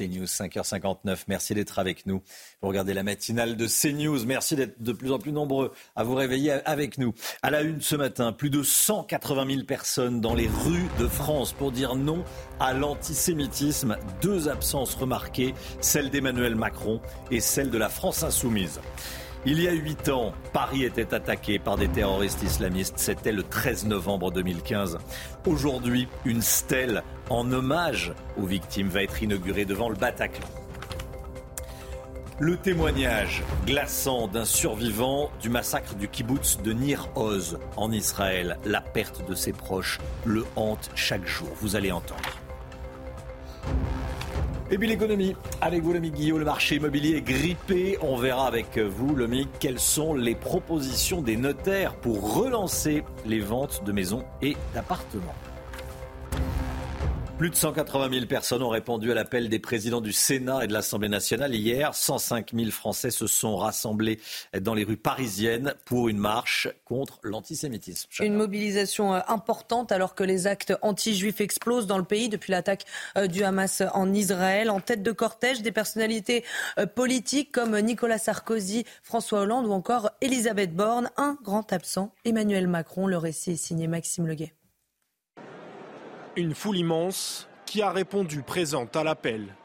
CNews 0.00 0.24
5h59. 0.24 1.24
Merci 1.28 1.54
d'être 1.54 1.78
avec 1.78 2.06
nous. 2.06 2.22
Vous 2.62 2.68
regardez 2.68 2.94
la 2.94 3.02
matinale 3.02 3.56
de 3.56 3.66
CNews. 3.66 4.24
Merci 4.24 4.56
d'être 4.56 4.80
de 4.82 4.92
plus 4.92 5.12
en 5.12 5.18
plus 5.18 5.32
nombreux 5.32 5.72
à 5.94 6.04
vous 6.04 6.14
réveiller 6.14 6.52
avec 6.64 6.96
nous. 6.96 7.12
À 7.42 7.50
la 7.50 7.60
une 7.60 7.82
ce 7.82 7.96
matin, 7.96 8.32
plus 8.32 8.50
de 8.50 8.62
180 8.62 9.46
000 9.46 9.64
personnes 9.64 10.20
dans 10.20 10.34
les 10.34 10.48
rues 10.48 10.88
de 10.98 11.06
France 11.06 11.52
pour 11.52 11.70
dire 11.70 11.96
non 11.96 12.24
à 12.60 12.72
l'antisémitisme. 12.72 13.98
Deux 14.22 14.48
absences 14.48 14.94
remarquées, 14.94 15.54
celle 15.80 16.08
d'Emmanuel 16.08 16.54
Macron 16.54 17.00
et 17.30 17.40
celle 17.40 17.70
de 17.70 17.78
la 17.78 17.90
France 17.90 18.22
insoumise. 18.22 18.80
Il 19.46 19.62
y 19.62 19.68
a 19.68 19.72
huit 19.72 20.10
ans, 20.10 20.34
Paris 20.52 20.84
était 20.84 21.14
attaqué 21.14 21.58
par 21.58 21.78
des 21.78 21.88
terroristes 21.88 22.42
islamistes. 22.42 22.98
C'était 22.98 23.32
le 23.32 23.42
13 23.42 23.86
novembre 23.86 24.30
2015. 24.30 24.98
Aujourd'hui, 25.46 26.08
une 26.26 26.42
stèle 26.42 27.02
en 27.30 27.50
hommage 27.50 28.12
aux 28.36 28.44
victimes 28.44 28.88
va 28.88 29.02
être 29.02 29.22
inaugurée 29.22 29.64
devant 29.64 29.88
le 29.88 29.94
Bataclan. 29.94 30.46
Le 32.38 32.58
témoignage 32.58 33.42
glaçant 33.66 34.28
d'un 34.28 34.44
survivant 34.44 35.30
du 35.40 35.48
massacre 35.48 35.94
du 35.94 36.08
kibbutz 36.08 36.58
de 36.62 36.72
Nir 36.74 37.08
Oz 37.14 37.58
en 37.78 37.92
Israël. 37.92 38.58
La 38.66 38.82
perte 38.82 39.26
de 39.26 39.34
ses 39.34 39.54
proches 39.54 40.00
le 40.26 40.44
hante 40.54 40.90
chaque 40.94 41.26
jour. 41.26 41.48
Vous 41.62 41.76
allez 41.76 41.92
entendre. 41.92 42.38
Et 44.72 44.78
puis 44.78 44.86
l'économie, 44.86 45.34
avec 45.60 45.82
vous 45.82 45.92
Lomique 45.92 46.14
Guillaume, 46.14 46.38
le 46.38 46.44
marché 46.44 46.76
immobilier 46.76 47.16
est 47.16 47.22
grippé. 47.22 47.98
On 48.02 48.16
verra 48.16 48.46
avec 48.46 48.78
vous 48.78 49.16
Lomique 49.16 49.48
quelles 49.58 49.80
sont 49.80 50.14
les 50.14 50.36
propositions 50.36 51.22
des 51.22 51.36
notaires 51.36 51.96
pour 51.96 52.36
relancer 52.36 53.02
les 53.26 53.40
ventes 53.40 53.82
de 53.84 53.90
maisons 53.90 54.24
et 54.42 54.56
d'appartements. 54.72 55.34
Plus 57.40 57.48
de 57.48 57.54
180 57.54 58.10
000 58.12 58.26
personnes 58.26 58.62
ont 58.62 58.68
répondu 58.68 59.10
à 59.10 59.14
l'appel 59.14 59.48
des 59.48 59.58
présidents 59.58 60.02
du 60.02 60.12
Sénat 60.12 60.62
et 60.64 60.66
de 60.66 60.74
l'Assemblée 60.74 61.08
nationale 61.08 61.54
hier. 61.54 61.94
105 61.94 62.50
000 62.54 62.70
Français 62.70 63.10
se 63.10 63.26
sont 63.26 63.56
rassemblés 63.56 64.20
dans 64.60 64.74
les 64.74 64.84
rues 64.84 64.98
parisiennes 64.98 65.72
pour 65.86 66.10
une 66.10 66.18
marche 66.18 66.68
contre 66.84 67.18
l'antisémitisme. 67.22 68.10
Une 68.20 68.34
mobilisation 68.34 69.14
euh, 69.14 69.20
importante 69.26 69.90
alors 69.90 70.14
que 70.14 70.22
les 70.22 70.46
actes 70.46 70.74
anti-juifs 70.82 71.40
explosent 71.40 71.86
dans 71.86 71.96
le 71.96 72.04
pays 72.04 72.28
depuis 72.28 72.50
l'attaque 72.50 72.84
euh, 73.16 73.26
du 73.26 73.42
Hamas 73.42 73.82
en 73.94 74.12
Israël. 74.12 74.68
En 74.68 74.80
tête 74.80 75.02
de 75.02 75.10
cortège, 75.10 75.62
des 75.62 75.72
personnalités 75.72 76.44
euh, 76.78 76.84
politiques 76.84 77.52
comme 77.52 77.80
Nicolas 77.80 78.18
Sarkozy, 78.18 78.84
François 79.02 79.40
Hollande 79.40 79.64
ou 79.64 79.72
encore 79.72 80.10
Elisabeth 80.20 80.76
Borne. 80.76 81.08
Un 81.16 81.38
grand 81.42 81.72
absent, 81.72 82.12
Emmanuel 82.26 82.68
Macron. 82.68 83.06
Le 83.06 83.16
récit 83.16 83.52
est 83.52 83.56
signé 83.56 83.88
Maxime 83.88 84.26
Leguet. 84.26 84.52
Une 86.36 86.54
foule 86.54 86.78
immense 86.78 87.48
qui 87.66 87.82
a 87.82 87.90
répondu 87.90 88.42
présente 88.42 88.94
à 88.94 89.02
l'appel. 89.02 89.56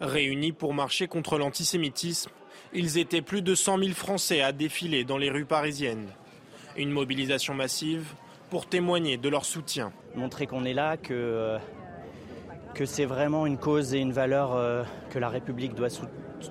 Réunis 0.00 0.50
pour 0.50 0.74
marcher 0.74 1.06
contre 1.06 1.38
l'antisémitisme, 1.38 2.30
ils 2.72 2.98
étaient 2.98 3.22
plus 3.22 3.42
de 3.42 3.54
100 3.54 3.78
000 3.78 3.90
Français 3.92 4.40
à 4.40 4.50
défiler 4.50 5.04
dans 5.04 5.18
les 5.18 5.30
rues 5.30 5.44
parisiennes. 5.44 6.08
Une 6.76 6.90
mobilisation 6.90 7.54
massive 7.54 8.14
pour 8.50 8.68
témoigner 8.68 9.18
de 9.18 9.28
leur 9.28 9.44
soutien. 9.44 9.92
Montrer 10.16 10.48
qu'on 10.48 10.64
est 10.64 10.74
là, 10.74 10.96
que, 10.96 11.12
euh, 11.12 11.58
que 12.74 12.86
c'est 12.86 13.04
vraiment 13.04 13.46
une 13.46 13.58
cause 13.58 13.94
et 13.94 13.98
une 13.98 14.12
valeur 14.12 14.56
euh, 14.56 14.82
que 15.10 15.20
la 15.20 15.28
République 15.28 15.74
doit, 15.74 15.88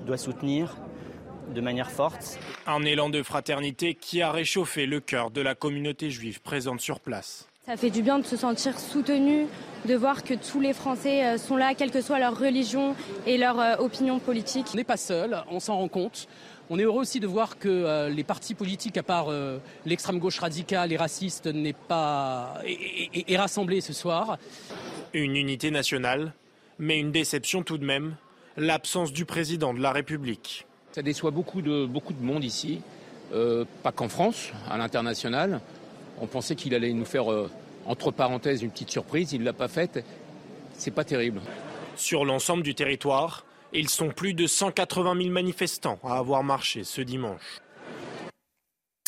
doit 0.06 0.18
soutenir 0.18 0.78
de 1.54 1.60
manière 1.60 1.92
forte. 1.92 2.40
Un 2.66 2.84
élan 2.84 3.10
de 3.10 3.24
fraternité 3.24 3.94
qui 3.94 4.22
a 4.22 4.32
réchauffé 4.32 4.86
le 4.86 5.02
cœur 5.02 5.32
de 5.32 5.42
la 5.42 5.54
communauté 5.54 6.12
juive 6.12 6.42
présente 6.42 6.80
sur 6.80 7.02
place. 7.02 7.49
Ça 7.70 7.78
fait 7.78 7.92
du 7.92 8.02
bien 8.02 8.18
de 8.18 8.26
se 8.26 8.36
sentir 8.36 8.80
soutenu, 8.80 9.46
de 9.86 9.94
voir 9.94 10.24
que 10.24 10.34
tous 10.34 10.60
les 10.60 10.74
Français 10.74 11.24
euh, 11.24 11.38
sont 11.38 11.56
là, 11.56 11.76
quelle 11.76 11.92
que 11.92 12.02
soit 12.02 12.18
leur 12.18 12.36
religion 12.36 12.96
et 13.28 13.38
leur 13.38 13.60
euh, 13.60 13.76
opinion 13.76 14.18
politique. 14.18 14.66
On 14.74 14.76
n'est 14.76 14.84
pas 14.84 14.98
seul, 14.98 15.44
on 15.52 15.60
s'en 15.60 15.78
rend 15.78 15.88
compte. 15.88 16.28
On 16.72 16.80
est 16.80 16.82
heureux 16.82 17.02
aussi 17.02 17.20
de 17.20 17.28
voir 17.28 17.60
que 17.60 17.70
euh, 17.70 18.10
les 18.10 18.24
partis 18.24 18.56
politiques, 18.56 18.98
à 18.98 19.04
part 19.04 19.28
l'extrême 19.86 20.18
gauche 20.18 20.40
radicale 20.40 20.92
et 20.92 20.98
raciste, 20.98 21.46
n'est 21.46 21.74
pas 21.74 22.56
est, 22.66 23.38
rassemblés 23.38 23.82
ce 23.82 23.94
soir. 23.94 24.40
Une 25.14 25.36
unité 25.36 25.70
nationale, 25.70 26.34
mais 26.80 27.00
une 27.00 27.12
déception 27.12 27.62
tout 27.62 27.78
de 27.78 27.86
même, 27.86 28.16
l'absence 28.58 29.14
du 29.14 29.26
président 29.26 29.76
de 29.76 29.80
la 29.80 29.92
République. 29.92 30.66
Ça 30.92 31.04
déçoit 31.04 31.30
beaucoup 31.30 31.62
de, 31.62 31.86
beaucoup 31.86 32.14
de 32.14 32.24
monde 32.24 32.44
ici, 32.44 32.82
pas 33.84 33.92
qu'en 33.92 34.10
France, 34.10 34.54
à 34.72 34.80
l'international. 34.80 35.62
On 36.22 36.28
pensait 36.28 36.56
qu'il 36.56 36.76
allait 36.76 36.94
nous 36.94 37.06
faire, 37.06 37.32
euh, 37.32 37.50
entre 37.86 38.12
parenthèses, 38.12 38.62
une 38.62 38.72
petite 38.72 38.92
surprise. 38.92 39.32
Il 39.34 39.42
ne 39.42 39.46
l'a 39.46 39.54
pas 39.54 39.68
faite. 39.68 40.04
C'est 40.74 40.92
pas 40.92 41.04
terrible. 41.04 41.42
Sur 41.96 42.26
l'ensemble 42.26 42.64
du 42.64 42.76
territoire, 42.76 43.46
ils 43.74 43.90
sont 43.90 44.10
plus 44.10 44.34
de 44.34 44.48
180 44.48 45.16
000 45.22 45.30
manifestants 45.30 46.00
à 46.04 46.18
avoir 46.18 46.44
marché 46.44 46.84
ce 46.84 47.02
dimanche. 47.02 47.62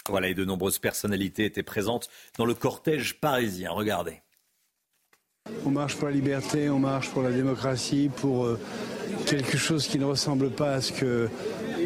Voilà, 0.09 0.27
et 0.27 0.33
de 0.33 0.45
nombreuses 0.45 0.79
personnalités 0.79 1.45
étaient 1.45 1.63
présentes 1.63 2.09
dans 2.38 2.45
le 2.45 2.53
cortège 2.53 3.19
parisien. 3.19 3.72
Regardez. 3.72 4.22
On 5.66 5.72
marche 5.72 5.95
pour 5.95 6.07
la 6.07 6.13
liberté, 6.13 6.69
on 6.69 6.79
marche 6.79 7.09
pour 7.09 7.23
la 7.23 7.31
démocratie, 7.31 8.09
pour 8.16 8.45
euh, 8.45 8.59
quelque 9.25 9.57
chose 9.57 9.88
qui 9.88 9.99
ne 9.99 10.05
ressemble 10.05 10.51
pas 10.51 10.73
à 10.73 10.81
ce 10.81 10.91
que 10.91 11.29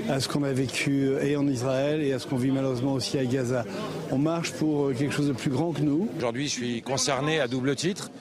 à 0.09 0.19
ce 0.19 0.27
qu'on 0.27 0.43
a 0.43 0.51
vécu 0.51 1.11
et 1.21 1.35
en 1.35 1.47
Israël 1.47 2.01
et 2.01 2.13
à 2.13 2.19
ce 2.19 2.27
qu'on 2.27 2.35
vit 2.35 2.51
malheureusement 2.51 2.93
aussi 2.93 3.17
à 3.17 3.25
Gaza. 3.25 3.65
On 4.11 4.17
marche 4.17 4.51
pour 4.53 4.93
quelque 4.93 5.13
chose 5.13 5.27
de 5.27 5.33
plus 5.33 5.49
grand 5.49 5.71
que 5.71 5.81
nous. 5.81 6.09
Aujourd'hui, 6.17 6.47
je 6.47 6.53
suis 6.53 6.81
concerné 6.81 7.39
à 7.39 7.47
double 7.47 7.75
titre 7.75 8.11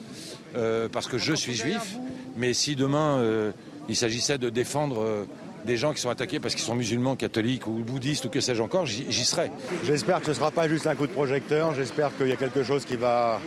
euh, 0.55 0.89
parce 0.91 1.07
que 1.07 1.17
je 1.17 1.33
suis 1.33 1.53
juif, 1.53 1.97
mais 2.37 2.53
si 2.53 2.75
demain 2.75 3.19
euh, 3.19 3.51
il 3.87 3.95
s'agissait 3.95 4.37
de 4.37 4.49
défendre 4.49 5.01
euh, 5.01 5.25
des 5.65 5.77
gens 5.77 5.93
qui 5.93 6.01
sont 6.01 6.09
attaqués 6.09 6.39
parce 6.39 6.55
qu'ils 6.55 6.63
sont 6.63 6.75
musulmans, 6.75 7.15
catholiques 7.15 7.67
ou 7.67 7.71
bouddhistes 7.71 8.25
ou 8.25 8.29
que 8.29 8.39
sais-je 8.39 8.61
encore, 8.61 8.85
j'y 8.85 9.25
serai. 9.25 9.51
J'espère 9.83 10.19
que 10.19 10.25
ce 10.25 10.31
ne 10.31 10.35
sera 10.35 10.51
pas 10.51 10.67
juste 10.67 10.87
un 10.87 10.95
coup 10.95 11.07
de 11.07 11.11
projecteur, 11.11 11.73
j'espère 11.73 12.15
qu'il 12.17 12.27
y 12.27 12.31
a 12.31 12.35
quelque 12.37 12.63
chose 12.63 12.85
qui 12.85 12.95
va, 12.95 13.39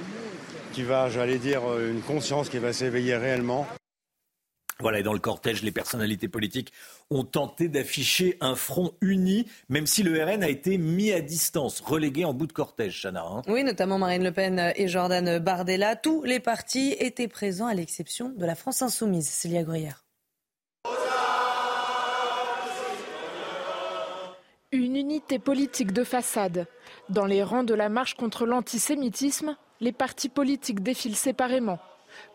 qui 0.72 0.82
va 0.82 1.09
j'allais 1.09 1.38
dire, 1.38 1.62
une 1.78 2.00
conscience 2.00 2.49
qui 2.49 2.59
va 2.59 2.72
s'éveiller 2.72 3.16
réellement. 3.16 3.66
Voilà, 4.81 5.00
et 5.00 5.03
dans 5.03 5.12
le 5.12 5.19
cortège, 5.19 5.65
les 5.65 5.72
personnalités 5.72 6.28
politiques 6.28 6.72
ont 7.11 7.25
tenté 7.25 7.69
d'afficher 7.69 8.37
un 8.41 8.55
front 8.55 8.93
uni, 9.00 9.49
même 9.69 9.89
si 9.89 10.05
le 10.05 10.22
RN 10.22 10.44
a 10.44 10.49
été 10.49 10.78
mis 10.78 11.11
à 11.11 11.21
distance, 11.21 11.81
relégué 11.81 12.25
en 12.25 12.33
bout 12.33 12.47
de 12.47 12.53
cortège, 12.53 13.03
Chana. 13.03 13.25
Hein. 13.25 13.43
oui, 13.49 13.65
notamment 13.65 13.99
Marine 13.99 14.22
Le 14.22 14.31
Pen 14.31 14.72
et 14.77 14.87
Jordan 14.87 15.41
Bardella. 15.41 15.97
Tous 15.97 16.22
les 16.22 16.38
partis 16.38 16.94
étaient 17.00 17.27
présents, 17.27 17.67
à 17.67 17.75
l'exception 17.75 18.28
de 18.28 18.47
la 18.47 18.55
France 18.55 18.81
Insoumise. 18.81 19.28
Célia 19.28 19.65
Gruyère. 19.65 20.05
Une 24.71 24.94
unité 24.94 25.41
politique 25.41 25.93
de 25.93 26.05
façade. 26.05 26.69
Dans 27.09 27.27
les 27.27 27.43
rangs 27.43 27.65
de 27.65 27.75
la 27.75 27.88
marche 27.88 28.15
contre 28.15 28.47
l'antisémitisme, 28.47 29.56
les 29.81 29.93
partis 29.93 30.28
politiques 30.28 30.84
défilent 30.84 31.17
séparément. 31.17 31.81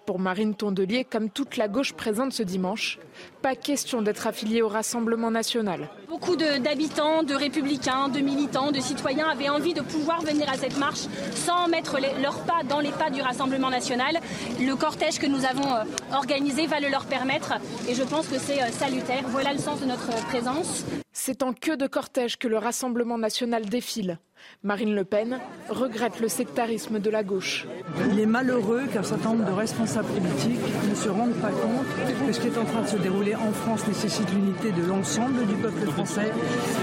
Pour 0.06 0.20
Marine 0.20 0.54
Tondelier, 0.54 1.06
comme 1.06 1.30
toute 1.30 1.56
la 1.56 1.70
gauche 1.70 1.94
présente 1.94 2.34
ce 2.34 2.44
dimanche, 2.44 3.00
pas 3.42 3.56
question 3.56 4.02
d'être 4.02 4.28
affiliée 4.28 4.62
au 4.62 4.68
Rassemblement 4.68 5.32
national. 5.32 5.90
Beaucoup 6.10 6.36
d'habitants, 6.36 7.24
de, 7.24 7.34
républicains, 7.34 8.10
de 8.10 8.20
militants, 8.20 8.72
de 8.72 8.82
citoyens 8.82 9.30
avaient 9.30 9.48
envie 9.48 9.74
de 9.74 9.82
pouvoir 9.82 10.22
venir 10.22 10.50
à 10.50 10.58
cette 10.58 10.78
marche 10.78 11.06
sans 11.36 11.70
mettre 11.70 12.00
leurs 12.22 12.44
pas 12.44 12.64
dans 12.68 12.82
les 12.82 12.92
pas 12.92 13.10
du 13.10 13.22
Rassemblement 13.22 13.70
national. 13.70 14.20
Le 14.60 14.76
cortège 14.76 15.20
que 15.20 15.28
nous 15.28 15.46
avons 15.46 15.74
euh, 15.74 15.84
organisé 16.12 16.68
va 16.68 16.82
le 16.82 16.90
leur 16.90 17.06
permettre 17.06 17.54
et 17.88 17.96
je 17.96 18.04
pense 18.04 18.28
que 18.28 18.40
c'est 18.40 18.62
euh, 18.62 18.72
salutaire. 18.72 19.24
Voilà 19.28 19.54
le 19.54 19.60
sens 19.60 19.80
de 19.80 19.86
notre 19.86 20.10
présence. 20.26 20.84
C'est 21.16 21.44
en 21.44 21.54
queue 21.54 21.78
de 21.78 21.86
cortège 21.86 22.40
que 22.40 22.48
le 22.48 22.58
Rassemblement 22.58 23.20
national 23.20 23.66
défile. 23.68 24.18
Marine 24.64 24.96
Le 24.96 25.06
Pen 25.06 25.40
regrette 25.70 26.20
le 26.20 26.28
sectarisme 26.28 27.00
de 27.00 27.10
la 27.12 27.24
gauche. 27.24 27.68
Il 28.12 28.20
est 28.20 28.26
malheureux 28.26 28.88
qu'un 28.92 29.04
certain 29.04 29.30
nombre 29.30 29.46
de 29.46 29.52
responsables 29.52 30.08
politiques 30.08 30.60
ne 30.90 30.96
se 30.96 31.10
rendent 31.10 31.40
pas 31.40 31.52
compte 31.52 31.86
que 32.26 32.34
ce 32.34 32.40
qui 32.40 32.48
est 32.48 32.58
en 32.58 32.66
train 32.66 32.82
de 32.82 32.88
se 32.88 32.98
dérouler 32.98 33.36
en 33.36 33.52
France 33.52 33.88
nécessite 33.88 34.28
l'unité 34.34 34.72
de 34.72 34.82
l'ensemble 34.82 35.46
du 35.46 35.54
peuple 35.54 35.86
français 35.92 36.32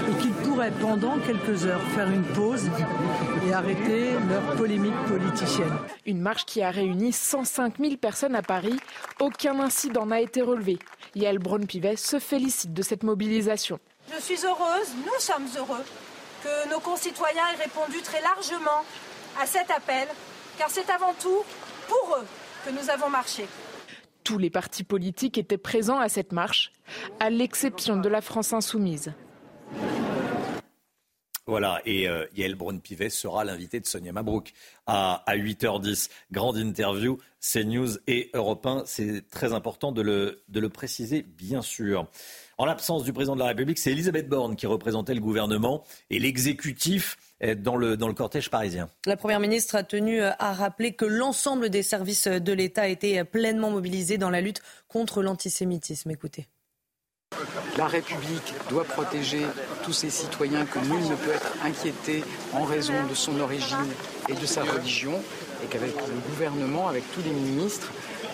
et 0.09 0.21
qu'ils 0.21 0.31
pourraient 0.31 0.71
pendant 0.79 1.19
quelques 1.19 1.65
heures 1.65 1.83
faire 1.93 2.09
une 2.09 2.23
pause 2.23 2.69
et 3.45 3.53
arrêter 3.53 4.13
leur 4.29 4.55
polémique 4.55 4.97
politicienne. 5.07 5.77
Une 6.05 6.21
marche 6.21 6.45
qui 6.45 6.61
a 6.61 6.71
réuni 6.71 7.11
105 7.11 7.79
000 7.79 7.97
personnes 7.97 8.35
à 8.35 8.41
Paris. 8.41 8.79
Aucun 9.19 9.59
incident 9.59 10.05
n'a 10.05 10.21
été 10.21 10.41
relevé. 10.41 10.79
Yael 11.15 11.37
Braun-Pivet 11.37 11.97
se 11.97 12.17
félicite 12.17 12.73
de 12.73 12.81
cette 12.81 13.03
mobilisation. 13.03 13.77
Je 14.13 14.19
suis 14.19 14.45
heureuse, 14.45 14.89
nous 15.05 15.19
sommes 15.19 15.47
heureux, 15.57 15.85
que 16.43 16.69
nos 16.69 16.81
concitoyens 16.81 17.43
aient 17.53 17.63
répondu 17.63 18.01
très 18.01 18.21
largement 18.21 18.83
à 19.39 19.45
cet 19.45 19.71
appel, 19.71 20.07
car 20.57 20.69
c'est 20.69 20.89
avant 20.89 21.13
tout 21.13 21.43
pour 21.87 22.17
eux 22.17 22.25
que 22.65 22.71
nous 22.71 22.89
avons 22.89 23.09
marché. 23.09 23.45
Tous 24.25 24.37
les 24.37 24.49
partis 24.49 24.83
politiques 24.83 25.37
étaient 25.37 25.57
présents 25.57 25.99
à 25.99 26.09
cette 26.09 26.33
marche, 26.33 26.73
à 27.21 27.29
l'exception 27.29 27.97
de 27.97 28.09
la 28.09 28.19
France 28.19 28.51
insoumise. 28.51 29.13
Voilà, 31.47 31.81
et 31.85 32.07
euh, 32.07 32.25
Yael 32.35 32.55
Braun-Pivet 32.55 33.09
sera 33.09 33.43
l'invité 33.43 33.79
de 33.79 33.85
Sonia 33.85 34.11
Mabrouk 34.11 34.53
à, 34.85 35.23
8h10. 35.27 36.09
Grande 36.31 36.57
interview, 36.57 37.17
CNews 37.39 37.97
et 38.07 38.29
Europe 38.33 38.65
1. 38.65 38.83
C'est 38.85 39.27
très 39.29 39.51
important 39.51 39.91
de 39.91 40.01
le, 40.01 40.43
de 40.49 40.59
le 40.59 40.69
préciser, 40.69 41.23
bien 41.23 41.61
sûr. 41.61 42.07
En 42.61 42.65
l'absence 42.65 43.03
du 43.03 43.11
président 43.11 43.33
de 43.33 43.39
la 43.39 43.47
République, 43.47 43.79
c'est 43.79 43.89
Elisabeth 43.91 44.29
Borne 44.29 44.55
qui 44.55 44.67
représentait 44.67 45.15
le 45.15 45.19
gouvernement 45.19 45.83
et 46.11 46.19
l'exécutif 46.19 47.17
dans 47.57 47.75
le, 47.75 47.97
dans 47.97 48.07
le 48.07 48.13
cortège 48.13 48.51
parisien. 48.51 48.87
La 49.07 49.17
Première 49.17 49.39
ministre 49.39 49.73
a 49.73 49.81
tenu 49.81 50.21
à 50.21 50.53
rappeler 50.53 50.93
que 50.93 51.05
l'ensemble 51.05 51.71
des 51.71 51.81
services 51.81 52.27
de 52.27 52.53
l'État 52.53 52.87
étaient 52.87 53.23
pleinement 53.23 53.71
mobilisés 53.71 54.19
dans 54.19 54.29
la 54.29 54.41
lutte 54.41 54.61
contre 54.87 55.23
l'antisémitisme. 55.23 56.11
Écoutez. 56.11 56.49
La 57.79 57.87
République 57.87 58.53
doit 58.69 58.85
protéger 58.85 59.41
tous 59.83 59.93
ses 59.93 60.11
citoyens, 60.11 60.65
que 60.65 60.77
nul 60.77 61.09
ne 61.09 61.15
peut 61.15 61.31
être 61.31 61.55
inquiété 61.63 62.23
en 62.53 62.65
raison 62.65 62.93
de 63.09 63.15
son 63.15 63.39
origine 63.39 63.89
et 64.29 64.35
de 64.35 64.45
sa 64.45 64.61
religion, 64.61 65.19
et 65.63 65.67
qu'avec 65.67 65.95
le 65.95 66.29
gouvernement, 66.29 66.89
avec 66.89 67.11
tous 67.11 67.23
les 67.23 67.31
ministres, 67.31 67.91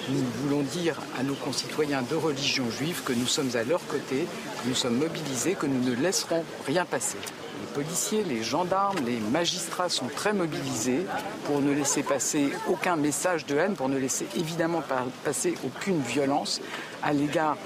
nous 0.10 0.24
voulons 0.42 0.62
dire 0.62 0.96
à 1.20 1.24
nos 1.24 1.34
concitoyens 1.34 2.02
de 2.02 2.16
religion 2.16 2.70
juive 2.70 3.02
que 3.04 3.14
nous 3.14 3.28
sommes 3.28 3.52
à 3.56 3.64
leur 3.64 3.86
côté, 3.88 4.28
que 4.64 4.70
nous 4.70 4.76
sommes 4.76 4.98
mobilisés, 4.98 5.54
que 5.54 5.66
nous 5.66 5.84
ne 5.84 5.96
laisserons 5.96 6.44
rien 6.66 6.86
passer. 6.86 7.18
Les 7.60 7.84
policiers, 7.84 8.24
les 8.24 8.44
gendarmes, 8.44 8.98
les 9.06 9.20
magistrats 9.20 9.90
sont 9.90 10.08
très 10.08 10.34
mobilisés 10.34 11.06
pour 11.46 11.62
ne 11.62 11.74
laisser 11.74 12.04
passer 12.04 12.50
aucun 12.68 12.96
message 12.96 13.46
de 13.46 13.58
haine, 13.58 13.76
pour 13.76 13.90
ne 13.90 13.98
laisser 13.98 14.28
évidemment 14.36 14.84
passer 15.24 15.56
aucune 15.66 16.02
violence 16.02 16.62
à 17.04 17.14
l'égard 17.14 17.58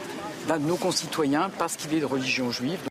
d'un 0.48 0.58
de 0.58 0.66
nos 0.66 0.78
concitoyens 0.78 1.52
parce 1.58 1.76
qu'il 1.76 1.94
est 1.94 2.00
de 2.00 2.06
religion 2.06 2.52
juive. 2.52 2.91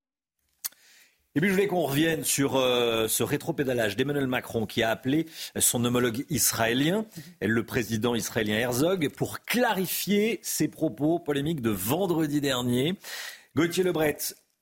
Et 1.37 1.41
puis 1.41 1.49
je 1.49 1.55
voulais 1.55 1.69
qu'on 1.69 1.83
revienne 1.83 2.25
sur 2.25 2.57
euh, 2.57 3.07
ce 3.07 3.23
rétropédalage 3.23 3.95
d'Emmanuel 3.95 4.27
Macron 4.27 4.67
qui 4.67 4.83
a 4.83 4.91
appelé 4.91 5.27
son 5.57 5.85
homologue 5.85 6.25
israélien, 6.29 7.07
le 7.41 7.65
président 7.65 8.17
israélien 8.17 8.57
Herzog, 8.59 9.11
pour 9.11 9.41
clarifier 9.41 10.41
ses 10.43 10.67
propos 10.67 11.21
polémiques 11.21 11.61
de 11.61 11.71
vendredi 11.71 12.41
dernier. 12.41 12.97
Gauthier 13.55 13.85
Lebret, 13.85 14.17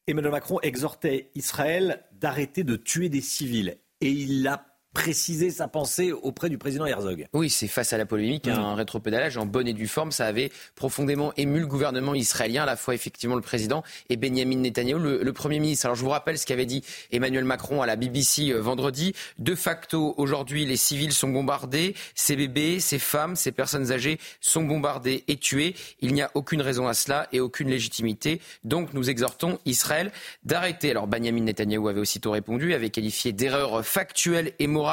Emmanuel 0.07 0.33
Macron 0.33 0.61
exhortait 0.61 1.31
Israël 1.35 2.05
d'arrêter 2.13 2.65
de 2.65 2.77
tuer 2.77 3.09
des 3.09 3.23
civils. 3.23 3.79
Et 4.03 4.11
il 4.11 4.47
a 4.47 4.78
préciser 4.95 5.51
sa 5.51 5.69
pensée 5.69 6.13
auprès 6.13 6.49
du 6.49 6.59
président 6.59 6.87
Herzog. 6.87 7.27
Oui, 7.33 7.51
c'est 7.51 7.69
face 7.69 7.93
à 7.93 7.99
la 7.99 8.07
polémique, 8.07 8.49
un 8.49 8.75
rétropédalage 8.75 9.37
en 9.37 9.47
bonne 9.47 9.69
et 9.69 9.73
due 9.73 9.87
forme. 9.87 10.13
Ça 10.13 10.27
avait 10.27 10.51
profondément 10.75 11.33
ému 11.37 11.61
le 11.61 11.67
gouvernement 11.67 12.15
israélien, 12.15 12.65
à 12.65 12.67
la 12.67 12.77
fois 12.77 12.95
effectivement 12.95 13.37
le 13.37 13.43
président 13.43 13.85
et 14.09 14.17
Benjamin 14.17 14.57
Netanyahu, 14.57 14.99
le, 14.99 15.33
Premier 15.33 15.61
ministre. 15.61 15.87
Alors 15.87 15.95
je 15.95 16.03
vous 16.03 16.11
rappelle 16.11 16.37
ce 16.37 16.47
qu'avait 16.47 16.67
dit 16.67 16.83
Emmanuel 17.13 17.45
Macron 17.45 17.81
à 17.81 17.87
la 17.87 17.95
BBC 17.95 18.51
euh, 18.51 18.59
vendredi. 18.59 19.15
De 19.39 19.55
facto, 19.55 20.15
aujourd'hui, 20.17 20.67
les 20.67 20.77
civils 20.77 21.13
sont 21.13 21.29
bombardés, 21.29 21.95
ces 22.17 22.35
bébés, 22.35 22.81
ces 22.81 22.99
femmes, 22.99 23.37
ces 23.37 23.53
personnes 23.53 23.93
âgées 23.93 24.19
sont 24.41 24.65
bombardés 24.65 25.23
et 25.29 25.37
tués. 25.37 25.77
Il 26.01 26.13
n'y 26.13 26.23
a 26.23 26.31
aucune 26.35 26.61
raison 26.61 26.89
à 26.89 26.95
cela 26.95 27.29
et 27.31 27.39
aucune 27.39 27.69
légitimité. 27.69 28.41
Donc 28.65 28.95
nous 28.95 29.11
exhortons 29.11 29.61
Israël 29.65 30.11
d'arrêter. 30.43 30.91
Alors 30.91 31.07
Benjamin 31.07 31.43
Netanyahu 31.43 31.89
avait 31.89 32.01
aussitôt 32.01 32.33
répondu, 32.33 32.75
avait 32.75 32.91
qualifié 32.91 33.33
d'erreur 33.33 33.87
factuelle 33.87 34.55
et 34.59 34.67
morale 34.67 34.88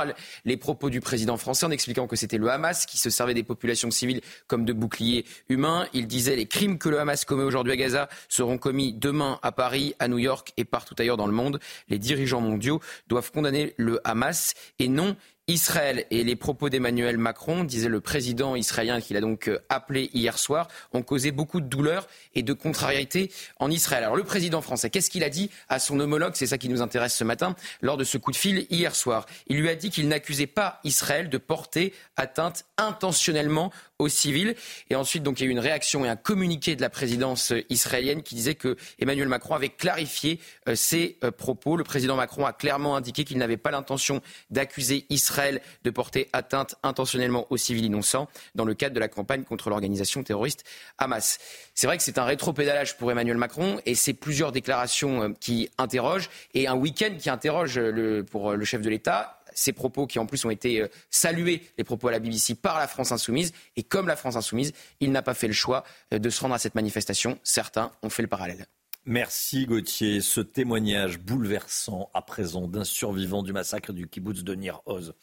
les 0.45 0.57
propos 0.57 0.89
du 0.89 1.01
président 1.01 1.37
français 1.37 1.65
en 1.65 1.71
expliquant 1.71 2.07
que 2.07 2.15
c'était 2.15 2.37
le 2.37 2.49
Hamas 2.49 2.85
qui 2.85 2.97
se 2.97 3.09
servait 3.09 3.33
des 3.33 3.43
populations 3.43 3.91
civiles 3.91 4.21
comme 4.47 4.65
de 4.65 4.73
boucliers 4.73 5.25
humains. 5.49 5.87
Il 5.93 6.07
disait 6.07 6.35
les 6.35 6.45
crimes 6.45 6.77
que 6.77 6.89
le 6.89 6.99
Hamas 6.99 7.25
commet 7.25 7.43
aujourd'hui 7.43 7.73
à 7.73 7.77
Gaza 7.77 8.09
seront 8.29 8.57
commis 8.57 8.93
demain 8.93 9.39
à 9.43 9.51
Paris, 9.51 9.95
à 9.99 10.07
New 10.07 10.19
York 10.19 10.53
et 10.57 10.65
partout 10.65 10.95
ailleurs 10.97 11.17
dans 11.17 11.27
le 11.27 11.33
monde. 11.33 11.59
Les 11.87 11.99
dirigeants 11.99 12.41
mondiaux 12.41 12.81
doivent 13.07 13.31
condamner 13.31 13.73
le 13.77 13.99
Hamas 14.03 14.53
et 14.79 14.87
non 14.87 15.15
Israël 15.47 16.07
et 16.09 16.23
les 16.23 16.35
propos 16.35 16.69
d'Emmanuel 16.69 17.19
Macron, 17.19 17.63
disait 17.63 17.87
le 17.87 18.01
président 18.01 18.55
israélien 18.55 18.99
qu'il 18.99 19.15
a 19.15 19.21
donc 19.21 19.47
euh, 19.47 19.59
appelé 19.69 20.09
hier 20.15 20.39
soir, 20.39 20.67
ont 20.91 21.03
causé 21.03 21.31
beaucoup 21.31 21.61
de 21.61 21.67
douleur 21.67 22.07
et 22.33 22.41
de 22.41 22.51
contrariété 22.51 23.31
en 23.59 23.69
Israël. 23.69 24.03
Alors 24.03 24.15
le 24.15 24.23
président 24.23 24.61
français, 24.61 24.89
qu'est-ce 24.89 25.11
qu'il 25.11 25.23
a 25.23 25.29
dit 25.29 25.51
à 25.69 25.77
son 25.77 25.99
homologue? 25.99 26.33
C'est 26.33 26.47
ça 26.47 26.57
qui 26.57 26.67
nous 26.67 26.81
intéresse 26.81 27.13
ce 27.13 27.23
matin 27.23 27.55
lors 27.81 27.95
de 27.95 28.03
ce 28.03 28.17
coup 28.17 28.31
de 28.31 28.37
fil 28.37 28.65
hier 28.71 28.95
soir. 28.95 29.27
Il 29.45 29.57
lui 29.57 29.69
a 29.69 29.75
dit 29.75 29.91
qu'il 29.91 30.07
n'accusait 30.07 30.47
pas 30.47 30.79
Israël 30.83 31.29
de 31.29 31.37
porter 31.37 31.93
atteinte 32.17 32.65
intentionnellement 32.79 33.71
aux 33.99 34.09
civils. 34.09 34.55
Et 34.89 34.95
ensuite, 34.95 35.23
donc, 35.23 35.39
il 35.39 35.43
y 35.43 35.45
a 35.45 35.47
eu 35.47 35.51
une 35.51 35.59
réaction 35.59 36.03
et 36.03 36.09
un 36.09 36.17
communiqué 36.17 36.75
de 36.75 36.81
la 36.81 36.89
présidence 36.89 37.53
israélienne 37.69 38.23
qui 38.23 38.35
disait 38.35 38.55
que 38.55 38.75
Emmanuel 38.99 39.29
Macron 39.29 39.55
avait 39.55 39.69
clarifié 39.69 40.39
euh, 40.67 40.75
ses 40.75 41.17
euh, 41.23 41.31
propos. 41.31 41.77
Le 41.77 41.85
président 41.85 42.17
Macron 42.17 42.45
a 42.45 42.51
clairement 42.51 42.97
indiqué 42.97 43.23
qu'il 43.23 43.37
n'avait 43.37 43.55
pas 43.55 43.71
l'intention 43.71 44.21
d'accuser 44.49 45.05
Israël 45.09 45.34
de 45.83 45.89
porter 45.89 46.29
atteinte 46.33 46.75
intentionnellement 46.83 47.47
aux 47.49 47.57
civils 47.57 47.85
innocents 47.85 48.27
dans 48.55 48.65
le 48.65 48.73
cadre 48.73 48.95
de 48.95 48.99
la 48.99 49.07
campagne 49.07 49.43
contre 49.43 49.69
l'organisation 49.69 50.23
terroriste 50.23 50.63
Hamas. 50.97 51.39
C'est 51.73 51.87
vrai 51.87 51.97
que 51.97 52.03
c'est 52.03 52.17
un 52.17 52.25
rétropédalage 52.25 52.97
pour 52.97 53.11
Emmanuel 53.11 53.37
Macron 53.37 53.79
et 53.85 53.95
c'est 53.95 54.13
plusieurs 54.13 54.51
déclarations 54.51 55.23
euh, 55.23 55.29
qui 55.39 55.69
interrogent 55.77 56.29
et 56.53 56.67
un 56.67 56.75
week-end 56.75 57.11
qui 57.17 57.29
interroge 57.29 57.77
le, 57.77 58.23
pour 58.23 58.53
le 58.53 58.65
chef 58.65 58.81
de 58.81 58.89
l'État 58.89 59.39
ces 59.55 59.73
propos 59.73 60.05
qui 60.05 60.19
en 60.19 60.27
plus 60.27 60.45
ont 60.45 60.51
été 60.51 60.81
euh, 60.81 60.87
salués, 61.09 61.63
les 61.77 61.83
propos 61.83 62.09
à 62.09 62.11
la 62.11 62.19
BBC, 62.19 62.55
par 62.55 62.77
la 62.77 62.87
France 62.87 63.11
insoumise. 63.11 63.53
Et 63.75 63.83
comme 63.83 64.07
la 64.07 64.15
France 64.15 64.35
insoumise, 64.35 64.73
il 64.99 65.11
n'a 65.11 65.21
pas 65.21 65.33
fait 65.33 65.47
le 65.47 65.53
choix 65.53 65.83
euh, 66.13 66.19
de 66.19 66.29
se 66.29 66.41
rendre 66.41 66.53
à 66.53 66.59
cette 66.59 66.75
manifestation. 66.75 67.39
Certains 67.43 67.91
ont 68.03 68.09
fait 68.09 68.21
le 68.21 68.27
parallèle. 68.27 68.67
Merci 69.07 69.67
Gauthier. 69.67 70.19
Ce 70.19 70.41
témoignage 70.41 71.19
bouleversant 71.19 72.09
à 72.15 72.23
présent 72.23 72.67
d'un 72.67 72.83
survivant 72.83 73.43
du 73.43 73.53
massacre 73.53 73.93
du 73.93 74.07
kibbutz 74.07 74.43
de 74.43 74.55
Nir 74.55 74.81
Oz. 74.87 75.13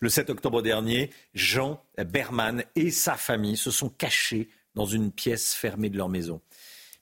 Le 0.00 0.08
7 0.08 0.30
octobre 0.30 0.60
dernier, 0.60 1.10
Jean 1.34 1.80
Berman 1.96 2.64
et 2.74 2.90
sa 2.90 3.14
famille 3.14 3.56
se 3.56 3.70
sont 3.70 3.90
cachés 3.90 4.48
dans 4.74 4.86
une 4.86 5.12
pièce 5.12 5.54
fermée 5.54 5.88
de 5.88 5.96
leur 5.96 6.08
maison. 6.08 6.40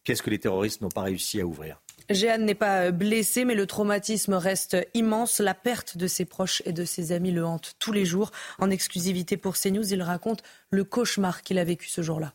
Pièce 0.05 0.21
que 0.21 0.29
les 0.29 0.39
terroristes 0.39 0.83
n'ont 0.83 0.91
pas 0.91 1.03
réussi 1.03 1.41
à 1.41 1.47
ouvrir. 1.47 1.81
Jeanne 2.11 2.45
n'est 2.45 2.55
pas 2.55 2.91
blessé, 2.91 3.47
mais 3.47 3.55
le 3.55 3.67
traumatisme 3.67 4.35
reste 4.35 4.77
immense. 4.93 5.41
La 5.41 5.55
perte 5.55 5.97
de 5.97 6.07
ses 6.07 6.27
proches 6.27 6.61
et 6.67 6.73
de 6.73 6.85
ses 6.85 7.13
amis 7.13 7.33
le 7.33 7.47
hante 7.47 7.77
tous 7.79 7.93
les 7.93 8.05
jours. 8.05 8.31
En 8.59 8.69
exclusivité 8.69 9.39
pour 9.39 9.57
CNews, 9.57 9.91
il 9.91 10.03
raconte 10.03 10.43
le 10.69 10.85
cauchemar 10.85 11.43
qu'il 11.43 11.59
a 11.59 11.65
vécu 11.65 11.89
ce 11.89 12.03
jour-là. 12.03 12.35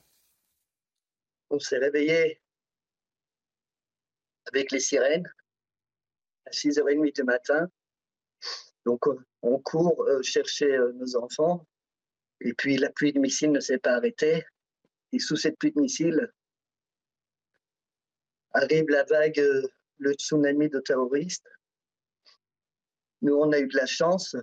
On 1.52 1.60
s'est 1.60 1.78
réveillé 1.78 2.42
avec 4.54 4.72
les 4.72 4.80
sirènes 4.80 5.32
à 6.46 6.52
6h30 6.52 7.14
du 7.14 7.24
matin. 7.24 7.70
Donc 8.86 9.06
on 9.42 9.60
court 9.60 10.04
euh, 10.04 10.22
chercher 10.22 10.72
euh, 10.72 10.92
nos 10.94 11.16
enfants. 11.16 11.66
Et 12.42 12.54
puis 12.54 12.78
la 12.78 12.90
pluie 12.90 13.14
de 13.14 13.20
missiles 13.20 13.52
ne 13.52 13.60
s'est 13.60 13.78
pas 13.78 13.94
arrêtée. 13.94 14.44
Et 15.12 15.20
sous 15.20 15.36
cette 15.36 15.58
pluie 15.58 15.72
de 15.72 15.80
missiles, 15.80 16.32
arrive 18.54 18.90
la 18.90 19.04
vague, 19.04 19.40
euh, 19.40 19.68
le 19.98 20.14
tsunami 20.14 20.70
de 20.70 20.80
terroristes. 20.80 21.48
Nous, 23.22 23.36
on 23.36 23.52
a 23.52 23.60
eu 23.60 23.68
de 23.68 23.78
la 23.78 23.86
chance. 23.86 24.36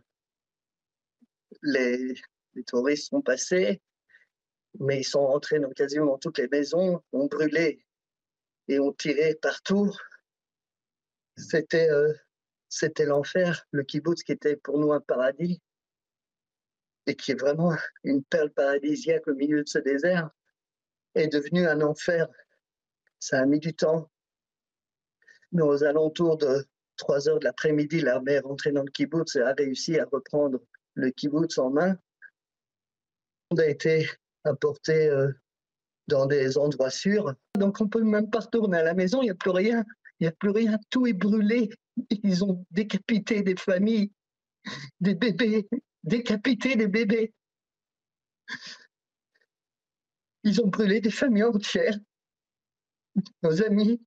Les 1.62 2.14
terroristes 2.66 3.08
sont 3.08 3.22
passés, 3.22 3.80
mais 4.78 5.00
ils 5.00 5.04
sont 5.04 5.26
rentrés 5.26 5.58
dans 5.58 5.70
quasiment 5.70 6.16
toutes 6.18 6.38
les 6.38 6.48
maisons, 6.48 7.02
ont 7.12 7.26
brûlé 7.26 7.84
et 8.68 8.78
ont 8.80 8.92
tiré 8.92 9.34
partout. 9.34 9.94
C'était 11.36 11.90
euh, 11.90 12.12
c'était 12.68 13.06
l'enfer, 13.06 13.66
le 13.70 13.82
kibbutz 13.82 14.22
qui 14.22 14.32
était 14.32 14.56
pour 14.56 14.78
nous 14.78 14.92
un 14.92 15.00
paradis 15.00 15.62
et 17.06 17.16
qui 17.16 17.32
est 17.32 17.40
vraiment 17.40 17.74
une 18.04 18.22
perle 18.22 18.50
paradisiaque 18.50 19.26
au 19.28 19.34
milieu 19.34 19.62
de 19.62 19.68
ce 19.68 19.78
désert, 19.78 20.30
est 21.14 21.28
devenu 21.28 21.66
un 21.66 21.80
enfer 21.80 22.28
ça 23.18 23.40
a 23.40 23.46
mis 23.46 23.58
du 23.58 23.74
temps. 23.74 24.10
Mais 25.52 25.62
aux 25.62 25.82
alentours 25.84 26.36
de 26.36 26.66
3 26.96 27.28
heures 27.28 27.38
de 27.38 27.44
l'après-midi, 27.44 28.00
l'armée 28.00 28.32
est 28.32 28.40
rentrée 28.40 28.72
dans 28.72 28.82
le 28.82 28.90
kibbutz 28.90 29.36
et 29.36 29.40
a 29.40 29.54
réussi 29.54 29.98
à 29.98 30.04
reprendre 30.04 30.60
le 30.94 31.10
kibbutz 31.10 31.58
en 31.58 31.70
main. 31.70 31.96
On 33.50 33.56
a 33.56 33.66
été 33.66 34.08
apporté 34.44 35.08
euh, 35.08 35.32
dans 36.08 36.26
des 36.26 36.58
endroits 36.58 36.90
sûrs. 36.90 37.34
Donc 37.56 37.80
on 37.80 37.84
ne 37.84 37.88
peut 37.88 38.02
même 38.02 38.30
pas 38.30 38.40
retourner 38.40 38.78
à 38.78 38.82
la 38.82 38.94
maison, 38.94 39.22
il 39.22 39.26
n'y 39.26 39.30
a 39.30 39.34
plus 39.34 39.50
rien. 39.50 39.84
Il 40.20 40.24
n'y 40.24 40.28
a 40.28 40.32
plus 40.32 40.50
rien, 40.50 40.78
tout 40.90 41.06
est 41.06 41.12
brûlé. 41.12 41.70
Ils 42.10 42.42
ont 42.42 42.64
décapité 42.70 43.42
des 43.42 43.54
familles, 43.54 44.10
des 45.00 45.14
bébés, 45.14 45.68
décapité 46.02 46.74
des 46.74 46.88
bébés. 46.88 47.32
Ils 50.42 50.60
ont 50.60 50.66
brûlé 50.66 51.00
des 51.00 51.10
familles 51.10 51.44
entières. 51.44 51.98
Nos 53.42 53.62
amis. 53.62 54.00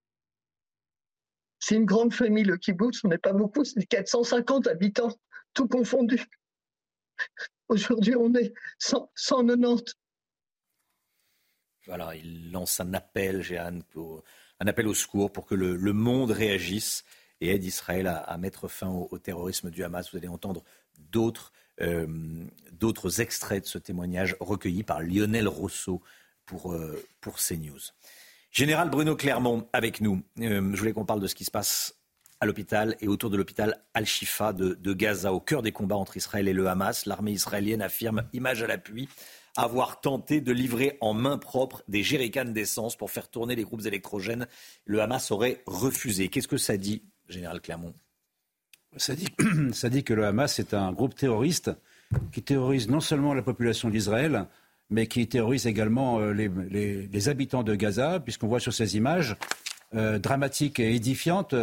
C'est 1.60 1.76
une 1.76 1.86
grande 1.86 2.14
famille, 2.14 2.44
le 2.44 2.58
kibbutz. 2.58 3.04
On 3.04 3.10
n'est 3.10 3.18
pas 3.18 3.34
beaucoup, 3.34 3.64
c'est 3.64 3.86
450 3.86 4.68
habitants, 4.68 5.16
tout 5.54 5.68
confondu. 5.68 6.26
Aujourd'hui, 7.70 8.16
on 8.16 8.34
est 8.36 8.54
190. 8.80 9.96
Voilà, 11.88 12.16
il 12.16 12.52
lance 12.52 12.80
un 12.80 12.94
appel, 12.94 13.42
Jeanne, 13.42 13.84
un 14.60 14.68
appel 14.68 14.88
au 14.88 14.94
secours 14.94 15.32
pour 15.32 15.46
que 15.46 15.56
le, 15.56 15.94
monde 15.94 16.32
réagisse 16.32 17.04
et 17.42 17.50
aide 17.50 17.64
Israël 17.64 18.08
à, 18.08 18.38
mettre 18.38 18.68
fin 18.68 18.88
au, 18.90 19.18
terrorisme 19.18 19.72
du 19.72 19.84
Hamas. 19.84 20.12
Vous 20.12 20.18
allez 20.18 20.28
entendre 20.28 20.64
d'autres 21.12 21.52
euh, 21.82 22.46
extraits 23.20 23.64
de 23.64 23.68
ce 23.68 23.80
témoignage 23.80 24.36
recueilli 24.40 24.84
par 24.84 25.02
Lionel 25.02 25.48
Rousseau 25.48 26.02
pour, 26.46 26.74
euh, 26.74 27.04
pour 27.20 27.38
CNews. 27.38 27.80
Général 28.52 28.90
Bruno 28.90 29.16
Clermont 29.16 29.68
avec 29.74 30.02
nous. 30.02 30.22
Euh, 30.40 30.72
je 30.74 30.78
voulais 30.78 30.94
qu'on 30.94 31.06
parle 31.06 31.22
de 31.22 31.28
ce 31.28 31.36
qui 31.36 31.46
se 31.46 31.52
passe 31.52 31.96
à 32.42 32.46
l'hôpital 32.46 32.98
et 33.00 33.08
autour 33.08 33.30
de 33.30 33.38
l'hôpital 33.38 33.82
Al-Shifa 33.94 34.52
de, 34.52 34.74
de, 34.74 34.94
Gaza, 34.94 35.32
au 35.32 35.40
cœur 35.40 35.62
des 35.62 35.72
combats 35.72 35.96
entre 35.96 36.18
Israël 36.18 36.48
et 36.48 36.54
le 36.54 36.68
Hamas. 36.68 37.06
L'armée 37.06 37.32
israélienne 37.32 37.82
affirme, 37.82 38.28
image 38.34 38.62
à 38.62 38.68
l'appui, 38.68 39.08
avoir 39.58 40.02
tenté 40.02 40.42
de 40.42 40.52
livrer 40.52 40.98
en 41.02 41.14
main 41.14 41.38
propre 41.38 41.84
des 41.88 42.04
jerrycans 42.04 42.46
d'essence 42.46 42.96
pour 42.96 43.12
faire 43.12 43.30
tourner 43.30 43.56
les 43.56 43.64
groupes 43.64 43.86
électrogènes. 43.86 44.48
Le 44.86 45.02
Hamas 45.02 45.32
aurait 45.32 45.62
refusé. 45.66 46.30
Qu'est-ce 46.30 46.48
que 46.48 46.58
ça 46.58 46.78
dit, 46.78 47.04
Général 47.28 47.62
Clermont? 47.62 47.94
Ça 48.98 49.16
dit, 49.16 50.04
que 50.04 50.14
le 50.14 50.26
Hamas 50.26 50.60
est 50.60 50.74
un 50.74 50.92
groupe 50.92 51.16
terroriste 51.16 51.72
qui 52.34 52.42
terrorise 52.42 52.90
non 52.90 53.00
seulement 53.00 53.34
la 53.34 53.42
population 53.42 53.90
d'Israël, 53.90 54.48
mais 54.90 55.08
qui 55.08 55.26
terrorise 55.28 55.66
également 55.66 56.20
euh, 56.20 56.34
les, 56.34 57.30
habitants 57.30 57.64
de 57.64 57.74
Gaza, 57.74 58.20
puisqu'on 58.20 58.48
voit 58.48 58.60
sur 58.60 58.74
ces 58.74 58.98
images 58.98 59.38
euh, 59.96 60.20
dramatiques 60.20 60.80
et 60.80 60.94
édifiantes 60.94 61.56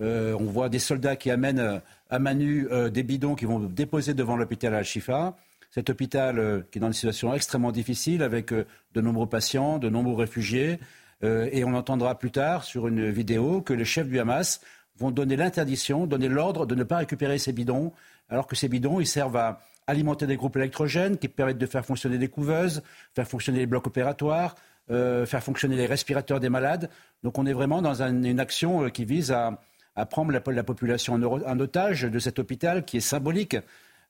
euh, 0.00 0.36
on 0.40 0.46
voit 0.46 0.68
des 0.68 0.80
soldats 0.80 1.14
qui 1.14 1.30
amènent 1.30 1.80
à 2.10 2.18
Manu 2.18 2.66
des 2.90 3.02
bidons 3.04 3.36
qui 3.36 3.44
vont 3.44 3.60
déposer 3.60 4.12
devant 4.12 4.36
l'hôpital 4.36 4.74
Al-Shifa. 4.74 5.36
Cet 5.74 5.90
hôpital 5.90 6.64
qui 6.70 6.78
est 6.78 6.80
dans 6.80 6.86
une 6.86 6.92
situation 6.92 7.34
extrêmement 7.34 7.72
difficile 7.72 8.22
avec 8.22 8.52
de 8.52 9.00
nombreux 9.00 9.28
patients, 9.28 9.78
de 9.80 9.88
nombreux 9.88 10.14
réfugiés. 10.14 10.78
et 11.22 11.64
on 11.64 11.74
entendra 11.74 12.16
plus 12.16 12.30
tard 12.30 12.62
sur 12.62 12.86
une 12.86 13.10
vidéo 13.10 13.60
que 13.60 13.72
les 13.74 13.84
chefs 13.84 14.06
du 14.06 14.20
Hamas 14.20 14.60
vont 14.98 15.10
donner 15.10 15.34
l'interdiction, 15.34 16.06
donner 16.06 16.28
l'ordre 16.28 16.64
de 16.64 16.76
ne 16.76 16.84
pas 16.84 16.98
récupérer 16.98 17.38
ces 17.38 17.52
bidons, 17.52 17.92
alors 18.28 18.46
que 18.46 18.54
ces 18.54 18.68
bidons, 18.68 19.00
ils 19.00 19.06
servent 19.06 19.36
à 19.36 19.62
alimenter 19.88 20.28
des 20.28 20.36
groupes 20.36 20.56
électrogènes 20.56 21.18
qui 21.18 21.26
permettent 21.28 21.58
de 21.58 21.66
faire 21.66 21.84
fonctionner 21.84 22.18
des 22.18 22.28
couveuses, 22.28 22.82
faire 23.14 23.26
fonctionner 23.26 23.58
les 23.58 23.66
blocs 23.66 23.88
opératoires, 23.88 24.54
faire 24.88 25.42
fonctionner 25.42 25.76
les 25.76 25.86
respirateurs 25.86 26.40
des 26.40 26.50
malades. 26.50 26.88
Donc 27.22 27.38
on 27.38 27.46
est 27.46 27.52
vraiment 27.52 27.82
dans 27.82 28.02
une 28.02 28.40
action 28.40 28.88
qui 28.90 29.04
vise 29.04 29.32
à, 29.32 29.58
prendre 30.06 30.32
la, 30.32 30.40
population 30.62 31.14
en, 31.14 31.60
otage 31.60 32.02
de 32.02 32.18
cet 32.18 32.38
hôpital 32.38 32.84
qui 32.84 32.98
est 32.98 33.00
symbolique. 33.00 33.56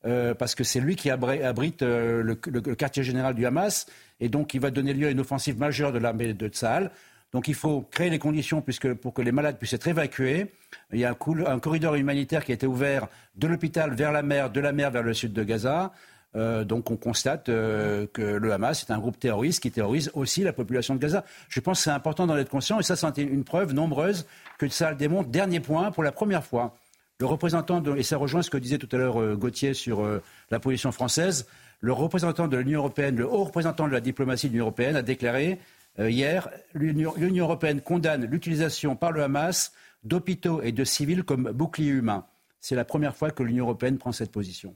Euh, 0.07 0.35
parce 0.35 0.55
que 0.55 0.65
c'est 0.65 0.81
lui 0.81 0.97
qui 0.97 1.11
abrite 1.11 1.83
euh, 1.83 2.23
le, 2.23 2.35
quartier 2.75 3.03
général 3.03 3.35
du 3.35 3.47
Hamas, 3.47 3.87
et 4.21 4.29
donc 4.29 4.53
il 4.53 4.61
va 4.61 4.71
donner 4.71 4.93
lieu 4.93 5.07
à 5.07 5.11
une 5.11 5.21
offensive 5.21 5.59
majeure 5.59 5.93
de 5.93 5.99
l'armée 5.99 6.35
de 6.35 6.49
Tsahal. 6.49 6.91
Donc 7.33 7.49
il 7.49 7.55
faut 7.55 7.81
créer 7.91 8.11
les 8.11 8.19
conditions 8.19 8.61
puisque, 8.61 8.93
pour 8.93 9.15
que 9.15 9.23
les 9.23 9.33
malades 9.33 9.59
puissent 9.59 9.73
être 9.73 9.89
évacués. 9.89 10.53
Il 10.93 11.01
y 11.01 11.05
a 11.05 11.11
un, 11.11 11.59
corridor 11.59 11.95
humanitaire 11.95 12.45
qui 12.45 12.53
a 12.53 12.55
été 12.55 12.67
ouvert 12.67 13.09
de 13.35 13.49
l'hôpital 13.49 13.95
vers 13.95 14.13
la 14.13 14.23
mer, 14.23 14.51
de 14.51 14.61
la 14.61 14.73
mer 14.73 14.91
vers 14.91 15.03
le 15.03 15.15
sud 15.15 15.33
de 15.33 15.43
Gaza. 15.43 15.93
Euh, 16.37 16.65
donc 16.65 16.91
on 16.91 16.97
constate 16.97 17.47
que 17.47 18.11
le 18.17 18.53
Hamas 18.53 18.83
est 18.83 18.93
un 18.93 18.99
groupe 18.99 19.19
terroriste 19.19 19.63
qui 19.63 19.71
terrorise 19.71 20.11
aussi 20.15 20.43
la 20.43 20.53
population 20.53 20.95
de 20.95 21.01
Gaza. 21.01 21.25
Je 21.49 21.59
pense 21.61 21.79
que 21.79 21.85
c'est 21.85 21.91
important 21.91 22.27
d'en 22.27 22.37
être 22.37 22.51
conscient 22.51 22.79
et 22.79 22.83
ça 22.83 22.95
c'est 22.95 23.19
une 23.23 23.45
preuve 23.45 23.73
nombreuse 23.73 24.27
que 24.59 24.69
ça 24.69 24.95
démontre. 24.95 25.31
Dernier 25.31 25.61
point, 25.61 25.91
pour 25.91 26.05
la 26.05 26.13
première 26.13 26.45
fois, 26.45 26.77
le 27.21 27.27
représentant, 27.27 27.81
de, 27.81 27.97
et 27.97 28.03
ça 28.03 28.17
rejoint 28.17 28.43
ce 28.43 28.51
que 28.51 28.57
disait 28.57 28.79
tout 28.79 28.89
à 28.93 28.97
l'heure 28.97 29.21
euh, 29.21 29.37
Gauthier 29.37 29.75
sur 29.75 30.07
la 30.51 30.61
position 30.61 30.93
française, 30.93 31.47
le 31.81 31.93
représentant 31.93 32.49
de 32.49 32.57
l'Union 32.57 32.81
européenne, 32.81 33.17
le 33.17 33.27
haut 33.27 33.45
représentant 33.45 33.87
de 33.87 33.93
la 33.93 34.01
diplomatie 34.01 34.49
de 34.49 34.53
l'Union 34.53 34.65
européenne 34.65 34.97
a 34.97 35.03
déclaré 35.03 35.59
hier 35.99 36.49
l'Union 36.75 37.15
européenne 37.45 37.81
condamne 37.81 38.25
l'utilisation 38.25 38.97
par 38.97 39.13
le 39.13 39.23
Hamas 39.23 39.73
d'hôpitaux 40.03 40.63
et 40.63 40.73
de 40.73 40.85
civils 40.85 41.25
comme 41.25 41.53
boucliers 41.53 41.91
humains. 41.91 42.27
C'est 42.61 42.75
la 42.75 42.85
première 42.85 43.17
fois 43.17 43.31
que 43.31 43.43
l'Union 43.43 43.65
européenne 43.65 43.99
prend 43.99 44.13
cette 44.13 44.33
position. 44.33 44.75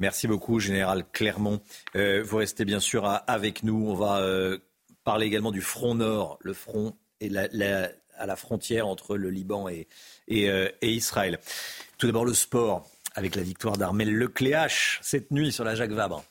Merci 0.00 0.28
beaucoup, 0.28 0.60
Général 0.60 1.04
Clermont. 1.12 1.60
Euh, 1.96 2.22
vous 2.22 2.36
restez 2.36 2.64
bien 2.64 2.80
sûr 2.80 3.04
avec 3.26 3.64
nous. 3.64 3.88
On 3.88 3.94
va 3.94 4.20
euh, 4.20 4.58
parler 5.02 5.26
également 5.26 5.50
du 5.50 5.60
front 5.60 5.94
nord, 5.94 6.38
le 6.40 6.52
front 6.52 6.96
et 7.20 7.28
à 8.18 8.26
la 8.26 8.36
frontière 8.36 8.86
entre 8.86 9.16
le 9.16 9.30
Liban 9.30 9.68
et, 9.68 9.86
euh, 10.30 10.68
et, 10.80 10.92
Israël. 10.92 11.38
Tout 11.98 12.06
d'abord 12.06 12.24
le 12.24 12.34
sport, 12.34 12.86
avec 13.14 13.34
la 13.34 13.42
victoire 13.42 13.76
d'Armel 13.76 14.12
Lecléache 14.12 15.00
cette 15.02 15.30
nuit 15.30 15.52
sur 15.52 15.64
la 15.64 15.74
Jacques 15.74 15.92
Vabre. 15.92 16.24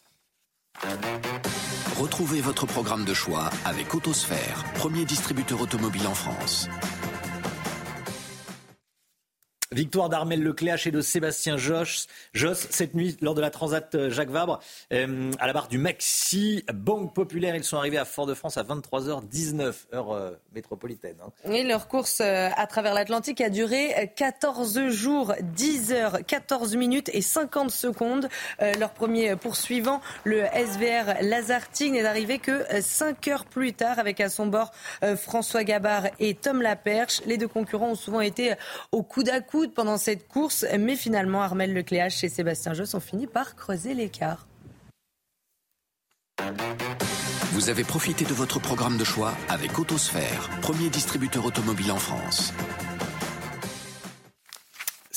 Retrouvez 1.97 2.41
votre 2.41 2.67
programme 2.67 3.05
de 3.05 3.13
choix 3.13 3.49
avec 3.65 3.95
Autosphère, 3.95 4.63
premier 4.75 5.05
distributeur 5.05 5.61
automobile 5.61 6.05
en 6.07 6.13
France. 6.13 6.69
Victoire 9.73 10.07
d'Armel 10.07 10.41
Lecléache 10.41 10.87
et 10.87 10.91
de 10.91 11.01
Sébastien 11.01 11.57
Josse, 11.57 12.07
Joss 12.33 12.67
cette 12.69 12.95
nuit 12.95 13.17
lors 13.19 13.35
de 13.35 13.41
la 13.41 13.49
Transat 13.49 13.95
euh, 13.95 14.09
Jacques 14.09 14.29
Vabre 14.29 14.61
euh, 14.93 15.29
à 15.39 15.47
la 15.47 15.51
barre 15.51 15.67
du 15.67 15.77
Maxi 15.77 16.63
Banque 16.73 17.13
Populaire. 17.13 17.53
Ils 17.53 17.65
sont 17.65 17.75
arrivés 17.75 17.97
à 17.97 18.05
Fort-de-France 18.05 18.55
à 18.55 18.63
23h19 18.63 19.73
heure 19.93 20.11
euh, 20.13 20.31
métropolitaine. 20.55 21.17
Hein. 21.21 21.63
leur 21.65 21.89
course 21.89 22.21
à 22.21 22.65
travers 22.67 22.93
l'Atlantique 22.93 23.41
a 23.41 23.49
duré 23.49 24.09
14 24.15 24.87
jours, 24.87 25.33
10 25.41 25.91
heures, 25.91 26.19
14 26.25 26.77
minutes 26.77 27.09
et 27.13 27.21
50 27.21 27.69
secondes. 27.69 28.29
leur 28.79 28.91
premier 28.91 29.35
poursuivant, 29.35 29.99
le 30.23 30.43
SVR 30.45 31.21
Lazartine, 31.21 31.93
n'est 31.93 32.05
arrivé 32.05 32.39
que 32.39 32.63
5 32.79 33.27
heures 33.27 33.45
plus 33.45 33.73
tard 33.73 33.99
avec 33.99 34.21
à 34.21 34.29
son 34.29 34.47
bord 34.47 34.71
François 35.17 35.63
Gabard 35.63 36.03
et 36.19 36.35
Tom 36.35 36.61
Laperche. 36.61 37.21
Les 37.25 37.37
deux 37.37 37.47
concurrents 37.47 37.91
ont 37.91 37.95
souvent 37.95 38.21
été 38.21 38.53
au 38.91 39.03
coude 39.03 39.29
à 39.29 39.41
pendant 39.73 39.97
cette 39.97 40.27
course, 40.27 40.65
mais 40.77 40.95
finalement, 40.95 41.41
Armel 41.41 41.73
Lecléache 41.73 42.23
et 42.23 42.29
Sébastien 42.29 42.73
Josse 42.73 42.93
ont 42.93 42.99
fini 42.99 43.27
par 43.27 43.55
creuser 43.55 43.93
l'écart. 43.93 44.47
Vous 47.53 47.69
avez 47.69 47.83
profité 47.83 48.23
de 48.23 48.33
votre 48.33 48.59
programme 48.59 48.97
de 48.97 49.03
choix 49.03 49.33
avec 49.49 49.79
Autosphère, 49.79 50.49
premier 50.61 50.89
distributeur 50.89 51.45
automobile 51.45 51.91
en 51.91 51.97
France. 51.97 52.53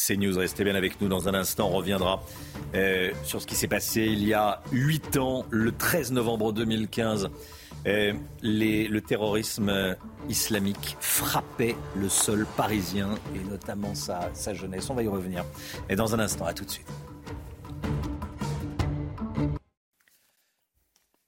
C'est 0.02 0.16
News, 0.16 0.38
restez 0.38 0.64
bien 0.64 0.76
avec 0.76 0.98
nous 1.02 1.08
dans 1.08 1.28
un 1.28 1.34
instant. 1.34 1.68
On 1.68 1.76
reviendra 1.76 2.24
euh, 2.74 3.10
sur 3.22 3.42
ce 3.42 3.46
qui 3.46 3.54
s'est 3.54 3.68
passé 3.68 4.06
il 4.06 4.24
y 4.24 4.32
a 4.32 4.62
8 4.72 5.18
ans, 5.18 5.44
le 5.50 5.72
13 5.72 6.12
novembre 6.12 6.54
2015 6.54 7.28
le 7.84 8.98
terrorisme 9.00 9.94
islamique 10.30 10.96
frappait 11.00 11.76
le 11.96 12.08
sol 12.08 12.46
parisien 12.56 13.10
et 13.34 13.40
notamment 13.40 13.94
sa, 13.94 14.30
sa 14.32 14.54
jeunesse. 14.54 14.88
On 14.88 14.94
va 14.94 15.02
y 15.02 15.08
revenir. 15.08 15.44
Et 15.90 15.96
dans 15.96 16.14
un 16.14 16.18
instant, 16.18 16.46
à 16.46 16.54
tout 16.54 16.64
de 16.64 16.70
suite. 16.70 16.88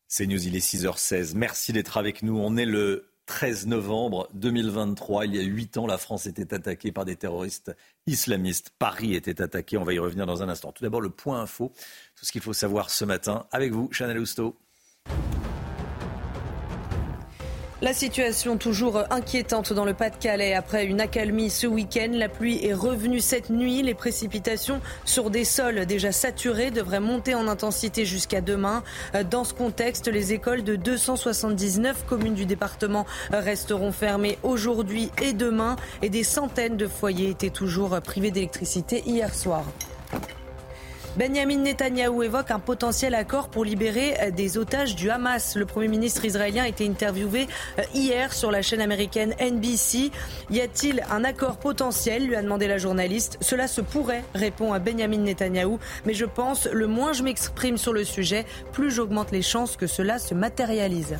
C'est 0.09 0.27
News, 0.27 0.47
il 0.47 0.57
est 0.57 0.67
6h16. 0.67 1.35
Merci 1.35 1.75
d'être 1.75 1.99
avec 1.99 2.23
nous. 2.23 2.39
On 2.39 2.57
est 2.57 2.65
le 2.65 3.13
13 3.27 3.67
novembre 3.67 4.29
2023. 4.35 5.27
Il 5.27 5.37
y 5.37 5.39
a 5.39 5.43
8 5.43 5.79
ans, 5.79 5.87
la 5.87 5.99
France 5.99 6.27
était 6.27 6.53
attaquée 6.55 6.93
par 6.93 7.05
des 7.05 7.17
terroristes 7.17 7.75
islamistes. 8.07 8.71
Paris 8.79 9.15
était 9.15 9.41
attaqué. 9.43 9.77
On 9.77 9.85
va 9.85 9.95
y 9.95 9.99
revenir 9.99 10.27
dans 10.27 10.43
un 10.43 10.49
instant. 10.49 10.73
Tout 10.73 10.83
d'abord, 10.83 11.01
le 11.01 11.11
point 11.11 11.41
info. 11.41 11.73
Tout 12.17 12.25
ce 12.25 12.33
qu'il 12.33 12.43
faut 12.43 12.53
savoir 12.53 12.91
ce 12.91 13.05
matin 13.05 13.47
avec 13.53 13.73
vous, 13.73 13.89
Chanel 13.93 14.19
Housteau. 14.19 14.57
La 17.83 17.93
situation 17.93 18.59
toujours 18.59 19.03
inquiétante 19.11 19.73
dans 19.73 19.85
le 19.85 19.93
Pas-de-Calais 19.93 20.55
après 20.55 20.87
une 20.87 21.01
accalmie 21.01 21.51
ce 21.51 21.67
week-end. 21.67 22.11
La 22.13 22.29
pluie 22.29 22.65
est 22.65 22.75
revenue 22.75 23.19
cette 23.19 23.51
nuit. 23.51 23.83
Les 23.83 23.95
précipitations 23.95 24.81
sur 25.05 25.31
des 25.31 25.45
sols 25.45 25.85
déjà 25.85 26.13
saturés 26.13 26.71
devraient 26.71 27.01
monter 27.01 27.35
en 27.35 27.49
intensité 27.49 28.05
jusqu'à 28.05 28.41
demain. 28.41 28.85
Dans 29.33 29.43
ce 29.43 29.53
contexte, 29.53 30.07
les 30.07 30.33
écoles 30.33 30.63
de 30.63 30.77
279 30.77 32.07
communes 32.07 32.35
du 32.35 32.47
département 32.47 33.05
resteront 33.33 33.91
fermées 33.91 34.39
aujourd'hui 34.45 35.11
et 35.21 35.33
demain 35.33 35.75
et 36.03 36.09
des 36.09 36.23
centaines 36.23 36.77
de 36.77 36.87
foyers 36.87 37.31
étaient 37.31 37.51
toujours 37.51 38.01
privés 38.01 38.31
d'électricité 38.31 39.03
hier 39.07 39.35
soir. 39.35 39.65
Benjamin 41.15 41.59
Netanyahou 41.59 42.23
évoque 42.23 42.51
un 42.51 42.59
potentiel 42.59 43.15
accord 43.15 43.51
pour 43.51 43.67
libérer 43.67 44.15
euh, 44.19 44.31
des 44.31 44.57
otages 44.57 44.97
du 44.97 45.11
Hamas. 45.11 45.57
Le 45.57 45.67
Premier 45.67 45.89
ministre 45.89 46.25
israélien 46.25 46.65
a 46.65 46.69
été 46.69 46.89
interviewé 46.89 47.49
euh, 47.79 47.83
hier 47.93 48.33
sur 48.33 48.51
la 48.51 48.63
chaîne 48.63 48.81
américaine 48.81 49.35
NBC. 49.39 50.11
Y 50.51 50.61
a-t-il 50.63 51.03
un 51.11 51.23
accord 51.25 51.59
potentiel 51.59 52.27
lui 52.27 52.35
a 52.35 52.41
demandé 52.41 52.67
la 52.67 52.79
journaliste. 52.79 53.37
Cela 53.43 53.69
se 53.69 53.83
pourrait, 53.83 54.25
répond 54.35 54.73
à 54.73 54.79
Benjamin 54.79 55.19
Netanyahou. 55.19 55.79
Mais 56.07 56.15
je 56.15 56.25
pense, 56.25 56.67
le 56.73 56.87
moins 56.87 57.13
je 57.13 57.23
m'exprime 57.25 57.77
sur 57.77 57.93
le 57.93 58.05
sujet, 58.05 58.47
plus 58.73 58.91
j'augmente 58.91 59.33
les 59.33 59.43
chances 59.43 59.77
que 59.77 59.87
cela 59.87 60.19
se 60.19 60.33
matérialise. 60.33 61.19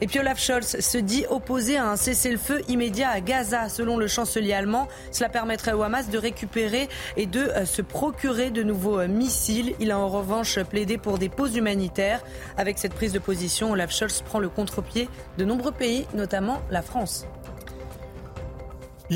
Et 0.00 0.06
puis 0.06 0.18
Olaf 0.18 0.40
Scholz 0.40 0.80
se 0.80 0.98
dit 0.98 1.24
opposé 1.30 1.76
à 1.76 1.88
un 1.88 1.96
cessez-le-feu 1.96 2.62
immédiat 2.68 3.10
à 3.10 3.20
Gaza. 3.20 3.68
Selon 3.68 3.96
le 3.96 4.06
chancelier 4.06 4.52
allemand, 4.52 4.88
cela 5.12 5.28
permettrait 5.28 5.72
au 5.72 5.82
Hamas 5.82 6.08
de 6.10 6.18
récupérer 6.18 6.88
et 7.16 7.26
de 7.26 7.40
euh, 7.40 7.64
se 7.64 7.82
procurer 7.82 8.50
de 8.50 8.62
nouveaux 8.62 9.00
euh, 9.00 9.08
missiles. 9.08 9.74
Il 9.80 9.90
a 9.90 9.98
en 9.98 10.08
revanche 10.08 10.58
plaidé 10.64 10.98
pour 10.98 11.18
des 11.18 11.28
pauses 11.28 11.56
humanitaires. 11.56 12.22
Avec 12.56 12.78
cette 12.78 12.94
prise 12.94 13.12
de 13.12 13.18
position, 13.18 13.72
Olaf 13.72 13.92
Scholz 13.92 14.22
prend 14.22 14.38
le 14.38 14.48
contre-pied 14.48 15.08
de 15.38 15.44
nombreux 15.44 15.72
pays, 15.72 16.06
notamment 16.14 16.62
la 16.70 16.82
France. 16.82 17.26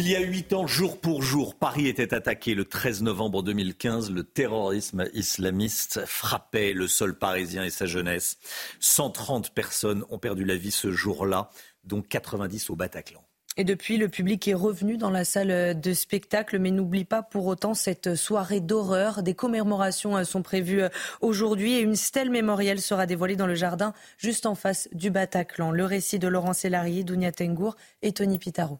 Il 0.00 0.06
y 0.06 0.14
a 0.14 0.20
huit 0.20 0.52
ans, 0.52 0.68
jour 0.68 1.00
pour 1.00 1.24
jour, 1.24 1.56
Paris 1.56 1.88
était 1.88 2.14
attaqué. 2.14 2.54
Le 2.54 2.64
13 2.64 3.02
novembre 3.02 3.42
2015, 3.42 4.12
le 4.12 4.22
terrorisme 4.22 5.08
islamiste 5.12 6.06
frappait 6.06 6.72
le 6.72 6.86
sol 6.86 7.18
parisien 7.18 7.64
et 7.64 7.70
sa 7.70 7.86
jeunesse. 7.86 8.38
130 8.78 9.50
personnes 9.50 10.04
ont 10.08 10.20
perdu 10.20 10.44
la 10.44 10.54
vie 10.54 10.70
ce 10.70 10.92
jour-là, 10.92 11.50
dont 11.82 12.00
90 12.00 12.70
au 12.70 12.76
Bataclan. 12.76 13.24
Et 13.56 13.64
depuis, 13.64 13.96
le 13.96 14.08
public 14.08 14.46
est 14.46 14.54
revenu 14.54 14.98
dans 14.98 15.10
la 15.10 15.24
salle 15.24 15.80
de 15.80 15.92
spectacle, 15.92 16.60
mais 16.60 16.70
n'oublie 16.70 17.04
pas 17.04 17.24
pour 17.24 17.46
autant 17.46 17.74
cette 17.74 18.14
soirée 18.14 18.60
d'horreur. 18.60 19.24
Des 19.24 19.34
commémorations 19.34 20.22
sont 20.22 20.42
prévues 20.42 20.82
aujourd'hui 21.22 21.72
et 21.72 21.80
une 21.80 21.96
stèle 21.96 22.30
mémorielle 22.30 22.80
sera 22.80 23.06
dévoilée 23.06 23.34
dans 23.34 23.48
le 23.48 23.56
jardin 23.56 23.94
juste 24.16 24.46
en 24.46 24.54
face 24.54 24.88
du 24.92 25.10
Bataclan. 25.10 25.72
Le 25.72 25.84
récit 25.84 26.20
de 26.20 26.28
Laurent 26.28 26.52
Sélarié, 26.52 27.02
Dounia 27.02 27.32
Tengour 27.32 27.74
et 28.02 28.12
Tony 28.12 28.38
Pitaro. 28.38 28.78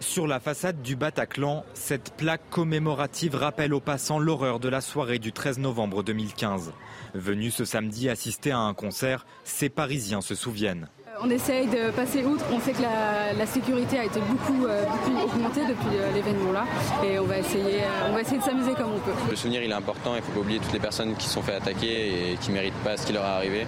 Sur 0.00 0.26
la 0.26 0.40
façade 0.40 0.82
du 0.82 0.94
Bataclan, 0.94 1.64
cette 1.72 2.12
plaque 2.16 2.50
commémorative 2.50 3.34
rappelle 3.34 3.72
aux 3.72 3.80
passants 3.80 4.18
l'horreur 4.18 4.60
de 4.60 4.68
la 4.68 4.80
soirée 4.80 5.18
du 5.18 5.32
13 5.32 5.58
novembre 5.58 6.02
2015. 6.02 6.72
Venus 7.14 7.54
ce 7.54 7.64
samedi 7.64 8.10
assister 8.10 8.50
à 8.50 8.58
un 8.58 8.74
concert, 8.74 9.24
ces 9.44 9.70
Parisiens 9.70 10.20
se 10.20 10.34
souviennent. 10.34 10.88
On 11.24 11.30
essaye 11.30 11.68
de 11.68 11.92
passer 11.92 12.24
outre. 12.24 12.44
On 12.52 12.58
sait 12.58 12.72
que 12.72 12.82
la, 12.82 13.46
sécurité 13.46 13.98
a 13.98 14.04
été 14.04 14.18
beaucoup, 14.20 14.66
euh, 14.66 14.84
augmentée 15.24 15.60
depuis 15.60 15.96
euh, 15.96 16.12
l'événement 16.12 16.50
là. 16.50 16.64
Et 17.04 17.16
on 17.20 17.24
va, 17.24 17.38
essayer, 17.38 17.82
euh, 17.82 18.08
on 18.10 18.14
va 18.14 18.22
essayer 18.22 18.38
de 18.38 18.42
s'amuser 18.42 18.72
comme 18.72 18.92
on 18.94 18.98
peut. 18.98 19.12
Le 19.30 19.36
souvenir 19.36 19.62
il 19.62 19.70
est 19.70 19.74
important. 19.74 20.14
Il 20.14 20.18
ne 20.18 20.22
faut 20.22 20.32
pas 20.32 20.40
oublier 20.40 20.58
toutes 20.58 20.72
les 20.72 20.80
personnes 20.80 21.14
qui 21.14 21.28
se 21.28 21.34
sont 21.34 21.42
fait 21.42 21.54
attaquer 21.54 22.32
et 22.32 22.36
qui 22.38 22.50
ne 22.50 22.54
méritent 22.54 22.82
pas 22.82 22.96
ce 22.96 23.06
qui 23.06 23.12
leur 23.12 23.22
est 23.22 23.28
arrivé. 23.28 23.66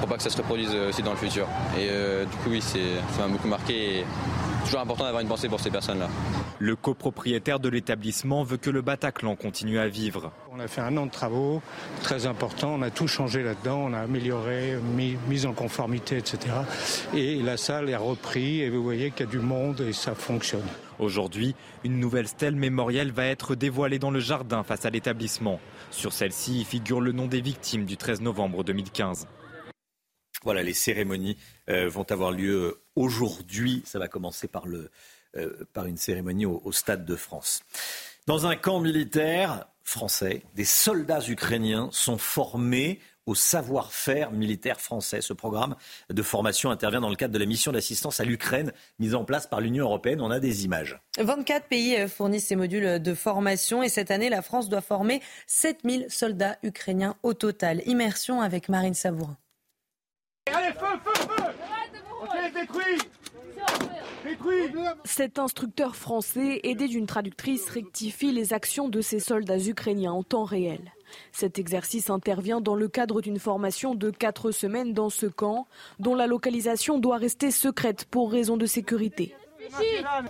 Pour 0.00 0.08
pas 0.08 0.16
que 0.16 0.24
ça 0.24 0.30
se 0.30 0.36
reproduise 0.36 0.74
aussi 0.74 1.02
dans 1.02 1.12
le 1.12 1.16
futur. 1.16 1.46
Et 1.78 1.86
du 2.26 2.36
coup, 2.38 2.50
oui, 2.50 2.60
ça 2.60 2.78
m'a 3.20 3.28
beaucoup 3.28 3.46
marqué 3.46 4.04
toujours 4.64 4.80
important 4.80 5.04
d'avoir 5.04 5.22
une 5.22 5.28
pensée 5.28 5.48
pour 5.48 5.60
ces 5.60 5.70
personnes-là. 5.70 6.08
Le 6.58 6.76
copropriétaire 6.76 7.60
de 7.60 7.68
l'établissement 7.68 8.42
veut 8.42 8.56
que 8.56 8.70
le 8.70 8.82
Bataclan 8.82 9.36
continue 9.36 9.78
à 9.78 9.88
vivre. 9.88 10.32
On 10.54 10.60
a 10.60 10.68
fait 10.68 10.82
un 10.82 10.98
an 10.98 11.06
de 11.06 11.10
travaux 11.10 11.62
très 12.02 12.26
importants, 12.26 12.74
on 12.74 12.82
a 12.82 12.90
tout 12.90 13.08
changé 13.08 13.42
là-dedans, 13.42 13.86
on 13.86 13.94
a 13.94 14.00
amélioré, 14.00 14.76
mis, 14.94 15.16
mis, 15.26 15.46
en 15.46 15.54
conformité, 15.54 16.18
etc. 16.18 16.54
Et 17.14 17.36
la 17.36 17.56
salle 17.56 17.88
est 17.88 17.96
reprise 17.96 18.60
et 18.60 18.68
vous 18.68 18.82
voyez 18.82 19.12
qu'il 19.12 19.24
y 19.24 19.28
a 19.30 19.32
du 19.32 19.38
monde 19.38 19.80
et 19.80 19.94
ça 19.94 20.14
fonctionne. 20.14 20.66
Aujourd'hui, 20.98 21.54
une 21.84 21.98
nouvelle 21.98 22.28
stèle 22.28 22.54
mémorielle 22.54 23.12
va 23.12 23.24
être 23.24 23.54
dévoilée 23.54 23.98
dans 23.98 24.10
le 24.10 24.20
jardin 24.20 24.62
face 24.62 24.84
à 24.84 24.90
l'établissement. 24.90 25.58
Sur 25.90 26.12
celle-ci 26.12 26.66
figure 26.66 27.00
le 27.00 27.12
nom 27.12 27.28
des 27.28 27.40
victimes 27.40 27.86
du 27.86 27.96
13 27.96 28.20
novembre 28.20 28.62
2015. 28.62 29.26
Voilà, 30.44 30.62
les 30.62 30.74
cérémonies 30.74 31.38
euh, 31.70 31.88
vont 31.88 32.04
avoir 32.10 32.30
lieu 32.30 32.82
aujourd'hui. 32.94 33.80
Ça 33.86 33.98
va 33.98 34.06
commencer 34.06 34.48
par, 34.48 34.66
le, 34.66 34.90
euh, 35.34 35.64
par 35.72 35.86
une 35.86 35.96
cérémonie 35.96 36.44
au, 36.44 36.60
au, 36.62 36.72
Stade 36.72 37.06
de 37.06 37.16
France. 37.16 37.62
Dans 38.26 38.46
un 38.46 38.54
camp 38.54 38.80
militaire 38.80 39.66
français, 39.84 40.42
des 40.54 40.64
soldats 40.64 41.22
ukrainiens 41.28 41.88
sont 41.92 42.18
formés 42.18 43.00
au 43.26 43.34
savoir-faire 43.34 44.32
militaire 44.32 44.80
français. 44.80 45.20
Ce 45.20 45.32
programme 45.32 45.76
de 46.10 46.22
formation 46.22 46.70
intervient 46.70 47.00
dans 47.00 47.08
le 47.08 47.16
cadre 47.16 47.32
de 47.32 47.38
la 47.38 47.46
mission 47.46 47.70
d'assistance 47.70 48.18
à 48.18 48.24
l'Ukraine 48.24 48.72
mise 48.98 49.14
en 49.14 49.24
place 49.24 49.46
par 49.46 49.60
l'Union 49.60 49.84
européenne. 49.84 50.20
On 50.20 50.30
a 50.30 50.40
des 50.40 50.64
images. 50.64 51.00
24 51.18 51.68
pays 51.68 52.08
fournissent 52.08 52.48
ces 52.48 52.56
modules 52.56 53.00
de 53.00 53.14
formation 53.14 53.82
et 53.82 53.88
cette 53.88 54.10
année, 54.10 54.28
la 54.28 54.42
France 54.42 54.68
doit 54.68 54.80
former 54.80 55.22
7000 55.46 56.06
soldats 56.08 56.58
ukrainiens 56.62 57.14
au 57.22 57.34
total. 57.34 57.82
Immersion 57.86 58.40
avec 58.40 58.68
Marine 58.68 58.94
Savourin. 58.94 59.36
Allez, 60.52 60.72
feu, 60.72 60.86
feu, 61.04 61.26
feu 61.36 61.42
détruit 62.54 62.98
cet 65.04 65.38
instructeur 65.38 65.96
français, 65.96 66.60
aidé 66.62 66.88
d'une 66.88 67.06
traductrice, 67.06 67.68
rectifie 67.68 68.32
les 68.32 68.52
actions 68.52 68.88
de 68.88 69.00
ses 69.00 69.20
soldats 69.20 69.58
ukrainiens 69.58 70.12
en 70.12 70.22
temps 70.22 70.44
réel. 70.44 70.92
Cet 71.32 71.58
exercice 71.58 72.10
intervient 72.10 72.60
dans 72.60 72.74
le 72.74 72.88
cadre 72.88 73.20
d'une 73.20 73.38
formation 73.38 73.94
de 73.94 74.10
quatre 74.10 74.50
semaines 74.50 74.94
dans 74.94 75.10
ce 75.10 75.26
camp, 75.26 75.66
dont 75.98 76.14
la 76.14 76.26
localisation 76.26 76.98
doit 76.98 77.18
rester 77.18 77.50
secrète 77.50 78.06
pour 78.06 78.32
raison 78.32 78.56
de 78.56 78.66
sécurité. 78.66 79.34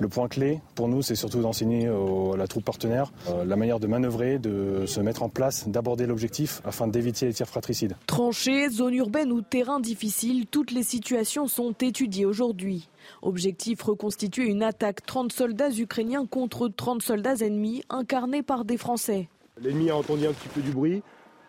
Le 0.00 0.08
point 0.08 0.28
clé 0.28 0.60
pour 0.74 0.88
nous, 0.88 1.02
c'est 1.02 1.14
surtout 1.14 1.40
d'enseigner 1.40 1.88
à 1.88 2.36
la 2.36 2.46
troupe 2.46 2.64
partenaire 2.64 3.12
euh, 3.28 3.44
la 3.44 3.56
manière 3.56 3.80
de 3.80 3.86
manœuvrer, 3.86 4.38
de 4.38 4.84
se 4.86 5.00
mettre 5.00 5.22
en 5.22 5.28
place, 5.28 5.68
d'aborder 5.68 6.06
l'objectif 6.06 6.60
afin 6.64 6.86
d'éviter 6.86 7.26
les 7.26 7.34
tirs 7.34 7.48
fratricides. 7.48 7.96
Tranchées, 8.06 8.68
zones 8.68 8.94
urbaines 8.94 9.32
ou 9.32 9.40
terrains 9.40 9.80
difficiles, 9.80 10.46
toutes 10.46 10.70
les 10.70 10.82
situations 10.82 11.46
sont 11.46 11.72
étudiées 11.80 12.26
aujourd'hui. 12.26 12.88
Objectif 13.22 13.82
reconstituer 13.82 14.46
une 14.46 14.62
attaque 14.62 15.04
30 15.04 15.32
soldats 15.32 15.70
ukrainiens 15.70 16.26
contre 16.26 16.68
30 16.68 17.02
soldats 17.02 17.36
ennemis 17.36 17.82
incarnés 17.88 18.42
par 18.42 18.64
des 18.64 18.76
Français. 18.76 19.28
L'ennemi 19.60 19.90
a 19.90 19.96
entendu 19.96 20.26
un 20.26 20.32
petit 20.32 20.48
peu 20.48 20.60
du 20.60 20.70
bruit, 20.70 21.02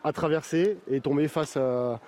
a 0.04 0.12
traversé 0.12 0.78
et 0.90 0.98
est 0.98 1.00
tombé 1.02 1.28
face 1.28 1.58
à, 1.58 2.00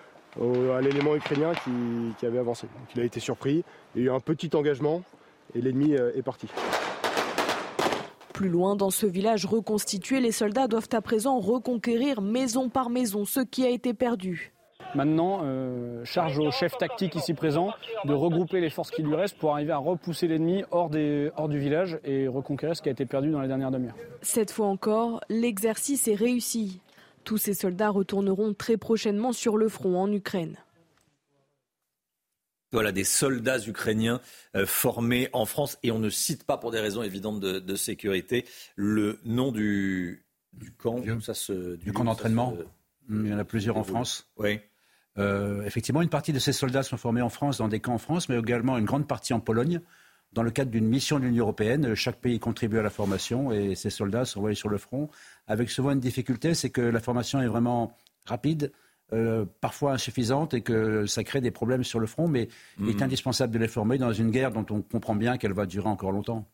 l'élément 0.81 1.15
ukrainien 1.15 1.53
qui, 1.63 1.71
qui, 2.19 2.25
avait 2.25 2.39
avancé. 2.39 2.67
Donc 2.67 2.89
il 2.95 3.01
a 3.01 3.05
été 3.05 3.21
surpris. 3.21 3.63
Il 3.95 4.01
y 4.01 4.05
a 4.05 4.11
eu 4.11 4.13
un 4.13 4.19
petit 4.19 4.49
engagement 4.53 5.01
et 5.55 5.61
l'ennemi 5.61 5.95
euh, 5.95 6.11
est 6.15 6.21
parti. 6.21 6.47
Plus 8.33 8.49
loin, 8.49 8.75
dans 8.75 8.89
ce 8.89 9.05
village 9.05 9.45
reconstitué, 9.45 10.19
les 10.19 10.33
soldats 10.33 10.67
doivent 10.67 10.89
à 10.91 11.01
présent 11.01 11.39
reconquérir 11.39 12.21
maison 12.21 12.69
par 12.69 12.89
maison 12.89 13.23
ce 13.23 13.39
qui 13.39 13.65
a 13.65 13.69
été 13.69 13.93
perdu. 13.93 14.51
Maintenant, 14.93 15.41
euh, 15.43 16.03
charge 16.05 16.39
au 16.39 16.51
chef 16.51 16.77
tactique 16.77 17.15
ici 17.15 17.33
présent 17.33 17.71
de 18.05 18.13
regrouper 18.13 18.61
les 18.61 18.69
forces 18.69 18.91
qui 18.91 19.03
lui 19.03 19.15
restent 19.15 19.37
pour 19.37 19.53
arriver 19.53 19.71
à 19.71 19.77
repousser 19.77 20.27
l'ennemi 20.27 20.63
hors, 20.71 20.89
hors 21.37 21.49
du 21.49 21.59
village 21.59 21.99
et 22.03 22.27
reconquérir 22.27 22.75
ce 22.75 22.81
qui 22.81 22.89
a 22.89 22.91
été 22.91 23.05
perdu 23.05 23.31
dans 23.31 23.41
les 23.41 23.47
dernières 23.47 23.71
demi-heures. 23.71 23.95
Cette 24.21 24.51
fois 24.51 24.67
encore, 24.67 25.21
l'exercice 25.29 26.07
est 26.07 26.15
réussi. 26.15 26.81
Tous 27.23 27.37
ces 27.37 27.53
soldats 27.53 27.89
retourneront 27.89 28.53
très 28.53 28.77
prochainement 28.77 29.31
sur 29.31 29.57
le 29.57 29.67
front 29.67 29.97
en 29.97 30.11
Ukraine. 30.11 30.57
Voilà, 32.71 32.91
des 32.91 33.03
soldats 33.03 33.59
ukrainiens 33.59 34.19
euh, 34.55 34.65
formés 34.65 35.29
en 35.33 35.45
France. 35.45 35.77
Et 35.83 35.91
on 35.91 35.99
ne 35.99 36.09
cite 36.09 36.43
pas, 36.43 36.57
pour 36.57 36.71
des 36.71 36.79
raisons 36.79 37.03
évidentes 37.03 37.39
de, 37.39 37.75
sécurité, 37.75 38.45
le 38.75 39.19
nom 39.23 39.51
du, 39.51 40.25
camp. 40.77 41.01
ça 41.21 41.33
se, 41.33 41.75
du, 41.75 41.93
camp 41.93 42.03
d'entraînement. 42.03 42.55
Il 43.09 43.27
y 43.27 43.33
en 43.33 43.37
a 43.37 43.45
plusieurs 43.45 43.77
en 43.77 43.83
France. 43.83 44.27
Oui. 44.37 44.59
Euh, 45.17 45.63
effectivement, 45.63 46.01
une 46.01 46.09
partie 46.09 46.33
de 46.33 46.39
ces 46.39 46.53
soldats 46.53 46.83
sont 46.83 46.97
formés 46.97 47.21
en 47.21 47.29
France, 47.29 47.59
dans 47.59 47.67
des 47.67 47.79
camps 47.79 47.93
en 47.93 47.99
France, 47.99 48.27
mais 48.29 48.37
également 48.37 48.77
une 48.77 48.85
grande 48.85 49.07
partie 49.07 49.33
en 49.33 49.39
Pologne, 49.39 49.79
dans 50.33 50.43
le 50.43 50.51
cadre 50.51 50.71
d'une 50.71 50.87
mission 50.87 51.19
de 51.19 51.25
l'Union 51.25 51.43
européenne. 51.43 51.95
Chaque 51.95 52.19
pays 52.19 52.39
contribue 52.39 52.79
à 52.79 52.81
la 52.81 52.89
formation 52.89 53.51
et 53.51 53.75
ces 53.75 53.89
soldats 53.89 54.25
sont 54.25 54.39
envoyés 54.39 54.55
sur 54.55 54.69
le 54.69 54.77
front. 54.77 55.09
Avec 55.47 55.69
souvent 55.69 55.91
une 55.91 55.99
difficulté, 55.99 56.53
c'est 56.53 56.69
que 56.69 56.81
la 56.81 56.99
formation 56.99 57.41
est 57.41 57.47
vraiment 57.47 57.95
rapide, 58.25 58.71
euh, 59.13 59.45
parfois 59.61 59.93
insuffisante 59.93 60.53
et 60.53 60.61
que 60.61 61.05
ça 61.05 61.23
crée 61.23 61.41
des 61.41 61.51
problèmes 61.51 61.83
sur 61.83 61.99
le 61.99 62.07
front, 62.07 62.27
mais 62.27 62.47
il 62.79 62.89
est 62.89 62.93
mhm. 62.95 63.03
indispensable 63.03 63.53
de 63.53 63.59
les 63.59 63.67
former 63.67 63.97
dans 63.97 64.11
une 64.11 64.31
guerre 64.31 64.51
dont 64.51 64.65
on 64.71 64.81
comprend 64.81 65.15
bien 65.15 65.37
qu'elle 65.37 65.53
va 65.53 65.65
durer 65.65 65.87
encore 65.87 66.11
longtemps. 66.11 66.49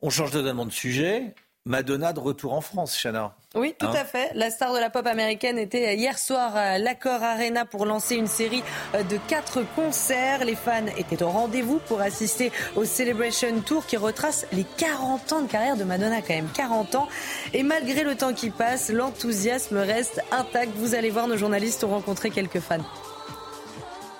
On 0.00 0.10
change 0.10 0.30
totalement 0.30 0.66
de 0.66 0.70
sujet. 0.70 1.34
Madonna 1.66 2.12
de 2.12 2.20
retour 2.20 2.54
en 2.54 2.60
France, 2.60 2.96
Chana. 2.96 3.34
Oui, 3.56 3.74
tout 3.76 3.86
hein 3.86 3.92
à 3.94 4.04
fait. 4.04 4.30
La 4.34 4.50
star 4.50 4.72
de 4.72 4.78
la 4.78 4.88
pop 4.88 5.04
américaine 5.04 5.58
était 5.58 5.96
hier 5.96 6.16
soir 6.16 6.54
à 6.54 6.78
l'Accor 6.78 7.20
Arena 7.20 7.64
pour 7.64 7.86
lancer 7.86 8.14
une 8.14 8.28
série 8.28 8.62
de 8.94 9.16
quatre 9.26 9.62
concerts. 9.74 10.44
Les 10.44 10.54
fans 10.54 10.86
étaient 10.96 11.24
au 11.24 11.28
rendez-vous 11.28 11.80
pour 11.88 12.00
assister 12.00 12.52
au 12.76 12.84
Celebration 12.84 13.60
Tour 13.62 13.84
qui 13.84 13.96
retrace 13.96 14.46
les 14.52 14.64
40 14.76 15.32
ans 15.32 15.42
de 15.42 15.48
carrière 15.48 15.76
de 15.76 15.82
Madonna, 15.82 16.22
quand 16.22 16.34
même 16.34 16.50
40 16.54 16.94
ans. 16.94 17.08
Et 17.52 17.64
malgré 17.64 18.04
le 18.04 18.14
temps 18.14 18.32
qui 18.32 18.50
passe, 18.50 18.90
l'enthousiasme 18.90 19.78
reste 19.78 20.22
intact. 20.30 20.70
Vous 20.76 20.94
allez 20.94 21.10
voir, 21.10 21.26
nos 21.26 21.36
journalistes 21.36 21.82
ont 21.82 21.90
rencontré 21.90 22.30
quelques 22.30 22.60
fans. 22.60 22.84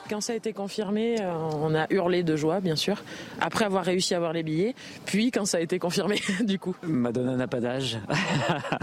Quand 0.09 0.21
ça 0.21 0.33
a 0.33 0.37
été 0.37 0.53
confirmé, 0.53 1.21
euh, 1.21 1.33
on 1.61 1.75
a 1.75 1.87
hurlé 1.91 2.23
de 2.23 2.37
joie, 2.37 2.61
bien 2.61 2.77
sûr, 2.77 3.03
après 3.41 3.65
avoir 3.65 3.85
réussi 3.85 4.15
à 4.15 4.19
avoir 4.19 4.33
les 4.33 4.45
billets. 4.45 4.75
Puis 5.05 5.33
quand 5.33 5.45
ça 5.47 5.59
a 5.59 5.61
été 5.61 5.79
confirmé, 5.79 6.21
du 6.45 6.59
coup. 6.59 6.77
Madonna 6.83 7.35
n'a 7.35 7.49
pas 7.49 7.61
d'âge. 7.61 7.99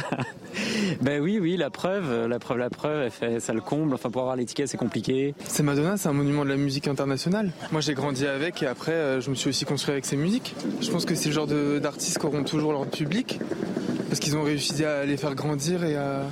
ben 1.02 1.22
oui, 1.22 1.40
oui, 1.40 1.56
la 1.56 1.70
preuve, 1.70 2.28
la 2.28 2.40
preuve, 2.40 2.58
la 2.58 2.70
preuve, 2.70 3.04
elle 3.04 3.12
fait, 3.12 3.40
ça 3.40 3.54
le 3.54 3.62
comble. 3.62 3.94
Enfin, 3.94 4.10
pour 4.10 4.22
avoir 4.22 4.36
l'étiquette, 4.36 4.68
c'est 4.68 4.78
compliqué. 4.78 5.34
C'est 5.48 5.64
Madonna, 5.64 5.96
c'est 5.96 6.10
un 6.10 6.14
monument 6.14 6.44
de 6.44 6.50
la 6.50 6.58
musique 6.58 6.88
internationale. 6.88 7.52
Moi, 7.72 7.80
j'ai 7.80 7.94
grandi 7.94 8.26
avec 8.26 8.62
et 8.62 8.68
après, 8.68 8.92
euh, 8.92 9.22
je 9.22 9.30
me 9.30 9.36
suis 9.36 9.50
aussi 9.50 9.64
construit 9.64 9.94
avec 9.94 10.06
ses 10.06 10.18
musiques. 10.18 10.56
Je 10.82 10.92
pense 10.92 11.06
que 11.06 11.16
c'est 11.16 11.30
le 11.30 11.36
genre 11.36 11.48
d'artistes 11.48 12.20
qui 12.20 12.26
auront 12.26 12.44
toujours 12.44 12.74
leur 12.74 12.86
public 12.88 13.40
parce 14.10 14.20
qu'ils 14.20 14.36
ont 14.36 14.44
réussi 14.44 14.84
à 14.84 15.06
les 15.06 15.18
faire 15.18 15.36
grandir 15.36 15.84
et 15.84 15.96
à, 15.96 16.24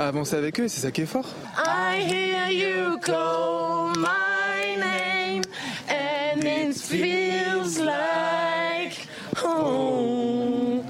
à 0.00 0.08
avancer 0.08 0.34
avec 0.34 0.58
eux. 0.60 0.68
C'est 0.68 0.80
ça 0.80 0.90
qui 0.90 1.02
est 1.02 1.06
fort. 1.06 1.28
I 1.58 2.00
hear 2.00 2.50
you 2.50 2.98
call 2.98 3.92
my 3.98 4.76
name 4.76 5.42
and 5.88 6.42
it 6.42 6.74
feels 6.74 7.78
like 7.78 9.06
home. 9.36 10.82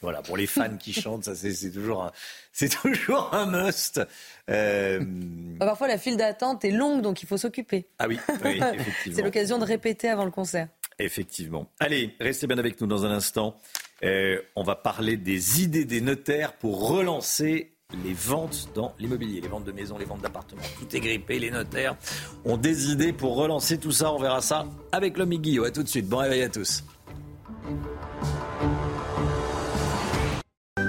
Voilà, 0.00 0.22
pour 0.22 0.36
les 0.36 0.46
fans 0.46 0.76
qui 0.76 0.92
chantent, 0.92 1.24
ça 1.24 1.34
c'est 1.34 1.72
toujours 1.72 2.04
un, 2.04 2.12
c'est 2.52 2.68
toujours 2.68 3.34
un 3.34 3.46
must. 3.46 4.00
Euh... 4.48 5.00
Parfois 5.58 5.88
la 5.88 5.98
file 5.98 6.16
d'attente 6.16 6.64
est 6.64 6.70
longue, 6.70 7.02
donc 7.02 7.22
il 7.22 7.26
faut 7.26 7.36
s'occuper. 7.36 7.88
Ah 7.98 8.06
oui, 8.06 8.18
oui 8.44 8.60
effectivement. 8.74 9.16
c'est 9.16 9.22
l'occasion 9.22 9.58
de 9.58 9.64
répéter 9.64 10.08
avant 10.08 10.24
le 10.24 10.30
concert. 10.30 10.68
Effectivement. 11.00 11.68
Allez, 11.80 12.14
restez 12.20 12.46
bien 12.46 12.58
avec 12.58 12.80
nous 12.80 12.86
dans 12.86 13.04
un 13.04 13.10
instant. 13.10 13.56
Euh, 14.04 14.40
on 14.54 14.62
va 14.62 14.76
parler 14.76 15.16
des 15.16 15.62
idées 15.62 15.84
des 15.84 16.00
notaires 16.00 16.52
pour 16.52 16.88
relancer 16.88 17.72
les 18.04 18.12
ventes 18.12 18.68
dans 18.74 18.92
l'immobilier, 18.98 19.40
les 19.40 19.48
ventes 19.48 19.64
de 19.64 19.72
maisons, 19.72 19.96
les 19.98 20.04
ventes 20.04 20.20
d'appartements. 20.20 20.62
Tout 20.78 20.94
est 20.94 21.00
grippé, 21.00 21.38
les 21.38 21.50
notaires 21.50 21.96
ont 22.44 22.58
des 22.58 22.90
idées 22.90 23.12
pour 23.12 23.36
relancer 23.36 23.78
tout 23.78 23.92
ça. 23.92 24.12
On 24.12 24.18
verra 24.18 24.42
ça 24.42 24.66
avec 24.92 25.16
l'homme 25.16 25.34
Guillaume. 25.34 25.66
A 25.66 25.70
tout 25.70 25.82
de 25.82 25.88
suite. 25.88 26.08
Bon 26.08 26.18
réveil 26.18 26.42
à 26.42 26.48
tous. 26.48 26.84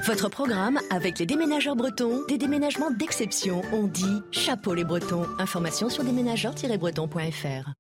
Votre 0.06 0.30
programme 0.30 0.80
avec 0.90 1.20
les 1.20 1.26
déménageurs 1.26 1.76
bretons, 1.76 2.26
des 2.28 2.38
déménagements 2.38 2.92
d'exception. 2.92 3.62
On 3.72 3.84
dit 3.84 4.22
chapeau 4.32 4.74
les 4.74 4.84
bretons. 4.84 5.26
Information 5.38 5.90
sur 5.90 6.04
déménageurs-bretons.fr. 6.04 7.74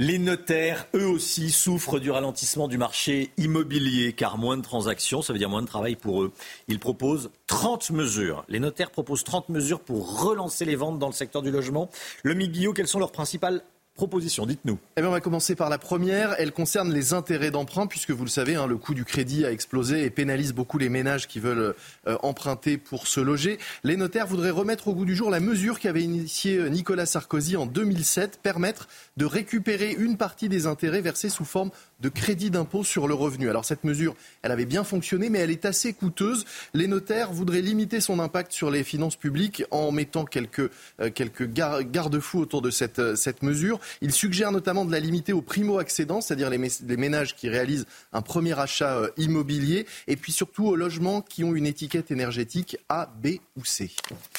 Les 0.00 0.18
notaires, 0.18 0.88
eux 0.96 1.06
aussi, 1.06 1.52
souffrent 1.52 2.00
du 2.00 2.10
ralentissement 2.10 2.66
du 2.66 2.78
marché 2.78 3.30
immobilier, 3.36 4.12
car 4.12 4.38
moins 4.38 4.56
de 4.56 4.62
transactions, 4.62 5.22
ça 5.22 5.32
veut 5.32 5.38
dire 5.38 5.48
moins 5.48 5.62
de 5.62 5.68
travail 5.68 5.94
pour 5.94 6.24
eux. 6.24 6.32
Ils 6.66 6.80
proposent 6.80 7.30
30 7.46 7.90
mesures. 7.90 8.44
Les 8.48 8.58
notaires 8.58 8.90
proposent 8.90 9.22
30 9.22 9.50
mesures 9.50 9.78
pour 9.78 10.20
relancer 10.20 10.64
les 10.64 10.74
ventes 10.74 10.98
dans 10.98 11.06
le 11.06 11.12
secteur 11.12 11.42
du 11.42 11.52
logement. 11.52 11.90
Le 12.24 12.34
Guillot, 12.34 12.72
quelles 12.72 12.88
sont 12.88 12.98
leurs 12.98 13.12
principales 13.12 13.62
proposition. 13.94 14.44
Dites-nous. 14.44 14.78
Eh 14.96 15.00
bien, 15.00 15.08
on 15.08 15.12
va 15.12 15.20
commencer 15.20 15.54
par 15.54 15.70
la 15.70 15.78
première. 15.78 16.34
Elle 16.38 16.52
concerne 16.52 16.92
les 16.92 17.12
intérêts 17.12 17.50
d'emprunt, 17.50 17.86
puisque 17.86 18.10
vous 18.10 18.24
le 18.24 18.30
savez, 18.30 18.56
hein, 18.56 18.66
le 18.66 18.76
coût 18.76 18.94
du 18.94 19.04
crédit 19.04 19.44
a 19.44 19.52
explosé 19.52 20.04
et 20.04 20.10
pénalise 20.10 20.52
beaucoup 20.52 20.78
les 20.78 20.88
ménages 20.88 21.28
qui 21.28 21.38
veulent 21.38 21.74
euh, 22.06 22.16
emprunter 22.22 22.76
pour 22.76 23.06
se 23.06 23.20
loger. 23.20 23.58
Les 23.84 23.96
notaires 23.96 24.26
voudraient 24.26 24.50
remettre 24.50 24.88
au 24.88 24.94
goût 24.94 25.04
du 25.04 25.14
jour 25.14 25.30
la 25.30 25.40
mesure 25.40 25.78
qu'avait 25.78 26.02
initiée 26.02 26.56
euh, 26.56 26.68
Nicolas 26.68 27.06
Sarkozy 27.06 27.56
en 27.56 27.66
2007, 27.66 28.40
permettre 28.42 28.88
de 29.16 29.24
récupérer 29.24 29.92
une 29.92 30.16
partie 30.16 30.48
des 30.48 30.66
intérêts 30.66 31.00
versés 31.00 31.28
sous 31.28 31.44
forme 31.44 31.70
de 32.04 32.10
crédit 32.10 32.50
d'impôt 32.50 32.84
sur 32.84 33.08
le 33.08 33.14
revenu. 33.14 33.48
Alors 33.48 33.64
cette 33.64 33.82
mesure, 33.82 34.14
elle 34.42 34.52
avait 34.52 34.66
bien 34.66 34.84
fonctionné, 34.84 35.30
mais 35.30 35.38
elle 35.38 35.50
est 35.50 35.64
assez 35.64 35.94
coûteuse. 35.94 36.44
Les 36.74 36.86
notaires 36.86 37.32
voudraient 37.32 37.62
limiter 37.62 37.98
son 38.00 38.18
impact 38.18 38.52
sur 38.52 38.70
les 38.70 38.84
finances 38.84 39.16
publiques 39.16 39.64
en 39.70 39.90
mettant 39.90 40.26
quelques, 40.26 40.70
euh, 41.00 41.10
quelques 41.10 41.50
garde-fous 41.50 42.40
autour 42.40 42.60
de 42.60 42.68
cette, 42.68 43.16
cette 43.16 43.42
mesure. 43.42 43.80
Il 44.02 44.12
suggère 44.12 44.52
notamment 44.52 44.84
de 44.84 44.92
la 44.92 45.00
limiter 45.00 45.32
aux 45.32 45.40
primo-accédants, 45.40 46.20
c'est-à-dire 46.20 46.50
les, 46.50 46.58
ménages 46.98 47.34
qui 47.34 47.48
réalisent 47.48 47.86
un 48.12 48.20
premier 48.20 48.58
achat 48.58 48.98
euh, 48.98 49.08
immobilier, 49.16 49.86
et 50.06 50.16
puis 50.16 50.32
surtout 50.32 50.66
aux 50.66 50.76
logements 50.76 51.22
qui 51.22 51.42
ont 51.42 51.54
une 51.54 51.66
étiquette 51.66 52.10
énergétique 52.10 52.76
A, 52.90 53.10
B 53.22 53.38
ou 53.56 53.64
C. 53.64 53.90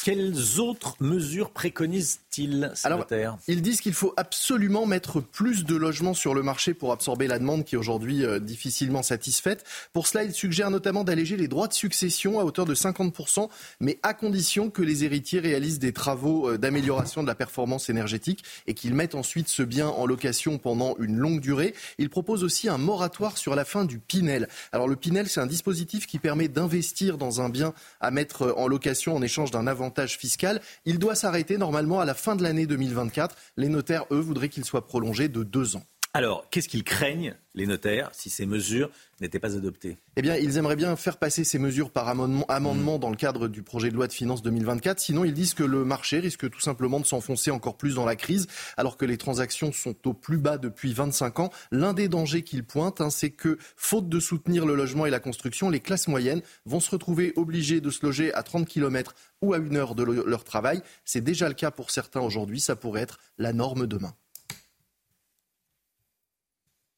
Quelles 0.03 0.59
autres 0.59 0.97
mesures 0.99 1.49
préconisent-ils 1.49 2.71
ces 2.75 2.85
Alors, 2.85 3.07
Ils 3.47 3.63
disent 3.63 3.81
qu'il 3.81 3.93
faut 3.93 4.13
absolument 4.17 4.85
mettre 4.85 5.19
plus 5.19 5.65
de 5.65 5.75
logements 5.75 6.13
sur 6.13 6.35
le 6.35 6.43
marché 6.43 6.75
pour 6.75 6.91
absorber 6.91 7.27
la 7.27 7.39
demande 7.39 7.54
qui 7.63 7.75
est 7.75 7.77
aujourd'hui 7.77 8.25
euh, 8.25 8.39
difficilement 8.39 9.03
satisfaite. 9.03 9.63
Pour 9.93 10.07
cela, 10.07 10.23
ils 10.23 10.33
suggèrent 10.33 10.71
notamment 10.71 11.03
d'alléger 11.03 11.37
les 11.37 11.47
droits 11.47 11.67
de 11.67 11.73
succession 11.73 12.39
à 12.39 12.43
hauteur 12.43 12.65
de 12.65 12.75
50%, 12.75 13.49
mais 13.79 13.99
à 14.03 14.13
condition 14.13 14.69
que 14.69 14.81
les 14.81 15.03
héritiers 15.03 15.39
réalisent 15.39 15.79
des 15.79 15.93
travaux 15.93 16.49
euh, 16.49 16.57
d'amélioration 16.57 17.23
de 17.23 17.27
la 17.27 17.35
performance 17.35 17.89
énergétique 17.89 18.43
et 18.67 18.73
qu'ils 18.73 18.93
mettent 18.93 19.15
ensuite 19.15 19.47
ce 19.47 19.63
bien 19.63 19.87
en 19.87 20.05
location 20.05 20.57
pendant 20.57 20.95
une 20.99 21.17
longue 21.17 21.41
durée. 21.41 21.73
Il 21.97 22.09
propose 22.09 22.43
aussi 22.43 22.69
un 22.69 22.77
moratoire 22.77 23.37
sur 23.37 23.55
la 23.55 23.65
fin 23.65 23.85
du 23.85 23.99
Pinel. 23.99 24.47
Alors 24.71 24.87
le 24.87 24.95
Pinel, 24.95 25.27
c'est 25.27 25.39
un 25.39 25.47
dispositif 25.47 26.07
qui 26.07 26.19
permet 26.19 26.47
d'investir 26.47 27.17
dans 27.17 27.41
un 27.41 27.49
bien 27.49 27.73
à 28.01 28.11
mettre 28.11 28.53
en 28.57 28.67
location 28.67 29.15
en 29.15 29.21
échange 29.21 29.51
d'un 29.51 29.67
avantage 29.67 30.17
fiscal. 30.17 30.61
Il 30.85 30.99
doit 30.99 31.15
s'arrêter 31.15 31.57
normalement 31.57 31.99
à 31.99 32.05
la 32.05 32.13
fin 32.13 32.35
de 32.35 32.43
l'année 32.43 32.65
2024. 32.65 33.35
Les 33.57 33.69
notaires, 33.69 34.05
eux, 34.11 34.19
voudraient 34.19 34.49
qu'il 34.49 34.65
soit 34.65 34.85
prolongé 34.85 35.27
de 35.27 35.43
deux 35.43 35.75
ans. 35.75 35.83
Alors, 36.15 36.49
qu'est-ce 36.49 36.69
qu'ils 36.69 36.85
craignent, 36.85 37.35
les 37.55 37.67
notaires, 37.67 38.09
si 38.13 38.29
ces 38.29 38.45
mesures 38.45 38.89
n'étaient 39.19 39.37
pas 39.37 39.57
adoptées? 39.57 39.97
Eh 40.15 40.21
bien, 40.21 40.37
ils 40.37 40.55
aimeraient 40.55 40.77
bien 40.77 40.95
faire 40.95 41.17
passer 41.17 41.43
ces 41.43 41.59
mesures 41.59 41.91
par 41.91 42.07
amendement, 42.07 42.99
dans 42.99 43.09
le 43.09 43.17
cadre 43.17 43.49
du 43.49 43.63
projet 43.63 43.89
de 43.89 43.95
loi 43.95 44.07
de 44.07 44.13
finances 44.13 44.41
2024. 44.41 44.97
Sinon, 44.97 45.25
ils 45.25 45.33
disent 45.33 45.53
que 45.53 45.65
le 45.65 45.83
marché 45.83 46.19
risque 46.19 46.49
tout 46.49 46.61
simplement 46.61 47.01
de 47.01 47.05
s'enfoncer 47.05 47.51
encore 47.51 47.75
plus 47.75 47.95
dans 47.95 48.05
la 48.05 48.15
crise, 48.15 48.47
alors 48.77 48.95
que 48.95 49.03
les 49.03 49.17
transactions 49.17 49.73
sont 49.73 50.07
au 50.07 50.13
plus 50.13 50.37
bas 50.37 50.57
depuis 50.57 50.93
25 50.93 51.41
ans. 51.41 51.49
L'un 51.69 51.91
des 51.91 52.07
dangers 52.07 52.43
qu'ils 52.43 52.63
pointent, 52.63 53.01
hein, 53.01 53.09
c'est 53.09 53.31
que, 53.31 53.57
faute 53.75 54.07
de 54.07 54.21
soutenir 54.21 54.65
le 54.65 54.75
logement 54.75 55.05
et 55.05 55.09
la 55.09 55.19
construction, 55.19 55.69
les 55.69 55.81
classes 55.81 56.07
moyennes 56.07 56.43
vont 56.65 56.79
se 56.79 56.91
retrouver 56.91 57.33
obligées 57.35 57.81
de 57.81 57.89
se 57.89 58.05
loger 58.05 58.33
à 58.33 58.41
30 58.41 58.69
km 58.69 59.15
ou 59.41 59.53
à 59.53 59.57
une 59.57 59.75
heure 59.75 59.95
de 59.95 60.03
leur 60.03 60.45
travail. 60.45 60.81
C'est 61.03 61.19
déjà 61.19 61.49
le 61.49 61.55
cas 61.55 61.71
pour 61.71 61.91
certains 61.91 62.21
aujourd'hui. 62.21 62.61
Ça 62.61 62.77
pourrait 62.77 63.01
être 63.01 63.19
la 63.37 63.51
norme 63.51 63.85
demain. 63.85 64.13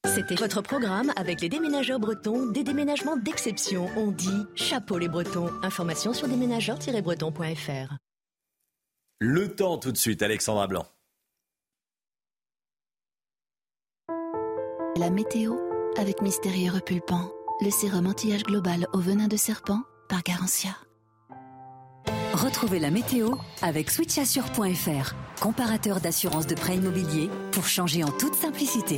C'était 0.07 0.35
votre 0.35 0.61
programme 0.61 1.11
avec 1.15 1.41
les 1.41 1.49
déménageurs 1.49 1.99
bretons, 1.99 2.47
des 2.47 2.63
déménagements 2.63 3.17
d'exception. 3.17 3.89
On 3.97 4.11
dit 4.11 4.45
chapeau 4.55 4.97
les 4.97 5.09
bretons. 5.09 5.49
Information 5.63 6.13
sur 6.13 6.27
déménageurs-bretons.fr. 6.27 7.95
Le 9.19 9.55
temps 9.55 9.77
tout 9.77 9.91
de 9.91 9.97
suite, 9.97 10.21
Alexandra 10.21 10.67
Blanc. 10.67 10.85
La 14.97 15.09
météo 15.09 15.55
avec 15.97 16.21
Mystérieux 16.21 16.71
Repulpant, 16.71 17.31
le 17.61 17.69
sérum 17.69 18.07
anti-âge 18.07 18.43
global 18.43 18.87
au 18.93 18.99
venin 18.99 19.27
de 19.27 19.37
serpent 19.37 19.81
par 20.09 20.23
Garantia. 20.23 20.71
Retrouvez 22.33 22.79
la 22.79 22.91
météo 22.91 23.35
avec 23.61 23.89
switchassure.fr, 23.89 25.13
comparateur 25.41 25.99
d'assurance 25.99 26.47
de 26.47 26.55
prêt 26.55 26.75
immobilier 26.75 27.29
pour 27.51 27.65
changer 27.65 28.03
en 28.03 28.11
toute 28.11 28.35
simplicité. 28.35 28.97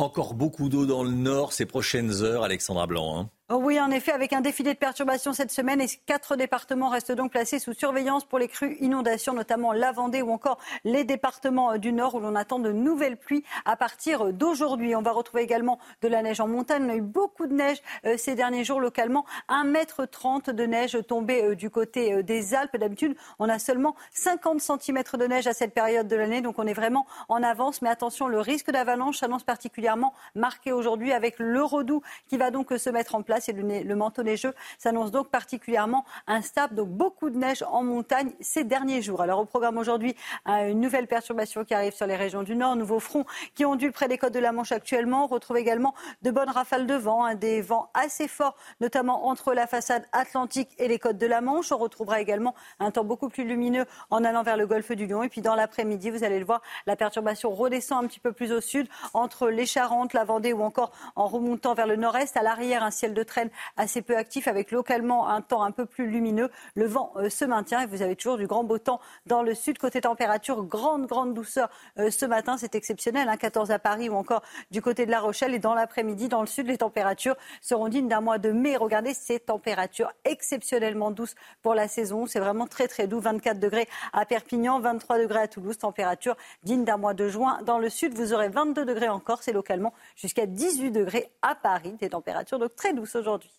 Encore 0.00 0.32
beaucoup 0.32 0.70
d'eau 0.70 0.86
dans 0.86 1.04
le 1.04 1.10
nord 1.10 1.52
ces 1.52 1.66
prochaines 1.66 2.22
heures, 2.22 2.42
Alexandra 2.42 2.86
Blanc. 2.86 3.18
Hein. 3.18 3.30
Oh 3.52 3.56
oui, 3.56 3.80
en 3.80 3.90
effet, 3.90 4.12
avec 4.12 4.32
un 4.32 4.42
défilé 4.42 4.74
de 4.74 4.78
perturbations 4.78 5.32
cette 5.32 5.50
semaine, 5.50 5.80
et 5.80 5.88
quatre 6.06 6.36
départements 6.36 6.88
restent 6.88 7.10
donc 7.10 7.32
placés 7.32 7.58
sous 7.58 7.72
surveillance 7.72 8.24
pour 8.24 8.38
les 8.38 8.46
crues 8.46 8.76
inondations, 8.78 9.34
notamment 9.34 9.72
la 9.72 9.90
Vendée 9.90 10.22
ou 10.22 10.30
encore 10.30 10.60
les 10.84 11.02
départements 11.02 11.76
du 11.76 11.92
Nord 11.92 12.14
où 12.14 12.20
l'on 12.20 12.36
attend 12.36 12.60
de 12.60 12.70
nouvelles 12.70 13.16
pluies 13.16 13.42
à 13.64 13.74
partir 13.74 14.32
d'aujourd'hui. 14.32 14.94
On 14.94 15.02
va 15.02 15.10
retrouver 15.10 15.42
également 15.42 15.80
de 16.00 16.06
la 16.06 16.22
neige 16.22 16.38
en 16.38 16.46
montagne. 16.46 16.84
On 16.84 16.90
a 16.90 16.94
eu 16.94 17.00
beaucoup 17.00 17.48
de 17.48 17.52
neige 17.52 17.78
euh, 18.06 18.16
ces 18.16 18.36
derniers 18.36 18.62
jours 18.62 18.78
localement. 18.78 19.26
1,30 19.48 20.50
m 20.50 20.54
de 20.54 20.66
neige 20.66 20.98
tombée 21.08 21.42
euh, 21.42 21.56
du 21.56 21.70
côté 21.70 22.12
euh, 22.12 22.22
des 22.22 22.54
Alpes. 22.54 22.76
D'habitude, 22.76 23.16
on 23.40 23.48
a 23.48 23.58
seulement 23.58 23.96
50 24.12 24.60
cm 24.60 25.02
de 25.14 25.26
neige 25.26 25.48
à 25.48 25.54
cette 25.54 25.74
période 25.74 26.06
de 26.06 26.14
l'année, 26.14 26.40
donc 26.40 26.60
on 26.60 26.68
est 26.68 26.72
vraiment 26.72 27.04
en 27.28 27.42
avance. 27.42 27.82
Mais 27.82 27.88
attention, 27.88 28.28
le 28.28 28.38
risque 28.38 28.70
d'avalanche 28.70 29.18
s'annonce 29.18 29.42
particulièrement 29.42 30.14
marqué 30.36 30.70
aujourd'hui 30.70 31.12
avec 31.12 31.40
le 31.40 31.64
redoux 31.64 32.00
qui 32.28 32.36
va 32.36 32.52
donc 32.52 32.72
se 32.78 32.90
mettre 32.90 33.16
en 33.16 33.22
place 33.22 33.39
et 33.48 33.52
le, 33.52 33.94
manteau 33.94 34.22
neigeux 34.22 34.54
s'annonce 34.78 35.10
donc 35.10 35.28
particulièrement 35.28 36.04
instable. 36.26 36.74
Donc 36.74 36.88
beaucoup 36.88 37.30
de 37.30 37.36
neige 37.36 37.64
en 37.70 37.82
montagne 37.82 38.32
ces 38.40 38.64
derniers 38.64 39.02
jours. 39.02 39.20
Alors 39.22 39.40
au 39.40 39.44
programme 39.44 39.78
aujourd'hui, 39.78 40.14
une 40.46 40.80
nouvelle 40.80 41.06
perturbation 41.06 41.64
qui 41.64 41.74
arrive 41.74 41.94
sur 41.94 42.06
les 42.06 42.16
régions 42.16 42.42
du 42.42 42.56
Nord, 42.56 42.76
nouveaux 42.76 43.00
fronts 43.00 43.24
qui 43.54 43.64
ondulent 43.64 43.92
près 43.92 44.08
des 44.08 44.18
côtes 44.18 44.34
de 44.34 44.38
la 44.38 44.52
Manche 44.52 44.72
actuellement. 44.72 45.24
On 45.24 45.26
retrouve 45.26 45.56
également 45.56 45.94
de 46.22 46.30
bonnes 46.30 46.50
rafales 46.50 46.86
de 46.86 46.94
vent, 46.94 47.24
hein, 47.24 47.34
des 47.34 47.60
vents 47.60 47.90
assez 47.94 48.28
forts, 48.28 48.56
notamment 48.80 49.26
entre 49.26 49.54
la 49.54 49.66
façade 49.66 50.04
atlantique 50.12 50.70
et 50.78 50.88
les 50.88 50.98
côtes 50.98 51.18
de 51.18 51.26
la 51.26 51.40
Manche. 51.40 51.72
On 51.72 51.78
retrouvera 51.78 52.20
également 52.20 52.54
un 52.78 52.90
temps 52.90 53.04
beaucoup 53.04 53.28
plus 53.28 53.44
lumineux 53.44 53.86
en 54.10 54.24
allant 54.24 54.42
vers 54.42 54.56
le 54.56 54.66
golfe 54.66 54.92
du 54.92 55.06
Lion. 55.06 55.22
Et 55.22 55.28
puis 55.28 55.40
dans 55.40 55.54
l'après-midi, 55.54 56.10
vous 56.10 56.24
allez 56.24 56.38
le 56.38 56.44
voir, 56.44 56.62
la 56.86 56.96
perturbation 56.96 57.50
redescend 57.50 58.04
un 58.04 58.06
petit 58.06 58.20
peu 58.20 58.32
plus 58.32 58.52
au 58.52 58.60
sud 58.60 58.88
entre 59.14 59.48
les 59.48 59.66
Charentes, 59.66 60.12
la 60.12 60.24
Vendée 60.24 60.52
ou 60.52 60.62
encore 60.62 60.92
en 61.16 61.26
remontant 61.26 61.74
vers 61.74 61.86
le 61.86 61.96
nord-est. 61.96 62.36
À 62.36 62.42
l'arrière, 62.42 62.82
un 62.82 62.90
ciel 62.90 63.14
de 63.14 63.22
traîne 63.30 63.50
assez 63.78 64.02
peu 64.02 64.16
actif 64.16 64.48
avec 64.48 64.70
localement 64.70 65.28
un 65.28 65.40
temps 65.40 65.62
un 65.62 65.70
peu 65.70 65.86
plus 65.86 66.10
lumineux. 66.10 66.50
Le 66.74 66.86
vent 66.86 67.12
euh, 67.16 67.30
se 67.30 67.44
maintient 67.44 67.80
et 67.80 67.86
vous 67.86 68.02
avez 68.02 68.16
toujours 68.16 68.36
du 68.36 68.46
grand 68.46 68.64
beau 68.64 68.78
temps 68.78 69.00
dans 69.26 69.42
le 69.42 69.54
sud. 69.54 69.78
Côté 69.78 70.02
température, 70.02 70.62
grande, 70.64 71.06
grande 71.06 71.32
douceur 71.32 71.70
euh, 71.98 72.10
ce 72.10 72.26
matin. 72.26 72.56
C'est 72.58 72.74
exceptionnel. 72.74 73.30
14 73.38 73.70
hein. 73.70 73.74
à 73.74 73.78
Paris 73.78 74.08
ou 74.08 74.14
encore 74.14 74.42
du 74.70 74.82
côté 74.82 75.06
de 75.06 75.10
La 75.10 75.20
Rochelle. 75.20 75.54
Et 75.54 75.58
dans 75.58 75.74
l'après-midi, 75.74 76.28
dans 76.28 76.40
le 76.40 76.46
sud, 76.46 76.66
les 76.66 76.78
températures 76.78 77.36
seront 77.62 77.88
dignes 77.88 78.08
d'un 78.08 78.20
mois 78.20 78.38
de 78.38 78.50
mai. 78.50 78.76
Regardez 78.76 79.14
ces 79.14 79.40
températures 79.40 80.12
exceptionnellement 80.24 81.10
douces 81.10 81.34
pour 81.62 81.74
la 81.74 81.88
saison. 81.88 82.26
C'est 82.26 82.40
vraiment 82.40 82.66
très, 82.66 82.88
très 82.88 83.06
doux. 83.06 83.20
24 83.20 83.58
degrés 83.58 83.88
à 84.12 84.26
Perpignan, 84.26 84.80
23 84.80 85.18
degrés 85.18 85.40
à 85.40 85.48
Toulouse. 85.48 85.78
Température 85.78 86.36
digne 86.64 86.84
d'un 86.84 86.96
mois 86.96 87.14
de 87.14 87.28
juin. 87.28 87.60
Dans 87.64 87.78
le 87.78 87.88
sud, 87.88 88.14
vous 88.14 88.32
aurez 88.32 88.48
22 88.48 88.84
degrés 88.84 89.08
en 89.08 89.20
Corse 89.20 89.48
et 89.48 89.52
localement 89.52 89.94
jusqu'à 90.16 90.46
18 90.46 90.90
degrés 90.90 91.30
à 91.42 91.54
Paris. 91.54 91.96
Des 92.00 92.10
températures 92.10 92.58
donc 92.58 92.74
très 92.74 92.92
douces 92.92 93.09
aujourd'hui. 93.16 93.50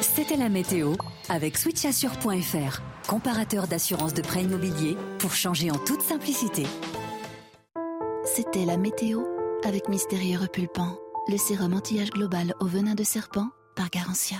C'était 0.00 0.36
la 0.36 0.48
météo 0.48 0.94
avec 1.28 1.56
switchassure.fr, 1.56 2.80
comparateur 3.08 3.66
d'assurance 3.68 4.14
de 4.14 4.22
prêt 4.22 4.42
immobilier 4.42 4.96
pour 5.18 5.32
changer 5.32 5.70
en 5.70 5.78
toute 5.78 6.02
simplicité. 6.02 6.64
C'était 8.24 8.64
la 8.64 8.76
météo 8.76 9.22
avec 9.64 9.88
Mystérieux 9.88 10.38
Repulpant, 10.38 10.98
le 11.28 11.36
sérum 11.36 11.74
anti-âge 11.74 12.10
global 12.10 12.54
au 12.60 12.66
venin 12.66 12.94
de 12.94 13.04
serpent 13.04 13.48
par 13.76 13.90
Garantia. 13.90 14.38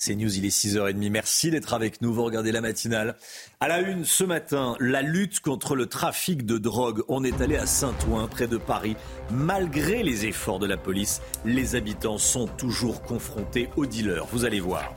C'est 0.00 0.14
News, 0.14 0.38
il 0.38 0.46
est 0.46 0.56
6h30. 0.56 1.10
Merci 1.10 1.50
d'être 1.50 1.74
avec 1.74 2.00
nous. 2.02 2.14
Vous 2.14 2.22
regardez 2.22 2.52
la 2.52 2.60
matinale. 2.60 3.16
À 3.58 3.66
la 3.66 3.80
une 3.80 4.04
ce 4.04 4.22
matin, 4.22 4.76
la 4.78 5.02
lutte 5.02 5.40
contre 5.40 5.74
le 5.74 5.86
trafic 5.86 6.46
de 6.46 6.56
drogue. 6.56 7.02
On 7.08 7.24
est 7.24 7.40
allé 7.40 7.56
à 7.56 7.66
Saint-Ouen, 7.66 8.28
près 8.28 8.46
de 8.46 8.58
Paris. 8.58 8.94
Malgré 9.32 10.04
les 10.04 10.24
efforts 10.24 10.60
de 10.60 10.68
la 10.68 10.76
police, 10.76 11.20
les 11.44 11.74
habitants 11.74 12.18
sont 12.18 12.46
toujours 12.46 13.02
confrontés 13.02 13.70
aux 13.74 13.86
dealers. 13.86 14.26
Vous 14.26 14.44
allez 14.44 14.60
voir. 14.60 14.94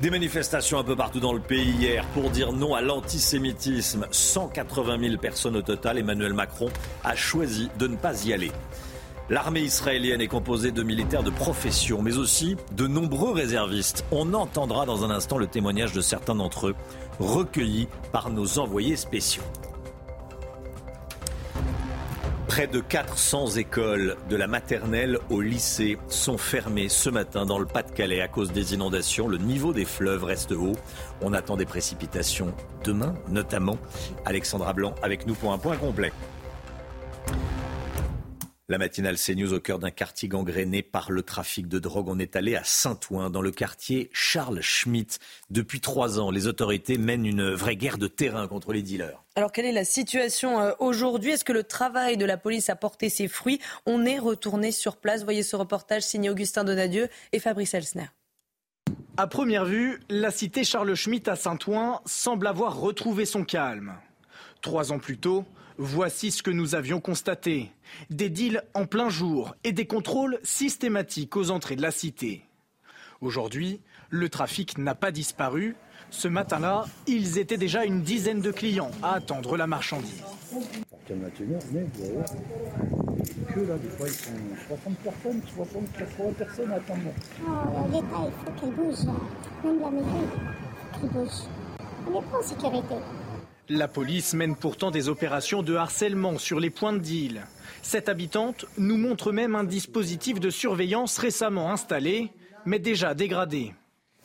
Des 0.00 0.10
manifestations 0.10 0.80
un 0.80 0.84
peu 0.84 0.96
partout 0.96 1.20
dans 1.20 1.32
le 1.32 1.40
pays 1.40 1.70
hier 1.70 2.04
pour 2.06 2.30
dire 2.30 2.52
non 2.52 2.74
à 2.74 2.80
l'antisémitisme. 2.80 4.08
180 4.10 4.98
000 5.00 5.16
personnes 5.18 5.56
au 5.56 5.62
total. 5.62 5.96
Emmanuel 5.96 6.34
Macron 6.34 6.70
a 7.04 7.14
choisi 7.14 7.68
de 7.78 7.86
ne 7.86 7.94
pas 7.94 8.24
y 8.24 8.32
aller. 8.32 8.50
L'armée 9.30 9.60
israélienne 9.60 10.22
est 10.22 10.28
composée 10.28 10.72
de 10.72 10.82
militaires 10.82 11.22
de 11.22 11.28
profession, 11.28 12.00
mais 12.00 12.16
aussi 12.16 12.56
de 12.72 12.86
nombreux 12.86 13.32
réservistes. 13.32 14.06
On 14.10 14.32
entendra 14.32 14.86
dans 14.86 15.04
un 15.04 15.10
instant 15.10 15.36
le 15.36 15.46
témoignage 15.46 15.92
de 15.92 16.00
certains 16.00 16.34
d'entre 16.34 16.68
eux, 16.68 16.74
recueillis 17.20 17.88
par 18.10 18.30
nos 18.30 18.58
envoyés 18.58 18.96
spéciaux. 18.96 19.42
Près 22.46 22.66
de 22.66 22.80
400 22.80 23.56
écoles, 23.56 24.16
de 24.30 24.36
la 24.36 24.46
maternelle 24.46 25.18
au 25.28 25.42
lycée, 25.42 25.98
sont 26.08 26.38
fermées 26.38 26.88
ce 26.88 27.10
matin 27.10 27.44
dans 27.44 27.58
le 27.58 27.66
Pas-de-Calais 27.66 28.22
à 28.22 28.28
cause 28.28 28.50
des 28.50 28.72
inondations. 28.72 29.28
Le 29.28 29.36
niveau 29.36 29.74
des 29.74 29.84
fleuves 29.84 30.24
reste 30.24 30.52
haut. 30.52 30.72
On 31.20 31.34
attend 31.34 31.58
des 31.58 31.66
précipitations 31.66 32.54
demain, 32.82 33.14
notamment. 33.28 33.76
Alexandra 34.24 34.72
Blanc 34.72 34.94
avec 35.02 35.26
nous 35.26 35.34
pour 35.34 35.52
un 35.52 35.58
point 35.58 35.76
complet. 35.76 36.12
La 38.70 38.76
matinale 38.76 39.16
CNews 39.16 39.54
au 39.54 39.60
cœur 39.60 39.78
d'un 39.78 39.90
quartier 39.90 40.28
gangréné 40.28 40.82
par 40.82 41.10
le 41.10 41.22
trafic 41.22 41.68
de 41.68 41.78
drogue. 41.78 42.10
On 42.10 42.18
est 42.18 42.36
allé 42.36 42.54
à 42.54 42.60
Saint-Ouen, 42.64 43.30
dans 43.30 43.40
le 43.40 43.50
quartier 43.50 44.10
Charles 44.12 44.60
Schmitt. 44.60 45.20
Depuis 45.48 45.80
trois 45.80 46.20
ans, 46.20 46.30
les 46.30 46.46
autorités 46.46 46.98
mènent 46.98 47.24
une 47.24 47.50
vraie 47.50 47.76
guerre 47.76 47.96
de 47.96 48.08
terrain 48.08 48.46
contre 48.46 48.74
les 48.74 48.82
dealers. 48.82 49.24
Alors, 49.36 49.52
quelle 49.52 49.64
est 49.64 49.72
la 49.72 49.86
situation 49.86 50.60
euh, 50.60 50.72
aujourd'hui? 50.80 51.30
Est-ce 51.30 51.46
que 51.46 51.54
le 51.54 51.64
travail 51.64 52.18
de 52.18 52.26
la 52.26 52.36
police 52.36 52.68
a 52.68 52.76
porté 52.76 53.08
ses 53.08 53.26
fruits? 53.26 53.58
On 53.86 54.04
est 54.04 54.18
retourné 54.18 54.70
sur 54.70 54.98
place. 54.98 55.24
Voyez 55.24 55.42
ce 55.42 55.56
reportage 55.56 56.02
signé 56.02 56.28
Augustin 56.28 56.62
Donadieu 56.62 57.08
et 57.32 57.38
Fabrice 57.38 57.72
Elsner. 57.72 58.10
À 59.16 59.28
première 59.28 59.64
vue, 59.64 59.98
la 60.10 60.30
cité 60.30 60.62
Charles 60.62 60.94
Schmitt 60.94 61.26
à 61.28 61.36
Saint-Ouen 61.36 62.02
semble 62.04 62.46
avoir 62.46 62.78
retrouvé 62.78 63.24
son 63.24 63.44
calme. 63.44 63.94
Trois 64.60 64.92
ans 64.92 64.98
plus 64.98 65.16
tôt, 65.16 65.46
Voici 65.80 66.32
ce 66.32 66.42
que 66.42 66.50
nous 66.50 66.74
avions 66.74 67.00
constaté. 67.00 67.70
Des 68.10 68.30
deals 68.30 68.64
en 68.74 68.84
plein 68.84 69.10
jour 69.10 69.54
et 69.62 69.70
des 69.70 69.86
contrôles 69.86 70.40
systématiques 70.42 71.36
aux 71.36 71.52
entrées 71.52 71.76
de 71.76 71.82
la 71.82 71.92
cité. 71.92 72.44
Aujourd'hui, 73.20 73.80
le 74.10 74.28
trafic 74.28 74.76
n'a 74.78 74.96
pas 74.96 75.12
disparu. 75.12 75.76
Ce 76.10 76.26
matin-là, 76.26 76.86
ils 77.06 77.38
étaient 77.38 77.56
déjà 77.56 77.84
une 77.84 78.02
dizaine 78.02 78.40
de 78.40 78.50
clients 78.50 78.90
à 79.04 79.14
attendre 79.14 79.56
la 79.56 79.68
marchandise. 79.68 80.24
Que 81.06 81.12
là, 83.60 83.78
des 83.78 83.88
fois, 83.88 84.08
ils 84.08 84.14
sont 84.14 84.32
60 84.66 84.96
personnes, 84.98 85.40
60, 85.54 85.92
80 85.96 86.32
personnes 86.32 86.72
à 86.72 86.74
attendre. 86.74 87.02
L'État, 87.92 88.26
il 88.26 88.32
faut 88.32 88.52
qu'elle 88.60 88.74
bouge. 88.74 89.04
Même 89.64 89.80
la 89.80 89.90
mairie, 89.90 90.06
il 90.10 91.00
faut 91.00 91.00
qu'elle 91.00 91.10
bouge. 91.10 91.30
On 92.08 92.10
n'est 92.10 92.26
pas 92.26 92.38
en 92.38 92.42
sécurité. 92.42 92.96
La 93.70 93.86
police 93.86 94.32
mène 94.32 94.56
pourtant 94.56 94.90
des 94.90 95.10
opérations 95.10 95.62
de 95.62 95.74
harcèlement 95.74 96.38
sur 96.38 96.58
les 96.58 96.70
points 96.70 96.94
de 96.94 97.00
deal. 97.00 97.42
Cette 97.82 98.08
habitante 98.08 98.64
nous 98.78 98.96
montre 98.96 99.30
même 99.30 99.54
un 99.54 99.64
dispositif 99.64 100.40
de 100.40 100.48
surveillance 100.48 101.18
récemment 101.18 101.70
installé, 101.70 102.32
mais 102.64 102.78
déjà 102.78 103.12
dégradé. 103.12 103.74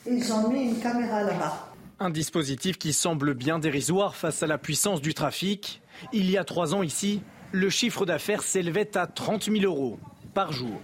Ils 0.07 0.31
ont 0.31 0.49
mis 0.49 0.69
une 0.69 0.79
caméra 0.79 1.23
là-bas. 1.23 1.73
Un 1.99 2.09
dispositif 2.09 2.77
qui 2.77 2.93
semble 2.93 3.33
bien 3.33 3.59
dérisoire 3.59 4.15
face 4.15 4.43
à 4.43 4.47
la 4.47 4.57
puissance 4.57 5.01
du 5.01 5.13
trafic. 5.13 5.81
Il 6.13 6.31
y 6.31 6.37
a 6.37 6.45
trois 6.45 6.73
ans 6.73 6.81
ici, 6.81 7.21
le 7.51 7.69
chiffre 7.69 8.05
d'affaires 8.05 8.43
s'élevait 8.43 8.95
à 8.95 9.07
30 9.07 9.43
000 9.51 9.65
euros 9.65 9.99
par 10.33 10.53
jour. 10.53 10.79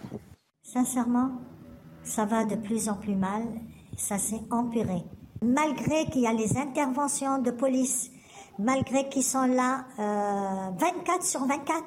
Sincèrement, 0.63 1.31
ça 2.03 2.25
va 2.25 2.43
de 2.43 2.55
plus 2.55 2.89
en 2.89 2.95
plus 2.95 3.15
mal. 3.15 3.43
Ça 3.95 4.17
s'est 4.17 4.43
empiré. 4.51 5.01
Malgré 5.41 6.07
qu'il 6.11 6.23
y 6.23 6.27
a 6.27 6.33
les 6.33 6.57
interventions 6.57 7.41
de 7.41 7.51
police 7.51 8.11
malgré 8.59 9.07
qu'ils 9.09 9.23
sont 9.23 9.45
là 9.45 9.85
24 9.97 10.79
euh, 10.79 11.21
sur 11.21 11.45
24. 11.45 11.83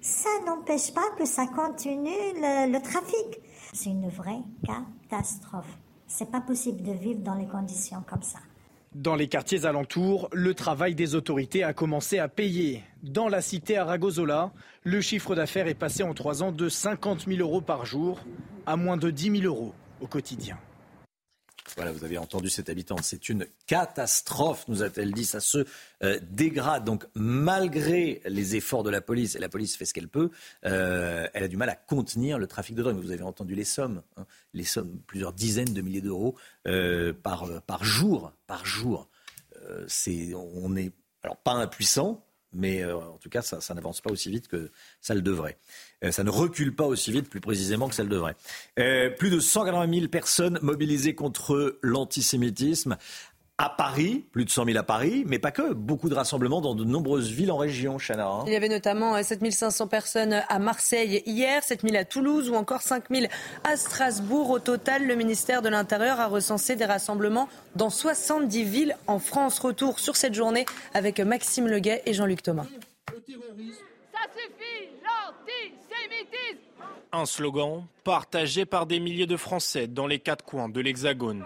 Ça 0.00 0.30
n'empêche 0.46 0.94
pas 0.94 1.10
que 1.18 1.26
ça 1.26 1.46
continue 1.46 2.10
le, 2.36 2.78
trafic. 2.78 3.40
C'est 3.72 3.90
une 3.90 4.08
vraie 4.08 4.42
catastrophe. 4.64 5.66
C'est 6.06 6.30
pas 6.30 6.40
possible 6.40 6.82
de 6.82 6.92
vivre 6.92 7.20
dans 7.20 7.34
les 7.34 7.46
conditions 7.46 8.02
comme 8.08 8.22
ça. 8.22 8.38
Dans 8.94 9.16
les 9.16 9.28
quartiers 9.28 9.66
alentours, 9.66 10.28
le 10.32 10.54
travail 10.54 10.94
des 10.94 11.16
autorités 11.16 11.64
a 11.64 11.74
commencé 11.74 12.18
à 12.18 12.28
payer. 12.28 12.82
Dans 13.02 13.28
la 13.28 13.42
cité 13.42 13.76
Aragozola, 13.76 14.52
le 14.84 15.00
chiffre 15.00 15.34
d'affaires 15.34 15.66
est 15.66 15.74
passé 15.74 16.02
en 16.02 16.14
trois 16.14 16.42
ans 16.42 16.52
de 16.52 16.68
50 16.68 17.26
000 17.26 17.40
euros 17.40 17.60
par 17.60 17.84
jour 17.84 18.20
à 18.64 18.76
moins 18.76 18.96
de 18.96 19.10
10 19.10 19.40
000 19.40 19.44
euros 19.44 19.74
au 20.00 20.06
quotidien. 20.06 20.56
Voilà, 21.74 21.92
vous 21.92 22.04
avez 22.04 22.18
entendu 22.18 22.48
cette 22.48 22.70
habitante. 22.70 23.00
C'est 23.02 23.28
une 23.28 23.46
catastrophe, 23.66 24.66
nous 24.68 24.82
a-t-elle 24.82 25.12
dit. 25.12 25.24
Ça 25.24 25.40
se 25.40 25.66
euh, 26.02 26.18
dégrade. 26.30 26.84
Donc, 26.84 27.04
malgré 27.14 28.22
les 28.26 28.56
efforts 28.56 28.82
de 28.82 28.90
la 28.90 29.00
police, 29.00 29.34
et 29.34 29.38
la 29.38 29.48
police 29.48 29.76
fait 29.76 29.84
ce 29.84 29.92
qu'elle 29.92 30.08
peut, 30.08 30.30
euh, 30.64 31.26
elle 31.34 31.42
a 31.42 31.48
du 31.48 31.56
mal 31.56 31.68
à 31.68 31.74
contenir 31.74 32.38
le 32.38 32.46
trafic 32.46 32.76
de 32.76 32.82
drogue. 32.82 32.96
Vous 32.96 33.10
avez 33.10 33.22
entendu 33.22 33.54
les 33.54 33.64
sommes, 33.64 34.02
hein. 34.16 34.26
plusieurs 35.06 35.32
dizaines 35.32 35.72
de 35.72 35.80
milliers 35.80 36.00
d'euros 36.00 36.36
euh, 36.66 37.12
par, 37.12 37.84
jour, 37.84 38.32
par 38.46 38.64
jour. 38.64 39.08
c'est, 39.88 40.32
on 40.34 40.76
est 40.76 40.92
alors 41.22 41.36
pas 41.36 41.52
impuissant, 41.52 42.24
mais 42.52 42.84
en 42.84 43.18
tout 43.18 43.28
cas, 43.28 43.42
ça 43.42 43.74
n'avance 43.74 44.00
pas 44.00 44.10
aussi 44.10 44.30
vite 44.30 44.48
que 44.48 44.70
ça 45.00 45.14
le 45.14 45.22
devrait. 45.22 45.58
Euh, 46.04 46.10
ça 46.10 46.24
ne 46.24 46.30
recule 46.30 46.74
pas 46.74 46.84
aussi 46.84 47.12
vite, 47.12 47.28
plus 47.28 47.40
précisément, 47.40 47.88
que 47.88 47.94
ça 47.94 48.02
le 48.02 48.08
devrait. 48.08 48.36
Euh, 48.78 49.10
plus 49.10 49.30
de 49.30 49.40
180 49.40 49.92
000 49.92 50.08
personnes 50.08 50.58
mobilisées 50.62 51.14
contre 51.14 51.78
l'antisémitisme. 51.82 52.96
À 53.58 53.70
Paris, 53.70 54.26
plus 54.32 54.44
de 54.44 54.50
100 54.50 54.66
000 54.66 54.76
à 54.76 54.82
Paris, 54.82 55.24
mais 55.26 55.38
pas 55.38 55.50
que. 55.50 55.72
Beaucoup 55.72 56.10
de 56.10 56.14
rassemblements 56.14 56.60
dans 56.60 56.74
de 56.74 56.84
nombreuses 56.84 57.30
villes 57.30 57.50
en 57.50 57.56
région, 57.56 57.96
Chana. 57.96 58.26
Hein. 58.26 58.44
Il 58.46 58.52
y 58.52 58.56
avait 58.56 58.68
notamment 58.68 59.22
7 59.22 59.50
500 59.50 59.86
personnes 59.86 60.42
à 60.46 60.58
Marseille 60.58 61.22
hier, 61.24 61.64
7 61.64 61.80
000 61.80 61.96
à 61.96 62.04
Toulouse 62.04 62.50
ou 62.50 62.54
encore 62.54 62.82
5 62.82 63.04
000 63.10 63.28
à 63.64 63.78
Strasbourg. 63.78 64.50
Au 64.50 64.58
total, 64.58 65.06
le 65.06 65.16
ministère 65.16 65.62
de 65.62 65.70
l'Intérieur 65.70 66.20
a 66.20 66.26
recensé 66.26 66.76
des 66.76 66.84
rassemblements 66.84 67.48
dans 67.76 67.88
70 67.88 68.64
villes 68.64 68.96
en 69.06 69.18
France. 69.18 69.58
Retour 69.58 70.00
sur 70.00 70.16
cette 70.16 70.34
journée 70.34 70.66
avec 70.92 71.18
Maxime 71.18 71.66
Leguet 71.66 72.02
et 72.04 72.12
Jean-Luc 72.12 72.42
Thomas. 72.42 72.66
Ça 74.16 74.30
suffit, 74.32 74.88
l'antisémitisme 75.04 76.82
Un 77.12 77.26
slogan 77.26 77.84
partagé 78.02 78.64
par 78.64 78.86
des 78.86 78.98
milliers 78.98 79.26
de 79.26 79.36
Français 79.36 79.88
dans 79.88 80.06
les 80.06 80.20
quatre 80.20 80.44
coins 80.44 80.70
de 80.70 80.80
l'Hexagone. 80.80 81.44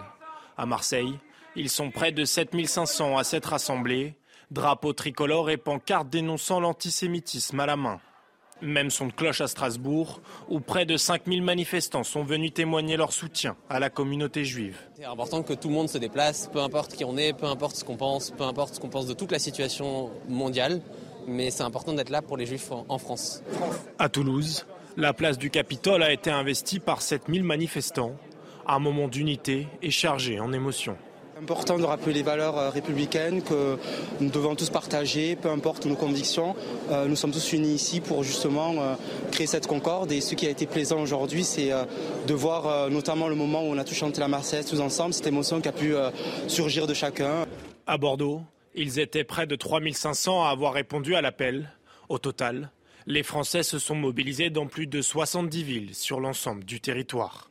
À 0.57 0.65
Marseille, 0.65 1.19
ils 1.57 1.69
sont 1.69 1.91
près 1.91 2.13
de 2.13 2.23
7500 2.23 3.17
à 3.17 3.25
s'être 3.25 3.49
rassemblés, 3.49 4.15
drapeaux 4.51 4.93
tricolores 4.93 5.49
et 5.49 5.57
pancartes 5.57 6.09
dénonçant 6.09 6.61
l'antisémitisme 6.61 7.59
à 7.59 7.65
la 7.65 7.75
main. 7.75 7.99
Même 8.61 8.89
son 8.89 9.07
de 9.07 9.11
cloche 9.11 9.41
à 9.41 9.47
Strasbourg, 9.47 10.21
où 10.47 10.61
près 10.61 10.85
de 10.85 10.95
5000 10.95 11.41
manifestants 11.41 12.03
sont 12.03 12.23
venus 12.23 12.53
témoigner 12.53 12.95
leur 12.95 13.11
soutien 13.11 13.57
à 13.69 13.79
la 13.79 13.89
communauté 13.89 14.45
juive. 14.45 14.77
C'est 14.95 15.03
important 15.03 15.43
que 15.43 15.53
tout 15.53 15.67
le 15.67 15.73
monde 15.73 15.89
se 15.89 15.97
déplace, 15.97 16.47
peu 16.53 16.59
importe 16.59 16.93
qui 16.93 17.03
on 17.03 17.17
est, 17.17 17.33
peu 17.33 17.47
importe 17.47 17.75
ce 17.75 17.83
qu'on 17.83 17.97
pense, 17.97 18.31
peu 18.31 18.43
importe 18.43 18.75
ce 18.75 18.79
qu'on 18.79 18.89
pense 18.89 19.07
de 19.07 19.13
toute 19.13 19.31
la 19.31 19.39
situation 19.39 20.11
mondiale 20.29 20.81
mais 21.27 21.51
c'est 21.51 21.63
important 21.63 21.93
d'être 21.93 22.09
là 22.09 22.21
pour 22.21 22.37
les 22.37 22.45
juifs 22.45 22.71
en 22.71 22.97
France. 22.97 23.43
À 23.99 24.09
Toulouse, 24.09 24.65
La 24.97 25.13
place 25.13 25.37
du 25.37 25.49
Capitole 25.49 26.03
a 26.03 26.11
été 26.11 26.29
investie 26.29 26.79
par 26.79 27.01
7000 27.01 27.43
manifestants. 27.43 28.13
Un 28.67 28.79
moment 28.79 29.07
d'unité 29.07 29.67
et 29.81 29.89
chargé 29.89 30.39
en 30.39 30.53
émotions 30.53 30.97
important 31.41 31.79
de 31.79 31.83
rappeler 31.83 32.13
les 32.13 32.21
valeurs 32.21 32.57
euh, 32.57 32.69
républicaines 32.69 33.41
que 33.41 33.77
nous 34.19 34.29
devons 34.29 34.55
tous 34.55 34.69
partager, 34.69 35.35
peu 35.35 35.49
importe 35.49 35.85
nos 35.85 35.95
convictions. 35.95 36.55
Euh, 36.91 37.07
nous 37.07 37.15
sommes 37.15 37.31
tous 37.31 37.53
unis 37.53 37.73
ici 37.73 37.99
pour 37.99 38.23
justement 38.23 38.75
euh, 38.77 38.93
créer 39.31 39.47
cette 39.47 39.65
concorde. 39.65 40.11
Et 40.11 40.21
ce 40.21 40.35
qui 40.35 40.45
a 40.45 40.49
été 40.49 40.67
plaisant 40.67 41.01
aujourd'hui, 41.01 41.43
c'est 41.43 41.71
de 42.27 42.33
voir 42.33 42.89
notamment 42.89 43.27
le 43.27 43.35
moment 43.35 43.61
où 43.61 43.67
on 43.67 43.77
a 43.77 43.83
tous 43.83 43.95
chanté 43.95 44.19
la 44.19 44.27
Marseillaise 44.27 44.65
tous 44.65 44.79
ensemble, 44.79 45.13
cette 45.13 45.27
émotion 45.27 45.61
qui 45.61 45.69
a 45.69 45.71
pu 45.71 45.93
surgir 46.47 46.87
de 46.87 46.93
chacun. 46.93 47.45
À 47.87 47.97
Bordeaux, 47.97 48.41
ils 48.75 48.99
étaient 48.99 49.23
près 49.23 49.47
de 49.47 49.55
3500 49.55 50.43
à 50.43 50.49
avoir 50.49 50.73
répondu 50.73 51.15
à 51.15 51.21
l'appel. 51.21 51.71
Au 52.09 52.17
total, 52.17 52.71
les 53.05 53.23
Français 53.23 53.63
se 53.63 53.79
sont 53.79 53.95
mobilisés 53.95 54.49
dans 54.49 54.67
plus 54.67 54.87
de 54.87 55.01
70 55.01 55.63
villes 55.63 55.95
sur 55.95 56.19
l'ensemble 56.19 56.63
du 56.63 56.79
territoire. 56.79 57.50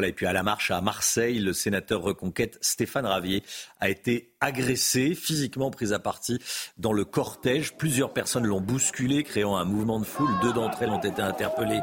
Et 0.00 0.12
puis 0.12 0.26
à 0.26 0.32
la 0.32 0.42
marche 0.42 0.70
à 0.70 0.80
Marseille, 0.80 1.38
le 1.38 1.52
sénateur 1.52 2.00
reconquête 2.00 2.56
Stéphane 2.62 3.04
Ravier 3.04 3.42
a 3.78 3.90
été 3.90 4.32
agressé, 4.40 5.14
physiquement 5.14 5.70
pris 5.70 5.92
à 5.92 5.98
partie 5.98 6.38
dans 6.78 6.94
le 6.94 7.04
cortège. 7.04 7.76
Plusieurs 7.76 8.12
personnes 8.12 8.46
l'ont 8.46 8.60
bousculé, 8.60 9.22
créant 9.22 9.56
un 9.56 9.64
mouvement 9.64 10.00
de 10.00 10.04
foule. 10.04 10.30
Deux 10.40 10.52
d'entre 10.52 10.82
elles 10.82 10.90
ont 10.90 10.98
été 10.98 11.20
interpellées 11.20 11.80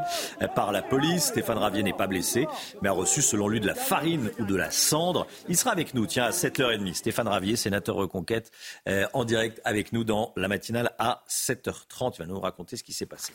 par 0.56 0.72
la 0.72 0.82
police. 0.82 1.26
Stéphane 1.26 1.58
Ravier 1.58 1.84
n'est 1.84 1.92
pas 1.92 2.08
blessé, 2.08 2.46
mais 2.82 2.88
a 2.88 2.92
reçu, 2.92 3.22
selon 3.22 3.48
lui, 3.48 3.60
de 3.60 3.66
la 3.66 3.76
farine 3.76 4.30
ou 4.40 4.44
de 4.44 4.56
la 4.56 4.70
cendre. 4.70 5.26
Il 5.48 5.56
sera 5.56 5.70
avec 5.70 5.94
nous, 5.94 6.06
tiens, 6.06 6.24
à 6.24 6.30
7h30. 6.30 6.94
Stéphane 6.94 7.28
Ravier, 7.28 7.54
sénateur 7.54 7.94
reconquête, 7.94 8.50
euh, 8.88 9.06
en 9.12 9.24
direct 9.24 9.60
avec 9.64 9.92
nous 9.92 10.04
dans 10.04 10.32
la 10.36 10.48
matinale 10.48 10.90
à 10.98 11.22
7h30. 11.28 12.14
Il 12.16 12.18
va 12.18 12.26
nous 12.26 12.40
raconter 12.40 12.76
ce 12.76 12.82
qui 12.82 12.92
s'est 12.92 13.06
passé. 13.06 13.32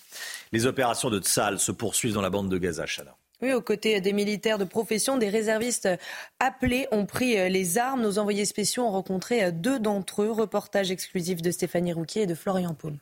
Les 0.51 0.65
opérations 0.65 1.09
de 1.09 1.19
Tsal 1.19 1.59
se 1.59 1.71
poursuivent 1.71 2.13
dans 2.13 2.21
la 2.21 2.29
bande 2.29 2.49
de 2.49 2.57
Gaza, 2.57 2.85
Chana. 2.85 3.15
Oui, 3.45 3.53
aux 3.53 3.61
côtés 3.61 4.01
des 4.01 4.11
militaires 4.11 4.57
de 4.57 4.63
profession, 4.63 5.17
des 5.17 5.29
réservistes 5.29 5.87
appelés 6.39 6.87
ont 6.91 7.05
pris 7.05 7.37
euh, 7.37 7.47
les 7.47 7.77
armes. 7.77 8.01
Nos 8.01 8.17
envoyés 8.17 8.43
spéciaux 8.43 8.85
ont 8.85 8.89
rencontré 8.89 9.43
euh, 9.43 9.51
deux 9.51 9.77
d'entre 9.77 10.23
eux. 10.23 10.31
Reportage 10.31 10.89
exclusif 10.89 11.43
de 11.43 11.51
Stéphanie 11.51 11.93
Rouquier 11.93 12.23
et 12.23 12.25
de 12.25 12.33
Florian 12.33 12.73
Paul. 12.73 12.97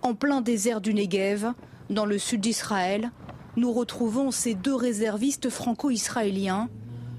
En 0.00 0.14
plein 0.14 0.40
désert 0.40 0.80
du 0.80 0.94
Negev, 0.94 1.52
dans 1.90 2.06
le 2.06 2.16
sud 2.16 2.40
d'Israël, 2.40 3.10
nous 3.56 3.70
retrouvons 3.70 4.30
ces 4.30 4.54
deux 4.54 4.74
réservistes 4.74 5.50
franco-israéliens. 5.50 6.70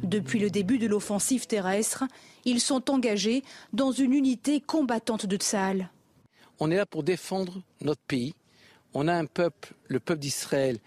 Depuis 0.01 0.39
le 0.39 0.49
début 0.49 0.79
de 0.79 0.87
l'offensive 0.87 1.45
terrestre, 1.45 2.05
ils 2.43 2.59
sont 2.59 2.89
engagés 2.89 3.43
dans 3.71 3.91
une 3.91 4.13
unité 4.13 4.61
combattante 4.61 5.27
de 5.27 5.37
Tsahal. 5.37 5.91
On 6.59 6.71
est 6.71 6.77
là 6.77 6.87
pour 6.87 7.03
défendre 7.03 7.61
notre 7.81 8.01
pays. 8.01 8.33
On 8.95 9.07
a 9.07 9.13
un 9.13 9.25
peuple, 9.25 9.75
le 9.87 9.99
peuple 9.99 10.21
d'Israël, 10.21 10.79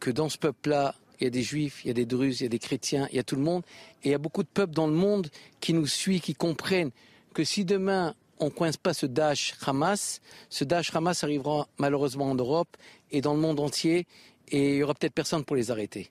que 0.00 0.10
dans 0.10 0.28
ce 0.28 0.38
peuple-là, 0.38 0.94
il 1.20 1.24
y 1.24 1.26
a 1.26 1.30
des 1.30 1.42
juifs, 1.42 1.84
il 1.84 1.88
y 1.88 1.90
a 1.90 1.94
des 1.94 2.06
druzes, 2.06 2.40
il 2.40 2.44
y 2.44 2.46
a 2.46 2.50
des 2.50 2.58
chrétiens, 2.58 3.08
il 3.10 3.16
y 3.16 3.18
a 3.18 3.22
tout 3.22 3.36
le 3.36 3.42
monde. 3.42 3.62
Et 4.02 4.08
il 4.08 4.10
y 4.12 4.14
a 4.14 4.18
beaucoup 4.18 4.42
de 4.42 4.48
peuples 4.48 4.74
dans 4.74 4.86
le 4.86 4.92
monde 4.92 5.28
qui 5.60 5.72
nous 5.72 5.86
suivent, 5.86 6.20
qui 6.20 6.34
comprennent 6.34 6.90
que 7.32 7.44
si 7.44 7.64
demain 7.64 8.14
on 8.38 8.46
ne 8.46 8.50
coince 8.50 8.76
pas 8.76 8.92
ce 8.92 9.06
Daesh 9.06 9.54
Hamas, 9.64 10.20
ce 10.50 10.64
Daesh 10.64 10.94
Hamas 10.94 11.24
arrivera 11.24 11.68
malheureusement 11.78 12.30
en 12.30 12.34
Europe 12.34 12.76
et 13.10 13.20
dans 13.20 13.32
le 13.32 13.40
monde 13.40 13.60
entier 13.60 14.06
et 14.48 14.74
il 14.74 14.76
y 14.76 14.82
aura 14.82 14.94
peut-être 14.94 15.14
personne 15.14 15.44
pour 15.44 15.56
les 15.56 15.70
arrêter. 15.70 16.10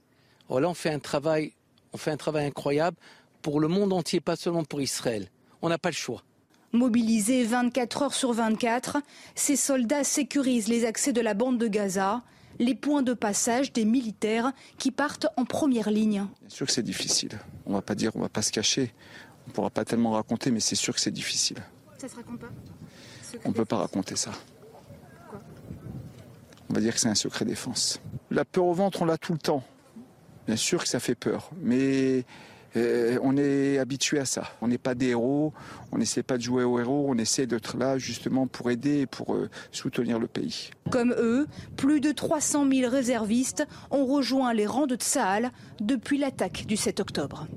Alors 0.50 0.60
là, 0.60 0.70
on 0.70 0.74
fait 0.74 0.92
un 0.92 1.00
travail, 1.00 1.54
on 1.94 1.98
fait 1.98 2.12
un 2.12 2.18
travail 2.18 2.46
incroyable 2.46 2.98
pour 3.42 3.60
le 3.60 3.68
monde 3.68 3.94
entier, 3.94 4.20
pas 4.20 4.36
seulement 4.36 4.64
pour 4.64 4.82
Israël. 4.82 5.30
On 5.62 5.70
n'a 5.70 5.78
pas 5.78 5.90
le 5.90 5.96
choix. 5.96 6.24
Mobilisés 6.74 7.44
24 7.46 8.02
heures 8.02 8.14
sur 8.14 8.34
24, 8.34 8.98
ces 9.36 9.56
soldats 9.56 10.04
sécurisent 10.04 10.68
les 10.68 10.86
accès 10.86 11.14
de 11.14 11.22
la 11.22 11.34
bande 11.34 11.58
de 11.58 11.68
Gaza 11.68 12.24
les 12.60 12.76
points 12.76 13.04
de 13.04 13.14
passage 13.14 13.74
des 13.74 13.86
militaires 13.86 14.52
qui 14.78 14.92
partent 14.92 15.28
en 15.38 15.46
première 15.46 15.90
ligne. 15.90 16.26
Bien 16.42 16.50
sûr 16.50 16.66
que 16.68 16.72
c'est 16.72 16.84
difficile. 16.84 17.40
On 17.66 17.72
ne 17.72 17.76
va 17.76 17.82
pas 17.82 17.96
dire, 17.96 18.12
on 18.16 18.20
ne 18.20 18.24
va 18.24 18.30
pas 18.30 18.42
se 18.42 18.52
cacher. 18.52 18.94
On 19.46 19.50
ne 19.50 19.54
pourra 19.54 19.70
pas 19.70 19.86
tellement 19.86 20.12
raconter, 20.12 20.52
mais 20.52 20.60
c'est 20.60 20.76
sûr 20.76 20.94
que 20.94 21.00
c'est 21.00 21.12
difficile. 21.12 21.58
Ça 21.98 22.08
se 22.08 22.16
raconte 22.16 22.40
pas? 22.40 22.50
On 23.44 23.50
ne 23.50 23.54
peut 23.54 23.66
pas 23.66 23.78
raconter 23.78 24.16
ça. 24.16 24.32
on 26.70 26.74
va 26.74 26.80
dire 26.80 26.94
que 26.94 27.00
c'est 27.00 27.10
un 27.10 27.16
secret 27.16 27.46
défense. 27.46 28.00
La 28.32 28.46
peur 28.46 28.66
au 28.66 28.74
ventre, 28.74 29.02
on 29.02 29.06
l'a 29.06 29.18
tout 29.18 29.34
le 29.34 29.40
temps. 29.40 29.64
Bien 30.48 30.56
sûr 30.56 30.84
que 30.84 30.88
ça 30.88 31.00
fait 31.00 31.16
peur, 31.16 31.50
mais 31.62 32.24
euh, 32.76 33.18
on 33.22 33.38
est 33.38 33.78
habitué 33.78 34.20
à 34.20 34.26
ça. 34.26 34.52
On 34.62 34.68
n'est 34.68 34.78
pas 34.78 34.96
des 34.96 35.08
héros, 35.08 35.54
on 35.92 35.98
n'essaie 35.98 36.24
pas 36.24 36.38
de 36.38 36.44
jouer 36.44 36.64
aux 36.64 36.80
héros, 36.80 37.06
on 37.08 37.18
essaie 37.18 37.48
d'être 37.48 37.78
là 37.78 37.98
justement 37.98 38.48
pour 38.48 38.70
aider 38.72 39.02
et 39.02 39.06
pour 39.06 39.36
euh, 39.36 39.50
soutenir 39.72 40.20
le 40.20 40.28
pays. 40.28 40.72
Comme 40.90 41.14
eux, 41.18 41.48
plus 41.78 42.02
de 42.02 42.12
300 42.12 42.70
000 42.70 42.92
réservistes 42.92 43.66
ont 43.92 44.06
rejoint 44.06 44.54
les 44.54 44.66
rangs 44.66 44.88
de 44.88 44.96
Tsahal 44.96 45.52
depuis 45.80 46.18
l'attaque 46.18 46.66
du 46.66 46.78
7 46.78 47.00
octobre. 47.00 47.48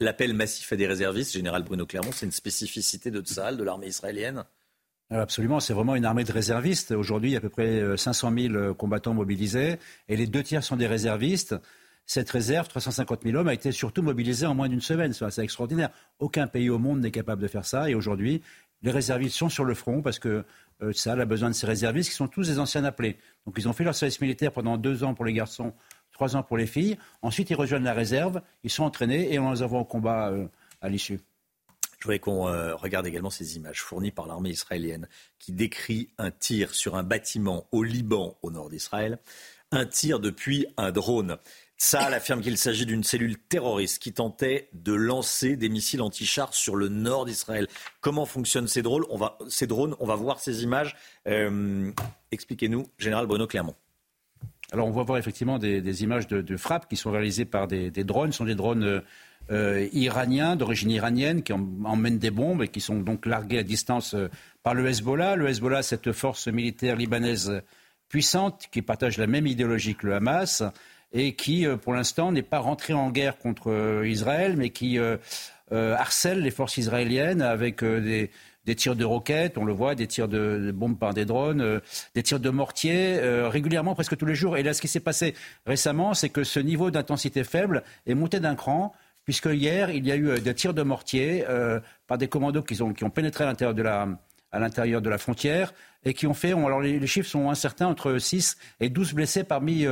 L'appel 0.00 0.32
massif 0.32 0.72
à 0.72 0.76
des 0.76 0.86
réservistes, 0.86 1.32
général 1.32 1.62
Bruno 1.62 1.84
Clermont, 1.84 2.12
c'est 2.12 2.24
une 2.24 2.32
spécificité 2.32 3.10
de 3.10 3.20
Tsahal, 3.20 3.58
de 3.58 3.64
l'armée 3.64 3.88
israélienne? 3.88 4.44
Absolument, 5.10 5.58
c'est 5.58 5.74
vraiment 5.74 5.96
une 5.96 6.04
armée 6.04 6.22
de 6.22 6.32
réservistes. 6.32 6.92
Aujourd'hui, 6.92 7.30
il 7.30 7.32
y 7.32 7.36
a 7.36 7.38
à 7.38 7.42
peu 7.42 7.48
près 7.48 7.96
500 7.96 8.32
euh, 8.32 8.48
000 8.48 8.74
combattants 8.74 9.12
mobilisés 9.12 9.78
et 10.08 10.16
les 10.16 10.26
deux 10.26 10.44
tiers 10.44 10.62
sont 10.62 10.76
des 10.76 10.86
réservistes 10.86 11.56
cette 12.10 12.30
réserve, 12.30 12.66
350 12.66 13.22
000 13.22 13.36
hommes, 13.36 13.46
a 13.46 13.54
été 13.54 13.70
surtout 13.70 14.02
mobilisée 14.02 14.44
en 14.44 14.52
moins 14.52 14.68
d'une 14.68 14.80
semaine. 14.80 15.12
C'est 15.12 15.44
extraordinaire. 15.44 15.90
Aucun 16.18 16.48
pays 16.48 16.68
au 16.68 16.76
monde 16.76 16.98
n'est 16.98 17.12
capable 17.12 17.40
de 17.40 17.46
faire 17.46 17.64
ça. 17.64 17.88
Et 17.88 17.94
aujourd'hui, 17.94 18.42
les 18.82 18.90
réservistes 18.90 19.36
sont 19.36 19.48
sur 19.48 19.64
le 19.64 19.74
front 19.74 20.02
parce 20.02 20.18
que 20.18 20.44
euh, 20.82 20.92
ça 20.92 21.12
a 21.12 21.24
besoin 21.24 21.50
de 21.50 21.54
ces 21.54 21.68
réservistes 21.68 22.10
qui 22.10 22.16
sont 22.16 22.26
tous 22.26 22.48
des 22.48 22.58
anciens 22.58 22.82
appelés. 22.82 23.16
Donc 23.46 23.54
ils 23.58 23.68
ont 23.68 23.72
fait 23.72 23.84
leur 23.84 23.94
service 23.94 24.20
militaire 24.20 24.50
pendant 24.50 24.76
deux 24.76 25.04
ans 25.04 25.14
pour 25.14 25.24
les 25.24 25.32
garçons, 25.32 25.72
trois 26.10 26.34
ans 26.34 26.42
pour 26.42 26.56
les 26.56 26.66
filles. 26.66 26.98
Ensuite, 27.22 27.48
ils 27.48 27.54
rejoignent 27.54 27.84
la 27.84 27.94
réserve, 27.94 28.42
ils 28.64 28.70
sont 28.70 28.82
entraînés 28.82 29.32
et 29.32 29.38
on 29.38 29.52
les 29.52 29.62
envoie 29.62 29.78
au 29.78 29.84
combat 29.84 30.30
euh, 30.30 30.48
à 30.80 30.88
l'issue. 30.88 31.20
Je 32.00 32.06
voudrais 32.06 32.18
qu'on 32.18 32.48
euh, 32.48 32.74
regarde 32.74 33.06
également 33.06 33.30
ces 33.30 33.56
images 33.56 33.82
fournies 33.82 34.10
par 34.10 34.26
l'armée 34.26 34.50
israélienne 34.50 35.06
qui 35.38 35.52
décrit 35.52 36.08
un 36.18 36.32
tir 36.32 36.74
sur 36.74 36.96
un 36.96 37.04
bâtiment 37.04 37.68
au 37.70 37.84
Liban, 37.84 38.36
au 38.42 38.50
nord 38.50 38.68
d'Israël. 38.68 39.20
Un 39.70 39.86
tir 39.86 40.18
depuis 40.18 40.66
un 40.76 40.90
drone. 40.90 41.38
Saal 41.82 42.12
affirme 42.12 42.42
qu'il 42.42 42.58
s'agit 42.58 42.84
d'une 42.84 43.02
cellule 43.02 43.38
terroriste 43.38 44.02
qui 44.02 44.12
tentait 44.12 44.68
de 44.74 44.92
lancer 44.92 45.56
des 45.56 45.70
missiles 45.70 46.02
anti-chars 46.02 46.52
sur 46.52 46.76
le 46.76 46.90
nord 46.90 47.24
d'Israël. 47.24 47.68
Comment 48.02 48.26
fonctionnent 48.26 48.68
ces 48.68 48.82
drones 48.82 49.06
on 49.08 49.16
va, 49.16 50.14
voir 50.14 50.40
ces 50.40 50.62
images. 50.62 50.94
Euh, 51.26 51.90
expliquez-nous, 52.32 52.86
Général 52.98 53.26
Bruno 53.26 53.46
Clermont. 53.46 53.74
Alors 54.72 54.88
on 54.88 54.90
va 54.90 55.04
voir 55.04 55.16
effectivement 55.16 55.58
des, 55.58 56.02
images 56.02 56.26
de, 56.26 56.56
frappe 56.58 56.86
qui 56.86 56.96
sont 56.96 57.10
réalisées 57.10 57.46
par 57.46 57.66
des, 57.66 57.90
drones. 58.04 58.32
Ce 58.32 58.36
sont 58.36 58.44
des 58.44 58.54
drones 58.54 59.02
euh, 59.50 59.88
iraniens, 59.94 60.56
d'origine 60.56 60.90
iranienne, 60.90 61.42
qui 61.42 61.54
emmènent 61.54 62.18
des 62.18 62.30
bombes 62.30 62.62
et 62.62 62.68
qui 62.68 62.82
sont 62.82 63.00
donc 63.00 63.24
largués 63.24 63.58
à 63.58 63.62
distance 63.62 64.12
euh, 64.12 64.28
par 64.62 64.74
le 64.74 64.86
Hezbollah. 64.86 65.34
Le 65.34 65.48
Hezbollah, 65.48 65.82
cette 65.82 66.12
force 66.12 66.46
militaire 66.46 66.96
libanaise 66.96 67.62
puissante 68.10 68.68
qui 68.70 68.82
partage 68.82 69.16
la 69.16 69.26
même 69.26 69.46
idéologie 69.46 69.94
que 69.94 70.08
le 70.08 70.14
Hamas 70.16 70.62
et 71.12 71.34
qui, 71.34 71.66
euh, 71.66 71.76
pour 71.76 71.92
l'instant, 71.92 72.32
n'est 72.32 72.42
pas 72.42 72.58
rentré 72.58 72.92
en 72.92 73.10
guerre 73.10 73.38
contre 73.38 73.70
euh, 73.70 74.08
Israël, 74.08 74.54
mais 74.56 74.70
qui 74.70 74.98
euh, 74.98 75.16
harcèle 75.70 76.40
les 76.40 76.50
forces 76.50 76.76
israéliennes 76.76 77.42
avec 77.42 77.84
des, 77.84 78.30
tirs 78.76 78.94
de 78.94 79.04
roquettes, 79.04 79.58
on 79.58 79.64
le 79.64 79.72
voit, 79.72 79.94
des 79.94 80.06
tirs 80.06 80.28
de, 80.28 80.70
bombes 80.72 80.98
par 80.98 81.12
des 81.14 81.24
drones, 81.24 81.80
des 82.14 82.22
tirs 82.22 82.38
de 82.38 82.50
mortiers, 82.50 83.18
régulièrement, 83.48 83.94
presque 83.94 84.16
tous 84.16 84.26
les 84.26 84.34
jours. 84.34 84.56
Et 84.56 84.62
là, 84.62 84.74
ce 84.74 84.80
qui 84.80 84.88
s'est 84.88 85.00
passé 85.00 85.34
récemment, 85.66 86.14
c'est 86.14 86.28
que 86.28 86.44
ce 86.44 86.60
niveau 86.60 86.90
d'intensité 86.90 87.42
faible 87.44 87.82
est 88.06 88.14
monté 88.14 88.38
d'un 88.38 88.54
cran, 88.54 88.92
puisque 89.24 89.46
hier, 89.46 89.90
il 89.90 90.06
y 90.06 90.12
a 90.12 90.16
eu 90.16 90.40
des 90.40 90.54
tirs 90.54 90.74
de 90.74 90.82
mortier 90.82 91.44
par 92.06 92.18
des 92.18 92.28
commandos 92.28 92.62
qui 92.62 92.80
ont, 92.82 92.92
qui 92.92 93.04
ont 93.04 93.10
pénétré 93.10 93.44
à 93.44 93.48
l'intérieur 93.48 93.74
de 93.74 93.82
la 93.82 94.08
à 94.52 94.58
l'intérieur 94.58 95.00
de 95.00 95.08
la 95.08 95.18
frontière 95.18 95.72
et 96.04 96.12
qui 96.12 96.26
ont 96.26 96.34
fait, 96.34 96.52
alors 96.52 96.80
les, 96.80 97.06
chiffres 97.06 97.28
sont 97.28 97.50
incertains, 97.50 97.86
entre 97.86 98.18
6 98.18 98.56
et 98.80 98.88
12 98.88 99.14
blessés 99.14 99.44
parmi 99.44 99.86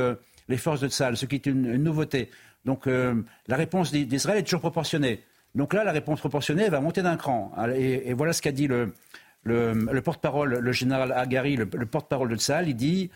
les 0.49 0.57
forces 0.57 0.81
de 0.81 0.89
Tsahal, 0.89 1.15
ce 1.15 1.25
qui 1.25 1.35
est 1.35 1.45
une, 1.45 1.77
nouveauté. 1.77 2.29
Donc 2.65 2.87
euh, 2.87 3.23
la 3.47 3.55
réponse 3.55 3.91
d'Israël 3.91 4.39
est 4.39 4.43
toujours 4.43 4.59
proportionnée. 4.59 5.23
Donc 5.55 5.73
là, 5.73 5.83
la 5.83 5.91
réponse 5.91 6.19
proportionnée 6.19 6.69
va 6.69 6.81
monter 6.81 7.01
d'un 7.01 7.15
cran. 7.15 7.51
Et, 7.75 8.13
voilà 8.13 8.33
ce 8.33 8.41
qu'a 8.41 8.51
dit 8.51 8.67
le, 8.67 10.01
porte-parole, 10.03 10.57
le 10.57 10.71
général 10.71 11.11
Agari, 11.11 11.55
le, 11.55 11.65
porte-parole 11.65 12.29
de 12.29 12.35
Tsahal. 12.35 12.67
Il 12.67 12.75
dit 12.75 13.09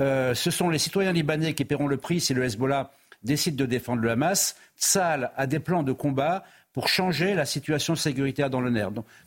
euh, 0.00 0.34
ce 0.34 0.50
sont 0.50 0.70
les 0.70 0.78
citoyens 0.78 1.12
libanais 1.12 1.54
qui 1.54 1.64
paieront 1.64 1.86
le 1.86 1.96
prix 1.96 2.20
si 2.20 2.34
le 2.34 2.44
Hezbollah 2.44 2.90
décide 3.22 3.56
de 3.56 3.66
défendre 3.66 4.02
le 4.02 4.10
Hamas. 4.10 4.56
Tsahal 4.78 5.32
a 5.36 5.46
des 5.46 5.58
plans 5.58 5.82
de 5.82 5.92
combat 5.92 6.44
pour 6.72 6.88
changer 6.88 7.34
la 7.34 7.46
situation 7.46 7.94
sécuritaire 7.94 8.50
dans 8.50 8.60
le, 8.60 8.70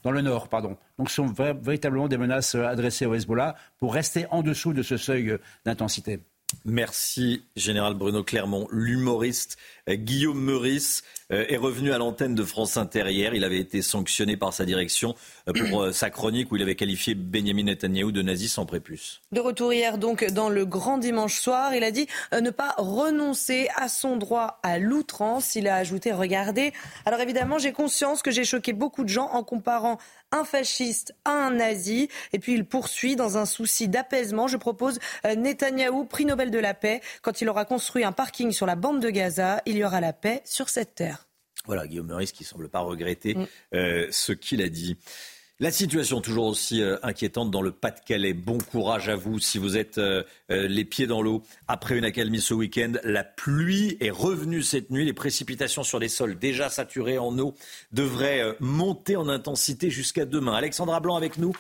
dans 0.04 0.12
le 0.12 0.22
nord. 0.22 0.50
Pardon. 0.50 0.78
Donc 0.98 1.10
ce 1.10 1.16
sont 1.16 1.34
véritablement 1.62 2.08
des 2.08 2.18
menaces 2.18 2.56
adressées 2.56 3.06
au 3.06 3.16
Hezbollah 3.16 3.56
pour 3.80 3.94
rester 3.94 4.26
en 4.32 4.44
dessous 4.44 4.74
de 4.74 4.84
ce 4.84 4.98
seuil 4.98 5.38
d'intensité. 5.66 6.20
Merci, 6.66 7.44
Général 7.56 7.94
Bruno 7.94 8.24
Clermont. 8.24 8.68
L'humoriste 8.72 9.58
Guillaume 9.88 10.42
Meurice 10.42 11.04
est 11.30 11.58
revenu 11.58 11.92
à 11.94 11.98
l'antenne 11.98 12.36
de 12.36 12.44
France 12.44 12.78
Inter 12.78 13.06
hier. 13.10 13.34
Il 13.34 13.44
avait 13.44 13.60
été 13.60 13.82
sanctionné 13.82 14.38
par 14.38 14.54
sa 14.54 14.66
direction 14.66 15.16
euh, 15.48 15.54
pour 15.54 15.94
sa 15.94 16.10
chronique 16.10 16.52
où 16.52 16.56
il 16.56 16.62
avait 16.62 16.76
qualifié 16.76 17.16
Benjamin 17.16 17.64
Netanyahu 17.64 18.12
de 18.12 18.22
nazi 18.22 18.48
sans 18.48 18.66
prépuce. 18.66 19.22
De 19.32 19.40
retour 19.40 19.74
hier 19.74 19.98
donc 19.98 20.26
dans 20.32 20.50
le 20.50 20.66
grand 20.66 20.98
dimanche 20.98 21.40
soir, 21.40 21.76
il 21.76 21.84
a 21.84 21.92
dit 21.92 22.08
ne 22.32 22.50
pas 22.50 22.74
renoncer 22.78 23.68
à 23.76 23.90
son 23.90 24.18
droit 24.18 24.60
à 24.64 24.80
l'outrance. 24.80 25.56
Il 25.56 25.68
a 25.68 25.76
ajouté 25.76 26.12
regardez. 26.12 26.74
Alors 27.06 27.20
évidemment, 27.20 27.58
j'ai 27.58 27.72
conscience 27.72 28.22
que 28.22 28.32
j'ai 28.32 28.44
choqué 28.44 28.74
beaucoup 28.74 29.04
de 29.04 29.10
gens 29.10 29.30
en 29.32 29.44
comparant 29.44 29.98
un 30.32 30.44
fasciste 30.44 31.14
à 31.26 31.32
un 31.32 31.52
nazi. 31.52 32.10
Et 32.34 32.40
puis 32.40 32.54
il 32.54 32.66
poursuit 32.66 33.16
dans 33.16 33.38
un 33.38 33.46
souci 33.46 33.88
d'apaisement. 33.88 34.48
Je 34.48 34.58
propose 34.58 35.00
euh, 35.26 35.36
Netanyahou, 35.36 36.06
prix 36.06 36.26
Nobel 36.26 36.52
de 36.52 36.60
la 36.60 36.74
paix. 36.74 37.02
Quand 37.22 37.42
il 37.42 37.50
aura 37.50 37.66
construit 37.66 38.04
un 38.04 38.12
parking 38.12 38.52
sur 38.52 38.66
la 38.66 38.76
bande 38.76 39.02
de 39.02 39.10
Gaza, 39.10 39.62
il 39.66 39.78
y 39.78 39.84
aura 39.84 40.02
la 40.02 40.14
paix 40.14 40.42
sur 40.46 40.70
cette 40.70 40.96
terre. 40.96 41.19
Voilà, 41.70 41.86
Guillaume 41.86 42.08
Meurice 42.08 42.32
qui 42.32 42.44
semble 42.44 42.68
pas 42.68 42.80
regretter 42.80 43.36
mm. 43.36 43.48
euh, 43.76 44.08
ce 44.10 44.32
qu'il 44.32 44.64
a 44.64 44.70
dit. 44.70 44.98
La 45.60 45.70
situation 45.70 46.20
toujours 46.20 46.48
aussi 46.48 46.82
euh, 46.82 46.98
inquiétante 47.04 47.52
dans 47.52 47.62
le 47.62 47.70
Pas-de-Calais. 47.70 48.34
Bon 48.34 48.58
courage 48.58 49.08
à 49.08 49.16
vous 49.16 49.38
si 49.38 49.60
vous 49.60 49.78
êtes 49.78 50.00
euh, 50.00 50.24
les 50.50 50.84
pieds 50.84 51.06
dans 51.06 51.22
l'eau. 51.22 51.44
Après 51.68 51.96
une 51.96 52.06
accalmie 52.06 52.42
ce 52.42 52.56
week-end, 52.56 52.94
la 53.04 53.24
pluie 53.24 53.98
est 54.00 54.10
revenue 54.10 54.64
cette 54.64 54.90
nuit. 54.90 55.06
Les 55.06 55.14
précipitations 55.14 55.84
sur 55.84 56.00
des 56.00 56.10
sols 56.10 56.40
déjà 56.40 56.70
saturés 56.70 57.20
en 57.20 57.38
eau 57.38 57.54
devraient 57.92 58.56
monter 58.60 59.16
en 59.16 59.30
intensité 59.30 59.92
jusqu'à 59.92 60.26
demain. 60.26 60.56
Alexandra 60.56 61.00
Blanc 61.02 61.18
avec 61.18 61.38
nous 61.38 61.54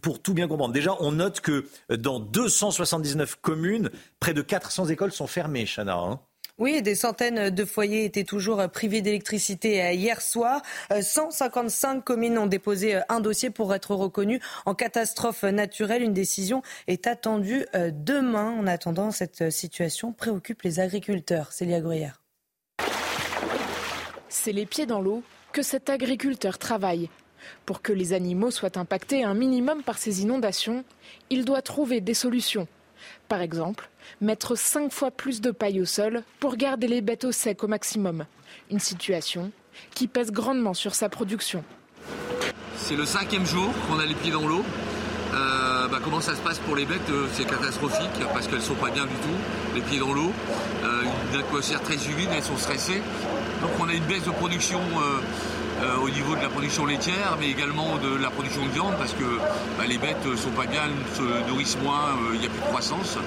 pour 0.00 0.20
tout 0.20 0.34
bien 0.34 0.48
comprendre. 0.48 0.74
Déjà, 0.74 0.96
on 0.98 1.12
note 1.12 1.42
que 1.42 1.68
dans 1.90 2.18
279 2.18 3.36
communes, 3.40 3.90
près 4.18 4.34
de 4.34 4.42
400 4.42 4.86
écoles 4.86 5.12
sont 5.12 5.28
fermées, 5.28 5.64
Chana. 5.64 5.96
Hein. 5.96 6.20
Oui, 6.62 6.80
des 6.80 6.94
centaines 6.94 7.50
de 7.50 7.64
foyers 7.64 8.04
étaient 8.04 8.22
toujours 8.22 8.68
privés 8.68 9.00
d'électricité 9.00 9.82
euh, 9.82 9.90
hier 9.90 10.22
soir. 10.22 10.62
155 11.00 11.96
euh, 11.96 12.00
communes 12.02 12.38
ont 12.38 12.46
déposé 12.46 12.94
euh, 12.94 13.00
un 13.08 13.18
dossier 13.18 13.50
pour 13.50 13.74
être 13.74 13.96
reconnues 13.96 14.38
en 14.64 14.76
catastrophe 14.76 15.42
naturelle. 15.42 16.02
Une 16.02 16.12
décision 16.12 16.62
est 16.86 17.08
attendue 17.08 17.66
demain. 17.74 18.52
En 18.52 18.68
attendant, 18.68 19.10
cette 19.10 19.50
situation 19.50 20.12
préoccupe 20.12 20.62
les 20.62 20.78
agriculteurs. 20.78 21.50
Célia 21.50 21.80
Gruyère. 21.80 22.22
C'est 24.28 24.52
les 24.52 24.64
pieds 24.64 24.86
dans 24.86 25.00
l'eau 25.00 25.24
que 25.52 25.62
cet 25.62 25.90
agriculteur 25.90 26.58
travaille. 26.58 27.10
Pour 27.66 27.82
que 27.82 27.92
les 27.92 28.12
animaux 28.12 28.52
soient 28.52 28.78
impactés 28.78 29.24
un 29.24 29.34
minimum 29.34 29.82
par 29.82 29.98
ces 29.98 30.22
inondations, 30.22 30.84
il 31.28 31.44
doit 31.44 31.62
trouver 31.62 32.00
des 32.00 32.14
solutions. 32.14 32.68
Par 33.28 33.40
exemple, 33.40 33.88
mettre 34.20 34.56
cinq 34.56 34.92
fois 34.92 35.10
plus 35.10 35.40
de 35.40 35.50
paille 35.50 35.80
au 35.80 35.84
sol 35.84 36.22
pour 36.40 36.56
garder 36.56 36.88
les 36.88 37.00
bêtes 37.00 37.24
au 37.24 37.32
sec 37.32 37.64
au 37.64 37.68
maximum. 37.68 38.24
Une 38.70 38.80
situation 38.80 39.50
qui 39.94 40.06
pèse 40.06 40.30
grandement 40.30 40.74
sur 40.74 40.94
sa 40.94 41.08
production. 41.08 41.64
C'est 42.76 42.96
le 42.96 43.06
cinquième 43.06 43.46
jour 43.46 43.70
qu'on 43.86 43.98
a 43.98 44.06
les 44.06 44.14
pieds 44.14 44.32
dans 44.32 44.46
l'eau. 44.46 44.64
Euh, 45.34 45.88
bah, 45.88 45.98
comment 46.02 46.20
ça 46.20 46.34
se 46.34 46.40
passe 46.40 46.58
pour 46.58 46.76
les 46.76 46.84
bêtes 46.84 47.08
euh, 47.10 47.26
C'est 47.32 47.46
catastrophique 47.46 48.10
parce 48.34 48.46
qu'elles 48.48 48.60
sont 48.60 48.74
pas 48.74 48.90
bien 48.90 49.04
du 49.04 49.14
tout, 49.14 49.74
les 49.74 49.80
pieds 49.80 49.98
dans 49.98 50.12
l'eau. 50.12 50.32
Euh, 50.84 51.02
une 51.32 51.40
atmosphère 51.40 51.80
très 51.80 51.94
humide, 51.94 52.28
elles 52.34 52.42
sont 52.42 52.56
stressées. 52.58 53.00
Donc 53.62 53.70
on 53.80 53.88
a 53.88 53.94
une 53.94 54.04
baisse 54.04 54.24
de 54.24 54.30
production 54.30 54.80
au 56.02 56.08
niveau 56.08 56.36
de 56.36 56.42
la 56.42 56.48
production 56.48 56.86
laitière, 56.86 57.36
mais 57.40 57.50
également 57.50 57.96
de 57.98 58.16
la 58.22 58.30
production 58.30 58.64
de 58.64 58.70
viande 58.70 58.94
parce 58.98 59.12
que 59.12 59.24
bah, 59.78 59.84
les 59.88 59.98
bêtes 59.98 60.24
ne 60.24 60.36
sont 60.36 60.50
pas 60.50 60.66
bien, 60.66 60.82
se 61.14 61.48
nourrissent 61.48 61.78
moins, 61.82 62.16
il 62.32 62.40
n'y 62.40 62.46
a 62.46 62.50
plus 62.50 62.60
de 62.60 62.66
croissance. 62.66 63.18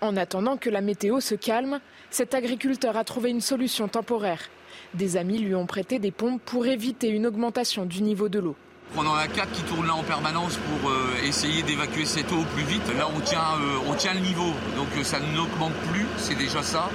En 0.00 0.16
attendant 0.16 0.56
que 0.56 0.70
la 0.70 0.80
météo 0.80 1.20
se 1.20 1.34
calme, 1.34 1.80
cet 2.10 2.34
agriculteur 2.34 2.96
a 2.96 3.04
trouvé 3.04 3.30
une 3.30 3.40
solution 3.40 3.88
temporaire. 3.88 4.50
Des 4.94 5.16
amis 5.16 5.38
lui 5.38 5.54
ont 5.54 5.66
prêté 5.66 5.98
des 5.98 6.10
pompes 6.10 6.42
pour 6.44 6.66
éviter 6.66 7.08
une 7.08 7.26
augmentation 7.26 7.86
du 7.86 8.02
niveau 8.02 8.28
de 8.28 8.38
l'eau. 8.38 8.56
On 8.94 9.06
en 9.06 9.14
a 9.14 9.26
quatre 9.26 9.52
qui 9.52 9.62
tournent 9.62 9.86
là 9.86 9.94
en 9.94 10.02
permanence 10.02 10.58
pour 10.58 10.90
euh, 10.90 11.14
essayer 11.24 11.62
d'évacuer 11.62 12.04
cette 12.04 12.30
eau 12.30 12.40
au 12.40 12.44
plus 12.44 12.64
vite. 12.64 12.86
Là, 12.94 13.08
on 13.14 13.20
tient, 13.20 13.40
euh, 13.40 13.88
on 13.88 13.94
tient 13.94 14.12
le 14.12 14.20
niveau, 14.20 14.52
donc 14.76 14.88
euh, 14.98 15.02
ça 15.02 15.18
n'augmente 15.18 15.72
plus, 15.90 16.06
c'est 16.18 16.34
déjà 16.34 16.62
ça. 16.62 16.90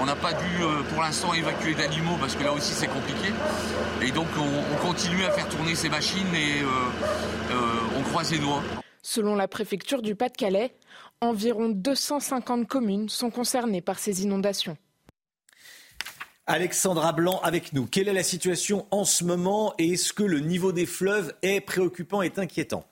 On 0.00 0.06
n'a 0.06 0.16
pas 0.16 0.32
dû 0.32 0.64
pour 0.88 1.02
l'instant 1.02 1.34
évacuer 1.34 1.74
d'animaux 1.74 2.16
parce 2.18 2.34
que 2.34 2.42
là 2.44 2.52
aussi 2.52 2.72
c'est 2.72 2.86
compliqué. 2.86 3.28
Et 4.00 4.10
donc 4.10 4.26
on, 4.38 4.74
on, 4.74 4.86
continue 4.86 5.22
à 5.24 5.30
faire 5.30 5.48
tourner 5.48 5.74
ces 5.74 5.90
machines 5.90 6.34
et 6.34 6.64
on 7.98 8.02
croise 8.02 8.32
les 8.32 8.38
doigts. 8.38 8.62
Selon 9.02 9.34
la 9.34 9.48
préfecture 9.48 10.00
du 10.00 10.14
Pas-de-Calais, 10.14 10.74
environ 11.20 11.68
250 11.68 12.66
communes 12.66 13.08
sont 13.08 13.30
concernées 13.30 13.82
par 13.82 13.98
ces 13.98 14.22
inondations. 14.22 14.76
Alexandra 16.46 17.14
Blanc 17.14 17.40
avec 17.42 17.72
nous. 17.72 17.86
Quelle 17.86 18.06
est 18.06 18.12
la 18.12 18.22
situation 18.22 18.86
en 18.90 19.04
ce 19.04 19.24
moment 19.24 19.72
et 19.78 19.92
est-ce 19.92 20.12
que 20.12 20.22
le 20.22 20.40
niveau 20.40 20.72
des 20.72 20.84
fleuves 20.84 21.32
est 21.40 21.62
préoccupant 21.62 22.20
et 22.20 22.32
inquiétant? 22.36 22.84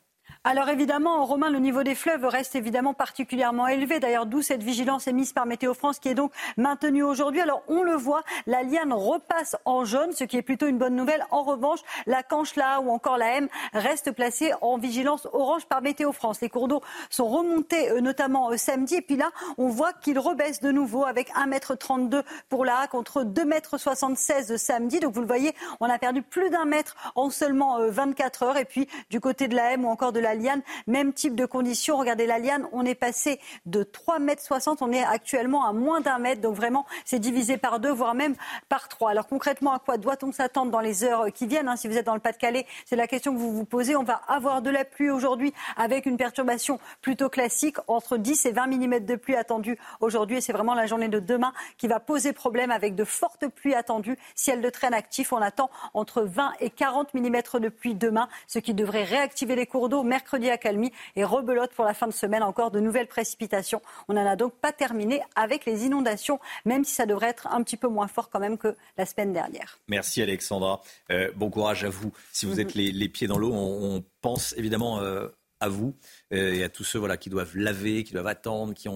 Alors 0.44 0.68
évidemment, 0.68 1.24
Romain, 1.24 1.50
le 1.50 1.60
niveau 1.60 1.84
des 1.84 1.94
fleuves 1.94 2.24
reste 2.24 2.56
évidemment 2.56 2.94
particulièrement 2.94 3.68
élevé. 3.68 4.00
D'ailleurs, 4.00 4.26
d'où 4.26 4.42
cette 4.42 4.64
vigilance 4.64 5.06
émise 5.06 5.32
par 5.32 5.46
Météo 5.46 5.72
France 5.72 6.00
qui 6.00 6.08
est 6.08 6.16
donc 6.16 6.32
maintenue 6.56 7.04
aujourd'hui. 7.04 7.40
Alors 7.40 7.62
on 7.68 7.84
le 7.84 7.94
voit, 7.94 8.24
la 8.48 8.64
Liane 8.64 8.92
repasse 8.92 9.54
en 9.64 9.84
jaune, 9.84 10.10
ce 10.10 10.24
qui 10.24 10.36
est 10.36 10.42
plutôt 10.42 10.66
une 10.66 10.78
bonne 10.78 10.96
nouvelle. 10.96 11.24
En 11.30 11.44
revanche, 11.44 11.78
la 12.06 12.24
Canche-là 12.24 12.80
ou 12.80 12.90
encore 12.90 13.18
la 13.18 13.36
M 13.36 13.48
reste 13.72 14.10
placée 14.10 14.52
en 14.62 14.78
vigilance 14.78 15.28
orange 15.32 15.66
par 15.66 15.80
Météo 15.80 16.10
France. 16.10 16.40
Les 16.40 16.48
cours 16.48 16.66
d'eau 16.66 16.82
sont 17.08 17.28
remontés 17.28 17.90
euh, 17.90 18.00
notamment 18.00 18.50
euh, 18.50 18.56
samedi. 18.56 18.96
Et 18.96 19.02
puis 19.02 19.16
là, 19.16 19.30
on 19.58 19.68
voit 19.68 19.92
qu'ils 19.92 20.18
rebaissent 20.18 20.60
de 20.60 20.72
nouveau 20.72 21.04
avec 21.04 21.32
1,32 21.34 22.16
m 22.16 22.22
pour 22.48 22.64
la 22.64 22.88
contre 22.88 23.22
2,76 23.22 24.50
m 24.50 24.58
samedi. 24.58 24.98
Donc 24.98 25.14
vous 25.14 25.20
le 25.20 25.28
voyez, 25.28 25.54
on 25.78 25.88
a 25.88 26.00
perdu 26.00 26.20
plus 26.20 26.50
d'un 26.50 26.64
mètre 26.64 26.96
en 27.14 27.30
seulement 27.30 27.78
24 27.88 28.42
euh, 28.42 28.46
heures. 28.46 28.56
Et 28.56 28.64
puis 28.64 28.88
du 29.08 29.20
côté 29.20 29.46
de 29.46 29.54
la 29.54 29.74
M 29.74 29.84
ou 29.84 29.88
encore 29.88 30.10
de 30.10 30.18
la 30.18 30.31
liane. 30.34 30.62
Même 30.86 31.12
type 31.12 31.34
de 31.34 31.46
conditions. 31.46 31.96
Regardez 31.96 32.26
la 32.26 32.38
liane, 32.38 32.66
on 32.72 32.84
est 32.84 32.94
passé 32.94 33.40
de 33.66 33.82
3,60 33.82 34.20
mètres, 34.20 34.76
on 34.80 34.92
est 34.92 35.02
actuellement 35.02 35.66
à 35.66 35.72
moins 35.72 36.00
d'un 36.00 36.18
mètre. 36.18 36.40
Donc 36.40 36.56
vraiment, 36.56 36.86
c'est 37.04 37.18
divisé 37.18 37.56
par 37.56 37.80
deux, 37.80 37.92
voire 37.92 38.14
même 38.14 38.34
par 38.68 38.88
trois. 38.88 39.10
Alors 39.10 39.26
concrètement, 39.26 39.72
à 39.72 39.78
quoi 39.78 39.96
doit-on 39.96 40.32
s'attendre 40.32 40.70
dans 40.70 40.80
les 40.80 41.04
heures 41.04 41.26
qui 41.32 41.46
viennent 41.46 41.68
hein, 41.68 41.76
Si 41.76 41.88
vous 41.88 41.96
êtes 41.96 42.06
dans 42.06 42.14
le 42.14 42.20
Pas-de-Calais, 42.20 42.66
c'est 42.84 42.96
la 42.96 43.06
question 43.06 43.32
que 43.32 43.38
vous 43.38 43.52
vous 43.52 43.64
posez. 43.64 43.96
On 43.96 44.02
va 44.02 44.20
avoir 44.28 44.62
de 44.62 44.70
la 44.70 44.84
pluie 44.84 45.10
aujourd'hui 45.10 45.52
avec 45.76 46.06
une 46.06 46.16
perturbation 46.16 46.78
plutôt 47.00 47.28
classique, 47.28 47.76
entre 47.86 48.16
10 48.16 48.46
et 48.46 48.52
20 48.52 48.66
mm 48.66 49.00
de 49.00 49.16
pluie 49.16 49.36
attendue 49.36 49.78
aujourd'hui. 50.00 50.38
Et 50.38 50.40
c'est 50.40 50.52
vraiment 50.52 50.74
la 50.74 50.86
journée 50.86 51.08
de 51.08 51.18
demain 51.18 51.52
qui 51.78 51.88
va 51.88 52.00
poser 52.00 52.32
problème 52.32 52.70
avec 52.70 52.94
de 52.94 53.04
fortes 53.04 53.46
pluies 53.48 53.74
attendues. 53.74 54.16
Ciel 54.34 54.60
de 54.60 54.70
traîne 54.70 54.94
actif, 54.94 55.32
on 55.32 55.38
attend 55.38 55.70
entre 55.94 56.22
20 56.22 56.52
et 56.60 56.70
40 56.70 57.14
mm 57.14 57.60
de 57.60 57.68
pluie 57.68 57.94
demain, 57.94 58.28
ce 58.46 58.58
qui 58.58 58.74
devrait 58.74 59.04
réactiver 59.04 59.56
les 59.56 59.66
cours 59.66 59.88
d'eau 59.88 60.02
mercredi 60.22 60.50
à 60.50 60.56
calmie 60.56 60.92
et 61.16 61.24
rebelote 61.24 61.72
pour 61.72 61.84
la 61.84 61.94
fin 61.94 62.06
de 62.06 62.12
semaine. 62.12 62.44
Encore 62.44 62.70
de 62.70 62.78
nouvelles 62.78 63.08
précipitations. 63.08 63.82
On 64.08 64.14
n'en 64.14 64.24
a 64.24 64.36
donc 64.36 64.54
pas 64.54 64.70
terminé 64.70 65.20
avec 65.34 65.66
les 65.66 65.84
inondations, 65.84 66.38
même 66.64 66.84
si 66.84 66.94
ça 66.94 67.06
devrait 67.06 67.28
être 67.28 67.48
un 67.48 67.62
petit 67.64 67.76
peu 67.76 67.88
moins 67.88 68.06
fort 68.06 68.30
quand 68.30 68.38
même 68.38 68.56
que 68.56 68.76
la 68.96 69.04
semaine 69.04 69.32
dernière. 69.32 69.80
Merci 69.88 70.22
Alexandra. 70.22 70.80
Euh, 71.10 71.32
bon 71.34 71.50
courage 71.50 71.82
à 71.84 71.88
vous. 71.88 72.12
Si 72.32 72.46
vous 72.46 72.60
êtes 72.60 72.74
les, 72.74 73.08
pieds 73.08 73.26
dans 73.26 73.36
l'eau, 73.36 73.52
on, 73.52 74.04
pense 74.20 74.54
évidemment. 74.56 75.00
Euh, 75.00 75.26
à 75.58 75.68
vous 75.68 75.94
euh, 76.32 76.54
et 76.54 76.64
à 76.64 76.68
tous 76.68 76.82
ceux 76.82 76.98
voilà, 76.98 77.16
qui 77.16 77.30
doivent 77.30 77.56
laver, 77.56 78.02
qui 78.02 78.12
doivent 78.12 78.26
attendre, 78.26 78.74
qui 78.74 78.88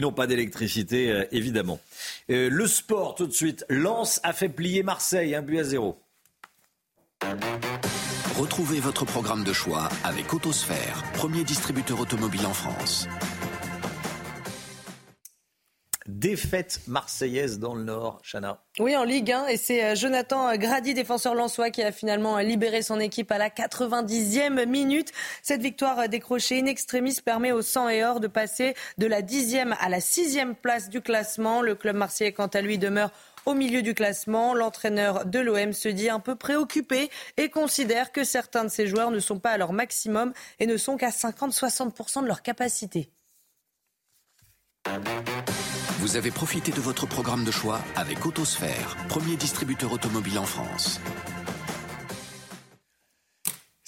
n'ont 0.00 0.12
pas 0.12 0.26
d'électricité, 0.26 1.24
évidemment. 1.30 1.78
le 2.28 2.66
sport, 2.66 3.14
tout 3.14 3.28
de 3.28 3.32
suite. 3.32 3.64
Lens 3.68 4.18
a 4.24 4.32
fait 4.32 4.48
plier 4.48 4.82
Marseille, 4.82 5.36
un 5.36 5.42
but 5.42 5.60
à 5.60 5.62
zéro. 5.62 6.00
Retrouvez 8.38 8.78
votre 8.78 9.04
programme 9.04 9.42
de 9.42 9.52
choix 9.52 9.88
avec 10.04 10.32
Autosphère, 10.32 11.02
premier 11.14 11.42
distributeur 11.42 12.00
automobile 12.00 12.46
en 12.46 12.52
France. 12.52 13.08
Défaite 16.06 16.80
marseillaise 16.86 17.58
dans 17.58 17.74
le 17.74 17.84
Nord, 17.84 18.22
Chana. 18.22 18.64
Oui, 18.78 18.96
en 18.96 19.04
Ligue 19.04 19.30
1, 19.30 19.48
et 19.48 19.56
c'est 19.56 19.84
euh, 19.84 19.94
Jonathan 19.94 20.56
Grady, 20.56 20.94
défenseur 20.94 21.34
lensois, 21.34 21.70
qui 21.70 21.82
a 21.82 21.92
finalement 21.92 22.38
libéré 22.38 22.80
son 22.80 22.98
équipe 22.98 23.30
à 23.30 23.38
la 23.38 23.50
90e 23.50 24.64
minute. 24.66 25.12
Cette 25.42 25.60
victoire 25.60 26.08
décrochée 26.08 26.60
in 26.60 26.66
extremis 26.66 27.18
permet 27.22 27.52
au 27.52 27.60
100 27.60 27.90
et 27.90 28.04
or 28.04 28.20
de 28.20 28.26
passer 28.26 28.74
de 28.96 29.06
la 29.06 29.20
10e 29.20 29.76
à 29.78 29.88
la 29.88 29.98
6e 29.98 30.54
place 30.54 30.88
du 30.88 31.02
classement. 31.02 31.60
Le 31.60 31.74
club 31.74 31.96
marseillais, 31.96 32.32
quant 32.32 32.46
à 32.46 32.62
lui, 32.62 32.78
demeure 32.78 33.10
au 33.48 33.54
milieu 33.54 33.82
du 33.82 33.94
classement. 33.94 34.54
L'entraîneur 34.54 35.24
de 35.24 35.38
l'OM 35.38 35.72
se 35.72 35.88
dit 35.88 36.10
un 36.10 36.20
peu 36.20 36.36
préoccupé 36.36 37.10
et 37.36 37.48
considère 37.48 38.12
que 38.12 38.22
certains 38.22 38.64
de 38.64 38.68
ses 38.68 38.86
joueurs 38.86 39.10
ne 39.10 39.20
sont 39.20 39.38
pas 39.38 39.50
à 39.52 39.58
leur 39.58 39.72
maximum 39.72 40.32
et 40.60 40.66
ne 40.66 40.76
sont 40.76 40.96
qu'à 40.96 41.10
50-60% 41.10 42.22
de 42.22 42.26
leur 42.26 42.42
capacité. 42.42 43.10
Vous 46.00 46.16
avez 46.16 46.30
profité 46.30 46.72
de 46.72 46.80
votre 46.80 47.06
programme 47.06 47.44
de 47.44 47.50
choix 47.50 47.80
avec 47.96 48.24
Autosphère, 48.24 48.96
premier 49.08 49.36
distributeur 49.36 49.92
automobile 49.92 50.38
en 50.38 50.44
France. 50.44 51.00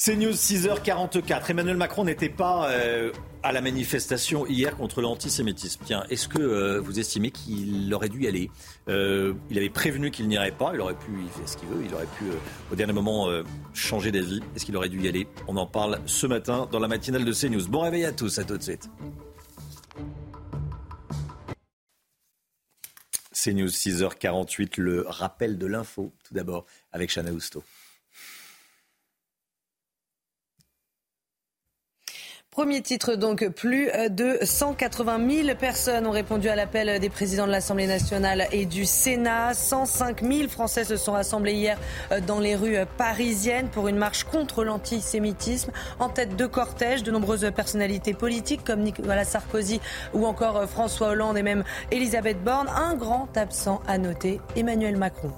C'est 0.03 0.17
News 0.17 0.33
6h44. 0.33 1.51
Emmanuel 1.51 1.77
Macron 1.77 2.05
n'était 2.05 2.31
pas 2.31 2.71
euh, 2.71 3.13
à 3.43 3.53
la 3.53 3.61
manifestation 3.61 4.47
hier 4.47 4.75
contre 4.75 5.03
l'antisémitisme. 5.03 5.83
Tiens, 5.85 6.05
est-ce 6.09 6.27
que 6.27 6.39
euh, 6.39 6.81
vous 6.81 6.99
estimez 6.99 7.31
qu'il 7.31 7.93
aurait 7.93 8.09
dû 8.09 8.23
y 8.23 8.27
aller? 8.27 8.51
Euh, 8.89 9.35
Il 9.51 9.59
avait 9.59 9.69
prévenu 9.69 10.11
qu'il 10.11 10.27
n'irait 10.27 10.57
pas. 10.57 10.71
Il 10.73 10.81
aurait 10.81 10.95
pu, 10.95 11.11
il 11.23 11.29
fait 11.29 11.47
ce 11.47 11.59
qu'il 11.59 11.69
veut. 11.69 11.85
Il 11.85 11.93
aurait 11.93 12.09
pu, 12.17 12.25
au 12.73 12.77
dernier 12.77 12.95
moment, 12.95 13.29
changer 13.75 14.11
d'avis. 14.11 14.41
Est-ce 14.57 14.65
qu'il 14.65 14.75
aurait 14.75 14.89
dû 14.89 15.03
y 15.03 15.07
aller? 15.07 15.29
On 15.49 15.59
en 15.59 15.67
parle 15.67 16.01
ce 16.07 16.27
matin 16.27 16.67
dans 16.73 16.79
la 16.79 16.89
matinale 16.89 17.27
de 17.27 17.33
CNews. 17.35 17.69
Bon 17.69 17.81
réveil 17.81 18.07
à 18.07 18.13
tous. 18.13 18.39
À 18.39 18.45
tout 18.45 18.57
de 18.57 18.63
suite. 18.63 18.89
CNews 23.35 23.69
6h48, 23.69 24.81
le 24.81 25.05
rappel 25.07 25.59
de 25.59 25.67
l'info, 25.67 26.15
tout 26.27 26.33
d'abord, 26.33 26.65
avec 26.91 27.11
Chana 27.13 27.33
Housteau. 27.33 27.63
Premier 32.61 32.83
titre 32.83 33.15
donc, 33.15 33.49
plus 33.49 33.89
de 34.11 34.37
180 34.43 35.45
000 35.45 35.57
personnes 35.57 36.07
ont 36.07 36.11
répondu 36.11 36.51
à 36.51 36.57
l'appel 36.57 37.01
des 37.01 37.09
présidents 37.09 37.47
de 37.47 37.51
l'Assemblée 37.51 37.87
nationale 37.87 38.49
et 38.53 38.67
du 38.67 38.85
Sénat. 38.85 39.55
105 39.55 40.23
000 40.23 40.51
Français 40.51 40.85
se 40.85 40.99
sont 40.99 41.13
rassemblés 41.13 41.55
hier 41.55 41.79
dans 42.27 42.39
les 42.39 42.57
rues 42.57 42.77
parisiennes 42.99 43.71
pour 43.71 43.89
une 43.89 43.97
marche 43.97 44.25
contre 44.25 44.63
l'antisémitisme. 44.63 45.73
En 46.01 46.11
tête 46.11 46.37
de 46.37 46.45
cortège, 46.45 47.03
de 47.03 47.11
nombreuses 47.11 47.51
personnalités 47.57 48.13
politiques 48.13 48.63
comme 48.63 48.81
Nicolas 48.81 49.25
Sarkozy 49.25 49.81
ou 50.13 50.27
encore 50.27 50.69
François 50.69 51.09
Hollande 51.09 51.39
et 51.39 51.43
même 51.43 51.65
Elisabeth 51.91 52.45
Borne. 52.45 52.69
Un 52.69 52.95
grand 52.95 53.35
absent 53.39 53.81
à 53.89 53.97
noter, 53.97 54.39
Emmanuel 54.55 54.99
Macron. 54.99 55.33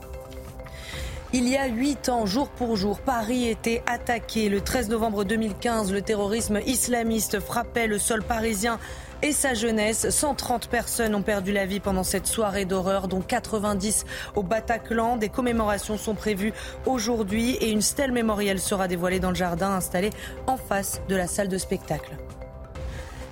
Il 1.34 1.48
y 1.48 1.56
a 1.56 1.66
huit 1.66 2.10
ans, 2.10 2.26
jour 2.26 2.50
pour 2.50 2.76
jour, 2.76 3.00
Paris 3.00 3.48
était 3.48 3.82
attaqué. 3.86 4.50
Le 4.50 4.60
13 4.60 4.90
novembre 4.90 5.24
2015, 5.24 5.90
le 5.90 6.02
terrorisme 6.02 6.60
islamiste 6.66 7.40
frappait 7.40 7.86
le 7.86 7.98
sol 7.98 8.22
parisien 8.22 8.78
et 9.22 9.32
sa 9.32 9.54
jeunesse. 9.54 10.10
130 10.10 10.68
personnes 10.68 11.14
ont 11.14 11.22
perdu 11.22 11.50
la 11.50 11.64
vie 11.64 11.80
pendant 11.80 12.04
cette 12.04 12.26
soirée 12.26 12.66
d'horreur, 12.66 13.08
dont 13.08 13.22
90 13.22 14.04
au 14.34 14.42
Bataclan. 14.42 15.16
Des 15.16 15.30
commémorations 15.30 15.96
sont 15.96 16.14
prévues 16.14 16.52
aujourd'hui 16.84 17.52
et 17.52 17.70
une 17.70 17.80
stèle 17.80 18.12
mémorielle 18.12 18.60
sera 18.60 18.86
dévoilée 18.86 19.18
dans 19.18 19.30
le 19.30 19.34
jardin 19.34 19.70
installé 19.70 20.10
en 20.46 20.58
face 20.58 21.00
de 21.08 21.16
la 21.16 21.26
salle 21.26 21.48
de 21.48 21.56
spectacle. 21.56 22.14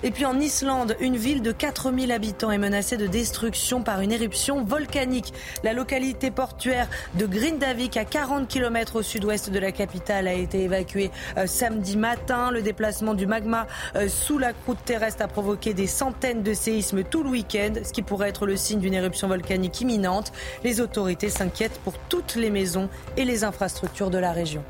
Et 0.02 0.10
puis 0.10 0.24
en 0.24 0.40
Islande, 0.40 0.96
une 1.00 1.16
ville 1.16 1.42
de 1.42 1.52
4000 1.52 2.10
habitants 2.10 2.50
est 2.50 2.56
menacée 2.56 2.96
de 2.96 3.06
destruction 3.06 3.82
par 3.82 4.00
une 4.00 4.12
éruption 4.12 4.64
volcanique. 4.64 5.34
La 5.62 5.74
localité 5.74 6.30
portuaire 6.30 6.88
de 7.16 7.26
Grindavik, 7.26 7.98
à 7.98 8.06
40 8.06 8.48
km 8.48 8.96
au 8.96 9.02
sud-ouest 9.02 9.50
de 9.50 9.58
la 9.58 9.72
capitale, 9.72 10.26
a 10.26 10.32
été 10.32 10.62
évacuée 10.62 11.10
euh, 11.36 11.46
samedi 11.46 11.98
matin. 11.98 12.50
Le 12.50 12.62
déplacement 12.62 13.12
du 13.12 13.26
magma 13.26 13.66
euh, 13.94 14.08
sous 14.08 14.38
la 14.38 14.54
croûte 14.54 14.82
terrestre 14.86 15.22
a 15.22 15.28
provoqué 15.28 15.74
des 15.74 15.86
centaines 15.86 16.42
de 16.42 16.54
séismes 16.54 17.04
tout 17.04 17.22
le 17.22 17.28
week-end, 17.28 17.74
ce 17.84 17.92
qui 17.92 18.00
pourrait 18.00 18.30
être 18.30 18.46
le 18.46 18.56
signe 18.56 18.80
d'une 18.80 18.94
éruption 18.94 19.28
volcanique 19.28 19.82
imminente. 19.82 20.32
Les 20.64 20.80
autorités 20.80 21.28
s'inquiètent 21.28 21.78
pour 21.84 21.98
toutes 22.08 22.36
les 22.36 22.48
maisons 22.48 22.88
et 23.18 23.26
les 23.26 23.44
infrastructures 23.44 24.08
de 24.08 24.18
la 24.18 24.32
région. 24.32 24.64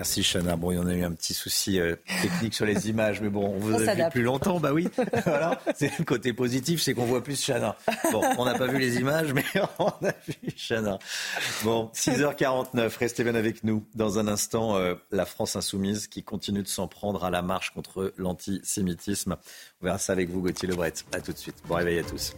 Merci 0.00 0.22
Chana. 0.22 0.56
Bon, 0.56 0.70
il 0.70 0.76
y 0.76 0.78
en 0.78 0.86
a 0.86 0.94
eu 0.94 1.04
un 1.04 1.12
petit 1.12 1.34
souci 1.34 1.78
euh, 1.78 1.94
technique 2.22 2.54
sur 2.54 2.64
les 2.64 2.88
images, 2.88 3.20
mais 3.20 3.28
bon, 3.28 3.48
on 3.54 3.58
vous 3.58 3.74
a 3.74 3.94
vu 3.94 4.02
plus 4.10 4.22
longtemps, 4.22 4.58
bah 4.58 4.72
oui. 4.72 4.88
voilà, 5.26 5.60
c'est 5.76 5.98
le 5.98 6.06
côté 6.06 6.32
positif, 6.32 6.80
c'est 6.80 6.94
qu'on 6.94 7.04
voit 7.04 7.22
plus 7.22 7.38
Chana. 7.38 7.76
Bon, 8.10 8.22
on 8.38 8.46
n'a 8.46 8.54
pas 8.54 8.66
vu 8.66 8.78
les 8.78 8.96
images, 8.96 9.34
mais 9.34 9.44
on 9.78 9.88
a 9.88 10.14
vu 10.26 10.52
Chana. 10.56 10.98
Bon, 11.64 11.90
6h49, 11.94 12.96
restez 12.96 13.24
bien 13.24 13.34
avec 13.34 13.62
nous. 13.62 13.84
Dans 13.94 14.18
un 14.18 14.26
instant, 14.26 14.78
euh, 14.78 14.94
la 15.10 15.26
France 15.26 15.54
insoumise 15.54 16.06
qui 16.06 16.22
continue 16.22 16.62
de 16.62 16.68
s'en 16.68 16.88
prendre 16.88 17.22
à 17.22 17.28
la 17.28 17.42
marche 17.42 17.74
contre 17.74 18.14
l'antisémitisme. 18.16 19.36
On 19.82 19.84
verra 19.84 19.98
ça 19.98 20.14
avec 20.14 20.30
vous, 20.30 20.40
Gauthier 20.40 20.66
Lebret. 20.66 20.94
À 21.12 21.20
tout 21.20 21.34
de 21.34 21.38
suite. 21.38 21.56
Bon 21.68 21.74
réveil 21.74 21.98
à 21.98 22.04
tous. 22.04 22.34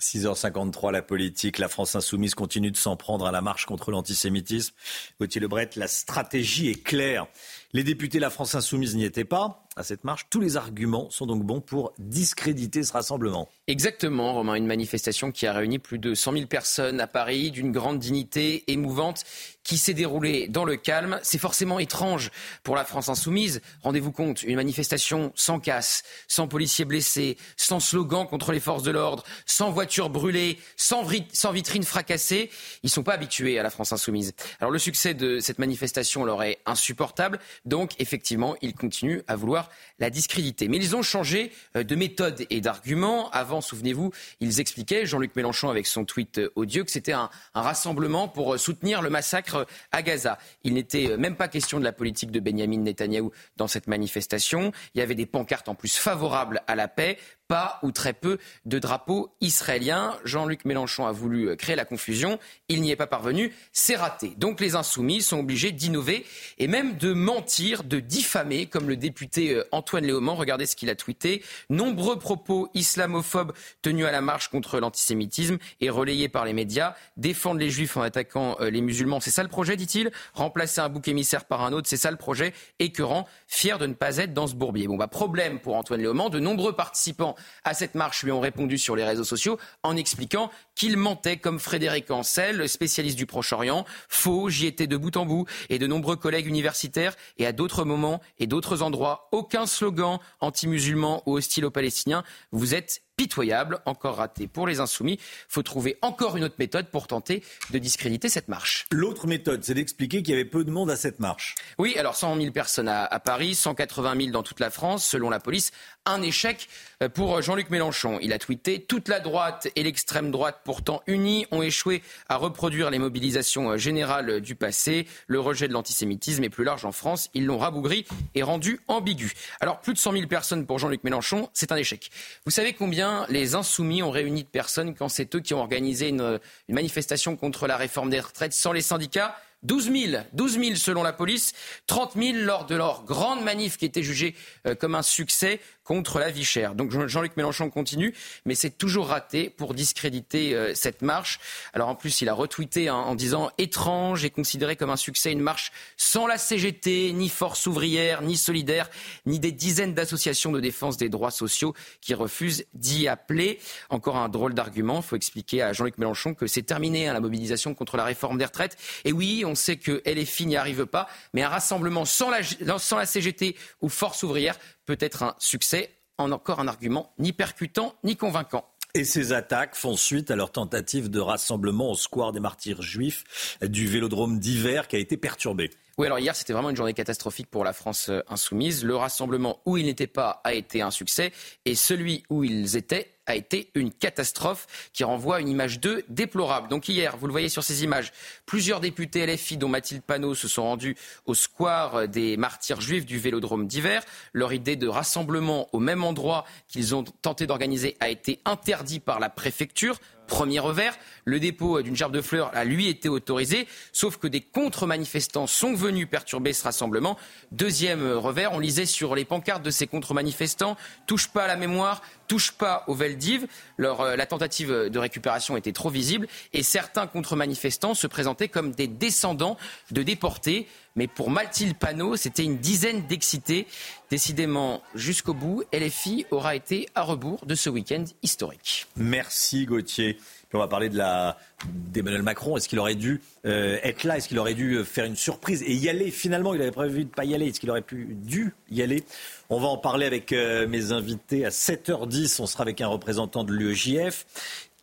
6h53, 0.00 0.92
la 0.92 1.02
politique, 1.02 1.58
la 1.58 1.68
France 1.68 1.96
insoumise 1.96 2.34
continue 2.34 2.70
de 2.70 2.76
s'en 2.76 2.96
prendre 2.96 3.26
à 3.26 3.32
la 3.32 3.40
marche 3.40 3.66
contre 3.66 3.90
l'antisémitisme. 3.90 4.74
Gauthier 5.18 5.40
Lebret, 5.40 5.70
la 5.76 5.88
stratégie 5.88 6.68
est 6.68 6.82
claire. 6.82 7.26
Les 7.72 7.82
députés 7.82 8.18
de 8.18 8.22
la 8.22 8.30
France 8.30 8.54
insoumise 8.54 8.94
n'y 8.94 9.04
étaient 9.04 9.24
pas 9.24 9.66
à 9.76 9.82
cette 9.82 10.04
marche. 10.04 10.26
Tous 10.30 10.40
les 10.40 10.56
arguments 10.56 11.10
sont 11.10 11.26
donc 11.26 11.44
bons 11.44 11.60
pour 11.60 11.92
discréditer 11.98 12.82
ce 12.82 12.92
rassemblement. 12.92 13.48
Exactement, 13.66 14.34
Romain. 14.34 14.54
Une 14.54 14.66
manifestation 14.66 15.32
qui 15.32 15.46
a 15.46 15.52
réuni 15.52 15.78
plus 15.78 15.98
de 15.98 16.14
100 16.14 16.32
000 16.32 16.46
personnes 16.46 17.00
à 17.00 17.06
Paris, 17.06 17.50
d'une 17.50 17.72
grande 17.72 17.98
dignité 17.98 18.70
émouvante, 18.70 19.24
qui 19.66 19.78
s'est 19.78 19.94
déroulée 19.94 20.46
dans 20.46 20.64
le 20.64 20.76
calme. 20.76 21.18
C'est 21.22 21.38
forcément 21.38 21.80
étrange 21.80 22.30
pour 22.62 22.76
la 22.76 22.84
France 22.84 23.08
insoumise. 23.08 23.60
Rendez-vous 23.82 24.12
compte, 24.12 24.44
une 24.44 24.54
manifestation 24.54 25.32
sans 25.34 25.58
casse, 25.58 26.04
sans 26.28 26.46
policiers 26.46 26.84
blessés, 26.84 27.36
sans 27.56 27.80
slogan 27.80 28.28
contre 28.28 28.52
les 28.52 28.60
forces 28.60 28.84
de 28.84 28.92
l'ordre, 28.92 29.24
sans 29.44 29.70
voitures 29.70 30.08
brûlées, 30.08 30.58
sans, 30.76 31.04
sans 31.32 31.50
vitrines 31.50 31.82
fracassées. 31.82 32.48
Ils 32.84 32.86
ne 32.86 32.90
sont 32.90 33.02
pas 33.02 33.14
habitués 33.14 33.58
à 33.58 33.64
la 33.64 33.70
France 33.70 33.92
insoumise. 33.92 34.34
Alors 34.60 34.70
le 34.70 34.78
succès 34.78 35.14
de 35.14 35.40
cette 35.40 35.58
manifestation 35.58 36.24
leur 36.24 36.44
est 36.44 36.60
insupportable. 36.64 37.40
Donc 37.64 37.92
effectivement, 37.98 38.54
ils 38.62 38.74
continuent 38.74 39.22
à 39.26 39.34
vouloir 39.34 39.68
la 39.98 40.10
discréditer. 40.10 40.68
Mais 40.68 40.76
ils 40.76 40.94
ont 40.94 41.02
changé 41.02 41.50
euh, 41.74 41.82
de 41.82 41.96
méthode 41.96 42.46
et 42.50 42.60
d'argument. 42.60 43.30
Avant, 43.30 43.60
souvenez-vous, 43.60 44.12
ils 44.38 44.60
expliquaient, 44.60 45.06
Jean-Luc 45.06 45.34
Mélenchon 45.34 45.70
avec 45.70 45.88
son 45.88 46.04
tweet 46.04 46.40
odieux, 46.54 46.84
que 46.84 46.90
c'était 46.92 47.12
un, 47.12 47.30
rassemblement 47.54 48.28
pour 48.28 48.54
euh, 48.54 48.58
soutenir 48.58 49.02
le 49.02 49.10
massacre 49.10 49.55
à 49.92 50.02
Gaza. 50.02 50.38
Il 50.64 50.74
n'était 50.74 51.16
même 51.16 51.36
pas 51.36 51.48
question 51.48 51.78
de 51.78 51.84
la 51.84 51.92
politique 51.92 52.30
de 52.30 52.40
Benjamin 52.40 52.78
Netanyahou 52.78 53.32
dans 53.56 53.68
cette 53.68 53.86
manifestation. 53.86 54.72
Il 54.94 54.98
y 54.98 55.02
avait 55.02 55.14
des 55.14 55.26
pancartes 55.26 55.68
en 55.68 55.74
plus 55.74 55.96
favorables 55.96 56.62
à 56.66 56.74
la 56.74 56.88
paix 56.88 57.18
pas 57.48 57.78
ou 57.82 57.92
très 57.92 58.12
peu 58.12 58.38
de 58.64 58.78
drapeaux 58.78 59.34
israéliens. 59.40 60.16
Jean-Luc 60.24 60.64
Mélenchon 60.64 61.06
a 61.06 61.12
voulu 61.12 61.48
euh, 61.48 61.56
créer 61.56 61.76
la 61.76 61.84
confusion. 61.84 62.38
Il 62.68 62.82
n'y 62.82 62.90
est 62.90 62.96
pas 62.96 63.06
parvenu. 63.06 63.52
C'est 63.72 63.96
raté. 63.96 64.34
Donc 64.36 64.60
les 64.60 64.74
insoumis 64.74 65.22
sont 65.22 65.40
obligés 65.40 65.72
d'innover 65.72 66.26
et 66.58 66.66
même 66.66 66.96
de 66.96 67.12
mentir, 67.12 67.84
de 67.84 68.00
diffamer, 68.00 68.66
comme 68.66 68.88
le 68.88 68.96
député 68.96 69.54
euh, 69.54 69.64
Antoine 69.72 70.04
Léaumont. 70.04 70.34
Regardez 70.34 70.66
ce 70.66 70.76
qu'il 70.76 70.90
a 70.90 70.94
tweeté. 70.94 71.42
Nombreux 71.70 72.18
propos 72.18 72.68
islamophobes 72.74 73.52
tenus 73.82 74.06
à 74.06 74.10
la 74.10 74.20
marche 74.20 74.48
contre 74.48 74.80
l'antisémitisme 74.80 75.58
et 75.80 75.90
relayés 75.90 76.28
par 76.28 76.44
les 76.44 76.52
médias. 76.52 76.94
Défendre 77.16 77.60
les 77.60 77.70
juifs 77.70 77.96
en 77.96 78.02
attaquant 78.02 78.56
euh, 78.60 78.70
les 78.70 78.80
musulmans, 78.80 79.20
c'est 79.20 79.30
ça 79.30 79.42
le 79.42 79.48
projet, 79.48 79.76
dit-il? 79.76 80.10
Remplacer 80.34 80.80
un 80.80 80.88
bouc 80.88 81.06
émissaire 81.08 81.44
par 81.44 81.62
un 81.62 81.72
autre, 81.72 81.88
c'est 81.88 81.96
ça 81.96 82.10
le 82.10 82.16
projet? 82.16 82.52
Écœurant, 82.78 83.26
fier 83.46 83.78
de 83.78 83.86
ne 83.86 83.94
pas 83.94 84.16
être 84.18 84.34
dans 84.34 84.46
ce 84.46 84.54
bourbier. 84.54 84.88
Bon, 84.88 84.96
bah, 84.96 85.06
problème 85.06 85.60
pour 85.60 85.76
Antoine 85.76 86.00
Léaumont. 86.00 86.28
De 86.28 86.40
nombreux 86.40 86.74
participants 86.74 87.35
à 87.64 87.74
cette 87.74 87.94
marche 87.94 88.22
lui 88.22 88.32
ont 88.32 88.40
répondu 88.40 88.78
sur 88.78 88.96
les 88.96 89.04
réseaux 89.04 89.24
sociaux 89.24 89.58
en 89.82 89.96
expliquant 89.96 90.50
qu'il 90.74 90.96
mentait 90.96 91.36
comme 91.36 91.58
Frédéric 91.58 92.10
Ancel, 92.10 92.68
spécialiste 92.68 93.16
du 93.16 93.26
Proche-Orient. 93.26 93.84
Faux, 94.08 94.48
j'y 94.50 94.66
étais 94.66 94.86
de 94.86 94.96
bout 94.96 95.16
en 95.16 95.26
bout 95.26 95.46
et 95.68 95.78
de 95.78 95.86
nombreux 95.86 96.16
collègues 96.16 96.46
universitaires 96.46 97.16
et 97.38 97.46
à 97.46 97.52
d'autres 97.52 97.84
moments 97.84 98.20
et 98.38 98.46
d'autres 98.46 98.82
endroits. 98.82 99.28
Aucun 99.32 99.66
slogan 99.66 100.18
anti-musulman 100.40 101.22
ou 101.26 101.36
hostile 101.36 101.64
aux 101.64 101.70
Palestiniens. 101.70 102.24
Vous 102.52 102.74
êtes 102.74 103.02
pitoyable, 103.16 103.80
encore 103.86 104.16
raté 104.16 104.46
pour 104.46 104.66
les 104.66 104.80
insoumis. 104.80 105.14
Il 105.14 105.46
faut 105.48 105.62
trouver 105.62 105.96
encore 106.02 106.36
une 106.36 106.44
autre 106.44 106.56
méthode 106.58 106.86
pour 106.90 107.06
tenter 107.06 107.42
de 107.70 107.78
discréditer 107.78 108.28
cette 108.28 108.48
marche. 108.48 108.84
L'autre 108.92 109.26
méthode, 109.26 109.64
c'est 109.64 109.74
d'expliquer 109.74 110.22
qu'il 110.22 110.30
y 110.30 110.34
avait 110.34 110.44
peu 110.44 110.64
de 110.64 110.70
monde 110.70 110.90
à 110.90 110.96
cette 110.96 111.20
marche. 111.20 111.54
Oui, 111.78 111.96
alors 111.98 112.16
100 112.16 112.36
000 112.36 112.52
personnes 112.52 112.88
à, 112.88 113.04
à 113.04 113.18
Paris, 113.18 113.54
180 113.54 114.16
000 114.16 114.30
dans 114.30 114.42
toute 114.42 114.60
la 114.60 114.70
France, 114.70 115.06
selon 115.06 115.30
la 115.30 115.40
police. 115.40 115.72
Un 116.04 116.22
échec 116.22 116.68
euh, 117.02 117.08
pour 117.08 117.42
Jean-Luc 117.42 117.70
Mélenchon. 117.70 118.18
Il 118.20 118.32
a 118.32 118.38
tweeté 118.38 118.80
Toute 118.80 119.08
la 119.08 119.20
droite 119.20 119.68
et 119.74 119.82
l'extrême 119.82 120.30
droite, 120.30 120.60
pourtant 120.64 121.02
unis, 121.06 121.46
ont 121.50 121.62
échoué 121.62 122.02
à 122.28 122.36
reproduire 122.36 122.90
les 122.90 122.98
mobilisations 122.98 123.70
euh, 123.70 123.76
générales 123.76 124.40
du 124.40 124.54
passé. 124.54 125.06
Le 125.26 125.40
rejet 125.40 125.68
de 125.68 125.72
l'antisémitisme 125.72 126.44
est 126.44 126.50
plus 126.50 126.64
large 126.64 126.84
en 126.84 126.92
France. 126.92 127.30
Ils 127.34 127.46
l'ont 127.46 127.58
rabougri 127.58 128.06
et 128.34 128.42
rendu 128.42 128.80
ambigu. 128.88 129.32
Alors, 129.60 129.80
plus 129.80 129.94
de 129.94 129.98
100 129.98 130.12
000 130.12 130.26
personnes 130.26 130.66
pour 130.66 130.78
Jean-Luc 130.78 131.02
Mélenchon, 131.02 131.48
c'est 131.52 131.72
un 131.72 131.76
échec. 131.76 132.10
Vous 132.44 132.50
savez 132.50 132.72
combien 132.72 133.05
les 133.28 133.54
insoumis 133.54 134.02
ont 134.02 134.10
réuni 134.10 134.44
de 134.44 134.48
personnes 134.48 134.94
quand 134.94 135.08
c'est 135.08 135.34
eux 135.34 135.40
qui 135.40 135.54
ont 135.54 135.60
organisé 135.60 136.08
une, 136.08 136.40
manifestation 136.68 137.36
contre 137.36 137.66
la 137.66 137.76
réforme 137.76 138.10
des 138.10 138.20
retraites 138.20 138.52
sans 138.52 138.72
les 138.72 138.82
syndicats. 138.82 139.36
12 139.62 139.90
000, 139.90 140.22
12 140.34 140.52
000 140.60 140.74
selon 140.76 141.02
la 141.02 141.12
police, 141.12 141.52
30 141.86 142.12
000 142.14 142.38
lors 142.44 142.66
de 142.66 142.76
leur 142.76 143.04
grande 143.04 143.42
manif 143.42 143.78
qui 143.78 143.84
était 143.84 144.02
jugée 144.02 144.34
euh, 144.66 144.74
comme 144.74 144.94
un 144.94 145.02
succès 145.02 145.60
contre 145.86 146.18
la 146.18 146.30
vie 146.30 146.44
chère. 146.44 146.74
Donc 146.74 146.90
Jean-Luc 147.06 147.36
Mélenchon 147.36 147.70
continue, 147.70 148.12
mais 148.44 148.54
c'est 148.54 148.76
toujours 148.76 149.06
raté 149.06 149.48
pour 149.48 149.72
discréditer 149.72 150.54
euh, 150.54 150.74
cette 150.74 151.00
marche. 151.00 151.38
Alors 151.72 151.88
en 151.88 151.94
plus, 151.94 152.20
il 152.20 152.28
a 152.28 152.34
retweeté 152.34 152.90
en 152.90 153.14
disant 153.14 153.50
étrange 153.56 154.24
et 154.24 154.30
considéré 154.30 154.76
comme 154.76 154.90
un 154.90 154.96
succès 154.96 155.32
une 155.32 155.40
marche 155.40 155.72
sans 155.96 156.26
la 156.26 156.38
CGT, 156.38 157.12
ni 157.12 157.28
Force 157.28 157.66
ouvrière, 157.66 158.22
ni 158.22 158.36
Solidaire, 158.36 158.90
ni 159.26 159.38
des 159.38 159.52
dizaines 159.52 159.94
d'associations 159.94 160.50
de 160.50 160.60
défense 160.60 160.96
des 160.96 161.08
droits 161.08 161.30
sociaux 161.30 161.74
qui 162.00 162.14
refusent 162.14 162.64
d'y 162.74 163.06
appeler. 163.06 163.60
Encore 163.88 164.16
un 164.16 164.28
drôle 164.28 164.54
d'argument. 164.54 164.96
Il 164.96 165.02
faut 165.02 165.16
expliquer 165.16 165.62
à 165.62 165.72
Jean-Luc 165.72 165.98
Mélenchon 165.98 166.34
que 166.34 166.48
c'est 166.48 166.62
terminé 166.62 167.08
hein, 167.08 167.12
la 167.12 167.20
mobilisation 167.20 167.74
contre 167.74 167.96
la 167.96 168.04
réforme 168.04 168.38
des 168.38 168.44
retraites. 168.44 168.76
Et 169.04 169.12
oui, 169.12 169.44
on 169.46 169.54
sait 169.54 169.76
que 169.76 170.02
LFI 170.04 170.46
n'y 170.46 170.56
arrive 170.56 170.86
pas, 170.86 171.08
mais 171.32 171.42
un 171.42 171.48
rassemblement 171.48 172.04
sans 172.04 172.30
la, 172.30 172.40
sans 172.78 172.96
la 172.96 173.06
CGT 173.06 173.56
ou 173.80 173.88
Force 173.88 174.24
ouvrière 174.24 174.58
peut 174.86 174.96
être 175.00 175.22
un 175.22 175.34
succès. 175.38 175.90
En 176.18 176.32
encore 176.32 176.60
un 176.60 176.68
argument 176.68 177.12
ni 177.18 177.34
percutant 177.34 177.94
ni 178.02 178.16
convaincant. 178.16 178.64
Et 178.94 179.04
ces 179.04 179.32
attaques 179.34 179.74
font 179.74 179.94
suite 179.94 180.30
à 180.30 180.36
leur 180.36 180.50
tentative 180.50 181.10
de 181.10 181.20
rassemblement 181.20 181.90
au 181.90 181.94
square 181.94 182.32
des 182.32 182.40
martyrs 182.40 182.80
juifs 182.80 183.58
du 183.60 183.86
vélodrome 183.86 184.38
d'hiver 184.38 184.88
qui 184.88 184.96
a 184.96 184.98
été 184.98 185.18
perturbé. 185.18 185.70
Oui, 185.98 186.04
alors 186.04 186.18
hier, 186.18 186.36
c'était 186.36 186.52
vraiment 186.52 186.68
une 186.68 186.76
journée 186.76 186.92
catastrophique 186.92 187.50
pour 187.50 187.64
la 187.64 187.72
France 187.72 188.10
euh, 188.10 188.20
insoumise. 188.28 188.84
Le 188.84 188.94
rassemblement 188.96 189.60
où 189.64 189.78
ils 189.78 189.86
n'étaient 189.86 190.06
pas 190.06 190.42
a 190.44 190.52
été 190.52 190.82
un 190.82 190.90
succès 190.90 191.32
et 191.64 191.74
celui 191.74 192.22
où 192.28 192.44
ils 192.44 192.76
étaient 192.76 193.12
a 193.24 193.34
été 193.34 193.70
une 193.74 193.90
catastrophe 193.90 194.90
qui 194.92 195.04
renvoie 195.04 195.36
à 195.36 195.40
une 195.40 195.48
image 195.48 195.80
d'eux 195.80 196.04
déplorable. 196.10 196.68
Donc 196.68 196.90
hier, 196.90 197.16
vous 197.16 197.26
le 197.26 197.32
voyez 197.32 197.48
sur 197.48 197.64
ces 197.64 197.82
images, 197.82 198.12
plusieurs 198.44 198.80
députés 198.80 199.26
LFI, 199.26 199.56
dont 199.56 199.68
Mathilde 199.68 200.02
Panot, 200.02 200.34
se 200.34 200.48
sont 200.48 200.64
rendus 200.64 200.96
au 201.24 201.32
square 201.32 202.06
des 202.08 202.36
martyrs 202.36 202.82
juifs 202.82 203.06
du 203.06 203.18
Vélodrome 203.18 203.66
d'hiver. 203.66 204.02
Leur 204.34 204.52
idée 204.52 204.76
de 204.76 204.88
rassemblement 204.88 205.68
au 205.72 205.80
même 205.80 206.04
endroit 206.04 206.44
qu'ils 206.68 206.94
ont 206.94 207.04
tenté 207.04 207.46
d'organiser 207.46 207.96
a 208.00 208.10
été 208.10 208.38
interdite 208.44 209.02
par 209.02 209.18
la 209.18 209.30
préfecture. 209.30 209.98
Premier 210.26 210.58
revers, 210.58 210.96
le 211.24 211.40
dépôt 211.40 211.82
d'une 211.82 211.96
gerbe 211.96 212.12
de 212.12 212.20
fleurs 212.20 212.50
a 212.54 212.64
lui 212.64 212.88
été 212.88 213.08
autorisé, 213.08 213.66
sauf 213.92 214.16
que 214.16 214.26
des 214.26 214.40
contre-manifestants 214.40 215.46
sont 215.46 215.74
venus 215.74 216.08
perturber 216.08 216.52
ce 216.52 216.64
rassemblement. 216.64 217.16
Deuxième 217.52 218.12
revers, 218.12 218.52
on 218.52 218.58
lisait 218.58 218.86
sur 218.86 219.14
les 219.14 219.24
pancartes 219.24 219.62
de 219.62 219.70
ces 219.70 219.86
contre-manifestants 219.86 220.76
touche 221.06 221.28
pas 221.28 221.44
à 221.44 221.46
la 221.46 221.56
mémoire, 221.56 222.02
touche 222.26 222.52
pas 222.52 222.84
aux 222.86 222.94
Veldives. 222.94 223.46
Euh, 223.80 224.16
la 224.16 224.26
tentative 224.26 224.70
de 224.70 224.98
récupération 224.98 225.56
était 225.56 225.72
trop 225.72 225.90
visible 225.90 226.26
et 226.52 226.62
certains 226.62 227.06
contre-manifestants 227.06 227.94
se 227.94 228.06
présentaient 228.06 228.48
comme 228.48 228.72
des 228.72 228.88
descendants 228.88 229.56
de 229.90 230.02
déportés. 230.02 230.66
Mais 230.96 231.06
pour 231.06 231.30
Mathilde 231.30 231.76
Panot, 231.76 232.16
c'était 232.16 232.44
une 232.44 232.58
dizaine 232.58 233.06
d'excités. 233.06 233.66
Décidément, 234.10 234.82
jusqu'au 234.94 235.34
bout, 235.34 235.62
LFI 235.72 236.26
aura 236.30 236.56
été 236.56 236.88
à 236.94 237.02
rebours 237.02 237.44
de 237.44 237.54
ce 237.54 237.68
week-end 237.68 238.04
historique. 238.22 238.86
Merci 238.96 239.66
Gauthier. 239.66 240.18
On 240.56 240.60
va 240.60 240.68
parler 240.68 240.88
d'Emmanuel 240.88 242.22
Macron. 242.22 242.56
Est-ce 242.56 242.68
qu'il 242.68 242.78
aurait 242.78 242.94
dû 242.94 243.20
euh, 243.44 243.78
être 243.82 244.04
là? 244.04 244.16
Est-ce 244.16 244.28
qu'il 244.28 244.38
aurait 244.38 244.54
dû 244.54 244.84
faire 244.84 245.04
une 245.04 245.16
surprise 245.16 245.62
et 245.62 245.74
y 245.74 245.88
aller? 245.88 246.10
Finalement, 246.10 246.54
il 246.54 246.62
avait 246.62 246.70
prévu 246.70 247.04
de 247.04 247.10
pas 247.10 247.24
y 247.24 247.34
aller. 247.34 247.48
Est-ce 247.48 247.60
qu'il 247.60 247.70
aurait 247.70 247.82
pu 247.82 248.16
dû 248.22 248.54
y 248.70 248.82
aller? 248.82 249.04
On 249.48 249.60
va 249.60 249.68
en 249.68 249.78
parler 249.78 250.06
avec 250.06 250.32
euh, 250.32 250.66
mes 250.66 250.92
invités 250.92 251.44
à 251.44 251.50
7h10. 251.50 252.40
On 252.40 252.46
sera 252.46 252.62
avec 252.62 252.80
un 252.80 252.88
représentant 252.88 253.44
de 253.44 253.52
l'UEJF. 253.52 254.26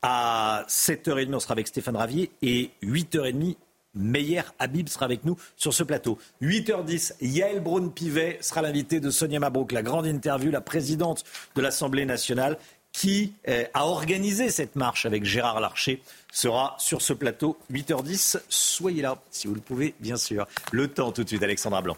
À 0.02 0.66
7h30, 0.68 1.34
on 1.34 1.40
sera 1.40 1.54
avec 1.54 1.68
Stéphane 1.68 1.96
Ravier 1.96 2.30
et 2.42 2.72
8h30, 2.84 3.56
Meyer 3.96 4.42
Habib 4.60 4.90
sera 4.90 5.06
avec 5.06 5.24
nous 5.24 5.38
sur 5.56 5.74
ce 5.74 5.84
plateau. 5.84 6.18
8h10, 6.42 7.14
Yael 7.22 7.62
Braun-Pivet 7.62 8.40
sera 8.42 8.62
l'invité 8.62 9.00
de 9.00 9.10
Sonia 9.10 9.40
Mabrouk, 9.40 9.72
la 9.72 9.84
grande 9.84 10.06
interview, 10.06 10.52
la 10.52 10.62
présidente 10.62 11.24
de 11.56 11.62
l'Assemblée 11.62 12.06
nationale 12.06 12.58
qui 12.94 13.34
euh, 13.50 13.66
a 13.74 13.86
organisé 13.86 14.50
cette 14.50 14.76
marche 14.76 15.06
avec 15.06 15.26
Gérard 15.26 15.60
Larcher 15.60 16.02
sera 16.32 16.76
sur 16.80 17.02
ce 17.02 17.12
plateau 17.12 17.58
8h10. 17.72 18.39
Soyez 18.48 19.02
là, 19.02 19.22
si 19.30 19.48
vous 19.48 19.56
le 19.56 19.62
pouvez, 19.62 19.96
bien 20.00 20.16
sûr. 20.16 20.48
Le 20.72 20.88
temps 20.88 21.12
tout 21.12 21.24
de 21.24 21.28
suite, 21.28 21.44
Alexandra 21.44 21.82
Blanc. 21.82 21.98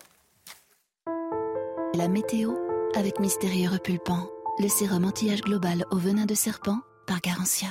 La 1.94 2.08
météo 2.08 2.54
avec 2.96 3.20
Mystérieux 3.20 3.70
Repulpant, 3.70 4.30
le 4.60 4.68
sérum 4.68 5.06
anti-âge 5.06 5.42
global 5.42 5.86
au 5.92 5.98
venin 5.98 6.26
de 6.26 6.34
serpent 6.34 6.80
par 7.06 7.22
Garantia. 7.22 7.68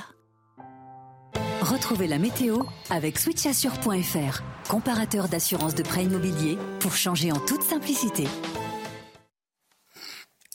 Retrouvez 1.61 2.07
la 2.07 2.19
météo 2.19 2.59
avec 2.91 3.17
switchassure.fr, 3.17 4.41
comparateur 4.69 5.27
d'assurance 5.27 5.73
de 5.73 5.81
prêt 5.81 6.03
immobilier 6.03 6.57
pour 6.79 6.95
changer 6.95 7.31
en 7.31 7.39
toute 7.39 7.63
simplicité 7.63 8.25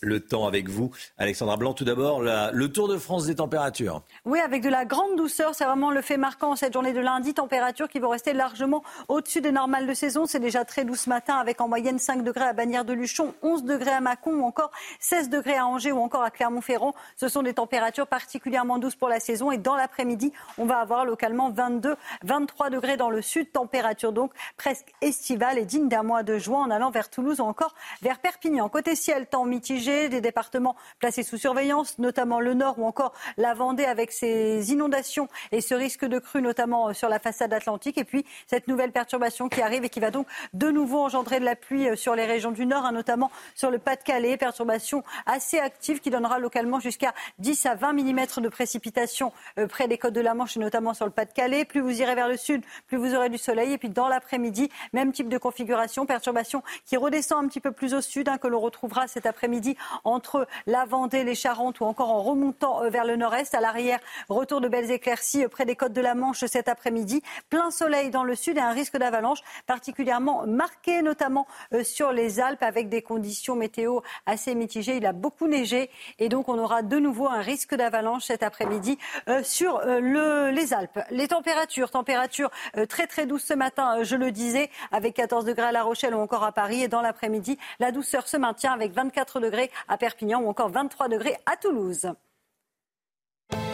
le 0.02 0.20
temps 0.20 0.46
avec 0.46 0.68
vous. 0.68 0.90
Alexandra 1.18 1.56
Blanc, 1.56 1.74
tout 1.74 1.84
d'abord, 1.84 2.20
le 2.20 2.68
Tour 2.68 2.88
de 2.88 2.96
France 2.96 3.26
des 3.26 3.36
températures. 3.36 4.02
Oui, 4.24 4.38
avec 4.40 4.62
de 4.62 4.68
la 4.68 4.84
grande 4.84 5.16
douceur, 5.16 5.54
c'est 5.54 5.64
vraiment 5.64 5.90
le 5.90 6.02
fait 6.02 6.16
marquant 6.16 6.56
cette 6.56 6.72
journée 6.72 6.92
de 6.92 7.00
lundi. 7.00 7.34
Température 7.34 7.88
qui 7.88 7.98
vont 7.98 8.10
rester 8.10 8.32
largement 8.32 8.82
au-dessus 9.08 9.40
des 9.40 9.52
normales 9.52 9.86
de 9.86 9.94
saison. 9.94 10.26
C'est 10.26 10.40
déjà 10.40 10.64
très 10.64 10.84
doux 10.84 10.94
ce 10.94 11.08
matin 11.08 11.36
avec 11.36 11.60
en 11.60 11.68
moyenne 11.68 11.98
5 11.98 12.22
degrés 12.22 12.44
à 12.44 12.52
Bagnères 12.52 12.84
de 12.84 12.92
Luchon, 12.92 13.34
11 13.42 13.64
degrés 13.64 13.90
à 13.90 14.00
Mâcon 14.00 14.32
ou 14.32 14.44
encore 14.44 14.70
16 15.00 15.28
degrés 15.28 15.56
à 15.56 15.66
Angers 15.66 15.92
ou 15.92 15.98
encore 15.98 16.22
à 16.22 16.30
Clermont-Ferrand. 16.30 16.94
Ce 17.16 17.28
sont 17.28 17.42
des 17.42 17.54
températures 17.54 18.06
particulièrement 18.06 18.78
douces 18.78 18.96
pour 18.96 19.08
la 19.08 19.20
saison 19.20 19.50
et 19.50 19.58
dans 19.58 19.76
l'après-midi, 19.76 20.32
on 20.58 20.64
va 20.64 20.78
avoir 20.78 21.04
localement 21.04 21.50
22, 21.50 21.96
23 22.24 22.70
degrés 22.70 22.96
dans 22.96 23.10
le 23.10 23.22
sud. 23.22 23.52
Température 23.52 24.12
donc 24.12 24.32
presque 24.56 24.92
estivale 25.02 25.58
et 25.58 25.64
digne 25.64 25.88
d'un 25.88 26.02
mois 26.02 26.22
de 26.22 26.38
juin 26.38 26.60
en 26.60 26.70
allant 26.70 26.90
vers 26.90 27.10
Toulouse 27.10 27.40
ou 27.40 27.44
encore 27.44 27.74
vers 28.02 28.18
Perpignan. 28.18 28.68
Côté 28.68 28.94
ciel, 28.94 29.26
temps 29.26 29.44
mitigé 29.44 29.89
des 30.08 30.20
départements 30.20 30.76
placés 30.98 31.22
sous 31.22 31.36
surveillance, 31.36 31.98
notamment 31.98 32.40
le 32.40 32.54
Nord 32.54 32.78
ou 32.78 32.86
encore 32.86 33.12
la 33.36 33.54
Vendée 33.54 33.84
avec 33.84 34.12
ses 34.12 34.72
inondations 34.72 35.28
et 35.52 35.60
ce 35.60 35.74
risque 35.74 36.04
de 36.04 36.18
crue, 36.18 36.42
notamment 36.42 36.88
euh, 36.88 36.92
sur 36.92 37.08
la 37.08 37.18
façade 37.18 37.52
atlantique. 37.52 37.98
Et 37.98 38.04
puis 38.04 38.24
cette 38.46 38.68
nouvelle 38.68 38.92
perturbation 38.92 39.48
qui 39.48 39.60
arrive 39.62 39.84
et 39.84 39.88
qui 39.88 40.00
va 40.00 40.10
donc 40.10 40.26
de 40.52 40.70
nouveau 40.70 41.04
engendrer 41.04 41.40
de 41.40 41.44
la 41.44 41.56
pluie 41.56 41.88
euh, 41.88 41.96
sur 41.96 42.14
les 42.14 42.26
régions 42.26 42.52
du 42.52 42.66
Nord, 42.66 42.84
hein, 42.84 42.92
notamment 42.92 43.30
sur 43.54 43.70
le 43.70 43.78
Pas-de-Calais. 43.78 44.36
Perturbation 44.36 45.02
assez 45.26 45.58
active 45.58 46.00
qui 46.00 46.10
donnera 46.10 46.38
localement 46.38 46.80
jusqu'à 46.80 47.12
10 47.38 47.66
à 47.66 47.74
20 47.74 47.92
mm 47.92 48.20
de 48.38 48.48
précipitations 48.48 49.32
euh, 49.58 49.66
près 49.66 49.88
des 49.88 49.98
côtes 49.98 50.14
de 50.14 50.20
la 50.20 50.34
Manche 50.34 50.56
et 50.56 50.60
notamment 50.60 50.94
sur 50.94 51.04
le 51.04 51.12
Pas-de-Calais. 51.12 51.64
Plus 51.64 51.80
vous 51.80 52.00
irez 52.00 52.14
vers 52.14 52.28
le 52.28 52.36
sud, 52.36 52.62
plus 52.86 52.96
vous 52.96 53.14
aurez 53.14 53.28
du 53.28 53.38
soleil. 53.38 53.72
Et 53.72 53.78
puis 53.78 53.88
dans 53.88 54.08
l'après-midi, 54.08 54.70
même 54.92 55.12
type 55.12 55.28
de 55.28 55.38
configuration, 55.38 56.06
perturbation 56.06 56.62
qui 56.86 56.96
redescend 56.96 57.44
un 57.44 57.48
petit 57.48 57.60
peu 57.60 57.72
plus 57.72 57.94
au 57.94 58.00
sud, 58.00 58.28
hein, 58.28 58.38
que 58.38 58.48
l'on 58.48 58.60
retrouvera 58.60 59.08
cet 59.08 59.26
après-midi 59.26 59.76
entre 60.04 60.46
la 60.66 60.84
Vendée, 60.84 61.24
les 61.24 61.34
Charentes 61.34 61.80
ou 61.80 61.84
encore 61.84 62.10
en 62.10 62.22
remontant 62.22 62.82
euh, 62.82 62.90
vers 62.90 63.04
le 63.04 63.16
nord-est. 63.16 63.54
À 63.54 63.60
l'arrière, 63.60 63.98
retour 64.28 64.60
de 64.60 64.68
belles 64.68 64.90
éclaircies 64.90 65.44
euh, 65.44 65.48
près 65.48 65.64
des 65.64 65.76
côtes 65.76 65.92
de 65.92 66.00
la 66.00 66.14
Manche 66.14 66.44
cet 66.46 66.68
après-midi. 66.68 67.22
Plein 67.48 67.70
soleil 67.70 68.10
dans 68.10 68.24
le 68.24 68.34
sud 68.34 68.56
et 68.56 68.60
un 68.60 68.72
risque 68.72 68.96
d'avalanche 68.96 69.40
particulièrement 69.66 70.46
marqué, 70.46 71.02
notamment 71.02 71.46
euh, 71.72 71.84
sur 71.84 72.12
les 72.12 72.40
Alpes 72.40 72.62
avec 72.62 72.88
des 72.88 73.02
conditions 73.02 73.56
météo 73.56 74.00
assez 74.26 74.54
mitigées. 74.54 74.96
Il 74.96 75.06
a 75.06 75.12
beaucoup 75.12 75.48
neigé 75.48 75.90
et 76.18 76.28
donc 76.28 76.48
on 76.48 76.58
aura 76.58 76.82
de 76.82 76.98
nouveau 76.98 77.28
un 77.28 77.40
risque 77.40 77.74
d'avalanche 77.74 78.24
cet 78.24 78.42
après-midi 78.42 78.98
sur 79.42 79.80
les 79.80 80.74
Alpes. 80.74 81.00
Les 81.10 81.28
températures, 81.28 81.90
températures 81.90 82.50
très 82.88 83.06
très 83.06 83.26
douces 83.26 83.44
ce 83.44 83.54
matin, 83.54 84.02
je 84.02 84.16
le 84.16 84.32
disais, 84.32 84.70
avec 84.92 85.14
14 85.14 85.44
degrés 85.44 85.66
à 85.66 85.72
La 85.72 85.82
Rochelle 85.82 86.14
ou 86.14 86.18
encore 86.18 86.44
à 86.44 86.52
Paris. 86.52 86.82
Et 86.82 86.88
dans 86.88 87.00
l'après-midi, 87.00 87.58
la 87.78 87.92
douceur 87.92 88.28
se 88.28 88.36
maintient 88.36 88.72
avec 88.72 88.92
24 88.92 89.40
degrés 89.40 89.69
à 89.88 89.96
Perpignan 89.96 90.42
ou 90.42 90.48
encore 90.48 90.70
23 90.70 91.08
degrés 91.08 91.36
à 91.46 91.56
Toulouse. 91.56 92.08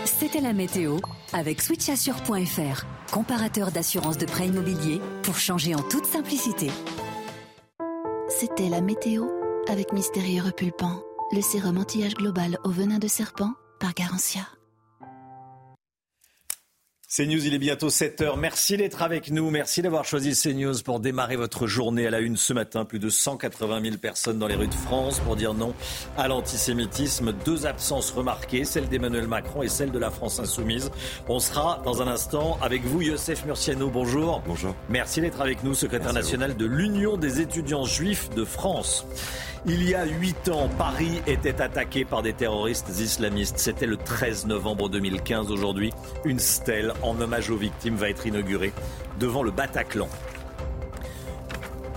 C'était 0.05 0.40
la 0.40 0.53
météo 0.53 0.99
avec 1.32 1.61
switchassure.fr, 1.61 2.84
comparateur 3.12 3.70
d'assurance 3.70 4.16
de 4.16 4.26
prêt 4.26 4.47
immobilier 4.47 5.01
pour 5.22 5.36
changer 5.36 5.74
en 5.74 5.82
toute 5.82 6.07
simplicité. 6.07 6.70
C'était 8.28 8.68
la 8.68 8.80
météo 8.80 9.26
avec 9.68 9.92
Mystérieux 9.92 10.42
Repulpant, 10.42 11.03
le 11.32 11.40
sérum 11.40 11.78
anti-âge 11.78 12.14
global 12.14 12.59
au 12.64 12.70
venin 12.70 12.99
de 12.99 13.09
serpent 13.09 13.53
par 13.78 13.94
Garantia. 13.94 14.55
CNews, 17.16 17.46
il 17.46 17.54
est 17.54 17.58
bientôt 17.58 17.88
7 17.88 18.20
heures. 18.20 18.36
Merci 18.36 18.76
d'être 18.76 19.00
avec 19.00 19.30
nous. 19.30 19.48
Merci 19.48 19.80
d'avoir 19.80 20.04
choisi 20.04 20.38
CNews 20.38 20.82
pour 20.84 21.00
démarrer 21.00 21.36
votre 21.36 21.66
journée 21.66 22.06
à 22.06 22.10
la 22.10 22.20
une 22.20 22.36
ce 22.36 22.52
matin. 22.52 22.84
Plus 22.84 22.98
de 22.98 23.08
180 23.08 23.80
000 23.82 23.96
personnes 23.96 24.38
dans 24.38 24.46
les 24.46 24.54
rues 24.54 24.66
de 24.66 24.74
France 24.74 25.20
pour 25.20 25.34
dire 25.34 25.54
non 25.54 25.72
à 26.18 26.28
l'antisémitisme. 26.28 27.32
Deux 27.46 27.64
absences 27.64 28.10
remarquées, 28.10 28.66
celle 28.66 28.90
d'Emmanuel 28.90 29.28
Macron 29.28 29.62
et 29.62 29.68
celle 29.68 29.92
de 29.92 29.98
la 29.98 30.10
France 30.10 30.40
insoumise. 30.40 30.90
On 31.26 31.40
sera 31.40 31.80
dans 31.86 32.02
un 32.02 32.06
instant 32.06 32.58
avec 32.60 32.84
vous, 32.84 33.00
Youssef 33.00 33.46
Murciano. 33.46 33.88
Bonjour. 33.88 34.42
Bonjour. 34.46 34.74
Merci 34.90 35.22
d'être 35.22 35.40
avec 35.40 35.64
nous, 35.64 35.72
secrétaire 35.72 36.12
national 36.12 36.54
de 36.54 36.66
l'Union 36.66 37.16
des 37.16 37.40
étudiants 37.40 37.86
juifs 37.86 38.28
de 38.36 38.44
France. 38.44 39.06
Il 39.68 39.82
y 39.82 39.96
a 39.96 40.04
huit 40.04 40.48
ans, 40.48 40.68
Paris 40.78 41.20
était 41.26 41.60
attaqué 41.60 42.04
par 42.04 42.22
des 42.22 42.32
terroristes 42.32 42.88
islamistes. 43.00 43.58
C'était 43.58 43.86
le 43.86 43.96
13 43.96 44.46
novembre 44.46 44.88
2015. 44.88 45.50
Aujourd'hui, 45.50 45.92
une 46.24 46.38
stèle 46.38 46.92
en 47.02 47.20
hommage 47.20 47.50
aux 47.50 47.56
victimes 47.56 47.96
va 47.96 48.08
être 48.08 48.28
inaugurée 48.28 48.72
devant 49.18 49.42
le 49.42 49.50
Bataclan. 49.50 50.08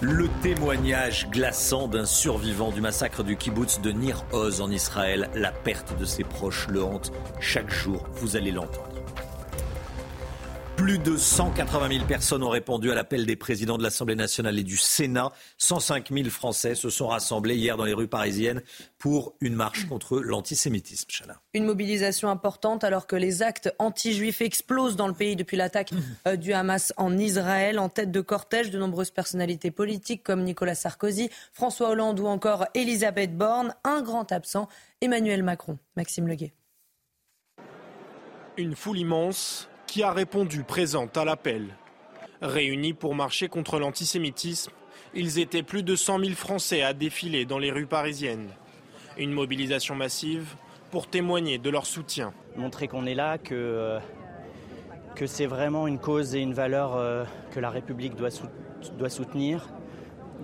Le 0.01 0.27
témoignage 0.41 1.29
glaçant 1.29 1.87
d'un 1.87 2.05
survivant 2.05 2.71
du 2.71 2.81
massacre 2.81 3.21
du 3.23 3.37
kibbutz 3.37 3.81
de 3.81 3.91
Nir 3.91 4.25
Oz 4.31 4.61
en 4.61 4.71
Israël, 4.71 5.29
la 5.35 5.51
perte 5.51 5.95
de 5.99 6.05
ses 6.05 6.23
proches 6.23 6.67
le 6.69 6.83
hante 6.83 7.11
chaque 7.39 7.69
jour, 7.69 8.03
vous 8.13 8.35
allez 8.35 8.51
l'entendre. 8.51 8.88
Plus 10.89 10.97
de 10.97 11.17
180 11.17 11.87
000 11.87 12.05
personnes 12.07 12.41
ont 12.41 12.49
répondu 12.49 12.91
à 12.91 12.95
l'appel 12.95 13.27
des 13.27 13.35
présidents 13.35 13.77
de 13.77 13.83
l'Assemblée 13.83 14.15
nationale 14.15 14.57
et 14.57 14.63
du 14.63 14.75
Sénat. 14.75 15.31
105 15.59 16.09
000 16.11 16.29
Français 16.29 16.73
se 16.73 16.89
sont 16.89 17.09
rassemblés 17.09 17.55
hier 17.55 17.77
dans 17.77 17.83
les 17.83 17.93
rues 17.93 18.07
parisiennes 18.07 18.63
pour 18.97 19.35
une 19.39 19.53
marche 19.53 19.87
contre 19.87 20.19
l'antisémitisme. 20.19 21.07
Une 21.53 21.65
mobilisation 21.65 22.31
importante 22.31 22.83
alors 22.83 23.05
que 23.05 23.15
les 23.15 23.43
actes 23.43 23.71
anti-juifs 23.77 24.41
explosent 24.41 24.95
dans 24.95 25.07
le 25.07 25.13
pays 25.13 25.35
depuis 25.35 25.57
l'attaque 25.57 25.91
euh, 26.27 26.37
du 26.37 26.53
Hamas 26.53 26.91
en 26.97 27.15
Israël. 27.19 27.77
En 27.77 27.89
tête 27.89 28.09
de 28.09 28.21
cortège, 28.21 28.71
de 28.71 28.79
nombreuses 28.79 29.11
personnalités 29.11 29.69
politiques 29.69 30.23
comme 30.23 30.41
Nicolas 30.41 30.73
Sarkozy, 30.73 31.29
François 31.53 31.89
Hollande 31.89 32.19
ou 32.19 32.25
encore 32.25 32.65
Elisabeth 32.73 33.37
Borne. 33.37 33.75
Un 33.83 34.01
grand 34.01 34.31
absent, 34.31 34.67
Emmanuel 35.01 35.43
Macron. 35.43 35.77
Maxime 35.95 36.27
Leguet. 36.27 36.51
Une 38.57 38.75
foule 38.75 38.97
immense 38.97 39.69
qui 39.89 40.03
a 40.03 40.11
répondu 40.11 40.63
présente 40.63 41.17
à 41.17 41.25
l'appel. 41.25 41.75
Réunis 42.43 42.93
pour 42.93 43.15
marcher 43.15 43.47
contre 43.47 43.79
l'antisémitisme, 43.79 44.71
ils 45.15 45.39
étaient 45.39 45.63
plus 45.63 45.81
de 45.81 45.95
100 45.95 46.19
000 46.19 46.31
Français 46.35 46.83
à 46.83 46.93
défiler 46.93 47.45
dans 47.45 47.57
les 47.57 47.71
rues 47.71 47.87
parisiennes. 47.87 48.49
Une 49.17 49.31
mobilisation 49.31 49.95
massive 49.95 50.45
pour 50.91 51.07
témoigner 51.07 51.57
de 51.57 51.71
leur 51.71 51.87
soutien. 51.87 52.33
Montrer 52.55 52.87
qu'on 52.87 53.07
est 53.07 53.15
là, 53.15 53.39
que, 53.39 53.55
euh, 53.55 53.99
que 55.15 55.25
c'est 55.25 55.47
vraiment 55.47 55.87
une 55.87 55.97
cause 55.97 56.35
et 56.35 56.39
une 56.39 56.53
valeur 56.53 56.95
euh, 56.95 57.23
que 57.51 57.59
la 57.59 57.71
République 57.71 58.15
doit, 58.15 58.29
doit 58.99 59.09
soutenir 59.09 59.69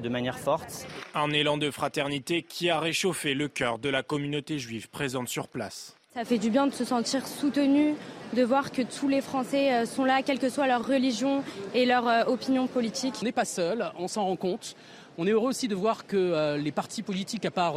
de 0.02 0.10
manière 0.10 0.40
forte. 0.40 0.88
Un 1.14 1.30
élan 1.30 1.58
de 1.58 1.70
fraternité 1.70 2.42
qui 2.42 2.72
a 2.72 2.80
réchauffé 2.80 3.36
le 3.36 3.48
cœur 3.48 3.78
de 3.78 3.90
la 3.90 4.02
communauté 4.02 4.58
juive 4.58 4.90
présente 4.90 5.28
sur 5.28 5.48
place. 5.48 5.95
Ça 6.16 6.24
fait 6.24 6.38
du 6.38 6.50
bien 6.50 6.66
de 6.66 6.74
se 6.74 6.86
sentir 6.86 7.28
soutenu, 7.28 7.94
de 8.34 8.42
voir 8.42 8.72
que 8.72 8.82
tous 8.82 9.10
les 9.10 9.20
Français 9.20 9.74
euh, 9.74 9.86
sont 9.86 10.06
là, 10.06 10.22
quelle 10.24 10.40
que 10.40 10.48
soit 10.48 10.66
leur 10.66 10.88
religion 10.88 11.44
et 11.74 11.86
leur 11.86 12.08
euh, 12.08 12.24
opinion 12.28 12.68
politique. 12.68 13.16
On 13.22 13.26
n'est 13.26 13.34
pas 13.34 13.44
seul, 13.44 13.92
on 14.00 14.08
s'en 14.08 14.24
rend 14.24 14.38
compte. 14.38 14.78
On 15.18 15.28
est 15.28 15.32
heureux 15.32 15.50
aussi 15.50 15.68
de 15.68 15.76
voir 15.76 16.08
que 16.08 16.16
euh, 16.16 16.56
les 16.56 16.72
partis 16.72 17.02
politiques, 17.02 17.44
à 17.44 17.52
part 17.52 17.76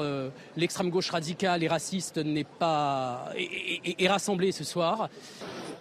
l'extrême 0.57 0.89
gauche 0.89 1.11
radicale 1.11 1.65
et 1.65 1.69
raciste, 1.69 2.19
n'est 2.19 2.45
pas 2.45 3.29
est, 3.37 4.07
rassemblés 4.07 4.53
ce 4.53 4.63
soir. 4.63 5.09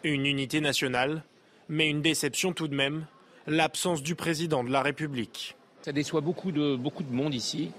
Une 0.04 0.26
unité 0.26 0.60
nationale, 0.60 1.22
mais 1.70 1.88
une 1.88 2.02
déception 2.02 2.54
tout 2.54 2.68
de 2.68 2.76
même, 2.76 3.06
l'absence 3.46 4.02
du 4.02 4.16
président 4.16 4.64
de 4.64 4.72
la 4.72 4.82
République. 4.82 5.56
Ça 5.84 5.92
déçoit 5.92 6.22
beaucoup 6.22 6.52
de, 6.52 6.76
beaucoup 6.76 7.04
de 7.04 7.14
monde 7.14 7.36
ici, 7.36 7.70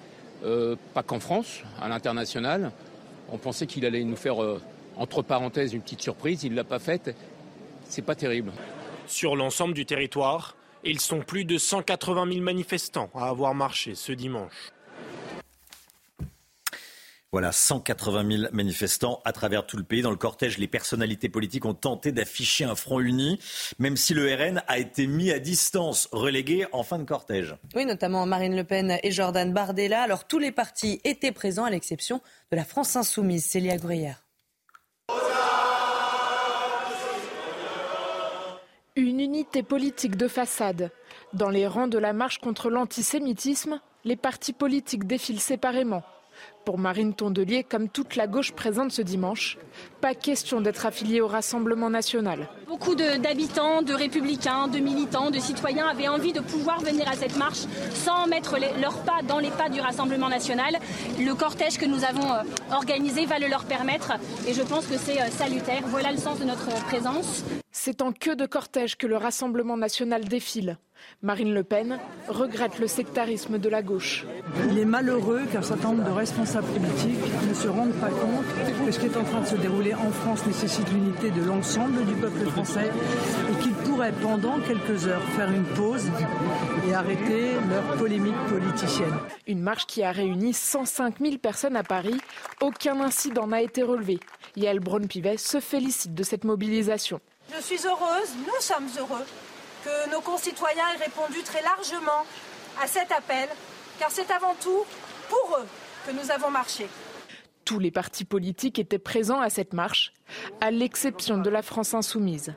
pas 0.94 1.02
qu'en 1.02 1.18
France, 1.18 1.62
à 1.82 1.88
l'international. 1.88 2.70
On 3.30 3.38
pensait 3.38 3.66
qu'il 3.66 3.84
allait 3.84 4.04
nous 4.04 4.16
faire, 4.16 4.42
euh, 4.42 4.60
entre 4.96 5.22
parenthèses, 5.22 5.74
une 5.74 5.82
petite 5.82 6.02
surprise. 6.02 6.44
Il 6.44 6.52
ne 6.52 6.56
l'a 6.56 6.64
pas 6.64 6.78
faite. 6.78 7.14
C'est 7.84 8.02
pas 8.02 8.14
terrible. 8.14 8.52
Sur 9.06 9.36
l'ensemble 9.36 9.74
du 9.74 9.86
territoire, 9.86 10.56
ils 10.84 11.00
sont 11.00 11.20
plus 11.20 11.44
de 11.44 11.58
180 11.58 12.30
000 12.30 12.44
manifestants 12.44 13.10
à 13.14 13.28
avoir 13.28 13.54
marché 13.54 13.94
ce 13.94 14.12
dimanche. 14.12 14.72
Voilà, 17.30 17.52
180 17.52 18.38
000 18.38 18.42
manifestants 18.52 19.20
à 19.26 19.32
travers 19.32 19.66
tout 19.66 19.76
le 19.76 19.82
pays. 19.82 20.00
Dans 20.00 20.10
le 20.10 20.16
cortège, 20.16 20.56
les 20.56 20.66
personnalités 20.66 21.28
politiques 21.28 21.66
ont 21.66 21.74
tenté 21.74 22.10
d'afficher 22.10 22.64
un 22.64 22.74
front 22.74 23.00
uni, 23.00 23.38
même 23.78 23.98
si 23.98 24.14
le 24.14 24.34
RN 24.34 24.62
a 24.66 24.78
été 24.78 25.06
mis 25.06 25.30
à 25.30 25.38
distance, 25.38 26.08
relégué 26.10 26.66
en 26.72 26.82
fin 26.82 26.98
de 26.98 27.04
cortège. 27.04 27.54
Oui, 27.74 27.84
notamment 27.84 28.24
Marine 28.24 28.56
Le 28.56 28.64
Pen 28.64 28.98
et 29.02 29.10
Jordan 29.10 29.52
Bardella. 29.52 30.00
Alors 30.00 30.26
tous 30.26 30.38
les 30.38 30.52
partis 30.52 31.02
étaient 31.04 31.32
présents, 31.32 31.66
à 31.66 31.70
l'exception 31.70 32.22
de 32.50 32.56
la 32.56 32.64
France 32.64 32.96
insoumise. 32.96 33.44
Célia 33.44 33.76
Gruyère. 33.76 34.24
Une 38.96 39.20
unité 39.20 39.62
politique 39.62 40.16
de 40.16 40.28
façade. 40.28 40.90
Dans 41.34 41.50
les 41.50 41.66
rangs 41.66 41.88
de 41.88 41.98
la 41.98 42.14
marche 42.14 42.38
contre 42.38 42.70
l'antisémitisme, 42.70 43.80
les 44.04 44.16
partis 44.16 44.54
politiques 44.54 45.06
défilent 45.06 45.40
séparément. 45.40 46.02
Pour 46.68 46.76
Marine 46.76 47.14
Tondelier, 47.14 47.64
comme 47.64 47.88
toute 47.88 48.14
la 48.14 48.26
gauche 48.26 48.52
présente 48.52 48.92
ce 48.92 49.00
dimanche, 49.00 49.56
pas 50.02 50.14
question 50.14 50.60
d'être 50.60 50.84
affiliée 50.84 51.22
au 51.22 51.26
Rassemblement 51.26 51.88
national. 51.88 52.46
Beaucoup 52.66 52.94
d'habitants, 52.94 53.80
de, 53.80 53.94
républicains, 53.94 54.68
de 54.68 54.78
militants, 54.78 55.30
de 55.30 55.38
citoyens 55.38 55.86
avaient 55.86 56.08
envie 56.08 56.34
de 56.34 56.40
pouvoir 56.40 56.80
venir 56.80 57.08
à 57.08 57.14
cette 57.14 57.38
marche 57.38 57.60
sans 57.94 58.26
mettre 58.26 58.58
leurs 58.82 58.98
pas 58.98 59.22
dans 59.26 59.38
les 59.38 59.48
pas 59.48 59.70
du 59.70 59.80
Rassemblement 59.80 60.28
national. 60.28 60.76
Le 61.18 61.32
cortège 61.32 61.78
que 61.78 61.86
nous 61.86 62.04
avons 62.04 62.30
euh, 62.30 62.42
organisé 62.70 63.24
va 63.24 63.38
le 63.38 63.46
leur 63.46 63.64
permettre 63.64 64.12
et 64.46 64.52
je 64.52 64.60
pense 64.60 64.86
que 64.86 64.98
c'est 64.98 65.22
euh, 65.22 65.30
salutaire. 65.30 65.80
Voilà 65.86 66.12
le 66.12 66.18
sens 66.18 66.38
de 66.38 66.44
notre 66.44 66.68
présence. 66.84 67.44
C'est 67.70 68.02
en 68.02 68.12
queue 68.12 68.36
de 68.36 68.44
cortège 68.44 68.96
que 68.96 69.06
le 69.06 69.16
Rassemblement 69.16 69.78
national 69.78 70.24
défile. 70.26 70.76
Marine 71.22 71.54
Le 71.54 71.62
Pen 71.62 71.98
regrette 72.28 72.80
le 72.80 72.88
sectarisme 72.88 73.58
de 73.58 73.68
la 73.68 73.82
gauche. 73.82 74.26
Il 74.68 74.78
est 74.78 74.84
malheureux 74.84 75.42
qu'un 75.52 75.62
certain 75.62 75.92
nombre 75.92 76.04
de 76.04 76.10
responsables 76.10 76.57
politiques 76.62 77.18
ne 77.48 77.54
se 77.54 77.68
rendent 77.68 77.94
pas 78.00 78.10
compte 78.10 78.44
que 78.86 78.92
ce 78.92 78.98
qui 78.98 79.06
est 79.06 79.16
en 79.16 79.24
train 79.24 79.40
de 79.40 79.46
se 79.46 79.56
dérouler 79.56 79.94
en 79.94 80.10
France 80.10 80.44
nécessite 80.46 80.90
l'unité 80.90 81.30
de 81.30 81.42
l'ensemble 81.42 82.04
du 82.04 82.14
peuple 82.14 82.48
français 82.50 82.90
et 83.50 83.62
qu'ils 83.62 83.74
pourraient 83.74 84.12
pendant 84.22 84.58
quelques 84.60 85.06
heures 85.06 85.22
faire 85.36 85.50
une 85.50 85.64
pause 85.64 86.10
et 86.86 86.94
arrêter 86.94 87.52
leur 87.70 87.96
polémique 87.96 88.36
politicienne. 88.48 89.14
Une 89.46 89.60
marche 89.60 89.86
qui 89.86 90.02
a 90.02 90.12
réuni 90.12 90.52
105 90.52 91.18
000 91.20 91.38
personnes 91.38 91.76
à 91.76 91.82
Paris. 91.82 92.18
Aucun 92.60 93.00
incident 93.00 93.46
n'a 93.46 93.62
été 93.62 93.82
relevé. 93.82 94.18
Yael 94.56 94.80
Braun-Pivet 94.80 95.36
se 95.36 95.60
félicite 95.60 96.14
de 96.14 96.22
cette 96.22 96.44
mobilisation. 96.44 97.20
Je 97.54 97.62
suis 97.62 97.86
heureuse, 97.86 98.30
nous 98.46 98.60
sommes 98.60 98.88
heureux 98.98 99.24
que 99.84 100.10
nos 100.10 100.20
concitoyens 100.20 100.84
aient 100.94 101.04
répondu 101.04 101.42
très 101.42 101.62
largement 101.62 102.24
à 102.82 102.86
cet 102.86 103.12
appel, 103.12 103.48
car 103.98 104.10
c'est 104.10 104.30
avant 104.30 104.54
tout 104.60 104.84
pour 105.28 105.56
eux 105.58 105.66
que 106.08 106.12
nous 106.14 106.30
avons 106.30 106.50
marché. 106.50 106.86
Tous 107.66 107.78
les 107.78 107.90
partis 107.90 108.24
politiques 108.24 108.78
étaient 108.78 108.98
présents 108.98 109.40
à 109.40 109.50
cette 109.50 109.74
marche, 109.74 110.14
à 110.62 110.70
l'exception 110.70 111.36
de 111.36 111.50
la 111.50 111.60
France 111.60 111.92
insoumise. 111.92 112.54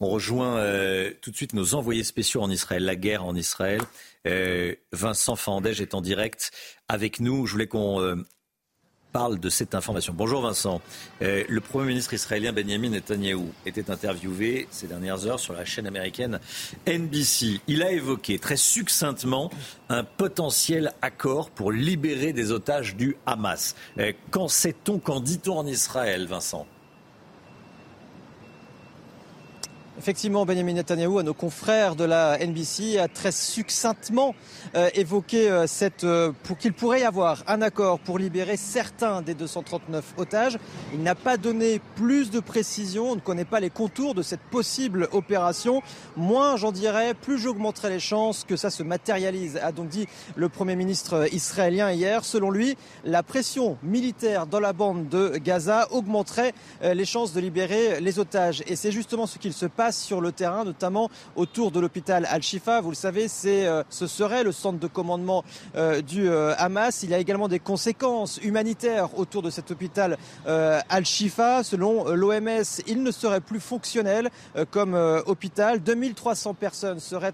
On 0.00 0.08
rejoint 0.08 0.56
euh, 0.56 1.12
tout 1.22 1.30
de 1.30 1.36
suite 1.36 1.54
nos 1.54 1.74
envoyés 1.74 2.02
spéciaux 2.02 2.42
en 2.42 2.50
Israël, 2.50 2.84
la 2.84 2.96
guerre 2.96 3.24
en 3.24 3.36
Israël. 3.36 3.80
Euh, 4.26 4.74
Vincent 4.92 5.36
Fandège 5.36 5.80
est 5.80 5.94
en 5.94 6.00
direct 6.00 6.50
avec 6.88 7.20
nous. 7.20 7.46
Je 7.46 7.52
voulais 7.52 7.68
qu'on 7.68 8.00
euh, 8.00 8.16
parle 9.12 9.38
de 9.38 9.48
cette 9.48 9.74
information. 9.74 10.12
Bonjour 10.16 10.42
Vincent. 10.42 10.80
Euh, 11.22 11.44
le 11.48 11.60
Premier 11.60 11.88
ministre 11.88 12.14
israélien 12.14 12.52
Benjamin 12.52 12.90
Netanyahou 12.90 13.52
était 13.66 13.90
interviewé 13.90 14.68
ces 14.70 14.86
dernières 14.86 15.26
heures 15.26 15.40
sur 15.40 15.54
la 15.54 15.64
chaîne 15.64 15.86
américaine 15.86 16.40
NBC. 16.86 17.60
Il 17.66 17.82
a 17.82 17.92
évoqué 17.92 18.38
très 18.38 18.56
succinctement 18.56 19.50
un 19.88 20.04
potentiel 20.04 20.92
accord 21.02 21.50
pour 21.50 21.72
libérer 21.72 22.32
des 22.32 22.52
otages 22.52 22.96
du 22.96 23.16
Hamas. 23.26 23.74
Euh, 23.98 24.12
qu'en 24.30 24.48
sait-on, 24.48 24.98
qu'en 24.98 25.20
dit-on 25.20 25.58
en 25.58 25.66
Israël, 25.66 26.26
Vincent? 26.26 26.66
Effectivement, 29.98 30.46
Benjamin 30.46 30.74
Netanyahu, 30.74 31.18
à 31.18 31.24
nos 31.24 31.34
confrères 31.34 31.96
de 31.96 32.04
la 32.04 32.38
NBC, 32.38 32.98
a 32.98 33.08
très 33.08 33.32
succinctement 33.32 34.36
euh, 34.76 34.90
évoqué 34.94 35.50
euh, 35.50 35.66
cette, 35.66 36.04
euh, 36.04 36.30
pour 36.44 36.56
qu'il 36.56 36.72
pourrait 36.72 37.00
y 37.00 37.04
avoir 37.04 37.42
un 37.48 37.62
accord 37.62 37.98
pour 37.98 38.16
libérer 38.16 38.56
certains 38.56 39.22
des 39.22 39.34
239 39.34 40.14
otages. 40.16 40.56
Il 40.94 41.02
n'a 41.02 41.16
pas 41.16 41.36
donné 41.36 41.80
plus 41.96 42.30
de 42.30 42.38
précision, 42.38 43.10
on 43.10 43.14
ne 43.16 43.20
connaît 43.20 43.44
pas 43.44 43.58
les 43.58 43.70
contours 43.70 44.14
de 44.14 44.22
cette 44.22 44.40
possible 44.40 45.08
opération. 45.10 45.82
Moins 46.16 46.56
j'en 46.56 46.70
dirais, 46.70 47.14
plus 47.14 47.36
j'augmenterai 47.36 47.90
les 47.90 47.98
chances 47.98 48.44
que 48.44 48.54
ça 48.54 48.70
se 48.70 48.84
matérialise, 48.84 49.58
a 49.60 49.72
donc 49.72 49.88
dit 49.88 50.06
le 50.36 50.48
Premier 50.48 50.76
ministre 50.76 51.26
israélien 51.34 51.90
hier. 51.90 52.24
Selon 52.24 52.52
lui, 52.52 52.76
la 53.04 53.24
pression 53.24 53.76
militaire 53.82 54.46
dans 54.46 54.60
la 54.60 54.72
bande 54.72 55.08
de 55.08 55.38
Gaza 55.38 55.88
augmenterait 55.90 56.54
les 56.82 57.04
chances 57.04 57.32
de 57.32 57.40
libérer 57.40 58.00
les 58.00 58.20
otages. 58.20 58.62
Et 58.68 58.76
c'est 58.76 58.92
justement 58.92 59.26
ce 59.26 59.38
qu'il 59.38 59.52
se 59.52 59.66
passe 59.66 59.87
sur 59.96 60.20
le 60.20 60.32
terrain, 60.32 60.64
notamment 60.64 61.10
autour 61.36 61.70
de 61.70 61.80
l'hôpital 61.80 62.26
Al-Shifa. 62.30 62.80
Vous 62.80 62.90
le 62.90 62.96
savez, 62.96 63.26
euh, 63.46 63.82
ce 63.90 64.06
serait 64.06 64.44
le 64.44 64.52
centre 64.52 64.78
de 64.78 64.86
commandement 64.86 65.44
euh, 65.76 66.02
du 66.02 66.28
euh, 66.28 66.54
Hamas. 66.58 67.02
Il 67.02 67.10
y 67.10 67.14
a 67.14 67.18
également 67.18 67.48
des 67.48 67.58
conséquences 67.58 68.38
humanitaires 68.42 69.18
autour 69.18 69.42
de 69.42 69.50
cet 69.50 69.70
hôpital 69.70 70.16
Al-Shifa. 70.46 71.62
Selon 71.62 72.08
l'OMS, 72.10 72.82
il 72.86 73.02
ne 73.02 73.10
serait 73.10 73.40
plus 73.40 73.60
fonctionnel 73.60 74.30
comme 74.70 74.94
hôpital. 75.26 75.82
2300 75.82 76.54
personnes 76.54 77.00
seraient 77.00 77.32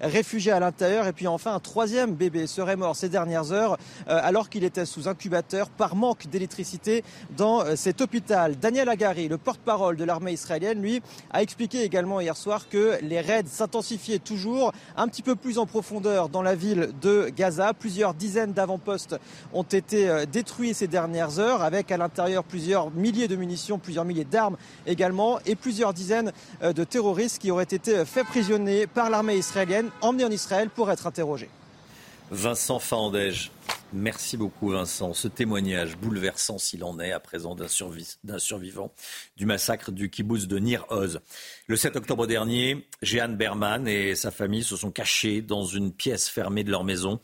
réfugiées 0.00 0.52
à 0.52 0.60
l'intérieur. 0.60 1.06
Et 1.06 1.12
puis 1.12 1.26
enfin, 1.26 1.54
un 1.54 1.60
troisième 1.60 2.14
bébé 2.14 2.46
serait 2.46 2.76
mort 2.76 2.96
ces 2.96 3.08
dernières 3.08 3.52
heures 3.52 3.76
alors 4.06 4.48
qu'il 4.48 4.64
était 4.64 4.86
sous 4.86 5.08
incubateur 5.08 5.68
par 5.68 5.96
manque 5.96 6.26
d'électricité 6.28 7.04
dans 7.36 7.76
cet 7.76 8.00
hôpital. 8.00 8.56
Daniel 8.56 8.88
Agari, 8.88 9.28
le 9.28 9.38
porte-parole 9.38 9.96
de 9.96 10.04
l'armée 10.04 10.32
israélienne, 10.32 10.80
lui, 10.80 11.02
a 11.30 11.42
expliqué 11.42 11.82
également 11.82 11.95
hier 11.96 12.36
soir 12.36 12.68
que 12.68 12.98
les 13.02 13.20
raids 13.20 13.46
s'intensifiaient 13.46 14.18
toujours 14.18 14.72
un 14.96 15.08
petit 15.08 15.22
peu 15.22 15.34
plus 15.34 15.58
en 15.58 15.64
profondeur 15.64 16.28
dans 16.28 16.42
la 16.42 16.54
ville 16.54 16.90
de 17.00 17.30
Gaza. 17.34 17.72
Plusieurs 17.72 18.12
dizaines 18.12 18.52
d'avant-postes 18.52 19.16
ont 19.54 19.62
été 19.62 20.08
euh, 20.08 20.26
détruits 20.26 20.74
ces 20.74 20.88
dernières 20.88 21.38
heures 21.38 21.62
avec 21.62 21.90
à 21.90 21.96
l'intérieur 21.96 22.44
plusieurs 22.44 22.90
milliers 22.90 23.28
de 23.28 23.36
munitions, 23.36 23.78
plusieurs 23.78 24.04
milliers 24.04 24.24
d'armes 24.24 24.56
également 24.86 25.38
et 25.46 25.54
plusieurs 25.54 25.94
dizaines 25.94 26.32
euh, 26.62 26.74
de 26.74 26.84
terroristes 26.84 27.38
qui 27.40 27.50
auraient 27.50 27.64
été 27.64 28.04
faits 28.04 28.26
prisonniers 28.26 28.86
par 28.86 29.08
l'armée 29.08 29.36
israélienne, 29.36 29.88
emmenés 30.02 30.26
en 30.26 30.30
Israël 30.30 30.68
pour 30.68 30.90
être 30.90 31.06
interrogés. 31.06 31.48
Vincent 32.30 32.78
Fandège. 32.78 33.50
Merci 33.96 34.36
beaucoup 34.36 34.68
Vincent. 34.68 35.14
Ce 35.14 35.26
témoignage 35.26 35.96
bouleversant 35.96 36.58
s'il 36.58 36.84
en 36.84 37.00
est 37.00 37.12
à 37.12 37.18
présent 37.18 37.54
d'un, 37.54 37.66
survivant 37.66 38.92
du 39.38 39.46
massacre 39.46 39.90
du 39.90 40.10
kibbutz 40.10 40.46
de 40.46 40.58
Nir 40.58 40.84
Oz. 40.90 41.20
Le 41.66 41.76
7 41.76 41.96
octobre 41.96 42.26
dernier, 42.26 42.86
Jeanne 43.00 43.36
Berman 43.36 43.88
et 43.88 44.14
sa 44.14 44.30
famille 44.30 44.64
se 44.64 44.76
sont 44.76 44.90
cachés 44.90 45.40
dans 45.40 45.64
une 45.64 45.92
pièce 45.92 46.28
fermée 46.28 46.62
de 46.62 46.70
leur 46.70 46.84
maison, 46.84 47.20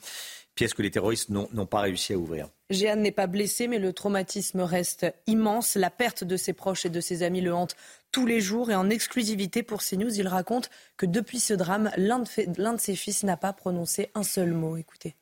pièce 0.55 0.73
que 0.73 0.81
les 0.81 0.91
terroristes 0.91 1.29
n'ont 1.29 1.67
pas 1.67 1.83
réussi 1.83 2.15
à 2.15 2.17
ouvrir. 2.17 2.49
Jeanne 2.71 3.03
n'est 3.03 3.13
pas 3.13 3.27
blessée, 3.27 3.69
mais 3.69 3.79
le 3.79 3.93
traumatisme 3.93 4.63
reste 4.63 5.07
immense. 5.27 5.75
La 5.75 5.91
perte 5.91 6.25
de 6.25 6.39
ses 6.39 6.55
proches 6.55 6.87
et 6.87 6.91
de 6.91 7.03
ses 7.03 7.23
amis 7.23 7.43
le 7.43 7.53
hante 7.53 7.77
tous 8.13 8.25
les 8.25 8.41
jours. 8.41 8.71
Et 8.71 8.75
en 8.75 8.89
exclusivité 8.89 9.63
pour 9.63 9.83
CNews, 9.83 10.19
il 10.19 10.27
raconte 10.27 10.71
que 10.97 11.05
depuis 11.05 11.39
ce 11.39 11.53
drame, 11.53 11.91
l'un 11.99 12.21
de, 12.21 12.79
ses 12.79 12.97
fils 12.97 13.25
n'a 13.25 13.37
pas 13.37 13.53
prononcé 13.53 14.11
un 14.15 14.23
seul 14.23 14.53
mot. 14.53 14.79
Écoutez. 14.79 15.15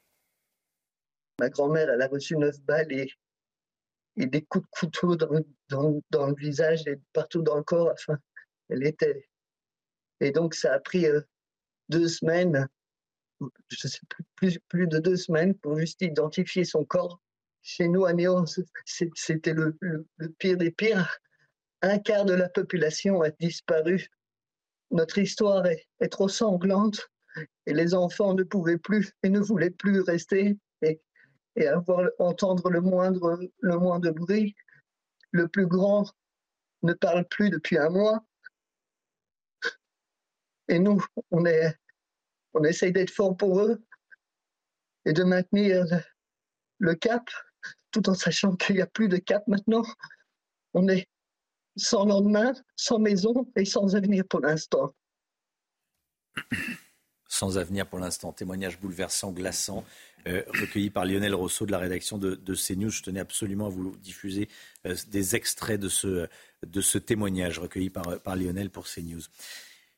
Ma 1.41 1.49
grand-mère, 1.49 1.89
elle 1.89 2.03
a 2.03 2.07
reçu 2.07 2.37
neuf 2.37 2.61
balles 2.61 2.93
et, 2.93 3.11
des 4.17 4.43
coups 4.43 4.67
de 4.67 4.71
couteau 4.71 5.17
dans, 5.17 6.27
le 6.27 6.35
visage 6.35 6.87
et 6.87 7.01
partout 7.15 7.41
dans 7.41 7.57
le 7.57 7.63
corps. 7.63 7.89
Enfin, 7.91 8.19
elle 8.69 8.87
était. 8.87 9.27
Et 10.21 10.33
donc, 10.33 10.55
ça 10.55 10.75
a 10.75 10.79
pris 10.79 11.07
euh, 11.07 11.23
deux 11.89 12.09
semaines, 12.09 12.69
je 13.69 13.89
sais 13.89 14.01
plus, 14.37 14.59
plus, 14.69 14.87
de 14.87 14.99
deux 14.99 15.17
semaines 15.17 15.55
pour 15.55 15.79
juste 15.79 16.03
identifier 16.03 16.65
son 16.65 16.85
corps. 16.85 17.23
Chez 17.63 17.89
nous, 17.89 18.05
à 18.05 18.13
Néon, 18.13 18.45
c'était 18.85 19.55
le, 19.55 19.79
pire 20.39 20.59
des 20.59 20.71
pires 20.71 21.19
un 21.81 21.99
quart 21.99 22.27
de 22.27 22.35
la 22.35 22.51
population 22.51 23.23
a 23.23 23.31
disparu. 23.31 24.09
Notre 24.91 25.17
histoire 25.17 25.65
est, 25.65 25.87
trop 26.11 26.29
sanglante 26.29 27.09
et 27.65 27.73
les 27.73 27.95
enfants 27.95 28.35
ne 28.35 28.43
pouvaient 28.43 28.77
plus 28.77 29.15
et 29.23 29.31
ne 29.31 29.41
voulaient 29.41 29.71
plus 29.71 30.03
rester 30.03 30.59
et, 31.57 31.67
avoir, 31.67 32.09
entendre 32.19 32.71
le 32.71 32.81
moindre, 32.81 33.39
le 33.61 33.79
moindre 33.79 34.11
bruit. 34.11 34.55
Le 35.33 35.49
plus 35.49 35.67
grand 35.67 36.11
ne 36.83 36.93
parle 36.93 37.25
plus 37.27 37.51
depuis 37.51 37.79
un 37.79 37.91
mois. 37.91 38.25
Et 40.69 40.79
nous, 40.79 41.05
on, 41.31 41.45
est, 41.47 41.77
on 42.55 42.65
essaye 42.65 42.93
d'être 42.93 43.11
fort 43.11 43.37
pour 43.37 43.61
eux 43.61 43.83
et 45.05 45.13
de 45.13 45.25
maintenir 45.25 45.85
le 46.79 46.95
cap, 46.95 47.29
tout 47.91 48.09
en 48.09 48.15
sachant 48.15 48.57
qu'il 48.57 48.77
n'y 48.77 48.83
a 48.83 48.87
plus 48.87 49.09
de 49.09 49.17
cap 49.17 49.47
maintenant. 49.47 49.85
On 50.75 50.89
est, 50.89 51.09
sans 51.77 52.05
lendemain, 52.05 52.53
sans 52.77 52.99
maison 52.99 53.51
et 53.57 53.65
sans 53.65 53.97
avenir 53.97 54.25
pour 54.29 54.41
l'instant. 54.41 54.95
Sans 57.41 57.57
avenir 57.57 57.87
pour 57.87 57.99
l'instant. 57.99 58.33
Témoignage 58.33 58.79
bouleversant, 58.81 59.33
glaçant, 59.33 59.83
euh, 60.29 60.43
recueilli 60.49 60.91
par 60.91 61.07
Lionel 61.07 61.35
Rousseau 61.35 61.65
de 61.65 61.73
la 61.73 61.79
rédaction 61.79 62.19
de, 62.19 62.37
CNews. 62.55 62.91
Je 62.91 63.03
tenais 63.03 63.21
absolument 63.21 63.65
à 63.65 63.71
vous 63.71 63.97
diffuser 63.97 64.51
euh, 64.87 64.95
des 65.09 65.37
extraits 65.37 65.81
de 65.81 65.89
ce, 65.89 66.99
témoignage 66.99 67.59
recueilli 67.59 67.89
par, 67.89 68.21
par 68.21 68.37
Lionel 68.37 68.69
pour 68.69 68.85
CNews. 68.87 69.23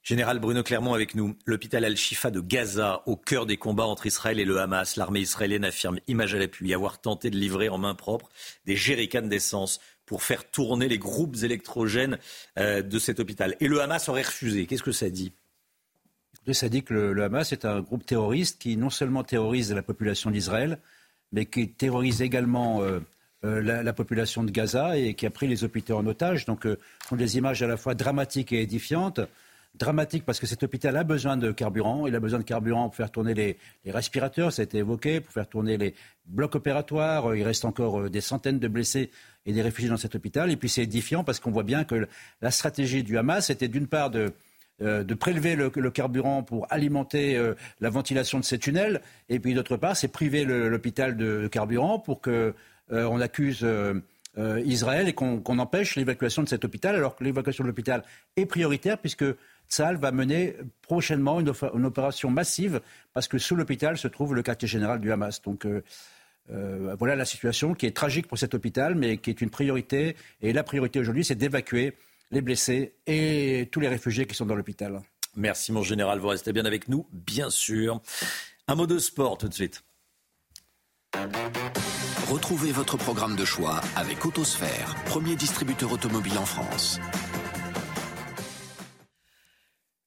Général 0.05 0.39
Bruno 0.39 0.63
Clermont 0.63 0.95
avec 0.95 1.17
nous. 1.17 1.37
L'hôpital 1.45 1.85
Al-Shifa 1.85 2.31
de 2.31 2.39
Gaza, 2.39 3.03
au 3.07 3.17
cœur 3.17 3.45
des 3.45 3.57
combats 3.57 3.87
entre 3.87 4.07
Israël 4.07 4.39
et 4.39 4.45
le 4.45 4.61
Hamas. 4.61 4.95
L'armée 4.95 5.19
israélienne 5.19 5.65
affirme, 5.65 5.99
image 6.07 6.37
à 6.37 6.39
l'appui, 6.39 6.73
avoir 6.73 7.01
tenté 7.01 7.29
de 7.29 7.37
livrer 7.37 7.69
en 7.69 7.79
main 7.79 7.97
propre 7.97 8.29
des 8.67 8.77
jerrycans 8.77 9.29
d'essence 9.29 9.81
pour 10.07 10.23
faire 10.23 10.49
tourner 10.49 10.87
les 10.87 10.99
groupes 10.99 11.39
électrogènes 11.43 12.19
euh, 12.61 12.83
de 12.83 12.99
cet 13.01 13.19
hôpital. 13.19 13.57
Et 13.59 13.67
le 13.67 13.81
Hamas 13.81 14.09
aurait 14.09 14.23
refusé. 14.23 14.67
Qu'est-ce 14.67 14.85
que 14.85 14.93
ça 14.93 15.11
dit? 15.11 15.33
Ça 16.53 16.69
dit 16.69 16.83
que 16.83 16.95
le, 16.95 17.23
Hamas 17.23 17.53
est 17.53 17.65
un 17.65 17.81
groupe 17.81 18.05
terroriste 18.05 18.61
qui 18.61 18.77
non 18.77 18.91
seulement 18.91 19.23
terrorise 19.23 19.73
la 19.73 19.83
population 19.83 20.31
d'Israël, 20.31 20.79
mais 21.31 21.47
qui 21.47 21.71
terrorise 21.71 22.21
également 22.21 22.83
euh, 22.83 23.01
euh, 23.45 23.63
la, 23.63 23.93
population 23.93 24.43
de 24.43 24.51
Gaza 24.51 24.99
et 24.99 25.15
qui 25.15 25.27
a 25.27 25.31
pris 25.31 25.47
les 25.47 25.65
hôpitaux 25.65 25.97
en 25.97 26.07
otage. 26.07 26.45
Donc, 26.47 26.61
ce 26.65 26.77
sont 27.09 27.17
des 27.17 27.39
images 27.39 27.63
à 27.63 27.67
la 27.67 27.77
fois 27.77 27.95
dramatiques 27.95 28.53
et 28.53 28.63
édifiantes. 28.63 29.21
Dramatique 29.75 30.27
parce 30.27 30.39
que 30.39 30.47
cet 30.47 30.63
hôpital 30.65 30.95
a 30.99 31.05
besoin 31.05 31.39
de 31.39 31.51
carburant. 31.51 32.07
Il 32.07 32.15
a 32.15 32.21
besoin 32.21 32.39
de 32.39 32.45
carburant 32.45 32.89
pour 32.89 32.97
faire 32.97 33.11
tourner 33.11 33.33
les, 33.33 33.57
respirateurs, 33.87 34.53
ça 34.53 34.61
a 34.61 34.65
été 34.65 34.79
évoqué, 34.79 35.21
pour 35.23 35.33
faire 35.33 35.49
tourner 35.49 35.79
les 35.79 35.95
blocs 36.27 36.55
opératoires. 36.55 37.35
Il 37.35 37.43
reste 37.43 37.65
encore 37.65 38.11
des 38.11 38.21
centaines 38.21 38.59
de 38.59 38.69
blessés 38.69 39.11
et 39.47 39.53
des 39.55 39.63
réfugiés 39.63 39.89
dans 39.89 39.97
cet 39.97 40.15
hôpital. 40.15 40.51
Et 40.51 40.57
puis 40.57 40.69
c'est 40.69 40.83
édifiant 40.83 41.25
parce 41.25 41.41
qu'on 41.41 41.51
voit 41.51 41.63
bien 41.63 41.85
que 41.85 42.07
la 42.43 42.51
stratégie 42.51 43.03
du 43.03 43.17
Hamas 43.17 43.49
était 43.49 43.69
d'une 43.69 43.87
part 43.87 44.11
de, 44.11 44.35
euh, 44.81 45.05
de 45.05 45.15
prélever 45.15 45.55
le, 45.55 45.69
carburant 45.91 46.43
pour 46.43 46.67
alimenter 46.71 47.37
euh, 47.37 47.55
la 47.81 47.91
ventilation 47.91 48.41
de 48.41 48.45
ces 48.45 48.59
tunnels, 48.59 49.03
et 49.29 49.39
puis 49.39 49.53
d'autre 49.55 49.77
part, 49.77 49.97
c'est 49.97 50.09
priver 50.09 50.45
l'hôpital 50.45 51.17
de, 51.17 51.47
carburant 51.47 51.99
pour 51.99 52.23
qu'on 52.23 52.31
euh, 52.31 52.55
on 52.91 53.21
accuse 53.21 53.67
Israël 54.65 55.09
et 55.09 55.13
qu'on 55.13 55.59
empêche 55.59 55.95
l'évacuation 55.97 56.43
de 56.43 56.49
cet 56.49 56.65
hôpital, 56.65 56.97
alors 56.97 57.17
que 57.17 57.23
l'évacuation 57.23 57.65
de 57.65 57.69
l'hôpital 57.69 58.03
est 58.37 58.47
prioritaire 58.47 58.97
puisque 58.97 59.27
Tzal 59.69 59.97
va 59.97 60.11
mener 60.11 60.57
prochainement 60.81 61.39
une, 61.39 61.51
opération 61.85 62.31
massive 62.31 62.81
parce 63.13 63.29
que 63.29 63.37
sous 63.37 63.57
l'hôpital 63.57 63.99
se 63.99 64.09
trouve 64.09 64.35
le 64.35 64.43
quartier 64.43 64.67
général 64.67 65.01
du 65.01 65.13
Hamas. 65.13 65.43
Donc 65.43 65.67
voilà 66.49 67.15
la 67.15 67.27
situation 67.27 67.75
qui 67.75 67.85
est 67.85 67.95
tragique 67.95 68.27
pour 68.27 68.39
cet 68.39 68.55
hôpital, 68.55 68.95
mais 68.95 69.19
qui 69.19 69.29
est 69.29 69.43
une 69.43 69.51
priorité. 69.51 70.17
Et 70.41 70.55
la 70.55 70.63
priorité 70.63 70.99
aujourd'hui, 70.99 71.25
c'est 71.27 71.35
d'évacuer 71.35 71.93
les 72.33 72.41
blessés 72.41 72.97
et 73.07 73.69
tous 73.71 73.79
les 73.79 73.89
réfugiés 73.89 74.27
qui 74.27 74.35
sont 74.35 74.47
dans 74.47 74.57
l'hôpital. 74.57 75.01
Merci 75.37 75.73
mon 75.73 75.83
général, 75.83 76.19
vous 76.19 76.29
restez 76.29 76.53
bien 76.53 76.65
avec 76.65 76.89
nous, 76.89 77.07
bien 77.13 77.51
sûr. 77.51 78.01
Un 78.67 78.75
mot 78.75 78.87
de 78.87 78.99
sport 78.99 79.39
tout 79.39 79.49
de 79.49 79.55
suite. 79.55 79.83
Retrouvez 82.29 82.73
votre 82.73 82.97
programme 82.97 83.37
de 83.37 83.45
choix 83.45 83.81
avec 83.95 84.25
Autosphère, 84.25 84.97
premier 85.05 85.37
distributeur 85.37 85.93
automobile 85.93 86.39
en 86.39 86.47
France. 86.47 86.99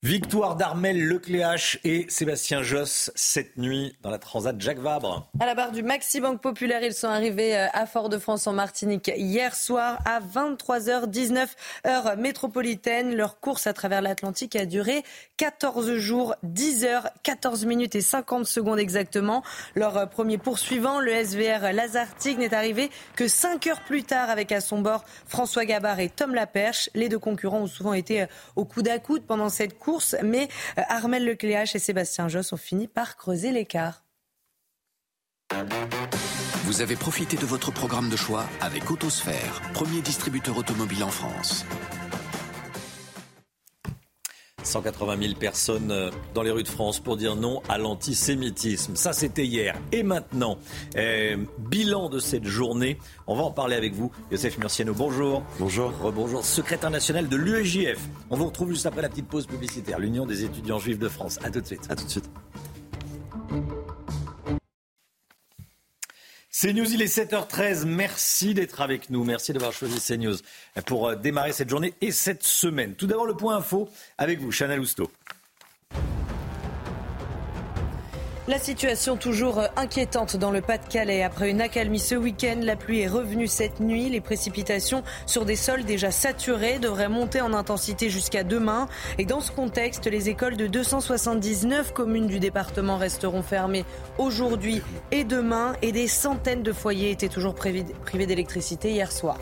Victoire 0.05 0.55
d'Armel 0.55 1.03
Lecléache 1.03 1.79
et 1.83 2.05
Sébastien 2.09 2.61
Josse 2.61 3.11
cette 3.15 3.57
nuit 3.57 3.97
dans 4.03 4.11
la 4.11 4.19
Transat 4.19 4.55
Jacques 4.61 4.77
Vabre. 4.77 5.27
À 5.39 5.47
la 5.47 5.55
barre 5.55 5.71
du 5.71 5.81
Maxi 5.81 6.21
Banque 6.21 6.41
Populaire, 6.41 6.83
ils 6.83 6.93
sont 6.93 7.07
arrivés 7.07 7.57
euh, 7.57 7.65
à 7.73 7.87
Fort-de-France 7.87 8.45
en 8.45 8.53
Martinique 8.53 9.11
hier 9.17 9.55
soir 9.55 9.97
à 10.05 10.19
23h19 10.19 11.47
heure 11.87 12.17
métropolitaine. 12.17 13.15
Leur 13.15 13.39
course 13.39 13.65
à 13.65 13.73
travers 13.73 14.03
l'Atlantique 14.03 14.55
a 14.55 14.67
duré 14.67 15.01
14 15.37 15.95
jours, 15.95 16.35
10 16.43 16.85
heures, 16.85 17.09
14 17.23 17.65
minutes 17.65 17.95
et 17.95 18.01
50 18.01 18.45
secondes 18.45 18.77
exactement. 18.77 19.41
Leur 19.73 19.97
euh, 19.97 20.05
premier 20.05 20.37
poursuivant, 20.37 20.99
le 20.99 21.13
SVR 21.13 21.73
Lazartigue, 21.73 22.37
n'est 22.37 22.53
arrivé 22.53 22.91
que 23.15 23.27
5 23.27 23.65
heures 23.65 23.81
plus 23.81 24.03
tard 24.03 24.29
avec 24.29 24.51
à 24.51 24.61
son 24.61 24.81
bord 24.81 25.03
François 25.25 25.65
Gabard 25.65 25.99
et 25.99 26.09
Tom 26.09 26.35
Laperche. 26.35 26.91
Les 26.93 27.09
deux 27.09 27.17
concurrents 27.17 27.61
ont 27.61 27.65
souvent 27.65 27.93
été 27.93 28.21
euh, 28.21 28.27
au 28.55 28.65
coude 28.65 28.87
à 28.87 28.99
coude 28.99 29.23
pendant 29.25 29.49
cette 29.49 29.79
course 29.79 29.94
mais 30.23 30.47
euh, 30.77 30.81
Armel 30.89 31.25
Lecléache 31.25 31.75
et 31.75 31.79
Sébastien 31.79 32.27
Josse 32.27 32.53
ont 32.53 32.57
fini 32.57 32.87
par 32.87 33.17
creuser 33.17 33.51
l'écart. 33.51 34.03
Vous 36.65 36.81
avez 36.81 36.95
profité 36.95 37.37
de 37.37 37.45
votre 37.45 37.71
programme 37.71 38.09
de 38.09 38.15
choix 38.15 38.45
avec 38.59 38.89
Autosphère, 38.89 39.61
premier 39.73 40.01
distributeur 40.01 40.57
automobile 40.57 41.03
en 41.03 41.09
France. 41.09 41.65
180 44.65 45.17
000 45.21 45.33
personnes 45.35 45.91
euh, 45.91 46.09
dans 46.33 46.43
les 46.43 46.51
rues 46.51 46.63
de 46.63 46.67
France 46.67 46.99
pour 46.99 47.17
dire 47.17 47.35
non 47.35 47.61
à 47.69 47.77
l'antisémitisme. 47.77 48.95
Ça, 48.95 49.13
c'était 49.13 49.45
hier. 49.45 49.75
Et 49.91 50.03
maintenant, 50.03 50.57
euh, 50.97 51.37
bilan 51.59 52.09
de 52.09 52.19
cette 52.19 52.45
journée. 52.45 52.97
On 53.27 53.35
va 53.35 53.43
en 53.43 53.51
parler 53.51 53.75
avec 53.75 53.93
vous. 53.93 54.11
Youssef 54.31 54.57
Murciano, 54.57 54.93
bonjour. 54.93 55.43
Bonjour. 55.59 55.91
Rebonjour. 56.01 56.43
Secrétaire 56.43 56.91
national 56.91 57.27
de 57.29 57.35
l'UEJF. 57.35 57.99
On 58.29 58.35
vous 58.35 58.45
retrouve 58.45 58.71
juste 58.71 58.85
après 58.85 59.01
la 59.01 59.09
petite 59.09 59.27
pause 59.27 59.45
publicitaire. 59.47 59.99
L'Union 59.99 60.25
des 60.25 60.43
étudiants 60.43 60.79
juifs 60.79 60.99
de 60.99 61.09
France. 61.09 61.39
À 61.43 61.49
tout 61.49 61.61
de 61.61 61.65
suite. 61.65 61.87
À 61.89 61.95
tout 61.95 62.05
de 62.05 62.09
suite. 62.09 62.29
CNews, 66.57 66.93
il 66.93 67.01
est 67.01 67.13
7h13. 67.13 67.83
Merci 67.83 68.53
d'être 68.53 68.79
avec 68.79 69.09
nous. 69.09 69.25
Merci 69.25 69.51
d'avoir 69.51 69.73
choisi 69.73 69.99
CNews 69.99 70.37
pour 70.85 71.09
euh, 71.09 71.15
démarrer 71.15 71.51
cette 71.51 71.69
journée 71.69 71.93
et 71.99 72.11
cette 72.11 72.43
semaine. 72.43 72.95
Tout 72.95 73.07
d'abord, 73.07 73.25
le 73.25 73.35
point 73.35 73.57
info 73.57 73.89
avec 74.17 74.39
vous, 74.39 74.53
Chanel 74.53 74.79
Housteau. 74.79 75.11
La 78.47 78.59
situation 78.59 79.17
toujours 79.17 79.59
inquiétante 79.75 80.37
dans 80.37 80.51
le 80.51 80.61
Pas-de-Calais. 80.61 81.23
Après 81.23 81.49
une 81.49 81.61
accalmie 81.61 81.97
ce 81.97 82.13
week-end, 82.13 82.57
la 82.61 82.75
pluie 82.75 82.99
est 82.99 83.07
revenue 83.07 83.47
cette 83.47 83.79
nuit. 83.79 84.07
Les 84.07 84.21
précipitations 84.21 85.01
sur 85.25 85.45
des 85.45 85.55
sols 85.55 85.83
déjà 85.83 86.11
saturés 86.11 86.77
devraient 86.77 87.09
monter 87.09 87.41
en 87.41 87.53
intensité 87.53 88.11
jusqu'à 88.11 88.43
demain. 88.43 88.87
Et 89.17 89.25
dans 89.25 89.41
ce 89.41 89.51
contexte, 89.51 90.05
les 90.05 90.29
écoles 90.29 90.57
de 90.57 90.67
279 90.67 91.91
communes 91.91 92.27
du 92.27 92.37
département 92.37 92.97
resteront 92.97 93.41
fermées 93.41 93.83
aujourd'hui 94.19 94.83
et 95.11 95.23
demain. 95.23 95.73
Et 95.81 95.91
des 95.91 96.07
centaines 96.07 96.61
de 96.61 96.71
foyers 96.71 97.09
étaient 97.09 97.29
toujours 97.29 97.55
privés 97.55 97.83
d'électricité 98.27 98.91
hier 98.91 99.11
soir. 99.11 99.39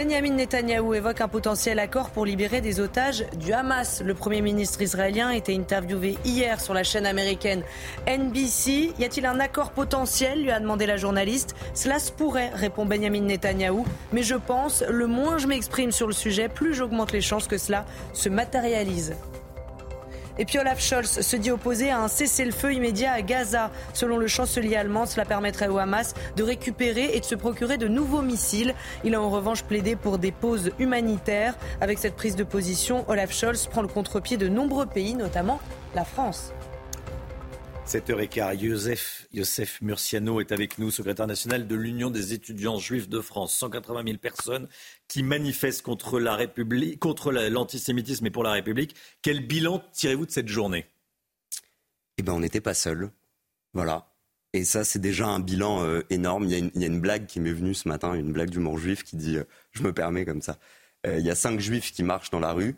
Benjamin 0.00 0.34
Netanyahou 0.34 0.94
évoque 0.94 1.20
un 1.22 1.26
potentiel 1.26 1.80
accord 1.80 2.10
pour 2.10 2.24
libérer 2.24 2.60
des 2.60 2.78
otages 2.78 3.24
du 3.34 3.52
Hamas. 3.52 4.00
Le 4.00 4.14
Premier 4.14 4.42
ministre 4.42 4.80
israélien 4.80 5.30
était 5.30 5.56
interviewé 5.56 6.16
hier 6.24 6.60
sur 6.60 6.72
la 6.72 6.84
chaîne 6.84 7.04
américaine 7.04 7.64
NBC. 8.06 8.92
Y 8.96 9.04
a-t-il 9.04 9.26
un 9.26 9.40
accord 9.40 9.72
potentiel 9.72 10.40
lui 10.40 10.52
a 10.52 10.60
demandé 10.60 10.86
la 10.86 10.98
journaliste. 10.98 11.56
Cela 11.74 11.98
se 11.98 12.12
pourrait, 12.12 12.50
répond 12.54 12.86
Benjamin 12.86 13.22
Netanyahou. 13.22 13.84
Mais 14.12 14.22
je 14.22 14.36
pense, 14.36 14.84
le 14.88 15.08
moins 15.08 15.38
je 15.38 15.48
m'exprime 15.48 15.90
sur 15.90 16.06
le 16.06 16.12
sujet, 16.12 16.48
plus 16.48 16.74
j'augmente 16.74 17.10
les 17.10 17.20
chances 17.20 17.48
que 17.48 17.58
cela 17.58 17.84
se 18.12 18.28
matérialise. 18.28 19.16
Et 20.38 20.44
puis 20.44 20.58
Olaf 20.58 20.80
Scholz 20.80 21.20
se 21.20 21.36
dit 21.36 21.50
opposé 21.50 21.90
à 21.90 22.00
un 22.00 22.08
cessez-le-feu 22.08 22.72
immédiat 22.72 23.12
à 23.12 23.22
Gaza. 23.22 23.70
Selon 23.92 24.18
le 24.18 24.28
chancelier 24.28 24.76
allemand, 24.76 25.04
cela 25.04 25.24
permettrait 25.24 25.68
au 25.68 25.78
Hamas 25.78 26.14
de 26.36 26.42
récupérer 26.44 27.16
et 27.16 27.20
de 27.20 27.24
se 27.24 27.34
procurer 27.34 27.76
de 27.76 27.88
nouveaux 27.88 28.22
missiles. 28.22 28.74
Il 29.04 29.14
a 29.14 29.20
en 29.20 29.30
revanche 29.30 29.64
plaidé 29.64 29.96
pour 29.96 30.18
des 30.18 30.32
pauses 30.32 30.70
humanitaires. 30.78 31.54
Avec 31.80 31.98
cette 31.98 32.14
prise 32.14 32.36
de 32.36 32.44
position, 32.44 33.04
Olaf 33.08 33.32
Scholz 33.32 33.66
prend 33.66 33.82
le 33.82 33.88
contre-pied 33.88 34.36
de 34.36 34.48
nombreux 34.48 34.86
pays, 34.86 35.14
notamment 35.14 35.60
la 35.94 36.04
France. 36.04 36.52
7h15, 37.88 38.60
Youssef, 38.60 39.26
Youssef 39.32 39.80
Murciano 39.80 40.42
est 40.42 40.52
avec 40.52 40.76
nous, 40.76 40.90
secrétaire 40.90 41.26
national 41.26 41.66
de 41.66 41.74
l'Union 41.74 42.10
des 42.10 42.34
étudiants 42.34 42.78
juifs 42.78 43.08
de 43.08 43.22
France. 43.22 43.54
180 43.54 44.02
000 44.04 44.18
personnes 44.18 44.68
qui 45.08 45.22
manifestent 45.22 45.80
contre 45.80 46.20
la 46.20 46.34
République, 46.34 47.00
contre 47.00 47.32
l'antisémitisme 47.32 48.26
et 48.26 48.30
pour 48.30 48.42
la 48.42 48.52
République. 48.52 48.94
Quel 49.22 49.46
bilan 49.46 49.82
tirez-vous 49.94 50.26
de 50.26 50.30
cette 50.30 50.48
journée? 50.48 50.84
Eh 52.18 52.22
bien, 52.22 52.34
on 52.34 52.40
n'était 52.40 52.60
pas 52.60 52.74
seuls. 52.74 53.10
Voilà. 53.72 54.12
Et 54.52 54.64
ça, 54.64 54.84
c'est 54.84 54.98
déjà 54.98 55.26
un 55.26 55.40
bilan 55.40 55.82
euh, 55.82 56.02
énorme. 56.10 56.44
Il 56.44 56.50
y, 56.50 56.84
a 56.84 56.86
une, 56.86 57.00
blague 57.00 57.24
qui 57.24 57.40
m'est 57.40 57.54
venue 57.54 57.72
ce 57.72 57.88
matin, 57.88 58.12
une 58.12 58.34
blague 58.34 58.50
d'humour 58.50 58.76
juif 58.78 59.02
qui 59.02 59.16
dit, 59.16 59.38
euh, 59.38 59.44
je 59.72 59.82
me 59.82 59.94
permets 59.94 60.26
comme 60.26 60.42
ça. 60.42 60.58
Euh, 61.06 61.18
il 61.18 61.24
y 61.24 61.30
a 61.30 61.34
cinq 61.34 61.58
juifs 61.58 61.92
qui 61.92 62.02
marchent 62.02 62.30
dans 62.30 62.40
la 62.40 62.52
rue 62.52 62.76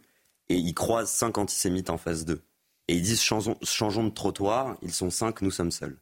et 0.48 0.54
ils 0.54 0.74
croisent 0.74 1.11
cinq 1.11 1.36
antisémites 1.36 1.90
en 1.90 1.98
face 1.98 2.24
d'eux 2.24 2.42
et 2.91 2.95
ils 2.95 3.03
disent 3.03 3.22
changeons, 3.22 4.05
de 4.05 4.11
trottoir, 4.11 4.76
ils 4.82 4.93
sont 4.93 5.11
cinq, 5.11 5.43
nous 5.43 5.53
sommes 5.53 5.70
seuls. 5.70 5.97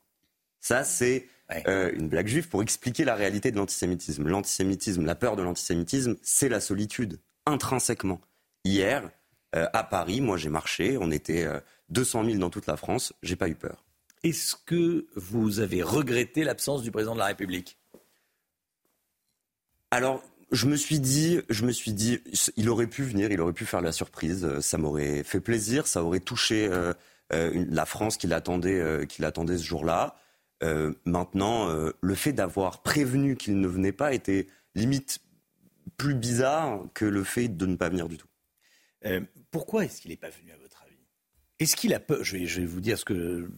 Ça, 0.59 0.85
c'est 0.85 1.29
euh, 1.67 1.93
une 1.93 2.09
blague 2.09 2.29
juive 2.29 2.49
pour 2.49 2.63
expliquer 2.63 3.05
la 3.05 3.15
réalité 3.15 3.51
de 3.51 3.59
l'antisémitisme. 3.59 4.27
L'antisémitisme, 4.27 5.05
la 5.05 5.15
peur 5.15 5.37
de 5.37 5.43
l'antisémitisme, 5.43 6.17
c'est 6.23 6.49
la 6.49 6.61
solitude, 6.61 7.21
intrinsèquement. 7.45 8.23
Hier, 8.65 9.11
euh, 9.55 9.67
à 9.75 9.85
Paris, 9.85 10.23
moi 10.23 10.39
j'ai 10.39 10.49
marché, 10.49 10.97
on 10.99 11.11
était 11.11 11.47
200 11.91 12.23
euh, 12.23 12.27
000 12.31 12.39
dans 12.39 12.49
toute 12.49 12.67
la 12.67 12.79
France, 12.79 13.13
j'ai 13.23 13.37
pas 13.37 13.51
eu 13.51 13.55
peur. 13.55 13.85
Est-ce 14.23 14.57
que 14.57 15.09
vous 15.15 15.61
avez 15.61 15.83
regretté 15.83 16.43
l'absence 16.43 16.83
du 16.83 16.91
président 16.91 17.13
de 17.13 17.19
la 17.19 17.27
République? 17.27 17.79
Alors, 19.91 20.23
je 20.51 20.67
me 20.67 20.77
suis 20.77 21.01
dit, 21.01 21.41
je 21.49 21.65
me 21.65 21.73
suis 21.73 21.93
dit, 21.93 22.21
il 22.57 22.69
aurait 22.69 22.87
pu 22.87 23.03
venir, 23.03 23.31
il 23.31 23.41
aurait 23.41 23.53
pu 23.53 23.67
faire 23.67 23.81
la 23.81 23.93
surprise. 23.93 24.45
Euh, 24.45 24.61
ça 24.61 24.79
m'aurait 24.79 25.23
fait 25.23 25.41
plaisir, 25.41 25.87
ça 25.87 26.03
aurait 26.03 26.21
touché 26.21 26.69
euh, 26.69 26.93
euh, 27.33 27.65
la 27.71 27.87
France 27.87 28.17
qui 28.17 28.27
l'attendait, 28.27 29.07
qui 29.07 29.23
l'attendait 29.23 29.59
ce 29.59 29.65
jour-là. 29.65 30.17
maintenant, 31.05 31.69
le 32.01 32.15
fait 32.15 32.33
d'avoir 32.33 32.83
prévenu 32.83 33.37
qu'il 33.37 33.61
ne 33.61 33.69
venait 33.69 33.93
pas 33.93 34.15
était 34.15 34.47
limite 34.75 35.21
plus 35.97 36.15
bizarre 36.15 36.85
que 36.95 37.05
le 37.05 37.25
fait 37.25 37.49
de 37.49 37.67
ne 37.67 37.77
pas 37.77 37.89
venir 37.91 38.09
du 38.09 38.17
tout. 38.17 38.29
pourquoi 39.51 39.85
est-ce 39.85 40.01
qu'il 40.01 40.11
n'est 40.11 40.17
pas 40.17 40.31
venu 40.31 40.53
à 40.53 40.57
votre 40.57 40.68
Est-ce 41.61 41.75
qu'il 41.75 41.93
a 41.93 42.01
peur 42.01 42.23
je 42.23 42.37
vais, 42.37 42.67
vous 42.67 42.81
dire 42.81 42.99
ce 42.99 43.05
que 43.05 43.51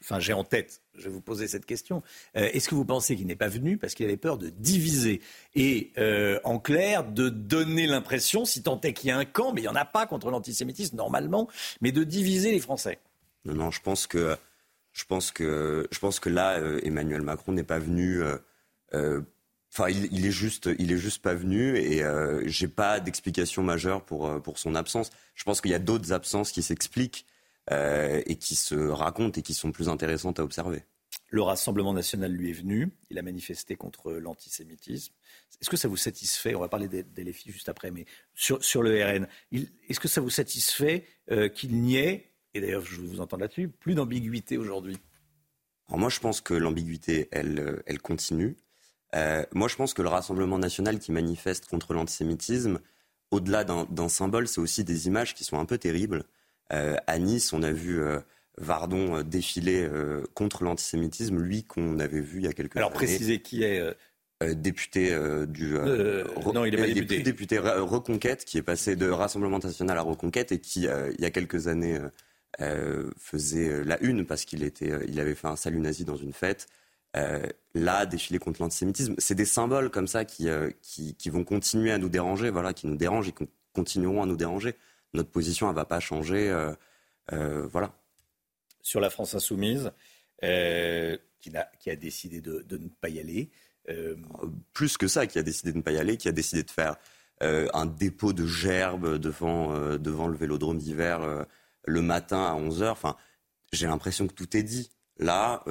enfin, 0.00 0.18
j'ai 0.18 0.32
en 0.32 0.44
tête 0.44 0.82
je 0.94 1.04
vais 1.04 1.10
vous 1.10 1.20
poser 1.20 1.46
cette 1.46 1.66
question. 1.66 2.02
Euh, 2.36 2.48
est-ce 2.52 2.68
que 2.68 2.74
vous 2.74 2.84
pensez 2.84 3.16
qu'il 3.16 3.26
n'est 3.26 3.36
pas 3.36 3.48
venu 3.48 3.76
parce 3.78 3.94
qu'il 3.94 4.06
avait 4.06 4.16
peur 4.16 4.38
de 4.38 4.48
diviser? 4.48 5.20
Et, 5.54 5.92
euh, 5.98 6.40
en 6.42 6.58
clair, 6.58 7.04
de 7.04 7.28
donner 7.28 7.86
l'impression, 7.86 8.44
si 8.44 8.62
tant 8.62 8.80
est 8.80 8.92
qu'il 8.92 9.08
y 9.08 9.12
a 9.12 9.18
un 9.18 9.24
camp, 9.24 9.52
mais 9.52 9.60
il 9.60 9.64
n'y 9.64 9.68
en 9.68 9.76
a 9.76 9.84
pas 9.84 10.06
contre 10.06 10.30
l'antisémitisme 10.30 10.96
normalement, 10.96 11.48
mais 11.80 11.92
de 11.92 12.02
diviser 12.02 12.50
les 12.50 12.58
Français 12.58 12.98
Non, 13.44 13.54
non, 13.54 13.70
je 13.70 13.80
pense 13.80 14.06
que, 14.08 14.36
je 14.92 15.04
pense 15.04 15.30
que, 15.30 16.28
là, 16.28 16.58
euh, 16.58 16.80
Emmanuel 16.82 17.22
Macron 17.22 17.52
n'est 17.52 17.62
pas 17.62 17.78
venu. 17.78 18.22
Enfin, 19.72 19.90
il, 19.90 20.08
il, 20.12 20.26
est 20.26 20.30
juste, 20.30 20.68
il 20.78 20.92
est 20.92 20.98
juste 20.98 21.22
pas 21.22 21.34
venu 21.34 21.76
et 21.76 22.02
j'ai 22.46 22.68
pas 22.68 23.00
d'explication 23.00 23.62
majeure 23.62 24.04
pour 24.04 24.42
pour 24.42 24.58
son 24.58 24.74
absence. 24.74 25.10
Je 25.34 25.44
pense 25.44 25.60
qu'il 25.60 25.70
y 25.70 25.74
a 25.74 25.78
d'autres 25.78 26.12
absences 26.12 26.52
qui 26.52 26.62
s'expliquent. 26.62 27.26
Euh, 27.70 28.22
et 28.24 28.36
qui 28.36 28.54
se 28.54 28.74
racontent 28.74 29.38
et 29.38 29.42
qui 29.42 29.52
sont 29.52 29.72
plus 29.72 29.90
intéressantes 29.90 30.40
à 30.40 30.42
observer. 30.42 30.84
Le 31.28 31.42
Rassemblement 31.42 31.92
national 31.92 32.32
lui 32.32 32.48
est 32.48 32.54
venu, 32.54 32.88
il 33.10 33.18
a 33.18 33.22
manifesté 33.22 33.76
contre 33.76 34.12
l'antisémitisme. 34.12 35.12
Est-ce 35.60 35.68
que 35.68 35.76
ça 35.76 35.86
vous 35.86 35.98
satisfait? 35.98 36.54
On 36.54 36.60
va 36.60 36.70
parler 36.70 36.88
des, 36.88 37.02
des 37.02 37.30
juste 37.30 37.68
après, 37.68 37.90
mais 37.90 38.06
sur, 38.34 38.64
sur 38.64 38.82
le 38.82 39.04
RN, 39.04 39.28
est-ce 39.52 40.00
que 40.00 40.08
ça 40.08 40.22
vous 40.22 40.30
satisfait 40.30 41.04
euh, 41.30 41.50
qu'il 41.50 41.78
n'y 41.78 41.96
ait, 41.96 42.32
et 42.54 42.62
d'ailleurs 42.62 42.86
je 42.86 43.02
vous 43.02 43.20
entends 43.20 43.36
là-dessus, 43.36 43.68
plus 43.68 43.94
d'ambiguïté 43.94 44.56
aujourd'hui? 44.56 44.96
Alors 45.88 45.98
moi 45.98 46.08
je 46.08 46.20
pense 46.20 46.40
que 46.40 46.54
l'ambiguïté, 46.54 47.28
elle, 47.32 47.58
euh, 47.58 47.82
elle 47.84 48.00
continue. 48.00 48.56
Moi 49.14 49.68
je 49.68 49.76
pense 49.76 49.94
que 49.94 50.02
le 50.02 50.08
Rassemblement 50.08 50.58
national 50.58 50.98
qui 50.98 51.12
manifeste 51.12 51.66
contre 51.66 51.94
l'antisémitisme, 51.94 52.80
au-delà 53.30 53.64
d'un 53.64 54.08
symbole, 54.08 54.48
c'est 54.48 54.60
aussi 54.60 54.84
des 54.84 55.06
images 55.06 55.34
qui 55.34 55.44
sont 55.44 55.58
un 55.58 55.64
peu 55.64 55.78
terribles. 55.78 56.24
Euh, 56.72 56.96
à 57.06 57.18
Nice, 57.18 57.52
on 57.52 57.62
a 57.62 57.72
vu 57.72 58.00
euh, 58.00 58.20
Vardon 58.58 59.16
euh, 59.16 59.22
défiler 59.22 59.88
contre 60.34 60.64
l'antisémitisme, 60.64 61.38
lui 61.38 61.64
qu'on 61.64 61.98
avait 61.98 62.20
vu 62.20 62.38
il 62.38 62.44
y 62.44 62.48
a 62.48 62.52
quelques 62.52 62.76
Alors, 62.76 62.90
années. 62.90 62.98
Alors 62.98 63.08
précisez 63.08 63.40
qui 63.40 63.62
est 63.62 63.82
député 64.54 65.10
du 65.48 65.74
non, 66.54 66.64
il 66.64 66.74
est 66.74 66.78
pas 66.78 66.86
député. 66.86 67.22
député 67.22 67.58
Reconquête 67.58 68.44
qui 68.44 68.58
est 68.58 68.62
passé 68.62 68.96
de 68.96 69.08
Rassemblement 69.08 69.58
national 69.58 69.98
à 69.98 70.02
Reconquête 70.02 70.52
et 70.52 70.60
qui 70.60 70.84
il 70.84 71.20
y 71.20 71.24
a 71.24 71.30
quelques 71.30 71.66
années 71.66 71.98
faisait 73.18 73.84
la 73.84 74.00
une 74.02 74.24
parce 74.24 74.44
qu'il 74.44 74.62
était 74.62 74.92
il 75.06 75.18
avait 75.20 75.34
fait 75.34 75.48
un 75.48 75.56
salut 75.56 75.80
nazi 75.80 76.04
dans 76.04 76.16
une 76.16 76.32
fête. 76.32 76.66
Là, 77.74 78.06
défiler 78.06 78.38
contre 78.38 78.62
l'antisémitisme, 78.62 79.14
c'est 79.18 79.34
des 79.34 79.44
symboles 79.44 79.90
comme 79.90 80.06
ça 80.06 80.24
qui, 80.24 80.48
qui, 80.82 81.14
qui 81.14 81.30
vont 81.30 81.44
continuer 81.44 81.92
à 81.92 81.98
nous 81.98 82.08
déranger, 82.08 82.50
voilà, 82.50 82.72
qui 82.72 82.86
nous 82.86 82.96
dérangent 82.96 83.28
et 83.28 83.32
qui 83.32 83.48
continueront 83.72 84.22
à 84.22 84.26
nous 84.26 84.36
déranger 84.36 84.76
notre 85.14 85.30
position, 85.30 85.68
elle 85.68 85.74
va 85.74 85.84
pas 85.84 86.00
changer. 86.00 86.50
Euh, 86.50 86.74
euh, 87.32 87.66
voilà. 87.66 87.92
Sur 88.82 89.00
la 89.00 89.10
France 89.10 89.34
insoumise, 89.34 89.92
euh, 90.44 91.16
qui, 91.40 91.54
a, 91.56 91.70
qui, 91.78 91.90
a, 91.90 91.96
décidé 91.96 92.40
de, 92.40 92.64
ne 92.70 92.88
pas 93.00 93.08
y 93.08 93.20
aller. 93.20 93.50
Plus 94.74 94.98
que 94.98 95.08
ça, 95.08 95.26
qui 95.26 95.38
a 95.38 95.42
décidé 95.42 95.72
de 95.72 95.78
ne 95.78 95.82
pas 95.82 95.92
y 95.92 95.98
aller, 95.98 96.18
qui 96.18 96.28
a 96.28 96.32
décidé 96.32 96.62
de 96.62 96.70
faire 96.70 96.96
un 97.40 97.86
dépôt 97.86 98.34
de 98.34 98.46
gerbes 98.46 99.16
devant, 99.16 99.96
devant 99.96 100.26
le 100.26 100.36
vélodrome 100.36 100.76
d'hiver 100.76 101.46
le 101.84 102.02
matin 102.02 102.44
à 102.44 102.54
11h. 102.54 102.88
Enfin, 102.90 103.16
j'ai 103.72 103.86
l'impression 103.86 104.26
que 104.26 104.34
tout 104.34 104.56
est 104.56 104.62
dit. 104.62 104.90
Là, 105.18 105.64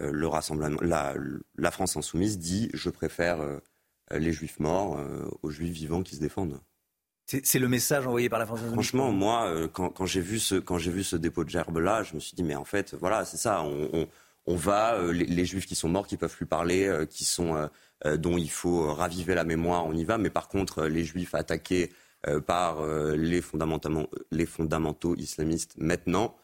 le 0.00 0.26
rassemblement, 0.26 0.80
la, 0.80 1.14
la, 1.56 1.70
France 1.70 1.96
insoumise 1.96 2.38
dit 2.38 2.70
je 2.74 2.90
préfère 2.90 3.38
les 4.10 4.32
juifs 4.32 4.60
morts 4.60 4.98
aux 5.42 5.50
juifs 5.50 5.72
vivants 5.72 6.02
qui 6.02 6.16
se 6.16 6.20
défendent. 6.20 6.60
C'est 7.30 7.58
le 7.58 7.68
message 7.68 8.06
envoyé 8.06 8.30
par 8.30 8.38
la 8.38 8.46
France 8.46 8.60
Franchement, 8.72 9.12
moi, 9.12 9.48
euh, 9.48 9.68
quand, 9.68 10.06
j'ai 10.06 10.22
vu 10.22 10.38
ce 10.38 10.54
quand 10.54 10.78
j'ai 10.78 10.90
vu 10.90 11.04
ce 11.04 11.14
dépôt 11.14 11.44
de 11.44 11.50
gerbe 11.50 11.76
là, 11.76 12.02
je 12.02 12.14
me 12.14 12.20
suis 12.20 12.34
dit 12.34 12.42
mais 12.42 12.54
en 12.54 12.64
fait, 12.64 12.94
voilà, 12.94 13.26
c'est 13.26 13.36
ça. 13.36 13.62
On, 13.62 14.56
va 14.56 14.94
euh, 14.94 15.12
les, 15.12 15.44
juifs 15.44 15.66
qui 15.66 15.74
sont 15.74 15.90
morts, 15.90 16.06
qui 16.06 16.16
peuvent 16.16 16.34
plus 16.34 16.46
parler, 16.46 16.86
euh, 16.86 17.04
qui 17.04 17.26
sont 17.26 17.68
dont 18.16 18.38
il 18.38 18.50
faut 18.50 18.94
raviver 18.94 19.34
la 19.34 19.44
mémoire, 19.44 19.84
on 19.84 19.92
y 19.92 20.04
va. 20.04 20.16
Mais 20.16 20.30
par 20.30 20.48
contre, 20.48 20.84
les 20.84 21.04
juifs 21.04 21.34
attaqués 21.34 21.92
par 22.46 22.86
les 22.86 23.42
fondamentaux 23.42 24.08
les 24.30 24.46
fondamentaux 24.46 25.14
islamistes 25.16 25.74
maintenant, 25.76 26.34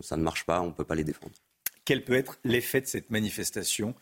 ça 0.00 0.16
ne 0.16 0.22
marche 0.22 0.46
pas. 0.46 0.60
On 0.60 0.70
peut 0.70 0.84
pas 0.84 0.94
les 0.94 1.04
défendre. 1.04 1.34
Quel 1.84 2.04
peut 2.04 2.14
être 2.14 2.38
l'effet 2.44 2.80
de 2.80 2.86
cette 2.86 3.10
manifestation 3.10 3.94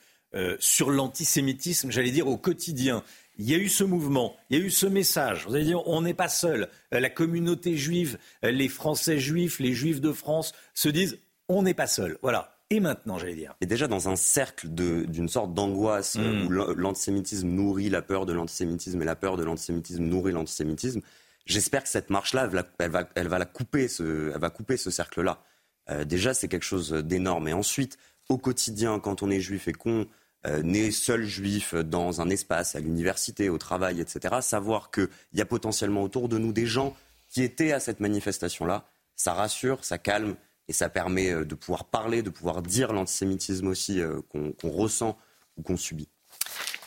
sur 0.61 0.91
l'antisémitisme, 0.91 1.91
j'allais 1.91 2.11
dire 2.11 2.27
au 2.27 2.39
quotidien? 2.39 3.05
Il 3.39 3.49
y 3.49 3.55
a 3.55 3.59
eu 3.59 3.69
ce 3.69 3.85
mouvement, 3.85 4.37
il 4.51 4.59
y 4.59 4.63
a 4.63 4.65
eu 4.65 4.71
ce 4.71 4.87
message. 4.87 5.47
Vous 5.47 5.55
allez 5.55 5.65
dire, 5.65 5.87
on 5.89 6.03
n'est 6.03 6.15
pas 6.15 6.29
seul. 6.29 6.69
Euh, 6.93 7.01
la 7.01 7.09
communauté 7.09 7.77
juive, 7.77 8.19
euh, 8.45 8.51
les 8.51 8.69
Français 8.69 9.19
juifs, 9.19 9.59
les 9.59 9.73
Juifs 9.73 10.01
de 10.01 10.13
France 10.13 10.53
se 10.75 10.89
disent, 10.89 11.19
on 11.49 11.63
n'est 11.63 11.75
pas 11.75 11.87
seul. 11.87 12.19
Voilà. 12.23 12.59
Et 12.69 12.81
maintenant, 12.81 13.19
j'allais 13.19 13.35
dire. 13.35 13.55
Et 13.61 13.67
déjà 13.67 13.87
dans 13.87 14.09
un 14.09 14.17
cercle 14.17 14.69
d'une 14.69 15.29
sorte 15.29 15.53
d'angoisse 15.55 16.17
euh, 16.19 16.45
hmm. 16.45 16.47
où 16.47 16.51
l'antisémitisme 16.51 17.49
nourrit 17.49 17.91
la 17.91 18.01
peur 18.01 18.27
de 18.27 18.33
l'antisémitisme 18.33 19.01
et 19.01 19.05
la 19.05 19.17
peur 19.17 19.37
de 19.37 19.45
l'antisémitisme 19.45 20.05
nourrit 20.05 20.33
l'antisémitisme. 20.33 21.01
J'espère 21.45 21.83
que 21.83 21.89
cette 21.89 22.09
marche-là, 22.11 22.49
elle, 22.79 22.91
va, 22.91 23.09
elle 23.15 23.29
va, 23.29 23.39
la 23.39 23.45
couper, 23.45 23.89
ce, 23.89 24.31
elle 24.33 24.41
va 24.41 24.51
couper 24.51 24.77
ce 24.77 24.91
cercle-là. 24.91 25.43
Euh, 25.91 26.05
déjà, 26.05 26.35
c'est 26.35 26.49
quelque 26.49 26.65
chose 26.65 26.93
d'énorme. 26.93 27.49
Et 27.49 27.53
ensuite, 27.53 27.99
au 28.29 28.39
quotidien, 28.39 28.99
quand 28.99 29.23
on 29.23 29.31
est 29.31 29.41
juif 29.41 29.69
et 29.69 29.73
qu'on 29.73 30.07
euh, 30.47 30.91
seul 30.91 31.25
juif 31.25 31.75
dans 31.75 32.21
un 32.21 32.29
espace, 32.29 32.75
à 32.75 32.81
l'université, 32.81 33.49
au 33.49 33.59
travail, 33.59 34.01
etc., 34.01 34.37
savoir 34.41 34.91
qu'il 34.91 35.09
y 35.35 35.41
a 35.41 35.45
potentiellement 35.45 36.03
autour 36.03 36.29
de 36.29 36.39
nous 36.39 36.53
des 36.53 36.67
gens 36.67 36.97
qui 37.29 37.43
étaient 37.43 37.73
à 37.73 37.81
cette 37.81 38.01
manifestation-là, 38.01 38.85
ça 39.17 39.35
rassure, 39.35 39.85
ça 39.85 39.99
calme 39.99 40.35
et 40.69 40.73
ça 40.73 40.89
permet 40.89 41.31
euh, 41.31 41.45
de 41.45 41.55
pouvoir 41.55 41.85
parler, 41.85 42.23
de 42.23 42.31
pouvoir 42.31 42.63
dire 42.63 42.93
l'antisémitisme 42.93 43.69
aussi 43.69 44.01
euh, 44.01 44.21
qu'on 44.31 44.71
ressent 44.71 45.17
ou 45.57 45.63
qu'on 45.63 45.77
subit. 45.77 46.09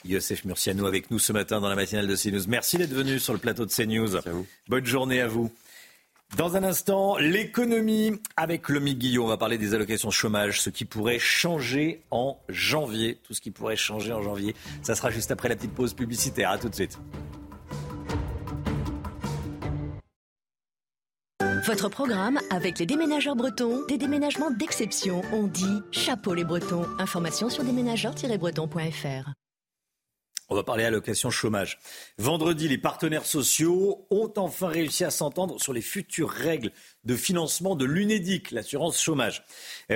Youssef 0.03 0.45
Murciano 0.45 0.85
avec 0.85 1.09
nous 1.09 1.17
ce 1.17 1.31
matin 1.31 1.61
dans 1.61 1.69
la 1.69 1.75
matinale 1.75 2.07
de 2.07 2.15
CNews. 2.15 2.47
Merci 2.47 2.77
d'être 2.77 2.93
venu 2.93 3.19
sur 3.19 3.33
le 3.33 3.39
plateau 3.39 3.65
de 3.65 3.71
CNews. 3.71 4.17
Bonne 4.67 4.85
journée 4.85 5.21
à 5.21 5.27
vous. 5.27 5.51
Dans 6.37 6.57
un 6.57 6.63
instant, 6.63 7.17
l'économie 7.17 8.11
avec 8.35 8.67
le 8.67 8.81
Guillaume. 8.81 9.25
On 9.25 9.29
va 9.29 9.37
parler 9.37 9.57
des 9.57 9.73
allocations 9.73 10.11
chômage, 10.11 10.61
ce 10.61 10.69
qui 10.69 10.83
pourrait 10.83 11.17
changer 11.17 12.03
en 12.11 12.37
janvier. 12.49 13.19
Tout 13.23 13.33
ce 13.33 13.39
qui 13.39 13.51
pourrait 13.51 13.77
changer 13.77 14.11
en 14.11 14.21
janvier. 14.21 14.53
Ça 14.81 14.95
sera 14.95 15.11
juste 15.11 15.31
après 15.31 15.47
la 15.47 15.55
petite 15.55 15.73
pause 15.73 15.93
publicitaire. 15.93 16.51
À 16.51 16.57
tout 16.57 16.67
de 16.67 16.75
suite. 16.75 16.99
Votre 21.65 21.89
programme 21.89 22.37
avec 22.51 22.79
les 22.79 22.85
déménageurs 22.85 23.37
bretons, 23.37 23.85
des 23.87 23.97
déménagements 23.97 24.51
d'exception. 24.51 25.21
On 25.31 25.47
dit 25.47 25.81
chapeau 25.91 26.33
les 26.33 26.43
bretons. 26.43 26.85
Information 26.99 27.49
sur 27.49 27.63
déménageurs-bretons.fr. 27.63 29.31
On 30.47 30.55
va 30.55 30.63
parler 30.63 30.83
allocation 30.83 31.31
chômage. 31.31 31.79
Vendredi, 32.17 32.67
les 32.67 32.77
partenaires 32.77 33.25
sociaux 33.25 34.05
ont 34.11 34.31
enfin 34.37 34.67
réussi 34.67 35.03
à 35.03 35.09
s'entendre 35.09 35.59
sur 35.59 35.73
les 35.73 35.81
futures 35.81 36.29
règles 36.29 36.71
de 37.05 37.15
financement 37.15 37.75
de 37.75 37.85
l'UNEDIC, 37.85 38.51
l'assurance 38.51 38.99
chômage, 39.01 39.43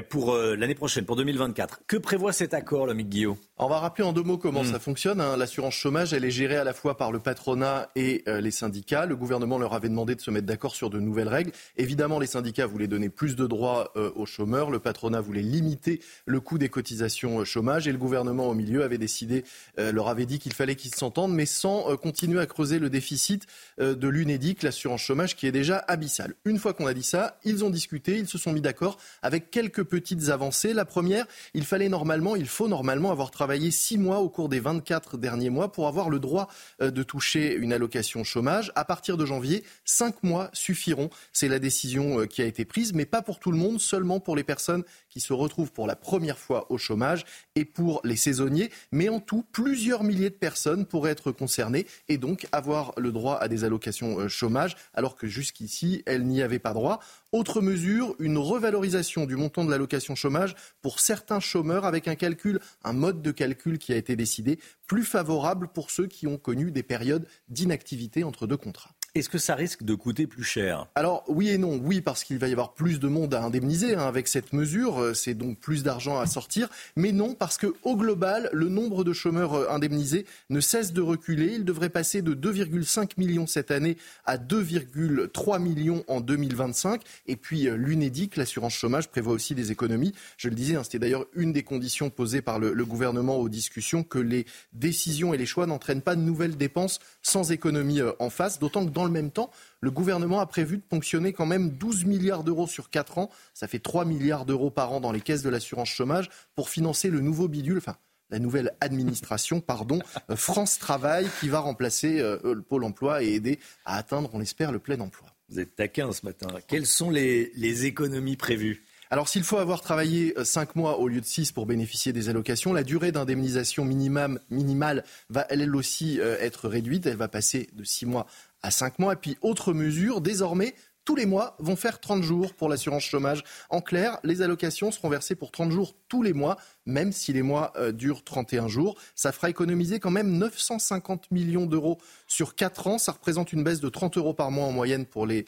pour 0.10 0.34
euh, 0.34 0.56
l'année 0.56 0.76
prochaine, 0.76 1.06
pour 1.06 1.16
2024. 1.16 1.82
Que 1.88 1.98
prévoit 1.98 2.34
cet 2.34 2.54
accord, 2.54 2.86
l'ami 2.88 3.04
Guillaume? 3.06 3.38
On 3.58 3.68
va 3.68 3.80
rappeler 3.80 4.04
en 4.04 4.14
deux 4.14 4.24
mots 4.24 4.38
comment 4.38 4.64
Hmm. 4.64 4.72
ça 4.72 4.80
fonctionne. 4.80 5.20
hein. 5.22 5.36
L'assurance 5.38 5.74
chômage, 5.74 6.14
elle 6.14 6.24
est 6.26 6.32
gérée 6.32 6.56
à 6.58 6.64
la 6.64 6.74
fois 6.74 6.96
par 6.98 7.12
le 7.12 7.20
patronat 7.20 7.90
et 7.96 8.24
euh, 8.28 8.40
les 8.42 8.52
syndicats. 8.52 9.06
Le 9.06 9.16
gouvernement 9.16 9.58
leur 9.58 9.74
avait 9.74 9.90
demandé 9.90 10.16
de 10.16 10.22
se 10.22 10.32
mettre 10.32 10.46
d'accord 10.46 10.76
sur 10.76 10.90
de 10.90 11.00
nouvelles 11.00 11.28
règles. 11.28 11.52
Évidemment, 11.78 12.20
les 12.20 12.28
syndicats 12.28 12.66
voulaient 12.68 12.88
donner 12.88 13.10
plus 13.10 13.36
de 13.36 13.48
droits 13.48 13.92
euh, 13.96 14.12
aux 14.16 14.26
chômeurs. 14.26 14.70
Le 14.70 14.80
patronat 14.80 15.20
voulait 15.22 15.42
limiter 15.42 16.02
le 16.26 16.40
coût 16.40 16.58
des 16.58 16.70
cotisations 16.70 17.40
euh, 17.40 17.44
chômage. 17.44 17.88
Et 17.88 17.92
le 17.92 17.98
gouvernement, 17.98 18.48
au 18.48 18.54
milieu, 18.54 18.84
avait 18.84 18.98
décidé, 18.98 19.44
leur 19.78 20.08
avait 20.10 20.26
dit 20.26 20.40
qu'il 20.40 20.54
fallait 20.54 20.76
qu'ils 20.76 20.94
s'entendent, 20.94 21.34
mais 21.34 21.46
sans 21.46 21.96
continuer 21.98 22.40
à 22.40 22.46
creuser 22.46 22.80
le 22.80 22.90
déficit 22.90 23.46
de 23.80 24.08
l'UNEDIC, 24.08 24.64
l'assurance 24.64 25.02
chômage, 25.02 25.36
qui 25.36 25.48
est 25.48 25.52
déjà 25.52 25.84
abyssal. 25.88 26.34
Une 26.46 26.60
fois 26.60 26.74
qu'on 26.74 26.86
a 26.88 26.94
dit 26.94 26.99
ils 27.44 27.66
ont 27.66 27.70
discuté, 27.70 28.18
ils 28.18 28.28
se 28.28 28.38
sont 28.38 28.54
mis 28.54 28.62
d'accord 28.62 28.98
avec 29.22 29.52
quelques 29.52 29.84
petites 29.84 30.30
avancées. 30.30 30.74
La 30.74 30.86
première, 30.86 31.26
il 31.54 31.66
fallait 31.66 31.90
normalement, 31.90 32.36
il 32.36 32.48
faut 32.48 32.68
normalement 32.68 33.12
avoir 33.12 33.32
travaillé 33.32 33.72
six 33.72 33.98
mois 33.98 34.20
au 34.20 34.30
cours 34.30 34.50
des 34.50 34.60
24 34.60 35.18
derniers 35.18 35.50
mois 35.50 35.72
pour 35.72 35.88
avoir 35.88 36.10
le 36.10 36.20
droit 36.20 36.50
euh, 36.82 36.92
de 36.92 37.04
toucher 37.04 37.54
une 37.56 37.74
allocation 37.74 38.24
chômage. 38.24 38.72
À 38.76 38.86
partir 38.86 39.18
de 39.18 39.26
janvier, 39.26 39.64
cinq 39.86 40.24
mois 40.24 40.50
suffiront. 40.54 41.10
C'est 41.34 41.48
la 41.48 41.60
décision 41.60 42.22
euh, 42.22 42.26
qui 42.26 42.42
a 42.42 42.46
été 42.46 42.66
prise, 42.66 42.94
mais 42.94 43.06
pas 43.06 43.22
pour 43.22 43.40
tout 43.40 43.52
le 43.52 43.58
monde, 43.58 43.80
seulement 43.80 44.20
pour 44.20 44.36
les 44.36 44.44
personnes 44.44 44.84
qui 45.10 45.20
se 45.20 45.34
retrouvent 45.34 45.72
pour 45.72 45.88
la 45.88 45.96
première 45.96 46.38
fois 46.38 46.72
au 46.72 46.78
chômage 46.78 47.26
et 47.60 47.66
pour 47.66 48.02
les 48.04 48.16
saisonniers. 48.16 48.72
Mais 48.92 49.10
en 49.10 49.20
tout, 49.20 49.44
plusieurs 49.52 50.04
milliers 50.04 50.30
de 50.30 50.36
personnes 50.36 50.86
pourraient 50.86 51.12
être 51.12 51.32
concernées 51.32 51.86
et 52.08 52.18
donc 52.18 52.48
avoir 52.52 52.94
le 52.98 53.12
droit 53.12 53.38
à 53.38 53.48
des 53.48 53.64
allocations 53.64 54.20
euh, 54.20 54.28
chômage, 54.28 54.76
alors 54.94 55.16
que 55.16 55.28
jusqu'ici, 55.28 56.04
elles 56.06 56.26
n'y 56.26 56.42
avaient 56.42 56.60
pas 56.60 56.74
droit. 56.74 57.00
Autre 57.32 57.62
mesure, 57.62 58.16
une 58.20 58.38
revalorisation 58.38 59.26
du 59.26 59.36
montant 59.36 59.66
de 59.66 59.72
l'allocation 59.72 60.16
chômage 60.16 60.56
pour 60.82 61.00
certains 61.00 61.40
chômeurs 61.40 61.86
avec 61.86 62.08
un 62.08 62.16
calcul, 62.16 62.60
un 62.84 62.94
mode 62.94 63.22
de 63.22 63.32
calcul 63.32 63.78
qui 63.78 63.94
a 63.94 63.98
été 63.98 64.16
décidé, 64.16 64.60
plus 64.88 65.04
favorable 65.04 65.68
pour 65.68 65.92
ceux 65.92 66.08
qui 66.08 66.26
ont 66.28 66.38
connu 66.38 66.72
des 66.72 66.84
périodes 66.84 67.28
d'inactivité 67.50 68.24
entre 68.24 68.48
deux 68.48 68.58
contrats. 68.58 68.92
Est-ce 69.16 69.30
que 69.30 69.40
ça 69.40 69.56
risque 69.56 69.84
de 69.84 69.96
coûter 69.96 70.28
plus 70.28 70.44
cher? 70.44 70.88
Alors 70.94 71.24
oui 71.28 71.50
et 71.50 71.58
non. 71.58 71.80
Oui 71.84 72.02
parce 72.02 72.24
qu'il 72.24 72.38
va 72.38 72.48
y 72.48 72.52
avoir 72.52 72.74
plus 72.74 73.00
de 73.00 73.08
monde 73.08 73.34
à 73.34 73.44
indemniser 73.44 73.96
hein, 73.96 74.08
avec 74.08 74.28
cette 74.28 74.54
mesure. 74.54 75.02
Euh, 75.02 75.14
C'est 75.16 75.34
donc 75.34 75.58
plus 75.58 75.82
d'argent 75.82 76.20
à 76.20 76.28
sortir. 76.28 76.70
Mais 76.96 77.12
non 77.12 77.34
parce 77.34 77.58
que 77.58 77.74
au 77.84 77.96
global, 77.96 78.50
le 78.54 78.70
nombre 78.70 79.04
de 79.04 79.12
chômeurs 79.12 79.56
euh, 79.56 79.70
indemnisés 79.72 80.26
ne 80.52 80.60
cesse 80.60 80.94
de 80.94 81.02
reculer. 81.02 81.54
Il 81.56 81.66
devrait 81.66 81.90
passer 81.90 82.22
de 82.22 82.36
2,5 82.36 83.12
millions 83.18 83.48
cette 83.48 83.72
année 83.72 83.98
à 84.26 84.38
2,3 84.38 85.60
millions 85.60 86.04
en 86.08 86.22
2025. 86.22 87.02
Et 87.26 87.36
puis 87.36 87.68
euh, 87.68 87.76
l'UNEDIC, 87.76 88.36
l'assurance 88.36 88.74
chômage, 88.74 89.10
prévoit 89.10 89.34
aussi 89.34 89.56
des 89.56 89.72
économies. 89.72 90.14
Je 90.38 90.50
le 90.50 90.56
disais, 90.56 90.76
hein, 90.76 90.84
c'était 90.84 91.00
d'ailleurs 91.00 91.26
une 91.34 91.52
des 91.52 91.64
conditions 91.64 92.12
posées 92.12 92.44
par 92.44 92.60
le, 92.60 92.86
gouvernement 92.86 93.38
aux 93.38 93.50
discussions 93.50 94.04
que 94.04 94.20
les 94.20 94.46
décisions 94.74 95.34
et 95.34 95.38
les 95.38 95.46
choix 95.46 95.66
n'entraînent 95.66 96.02
pas 96.02 96.16
de 96.16 96.22
nouvelles 96.22 96.58
dépenses 96.58 97.00
sans 97.22 97.52
économie 97.52 98.02
en 98.20 98.30
face. 98.30 98.60
D'autant 98.60 98.86
que 98.86 98.92
dans 98.92 98.99
le 99.06 99.12
même 99.12 99.32
temps, 99.32 99.52
le 99.82 99.92
gouvernement 99.92 100.40
a 100.40 100.46
prévu 100.46 100.78
de 100.78 100.84
ponctionner 100.84 101.34
quand 101.34 101.46
même 101.46 101.72
12 101.72 102.06
milliards 102.06 102.44
d'euros 102.44 102.68
sur 102.68 102.90
4 102.90 103.18
ans. 103.18 103.30
Ça 103.54 103.68
fait 103.68 103.80
3 103.80 104.06
milliards 104.06 104.46
d'euros 104.46 104.70
par 104.70 104.92
an 104.92 105.00
dans 105.00 105.12
les 105.12 105.22
caisses 105.22 105.44
de 105.44 105.50
l'assurance 105.50 105.90
chômage 105.90 106.30
pour 106.56 106.70
financer 106.70 107.10
le 107.10 107.20
nouveau 107.20 107.48
bidule, 107.48 107.78
enfin 107.78 107.98
la 108.30 108.40
nouvelle 108.40 108.74
administration, 108.80 109.60
pardon, 109.60 110.00
euh, 110.30 110.36
France 110.36 110.78
Travail, 110.78 111.28
qui 111.40 111.50
va 111.50 111.60
remplacer 111.60 112.20
euh, 112.20 112.38
le 112.44 112.62
Pôle 112.62 112.84
emploi 112.84 113.24
et 113.24 113.34
aider 113.34 113.60
à 113.86 113.98
atteindre, 113.98 114.30
on 114.34 114.40
l'espère, 114.40 114.72
le 114.72 114.80
plein 114.80 115.00
emploi. 115.00 115.30
Vous 115.50 115.60
êtes 115.60 115.76
taquin 115.76 116.12
ce 116.12 116.26
matin. 116.26 116.48
Quelles 116.68 116.86
sont 116.86 117.10
les, 117.10 117.52
les 117.56 117.86
économies 117.86 118.36
prévues? 118.36 118.84
Alors, 119.12 119.28
s'il 119.28 119.44
faut 119.44 119.58
avoir 119.58 119.82
travaillé 119.82 120.36
5 120.44 120.76
mois 120.76 121.00
au 121.00 121.08
lieu 121.08 121.20
de 121.20 121.26
6 121.26 121.52
pour 121.52 121.66
bénéficier 121.66 122.14
des 122.14 122.30
allocations, 122.30 122.74
la 122.74 122.84
durée 122.84 123.12
d'indemnisation 123.12 123.84
minimum, 123.84 124.40
minimale 124.52 125.04
va 125.32 125.48
elle 125.50 125.76
aussi 125.76 126.20
euh, 126.20 126.38
être 126.40 126.70
réduite. 126.70 127.08
Elle 127.08 127.18
va 127.18 127.28
passer 127.28 127.70
de 127.74 127.84
6 127.84 128.06
mois 128.06 128.28
à 128.62 128.72
5 128.72 129.00
mois. 129.00 129.14
Et 129.14 129.18
puis, 129.18 129.38
autre 129.42 129.74
mesure, 129.74 130.22
désormais, 130.22 130.76
tous 131.10 131.16
les 131.16 131.26
mois 131.26 131.56
vont 131.58 131.76
faire 131.76 132.00
30 132.00 132.22
jours 132.22 132.54
pour 132.54 132.70
l'assurance 132.70 133.02
chômage. 133.02 133.44
En 133.72 133.82
clair, 133.82 134.20
les 134.24 134.44
allocations 134.44 134.92
seront 134.92 135.10
versées 135.10 135.34
pour 135.34 135.50
30 135.50 135.72
jours 135.72 135.96
tous 136.08 136.22
les 136.22 136.34
mois, 136.34 136.56
même 136.86 137.12
si 137.12 137.34
les 137.34 137.42
mois 137.42 137.74
euh, 137.78 137.92
durent 137.92 138.24
31 138.24 138.68
jours. 138.68 138.96
Ça 139.16 139.32
fera 139.32 139.50
économiser 139.50 140.00
quand 140.00 140.12
même 140.12 140.38
950 140.38 141.32
millions 141.32 141.66
d'euros 141.66 141.98
sur 142.28 142.54
4 142.54 142.86
ans. 142.86 142.98
Ça 143.00 143.14
représente 143.14 143.54
une 143.54 143.64
baisse 143.64 143.80
de 143.80 143.90
30 143.90 144.18
euros 144.18 144.36
par 144.36 144.52
mois 144.52 144.66
en 144.66 144.72
moyenne 144.72 145.08
pour 145.08 145.26
les, 145.26 145.48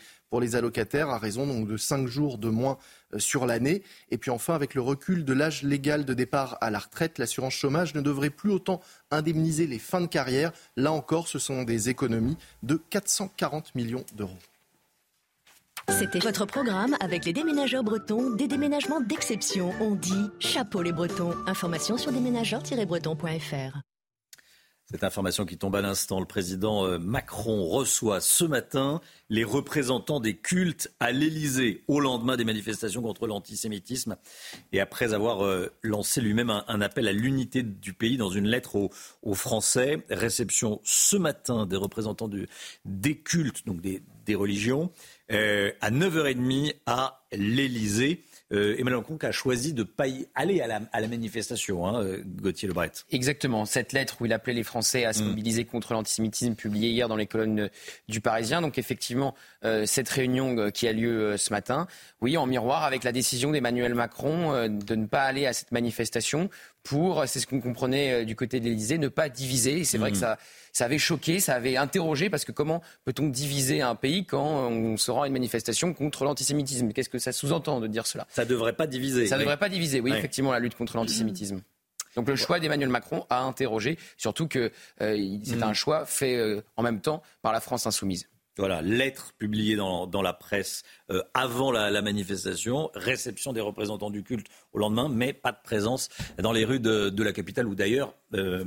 allocataires, 0.55 1.11
à 1.11 1.19
raison 1.19 1.63
de 1.63 1.77
5 1.77 2.07
jours 2.07 2.39
de 2.39 2.49
moins 2.49 2.79
euh, 3.13 3.19
sur 3.19 3.45
l'année. 3.45 3.83
Et 4.09 4.17
puis 4.17 4.31
enfin, 4.31 4.55
avec 4.55 4.73
le 4.73 4.81
recul 4.81 5.25
de 5.25 5.33
l'âge 5.33 5.61
légal 5.61 6.05
de 6.05 6.15
départ 6.15 6.57
à 6.61 6.71
la 6.71 6.79
retraite, 6.79 7.19
l'assurance 7.19 7.53
chômage 7.53 7.93
ne 7.93 8.01
devrait 8.01 8.31
plus 8.31 8.49
autant 8.49 8.81
indemniser 9.11 9.67
les 9.67 9.77
fins 9.77 10.01
de 10.01 10.07
carrière. 10.07 10.53
Là 10.75 10.91
encore, 10.91 11.27
ce 11.27 11.37
sont 11.37 11.61
des 11.61 11.89
économies 11.89 12.37
de 12.63 12.81
440 12.89 13.75
millions 13.75 14.05
d'euros. 14.15 14.39
C'était 15.91 16.19
votre 16.19 16.45
programme 16.45 16.95
avec 16.99 17.25
les 17.25 17.33
déménageurs 17.33 17.83
bretons, 17.83 18.31
des 18.31 18.47
déménagements 18.47 19.01
d'exception. 19.01 19.71
On 19.81 19.95
dit 19.95 20.29
chapeau 20.39 20.81
les 20.81 20.91
bretons. 20.93 21.33
Information 21.47 21.97
sur 21.97 22.11
déménageurs-bretons.fr. 22.11 23.81
Cette 24.91 25.05
information 25.05 25.45
qui 25.45 25.57
tombe 25.57 25.75
à 25.77 25.81
l'instant, 25.81 26.19
le 26.19 26.25
président 26.25 26.85
euh, 26.85 26.99
Macron 26.99 27.65
reçoit 27.65 28.19
ce 28.19 28.43
matin 28.43 28.99
les 29.29 29.45
représentants 29.45 30.19
des 30.19 30.35
cultes 30.35 30.91
à 30.99 31.11
l'Élysée 31.13 31.85
au 31.87 32.01
lendemain 32.01 32.35
des 32.35 32.43
manifestations 32.43 33.01
contre 33.01 33.25
l'antisémitisme 33.25 34.17
et 34.73 34.81
après 34.81 35.13
avoir 35.13 35.45
euh, 35.45 35.71
lancé 35.81 36.19
lui-même 36.19 36.49
un, 36.49 36.81
appel 36.81 37.07
à 37.07 37.13
l'unité 37.13 37.63
du 37.63 37.93
pays 37.93 38.17
dans 38.17 38.29
une 38.29 38.47
lettre 38.47 38.89
aux, 39.21 39.33
Français. 39.33 40.03
Réception 40.09 40.81
ce 40.83 41.15
matin 41.15 41.65
des 41.65 41.77
représentants 41.77 42.29
des 42.83 43.17
cultes, 43.17 43.65
donc 43.65 43.79
des 43.79 44.35
religions, 44.35 44.91
euh, 45.31 45.71
à 45.81 45.91
9h30 45.91 46.75
à 46.85 47.21
l'Élysée. 47.31 48.23
Euh, 48.51 48.75
Emmanuel 48.77 48.99
Macron 48.99 49.17
a 49.21 49.31
choisi 49.31 49.71
de 49.71 49.79
ne 49.79 49.83
pas 49.85 50.07
y 50.07 50.27
aller 50.35 50.59
à 50.59 50.67
la, 50.67 50.81
à 50.91 50.99
la 50.99 51.07
manifestation, 51.07 51.87
hein, 51.87 52.03
euh, 52.03 52.21
Gauthier 52.25 52.67
Lebret. 52.67 52.91
Exactement. 53.09 53.65
Cette 53.65 53.93
lettre 53.93 54.17
où 54.19 54.25
il 54.25 54.33
appelait 54.33 54.53
les 54.53 54.63
Français 54.63 55.05
à 55.05 55.13
se 55.13 55.23
mobiliser 55.23 55.63
contre 55.63 55.93
l'antisémitisme, 55.93 56.55
publiée 56.55 56.89
hier 56.89 57.07
dans 57.07 57.15
les 57.15 57.27
colonnes 57.27 57.69
du 58.09 58.19
Parisien. 58.19 58.61
Donc 58.61 58.77
effectivement, 58.77 59.35
euh, 59.63 59.85
cette 59.85 60.09
réunion 60.09 60.57
euh, 60.57 60.69
qui 60.69 60.87
a 60.87 60.91
lieu 60.91 61.21
euh, 61.21 61.37
ce 61.37 61.53
matin, 61.53 61.87
oui, 62.19 62.35
en 62.35 62.45
miroir 62.45 62.83
avec 62.83 63.05
la 63.05 63.13
décision 63.13 63.51
d'Emmanuel 63.51 63.95
Macron 63.95 64.53
euh, 64.53 64.67
de 64.67 64.95
ne 64.95 65.05
pas 65.05 65.23
aller 65.23 65.45
à 65.45 65.53
cette 65.53 65.71
manifestation 65.71 66.49
pour, 66.83 67.23
c'est 67.27 67.39
ce 67.39 67.47
qu'on 67.47 67.61
comprenait 67.61 68.21
euh, 68.21 68.25
du 68.25 68.35
côté 68.35 68.59
de 68.59 68.65
l'Élysée, 68.65 68.97
ne 68.97 69.07
pas 69.07 69.29
diviser. 69.29 69.83
C'est 69.83 69.97
vrai 69.97 70.11
que 70.11 70.17
ça, 70.17 70.37
ça 70.71 70.85
avait 70.85 70.97
choqué, 70.97 71.39
ça 71.39 71.53
avait 71.55 71.77
interrogé, 71.77 72.29
parce 72.29 72.43
que 72.45 72.51
comment 72.51 72.81
peut-on 73.05 73.27
diviser 73.29 73.81
un 73.81 73.95
pays 73.95 74.25
quand 74.25 74.43
on 74.69 74.97
se 74.97 75.11
rend 75.11 75.23
à 75.23 75.27
une 75.27 75.33
manifestation 75.33 75.93
contre 75.93 76.23
l'antisémitisme? 76.23 76.91
Qu'est-ce 76.93 77.09
que 77.09 77.19
ça 77.19 77.31
sous-entend 77.31 77.79
de 77.79 77.87
dire 77.87 78.07
cela? 78.07 78.25
Ça 78.29 78.45
devrait 78.45 78.73
pas 78.73 78.87
diviser. 78.87 79.27
Ça 79.27 79.35
ne 79.35 79.41
Oui. 79.41 79.45
devrait 79.45 79.57
pas 79.59 79.69
diviser, 79.69 79.99
oui, 80.01 80.11
effectivement, 80.11 80.51
la 80.51 80.59
lutte 80.59 80.75
contre 80.75 80.97
l'antisémitisme. 80.97 81.61
Donc 82.15 82.27
le 82.27 82.35
choix 82.35 82.59
d'Emmanuel 82.59 82.89
Macron 82.89 83.25
a 83.29 83.41
interrogé, 83.43 83.97
surtout 84.17 84.47
que 84.47 84.71
euh, 85.01 85.37
c'est 85.45 85.55
Mm. 85.55 85.63
un 85.63 85.73
choix 85.73 86.05
fait 86.05 86.35
euh, 86.35 86.61
en 86.75 86.83
même 86.83 86.99
temps 86.99 87.21
par 87.41 87.53
la 87.53 87.61
France 87.61 87.87
insoumise. 87.87 88.27
Voilà, 88.57 88.81
lettre 88.81 89.33
publiée 89.37 89.75
dans, 89.75 90.21
la 90.21 90.33
presse 90.33 90.83
euh, 91.09 91.23
avant 91.33 91.71
la, 91.71 92.01
manifestation, 92.01 92.91
réception 92.93 93.53
des 93.53 93.61
représentants 93.61 94.09
du 94.09 94.23
culte 94.23 94.47
au 94.73 94.79
lendemain, 94.79 95.09
mais 95.09 95.33
pas 95.33 95.51
de 95.51 95.61
présence 95.63 96.09
dans 96.37 96.51
les 96.51 96.65
rues 96.65 96.79
de, 96.79 97.23
la 97.23 97.33
capitale 97.33 97.67
ou 97.67 97.75
d'ailleurs 97.75 98.13
euh, 98.33 98.63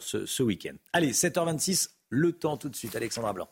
ce 0.00 0.42
week-end. 0.42 0.74
Allez, 0.92 1.12
7h26, 1.12 1.90
le 2.08 2.32
temps 2.32 2.56
tout 2.56 2.68
de 2.68 2.76
suite, 2.76 2.96
Alexandra 2.96 3.32
Blanc. 3.32 3.48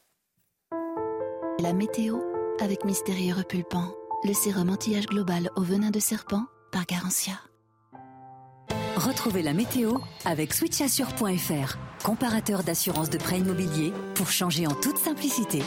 La 1.60 1.72
météo 1.72 2.18
avec 2.60 2.84
Mystérieux 2.84 3.34
Repulpant, 3.34 3.94
le 4.24 4.32
sérum 4.32 4.70
anti-âge 4.70 5.06
global 5.06 5.50
au 5.56 5.62
venin 5.62 5.90
de 5.90 6.00
serpent 6.00 6.44
par 6.72 6.84
Garantia. 6.84 7.34
Retrouvez 9.00 9.40
la 9.40 9.54
météo 9.54 9.94
avec 10.26 10.52
switchassure.fr, 10.52 11.78
comparateur 12.04 12.62
d'assurance 12.62 13.08
de 13.08 13.16
prêt 13.16 13.38
immobilier 13.38 13.94
pour 14.14 14.30
changer 14.30 14.66
en 14.66 14.74
toute 14.74 14.98
simplicité. 14.98 15.62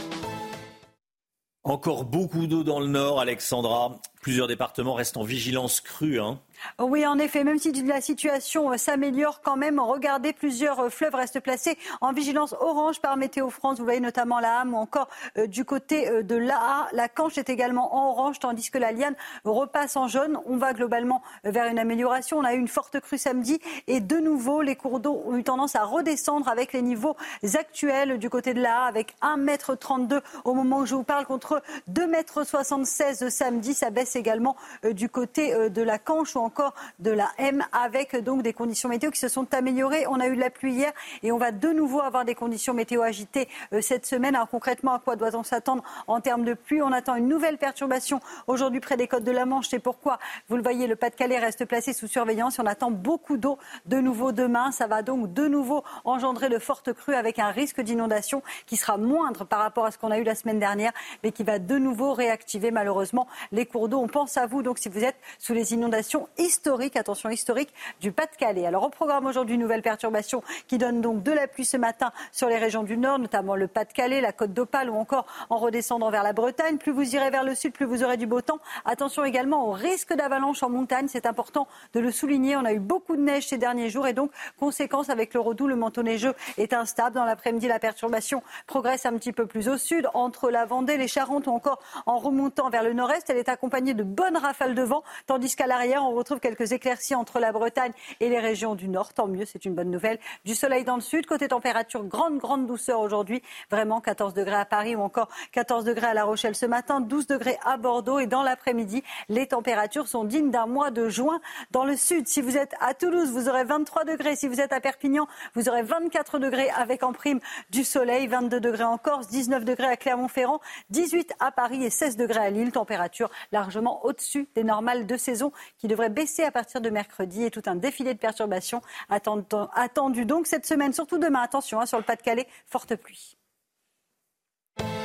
Encore 1.63 2.05
beaucoup 2.05 2.45
d'eau 2.45 2.63
dans 2.63 2.79
le 2.79 2.85
nord, 2.85 3.19
Alexandra. 3.19 3.99
Plusieurs 4.21 4.47
départements 4.47 4.93
restent 4.93 5.17
en 5.17 5.23
vigilance 5.23 5.81
crue. 5.81 6.19
Hein. 6.19 6.39
Oui, 6.79 7.05
en 7.05 7.17
effet, 7.19 7.43
même 7.43 7.59
si 7.59 7.71
la 7.83 8.01
situation 8.01 8.71
euh, 8.71 8.77
s'améliore 8.77 9.41
quand 9.41 9.55
même, 9.55 9.79
regardez, 9.79 10.33
plusieurs 10.33 10.79
euh, 10.79 10.89
fleuves 10.89 11.15
restent 11.15 11.39
placés 11.39 11.77
en 12.01 12.13
vigilance 12.13 12.53
orange 12.59 12.99
par 12.99 13.17
Météo 13.17 13.49
France. 13.49 13.77
Vous 13.77 13.83
voyez 13.83 13.99
notamment 13.99 14.39
la 14.39 14.59
Ham 14.59 14.73
ou 14.73 14.77
encore 14.77 15.07
euh, 15.37 15.47
du 15.47 15.65
côté 15.65 16.23
de 16.23 16.35
l'Aa. 16.35 16.87
La 16.93 17.09
Canche 17.09 17.37
est 17.37 17.49
également 17.49 17.95
en 17.95 18.09
orange, 18.09 18.39
tandis 18.39 18.71
que 18.71 18.77
la 18.77 18.91
Liane 18.91 19.15
repasse 19.43 19.95
en 19.97 20.07
jaune. 20.07 20.39
On 20.45 20.57
va 20.57 20.73
globalement 20.73 21.21
vers 21.43 21.67
une 21.67 21.79
amélioration. 21.79 22.39
On 22.39 22.43
a 22.43 22.53
eu 22.53 22.59
une 22.59 22.67
forte 22.67 22.99
crue 22.99 23.17
samedi 23.17 23.59
et 23.87 23.99
de 23.99 24.17
nouveau, 24.17 24.61
les 24.61 24.75
cours 24.75 24.99
d'eau 24.99 25.23
ont 25.25 25.35
eu 25.35 25.43
tendance 25.43 25.75
à 25.75 25.83
redescendre 25.83 26.47
avec 26.47 26.73
les 26.73 26.81
niveaux 26.81 27.15
actuels 27.55 28.17
du 28.17 28.29
côté 28.29 28.53
de 28.53 28.61
l'Aa, 28.61 28.85
avec 28.85 29.15
1,32 29.21 30.15
m 30.15 30.21
au 30.43 30.53
moment 30.53 30.79
où 30.79 30.85
je 30.85 30.95
vous 30.95 31.03
parle 31.03 31.25
contre 31.25 31.61
2,76 31.91 33.23
m 33.23 33.29
samedi. 33.29 33.73
Ça 33.73 33.89
baisse 33.89 34.15
également 34.15 34.55
du 34.83 35.09
côté 35.09 35.69
de 35.69 35.81
la 35.81 35.99
Canche 35.99 36.35
encore 36.43 36.73
de 36.99 37.11
la 37.11 37.29
M 37.37 37.63
avec 37.71 38.15
donc 38.15 38.41
des 38.41 38.53
conditions 38.53 38.89
météo 38.89 39.11
qui 39.11 39.19
se 39.19 39.27
sont 39.27 39.53
améliorées. 39.53 40.05
On 40.07 40.19
a 40.19 40.27
eu 40.27 40.35
de 40.35 40.41
la 40.41 40.49
pluie 40.49 40.73
hier 40.73 40.91
et 41.23 41.31
on 41.31 41.37
va 41.37 41.51
de 41.51 41.69
nouveau 41.69 42.01
avoir 42.01 42.25
des 42.25 42.35
conditions 42.35 42.73
météo 42.73 43.01
agitées 43.01 43.47
euh, 43.73 43.81
cette 43.81 44.05
semaine. 44.05 44.35
Alors 44.35 44.49
concrètement, 44.49 44.93
à 44.93 44.99
quoi 44.99 45.15
doit-on 45.15 45.43
s'attendre 45.43 45.83
en 46.07 46.21
termes 46.21 46.43
de 46.43 46.53
pluie? 46.53 46.81
On 46.81 46.91
attend 46.91 47.15
une 47.15 47.27
nouvelle 47.27 47.57
perturbation 47.57 48.19
aujourd'hui 48.47 48.79
près 48.79 48.97
des 48.97 49.07
côtes 49.07 49.23
de 49.23 49.31
la 49.31 49.45
Manche. 49.45 49.67
C'est 49.69 49.79
pourquoi, 49.79 50.19
vous 50.49 50.55
le 50.55 50.63
voyez, 50.63 50.87
le 50.87 50.95
Pas-de-Calais 50.95 51.39
reste 51.39 51.65
placé 51.65 51.93
sous 51.93 52.07
surveillance. 52.07 52.59
on 52.59 52.65
attend 52.65 52.91
beaucoup 52.91 53.37
d'eau 53.37 53.57
de 53.85 53.97
nouveau 53.97 54.31
demain. 54.31 54.71
Ça 54.71 54.87
va 54.87 55.01
donc 55.01 55.33
de 55.33 55.47
nouveau 55.47 55.83
engendrer 56.05 56.49
de 56.49 56.59
fortes 56.59 56.93
crues 56.93 57.15
avec 57.15 57.39
un 57.39 57.49
risque 57.49 57.81
d'inondation 57.81 58.43
qui 58.65 58.77
sera 58.77 58.97
moindre 58.97 59.45
par 59.45 59.59
rapport 59.59 59.85
à 59.85 59.91
ce 59.91 59.97
qu'on 59.97 60.11
a 60.11 60.17
eu 60.17 60.23
la 60.23 60.35
semaine 60.35 60.59
dernière, 60.59 60.91
mais 61.23 61.31
qui 61.31 61.43
va 61.43 61.59
de 61.59 61.77
nouveau 61.77 62.13
réactiver 62.13 62.71
malheureusement 62.71 63.27
les 63.51 63.65
cours 63.65 63.89
d'eau. 63.89 63.99
On 63.99 64.07
pense 64.07 64.37
à 64.37 64.45
vous 64.45 64.63
donc 64.63 64.79
si 64.79 64.89
vous 64.89 65.03
êtes 65.03 65.17
sous 65.39 65.53
les 65.53 65.73
inondations 65.73 66.27
historique, 66.37 66.95
attention 66.95 67.29
historique, 67.29 67.73
du 68.01 68.11
Pas-de-Calais. 68.11 68.65
Alors 68.65 68.83
au 68.83 68.89
programme 68.89 69.25
aujourd'hui, 69.25 69.57
nouvelle 69.57 69.81
perturbation 69.81 70.43
qui 70.67 70.77
donne 70.77 71.01
donc 71.01 71.23
de 71.23 71.31
la 71.31 71.47
pluie 71.47 71.65
ce 71.65 71.77
matin 71.77 72.11
sur 72.31 72.47
les 72.47 72.57
régions 72.57 72.83
du 72.83 72.97
Nord, 72.97 73.19
notamment 73.19 73.55
le 73.55 73.67
Pas-de-Calais, 73.67 74.21
la 74.21 74.31
côte 74.31 74.53
d'Opale 74.53 74.89
ou 74.89 74.95
encore 74.95 75.25
en 75.49 75.57
redescendant 75.57 76.09
vers 76.09 76.23
la 76.23 76.33
Bretagne. 76.33 76.77
Plus 76.77 76.91
vous 76.91 77.15
irez 77.15 77.29
vers 77.29 77.43
le 77.43 77.55
sud, 77.55 77.73
plus 77.73 77.85
vous 77.85 78.03
aurez 78.03 78.17
du 78.17 78.27
beau 78.27 78.41
temps. 78.41 78.59
Attention 78.85 79.23
également 79.23 79.67
au 79.67 79.71
risque 79.71 80.13
d'avalanche 80.13 80.63
en 80.63 80.69
montagne, 80.69 81.07
c'est 81.07 81.25
important 81.25 81.67
de 81.93 81.99
le 81.99 82.11
souligner. 82.11 82.55
On 82.55 82.65
a 82.65 82.73
eu 82.73 82.79
beaucoup 82.79 83.15
de 83.15 83.21
neige 83.21 83.47
ces 83.47 83.57
derniers 83.57 83.89
jours 83.89 84.07
et 84.07 84.13
donc, 84.13 84.31
conséquence 84.59 85.09
avec 85.09 85.33
le 85.33 85.39
redoux, 85.39 85.67
le 85.67 85.75
manteau 85.75 86.03
neigeux 86.03 86.33
est 86.57 86.73
instable. 86.73 87.15
Dans 87.15 87.25
l'après-midi, 87.25 87.67
la 87.67 87.79
perturbation 87.79 88.43
progresse 88.67 89.05
un 89.05 89.13
petit 89.13 89.33
peu 89.33 89.45
plus 89.45 89.69
au 89.69 89.77
sud, 89.77 90.07
entre 90.13 90.49
la 90.49 90.65
Vendée, 90.65 90.97
les 90.97 91.07
Charentes 91.07 91.47
ou 91.47 91.51
encore 91.51 91.79
en 92.05 92.17
remontant 92.17 92.69
vers 92.69 92.83
le 92.83 92.93
nord-est. 92.93 93.29
Elle 93.29 93.37
est 93.37 93.49
accompagnée 93.49 93.93
de 93.93 94.03
bonnes 94.03 94.37
rafales 94.37 94.75
de 94.75 94.83
vent, 94.83 95.03
tandis 95.27 95.55
qu'à 95.55 95.67
l'arrière, 95.67 96.03
on 96.03 96.13
retrouve 96.23 96.39
quelques 96.39 96.71
éclaircies 96.71 97.15
entre 97.15 97.39
la 97.39 97.51
Bretagne 97.51 97.91
et 98.21 98.29
les 98.29 98.39
régions 98.39 98.75
du 98.75 98.87
Nord. 98.87 99.13
Tant 99.13 99.27
mieux, 99.27 99.43
c'est 99.45 99.65
une 99.65 99.75
bonne 99.75 99.91
nouvelle. 99.91 100.19
Du 100.45 100.55
soleil 100.55 100.85
dans 100.85 100.95
le 100.95 101.01
sud. 101.01 101.25
Côté 101.25 101.49
température, 101.49 102.05
grande, 102.05 102.37
grande 102.37 102.65
douceur 102.65 103.01
aujourd'hui. 103.01 103.41
Vraiment 103.69 103.99
14 103.99 104.33
degrés 104.33 104.55
à 104.55 104.63
Paris 104.63 104.95
ou 104.95 105.01
encore 105.01 105.27
14 105.51 105.83
degrés 105.83 106.07
à 106.07 106.13
La 106.13 106.23
Rochelle 106.23 106.55
ce 106.55 106.65
matin, 106.65 107.01
12 107.01 107.27
degrés 107.27 107.57
à 107.65 107.75
Bordeaux. 107.75 108.19
Et 108.19 108.27
dans 108.27 108.41
l'après-midi, 108.41 109.03
les 109.27 109.47
températures 109.47 110.07
sont 110.07 110.23
dignes 110.23 110.49
d'un 110.49 110.65
mois 110.65 110.91
de 110.91 111.09
juin 111.09 111.41
dans 111.71 111.83
le 111.83 111.97
sud. 111.97 112.29
Si 112.29 112.41
vous 112.41 112.55
êtes 112.57 112.73
à 112.79 112.93
Toulouse, 112.93 113.29
vous 113.29 113.49
aurez 113.49 113.65
23 113.65 114.05
degrés. 114.05 114.37
Si 114.37 114.47
vous 114.47 114.61
êtes 114.61 114.71
à 114.71 114.79
Perpignan, 114.79 115.27
vous 115.55 115.67
aurez 115.67 115.83
24 115.83 116.39
degrés 116.39 116.69
avec 116.69 117.03
en 117.03 117.11
prime 117.11 117.41
du 117.69 117.83
soleil, 117.83 118.27
22 118.27 118.61
degrés 118.61 118.85
en 118.85 118.97
Corse, 118.97 119.27
19 119.27 119.65
degrés 119.65 119.87
à 119.87 119.97
Clermont-Ferrand, 119.97 120.61
18 120.89 121.33
à 121.41 121.51
Paris 121.51 121.83
et 121.83 121.89
16 121.89 122.15
degrés 122.15 122.39
à 122.39 122.49
Lille. 122.49 122.71
Température 122.71 123.29
largement 123.51 124.05
au-dessus 124.05 124.47
des 124.55 124.63
normales 124.63 125.05
de 125.05 125.17
saison 125.17 125.51
qui 125.77 125.87
devraient 125.87 126.12
baisser 126.13 126.43
à 126.43 126.51
partir 126.51 126.79
de 126.79 126.89
mercredi 126.89 127.43
et 127.43 127.51
tout 127.51 127.63
un 127.65 127.75
défilé 127.75 128.13
de 128.13 128.19
perturbations 128.19 128.81
attendu 129.09 130.25
donc 130.25 130.47
cette 130.47 130.65
semaine, 130.65 130.93
surtout 130.93 131.17
demain. 131.17 131.41
Attention 131.41 131.81
hein, 131.81 131.85
sur 131.85 131.97
le 131.97 132.03
Pas-de-Calais, 132.03 132.47
forte 132.67 132.95
pluie. 132.95 133.37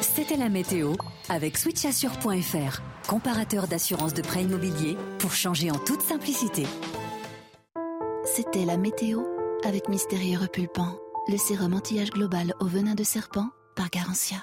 C'était 0.00 0.36
la 0.36 0.48
météo 0.48 0.94
avec 1.28 1.56
switchassure.fr, 1.56 2.80
comparateur 3.08 3.66
d'assurance 3.66 4.14
de 4.14 4.22
prêt 4.22 4.42
immobilier 4.42 4.96
pour 5.18 5.32
changer 5.32 5.70
en 5.70 5.78
toute 5.78 6.02
simplicité. 6.02 6.66
C'était 8.24 8.64
la 8.64 8.76
météo 8.76 9.22
avec 9.64 9.88
Mystérieux 9.88 10.38
Repulpant, 10.38 10.98
le 11.28 11.36
sérum 11.36 11.74
anti-âge 11.74 12.10
global 12.10 12.54
au 12.60 12.66
venin 12.66 12.94
de 12.94 13.04
serpent 13.04 13.48
par 13.74 13.90
Garantia. 13.90 14.38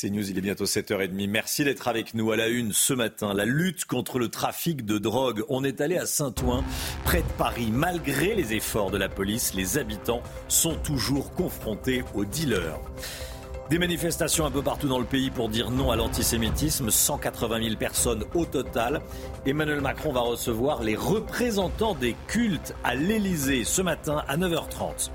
C'est 0.00 0.10
News, 0.10 0.30
il 0.30 0.38
est 0.38 0.42
bientôt 0.42 0.64
7h30. 0.64 1.28
Merci 1.28 1.64
d'être 1.64 1.88
avec 1.88 2.14
nous 2.14 2.30
à 2.30 2.36
la 2.36 2.46
une 2.46 2.72
ce 2.72 2.92
matin. 2.92 3.34
La 3.34 3.44
lutte 3.44 3.84
contre 3.84 4.20
le 4.20 4.28
trafic 4.28 4.84
de 4.84 4.96
drogue. 4.96 5.42
On 5.48 5.64
est 5.64 5.80
allé 5.80 5.96
à 5.98 6.06
Saint-Ouen, 6.06 6.62
près 7.04 7.22
de 7.22 7.32
Paris. 7.36 7.70
Malgré 7.72 8.36
les 8.36 8.52
efforts 8.52 8.92
de 8.92 8.96
la 8.96 9.08
police, 9.08 9.54
les 9.54 9.76
habitants 9.76 10.22
sont 10.46 10.76
toujours 10.76 11.32
confrontés 11.32 12.04
aux 12.14 12.24
dealers. 12.24 12.78
Des 13.70 13.80
manifestations 13.80 14.46
un 14.46 14.52
peu 14.52 14.62
partout 14.62 14.86
dans 14.86 15.00
le 15.00 15.04
pays 15.04 15.30
pour 15.30 15.48
dire 15.48 15.72
non 15.72 15.90
à 15.90 15.96
l'antisémitisme. 15.96 16.90
180 16.90 17.60
000 17.64 17.74
personnes 17.74 18.22
au 18.34 18.44
total. 18.44 19.00
Emmanuel 19.46 19.80
Macron 19.80 20.12
va 20.12 20.20
recevoir 20.20 20.84
les 20.84 20.94
représentants 20.94 21.96
des 21.96 22.14
cultes 22.28 22.72
à 22.84 22.94
l'Elysée 22.94 23.64
ce 23.64 23.82
matin 23.82 24.22
à 24.28 24.36
9h30. 24.36 25.10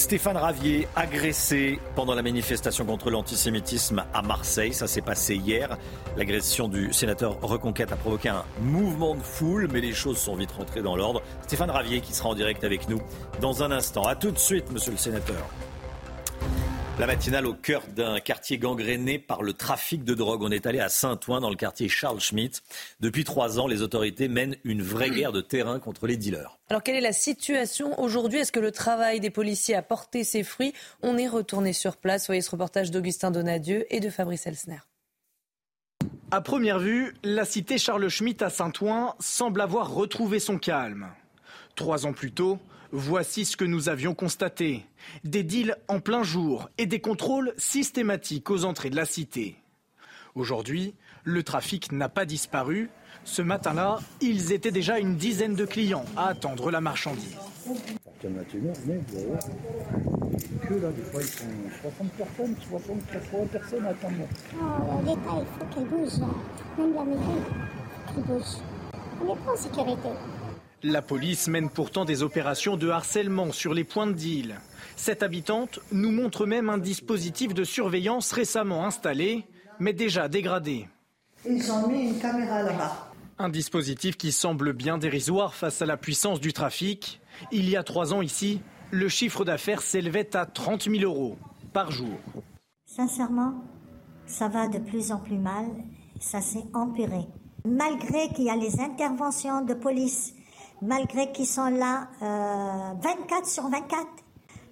Stéphane 0.00 0.38
Ravier, 0.38 0.88
agressé 0.96 1.78
pendant 1.94 2.14
la 2.14 2.22
manifestation 2.22 2.86
contre 2.86 3.10
l'antisémitisme 3.10 4.02
à 4.14 4.22
Marseille. 4.22 4.72
Ça 4.72 4.86
s'est 4.86 5.02
passé 5.02 5.36
hier. 5.36 5.76
L'agression 6.16 6.68
du 6.68 6.90
sénateur 6.94 7.38
Reconquête 7.42 7.92
a 7.92 7.96
provoqué 7.96 8.30
un 8.30 8.42
mouvement 8.62 9.14
de 9.14 9.20
foule, 9.20 9.68
mais 9.70 9.82
les 9.82 9.92
choses 9.92 10.16
sont 10.16 10.36
vite 10.36 10.52
rentrées 10.52 10.80
dans 10.80 10.96
l'ordre. 10.96 11.20
Stéphane 11.42 11.70
Ravier 11.70 12.00
qui 12.00 12.14
sera 12.14 12.30
en 12.30 12.34
direct 12.34 12.64
avec 12.64 12.88
nous 12.88 13.02
dans 13.42 13.62
un 13.62 13.70
instant. 13.70 14.04
A 14.04 14.16
tout 14.16 14.30
de 14.30 14.38
suite, 14.38 14.72
monsieur 14.72 14.92
le 14.92 14.96
sénateur. 14.96 15.46
La 17.00 17.06
matinale 17.06 17.46
au 17.46 17.54
cœur 17.54 17.82
d'un 17.96 18.20
quartier 18.20 18.58
gangréné 18.58 19.18
par 19.18 19.42
le 19.42 19.54
trafic 19.54 20.04
de 20.04 20.12
drogue. 20.12 20.42
On 20.42 20.50
est 20.50 20.66
allé 20.66 20.80
à 20.80 20.90
Saint-Ouen, 20.90 21.40
dans 21.40 21.48
le 21.48 21.56
quartier 21.56 21.88
Charles 21.88 22.20
Schmitt. 22.20 22.62
Depuis 23.00 23.24
trois 23.24 23.58
ans, 23.58 23.66
les 23.66 23.80
autorités 23.80 24.28
mènent 24.28 24.56
une 24.64 24.82
vraie 24.82 25.08
guerre 25.08 25.32
de 25.32 25.40
terrain 25.40 25.78
contre 25.78 26.06
les 26.06 26.18
dealers. 26.18 26.58
Alors, 26.68 26.82
quelle 26.82 26.96
est 26.96 27.00
la 27.00 27.14
situation 27.14 27.98
aujourd'hui? 27.98 28.40
Est-ce 28.40 28.52
que 28.52 28.60
le 28.60 28.70
travail 28.70 29.18
des 29.18 29.30
policiers 29.30 29.74
a 29.76 29.80
porté 29.80 30.24
ses 30.24 30.42
fruits? 30.42 30.74
On 31.00 31.16
est 31.16 31.26
retourné 31.26 31.72
sur 31.72 31.96
place. 31.96 32.26
Voyez 32.26 32.42
ce 32.42 32.50
reportage 32.50 32.90
d'Augustin 32.90 33.30
Donadieu 33.30 33.86
et 33.88 34.00
de 34.00 34.10
Fabrice 34.10 34.46
Elsner. 34.46 34.80
À 36.30 36.42
première 36.42 36.80
vue, 36.80 37.14
la 37.24 37.46
cité 37.46 37.78
Charles 37.78 38.10
Schmitt 38.10 38.42
à 38.42 38.50
Saint-Ouen 38.50 39.14
semble 39.20 39.62
avoir 39.62 39.94
retrouvé 39.94 40.38
son 40.38 40.58
calme. 40.58 41.08
Trois 41.76 42.04
ans 42.04 42.12
plus 42.12 42.32
tôt, 42.32 42.58
Voici 42.92 43.44
ce 43.44 43.56
que 43.56 43.64
nous 43.64 43.88
avions 43.88 44.14
constaté. 44.14 44.84
Des 45.22 45.44
deals 45.44 45.76
en 45.86 46.00
plein 46.00 46.24
jour 46.24 46.68
et 46.76 46.86
des 46.86 47.00
contrôles 47.00 47.54
systématiques 47.56 48.50
aux 48.50 48.64
entrées 48.64 48.90
de 48.90 48.96
la 48.96 49.04
cité. 49.04 49.56
Aujourd'hui, 50.34 50.94
le 51.22 51.44
trafic 51.44 51.92
n'a 51.92 52.08
pas 52.08 52.24
disparu. 52.24 52.90
Ce 53.22 53.42
matin-là, 53.42 54.00
ils 54.20 54.50
étaient 54.50 54.72
déjà 54.72 54.98
une 54.98 55.14
dizaine 55.14 55.54
de 55.54 55.64
clients 55.66 56.04
à 56.16 56.28
attendre 56.28 56.72
la 56.72 56.80
marchandise. 56.80 57.36
Que 58.20 58.26
là, 60.74 60.90
des 60.90 61.02
fois, 61.02 61.22
ils 61.22 61.28
sont 61.28 61.44
60 61.82 62.12
personnes, 62.12 62.56
60, 62.68 63.06
80 63.12 63.46
personnes 63.52 63.86
à 63.86 63.90
attendre. 63.90 64.14
L'État, 65.06 65.38
il 65.38 65.46
faut 65.46 65.74
qu'elle 65.74 65.88
bouge. 65.88 66.18
Même 66.76 66.94
la 66.94 67.04
mairie, 67.04 67.20
qu'elle 68.14 68.24
bouge. 68.24 68.42
On 69.20 69.26
n'est 69.26 69.40
pas 69.40 69.52
en 69.52 69.56
sécurité. 69.56 70.08
La 70.82 71.02
police 71.02 71.48
mène 71.48 71.68
pourtant 71.68 72.06
des 72.06 72.22
opérations 72.22 72.78
de 72.78 72.88
harcèlement 72.88 73.52
sur 73.52 73.74
les 73.74 73.84
points 73.84 74.06
de 74.06 74.12
deal. 74.12 74.60
Cette 74.96 75.22
habitante 75.22 75.78
nous 75.92 76.10
montre 76.10 76.46
même 76.46 76.70
un 76.70 76.78
dispositif 76.78 77.52
de 77.52 77.64
surveillance 77.64 78.32
récemment 78.32 78.86
installé, 78.86 79.44
mais 79.78 79.92
déjà 79.92 80.28
dégradé. 80.28 80.88
Ils 81.46 81.70
ont 81.70 81.86
mis 81.88 82.08
une 82.08 82.18
caméra 82.18 82.62
là-bas. 82.62 83.12
Un 83.38 83.50
dispositif 83.50 84.16
qui 84.16 84.32
semble 84.32 84.72
bien 84.72 84.96
dérisoire 84.96 85.54
face 85.54 85.82
à 85.82 85.86
la 85.86 85.98
puissance 85.98 86.40
du 86.40 86.54
trafic. 86.54 87.20
Il 87.52 87.68
y 87.68 87.76
a 87.76 87.82
trois 87.82 88.14
ans 88.14 88.22
ici, 88.22 88.60
Le 88.90 89.08
chiffre 89.08 89.44
d'affaires 89.44 89.82
s'élevait 89.82 90.34
à 90.34 90.46
30 90.46 90.90
000 90.90 91.04
euros 91.04 91.38
par 91.72 91.92
jour. 91.92 92.18
Sincèrement, 92.84 93.54
ça 94.26 94.48
va 94.48 94.66
de 94.66 94.78
plus 94.78 95.12
en 95.12 95.18
plus 95.18 95.38
mal. 95.38 95.66
Ça 96.18 96.40
s'est 96.40 96.64
empiré. 96.74 97.20
Malgré 97.64 98.28
qu'il 98.34 98.44
y 98.44 98.50
a 98.50 98.56
les 98.56 98.80
interventions 98.80 99.64
de 99.64 99.74
police, 99.74 100.34
malgré 100.82 101.32
qu'ils 101.32 101.46
sont 101.46 101.68
là 101.68 102.08
24 102.20 103.46
sur 103.46 103.64
24, 103.68 104.06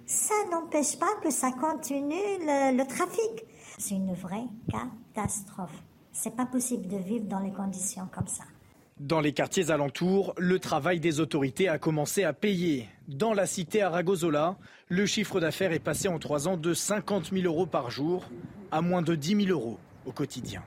ça 0.05 0.33
n'empêche 0.51 0.97
pas 0.97 1.13
que 1.23 1.29
ça 1.29 1.51
continue 1.51 2.15
le, 2.39 2.77
le 2.77 2.87
trafic. 2.87 3.45
C'est 3.77 3.95
une 3.95 4.13
vraie 4.13 4.47
catastrophe. 4.71 5.83
C'est 6.11 6.35
pas 6.35 6.45
possible 6.45 6.87
de 6.87 6.97
vivre 6.97 7.25
dans 7.25 7.39
les 7.39 7.51
conditions 7.51 8.07
comme 8.13 8.27
ça. 8.27 8.43
Dans 8.99 9.21
les 9.21 9.31
quartiers 9.31 9.71
alentours, 9.71 10.33
le 10.37 10.59
travail 10.59 10.99
des 10.99 11.21
autorités 11.21 11.69
a 11.69 11.77
commencé 11.77 12.25
à 12.25 12.33
payer. 12.33 12.89
Dans 13.07 13.33
la 13.33 13.45
cité 13.45 13.81
Aragozola, 13.81 14.57
le 14.89 15.05
chiffre 15.05 15.39
d'affaires 15.39 15.71
est 15.71 15.79
passé 15.79 16.09
en 16.09 16.19
trois 16.19 16.49
ans 16.49 16.57
de 16.57 16.73
50 16.73 17.31
000 17.31 17.45
euros 17.45 17.65
par 17.65 17.91
jour 17.91 18.25
à 18.71 18.81
moins 18.81 19.01
de 19.01 19.15
10 19.15 19.45
000 19.45 19.57
euros 19.57 19.77
au 20.05 20.11
quotidien. 20.11 20.63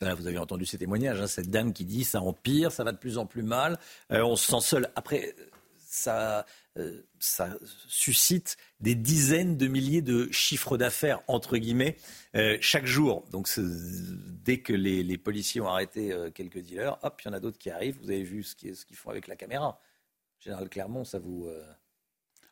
Vous 0.00 0.26
avez 0.26 0.38
entendu 0.38 0.66
ces 0.66 0.78
témoignages, 0.78 1.20
hein, 1.20 1.26
cette 1.26 1.50
dame 1.50 1.72
qui 1.72 1.84
dit 1.84 2.04
ça 2.04 2.20
empire, 2.20 2.72
ça 2.72 2.84
va 2.84 2.92
de 2.92 2.98
plus 2.98 3.18
en 3.18 3.26
plus 3.26 3.42
mal, 3.42 3.78
euh, 4.12 4.22
on 4.22 4.36
se 4.36 4.46
sent 4.46 4.60
seul. 4.60 4.90
Après, 4.96 5.34
ça, 5.78 6.46
euh, 6.76 7.02
ça 7.18 7.56
suscite 7.88 8.56
des 8.80 8.94
dizaines 8.94 9.56
de 9.56 9.66
milliers 9.66 10.02
de 10.02 10.30
chiffres 10.30 10.76
d'affaires, 10.76 11.20
entre 11.26 11.56
guillemets, 11.56 11.96
euh, 12.36 12.58
chaque 12.60 12.86
jour. 12.86 13.24
Donc 13.32 13.48
dès 13.58 14.60
que 14.60 14.72
les, 14.72 15.18
policiers 15.18 15.60
ont 15.60 15.68
arrêté 15.68 16.14
quelques 16.34 16.60
dealers, 16.60 16.98
hop, 17.02 17.20
il 17.24 17.28
y 17.28 17.30
en 17.30 17.34
a 17.34 17.40
d'autres 17.40 17.58
qui 17.58 17.70
arrivent. 17.70 17.98
Vous 18.02 18.10
avez 18.10 18.22
vu 18.22 18.42
ce 18.42 18.54
qu'ils 18.54 18.96
font 18.96 19.10
avec 19.10 19.26
la 19.26 19.36
caméra. 19.36 19.80
Général 20.38 20.68
Clermont, 20.68 21.04
ça 21.04 21.18
vous... 21.18 21.48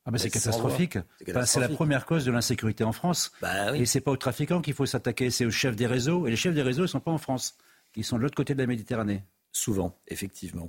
Ah 0.07 0.13
ben 0.13 0.19
c'est 0.19 0.31
catastrophique. 0.31 0.99
c'est 1.45 1.61
la 1.61 1.69
première 1.69 2.07
cause 2.07 2.25
de 2.25 2.31
l'insécurité 2.31 2.85
en 2.85 2.93
France. 2.93 3.33
Bah, 3.43 3.73
oui. 3.73 3.81
Et 3.81 3.87
c'est 3.87 4.01
pas 4.01 4.13
aux 4.13 4.17
trafiquants 4.17 4.63
qu'il 4.63 4.75
faut 4.75 4.87
s'attaquer, 4.87 5.31
c'est 5.31 5.45
aux 5.45 5.51
chefs 5.51 5.75
des 5.75 5.87
réseaux. 5.87 6.27
Et 6.27 6.31
les 6.31 6.37
chefs 6.37 6.55
des 6.55 6.63
réseaux, 6.63 6.85
ils 6.85 6.89
sont 6.89 7.01
pas 7.01 7.11
en 7.11 7.19
France. 7.19 7.57
Ils 7.97 8.05
sont 8.05 8.17
de 8.17 8.23
l'autre 8.23 8.37
côté 8.37 8.55
de 8.55 8.61
la 8.61 8.67
Méditerranée. 8.67 9.25
Souvent, 9.57 9.97
effectivement. 10.09 10.69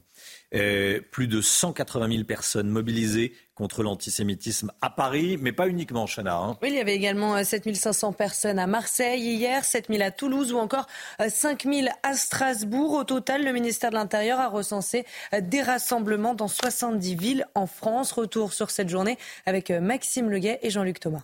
Euh, 0.56 1.02
plus 1.12 1.28
de 1.28 1.42
180 1.42 2.10
000 2.10 2.24
personnes 2.24 2.70
mobilisées 2.70 3.34
contre 3.54 3.84
l'antisémitisme 3.84 4.72
à 4.82 4.90
Paris, 4.90 5.38
mais 5.42 5.52
pas 5.52 5.68
uniquement, 5.68 6.06
Chana. 6.06 6.38
Hein. 6.38 6.58
Oui, 6.62 6.70
il 6.70 6.76
y 6.76 6.80
avait 6.80 6.96
également 6.96 7.44
7500 7.44 8.08
euh, 8.08 8.14
personnes 8.14 8.60
à 8.60 8.66
Marseille 8.66 9.20
hier, 9.20 9.66
7000 9.66 10.02
à 10.02 10.12
Toulouse 10.12 10.54
ou 10.54 10.58
encore 10.58 10.88
5000 11.20 11.90
euh, 11.90 11.92
à 12.02 12.14
Strasbourg. 12.14 12.94
Au 12.94 13.04
total, 13.04 13.44
le 13.44 13.52
ministère 13.52 13.90
de 13.90 13.96
l'Intérieur 13.96 14.40
a 14.40 14.48
recensé 14.48 15.06
des 15.38 15.62
rassemblements 15.62 16.34
dans 16.34 16.48
70 16.48 17.16
villes 17.16 17.46
en 17.56 17.68
France. 17.68 18.14
Retour 18.14 18.54
sur 18.54 18.72
cette 18.72 18.88
journée 18.88 19.18
avec 19.46 19.70
Maxime 19.70 20.30
Leguet 20.30 20.60
et 20.62 20.70
Jean-Luc 20.70 21.02
Thomas. 21.02 21.24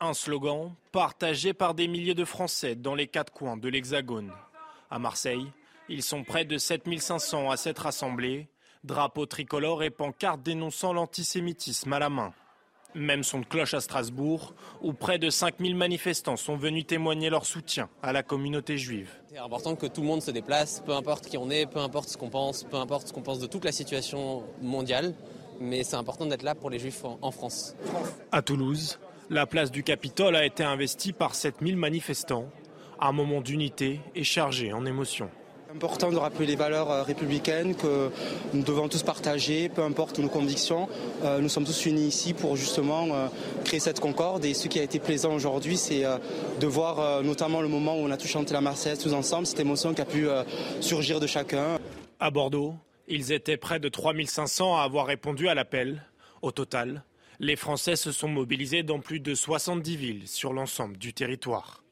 Un 0.00 0.14
slogan 0.14 0.74
partagé 0.90 1.52
par 1.52 1.74
des 1.74 1.86
milliers 1.86 2.14
de 2.14 2.24
Français 2.24 2.74
dans 2.74 2.94
les 2.94 3.06
quatre 3.06 3.32
coins 3.32 3.56
de 3.56 3.68
l'Hexagone. 3.68 4.32
À 4.90 4.98
Marseille, 4.98 5.46
ils 5.88 6.02
sont 6.02 6.24
près 6.24 6.44
de 6.44 6.58
7500 6.58 7.50
à 7.50 7.56
s'être 7.56 7.82
rassemblés, 7.82 8.48
drapeaux 8.84 9.26
tricolores 9.26 9.82
et 9.82 9.90
pancartes 9.90 10.42
dénonçant 10.42 10.92
l'antisémitisme 10.92 11.92
à 11.92 11.98
la 11.98 12.10
main. 12.10 12.32
Même 12.94 13.22
son 13.22 13.40
de 13.40 13.46
cloche 13.46 13.74
à 13.74 13.80
Strasbourg, 13.80 14.54
où 14.82 14.92
près 14.92 15.18
de 15.18 15.30
5000 15.30 15.74
manifestants 15.74 16.36
sont 16.36 16.56
venus 16.56 16.86
témoigner 16.86 17.30
leur 17.30 17.46
soutien 17.46 17.88
à 18.02 18.12
la 18.12 18.22
communauté 18.22 18.76
juive. 18.76 19.10
C'est 19.28 19.38
important 19.38 19.76
que 19.76 19.86
tout 19.86 20.02
le 20.02 20.08
monde 20.08 20.20
se 20.20 20.30
déplace, 20.30 20.82
peu 20.84 20.92
importe 20.92 21.26
qui 21.26 21.38
on 21.38 21.48
est, 21.48 21.64
peu 21.64 21.78
importe 21.78 22.10
ce 22.10 22.18
qu'on 22.18 22.28
pense, 22.28 22.64
peu 22.64 22.76
importe 22.76 23.08
ce 23.08 23.12
qu'on 23.12 23.22
pense 23.22 23.38
de 23.38 23.46
toute 23.46 23.64
la 23.64 23.72
situation 23.72 24.42
mondiale, 24.60 25.14
mais 25.60 25.84
c'est 25.84 25.96
important 25.96 26.26
d'être 26.26 26.42
là 26.42 26.54
pour 26.54 26.70
les 26.70 26.78
juifs 26.78 27.04
en 27.04 27.30
France. 27.30 27.74
À 28.30 28.42
Toulouse, 28.42 28.98
la 29.30 29.46
place 29.46 29.70
du 29.70 29.82
Capitole 29.82 30.36
a 30.36 30.44
été 30.44 30.62
investie 30.62 31.12
par 31.12 31.34
7000 31.34 31.76
manifestants. 31.76 32.48
Un 33.00 33.12
moment 33.12 33.40
d'unité 33.40 34.00
et 34.14 34.24
chargé 34.24 34.72
en 34.72 34.86
émotions. 34.86 35.30
C'est 35.72 35.76
important 35.76 36.12
de 36.12 36.18
rappeler 36.18 36.44
les 36.44 36.54
valeurs 36.54 36.90
euh, 36.90 37.02
républicaines 37.02 37.74
que 37.74 38.10
nous 38.52 38.62
devons 38.62 38.88
tous 38.88 39.02
partager, 39.02 39.70
peu 39.70 39.82
importe 39.82 40.18
nos 40.18 40.28
convictions. 40.28 40.86
Euh, 41.24 41.40
nous 41.40 41.48
sommes 41.48 41.64
tous 41.64 41.86
unis 41.86 42.08
ici 42.08 42.34
pour 42.34 42.56
justement 42.56 43.06
euh, 43.10 43.28
créer 43.64 43.80
cette 43.80 43.98
concorde. 43.98 44.44
Et 44.44 44.52
ce 44.52 44.68
qui 44.68 44.78
a 44.78 44.82
été 44.82 44.98
plaisant 44.98 45.32
aujourd'hui, 45.32 45.78
c'est 45.78 46.04
de 46.60 46.66
voir 46.66 47.22
notamment 47.22 47.62
le 47.62 47.68
moment 47.68 47.94
où 47.94 48.00
on 48.00 48.10
a 48.10 48.18
tous 48.18 48.28
chanté 48.28 48.52
la 48.52 48.60
Marseillaise 48.60 48.98
tous 48.98 49.14
ensemble, 49.14 49.46
cette 49.46 49.60
émotion 49.60 49.94
qui 49.94 50.02
a 50.02 50.04
pu 50.04 50.26
surgir 50.80 51.20
de 51.20 51.26
chacun. 51.26 51.78
À 52.20 52.30
Bordeaux, 52.30 52.74
ils 53.12 53.30
étaient 53.30 53.58
près 53.58 53.78
de 53.78 53.90
3500 53.90 54.78
à 54.78 54.82
avoir 54.82 55.06
répondu 55.06 55.48
à 55.48 55.54
l'appel. 55.54 56.02
Au 56.40 56.50
total, 56.50 57.04
les 57.40 57.56
Français 57.56 57.94
se 57.94 58.10
sont 58.10 58.28
mobilisés 58.28 58.82
dans 58.82 59.00
plus 59.00 59.20
de 59.20 59.34
70 59.34 59.96
villes 59.96 60.28
sur 60.28 60.54
l'ensemble 60.54 60.96
du 60.96 61.12
territoire. 61.12 61.82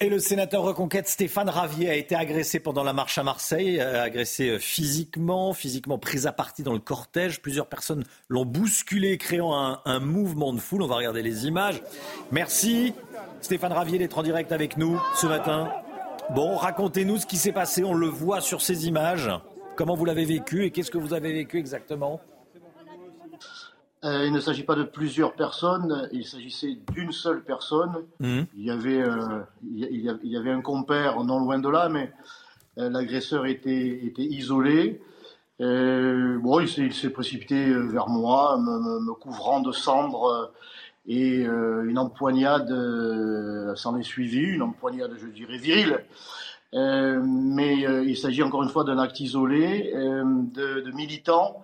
Et 0.00 0.10
le 0.10 0.18
sénateur 0.18 0.62
Reconquête 0.62 1.08
Stéphane 1.08 1.48
Ravier 1.48 1.88
a 1.88 1.94
été 1.94 2.14
agressé 2.14 2.60
pendant 2.60 2.82
la 2.82 2.92
marche 2.92 3.16
à 3.16 3.22
Marseille, 3.22 3.80
euh, 3.80 4.02
agressé 4.02 4.50
euh, 4.50 4.58
physiquement, 4.58 5.54
physiquement 5.54 5.98
pris 5.98 6.26
à 6.26 6.32
partie 6.32 6.62
dans 6.62 6.74
le 6.74 6.78
cortège. 6.78 7.40
Plusieurs 7.40 7.68
personnes 7.68 8.04
l'ont 8.28 8.44
bousculé, 8.44 9.16
créant 9.16 9.56
un, 9.56 9.80
un, 9.86 10.00
mouvement 10.00 10.52
de 10.52 10.60
foule. 10.60 10.82
On 10.82 10.88
va 10.88 10.96
regarder 10.96 11.22
les 11.22 11.46
images. 11.46 11.80
Merci 12.32 12.92
Stéphane 13.40 13.72
Ravier 13.72 13.98
d'être 13.98 14.18
en 14.18 14.22
direct 14.22 14.52
avec 14.52 14.76
nous 14.76 15.00
ce 15.14 15.26
matin. 15.26 15.70
Bon, 16.30 16.56
racontez-nous 16.56 17.18
ce 17.18 17.26
qui 17.26 17.36
s'est 17.36 17.52
passé. 17.52 17.84
On 17.84 17.94
le 17.94 18.06
voit 18.06 18.40
sur 18.40 18.60
ces 18.60 18.86
images. 18.86 19.30
Comment 19.76 19.94
vous 19.94 20.04
l'avez 20.04 20.24
vécu 20.24 20.64
et 20.64 20.70
qu'est-ce 20.70 20.90
que 20.90 20.98
vous 20.98 21.12
avez 21.12 21.32
vécu 21.32 21.58
exactement? 21.58 22.20
Euh, 24.04 24.26
il 24.26 24.32
ne 24.32 24.40
s'agit 24.40 24.64
pas 24.64 24.74
de 24.74 24.84
plusieurs 24.84 25.32
personnes, 25.34 26.08
il 26.12 26.26
s'agissait 26.26 26.76
d'une 26.92 27.10
seule 27.10 27.42
personne. 27.42 28.04
Mmh. 28.20 28.42
Il, 28.56 28.64
y 28.64 28.70
avait, 28.70 29.00
euh, 29.00 29.40
il, 29.62 30.18
y 30.22 30.36
avait 30.36 30.50
un 30.50 30.60
compère 30.60 31.22
non 31.24 31.38
loin 31.38 31.58
de 31.58 31.68
là, 31.68 31.88
mais 31.88 32.12
euh, 32.78 32.90
l'agresseur 32.90 33.46
était, 33.46 34.04
était 34.04 34.24
isolé. 34.24 35.00
bon, 35.58 36.60
il 36.60 36.92
s'est 36.92 37.10
précipité 37.10 37.72
vers 37.72 38.08
moi, 38.08 38.58
me, 38.58 39.14
couvrant 39.14 39.60
de 39.60 39.72
cendres 39.72 40.52
et 41.06 41.44
une 41.44 41.98
empoignade 41.98 42.72
s'en 43.76 43.96
est 43.98 44.02
suivie, 44.02 44.44
une 44.44 44.62
empoignade, 44.62 45.12
je 45.20 45.26
dirais, 45.26 45.58
virile. 45.58 46.04
mais 46.72 47.80
il 48.06 48.16
s'agit 48.16 48.42
encore 48.42 48.62
une 48.62 48.70
fois 48.70 48.84
d'un 48.84 48.98
acte 48.98 49.20
isolé 49.20 49.92
de, 49.94 50.90
militants 50.92 51.62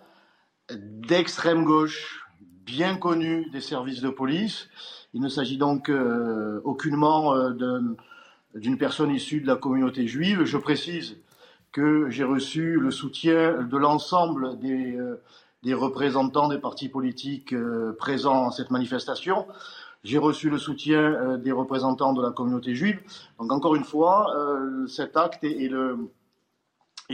d'extrême 0.71 1.65
gauche 1.65 2.27
bien 2.65 2.97
connu 2.97 3.49
des 3.51 3.61
services 3.61 4.01
de 4.01 4.11
police. 4.11 4.69
Il 5.12 5.21
ne 5.21 5.29
s'agit 5.29 5.57
donc 5.59 5.89
euh, 5.89 6.61
aucunement 6.65 7.35
euh, 7.35 7.51
d'une 8.55 8.79
personne 8.79 9.11
issue 9.11 9.41
de 9.41 9.47
la 9.47 9.57
communauté 9.57 10.07
juive. 10.07 10.45
Je 10.45 10.57
précise 10.57 11.17
que 11.73 12.09
j'ai 12.11 12.25
reçu 12.25 12.79
le 12.79 12.91
soutien 12.91 13.62
de 13.62 13.77
l'ensemble 13.77 14.59
des, 14.59 14.97
euh, 14.97 15.21
des, 15.62 15.74
représentants 15.74 16.49
des 16.49 16.59
partis 16.59 16.89
politiques 16.89 17.55
présents 17.99 18.49
à 18.49 18.51
cette 18.53 18.70
manifestation. 18.70 19.47
J'ai 20.03 20.19
reçu 20.19 20.49
le 20.49 20.59
soutien 20.59 21.37
des 21.39 21.53
représentants 21.53 22.12
de 22.15 22.23
la 22.23 22.31
communauté 22.31 22.74
juive. 22.74 23.01
Donc 23.39 23.53
encore 23.53 23.74
une 23.74 23.85
fois, 23.85 24.35
cet 24.87 25.16
acte 25.16 25.45
est, 25.45 25.69
le, 25.69 26.11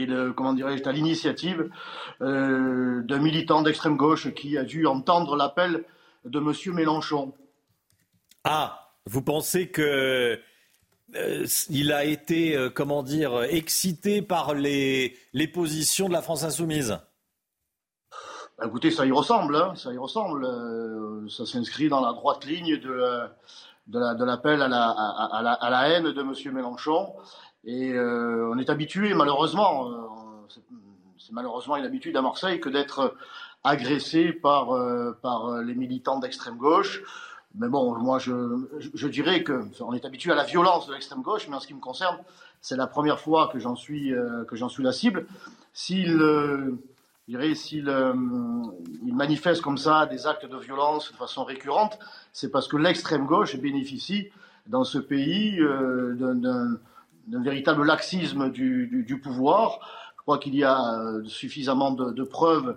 le, 0.05 0.33
comment 0.33 0.55
à 0.55 0.93
l'initiative 0.93 1.71
euh, 2.21 3.03
d'un 3.03 3.19
militant 3.19 3.63
d'extrême 3.63 3.97
gauche 3.97 4.33
qui 4.35 4.59
a 4.59 4.65
dû 4.65 4.87
entendre 4.87 5.37
l'appel 5.37 5.85
de 6.25 6.39
M. 6.39 6.75
Mélenchon. 6.75 7.33
Ah, 8.45 8.93
vous 9.07 9.23
pensez 9.23 9.69
que 9.69 10.39
euh, 11.15 11.47
il 11.71 11.93
a 11.93 12.05
été, 12.05 12.57
euh, 12.57 12.69
comment 12.69 13.03
dire, 13.03 13.45
excité 13.45 14.23
par 14.23 14.55
les 14.55 15.17
positions 15.53 16.09
de 16.09 16.13
la 16.13 16.23
France 16.23 16.45
insoumise? 16.45 16.99
Bah, 18.59 18.65
Écoutez, 18.67 18.91
ça 18.91 19.07
y 19.07 19.13
ressemble, 19.13 19.57
hein, 19.57 19.75
ça 19.77 19.93
y 19.93 19.99
ressemble. 19.99 20.47
ça 21.31 21.47
s'inscrit 21.47 21.89
dans 21.89 22.01
la 22.01 22.13
droite 22.13 22.45
ligne 22.45 22.79
de, 22.79 23.29
de 23.89 24.25
l'appel 24.25 24.63
à, 24.63 24.69
la, 24.69 24.89
à, 24.89 25.43
la, 25.43 25.53
à 25.53 25.71
la 25.71 25.89
haine 25.89 26.13
de 26.13 26.21
M. 26.21 26.55
Mélenchon. 26.55 27.13
Et 27.65 27.93
euh, 27.93 28.51
on 28.53 28.59
est 28.59 28.71
habitué, 28.71 29.13
malheureusement, 29.15 29.91
euh, 29.91 29.97
c'est 31.19 31.33
malheureusement 31.33 31.77
une 31.77 31.85
habitude 31.85 32.17
à 32.17 32.23
Marseille 32.23 32.61
que 32.61 32.69
d'être 32.69 33.17
agressé 33.65 34.33
par, 34.33 34.75
euh, 34.77 35.19
par 35.21 35.63
les 35.63 35.75
militants 35.75 36.21
d'extrême 36.21 36.57
gauche. 36.57 37.03
Mais 37.57 37.69
bon, 37.69 37.99
moi, 37.99 38.19
je, 38.21 38.33
je 38.95 39.09
dirais 39.09 39.43
que 39.43 39.65
on 39.81 39.95
est 39.95 40.05
habitué 40.05 40.31
à 40.31 40.37
la 40.37 40.45
violence 40.45 40.87
de 40.87 40.93
l'extrême 40.93 41.23
gauche, 41.23 41.49
mais 41.49 41.57
en 41.57 41.61
ce 41.61 41.67
qui 41.67 41.75
me 41.75 41.81
concerne, 41.81 42.19
c'est 42.61 42.77
la 42.77 42.87
première 42.87 43.19
fois 43.19 43.49
que 43.49 43.59
j'en 43.59 43.75
suis 43.75 44.13
que 44.47 44.57
j'en 44.57 44.69
suis 44.69 44.83
la 44.83 44.93
cible. 44.93 45.27
S'il 45.73 46.19
s'il 47.55 47.93
il 49.05 49.15
manifeste 49.15 49.63
comme 49.63 49.79
ça 49.79 50.07
des 50.07 50.27
actes 50.27 50.47
de 50.47 50.57
violence 50.57 51.11
de 51.13 51.17
façon 51.17 51.45
récurrente, 51.45 51.99
c'est 52.33 52.51
parce 52.51 52.69
que 52.69 52.77
l'extrême 52.77 53.27
gauche 53.27 53.57
bénéficie 53.57 54.29
dans 54.67 54.85
ce 54.85 54.99
pays 54.99 55.59
d'un 55.59 56.79
d'un 57.27 57.43
véritable 57.43 57.85
laxisme 57.85 58.51
du, 58.51 59.21
pouvoir 59.21 59.81
crois 60.27 60.39
qu'il 60.39 60.57
y 60.57 60.65
a 60.65 60.99
euh, 60.99 61.25
suffisamment 61.25 61.93
de, 61.93 62.25
preuves 62.25 62.77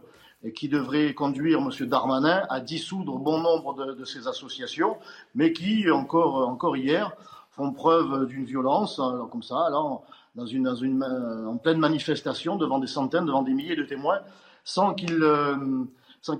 qui 0.53 0.69
devraient 0.69 1.15
conduire 1.15 1.59
M. 1.59 1.87
Darmanin 1.87 2.43
à 2.47 2.59
dissoudre 2.59 3.17
bon 3.17 3.39
nombre 3.39 3.73
de, 3.73 4.05
ces 4.05 4.27
associations, 4.27 4.97
mais 5.33 5.51
qui, 5.51 5.89
encore, 5.89 6.47
encore 6.47 6.77
hier, 6.77 7.11
font 7.49 7.73
preuve 7.73 8.27
d'une 8.27 8.45
violence, 8.45 9.01
comme 9.31 9.41
ça, 9.41 9.65
alors, 9.65 10.03
une, 10.45 10.67
en 10.67 11.57
pleine 11.57 11.79
manifestation, 11.79 12.55
devant 12.55 12.79
des 12.79 12.87
centaines, 12.87 13.25
devant 13.25 13.43
des 13.43 13.53
milliers 13.53 13.75
de 13.75 13.83
témoins, 13.83 14.19
sans 14.63 14.93
qu'ils 14.93 15.19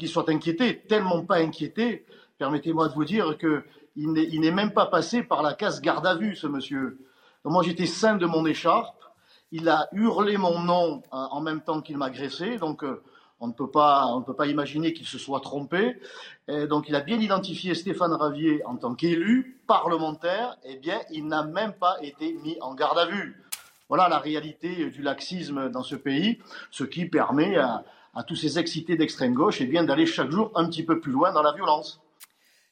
soient 0.07 0.29
inquiétés, 0.29 0.81
tellement 0.87 1.25
pas 1.25 1.37
inquiétés, 1.37 2.05
permettez-moi 2.37 2.89
de 2.89 2.93
vous 2.93 3.05
dire 3.05 3.37
qu'il 3.37 4.11
n'est 4.11 4.51
même 4.51 4.71
pas 4.71 4.85
passé 4.85 5.23
par 5.23 5.41
la 5.41 5.53
case 5.53 5.81
garde 5.81 6.05
à 6.05 6.15
vue, 6.15 6.35
ce 6.35 6.47
monsieur. 6.47 6.99
moi, 7.43 7.63
j'étais 7.63 7.85
sain 7.85 8.15
de 8.15 8.25
mon 8.25 8.45
écharpe. 8.45 8.95
Il 9.51 9.67
a 9.67 9.89
hurlé 9.93 10.37
mon 10.37 10.59
nom 10.59 11.01
euh, 11.11 11.17
en 11.17 11.41
même 11.41 11.61
temps 11.61 11.81
qu'il 11.81 11.97
m'agressait, 11.97 12.59
donc 12.59 12.83
euh, 12.83 13.01
on 13.39 13.47
ne 13.47 13.53
peut 13.53 13.71
pas, 13.71 14.45
imaginer 14.45 14.93
qu'il 14.93 15.07
se 15.07 15.17
soit 15.17 15.39
trompé. 15.39 15.99
Donc 16.47 16.89
il 16.89 16.95
a 16.95 16.99
bien 16.99 17.19
identifié 17.19 17.73
Stéphane 17.73 18.11
Ravier 18.11 18.63
en 18.65 18.75
tant 18.75 18.95
qu'élu 18.95 19.61
parlementaire. 19.65 20.57
Eh 20.65 20.75
bien, 20.75 20.99
il 21.09 21.25
n'a 21.25 21.43
même 21.43 21.73
pas 21.73 21.95
été 22.01 22.33
mis 22.43 22.57
en 22.59 22.75
garde 22.75 22.97
à 22.97 23.05
vue. 23.05 23.48
Voilà 23.89 24.07
la 24.07 24.19
réalité 24.19 24.89
du 24.91 25.01
laxisme 25.01 25.69
dans 25.69 25.83
ce 25.83 25.95
pays, 25.95 26.39
ce 26.71 26.83
qui 26.83 27.05
permet 27.05 27.57
à, 27.57 27.83
tous 28.27 28.35
ces 28.35 28.59
excités 28.59 28.95
d'extrême 28.97 29.33
gauche 29.33 29.61
eh 29.61 29.65
d'aller 29.65 30.05
chaque 30.05 30.29
jour 30.29 30.51
un 30.55 30.67
petit 30.69 30.83
peu 30.83 30.99
plus 30.99 31.11
loin 31.11 31.33
dans 31.33 31.41
la 31.41 31.53
violence. 31.53 32.01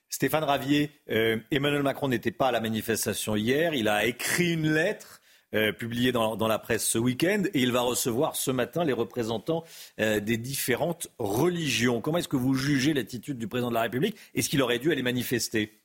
Stéphane 0.09 0.43
Ravier, 0.43 0.91
euh, 1.09 1.37
Emmanuel 1.51 1.83
Macron 1.83 2.07
n'était 2.07 2.31
pas 2.31 2.47
à 2.47 2.51
la 2.51 2.61
manifestation 2.61 3.35
hier. 3.35 3.73
Il 3.73 3.87
a 3.87 4.05
écrit 4.05 4.53
une 4.53 4.71
lettre 4.71 5.21
euh, 5.53 5.71
publiée 5.71 6.11
dans, 6.11 6.47
la 6.47 6.59
presse 6.59 6.85
ce 6.85 6.97
week-end 6.97 7.43
et 7.53 7.61
il 7.61 7.71
va 7.71 7.81
recevoir 7.81 8.35
ce 8.35 8.51
matin 8.51 8.83
les 8.83 8.93
représentants 8.93 9.63
euh, 9.99 10.19
des 10.19 10.37
différentes 10.37 11.07
religions. 11.19 12.01
Comment 12.01 12.17
est-ce 12.17 12.27
que 12.27 12.35
vous 12.35 12.53
jugez 12.53 12.93
l'attitude 12.93 13.37
du 13.37 13.47
président 13.47 13.69
de 13.69 13.73
la 13.73 13.81
République? 13.81 14.17
Est-ce 14.35 14.49
qu'il 14.49 14.61
aurait 14.61 14.79
dû 14.79 14.91
aller 14.91 15.03
manifester? 15.03 15.76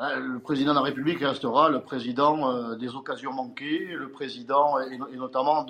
Le 0.00 0.38
président 0.38 0.72
de 0.72 0.76
la 0.76 0.82
République 0.82 1.20
restera 1.20 1.68
le 1.68 1.80
président 1.80 2.74
des 2.76 2.94
occasions 2.94 3.32
manquées, 3.32 3.86
le 3.94 4.10
président 4.10 4.80
et 4.80 5.16
notamment 5.16 5.66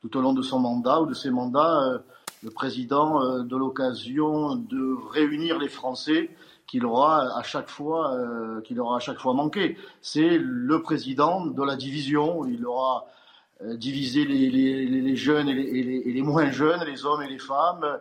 tout 0.00 0.16
au 0.16 0.20
long 0.20 0.32
de 0.32 0.42
son 0.42 0.60
mandat 0.60 1.00
ou 1.00 1.06
de 1.06 1.14
ses 1.14 1.30
mandats, 1.30 1.82
euh, 1.82 1.98
le 2.42 2.50
président 2.50 3.22
euh, 3.22 3.42
de 3.42 3.56
l'occasion 3.56 4.54
de 4.54 4.96
réunir 5.10 5.58
les 5.58 5.68
Français 5.68 6.30
qu'il 6.66 6.84
aura 6.84 7.36
à 7.36 7.42
chaque 7.42 7.68
fois 7.68 8.14
euh, 8.14 8.60
aura 8.78 8.98
à 8.98 9.00
chaque 9.00 9.18
fois 9.18 9.34
manqué. 9.34 9.76
C'est 10.02 10.38
le 10.38 10.82
président 10.82 11.46
de 11.46 11.62
la 11.62 11.76
division. 11.76 12.44
Il 12.46 12.64
aura 12.66 13.06
divisé 13.60 14.24
les, 14.24 15.16
jeunes 15.16 15.48
et 15.48 15.82
les, 16.12 16.22
moins 16.22 16.48
jeunes, 16.50 16.84
les 16.84 17.04
hommes 17.04 17.22
et 17.22 17.28
les 17.28 17.38
femmes. 17.38 17.98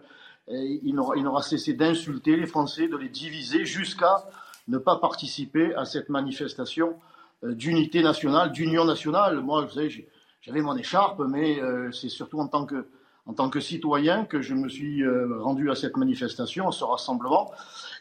Il 0.50 0.94
n'aura 0.94 1.42
cessé 1.42 1.74
d'insulter 1.74 2.36
les 2.36 2.46
Français, 2.46 2.88
de 2.88 2.96
les 2.96 3.10
diviser 3.10 3.66
jusqu'à 3.66 4.24
ne 4.68 4.78
pas 4.78 4.98
participer 4.98 5.74
à 5.76 5.86
cette 5.86 6.10
manifestation 6.10 6.96
d'unité 7.44 8.02
nationale, 8.02 8.52
d'union 8.52 8.86
nationale. 8.86 9.40
Moi, 9.42 9.66
vous 9.66 9.72
savez, 9.72 10.08
j'avais 10.42 10.62
mon 10.62 10.76
écharpe, 10.76 11.22
mais 11.28 11.60
euh, 11.62 11.92
c'est 11.92 12.10
surtout 12.10 12.40
en 12.40 12.48
tant, 12.48 12.66
que, 12.66 12.88
en 13.26 13.34
tant 13.34 13.50
que 13.50 13.60
citoyen 13.60 14.26
que 14.26 14.42
je 14.42 14.54
me 14.54 14.70
suis 14.70 15.04
euh, 15.04 15.40
rendu 15.42 15.70
à 15.70 15.76
cette 15.76 15.98
manifestation, 15.98 16.68
à 16.68 16.72
ce 16.72 16.84
rassemblement. 16.84 17.52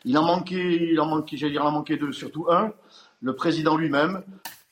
Il 0.04 0.16
en 0.16 0.22
manquait, 0.22 0.90
il 0.92 1.00
en 1.00 1.06
manquait, 1.06 1.36
j'allais 1.36 1.52
dire, 1.52 1.62
il 1.62 1.66
en 1.66 1.72
manquait 1.72 1.96
deux, 1.96 2.12
surtout 2.12 2.46
un, 2.50 2.72
le 3.20 3.34
président 3.34 3.76
lui-même. 3.76 4.22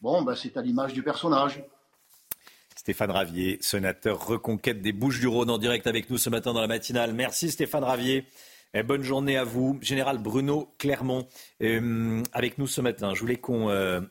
Bon, 0.00 0.22
ben, 0.22 0.34
c'est 0.34 0.56
à 0.56 0.62
l'image 0.62 0.92
du 0.92 1.02
personnage. 1.02 1.64
Stéphane 2.76 3.10
Ravier, 3.10 3.58
sénateur 3.60 4.26
reconquête 4.26 4.82
des 4.82 4.92
Bouches-du-Rhône, 4.92 5.50
en 5.50 5.58
direct 5.58 5.86
avec 5.86 6.10
nous 6.10 6.18
ce 6.18 6.28
matin 6.28 6.52
dans 6.52 6.60
la 6.60 6.66
matinale. 6.66 7.14
Merci 7.14 7.50
Stéphane 7.50 7.84
Ravier. 7.84 8.26
Et 8.76 8.82
bonne 8.82 9.04
journée 9.04 9.36
à 9.36 9.44
vous. 9.44 9.78
Général 9.80 10.18
Bruno 10.18 10.74
Clermont, 10.78 11.28
euh, 11.62 12.22
avec 12.32 12.58
nous 12.58 12.66
ce 12.66 12.80
matin. 12.80 13.14
Je 13.14 13.20
voulais 13.20 13.36
qu'on 13.36 13.68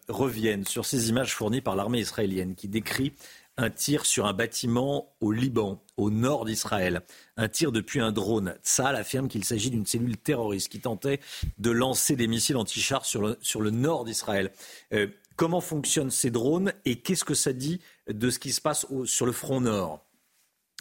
revienne 0.07 0.65
sur 0.65 0.85
ces 0.85 1.09
images 1.09 1.35
fournies 1.35 1.61
par 1.61 1.75
l'armée 1.75 1.99
israélienne 1.99 2.55
qui 2.55 2.69
décrit 2.69 3.13
un 3.57 3.69
tir 3.69 4.05
sur 4.05 4.25
un 4.25 4.33
bâtiment 4.33 5.13
au 5.21 5.31
Liban, 5.31 5.81
au 5.97 6.09
nord 6.09 6.45
d'Israël. 6.45 7.01
Un 7.37 7.49
tir 7.49 7.71
depuis 7.71 7.99
un 7.99 8.11
drone. 8.11 8.55
Tsahal 8.63 8.95
affirme 8.95 9.27
qu'il 9.27 9.43
s'agit 9.43 9.69
d'une 9.69 9.85
cellule 9.85 10.17
terroriste 10.17 10.69
qui 10.69 10.79
tentait 10.79 11.19
de 11.59 11.71
lancer 11.71 12.15
des 12.15 12.27
missiles 12.27 12.57
anti-chars 12.57 13.05
sur 13.05 13.21
le, 13.21 13.37
sur 13.41 13.61
le 13.61 13.69
nord 13.69 14.05
d'Israël. 14.05 14.51
Euh, 14.93 15.07
comment 15.35 15.61
fonctionnent 15.61 16.11
ces 16.11 16.31
drones 16.31 16.73
et 16.85 16.95
qu'est-ce 16.97 17.25
que 17.25 17.35
ça 17.35 17.53
dit 17.53 17.79
de 18.07 18.29
ce 18.29 18.39
qui 18.39 18.51
se 18.51 18.61
passe 18.61 18.87
sur 19.05 19.25
le 19.25 19.31
front 19.31 19.61
nord? 19.61 20.03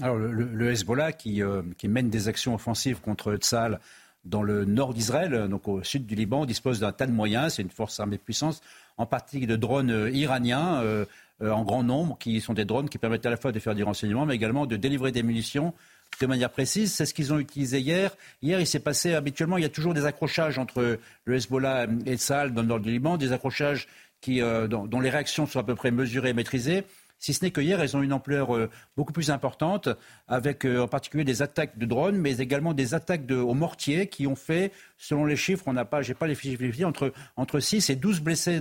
Le, 0.01 0.71
Hezbollah 0.71 1.13
qui, 1.13 1.43
euh, 1.43 1.63
qui, 1.77 1.89
mène 1.89 2.09
des 2.09 2.29
actions 2.29 2.55
offensives 2.55 3.01
contre 3.01 3.37
Tsahal 3.37 3.79
dans 4.25 4.43
le 4.43 4.65
nord 4.65 4.95
d'Israël, 4.95 5.49
donc 5.49 5.69
au 5.69 5.83
sud 5.83 6.07
du 6.07 6.15
Liban, 6.15 6.47
dispose 6.47 6.81
d'un 6.81 6.93
tas 6.93 7.07
de 7.07 7.13
moyens. 7.13 7.55
C'est 7.55 7.63
une 7.63 7.71
force 7.71 8.01
armée 8.01 8.19
puissante, 8.19 8.63
en 8.97 9.05
partie 9.05 9.47
de 9.47 9.57
drones 9.57 9.91
euh, 9.91 10.11
iraniens. 10.11 10.83
Euh, 10.83 11.05
en 11.41 11.65
grand 11.65 11.83
nombre, 11.83 12.17
qui 12.21 12.41
sont 12.41 12.55
des 12.55 12.65
drones 12.65 12.89
qui 12.89 12.99
permettent 12.99 13.27
à 13.27 13.31
la 13.31 13.37
fois 13.37 13.51
de 13.51 13.59
faire 13.59 13.75
du 13.75 13.83
renseignement, 13.83 14.27
mais 14.27 14.37
également 14.37 14.65
de 14.65 14.77
délivrer 14.77 15.11
des 15.11 15.25
munitions 15.25 15.75
de 16.21 16.27
manière 16.27 16.51
précise. 16.51 16.93
C'est 16.93 17.05
ce 17.05 17.13
qu'ils 17.13 17.33
ont 17.33 17.39
utilisé 17.41 17.81
hier. 17.81 18.17
Hier, 18.43 18.61
il 18.61 18.67
s'est 18.67 18.79
passé 18.79 19.15
habituellement, 19.15 19.57
il 19.57 19.63
y 19.63 19.67
a 19.67 19.71
toujours 19.71 19.93
des 19.93 20.05
accrochages 20.05 20.59
entre 20.59 21.01
le 21.25 21.35
Hezbollah 21.35 21.89
et 22.07 22.17
Saal 22.17 22.55
dans 22.55 22.63
le 22.63 22.69
nord 22.69 22.79
du 22.79 22.93
Liban, 22.93 23.17
des 23.17 23.33
accrochages 23.33 23.89
dont, 24.29 25.01
les 25.01 25.11
réactions 25.11 25.47
sont 25.47 25.59
à 25.59 25.65
peu 25.65 25.75
près 25.75 25.91
mesurées 25.91 26.31
et 26.31 26.35
maîtrisées 26.35 26.85
si 27.23 27.33
ce 27.33 27.45
n'est 27.45 27.53
que 27.53 27.61
hier, 27.61 27.81
elles 27.81 27.97
ont 27.97 28.03
une 28.03 28.13
ampleur 28.13 28.57
euh, 28.57 28.69
beaucoup 28.97 29.13
plus 29.13 29.31
importante, 29.31 29.89
avec 30.27 30.67
euh, 30.67 30.81
en 30.81 30.89
particulier 30.89 31.23
des 31.23 31.41
attaques 31.41 31.79
de 31.79 31.87
drones, 31.87 32.17
mais 32.17 32.39
également 32.39 32.75
des 32.75 32.95
attaques 32.95 33.31
aux 33.31 33.55
mortiers 33.55 34.09
qui 34.09 34.27
ont 34.27 34.35
fait, 34.35 34.73
selon 34.99 35.25
les 35.25 35.37
chiffres, 35.37 35.63
on 35.69 35.73
n'a 35.73 35.85
pas, 35.85 36.01
les 36.01 36.35
chiffres, 36.35 36.85
entre, 36.85 37.13
entre 37.37 37.61
6 37.61 37.91
et 37.91 37.95
12 37.95 38.23
blessés 38.23 38.61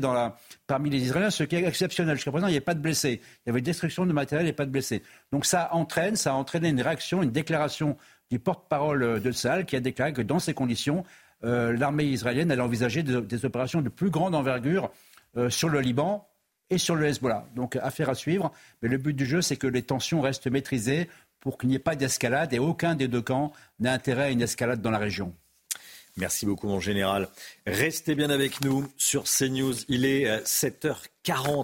parmi 0.67 0.91
les 0.91 0.99
Israéliens, 0.99 1.31
ce 1.31 1.43
qui 1.43 1.55
est 1.55 1.65
exceptionnel. 1.65 2.17
Jusqu'à 2.17 2.29
présent, 2.29 2.45
il 2.45 2.51
n'y 2.51 2.57
avait 2.57 2.63
pas 2.63 2.75
de 2.75 2.81
blessés. 2.81 3.19
Il 3.45 3.47
y 3.47 3.49
avait 3.49 3.61
destruction 3.61 4.05
de 4.05 4.13
matériel 4.13 4.47
et 4.47 4.53
pas 4.53 4.67
de 4.67 4.71
blessés. 4.71 5.01
Donc 5.31 5.47
ça 5.47 5.69
entraîne, 5.71 6.15
ça 6.15 6.33
a 6.33 6.35
entraîné 6.35 6.69
une 6.69 6.81
réaction, 6.81 7.23
une 7.23 7.31
déclaration 7.31 7.97
du 8.29 8.37
porte-parole 8.37 9.01
euh, 9.01 9.19
de 9.19 9.31
Saal 9.31 9.65
qui 9.65 9.75
a 9.75 9.79
déclaré 9.79 10.13
que 10.13 10.21
dans 10.21 10.39
ces 10.39 10.53
conditions, 10.53 11.03
l'armée 11.43 12.03
israélienne 12.03 12.51
allait 12.51 12.61
envisager 12.61 13.01
des, 13.01 13.45
opérations 13.45 13.81
de 13.81 13.89
plus 13.89 14.11
grande 14.11 14.35
envergure 14.35 14.91
sur 15.49 15.69
le 15.69 15.79
Liban 15.79 16.30
et 16.71 16.79
sur 16.79 16.95
le 16.95 17.05
Hezbollah. 17.05 17.45
Donc 17.55 17.75
affaire 17.75 18.09
à 18.09 18.15
suivre. 18.15 18.51
Mais 18.81 18.89
le 18.89 18.97
but 18.97 19.13
du 19.13 19.25
jeu, 19.25 19.41
c'est 19.41 19.57
que 19.57 19.67
les 19.67 19.83
tensions 19.83 20.21
restent 20.21 20.47
maîtrisées 20.47 21.07
pour 21.39 21.57
qu'il 21.57 21.69
n'y 21.69 21.75
ait 21.75 21.79
pas 21.79 21.95
d'escalade 21.95 22.53
et 22.53 22.59
aucun 22.59 22.95
des 22.95 23.07
deux 23.07 23.21
camps 23.21 23.51
n'a 23.79 23.93
intérêt 23.93 24.23
à 24.23 24.29
une 24.29 24.41
escalade 24.41 24.81
dans 24.81 24.91
la 24.91 24.97
région. 24.97 25.35
Merci 26.17 26.45
beaucoup, 26.45 26.67
mon 26.67 26.79
général. 26.79 27.29
Restez 27.65 28.15
bien 28.15 28.29
avec 28.29 28.61
nous 28.61 28.91
sur 28.97 29.23
CNews. 29.23 29.75
Il 29.87 30.05
est 30.05 30.43
7h40. 30.43 30.89
Euh, 31.29 31.63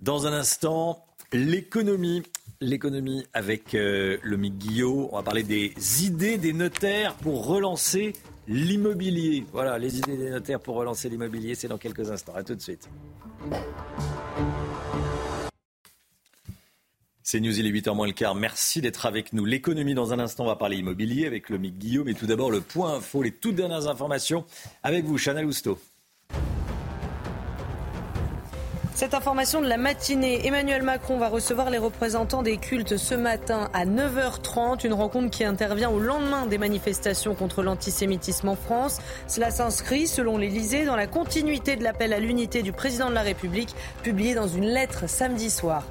dans 0.00 0.26
un 0.26 0.32
instant, 0.32 1.06
l'économie. 1.32 2.22
L'économie 2.60 3.24
avec 3.32 3.74
euh, 3.74 4.16
le 4.22 4.36
Mick 4.36 4.56
Guillot. 4.58 5.08
On 5.12 5.16
va 5.16 5.22
parler 5.22 5.42
des 5.42 5.74
idées 6.04 6.38
des 6.38 6.52
notaires 6.52 7.14
pour 7.14 7.46
relancer 7.46 8.12
l'immobilier. 8.48 9.44
Voilà, 9.52 9.78
les 9.78 9.98
idées 9.98 10.16
des 10.16 10.30
notaires 10.30 10.60
pour 10.60 10.76
relancer 10.76 11.08
l'immobilier, 11.08 11.54
c'est 11.54 11.68
dans 11.68 11.78
quelques 11.78 12.10
instants. 12.10 12.34
À 12.34 12.42
tout 12.42 12.54
de 12.54 12.60
suite. 12.60 12.88
C'est 17.22 17.40
News, 17.40 17.58
il 17.58 17.66
est 17.66 17.70
8h 17.70 17.94
moins 17.96 18.06
le 18.06 18.12
quart. 18.12 18.34
Merci 18.34 18.80
d'être 18.80 19.06
avec 19.06 19.32
nous. 19.32 19.44
L'économie, 19.44 19.94
dans 19.94 20.12
un 20.12 20.18
instant, 20.18 20.44
on 20.44 20.48
va 20.48 20.56
parler 20.56 20.76
immobilier 20.76 21.26
avec 21.26 21.48
le 21.48 21.58
Mick 21.58 21.78
Guillaume. 21.78 22.04
Mais 22.06 22.14
tout 22.14 22.26
d'abord, 22.26 22.50
le 22.50 22.60
point 22.60 22.96
info, 22.96 23.22
les 23.22 23.32
toutes 23.32 23.56
dernières 23.56 23.88
informations 23.88 24.44
avec 24.82 25.04
vous, 25.04 25.18
Chanel 25.18 25.46
Housteau. 25.46 25.78
Cette 28.96 29.14
information 29.14 29.60
de 29.60 29.66
la 29.66 29.76
matinée, 29.76 30.46
Emmanuel 30.46 30.82
Macron 30.82 31.18
va 31.18 31.28
recevoir 31.28 31.68
les 31.68 31.78
représentants 31.78 32.44
des 32.44 32.58
cultes 32.58 32.96
ce 32.96 33.16
matin 33.16 33.68
à 33.72 33.86
9h30, 33.86 34.86
une 34.86 34.92
rencontre 34.92 35.30
qui 35.30 35.42
intervient 35.42 35.90
au 35.90 35.98
lendemain 35.98 36.46
des 36.46 36.58
manifestations 36.58 37.34
contre 37.34 37.64
l'antisémitisme 37.64 38.50
en 38.50 38.54
France. 38.54 38.98
Cela 39.26 39.50
s'inscrit, 39.50 40.06
selon 40.06 40.38
l'Elysée, 40.38 40.84
dans 40.84 40.94
la 40.94 41.08
continuité 41.08 41.74
de 41.74 41.82
l'appel 41.82 42.12
à 42.12 42.20
l'unité 42.20 42.62
du 42.62 42.70
président 42.70 43.08
de 43.08 43.14
la 43.14 43.22
République, 43.22 43.74
publié 44.04 44.32
dans 44.32 44.46
une 44.46 44.66
lettre 44.66 45.08
samedi 45.08 45.50
soir. 45.50 45.82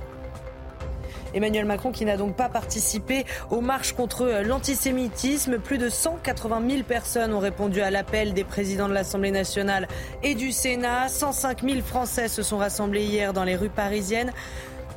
Emmanuel 1.33 1.65
Macron 1.65 1.91
qui 1.91 2.05
n'a 2.05 2.17
donc 2.17 2.35
pas 2.35 2.49
participé 2.49 3.25
aux 3.49 3.61
marches 3.61 3.93
contre 3.93 4.41
l'antisémitisme. 4.43 5.57
Plus 5.57 5.77
de 5.77 5.89
180 5.89 6.61
000 6.69 6.83
personnes 6.83 7.33
ont 7.33 7.39
répondu 7.39 7.81
à 7.81 7.91
l'appel 7.91 8.33
des 8.33 8.43
présidents 8.43 8.87
de 8.87 8.93
l'Assemblée 8.93 9.31
nationale 9.31 9.87
et 10.23 10.35
du 10.35 10.51
Sénat. 10.51 11.07
105 11.09 11.63
000 11.63 11.81
Français 11.81 12.27
se 12.27 12.43
sont 12.43 12.57
rassemblés 12.57 13.03
hier 13.03 13.33
dans 13.33 13.43
les 13.43 13.55
rues 13.55 13.69
parisiennes 13.69 14.31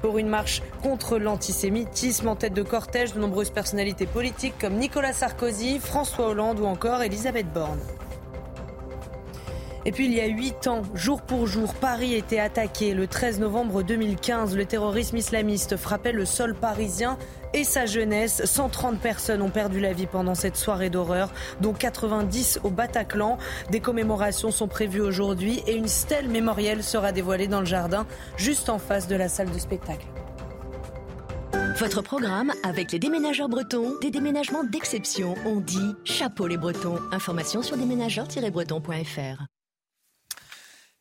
pour 0.03 0.19
une 0.19 0.29
marche 0.29 0.63
contre 0.83 1.19
l'antisémitisme 1.19 2.29
en 2.29 2.37
tête 2.37 2.55
de 2.55 2.63
cortège 2.63 3.15
de 3.15 3.21
nombreuses 3.21 3.51
personnalités 3.51 4.07
politiques 4.07 4.55
comme 4.61 4.75
Nicolas 4.75 5.13
Sarkozy, 5.13 5.79
François 5.79 6.29
Hollande 6.29 6.61
ou 6.61 6.67
encore 6.67 7.03
Elisabeth 7.03 7.53
Borne. 7.53 7.81
Et 9.87 9.93
puis 9.93 10.07
il 10.07 10.13
y 10.13 10.21
a 10.21 10.27
huit 10.27 10.67
ans, 10.67 10.83
jour 10.95 11.23
pour 11.23 11.47
jour, 11.47 11.73
Paris 11.75 12.15
était 12.15 12.41
attaqué. 12.41 12.93
Le 12.93 13.07
13 13.07 13.39
novembre 13.39 13.85
2015, 13.85 14.57
le 14.57 14.65
terrorisme 14.65 15.17
islamiste 15.17 15.77
frappait 15.77 16.11
le 16.11 16.25
sol 16.25 16.57
parisien 16.57 17.17
et 17.55 17.63
sa 17.63 17.87
jeunesse. 17.87 18.45
130 18.45 18.99
personnes 18.99 19.43
ont 19.43 19.49
perdu 19.49 19.79
la 19.79 19.93
vie 19.93 20.09
pendant 20.09 20.35
cette 20.35 20.57
soirée 20.57 20.91
d'horreur, 20.91 21.33
dont 21.61 21.73
90 21.73 22.59
au 22.65 22.71
Bataclan. 22.71 23.39
Des 23.71 23.79
commémorations 23.79 24.51
sont 24.51 24.67
prévues 24.67 25.03
aujourd'hui 25.03 25.63
et 25.69 25.77
une 25.77 25.87
stèle 25.87 26.29
mémorielle 26.29 26.83
sera 26.83 27.13
dévoilée 27.13 27.47
dans 27.47 27.61
le 27.61 27.67
jardin, 27.67 28.09
juste 28.37 28.69
en 28.71 28.81
face 28.81 29.07
de 29.07 29.15
la 29.15 29.29
salle 29.29 29.53
de 29.53 29.59
spectacle. 29.61 30.07
Votre 31.79 32.03
programme 32.03 32.53
avec 32.65 32.91
les 32.91 32.99
déménageurs 32.99 33.49
bretons, 33.49 33.93
des 34.03 34.11
déménagements 34.11 34.65
d'exception. 34.65 35.37
On 35.47 35.61
dit 35.61 35.95
chapeau 36.03 36.49
les 36.49 36.57
bretons. 36.57 36.99
Information 37.13 37.63
sur 37.63 37.77
déménageurs-bretons.fr. 37.77 39.47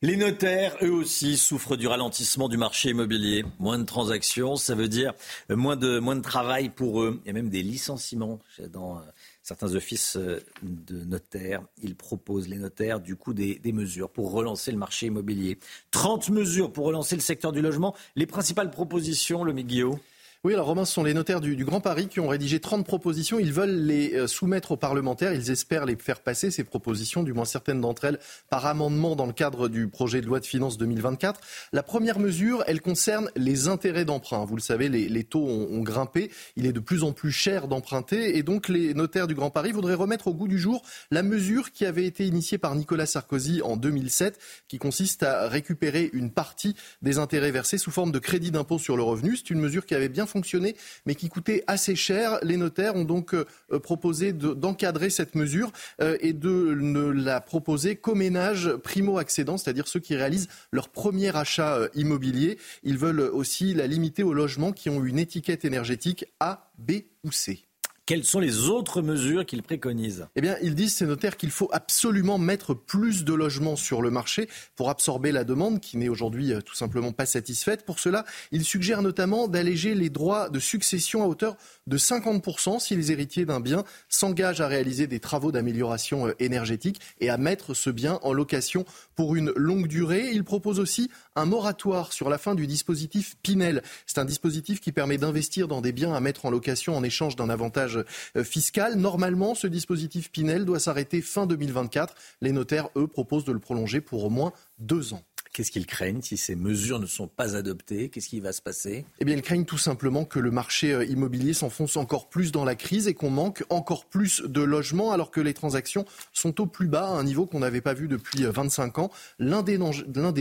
Les 0.06 0.18
notaires, 0.18 0.78
eux 0.84 0.92
aussi, 0.92 1.36
souffrent 1.36 1.78
du 1.78 1.88
ralentissement 1.88 2.48
du 2.48 2.58
marché 2.58 2.92
immobilier. 2.92 3.44
Moins 3.58 3.80
de 3.80 3.86
transactions, 3.86 4.56
ça 4.56 4.76
veut 4.76 4.88
dire 4.88 5.16
moins 5.50 5.76
de, 5.76 5.98
moins 5.98 6.16
de 6.16 6.22
travail 6.22 6.70
pour 6.70 7.02
eux. 7.02 7.20
Il 7.24 7.28
y 7.28 7.32
a 7.32 7.34
même 7.34 7.50
des 7.50 7.64
licenciements 7.64 8.40
dans 8.72 8.98
euh, 8.98 9.02
certains 9.42 9.74
offices 9.74 10.16
euh, 10.16 10.44
de 10.62 11.04
notaires. 11.06 11.64
Ils 11.82 11.96
proposent, 11.96 12.48
les 12.48 12.60
notaires, 12.60 13.00
du 13.00 13.16
coup, 13.16 13.34
des, 13.34 13.60
mesures 13.74 14.12
pour 14.12 14.32
relancer 14.32 14.72
le 14.72 14.78
marché 14.78 15.08
immobilier. 15.08 15.58
30 15.90 16.30
mesures 16.30 16.72
pour 16.72 16.86
relancer 16.86 17.16
le 17.16 17.22
secteur 17.24 17.52
du 17.52 17.64
logement. 17.64 17.96
Les 18.16 18.28
principales 18.28 18.70
propositions, 18.70 19.44
le 19.44 19.54
Guillaume? 19.54 19.98
Oui, 20.46 20.54
alors 20.54 20.68
Romain, 20.68 20.86
ce 20.86 20.94
sont 20.94 21.04
les 21.04 21.16
notaires 21.16 21.42
du, 21.42 21.66
Grand 21.66 21.82
Paris 21.82 22.08
qui 22.08 22.20
ont 22.20 22.28
rédigé 22.28 22.60
30 22.60 22.86
propositions. 22.86 23.40
Ils 23.40 23.52
veulent 23.52 23.84
les 23.88 24.14
euh, 24.14 24.28
soumettre 24.28 24.74
aux 24.74 24.78
parlementaires. 24.78 25.34
Ils 25.34 25.50
espèrent 25.50 25.88
les 25.88 25.96
faire 25.96 26.20
passer, 26.20 26.52
ces 26.52 26.64
propositions, 26.64 27.24
du 27.24 27.34
moins 27.34 27.46
certaines 27.46 27.82
d'entre 27.82 28.06
elles, 28.06 28.20
par 28.52 28.68
amendement 28.68 29.16
dans 29.16 29.26
le 29.26 29.34
cadre 29.34 29.70
du 29.70 29.88
projet 29.88 30.22
de 30.22 30.28
loi 30.28 30.40
de 30.40 30.46
finances 30.46 30.78
2024. 30.78 31.40
La 31.74 31.82
première 31.82 32.20
mesure, 32.20 32.64
elle 32.68 32.80
concerne 32.80 33.32
les 33.36 33.70
intérêts 33.70 34.06
d'emprunt. 34.06 34.46
Vous 34.46 34.56
le 34.56 34.62
savez, 34.62 34.88
les, 34.88 35.24
taux 35.24 35.48
ont, 35.48 35.82
grimpé. 35.82 36.30
Il 36.58 36.68
est 36.68 36.74
de 36.74 36.80
plus 36.80 37.04
en 37.04 37.12
plus 37.12 37.32
cher 37.32 37.68
d'emprunter. 37.68 38.38
Et 38.38 38.44
donc, 38.44 38.70
les 38.70 38.94
notaires 38.94 39.26
du 39.26 39.34
Grand 39.34 39.50
Paris 39.50 39.72
voudraient 39.72 39.96
remettre 39.96 40.28
au 40.28 40.36
goût 40.36 40.48
du 40.48 40.60
jour 40.60 40.84
la 41.10 41.24
mesure 41.24 41.72
qui 41.72 41.88
avait 41.88 42.06
été 42.06 42.24
initiée 42.28 42.60
par 42.60 42.76
Nicolas 42.76 43.08
Sarkozy 43.08 43.64
en 43.64 43.78
2007, 43.78 44.38
qui 44.68 44.78
consiste 44.78 45.24
à 45.24 45.48
récupérer 45.48 46.12
une 46.14 46.30
partie 46.30 46.76
des 47.02 47.18
intérêts 47.18 47.50
versés 47.50 47.80
sous 47.80 47.90
forme 47.90 48.12
de 48.12 48.20
crédit 48.20 48.52
d'impôt 48.52 48.78
sur 48.78 48.96
le 48.96 49.02
revenu. 49.02 49.38
C'est 49.38 49.50
une 49.50 49.60
mesure 49.60 49.88
qui 49.88 49.96
avait 49.96 50.08
bien 50.08 50.28
fonctionner, 50.36 50.76
mais 51.06 51.16
qui 51.16 51.30
coûtait 51.30 51.64
assez 51.66 51.96
cher. 51.96 52.40
Les 52.44 52.58
notaires 52.58 52.98
ont 52.98 53.06
donc 53.06 53.34
euh, 53.34 53.46
proposé 53.82 54.34
d'encadrer 54.34 55.10
cette 55.10 55.34
mesure 55.34 55.72
euh, 56.02 56.18
et 56.20 56.34
de 56.34 56.76
ne 56.78 57.08
la 57.08 57.40
proposer 57.40 57.96
qu'aux 57.96 58.16
ménages 58.16 58.76
primo-accédants, 58.76 59.58
c'est-à-dire 59.58 59.88
ceux 59.88 60.02
qui 60.02 60.14
réalisent 60.14 60.50
leur 60.72 60.90
premier 60.90 61.34
achat 61.34 61.78
euh, 61.78 61.88
immobilier. 61.96 62.58
Ils 62.84 62.98
veulent 62.98 63.22
aussi 63.22 63.74
la 63.74 63.88
limiter 63.88 64.24
aux 64.24 64.34
logements 64.34 64.74
qui 64.74 64.90
ont 64.90 65.06
une 65.06 65.20
étiquette 65.20 65.64
énergétique 65.64 66.26
A, 66.42 66.70
B 66.78 67.04
ou 67.24 67.32
C. 67.32 67.64
Quelles 68.08 68.24
sont 68.24 68.40
les 68.40 68.70
autres 68.70 69.02
mesures 69.02 69.48
qu'ils 69.48 69.64
préconisent 69.64 70.28
Eh 70.36 70.42
bien, 70.42 70.58
ils 70.62 70.76
disent, 70.76 70.94
ces 70.94 71.08
notaires, 71.08 71.38
qu'il 71.38 71.50
faut 71.50 71.70
absolument 71.72 72.38
mettre 72.38 72.76
plus 72.76 73.26
de 73.26 73.34
logements 73.34 73.76
sur 73.76 74.04
le 74.04 74.12
marché 74.12 74.48
pour 74.76 74.92
absorber 74.92 75.32
la 75.32 75.44
demande 75.44 75.80
qui 75.80 75.98
n'est 75.98 76.08
aujourd'hui 76.08 76.54
euh, 76.54 76.62
tout 76.62 76.76
simplement 76.76 77.14
pas 77.14 77.26
satisfaite. 77.26 77.84
Pour 77.84 77.98
cela, 77.98 78.24
ils 78.52 78.64
suggèrent 78.64 79.02
notamment 79.02 79.48
d'alléger 79.48 79.96
les 79.96 80.12
droits 80.12 80.50
de 80.50 80.60
succession 80.60 81.24
à 81.24 81.26
hauteur 81.26 81.58
de 81.88 81.98
50% 81.98 82.80
si 82.80 82.96
les 82.96 83.12
héritiers 83.12 83.46
d'un 83.46 83.60
bien 83.60 83.84
s'engagent 84.08 84.62
à 84.62 84.68
réaliser 84.68 85.08
des 85.08 85.20
travaux 85.20 85.52
d'amélioration 85.52 86.28
euh, 86.28 86.34
énergétique 86.38 87.02
et 87.22 87.32
à 87.32 87.38
mettre 87.38 87.74
ce 87.74 87.90
bien 87.90 88.20
en 88.22 88.34
location 88.34 88.86
pour 89.16 89.36
une 89.36 89.50
longue 89.56 89.88
durée. 89.88 90.30
Ils 90.32 90.44
proposent 90.44 90.80
aussi 90.80 91.10
un 91.36 91.46
moratoire 91.46 92.14
sur 92.14 92.30
la 92.30 92.38
fin 92.38 92.54
du 92.54 92.68
dispositif 92.68 93.36
Pinel. 93.42 93.82
C'est 94.06 94.20
un 94.20 94.26
dispositif 94.26 94.80
qui 94.80 94.92
permet 94.92 95.18
d'investir 95.18 95.68
dans 95.68 95.82
des 95.82 95.92
biens 95.92 96.14
à 96.14 96.20
mettre 96.20 96.46
en 96.46 96.52
location 96.52 96.96
en 96.96 97.04
échange 97.04 97.36
d'un 97.36 97.50
avantage 97.50 97.95
euh, 97.96 98.44
fiscale. 98.44 98.96
Normalement, 98.96 99.56
ce 99.56 99.68
dispositif 99.68 100.32
Pinel 100.32 100.66
doit 100.66 100.80
s'arrêter 100.80 101.22
fin 101.22 101.46
2024. 101.46 102.16
Les 102.42 102.52
notaires, 102.52 102.90
eux, 102.96 103.08
proposent 103.08 103.46
de 103.46 103.54
le 103.54 103.60
prolonger 103.60 104.02
pour 104.02 104.24
au 104.24 104.30
moins 104.30 104.52
deux 104.80 105.14
ans. 105.14 105.24
Qu'est-ce 105.56 105.72
qu'ils 105.72 105.86
craignent 105.86 106.22
si 106.22 106.36
ces 106.36 106.58
mesures 106.58 107.00
ne 107.00 107.06
sont 107.06 107.30
pas 107.30 107.56
adoptées? 107.56 108.10
Qu'est-ce 108.10 108.28
qui 108.28 108.42
va 108.42 108.52
se 108.52 108.62
passer? 108.62 109.06
Eh 109.22 109.24
bien, 109.24 109.38
ils 109.38 109.42
craignent 109.42 109.64
tout 109.64 109.78
simplement 109.78 110.26
que 110.26 110.38
le 110.38 110.52
marché 110.52 110.92
euh, 110.92 111.06
immobilier 111.06 111.54
s'enfonce 111.54 111.96
encore 111.96 112.28
plus 112.28 112.52
dans 112.52 112.66
la 112.66 112.76
crise 112.76 113.08
et 113.08 113.14
qu'on 113.14 113.30
manque 113.30 113.64
encore 113.70 114.04
plus 114.04 114.42
de 114.42 114.62
logements 114.62 115.14
alors 115.14 115.32
que 115.32 115.40
les 115.40 115.54
transactions 115.54 116.04
sont 116.34 116.60
au 116.60 116.66
plus 116.66 116.88
bas, 116.88 117.08
à 117.08 117.12
un 117.12 117.24
niveau 117.24 117.46
qu'on 117.46 117.60
n'avait 117.60 117.80
pas 117.80 117.94
vu 117.94 118.10
depuis 118.10 118.44
25 118.44 119.00
euh, 119.00 119.02
ans. 119.04 119.12
L'un 119.40 119.64
des, 119.64 119.78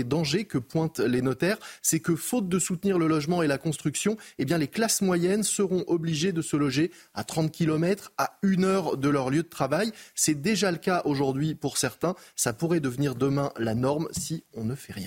dangers 0.03 0.47
que 0.47 0.59
pointent 0.59 0.99
les 0.99 1.23
notaires, 1.23 1.59
c'est 1.81 2.01
que 2.01 2.17
faute 2.17 2.49
de 2.49 2.59
soutenir 2.59 2.99
le 2.99 3.07
logement 3.07 3.45
et 3.45 3.47
la 3.47 3.59
construction, 3.59 4.17
eh 4.41 4.45
bien, 4.45 4.59
les 4.59 4.67
classes 4.67 5.01
moyennes 5.01 5.45
seront 5.45 5.85
obligées 5.87 6.33
de 6.33 6.43
se 6.43 6.57
loger 6.57 6.91
à 7.15 7.23
30 7.23 7.53
km, 7.53 8.11
à 8.19 8.37
une 8.43 8.65
heure 8.65 8.97
de 8.97 9.09
leur 9.09 9.31
lieu 9.31 9.45
de 9.45 9.49
travail. 9.49 9.93
C'est 10.17 10.43
déjà 10.43 10.73
le 10.73 10.79
cas 10.79 11.03
aujourd'hui 11.05 11.55
pour 11.55 11.79
certains. 11.79 12.17
Ça 12.35 12.53
pourrait 12.53 12.81
devenir 12.81 13.15
demain 13.15 13.53
la 13.61 13.77
norme 13.77 14.09
si 14.11 14.43
on 14.55 14.65
ne 14.65 14.75
fait 14.75 14.93
rien. 14.93 15.04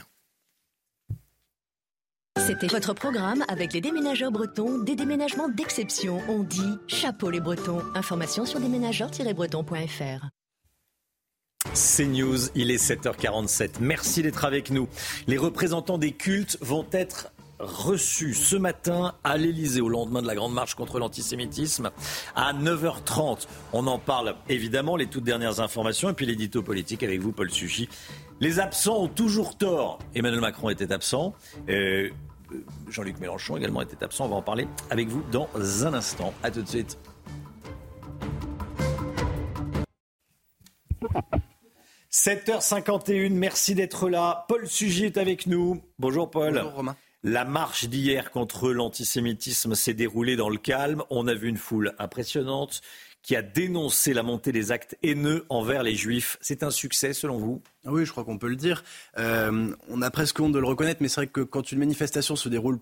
C'était 2.39 2.67
votre 2.67 2.93
programme 2.93 3.43
avec 3.47 3.73
les 3.73 3.81
déménageurs 3.81 4.31
bretons, 4.31 4.77
des 4.79 4.95
déménagements 4.95 5.49
d'exception. 5.49 6.21
On 6.29 6.43
dit 6.43 6.77
chapeau 6.87 7.29
les 7.29 7.39
bretons. 7.39 7.81
Information 7.95 8.45
sur 8.45 8.59
déménageurs-bretons.fr. 8.59 10.27
C'est 11.73 12.05
News, 12.05 12.49
il 12.55 12.71
est 12.71 12.83
7h47. 12.83 13.75
Merci 13.81 14.21
d'être 14.21 14.45
avec 14.45 14.71
nous. 14.71 14.87
Les 15.27 15.37
représentants 15.37 15.97
des 15.97 16.11
cultes 16.11 16.57
vont 16.61 16.85
être 16.91 17.31
reçus 17.59 18.33
ce 18.33 18.55
matin 18.55 19.15
à 19.23 19.37
l'Elysée 19.37 19.81
au 19.81 19.89
lendemain 19.89 20.21
de 20.21 20.27
la 20.27 20.35
grande 20.35 20.53
marche 20.53 20.75
contre 20.75 20.99
l'antisémitisme 20.99 21.91
à 22.35 22.53
9h30. 22.53 23.47
On 23.73 23.87
en 23.87 23.99
parle 23.99 24.35
évidemment, 24.47 24.95
les 24.95 25.07
toutes 25.07 25.23
dernières 25.23 25.59
informations 25.59 26.09
et 26.09 26.13
puis 26.13 26.25
l'édito 26.25 26.61
politique 26.61 27.03
avec 27.03 27.19
vous, 27.19 27.31
Paul 27.31 27.49
Suchy. 27.49 27.89
Les 28.39 28.59
absents 28.59 29.01
ont 29.01 29.07
toujours 29.07 29.57
tort. 29.57 29.99
Emmanuel 30.13 30.41
Macron 30.41 30.69
était 30.69 30.91
absent. 30.91 31.33
Euh, 31.69 32.09
Jean-Luc 32.89 33.19
Mélenchon 33.19 33.57
également 33.57 33.81
était 33.81 34.03
absent. 34.03 34.25
On 34.25 34.29
va 34.29 34.35
en 34.37 34.41
parler 34.41 34.67
avec 34.89 35.07
vous 35.07 35.23
dans 35.31 35.49
un 35.55 35.93
instant. 35.93 36.33
A 36.43 36.51
tout 36.51 36.61
de 36.61 36.67
suite. 36.67 36.97
«7h51, 42.11 43.33
merci 43.33 43.75
d'être 43.75 44.09
là. 44.09 44.45
Paul 44.47 44.67
Sugy 44.67 45.05
est 45.05 45.17
avec 45.17 45.45
nous. 45.45 45.81
Bonjour 45.99 46.31
Paul. 46.31 46.53
Bonjour 46.53 46.73
Romain. 46.73 46.95
La 47.23 47.45
marche 47.45 47.85
d'hier 47.85 48.31
contre 48.31 48.71
l'antisémitisme 48.71 49.75
s'est 49.75 49.93
déroulée 49.93 50.35
dans 50.35 50.49
le 50.49 50.57
calme. 50.57 51.03
On 51.09 51.27
a 51.27 51.33
vu 51.33 51.49
une 51.49 51.57
foule 51.57 51.93
impressionnante 51.99 52.81
qui 53.27 53.35
a 53.35 53.41
dénoncé 53.41 54.13
la 54.13 54.23
montée 54.23 54.53
des 54.53 54.71
actes 54.71 54.97
haineux 55.03 55.45
envers 55.49 55.83
les 55.83 55.95
juifs. 55.95 56.37
C'est 56.39 56.63
un 56.63 56.71
succès 56.71 57.11
selon 57.11 57.37
vous? 57.37 57.61
Oui, 57.83 58.05
je 58.05 58.11
crois 58.11 58.23
qu'on 58.23 58.37
peut 58.37 58.47
le 58.47 58.55
dire. 58.55 58.85
Euh, 59.17 59.75
on 59.89 60.01
a 60.01 60.09
presque 60.09 60.39
honte 60.39 60.53
de 60.53 60.59
le 60.59 60.65
reconnaître, 60.65 61.01
mais 61.01 61.09
c'est 61.09 61.19
vrai 61.19 61.27
que 61.27 61.41
quand 61.41 61.73
une 61.73 61.79
manifestation 61.79 62.37
se 62.37 62.47
déroule 62.47 62.79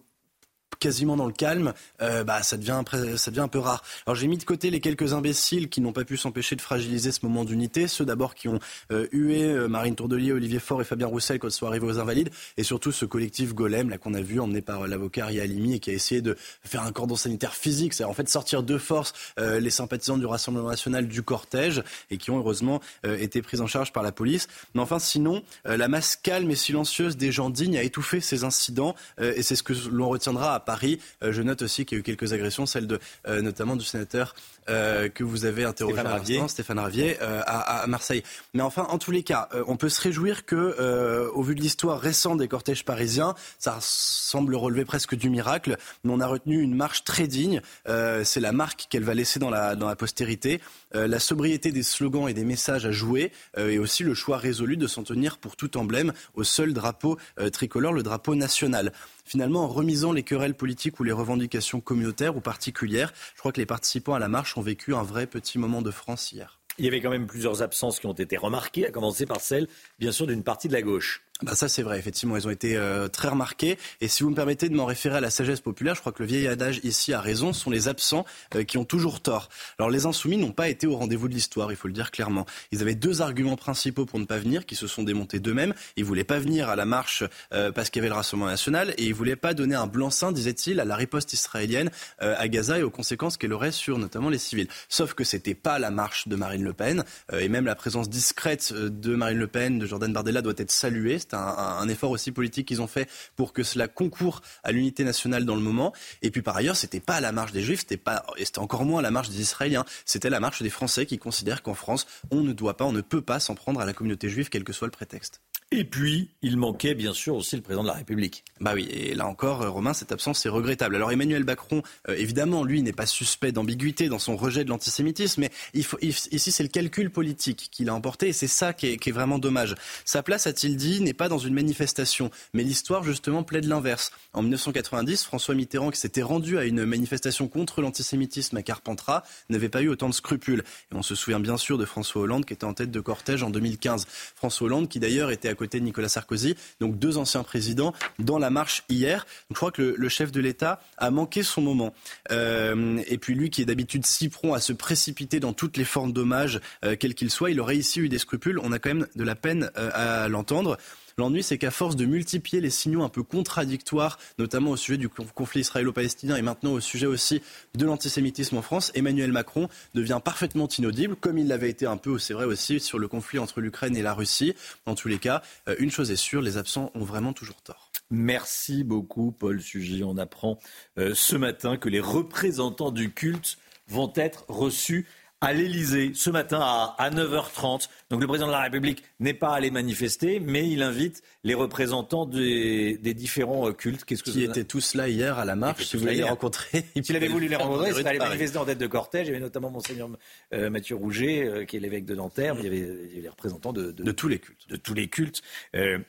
quasiment 0.80 1.16
dans 1.16 1.26
le 1.26 1.34
calme, 1.34 1.74
euh, 2.02 2.24
bah, 2.24 2.44
ça, 2.44 2.58
devient, 2.58 2.82
ça 3.18 3.32
devient 3.32 3.42
un 3.42 3.48
peu 3.48 3.60
rare. 3.60 3.84
Alors 4.06 4.16
j'ai 4.16 4.28
mis 4.28 4.38
de 4.38 4.44
côté 4.44 4.70
les 4.70 4.80
quelques 4.80 5.14
imbéciles 5.14 5.70
qui 5.70 5.82
n'ont 5.82 5.94
pas 5.94 6.06
pu 6.06 6.18
s'empêcher 6.18 6.56
de 6.56 6.62
fragiliser 6.62 7.12
ce 7.12 7.20
moment 7.24 7.44
d'unité, 7.44 7.88
ceux 7.88 8.06
d'abord 8.06 8.36
qui 8.36 8.48
ont 8.48 8.60
euh, 8.92 9.08
hué 9.12 9.44
euh, 9.44 9.68
Marine 9.68 9.96
Tourdelier, 9.96 10.32
Olivier 10.32 10.60
Faure 10.60 10.82
et 10.82 10.86
Fabien 10.86 11.08
Roussel 11.08 11.40
quand 11.40 11.48
ils 11.48 11.52
sont 11.52 11.68
arrivés 11.68 11.88
aux 11.88 12.00
Invalides, 12.00 12.30
et 12.58 12.64
surtout 12.64 12.92
ce 12.92 13.06
collectif 13.06 13.54
Golem 13.54 13.90
là 13.90 13.98
qu'on 13.98 14.14
a 14.14 14.22
vu 14.22 14.40
emmené 14.40 14.62
par 14.62 14.88
l'avocat 14.88 15.26
Ria 15.28 15.44
Halimi 15.44 15.76
et 15.76 15.80
qui 15.80 15.90
a 15.90 15.94
essayé 15.94 16.22
de 16.22 16.38
faire 16.64 16.84
un 16.84 16.92
cordon 16.92 17.16
sanitaire 17.16 17.54
physique, 17.54 17.94
c'est 17.94 18.04
en 18.04 18.14
fait 18.14 18.28
sortir 18.30 18.64
de 18.64 18.78
force 18.78 19.14
les 19.38 19.70
sympathisants 19.70 20.18
du 20.18 20.26
Rassemblement 20.26 20.70
national 20.70 21.08
du 21.08 21.22
cortège 21.22 21.84
et 22.10 22.18
qui 22.18 22.32
ont 22.32 22.38
heureusement 22.38 22.82
été 23.04 23.42
pris 23.42 23.60
en 23.60 23.68
charge 23.68 23.92
par 23.92 24.04
la 24.04 24.12
police. 24.12 24.48
Mais 24.74 24.82
enfin 24.82 25.00
sinon, 25.00 25.44
la 25.66 25.88
masse 25.88 26.16
calme 26.16 26.50
et 26.52 26.56
silencieuse 26.56 27.18
des 27.18 27.32
gens 27.32 27.50
dignes 27.50 27.78
a 27.78 27.84
étouffé 27.84 28.22
ces 28.22 28.44
incidents 28.44 28.96
et 29.20 29.42
c'est 29.44 29.56
ce 29.56 29.64
que 29.64 29.74
l'on 29.92 30.10
retiendra 30.10 30.60
Paris. 30.66 31.00
Euh, 31.24 31.32
je 31.32 31.42
note 31.42 31.62
aussi 31.62 31.86
qu'il 31.86 31.98
y 31.98 32.00
a 32.00 32.02
eu 32.02 32.04
quelques 32.04 32.34
agressions, 32.34 32.66
celle 32.66 32.88
de, 32.88 33.00
euh, 33.28 33.42
notamment 33.42 33.76
du 33.76 33.86
sénateur 33.86 34.36
euh, 34.70 35.10
que 35.10 35.24
vous 35.24 35.46
avez 35.46 35.64
interrogé 35.64 35.96
Stéphane 35.96 36.12
Ravier, 36.12 36.48
Stéphane 36.48 36.80
Ravier 36.80 37.18
à, 37.20 37.86
Marseille. 37.88 38.24
Mais 38.54 38.62
enfin, 38.62 38.88
en 38.90 38.98
tous 38.98 39.12
les 39.12 39.24
cas, 39.24 39.50
on 39.68 39.78
peut 39.78 39.90
se 39.90 40.02
réjouir 40.02 40.46
que, 40.46 41.30
au 41.34 41.44
vu 41.44 41.56
de 41.56 41.62
l'histoire 41.62 42.00
récente 42.00 42.40
des 42.40 42.48
cortèges 42.48 42.86
parisiens, 42.86 43.36
ça 43.60 43.78
semble 43.82 44.56
relever 44.56 44.86
presque 44.86 45.16
du 45.16 45.30
miracle. 45.30 45.78
Mais 46.04 46.12
on 46.14 46.20
a 46.20 46.28
retenu 46.28 46.62
une 46.62 46.76
marche 46.76 47.04
très 47.04 47.28
digne. 47.28 47.62
C'est 47.86 48.40
la 48.40 48.52
marque 48.52 48.88
qu'elle 48.90 49.04
va 49.04 49.14
laisser 49.14 49.40
dans 49.40 49.50
la, 49.50 49.76
dans 49.76 49.88
la 49.88 49.96
postérité. 49.96 50.62
la 50.94 51.20
sobriété 51.20 51.72
des 51.72 51.84
slogans 51.84 52.28
et 52.28 52.34
des 52.34 52.46
messages 52.46 52.86
à 52.86 52.92
jouer, 52.92 53.32
et 53.58 53.80
aussi 53.80 54.04
le 54.04 54.14
choix 54.14 54.38
résolu 54.38 54.78
de 54.78 54.88
s'en 54.88 55.04
tenir 55.04 55.38
pour 55.38 55.56
tout 55.56 55.78
emblème 55.78 56.14
au 56.34 56.44
seul 56.44 56.74
drapeau 56.74 57.18
tricolore, 57.52 57.94
le 57.94 58.04
drapeau 58.04 58.36
national 58.36 58.92
finalement 59.26 59.64
en 59.64 59.68
remisant 59.68 60.14
les 60.14 60.24
querelles 60.24 60.54
politiques 60.54 61.00
ou 61.00 61.04
les 61.04 61.12
revendications 61.12 61.82
communautaires 61.82 62.38
ou 62.38 62.42
particulières. 62.42 63.12
Je 63.34 63.40
crois 63.40 63.52
que 63.52 63.60
les 63.60 63.66
participants 63.66 64.14
à 64.14 64.20
la 64.20 64.28
marche 64.28 64.55
ont 64.58 64.62
vécu 64.62 64.94
un 64.96 65.04
vrai 65.04 65.28
petit 65.28 65.58
moment 65.58 65.82
de 65.82 65.92
France 65.92 66.32
hier. 66.32 66.60
il 66.78 66.86
y 66.86 66.88
avait 66.88 67.02
quand 67.02 67.10
même 67.10 67.28
plusieurs 67.28 67.62
absences 67.62 68.00
qui 68.00 68.08
ont 68.08 68.14
été 68.14 68.38
remarquées, 68.38 68.86
à 68.86 68.92
commencer 68.92 69.26
par 69.26 69.40
celle, 69.42 69.68
bien 70.00 70.12
sûr, 70.12 70.28
d'une 70.28 70.44
partie 70.44 70.68
de 70.68 70.74
la 70.74 70.82
gauche. 70.82 71.24
Bah 71.42 71.54
ça 71.54 71.68
c'est 71.68 71.84
vrai, 71.84 72.00
effectivement, 72.00 72.38
ils 72.38 72.48
ont 72.48 72.52
été 72.52 72.78
euh, 72.78 73.10
très 73.10 73.28
remarqués. 73.28 73.78
Et 74.00 74.08
si 74.08 74.24
vous 74.24 74.30
me 74.30 74.36
permettez 74.36 74.70
de 74.70 74.74
m'en 74.74 74.86
référer 74.86 75.18
à 75.18 75.20
la 75.20 75.30
sagesse 75.30 75.60
populaire, 75.60 75.94
je 75.94 76.00
crois 76.00 76.14
que 76.14 76.24
le 76.24 76.30
vieil 76.30 76.48
adage 76.48 76.80
ici 76.86 77.12
a 77.12 77.20
raison, 77.20 77.52
ce 77.52 77.60
sont 77.60 77.70
les 77.70 77.90
absents 77.90 78.26
euh, 78.56 78.64
qui 78.64 78.78
ont 78.78 78.86
toujours 78.86 79.20
tort. 79.20 79.50
Alors 79.78 79.90
les 79.90 80.06
insoumis 80.06 80.38
n'ont 80.38 80.54
pas 80.54 80.70
été 80.70 80.88
au 80.88 80.96
rendez-vous 80.96 81.28
de 81.28 81.34
l'histoire, 81.34 81.74
il 81.74 81.76
faut 81.76 81.90
le 81.90 81.94
dire 81.94 82.12
clairement. 82.12 82.46
Ils 82.72 82.82
avaient 82.82 82.96
deux 82.96 83.22
arguments 83.22 83.58
principaux 83.58 84.06
pour 84.06 84.18
ne 84.18 84.24
pas 84.24 84.38
venir, 84.38 84.66
qui 84.66 84.76
se 84.76 84.88
sont 84.88 85.04
démontés 85.04 85.42
d'eux-mêmes. 85.42 85.74
Ils 85.98 86.06
voulaient 86.06 86.24
pas 86.24 86.40
venir 86.40 86.70
à 86.70 86.78
la 86.78 86.86
marche 86.86 87.26
euh, 87.52 87.70
parce 87.70 87.90
qu'il 87.90 88.00
y 88.00 88.04
avait 88.04 88.10
le 88.10 88.16
Rassemblement 88.16 88.50
national, 88.50 88.94
et 88.98 89.04
ils 89.04 89.14
voulaient 89.14 89.36
pas 89.36 89.54
donner 89.54 89.76
un 89.76 89.88
blanc-seing, 89.88 90.32
disait-il, 90.32 90.80
à 90.80 90.86
la 90.86 90.96
riposte 90.96 91.34
israélienne 91.34 91.92
à 92.20 92.48
Gaza 92.48 92.80
et 92.80 92.84
aux 92.84 92.90
conséquences 92.90 93.36
qu'elle 93.36 93.52
aurait 93.52 93.74
sur 93.74 93.98
notamment 93.98 94.30
les 94.30 94.38
civils. 94.38 94.70
Sauf 94.88 95.14
que 95.14 95.26
c'était 95.26 95.54
pas 95.54 95.80
la 95.80 95.92
marche 95.92 96.30
de 96.30 96.38
Marine 96.38 96.64
Le 96.64 96.72
Pen, 96.72 97.04
et 97.34 97.50
même 97.50 97.66
la 97.66 97.76
présence 97.76 98.10
discrète 98.10 98.72
de 98.74 99.16
Marine 99.16 99.38
Le 99.38 99.48
Pen, 99.48 99.80
de 99.80 99.86
Jordan 99.86 100.14
Bardella 100.14 100.42
doit 100.42 100.54
être 100.58 100.72
saluée. 100.72 101.20
C'est 101.30 101.36
un, 101.36 101.88
effort 101.88 102.12
aussi 102.12 102.32
politique 102.32 102.68
qu'ils 102.68 102.82
ont 102.82 102.88
fait 102.88 103.10
pour 103.36 103.54
que 103.54 103.64
cela 103.64 103.88
concourt 103.88 104.42
à 104.64 104.72
l'unité 104.72 105.04
nationale 105.04 105.46
dans 105.46 105.56
le 105.56 105.62
moment. 105.62 105.94
Et 106.22 106.32
puis 106.32 106.42
par 106.42 106.56
ailleurs, 106.58 106.76
c'était 106.76 107.00
pas 107.00 107.22
la 107.22 107.32
marche 107.32 107.52
des 107.52 107.62
Juifs, 107.62 107.82
c'était 107.82 107.98
pas, 107.98 108.26
c'était 108.38 108.60
encore 108.60 108.86
moins 108.86 109.02
la 109.02 109.12
marche 109.12 109.30
des 109.30 109.42
Israéliens. 109.42 109.86
C'était 110.06 110.30
la 110.30 110.40
marche 110.40 110.62
des 110.62 110.70
Français 110.70 111.06
qui 111.06 111.18
considèrent 111.18 111.64
qu'en 111.64 111.74
France, 111.74 112.06
on 112.32 112.42
ne 112.42 112.54
doit 112.54 112.78
pas, 112.78 112.86
on 112.86 112.92
ne 112.92 113.02
peut 113.02 113.22
pas 113.22 113.40
s'en 113.40 113.56
prendre 113.56 113.80
à 113.80 113.86
la 113.86 113.94
communauté 113.94 114.30
juive, 114.30 114.50
quel 114.50 114.64
que 114.64 114.74
soit 114.74 114.88
le 114.88 114.92
prétexte. 114.92 115.42
Et 115.72 115.84
puis, 115.84 116.30
il 116.44 116.58
manquait 116.58 116.94
bien 116.94 117.14
sûr 117.14 117.36
aussi 117.36 117.56
le 117.56 117.64
président 117.64 117.82
de 117.82 117.88
la 117.88 117.96
République. 117.96 118.46
Bah 118.62 118.74
oui, 118.76 118.88
et 118.90 119.16
là 119.16 119.26
encore, 119.26 119.64
euh, 119.64 119.70
Romain, 119.70 119.94
cette 119.94 120.12
absence 120.12 120.46
est 120.46 120.50
regrettable. 120.50 120.96
Alors 120.96 121.12
Emmanuel 121.12 121.44
Macron, 121.44 121.82
euh, 122.08 122.16
évidemment, 122.16 122.64
lui 122.64 122.84
n'est 122.84 122.94
pas 122.94 123.08
suspect 123.08 123.52
d'ambiguïté 123.52 124.08
dans 124.08 124.20
son 124.20 124.38
rejet 124.38 124.64
de 124.64 124.70
l'antisémitisme, 124.70 125.42
mais 125.42 125.52
ici 125.74 126.52
c'est 126.52 126.64
le 126.64 126.70
calcul 126.70 127.10
politique 127.10 127.70
qu'il 127.72 127.90
a 127.90 127.96
emporté, 127.96 128.28
et 128.28 128.34
c'est 128.34 128.48
ça 128.48 128.74
qui 128.74 128.88
est, 128.88 128.98
qui 128.98 129.10
est, 129.10 129.12
vraiment 129.12 129.40
dommage. 129.40 129.76
Sa 130.06 130.22
place, 130.22 130.46
a-t-il 130.46 130.78
dit, 130.78 131.02
n'est 131.02 131.14
pas 131.14 131.30
dans 131.30 131.40
une 131.40 131.56
manifestation, 131.56 132.30
mais 132.54 132.64
l'histoire 132.64 133.04
justement 133.04 133.44
plaide 133.44 133.66
l'inverse. 133.66 134.12
En 134.34 134.44
1990, 134.44 135.24
François 135.24 135.56
Mitterrand, 135.56 135.90
qui 135.90 136.00
s'était 136.00 136.22
rendu 136.22 136.60
à 136.60 136.66
une 136.66 136.86
manifestation 136.86 137.48
contre 137.48 137.82
l'antisémitisme 137.82 138.56
à 138.56 138.62
Carpentras, 138.62 139.24
n'avait 139.50 139.70
pas 139.70 139.82
eu 139.82 139.90
autant 139.90 140.10
de 140.10 140.14
scrupules. 140.14 140.64
Et 140.92 140.96
on 140.96 141.02
se 141.02 141.16
souvient 141.16 141.40
bien 141.40 141.58
sûr 141.58 141.78
de 141.80 141.86
François 141.86 142.22
Hollande, 142.22 142.46
qui 142.46 142.54
était 142.54 142.66
en 142.66 142.74
tête 142.74 142.92
de 142.92 143.00
cortège 143.00 143.42
en 143.42 143.50
2015. 143.50 144.06
François 144.36 144.68
Hollande, 144.68 144.90
qui 144.90 145.00
d'ailleurs 145.00 145.32
était 145.32 145.50
à 145.50 145.55
côté 145.56 145.80
de 145.80 145.86
Nicolas 145.86 146.10
Sarkozy, 146.10 146.56
donc 146.80 146.98
deux 146.98 147.18
anciens 147.18 147.44
présidents, 147.44 147.94
dans 148.20 148.38
la 148.38 148.50
marche 148.50 148.84
hier. 148.90 149.26
Je 149.50 149.56
crois 149.56 149.72
que 149.72 149.96
le, 149.98 150.10
chef 150.10 150.32
de 150.32 150.40
l'État 150.40 150.80
a 150.98 151.12
manqué 151.12 151.44
son 151.44 151.62
moment. 151.62 151.94
Euh, 152.32 153.02
et 153.08 153.18
puis 153.18 153.36
lui, 153.36 153.50
qui 153.50 153.62
est 153.62 153.66
d'habitude 153.66 154.06
si 154.06 154.30
prompt 154.30 154.54
à 154.54 154.60
se 154.60 154.74
précipiter 154.74 155.40
dans 155.40 155.54
toutes 155.54 155.78
les 155.78 155.86
formes 155.86 156.14
d'hommage, 156.14 156.60
euh, 156.84 156.96
quels 156.98 157.16
qu'ils 157.16 157.32
soient, 157.32 157.52
il 157.52 157.60
aurait 157.60 157.78
ici 157.78 158.00
eu 158.00 158.10
des 158.10 158.20
scrupules. 158.20 158.60
On 158.62 158.72
a 158.72 158.80
quand 158.80 158.90
même 158.90 159.08
de 159.16 159.24
la 159.24 159.36
peine 159.36 159.72
euh, 159.78 159.90
à 159.94 160.28
l'entendre. 160.28 160.78
L'ennui, 161.18 161.44
c'est 161.44 161.58
qu'à 161.58 161.72
force 161.72 161.96
de 161.96 162.06
multiplier 162.06 162.60
les 162.60 162.70
signaux 162.70 163.02
un 163.02 163.08
peu 163.08 163.24
contradictoires, 163.24 164.20
notamment 164.38 164.72
au 164.72 164.76
sujet 164.76 164.98
du 164.98 165.08
conflit 165.08 165.62
israélo-palestinien 165.62 166.36
et 166.36 166.42
maintenant 166.42 166.74
au 166.74 166.82
sujet 166.82 167.06
aussi 167.06 167.42
de 167.74 167.86
l'antisémitisme 167.86 168.58
en 168.58 168.62
France, 168.62 168.92
Emmanuel 168.96 169.32
Macron 169.32 169.70
devient 169.94 170.20
parfaitement 170.22 170.68
inaudible, 170.68 171.16
comme 171.16 171.38
il 171.38 171.48
l'avait 171.48 171.70
été 171.70 171.86
un 171.86 171.96
peu, 171.96 172.20
c'est 172.20 172.34
vrai 172.34 172.44
aussi, 172.44 172.82
sur 172.82 173.00
le 173.00 173.08
conflit 173.08 173.40
entre 173.40 173.62
l'Ukraine 173.62 173.96
et 173.96 174.02
la 174.02 174.14
Russie. 174.14 174.56
Dans 174.86 174.96
tous 174.96 175.08
les 175.08 175.18
cas, 175.18 175.42
euh, 175.70 175.76
une 175.80 175.90
chose 175.90 176.12
est 176.12 176.18
sûre, 176.18 176.42
les 176.42 176.58
absents 176.58 176.92
ont 176.96 177.06
vraiment 177.06 177.32
toujours 177.32 177.62
tort. 177.62 177.92
Merci 178.12 178.84
beaucoup, 178.84 179.32
Paul 179.32 179.62
Sugy. 179.62 180.04
On 180.04 180.18
apprend 180.18 180.60
euh, 180.98 181.14
ce 181.16 181.38
matin 181.38 181.78
que 181.78 181.88
les 181.88 182.02
représentants 182.02 182.92
du 182.92 183.14
culte 183.14 183.58
vont 183.88 184.12
être 184.18 184.44
reçus 184.50 185.08
à 185.42 185.54
l'Elysée 185.54 186.12
ce 186.14 186.30
matin 186.30 186.60
à, 186.62 187.10
9h30. 187.12 187.90
Donc 188.10 188.22
le 188.22 188.28
président 188.28 188.48
de 188.48 188.52
la 188.52 188.62
République 188.62 189.04
n'est 189.20 189.34
pas 189.34 189.54
allé 189.54 189.72
manifester, 189.72 190.40
mais 190.40 190.68
il 190.70 190.82
invite 190.82 191.22
les 191.44 191.54
représentants 191.54 192.26
des, 192.26 192.98
différents 192.98 193.68
euh, 193.68 193.74
cultes. 193.74 194.06
Qu'est-ce 194.06 194.24
que 194.24 194.32
qui 194.32 194.44
étaient 194.44 194.64
tous 194.64 194.96
là 194.96 195.08
hier 195.10 195.38
à 195.38 195.46
la 195.46 195.56
marche, 195.56 195.86
si 195.86 195.98
vous 195.98 196.04
voulez 196.04 196.16
les 196.16 196.24
rencontrer. 196.24 196.86
S'il 197.02 197.16
avait 197.16 197.28
voulu 197.28 197.48
les 197.48 197.56
rencontrer, 197.56 197.92
il 197.92 198.08
allé 198.08 198.20
manifester 198.20 198.58
en 198.58 198.66
tête 198.66 198.78
de 198.78 198.88
cortège. 198.88 199.28
Il 199.28 199.32
y 199.32 199.34
avait 199.34 199.44
notamment 199.44 199.70
Monseigneur 199.70 200.10
euh, 200.54 200.70
Mathieu 200.70 200.96
Rouget, 200.96 201.46
euh, 201.46 201.66
qui 201.66 201.78
est 201.78 201.80
l'évêque 201.80 202.06
de 202.06 202.16
Nanterre, 202.16 202.56
il, 202.60 202.64
y 202.64 202.68
avait, 202.68 203.22
les 203.22 203.30
représentants 203.30 203.74
de, 203.74 203.92
tous 204.12 204.28
les 204.28 204.40
cultes. 204.40 204.70
De 204.70 204.76
tous 204.78 204.94
les 204.94 205.08
cultes. 205.08 205.42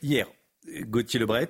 hier, 0.02 0.28
Gauthier 0.88 1.20
Lebret, 1.20 1.48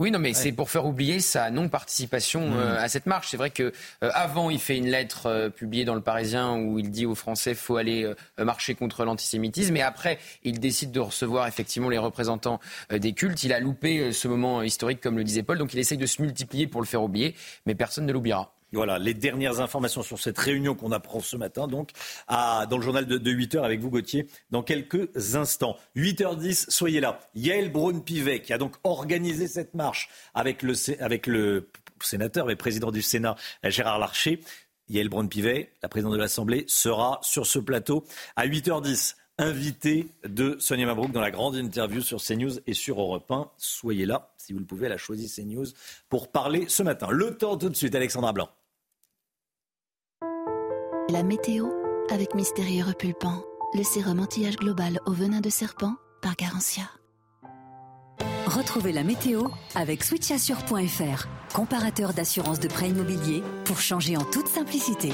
oui, 0.00 0.10
non, 0.10 0.18
mais 0.18 0.34
c'est 0.34 0.50
pour 0.50 0.70
faire 0.70 0.86
oublier 0.86 1.20
sa 1.20 1.52
non-participation 1.52 2.48
mmh. 2.48 2.56
euh, 2.56 2.82
à 2.82 2.88
cette 2.88 3.06
marche. 3.06 3.28
C'est 3.30 3.36
vrai 3.36 3.50
que 3.50 3.72
euh, 4.02 4.10
avant, 4.12 4.50
il 4.50 4.58
fait 4.58 4.76
une 4.76 4.88
lettre 4.88 5.26
euh, 5.26 5.50
publiée 5.50 5.84
dans 5.84 5.94
le 5.94 6.00
Parisien 6.00 6.56
où 6.56 6.80
il 6.80 6.90
dit 6.90 7.06
aux 7.06 7.14
Français 7.14 7.54
faut 7.54 7.76
aller 7.76 8.12
marcher 8.38 8.74
contre 8.74 9.04
l'antisémitisme. 9.04 9.76
Et 9.76 9.82
après, 9.82 10.18
il 10.42 10.58
décide 10.58 10.90
de 10.90 10.98
recevoir 10.98 11.46
effectivement 11.46 11.88
les 11.88 11.98
représentants 11.98 12.58
des 12.90 13.12
cultes. 13.12 13.44
Il 13.44 13.52
a 13.52 13.60
loupé 13.60 14.12
ce 14.12 14.26
moment 14.26 14.62
historique, 14.62 15.00
comme 15.00 15.16
le 15.16 15.24
disait 15.24 15.44
Paul. 15.44 15.58
Donc, 15.58 15.74
il 15.74 15.78
essaye 15.78 15.98
de 15.98 16.06
se 16.06 16.20
multiplier 16.20 16.66
pour 16.66 16.80
le 16.80 16.86
faire 16.86 17.02
oublier, 17.02 17.34
mais 17.66 17.74
personne 17.76 18.06
ne 18.06 18.12
l'oubliera. 18.12 18.52
Voilà, 18.74 18.98
les 18.98 19.14
dernières 19.14 19.60
informations 19.60 20.02
sur 20.02 20.18
cette 20.18 20.38
réunion 20.38 20.74
qu'on 20.74 20.92
apprend 20.92 21.20
ce 21.20 21.36
matin, 21.36 21.68
donc, 21.68 21.90
dans 22.28 22.76
le 22.76 22.82
journal 22.82 23.06
de, 23.06 23.30
8 23.30 23.54
h 23.54 23.62
avec 23.62 23.80
vous, 23.80 23.90
Gauthier, 23.90 24.26
dans 24.50 24.62
quelques 24.62 25.34
instants. 25.34 25.76
8h10, 25.96 26.70
soyez 26.70 27.00
là. 27.00 27.20
Yael 27.34 27.70
Braun-Pivet, 27.70 28.42
qui 28.42 28.52
a 28.52 28.58
donc 28.58 28.74
organisé 28.84 29.48
cette 29.48 29.74
marche 29.74 30.08
avec 30.34 30.62
le, 30.62 30.74
avec 31.00 31.26
le 31.26 31.68
sénateur 32.00 32.50
et 32.50 32.56
président 32.56 32.90
du 32.90 33.02
Sénat, 33.02 33.36
Gérard 33.62 33.98
Larcher. 33.98 34.40
Yael 34.88 35.08
Braun-Pivet, 35.08 35.70
la 35.82 35.88
présidente 35.88 36.12
de 36.12 36.18
l'Assemblée, 36.18 36.64
sera 36.68 37.20
sur 37.22 37.46
ce 37.46 37.58
plateau 37.58 38.04
à 38.36 38.46
8h10 38.46 39.14
invité 39.38 40.08
de 40.24 40.56
Sonia 40.60 40.86
Mabrouk 40.86 41.10
dans 41.10 41.20
la 41.20 41.30
grande 41.30 41.56
interview 41.56 42.00
sur 42.00 42.22
CNews 42.22 42.58
et 42.66 42.74
sur 42.74 43.00
Europe 43.00 43.30
1. 43.30 43.50
Soyez 43.56 44.06
là, 44.06 44.32
si 44.36 44.52
vous 44.52 44.60
le 44.60 44.64
pouvez, 44.64 44.86
elle 44.86 44.92
a 44.92 44.98
choisi 44.98 45.28
CNews 45.28 45.66
pour 46.08 46.30
parler 46.30 46.66
ce 46.68 46.82
matin. 46.82 47.08
Le 47.10 47.36
temps 47.36 47.56
tout 47.56 47.68
de 47.68 47.76
suite, 47.76 47.94
Alexandra 47.94 48.32
Blanc. 48.32 48.48
La 51.14 51.22
météo 51.22 51.68
avec 52.10 52.34
Mystérieux 52.34 52.82
Repulpant, 52.82 53.44
le 53.72 53.84
sérum 53.84 54.18
anti-âge 54.18 54.56
global 54.56 54.98
au 55.06 55.12
venin 55.12 55.40
de 55.40 55.48
serpent 55.48 55.94
par 56.20 56.34
Garantia. 56.34 56.90
Retrouvez 58.46 58.90
la 58.90 59.04
météo 59.04 59.46
avec 59.76 60.02
switchassure.fr, 60.02 61.28
comparateur 61.54 62.14
d'assurance 62.14 62.58
de 62.58 62.66
prêt 62.66 62.88
immobilier 62.88 63.44
pour 63.64 63.78
changer 63.78 64.16
en 64.16 64.24
toute 64.24 64.48
simplicité. 64.48 65.12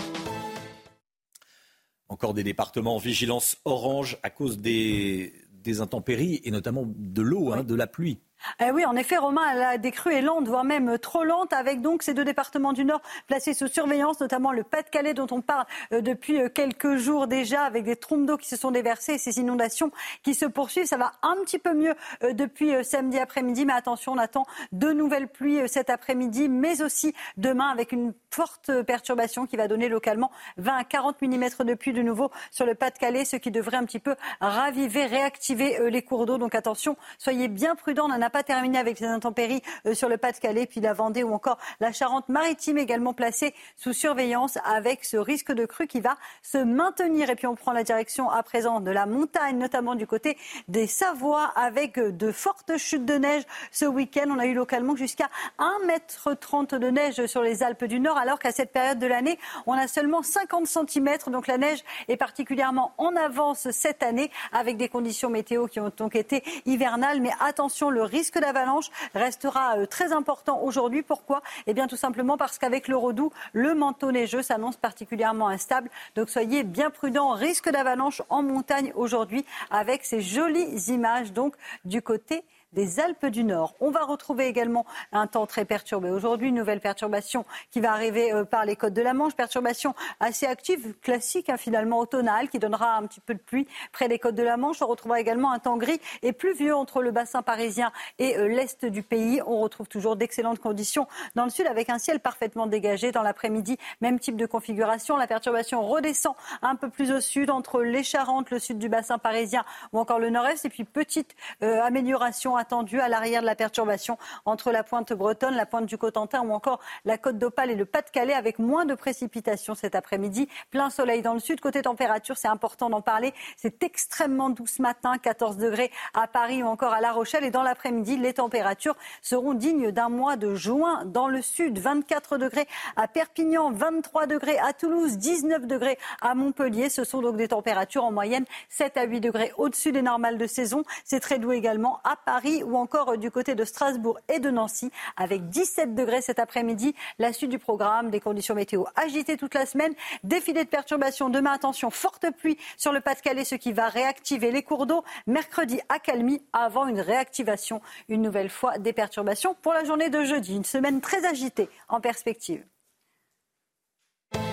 Encore 2.09 2.33
des 2.33 2.45
départements 2.45 2.97
en 2.97 2.99
vigilance 2.99 3.59
orange 3.67 4.17
à 4.23 4.31
cause 4.31 4.57
des, 4.57 5.35
intempéries 5.81 6.41
et 6.45 6.51
notamment 6.51 6.85
de 6.87 7.21
l'eau, 7.21 7.53
hein, 7.53 7.63
de 7.63 7.75
la 7.75 7.87
pluie. 7.87 8.21
Eh 8.61 8.71
oui, 8.71 8.85
en 8.85 8.97
effet, 8.97 9.17
Romain, 9.17 9.55
la 9.55 9.79
décrue 9.79 10.15
est 10.15 10.23
lente, 10.23 10.49
voire 10.49 10.65
même 10.65 10.99
trop 10.99 11.25
lente, 11.25 11.53
avec 11.53 11.81
donc 11.81 12.03
ces 12.03 12.15
deux 12.15 12.25
départements 12.25 12.73
du 12.73 12.85
Nord 12.85 13.03
placés 13.27 13.55
sous 13.55 13.69
surveillance, 13.69 14.21
notamment 14.21 14.53
le 14.53 14.63
Pas-de-Calais 14.63 15.15
dont 15.15 15.27
on 15.31 15.41
parle 15.41 15.67
euh, 15.93 16.01
depuis 16.01 16.41
euh, 16.41 16.49
quelques 16.49 16.97
jours 16.97 17.27
déjà, 17.27 17.63
avec 17.63 17.85
des 17.85 17.97
trompes 17.97 18.27
d'eau 18.27 18.37
qui 18.37 18.49
se 18.49 18.57
sont 18.57 18.71
déversées 18.71 19.15
et 19.15 19.19
ces 19.19 19.39
inondations 19.39 19.91
qui 20.23 20.35
se 20.35 20.47
poursuivent. 20.47 20.87
Ça 20.87 20.97
va 20.97 21.13
un 21.23 21.37
petit 21.45 21.59
peu 21.59 21.75
mieux 21.75 21.95
euh, 22.23 22.33
depuis 22.33 22.73
samedi 22.85 23.19
après-midi, 23.19 23.67
mais 23.67 23.73
attention, 23.73 24.13
on 24.13 24.19
attend 24.19 24.47
de 24.73 24.93
nouvelles 24.93 25.29
pluies 25.29 25.69
cet 25.69 25.91
après-midi, 25.91 26.49
mais 26.49 26.83
aussi 26.83 27.15
demain 27.37 27.69
avec 27.69 27.93
une 27.93 28.15
forte 28.31 28.83
perturbation 28.83 29.47
qui 29.47 29.57
va 29.57 29.69
donner 29.69 29.89
localement 29.89 30.31
20 30.57 30.77
à 30.77 30.85
40 30.85 31.21
mm 31.23 31.65
de 31.65 31.75
pluie 31.75 31.93
de 31.93 32.03
nouveau 32.03 32.31
sur 32.51 32.67
le 32.67 32.75
Pas-de-Calais, 32.75 33.25
ce 33.25 33.37
qui 33.37 33.51
devrait 33.51 33.77
un 33.77 33.85
petit 33.85 33.99
peu 33.99 34.15
raviver, 34.41 35.07
réactiver 35.07 35.91
les 35.91 36.03
cours 36.03 36.27
d'eau. 36.27 36.39
Donc 36.39 36.55
attention, 36.55 36.97
soyez 37.19 37.49
bien 37.49 37.75
prudents. 37.75 38.09
Pas 38.31 38.43
terminé 38.43 38.79
avec 38.79 39.01
les 39.01 39.07
intempéries 39.07 39.63
euh, 39.87 39.95
sur 39.95 40.09
le 40.09 40.17
Pas-de-Calais, 40.17 40.67
puis 40.67 40.81
la 40.81 40.93
Vendée 40.93 41.23
ou 41.23 41.33
encore 41.33 41.59
la 41.81 41.93
Charente-Maritime 41.93 42.79
également 42.79 43.13
placée 43.13 43.55
sous 43.77 43.93
surveillance 43.93 44.59
avec 44.65 45.05
ce 45.05 45.17
risque 45.17 45.53
de 45.53 45.67
crue 45.67 45.87
qui 45.87 46.01
va 46.01 46.17
se 46.43 46.59
maintenir. 46.59 47.31
Et 47.31 47.37
puis 47.37 47.47
on 47.47 47.55
prend 47.55 47.73
la 47.73 47.83
direction 47.83 48.31
à 48.31 48.43
présent 48.43 48.81
de 48.81 48.91
la 48.91 49.07
montagne, 49.07 49.59
notamment 49.59 49.95
du 49.95 50.07
côté 50.07 50.39
des 50.69 50.87
Savoies, 50.87 51.53
avec 51.57 51.99
de 51.99 52.33
fortes 52.33 52.77
chutes 52.79 53.05
de 53.05 53.15
neige 53.15 53.43
ce 53.71 53.85
week-end. 53.85 54.27
On 54.29 54.39
a 54.39 54.47
eu 54.47 54.55
localement 54.55 54.97
jusqu'à 54.97 55.29
1,30 55.59 56.75
m 56.75 56.81
de 56.81 56.89
neige 56.89 57.27
sur 57.27 57.43
les 57.43 57.63
Alpes 57.63 57.85
du 57.85 58.01
Nord, 58.01 58.17
alors 58.17 58.39
qu'à 58.39 58.53
cette 58.53 58.73
période 58.73 58.99
de 58.99 59.07
l'année, 59.07 59.39
on 59.67 59.73
a 59.75 59.89
seulement 59.89 60.23
50 60.23 60.67
cm. 60.67 61.09
Donc 61.29 61.47
la 61.47 61.59
neige 61.59 61.81
est 62.09 62.17
particulièrement 62.17 62.93
en 62.99 63.15
avance 63.17 63.71
cette 63.71 64.03
année, 64.03 64.31
avec 64.53 64.77
des 64.77 64.89
conditions 64.89 65.31
météo 65.31 65.67
qui 65.67 65.81
ont 65.81 65.91
donc 65.97 66.15
été 66.17 66.43
hivernales. 66.67 67.21
Mais 67.21 67.33
attention, 67.41 67.91
le 67.91 68.03
risque 68.03 68.20
risque 68.21 68.39
d'avalanche 68.39 68.91
restera 69.15 69.79
euh, 69.79 69.87
très 69.87 70.13
important 70.13 70.61
aujourd'hui. 70.63 71.03
Pourquoi? 71.03 71.41
Eh 71.67 71.73
bien 71.73 71.87
tout 71.87 71.97
simplement 71.97 72.37
parce 72.37 72.59
qu'avec 72.59 72.87
le 72.87 72.99
redoux, 72.99 73.33
le 73.55 73.75
manteau 73.75 74.13
neigeux 74.13 74.43
s'annonce 74.43 74.77
particulièrement 74.77 75.49
instable. 75.49 75.89
Donc 76.17 76.29
soyez 76.29 76.63
bien 76.63 76.91
prudents. 76.91 77.31
Risque 77.31 77.71
d'avalanche 77.71 78.21
en 78.29 78.43
montagne 78.43 78.93
aujourd'hui 78.95 79.47
avec 79.71 80.05
ces 80.05 80.21
jolies 80.21 80.91
images 80.91 81.33
donc 81.33 81.55
du 81.87 82.03
côté 82.03 82.45
des 82.73 83.01
Alpes 83.01 83.27
du 83.27 83.45
Nord. 83.45 83.75
On 83.81 83.91
va 83.91 84.05
retrouver 84.05 84.47
également 84.47 84.87
un 85.13 85.27
temps 85.27 85.47
très 85.47 85.65
perturbé. 85.65 86.11
Aujourd'hui, 86.11 86.49
une 86.49 86.55
nouvelle 86.55 86.81
perturbation 86.81 87.45
qui 87.71 87.81
va 87.81 87.93
arriver 87.93 88.33
euh, 88.33 88.45
par 88.45 88.65
les 88.65 88.77
côtes 88.77 88.93
de 88.93 89.03
la 89.03 89.13
Manche. 89.13 89.35
Perturbation 89.35 89.95
assez 90.21 90.47
active, 90.47 90.95
classique 91.01 91.49
hein, 91.49 91.57
finalement 91.57 91.99
automnale, 91.99 92.49
qui 92.49 92.59
donnera 92.59 92.97
un 92.97 93.07
petit 93.07 93.21
peu 93.21 93.35
de 93.35 93.41
pluie 93.41 93.67
près 93.93 94.09
des 94.09 94.19
côtes 94.19 94.35
de 94.35 94.43
la 94.43 94.57
Manche. 94.57 94.83
On 94.83 94.87
retrouvera 94.87 95.21
également 95.21 95.53
un 95.53 95.59
temps 95.59 95.77
gris 95.77 96.01
et 96.23 96.33
pluvieux 96.33 96.75
entre 96.75 97.03
le 97.03 97.11
bassin 97.11 97.43
parisien 97.43 97.93
et 98.19 98.37
euh, 98.37 98.49
l'est 98.49 98.85
du 98.85 99.03
pays. 99.03 99.43
On 99.47 99.61
retrouve 99.61 99.89
toujours 99.89 100.17
d'excellentes 100.17 100.61
conditions 100.61 101.07
dans 101.35 101.45
le 101.45 101.51
sud 101.51 101.67
avec 101.67 101.91
un 101.91 101.99
ciel 101.99 102.21
parfaitement 102.21 102.67
dégagé. 102.67 103.13
Dans 103.13 103.23
l'après-midi, 103.23 103.79
même 104.01 104.19
type 104.19 104.37
de 104.37 104.47
configuration. 104.47 105.17
La 105.17 105.27
perturbation 105.27 105.83
redescend 105.83 106.35
un 106.63 106.77
peu 106.77 106.89
plus 106.89 107.11
au 107.11 107.21
sud 107.21 107.51
entre 107.51 107.83
les 107.83 108.03
Charentes, 108.03 108.51
le 108.51 108.59
sud 108.59 108.79
du 108.79 108.89
bassin 108.89 109.19
parisien 109.19 109.65
ou 109.93 109.99
encore 109.99 110.19
le 110.19 110.31
nord-est. 110.31 110.65
Et 110.65 110.69
puis 110.69 110.85
petite 110.85 111.35
euh, 111.63 111.83
amélioration 111.83 112.57
attendue 112.61 113.01
à 113.01 113.09
l'arrière 113.09 113.41
de 113.41 113.47
la 113.47 113.57
perturbation 113.57 114.19
entre 114.45 114.71
la 114.71 114.85
pointe 114.85 115.13
bretonne, 115.13 115.57
la 115.57 115.67
pointe 115.67 115.87
du 115.87 115.99
Cotentin 115.99 116.43
ou 116.43 116.53
encore 116.53 116.81
la 117.05 117.19
côte 117.19 117.39
d'Opale 117.39 117.71
et 117.71 117.75
le 117.75 117.85
Pas-de-Calais 117.85 118.35
avec 118.35 118.59
moins 118.59 118.85
de 118.85 118.95
précipitations 118.95 119.75
cet 119.75 119.95
après-midi. 119.95 120.49
Plein 120.71 120.91
soleil 120.91 121.23
dans 121.23 121.35
le 121.35 121.41
sud. 121.41 121.61
Côté 121.61 121.83
température, 121.83 122.37
c'est 122.37 122.49
important 122.49 122.91
d'en 122.91 123.01
parler. 123.01 123.35
C'est 123.57 123.83
extrêmement 123.83 124.51
doux 124.51 124.67
ce 124.67 124.83
matin, 124.83 125.19
14 125.19 125.57
degrés 125.57 125.91
à 126.15 126.27
Paris 126.27 126.63
ou 126.63 126.67
encore 126.67 126.93
à 126.93 127.01
La 127.01 127.13
Rochelle. 127.13 127.45
Et 127.45 127.51
dans 127.51 127.63
l'après-midi, 127.63 128.17
les 128.17 128.35
températures 128.35 128.97
seront 129.23 129.55
dignes 129.55 129.91
d'un 129.91 130.09
mois 130.09 130.37
de 130.37 130.55
juin 130.55 131.05
dans 131.07 131.29
le 131.29 131.43
sud. 131.43 131.79
24 131.79 132.39
degrés 132.39 132.69
à 132.97 133.09
Perpignan, 133.09 133.73
23 133.73 134.27
degrés 134.27 134.59
à 134.59 134.73
Toulouse, 134.73 135.17
19 135.17 135.67
degrés 135.67 135.99
à 136.21 136.35
Montpellier. 136.35 136.89
Ce 136.91 137.05
sont 137.05 137.23
donc 137.23 137.37
des 137.37 137.49
températures 137.49 138.05
en 138.05 138.13
moyenne 138.13 138.45
7 138.69 138.97
à 138.97 139.05
8 139.05 139.21
degrés 139.21 139.53
au-dessus 139.57 139.93
des 139.93 140.03
normales 140.03 140.39
de 140.39 140.47
saison. 140.47 140.85
C'est 141.05 141.21
très 141.21 141.39
doux 141.39 141.53
également 141.53 142.01
à 142.05 142.17
Paris 142.17 142.50
ou 142.67 142.77
encore 142.77 143.17
du 143.19 143.31
côté 143.31 143.55
de 143.55 143.65
Strasbourg 143.65 144.19
et 144.29 144.41
de 144.41 144.51
Nancy 144.51 144.91
avec 145.17 145.49
17 145.49 145.95
degrés 145.95 146.21
cet 146.21 146.39
après-midi. 146.39 146.95
La 147.19 147.33
suite 147.33 147.51
du 147.51 147.59
programme, 147.59 148.11
des 148.11 148.21
conditions 148.21 148.55
météo 148.55 148.85
agitées 148.97 149.37
toute 149.37 149.55
la 149.55 149.67
semaine, 149.67 149.95
défilé 150.25 150.65
de 150.65 150.69
perturbations. 150.69 151.29
Demain, 151.29 151.53
attention, 151.53 151.91
forte 151.91 152.27
pluie 152.37 152.59
sur 152.77 152.93
le 152.93 153.01
Pas-de-Calais, 153.01 153.45
ce 153.45 153.55
qui 153.55 153.73
va 153.73 153.89
réactiver 153.89 154.51
les 154.51 154.63
cours 154.63 154.87
d'eau. 154.87 155.05
Mercredi, 155.27 155.81
accalmie 155.89 156.43
avant 156.53 156.87
une 156.87 157.01
réactivation, 157.01 157.81
une 158.09 158.23
nouvelle 158.23 158.51
fois 158.51 158.79
des 158.79 158.93
perturbations 158.93 159.57
pour 159.63 159.73
la 159.73 159.85
journée 159.85 160.11
de 160.11 160.25
jeudi. 160.25 160.57
Une 160.57 160.65
semaine 160.65 161.01
très 161.01 161.25
agitée 161.27 161.69
en 161.89 162.01
perspective. 162.01 162.65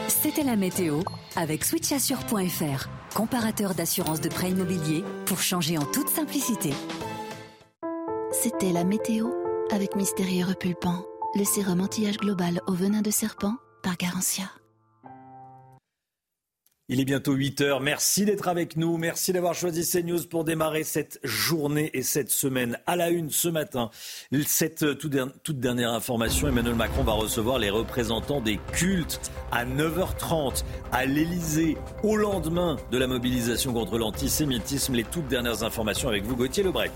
C'était 0.07 0.43
la 0.43 0.55
météo 0.55 1.01
avec 1.35 1.63
switchassure.fr, 1.63 2.87
comparateur 3.15 3.75
d'assurance 3.75 4.21
de 4.21 4.29
prêt 4.29 4.49
immobilier 4.49 5.03
pour 5.25 5.39
changer 5.41 5.77
en 5.77 5.85
toute 5.85 6.09
simplicité. 6.09 6.71
C'était 8.31 8.73
la 8.73 8.83
météo 8.83 9.29
avec 9.71 9.95
Mystérieux 9.95 10.45
Repulpant, 10.45 11.05
le 11.35 11.45
sérum 11.45 11.79
anti-âge 11.79 12.17
global 12.17 12.59
au 12.67 12.73
venin 12.73 13.01
de 13.01 13.09
serpent 13.09 13.55
par 13.83 13.95
Garantia. 13.95 14.51
Il 16.89 16.99
est 16.99 17.05
bientôt 17.05 17.33
8 17.33 17.61
heures. 17.61 17.79
Merci 17.79 18.25
d'être 18.25 18.49
avec 18.49 18.75
nous. 18.75 18.97
Merci 18.97 19.31
d'avoir 19.31 19.53
choisi 19.53 19.89
CNews 19.89 20.27
pour 20.29 20.43
démarrer 20.43 20.83
cette 20.83 21.19
journée 21.23 21.89
et 21.93 22.01
cette 22.01 22.29
semaine. 22.29 22.77
À 22.85 22.97
la 22.97 23.09
une 23.09 23.29
ce 23.29 23.47
matin, 23.47 23.91
cette 24.45 24.83
euh, 24.83 24.93
toute 24.93 25.59
dernière 25.59 25.93
information, 25.93 26.49
Emmanuel 26.49 26.75
Macron 26.75 27.03
va 27.03 27.13
recevoir 27.13 27.59
les 27.59 27.69
représentants 27.69 28.41
des 28.41 28.59
cultes 28.73 29.31
à 29.51 29.65
9h30 29.65 30.63
à 30.91 31.05
l'Elysée 31.05 31.77
au 32.03 32.17
lendemain 32.17 32.75
de 32.91 32.97
la 32.97 33.07
mobilisation 33.07 33.71
contre 33.71 33.97
l'antisémitisme. 33.97 34.95
Les 34.95 35.05
toutes 35.05 35.27
dernières 35.27 35.63
informations 35.63 36.09
avec 36.09 36.23
vous, 36.23 36.35
Gauthier 36.35 36.63
Lebret. 36.63 36.91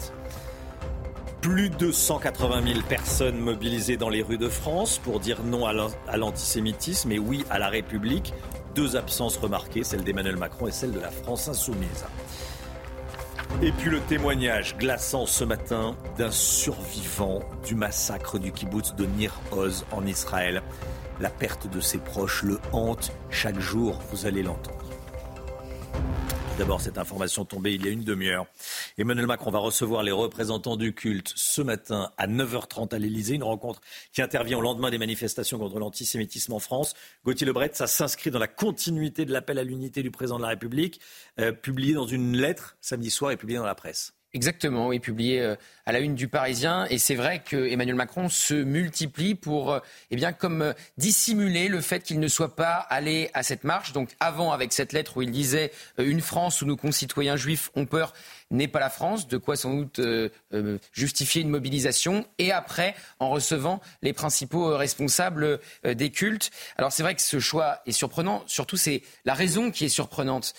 Plus 1.42 1.72
de 1.72 1.92
180 1.92 2.62
000 2.68 2.80
personnes 2.88 3.40
mobilisées 3.40 3.98
dans 3.98 4.10
les 4.10 4.22
rues 4.22 4.38
de 4.38 4.48
France 4.48 5.00
pour 5.00 5.20
dire 5.20 5.42
non 5.44 5.66
à 5.66 6.18
l'antisémitisme 6.18 7.12
et 7.12 7.18
oui 7.18 7.44
à 7.50 7.58
la 7.58 7.68
République. 7.68 8.32
Deux 8.76 8.96
absences 8.96 9.38
remarquées, 9.38 9.84
celle 9.84 10.04
d'Emmanuel 10.04 10.38
Macron 10.38 10.68
et 10.68 10.72
celle 10.72 10.92
de 10.92 11.00
la 11.00 11.10
France 11.10 11.48
insoumise. 11.48 12.06
Et 13.64 13.72
puis 13.72 13.90
le 13.90 14.00
témoignage 14.02 14.78
glaçant 14.78 15.26
ce 15.26 15.44
matin 15.44 15.96
d'un 16.16 16.30
survivant 16.30 17.40
du 17.66 17.74
massacre 17.74 18.38
du 18.38 18.52
kibbutz 18.52 18.94
de 18.94 19.08
Nir 19.08 19.34
Oz 19.52 19.84
en 19.92 20.06
Israël. 20.06 20.62
La 21.20 21.32
perte 21.32 21.68
de 21.68 21.80
ses 21.80 21.98
proches 21.98 22.44
le 22.44 22.60
hante 22.72 23.12
chaque 23.32 23.60
jour, 23.60 24.00
vous 24.12 24.28
allez 24.28 24.44
l'entendre. 24.44 24.81
D'abord, 26.58 26.80
cette 26.80 27.00
information 27.00 27.44
tombée 27.44 27.74
il 27.74 27.86
y 27.86 27.88
a 27.88 27.92
une 27.92 28.04
demi-heure. 28.04 28.46
Emmanuel 28.98 29.26
Macron 29.26 29.50
va 29.50 29.58
recevoir 29.58 30.04
les 30.04 30.12
représentants 30.12 30.78
du 30.78 30.94
culte 30.94 31.34
ce 31.36 31.62
matin 31.62 32.12
à 32.18 32.28
9h30 32.28 32.94
à 32.94 33.00
l'Elysée, 33.00 33.34
une 33.34 33.44
rencontre 33.44 33.82
qui 34.14 34.22
intervient 34.22 34.60
au 34.60 34.62
lendemain 34.62 34.92
des 34.92 35.00
manifestations 35.00 35.58
contre 35.58 35.80
l'antisémitisme 35.80 36.54
en 36.54 36.60
France. 36.60 36.94
Gauthier 37.26 37.48
Lebret, 37.48 37.72
ça 37.74 37.88
s'inscrit 37.88 38.30
dans 38.30 38.38
la 38.38 38.48
continuité 38.48 39.26
de 39.26 39.32
l'appel 39.32 39.58
à 39.58 39.64
l'unité 39.64 40.04
du 40.04 40.12
président 40.12 40.38
de 40.38 40.44
la 40.44 40.50
République, 40.50 41.02
euh, 41.40 41.52
publié 41.52 41.94
dans 41.94 42.06
une 42.06 42.38
lettre 42.38 42.78
samedi 42.80 43.10
soir 43.10 43.32
et 43.32 43.38
publié 43.38 43.58
dans 43.58 43.66
la 43.66 43.74
presse. 43.74 44.14
Exactement, 44.34 44.88
oui, 44.88 45.00
publié 45.00 45.42
euh, 45.42 45.56
à 45.86 45.92
la 45.92 46.00
une 46.00 46.16
du 46.16 46.30
Parisien. 46.30 46.86
Et 46.90 47.00
c'est 47.00 47.16
vrai 47.16 47.44
que 47.44 47.68
Emmanuel 47.68 47.96
Macron 47.96 48.30
se 48.30 48.54
multiplie 48.54 49.36
pour, 49.36 49.74
euh, 49.74 49.80
eh 50.10 50.16
bien, 50.16 50.32
comme 50.32 50.62
euh, 50.62 50.74
dissimuler 50.98 51.68
le 51.68 51.82
fait 51.82 52.00
qu'il 52.00 52.18
ne 52.22 52.30
soit 52.30 52.56
pas 52.56 52.76
allé 52.76 53.30
à 53.34 53.44
cette 53.44 53.66
marche. 53.66 53.92
Donc, 53.92 54.12
avant, 54.22 54.54
avec 54.54 54.72
cette 54.72 54.94
lettre 54.94 55.18
où 55.18 55.22
il 55.22 55.32
disait 55.32 55.74
une 55.98 56.22
France 56.22 56.62
où 56.62 56.66
nos 56.66 56.78
concitoyens 56.78 57.36
juifs 57.36 57.72
ont 57.76 57.86
peur 57.86 58.14
n'est 58.52 58.68
pas 58.68 58.80
la 58.80 58.90
France, 58.90 59.28
de 59.28 59.38
quoi 59.38 59.56
sans 59.56 59.74
doute 59.74 60.02
justifier 60.94 61.42
une 61.42 61.50
mobilisation. 61.50 62.26
Et 62.38 62.52
après, 62.52 62.96
en 63.20 63.30
recevant 63.30 63.82
les 64.02 64.14
principaux 64.14 64.76
responsables 64.78 65.60
des 65.84 66.10
cultes. 66.10 66.52
Alors, 66.78 66.92
c'est 66.92 67.04
vrai 67.04 67.16
que 67.16 67.22
ce 67.22 67.40
choix 67.40 67.82
est 67.86 67.92
surprenant. 67.92 68.44
Surtout, 68.48 68.78
c'est 68.78 69.02
la 69.26 69.34
raison 69.34 69.72
qui 69.72 69.86
est 69.86 69.90
surprenante. 69.90 70.54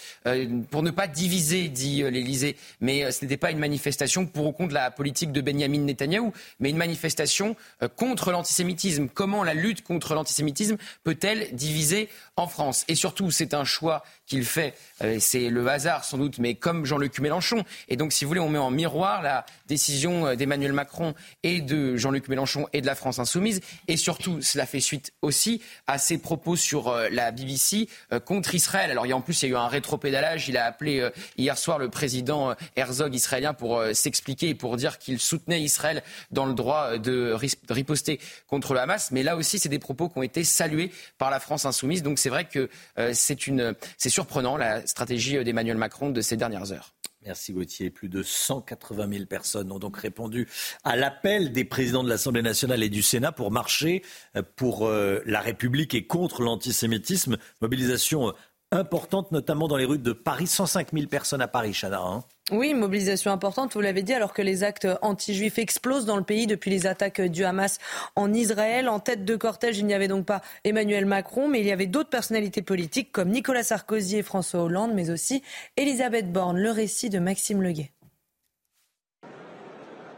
pour 0.71 0.83
ne 0.83 0.91
pas 0.91 1.07
diviser, 1.07 1.69
dit 1.69 2.03
l'Élysée. 2.03 2.57
Mais 2.81 3.11
ce 3.13 3.25
n'était 3.25 3.37
pas 3.37 3.51
une 3.51 3.59
manifestation 3.59 4.27
pour 4.27 4.47
ou 4.47 4.53
contre 4.53 4.75
la 4.75 4.91
politique 4.91 5.33
de 5.33 5.41
Benjamin 5.41 5.81
Netanyahou, 5.81 6.33
mais 6.59 6.71
une 6.71 6.77
manifestation 6.77 7.57
euh, 7.83 7.89
contre 7.89 8.33
l'antisémitisme. 8.33 9.09
Comment 9.09 9.45
la 9.45 9.55
lutte 9.55 9.83
contre 9.83 10.15
l'antisémitisme 10.15 10.77
peut-elle 11.05 11.55
diviser 11.55 12.09
en 12.37 12.47
France? 12.47 12.85
Et 12.89 12.95
surtout, 12.95 13.31
c'est 13.31 13.55
un 13.55 13.65
choix 13.65 14.03
qu'il 14.33 14.47
fait, 14.47 14.73
euh, 15.03 15.19
c'est 15.21 15.51
le 15.51 15.67
hasard 15.69 16.05
sans 16.05 16.17
doute, 16.17 16.39
mais 16.39 16.55
comme 16.55 16.87
Jean-Luc 16.87 17.19
Mélenchon. 17.19 17.65
Et 17.91 17.97
donc, 17.97 18.15
si 18.15 18.25
vous 18.25 18.31
voulez, 18.31 18.41
on 18.41 18.49
met 18.49 18.59
en 18.59 18.71
miroir 18.71 19.21
la 19.21 19.45
décision 19.69 20.27
euh, 20.27 20.37
d'Emmanuel 20.37 20.73
Macron 20.73 21.13
et 21.43 21.61
de 21.61 21.99
Jean-Luc 21.99 22.29
Mélenchon 22.29 22.67
et 22.73 22.81
de 22.81 22.87
la 22.87 22.95
France 22.95 23.19
insoumise. 23.19 23.61
Et 23.89 23.99
surtout, 23.99 24.41
cela 24.41 24.65
fait 24.65 24.81
suite 24.81 25.13
aussi 25.21 25.61
à 25.87 25.99
ses 25.99 26.17
propos 26.17 26.57
sur 26.57 26.95
la 27.11 27.31
BBC 27.31 27.89
contre 28.25 28.55
Israël. 28.55 28.91
Alors, 28.91 29.05
il 29.05 29.11
y 29.11 29.13
a, 29.13 29.17
en 29.17 29.21
plus, 29.21 29.43
il 29.43 29.51
y 29.51 29.53
a 29.53 29.53
eu 29.53 29.57
un 29.59 29.69
rétropédalage. 29.69 30.49
Il 30.49 30.57
a 30.57 30.65
appelé 30.65 31.07
hier 31.37 31.59
soir 31.59 31.79
le 31.79 31.91
président 31.91 32.55
Herzog 32.77 33.15
israélien 33.15 33.53
pour 33.53 33.79
euh, 33.79 33.93
s'expliquer 33.93 34.49
et 34.49 34.55
pour 34.55 34.77
dire 34.77 34.99
qu'il 34.99 35.19
soutenait 35.19 35.61
Israël 35.61 36.03
dans 36.31 36.47
le 36.47 36.55
droit 36.55 36.97
de 36.97 37.37
riposter 37.69 38.19
contre 38.47 38.73
le 38.73 38.81
Hamas. 38.81 39.11
Mais 39.11 39.23
là 39.23 39.37
aussi, 39.37 39.59
c'est 39.59 39.69
des 39.69 39.79
propos 39.79 40.09
qui 40.09 40.19
ont 40.19 40.23
été 40.23 40.45
salués 40.45 40.91
par 41.19 41.31
la 41.31 41.41
France 41.41 41.67
insoumise. 41.67 42.03
Donc 42.03 42.19
c'est 42.19 42.31
vrai 42.31 42.47
que 42.47 42.69
euh, 42.99 43.11
c'est 43.15 43.47
une, 43.47 43.75
c'est 43.99 44.11
surprenant 44.23 44.57
la 44.57 44.87
stratégie 44.87 45.43
d'Emmanuel 45.43 45.77
Macron 45.77 46.11
de 46.11 46.21
ces 46.21 46.37
dernières 46.37 46.71
heures. 46.71 46.95
Merci 47.25 47.53
Gauthier. 47.53 47.91
Plus 47.91 48.09
de 48.09 48.23
180 48.23 49.09
000 49.13 49.27
personnes 49.27 49.73
ont 49.73 49.81
donc 49.81 49.97
répondu 49.97 50.49
à 50.85 50.95
l'appel 50.95 51.51
des 51.51 51.65
présidents 51.65 52.05
de 52.05 52.09
l'Assemblée 52.09 52.43
nationale 52.43 52.85
et 52.85 52.89
du 52.89 53.03
Sénat 53.03 53.33
pour 53.33 53.51
marcher 53.51 54.03
euh, 54.37 54.43
pour 54.55 54.89
la 54.89 55.41
République 55.41 55.95
et 55.95 56.07
contre 56.07 56.43
l'antisémitisme. 56.43 57.37
Mobilisation 57.61 58.33
importante, 58.71 59.33
notamment 59.33 59.67
dans 59.67 59.77
les 59.77 59.85
rues 59.85 59.99
de 59.99 60.13
Paris. 60.13 60.47
105 60.47 60.93
000 60.93 61.07
personnes 61.09 61.43
à 61.43 61.49
Paris, 61.49 61.73
Chana. 61.73 62.01
Hein. 62.01 62.23
Oui, 62.51 62.75
mobilisation 62.75 63.31
importante, 63.31 63.73
vous 63.75 63.81
l'avez 63.81 64.03
dit, 64.03 64.13
alors 64.13 64.33
que 64.33 64.43
les 64.43 64.65
actes 64.65 64.89
anti-juifs 65.01 65.59
explosent 65.59 66.07
dans 66.07 66.17
le 66.17 66.25
pays 66.25 66.49
depuis 66.49 66.71
les 66.71 66.87
attaques 66.89 67.21
du 67.21 67.45
Hamas 67.45 67.79
en 68.17 68.33
Israël. 68.35 68.89
En 68.89 68.99
tête 68.99 69.25
de 69.25 69.37
cortège, 69.37 69.79
il 69.79 69.87
n'y 69.87 69.95
avait 69.95 70.09
donc 70.09 70.27
pas 70.27 70.43
Emmanuel 70.65 71.07
Macron, 71.07 71.47
mais 71.47 71.61
il 71.61 71.67
y 71.67 71.71
avait 71.73 71.87
d'autres 71.87 72.11
personnalités 72.11 72.61
politiques 72.61 73.13
comme 73.13 73.29
Nicolas 73.29 73.63
Sarkozy 73.63 74.17
et 74.17 74.23
François 74.23 74.65
Hollande, 74.65 74.93
mais 74.93 75.11
aussi 75.11 75.43
Elisabeth 75.77 76.33
Borne. 76.33 76.59
Le 76.59 76.73
récit 76.73 77.11
de 77.11 77.21
Maxime 77.21 77.63
Leguet. 77.63 77.93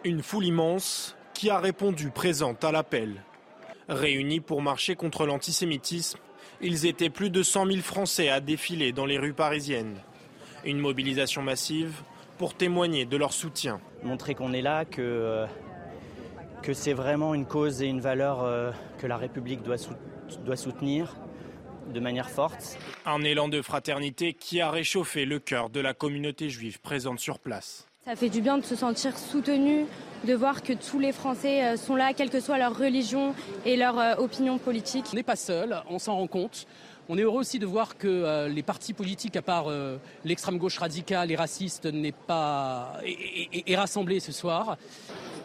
Une 0.03 0.23
foule 0.23 0.47
immense 0.47 1.17
qui 1.35 1.51
a 1.51 1.59
répondu 1.59 2.09
présente 2.09 2.65
à 2.65 2.73
l'appel. 2.73 3.23
Réunis 3.89 4.41
pour 4.41 4.63
marcher 4.63 4.97
contre 4.97 5.27
l'antisémitisme, 5.27 6.19
ils 6.63 6.87
étaient 6.87 7.11
plus 7.11 7.29
de 7.29 7.43
100 7.43 7.67
000 7.67 7.79
Français 7.81 8.31
à 8.31 8.41
défiler 8.41 8.93
dans 8.93 9.05
les 9.05 9.19
rues 9.19 9.35
parisiennes. 9.35 9.99
Une 10.65 10.79
mobilisation 10.79 11.43
massive 11.43 11.93
pour 12.39 12.55
témoigner 12.55 13.05
de 13.05 13.17
leur 13.17 13.33
soutien. 13.33 13.81
Montrer 14.03 14.35
qu'on 14.35 14.53
est 14.53 14.63
là, 14.63 14.85
que, 14.85 15.01
euh, 15.01 15.47
que 16.63 16.73
c'est 16.73 16.93
vraiment 16.93 17.35
une 17.35 17.47
cause 17.47 17.83
et 17.83 17.87
une 17.87 18.01
valeur 18.01 18.43
euh, 18.43 18.71
que 18.99 19.07
la 19.07 19.17
République 19.17 19.63
doit, 19.63 19.77
doit 20.45 20.57
soutenir 20.57 21.17
de 21.93 22.01
manière 22.01 22.31
forte. 22.31 22.79
Un 23.05 23.23
élan 23.23 23.49
de 23.49 23.61
fraternité 23.61 24.33
qui 24.33 24.61
a 24.61 24.71
réchauffé 24.71 25.27
le 25.27 25.39
cœur 25.39 25.71
de 25.71 25.81
la 25.81 25.93
communauté 25.95 26.49
juive 26.49 26.81
présente 26.81 27.19
sur 27.19 27.39
place. 27.39 27.87
Ça 28.05 28.17
fait 28.17 28.29
du 28.29 28.41
bien 28.41 28.59
de 28.59 28.65
se 28.65 28.77
sentir 28.77 29.17
soutenu, 29.19 29.87
de 30.25 30.35
voir 30.35 30.63
que 30.63 30.73
tous 30.75 30.99
les 30.99 31.13
Français 31.13 31.65
euh, 31.65 31.77
sont 31.77 31.97
là, 31.97 32.13
quelle 32.15 32.31
que 32.31 32.41
soit 32.41 32.59
leur 32.59 32.77
religion 32.77 33.35
et 33.65 33.77
leur 33.77 34.19
opinion 34.19 34.59
politique. 34.59 35.07
On 35.13 35.17
n'est 35.17 35.23
pas 35.23 35.37
seul, 35.37 35.83
on 35.89 35.99
s'en 35.99 36.17
rend 36.17 36.27
compte. 36.27 36.67
On 37.09 37.19
est 37.19 37.23
heureux 37.23 37.41
aussi 37.41 37.59
de 37.59 37.67
voir 37.67 37.99
que 37.99 38.09
euh, 38.09 38.49
les 38.49 38.63
partis 38.63 38.95
politiques, 38.95 39.37
à 39.37 39.43
part 39.43 39.67
l'extrême 40.25 40.59
gauche 40.59 40.79
radicale 40.79 41.31
et 41.31 41.37
raciste, 41.37 41.87
n'est 41.87 42.13
pas 42.13 42.99
est, 43.05 43.77
rassemblés 43.77 44.21
ce 44.21 44.33
soir. 44.33 44.77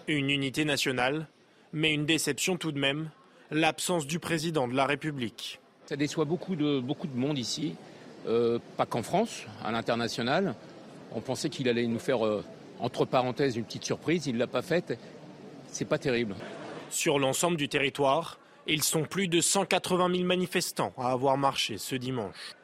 Une 0.08 0.30
unité 0.30 0.66
nationale, 0.66 1.28
mais 1.74 1.94
une 1.94 2.06
déception 2.06 2.58
tout 2.58 2.72
de 2.72 2.80
même, 2.80 3.10
l'absence 3.52 4.08
du 4.08 4.20
président 4.20 4.68
de 4.68 4.76
la 4.76 4.86
République. 4.86 5.60
Ça 5.86 5.96
déçoit 5.96 6.26
beaucoup 6.26 6.56
de, 6.56 6.80
beaucoup 6.80 7.08
de 7.08 7.18
monde 7.18 7.38
ici, 7.38 7.76
pas 8.26 8.86
qu'en 8.86 9.04
France, 9.04 9.44
à 9.64 9.72
l'international. 9.72 10.56
On 11.14 11.22
pensait 11.22 11.50
qu'il 11.50 11.68
allait 11.68 11.88
nous 11.88 12.00
faire, 12.00 12.26
euh, 12.26 12.44
entre 12.80 13.06
parenthèses, 13.06 13.56
une 13.56 13.64
petite 13.64 13.86
surprise. 13.86 14.28
Il 14.28 14.36
ne 14.36 14.40
l'a 14.40 14.48
pas 14.48 14.62
faite. 14.62 14.98
C'est 15.72 15.86
pas 15.86 15.98
terrible. 15.98 16.36
Sur 16.90 17.20
l'ensemble 17.20 17.58
du 17.58 17.70
territoire, 17.70 18.39
ils 18.70 18.84
sont 18.84 19.04
plus 19.04 19.28
de 19.28 19.42
180 19.42 20.12
000 20.12 20.24
manifestants 20.24 20.94
à 20.98 21.12
avoir 21.12 21.38
marché 21.38 21.78
ce 21.78 21.96
dimanche. 21.96 22.56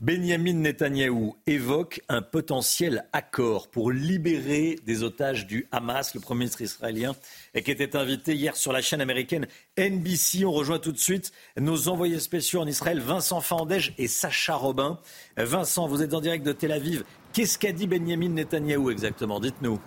Benjamin 0.00 0.52
Netanyahou 0.52 1.34
évoque 1.48 2.02
un 2.08 2.22
potentiel 2.22 3.08
accord 3.12 3.66
pour 3.66 3.90
libérer 3.90 4.78
des 4.86 5.02
otages 5.02 5.48
du 5.48 5.66
Hamas, 5.72 6.14
le 6.14 6.20
Premier 6.20 6.40
ministre 6.40 6.62
israélien, 6.62 7.16
qui 7.52 7.70
était 7.72 7.96
invité 7.96 8.32
hier 8.32 8.54
sur 8.54 8.72
la 8.72 8.80
chaîne 8.80 9.00
américaine 9.00 9.48
NBC. 9.76 10.44
On 10.44 10.52
rejoint 10.52 10.78
tout 10.78 10.92
de 10.92 10.98
suite 10.98 11.32
nos 11.56 11.88
envoyés 11.88 12.20
spéciaux 12.20 12.60
en 12.60 12.66
Israël, 12.68 13.00
Vincent 13.00 13.40
Fandège 13.40 13.92
et 13.98 14.06
Sacha 14.06 14.54
Robin. 14.54 15.00
Vincent, 15.36 15.88
vous 15.88 16.00
êtes 16.00 16.14
en 16.14 16.20
direct 16.20 16.46
de 16.46 16.52
Tel 16.52 16.70
Aviv. 16.70 17.02
Qu'est-ce 17.32 17.58
qu'a 17.58 17.72
dit 17.72 17.88
Benjamin 17.88 18.28
Netanyahou 18.28 18.92
exactement? 18.92 19.40
Dites-nous. 19.40 19.80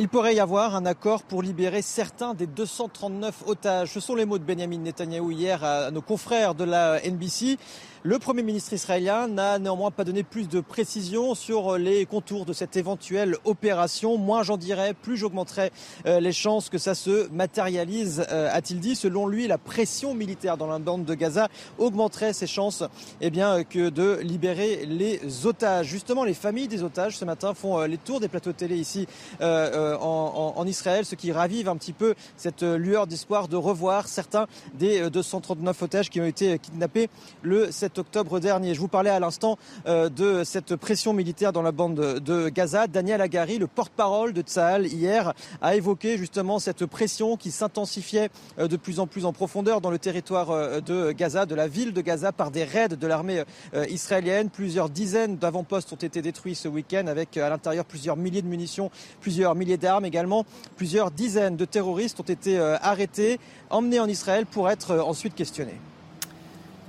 Il 0.00 0.08
pourrait 0.08 0.34
y 0.34 0.40
avoir 0.40 0.76
un 0.76 0.86
accord 0.86 1.24
pour 1.24 1.42
libérer 1.42 1.82
certains 1.82 2.32
des 2.32 2.46
239 2.46 3.42
otages. 3.44 3.92
Ce 3.92 4.00
sont 4.00 4.14
les 4.14 4.24
mots 4.24 4.38
de 4.38 4.44
Benjamin 4.44 4.78
Netanyahou 4.78 5.30
hier 5.30 5.62
à 5.62 5.90
nos 5.90 6.00
confrères 6.00 6.54
de 6.54 6.64
la 6.64 7.00
NBC. 7.06 7.58
Le 8.02 8.18
Premier 8.18 8.42
ministre 8.42 8.72
israélien 8.72 9.28
n'a 9.28 9.58
néanmoins 9.58 9.90
pas 9.90 10.04
donné 10.04 10.22
plus 10.22 10.48
de 10.48 10.60
précisions 10.60 11.34
sur 11.34 11.76
les 11.76 12.06
contours 12.06 12.46
de 12.46 12.54
cette 12.54 12.74
éventuelle 12.78 13.36
opération. 13.44 14.16
Moins 14.16 14.42
j'en 14.42 14.56
dirais, 14.56 14.94
plus 14.94 15.18
j'augmenterai 15.18 15.70
euh, 16.06 16.18
les 16.18 16.32
chances 16.32 16.70
que 16.70 16.78
ça 16.78 16.94
se 16.94 17.28
matérialise, 17.28 18.24
euh, 18.30 18.48
a-t-il 18.50 18.80
dit. 18.80 18.96
Selon 18.96 19.26
lui, 19.26 19.46
la 19.46 19.58
pression 19.58 20.14
militaire 20.14 20.56
dans 20.56 20.66
la 20.66 20.78
bande 20.78 21.04
de 21.04 21.12
Gaza 21.12 21.48
augmenterait 21.76 22.32
ses 22.32 22.46
chances 22.46 22.84
eh 23.20 23.28
bien, 23.28 23.64
que 23.64 23.90
de 23.90 24.18
libérer 24.22 24.86
les 24.86 25.20
otages. 25.44 25.88
Justement, 25.88 26.24
les 26.24 26.32
familles 26.32 26.68
des 26.68 26.82
otages 26.82 27.18
ce 27.18 27.26
matin 27.26 27.52
font 27.52 27.80
euh, 27.80 27.86
les 27.86 27.98
tours 27.98 28.20
des 28.20 28.28
plateaux 28.28 28.54
télé 28.54 28.78
ici 28.78 29.06
en, 29.42 30.54
en, 30.56 30.66
Israël, 30.66 31.04
ce 31.04 31.16
qui 31.16 31.32
ravive 31.32 31.68
un 31.68 31.76
petit 31.76 31.92
peu 31.92 32.14
cette 32.38 32.62
lueur 32.62 33.06
d'espoir 33.06 33.48
de 33.48 33.56
revoir 33.56 34.08
certains 34.08 34.46
des 34.72 35.10
239 35.10 35.82
otages 35.82 36.08
qui 36.08 36.20
ont 36.20 36.26
été 36.26 36.58
kidnappés 36.58 37.10
le 37.42 37.70
7 37.70 37.89
octobre 37.98 38.40
dernier. 38.40 38.74
Je 38.74 38.80
vous 38.80 38.88
parlais 38.88 39.10
à 39.10 39.20
l'instant 39.20 39.58
euh, 39.86 40.08
de 40.08 40.44
cette 40.44 40.76
pression 40.76 41.12
militaire 41.12 41.52
dans 41.52 41.62
la 41.62 41.72
bande 41.72 41.94
de 41.94 42.48
Gaza. 42.48 42.86
Daniel 42.86 43.20
Agari, 43.20 43.58
le 43.58 43.66
porte-parole 43.66 44.32
de 44.32 44.42
Tsahal 44.42 44.86
hier, 44.86 45.32
a 45.60 45.74
évoqué 45.74 46.18
justement 46.18 46.58
cette 46.58 46.86
pression 46.86 47.36
qui 47.36 47.50
s'intensifiait 47.50 48.30
euh, 48.58 48.68
de 48.68 48.76
plus 48.76 49.00
en 49.00 49.06
plus 49.06 49.24
en 49.24 49.32
profondeur 49.32 49.80
dans 49.80 49.90
le 49.90 49.98
territoire 49.98 50.50
euh, 50.50 50.80
de 50.80 51.12
Gaza, 51.12 51.46
de 51.46 51.54
la 51.54 51.68
ville 51.68 51.92
de 51.92 52.00
Gaza, 52.00 52.32
par 52.32 52.50
des 52.50 52.64
raids 52.64 52.88
de 52.88 53.06
l'armée 53.06 53.42
israélienne. 53.88 54.50
Plusieurs 54.50 54.88
dizaines 54.88 55.36
d'avant-postes 55.36 55.92
ont 55.92 55.96
été 55.96 56.22
détruits 56.22 56.54
ce 56.54 56.68
week-end 56.68 57.06
avec 57.06 57.36
à 57.36 57.48
l'intérieur 57.48 57.84
plusieurs 57.84 58.16
milliers 58.16 58.42
de 58.42 58.46
munitions, 58.46 58.90
plusieurs 59.20 59.54
milliers 59.54 59.76
d'armes 59.76 60.04
également. 60.04 60.44
Plusieurs 60.76 61.10
dizaines 61.10 61.56
de 61.56 61.64
terroristes 61.64 62.20
ont 62.20 62.24
été 62.24 62.58
arrêtés, 62.58 63.38
emmenés 63.70 64.00
en 64.00 64.08
Israël 64.08 64.46
pour 64.46 64.70
être 64.70 64.98
ensuite 64.98 65.34
questionnés. 65.34 65.78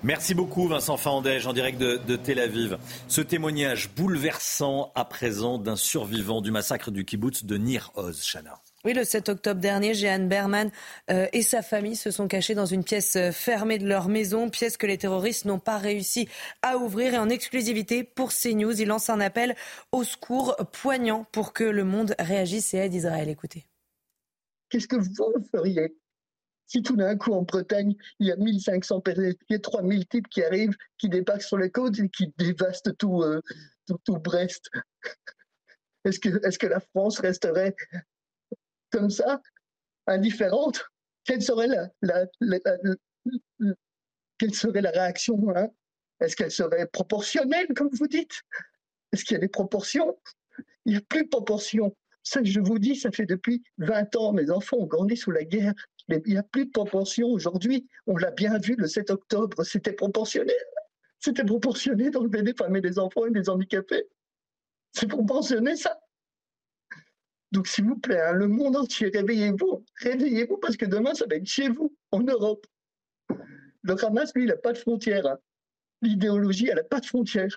Merci 0.03 0.33
beaucoup 0.33 0.67
Vincent 0.67 0.97
Fandège 0.97 1.45
en 1.45 1.53
direct 1.53 1.77
de, 1.77 2.15
Tel 2.15 2.39
Aviv. 2.39 2.79
Ce 3.07 3.21
témoignage 3.21 3.93
bouleversant 3.95 4.91
à 4.95 5.05
présent 5.05 5.59
d'un 5.59 5.75
survivant 5.75 6.41
du 6.41 6.49
massacre 6.49 6.89
du 6.89 7.05
kibbutz 7.05 7.45
de 7.45 7.57
Nir 7.57 7.91
Oz, 7.93 8.23
Chana. 8.23 8.59
Oui, 8.83 8.93
le 8.93 9.03
7 9.03 9.29
octobre 9.29 9.61
dernier, 9.61 9.93
Jehan 9.93 10.25
Berman 10.27 10.71
euh, 11.11 11.27
et 11.33 11.43
sa 11.43 11.61
famille 11.61 11.95
se 11.95 12.09
sont 12.09 12.27
cachés 12.27 12.55
dans 12.55 12.65
une 12.65 12.83
pièce 12.83 13.15
euh, 13.15 13.31
fermée 13.31 13.77
de 13.77 13.87
leur 13.87 14.07
maison, 14.07 14.49
pièce 14.49 14.75
que 14.75 14.87
les 14.87 14.97
terroristes 14.97 15.45
n'ont 15.45 15.59
pas 15.59 15.77
réussi 15.77 16.27
à 16.63 16.77
ouvrir. 16.77 17.13
Et 17.13 17.19
en 17.19 17.29
exclusivité 17.29 18.03
pour 18.03 18.31
CNews, 18.33 18.81
il 18.81 18.87
lance 18.87 19.11
un 19.11 19.19
appel 19.19 19.55
au 19.91 20.03
secours 20.03 20.55
poignant 20.71 21.27
pour 21.31 21.53
que 21.53 21.63
le 21.63 21.83
monde 21.83 22.15
réagisse 22.17 22.73
et 22.73 22.77
aide 22.77 22.95
Israël. 22.95 23.29
Écoutez. 23.29 23.65
Qu'est-ce 24.71 24.87
que 24.87 24.95
vous 24.95 25.45
feriez? 25.51 25.93
Si 26.71 26.81
tout 26.81 26.95
d'un 26.95 27.17
coup 27.17 27.33
en 27.33 27.41
Bretagne, 27.41 27.95
il 28.19 28.27
y 28.27 28.31
a 28.31 28.37
1500 28.37 29.01
personnes, 29.01 29.33
il 29.49 29.53
y 29.53 29.55
a 29.55 29.59
3000 29.59 30.07
types 30.07 30.29
qui 30.29 30.41
arrivent, 30.41 30.75
qui 30.97 31.09
débarquent 31.09 31.41
sur 31.41 31.57
les 31.57 31.69
côtes 31.69 31.99
et 31.99 32.07
qui 32.07 32.33
dévastent 32.37 32.95
tout, 32.95 33.23
euh, 33.23 33.41
tout, 34.05 34.17
Brest, 34.19 34.69
est-ce 36.05 36.17
que, 36.21 36.29
est 36.29 36.57
que 36.57 36.67
la 36.67 36.79
France 36.79 37.19
resterait 37.19 37.75
comme 38.89 39.09
ça, 39.09 39.41
indifférente? 40.07 40.85
Quelle 41.25 41.41
serait 41.41 41.67
la, 41.67 42.25
quelle 44.37 44.53
serait 44.53 44.81
la 44.81 44.91
réaction 44.91 45.37
hein? 45.53 45.67
Est-ce 46.21 46.37
qu'elle 46.37 46.51
serait 46.51 46.87
proportionnelle, 46.87 47.67
comme 47.75 47.89
vous 47.91 48.07
dites? 48.07 48.43
Est-ce 49.11 49.25
qu'il 49.25 49.35
y 49.35 49.37
a 49.37 49.41
des 49.41 49.49
proportions? 49.49 50.17
Il 50.85 50.93
n'y 50.93 50.97
a 50.97 51.01
plus 51.01 51.23
de 51.23 51.29
proportions. 51.29 51.93
Ça, 52.23 52.41
je 52.43 52.59
vous 52.59 52.79
dis, 52.79 52.95
ça 52.95 53.11
fait 53.11 53.25
depuis 53.25 53.63
20 53.79 54.15
ans, 54.15 54.31
mes 54.31 54.51
enfants 54.51 54.77
ont 54.77 54.85
grandi 54.85 55.17
sous 55.17 55.31
la 55.31 55.43
guerre. 55.43 55.73
Mais 56.07 56.21
il 56.25 56.33
n'y 56.33 56.37
a 56.37 56.43
plus 56.43 56.65
de 56.65 56.71
proportion 56.71 57.27
aujourd'hui. 57.27 57.87
On 58.07 58.17
l'a 58.17 58.31
bien 58.31 58.57
vu 58.57 58.75
le 58.75 58.87
7 58.87 59.11
octobre, 59.11 59.63
c'était 59.63 59.93
proportionnel. 59.93 60.55
C'était 61.19 61.45
proportionné 61.45 62.09
d'enlever 62.09 62.41
des 62.41 62.53
femmes 62.53 62.75
et 62.75 62.81
des 62.81 62.97
enfants 62.97 63.25
et 63.27 63.31
des 63.31 63.49
handicapés. 63.49 64.07
C'est 64.91 65.07
proportionné, 65.07 65.75
ça. 65.75 65.99
Donc, 67.51 67.67
s'il 67.67 67.85
vous 67.85 67.97
plaît, 67.97 68.19
hein, 68.19 68.33
le 68.33 68.47
monde 68.47 68.75
entier, 68.75 69.09
réveillez-vous. 69.09 69.85
Réveillez-vous 69.97 70.57
parce 70.57 70.77
que 70.77 70.85
demain, 70.85 71.13
ça 71.13 71.25
va 71.29 71.35
être 71.35 71.45
chez 71.45 71.69
vous, 71.69 71.95
en 72.11 72.21
Europe. 72.21 72.65
Le 73.83 74.05
Hamas, 74.05 74.31
lui, 74.35 74.43
il 74.43 74.47
n'a 74.47 74.57
pas 74.57 74.73
de 74.73 74.77
frontières. 74.77 75.27
Hein. 75.27 75.37
L'idéologie, 76.01 76.69
elle 76.69 76.77
n'a 76.77 76.83
pas 76.83 76.99
de 76.99 77.05
frontières. 77.05 77.55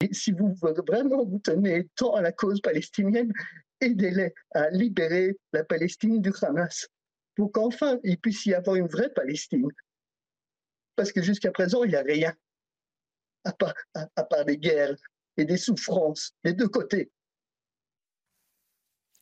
Et 0.00 0.12
si 0.12 0.32
vous 0.32 0.54
vraiment 0.54 1.24
vous 1.24 1.38
tenez 1.38 1.88
tant 1.94 2.14
à 2.14 2.22
la 2.22 2.32
cause 2.32 2.60
palestinienne, 2.60 3.32
aidez-les 3.80 4.32
à 4.52 4.70
libérer 4.70 5.36
la 5.52 5.64
Palestine 5.64 6.20
du 6.20 6.32
Hamas 6.40 6.88
pour 7.34 7.52
qu'enfin 7.52 7.98
il 8.04 8.18
puisse 8.18 8.46
y 8.46 8.54
avoir 8.54 8.76
une 8.76 8.88
vraie 8.88 9.10
Palestine. 9.10 9.68
Parce 10.96 11.12
que 11.12 11.22
jusqu'à 11.22 11.50
présent, 11.50 11.84
il 11.84 11.90
n'y 11.90 11.96
a 11.96 12.02
rien, 12.02 12.34
à 13.44 13.52
part, 13.52 14.44
des 14.44 14.58
guerres 14.58 14.96
et 15.36 15.44
des 15.44 15.56
souffrances 15.56 16.34
des 16.44 16.52
deux 16.52 16.68
côtés. 16.68 17.10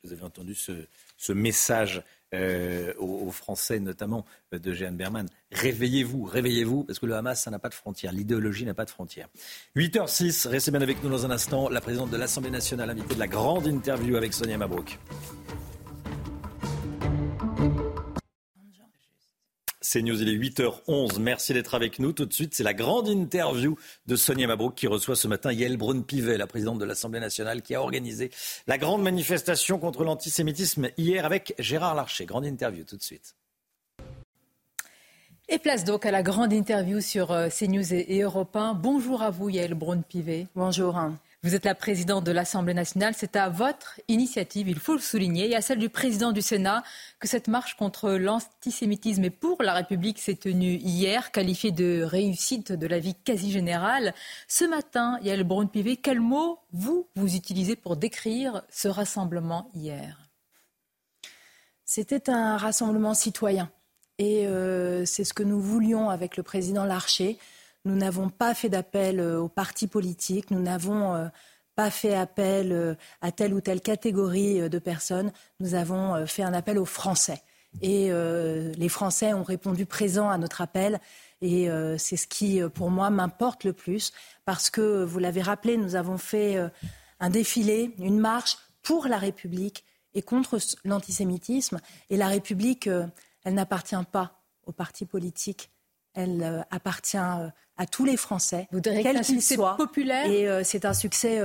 Vous 0.04 0.12
avez 0.12 0.22
entendu 0.22 0.54
ce, 0.54 1.32
message 1.32 2.02
euh, 2.32 2.94
aux, 2.98 3.30
Français, 3.30 3.80
notamment 3.80 4.24
euh, 4.54 4.58
de 4.58 4.72
Jeanne 4.72 4.96
Berman. 4.96 5.28
Réveillez-vous, 5.50 6.24
réveillez-vous, 6.24 6.84
parce 6.84 6.98
que 6.98 7.06
le 7.06 7.14
Hamas, 7.14 7.42
ça 7.42 7.50
n'a 7.50 7.58
pas 7.58 7.68
de 7.68 7.74
frontières. 7.74 8.12
L'idéologie 8.12 8.64
n'a 8.64 8.74
pas 8.74 8.84
de 8.84 8.90
frontières. 8.90 9.28
8h06, 9.76 10.46
restez 10.48 10.70
bien 10.70 10.82
avec 10.82 11.02
nous 11.02 11.10
dans 11.10 11.26
un 11.26 11.30
instant. 11.30 11.68
La 11.68 11.80
présidente 11.80 12.10
de 12.10 12.16
l'Assemblée 12.16 12.50
nationale, 12.50 12.90
invitée 12.90 13.14
de 13.14 13.20
la 13.20 13.26
grande 13.26 13.66
interview 13.66 14.16
avec 14.16 14.32
Sonia 14.32 14.56
Mabrouk. 14.56 14.98
C'est 19.90 20.02
News, 20.02 20.20
il 20.20 20.28
est 20.28 20.36
8h11. 20.36 21.18
Merci 21.18 21.54
d'être 21.54 21.74
avec 21.74 21.98
nous. 21.98 22.12
Tout 22.12 22.26
de 22.26 22.32
suite, 22.34 22.54
c'est 22.54 22.62
la 22.62 22.74
grande 22.74 23.08
interview 23.08 23.78
de 24.06 24.16
Sonia 24.16 24.46
Mabrouk 24.46 24.74
qui 24.74 24.86
reçoit 24.86 25.16
ce 25.16 25.26
matin 25.28 25.50
Yael 25.50 25.78
Braun-Pivet, 25.78 26.36
la 26.36 26.46
présidente 26.46 26.78
de 26.78 26.84
l'Assemblée 26.84 27.20
nationale, 27.20 27.62
qui 27.62 27.74
a 27.74 27.80
organisé 27.80 28.30
la 28.66 28.76
grande 28.76 29.02
manifestation 29.02 29.78
contre 29.78 30.04
l'antisémitisme 30.04 30.90
hier 30.98 31.24
avec 31.24 31.54
Gérard 31.58 31.94
Larcher. 31.94 32.26
Grande 32.26 32.44
interview 32.44 32.84
tout 32.84 32.98
de 32.98 33.02
suite. 33.02 33.34
Et 35.48 35.58
place 35.58 35.84
donc 35.84 36.04
à 36.04 36.10
la 36.10 36.22
grande 36.22 36.52
interview 36.52 37.00
sur 37.00 37.30
euh, 37.30 37.48
CNews 37.48 37.94
et 37.94 38.20
Europe 38.20 38.54
1. 38.54 38.74
Bonjour 38.74 39.22
à 39.22 39.30
vous 39.30 39.48
Yael 39.48 39.72
Braun-Pivet. 39.72 40.48
Bonjour. 40.54 40.98
Vous 41.44 41.54
êtes 41.54 41.64
la 41.64 41.76
présidente 41.76 42.24
de 42.24 42.32
l'Assemblée 42.32 42.74
nationale. 42.74 43.14
C'est 43.16 43.36
à 43.36 43.48
votre 43.48 44.00
initiative, 44.08 44.68
il 44.68 44.80
faut 44.80 44.94
le 44.94 44.98
souligner, 44.98 45.50
et 45.50 45.54
à 45.54 45.60
celle 45.60 45.78
du 45.78 45.88
président 45.88 46.32
du 46.32 46.42
Sénat 46.42 46.82
que 47.20 47.28
cette 47.28 47.46
marche 47.46 47.76
contre 47.76 48.10
l'antisémitisme 48.10 49.22
et 49.22 49.30
pour 49.30 49.62
la 49.62 49.72
République 49.72 50.18
s'est 50.18 50.34
tenue 50.34 50.74
hier, 50.74 51.30
qualifiée 51.30 51.70
de 51.70 52.02
réussite 52.02 52.72
de 52.72 52.86
la 52.88 52.98
vie 52.98 53.14
quasi 53.14 53.52
générale. 53.52 54.14
Ce 54.48 54.64
matin, 54.64 55.20
Yael 55.22 55.44
Braun-Pivet, 55.44 55.98
quel 55.98 56.18
mot 56.18 56.58
vous, 56.72 57.06
vous 57.14 57.36
utilisez 57.36 57.76
pour 57.76 57.96
décrire 57.96 58.62
ce 58.68 58.88
rassemblement 58.88 59.70
hier? 59.74 60.28
C'était 61.84 62.30
un 62.30 62.56
rassemblement 62.56 63.14
citoyen. 63.14 63.70
Et 64.18 64.48
euh, 64.48 65.04
c'est 65.04 65.22
ce 65.22 65.32
que 65.32 65.44
nous 65.44 65.60
voulions 65.60 66.10
avec 66.10 66.36
le 66.36 66.42
président 66.42 66.84
Larcher 66.84 67.38
nous 67.88 67.96
n'avons 67.96 68.28
pas 68.28 68.54
fait 68.54 68.68
d'appel 68.68 69.20
aux 69.20 69.48
partis 69.48 69.88
politiques, 69.88 70.50
nous 70.50 70.60
n'avons 70.60 71.30
pas 71.74 71.90
fait 71.90 72.14
appel 72.14 72.96
à 73.20 73.32
telle 73.32 73.54
ou 73.54 73.60
telle 73.60 73.80
catégorie 73.80 74.68
de 74.68 74.78
personnes, 74.78 75.32
nous 75.58 75.74
avons 75.74 76.26
fait 76.26 76.42
un 76.42 76.52
appel 76.52 76.78
aux 76.78 76.84
Français. 76.84 77.42
Et 77.80 78.10
les 78.10 78.88
Français 78.88 79.32
ont 79.32 79.42
répondu 79.42 79.86
présent 79.86 80.28
à 80.28 80.38
notre 80.38 80.60
appel. 80.60 81.00
Et 81.40 81.68
c'est 81.98 82.16
ce 82.16 82.26
qui, 82.26 82.60
pour 82.74 82.90
moi, 82.90 83.10
m'importe 83.10 83.64
le 83.64 83.72
plus, 83.72 84.12
parce 84.44 84.70
que, 84.70 85.04
vous 85.04 85.18
l'avez 85.18 85.42
rappelé, 85.42 85.76
nous 85.76 85.94
avons 85.94 86.18
fait 86.18 86.58
un 87.20 87.30
défilé, 87.30 87.94
une 87.98 88.18
marche 88.18 88.58
pour 88.82 89.06
la 89.06 89.18
République 89.18 89.84
et 90.14 90.22
contre 90.22 90.58
l'antisémitisme. 90.84 91.80
Et 92.10 92.16
la 92.16 92.28
République, 92.28 92.88
elle 93.44 93.54
n'appartient 93.54 93.96
pas 94.10 94.42
aux 94.66 94.72
partis 94.72 95.06
politiques. 95.06 95.70
Elle 96.14 96.42
euh, 96.42 96.62
appartient 96.70 97.16
euh, 97.16 97.48
à 97.76 97.86
tous 97.86 98.04
les 98.04 98.16
Français, 98.16 98.68
quels 98.82 99.20
qu'ils 99.20 99.42
soient. 99.42 99.76
Populaire 99.76 100.26
et 100.26 100.48
euh, 100.48 100.62
c'est 100.64 100.84
un 100.84 100.94
succès 100.94 101.40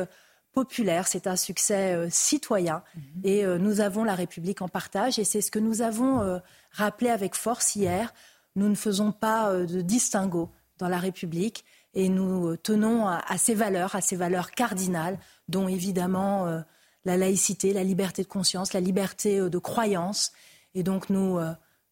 populaire, 0.52 1.08
c'est 1.08 1.28
un 1.28 1.36
succès 1.36 2.08
citoyen. 2.12 2.84
Mhm. 2.96 3.22
Et 3.24 3.46
nous 3.58 3.82
avons 3.82 4.04
la 4.04 4.14
République 4.14 4.62
en 4.62 4.68
partage. 4.68 5.18
Et 5.18 5.24
c'est 5.24 5.42
ce 5.42 5.50
que 5.50 5.60
nous 5.60 5.82
avons 5.82 6.40
rappelé 6.72 7.10
avec 7.10 7.34
force 7.34 7.76
hier. 7.76 8.14
Nous 8.56 8.70
ne 8.70 8.76
faisons 8.76 9.12
pas 9.12 9.52
de 9.52 9.82
distinguo 9.82 10.52
dans 10.78 10.90
la 10.90 11.00
République. 11.00 11.66
Et 11.96 12.08
nous 12.08 12.56
tenons 12.58 13.08
à, 13.08 13.24
à, 13.28 13.40
ces 13.40 13.56
valeurs, 13.56 13.96
à 13.96 14.02
ces 14.02 14.16
valeurs 14.16 14.52
cardinales, 14.52 15.18
dont 15.48 15.68
évidemment 15.68 16.64
la 17.04 17.18
laïcité, 17.18 17.74
la 17.74 17.84
liberté 17.84 18.22
de 18.22 18.28
conscience, 18.28 18.74
la 18.74 18.80
liberté 18.80 19.40
de 19.40 19.58
croyance. 19.58 20.34
Et 20.76 20.84
donc 20.84 21.10
nous 21.10 21.40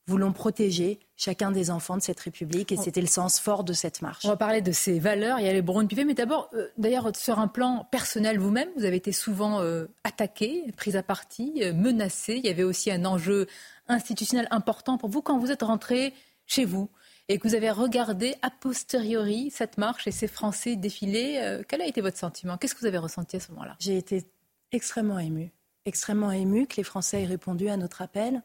voulons 0.07 0.33
protéger 0.33 0.99
chacun 1.15 1.51
des 1.51 1.69
enfants 1.69 1.97
de 1.97 2.01
cette 2.01 2.19
République 2.19 2.71
et 2.71 2.77
c'était 2.77 3.01
le 3.01 3.07
sens 3.07 3.39
fort 3.39 3.63
de 3.63 3.73
cette 3.73 4.01
marche. 4.01 4.25
On 4.25 4.29
va 4.29 4.37
parler 4.37 4.61
de 4.61 4.71
ces 4.71 4.99
valeurs, 4.99 5.39
il 5.39 5.45
y 5.45 5.49
a 5.49 5.53
les 5.53 5.61
de 5.61 5.85
pivet, 5.85 6.03
mais 6.03 6.13
d'abord, 6.13 6.49
euh, 6.53 6.67
d'ailleurs, 6.77 7.15
sur 7.15 7.39
un 7.39 7.47
plan 7.47 7.87
personnel 7.91 8.39
vous-même, 8.39 8.69
vous 8.75 8.85
avez 8.85 8.97
été 8.97 9.11
souvent 9.11 9.61
euh, 9.61 9.85
attaqué, 10.03 10.71
pris 10.75 10.97
à 10.97 11.03
partie, 11.03 11.61
euh, 11.61 11.73
menacé. 11.73 12.35
Il 12.35 12.45
y 12.45 12.49
avait 12.49 12.63
aussi 12.63 12.91
un 12.91 13.05
enjeu 13.05 13.47
institutionnel 13.87 14.47
important 14.51 14.97
pour 14.97 15.09
vous 15.09 15.21
quand 15.21 15.37
vous 15.37 15.51
êtes 15.51 15.61
rentré 15.61 16.13
chez 16.47 16.65
vous 16.65 16.89
et 17.29 17.37
que 17.37 17.47
vous 17.47 17.55
avez 17.55 17.69
regardé 17.69 18.35
a 18.41 18.49
posteriori 18.49 19.51
cette 19.51 19.77
marche 19.77 20.07
et 20.07 20.11
ces 20.11 20.27
Français 20.27 20.75
défiler. 20.75 21.61
quel 21.67 21.81
a 21.81 21.85
été 21.85 22.01
votre 22.01 22.17
sentiment? 22.17 22.57
Qu'est-ce 22.57 22.73
que 22.75 22.81
vous 22.81 22.87
avez 22.87 22.97
ressenti 22.97 23.37
à 23.37 23.39
ce 23.39 23.51
moment-là? 23.51 23.75
J'ai 23.79 23.97
été 23.97 24.25
extrêmement 24.71 25.19
émue, 25.19 25.51
extrêmement 25.85 26.31
émue 26.31 26.67
que 26.67 26.77
les 26.77 26.83
Français 26.83 27.21
aient 27.21 27.27
répondu 27.27 27.69
à 27.69 27.77
notre 27.77 28.01
appel. 28.01 28.41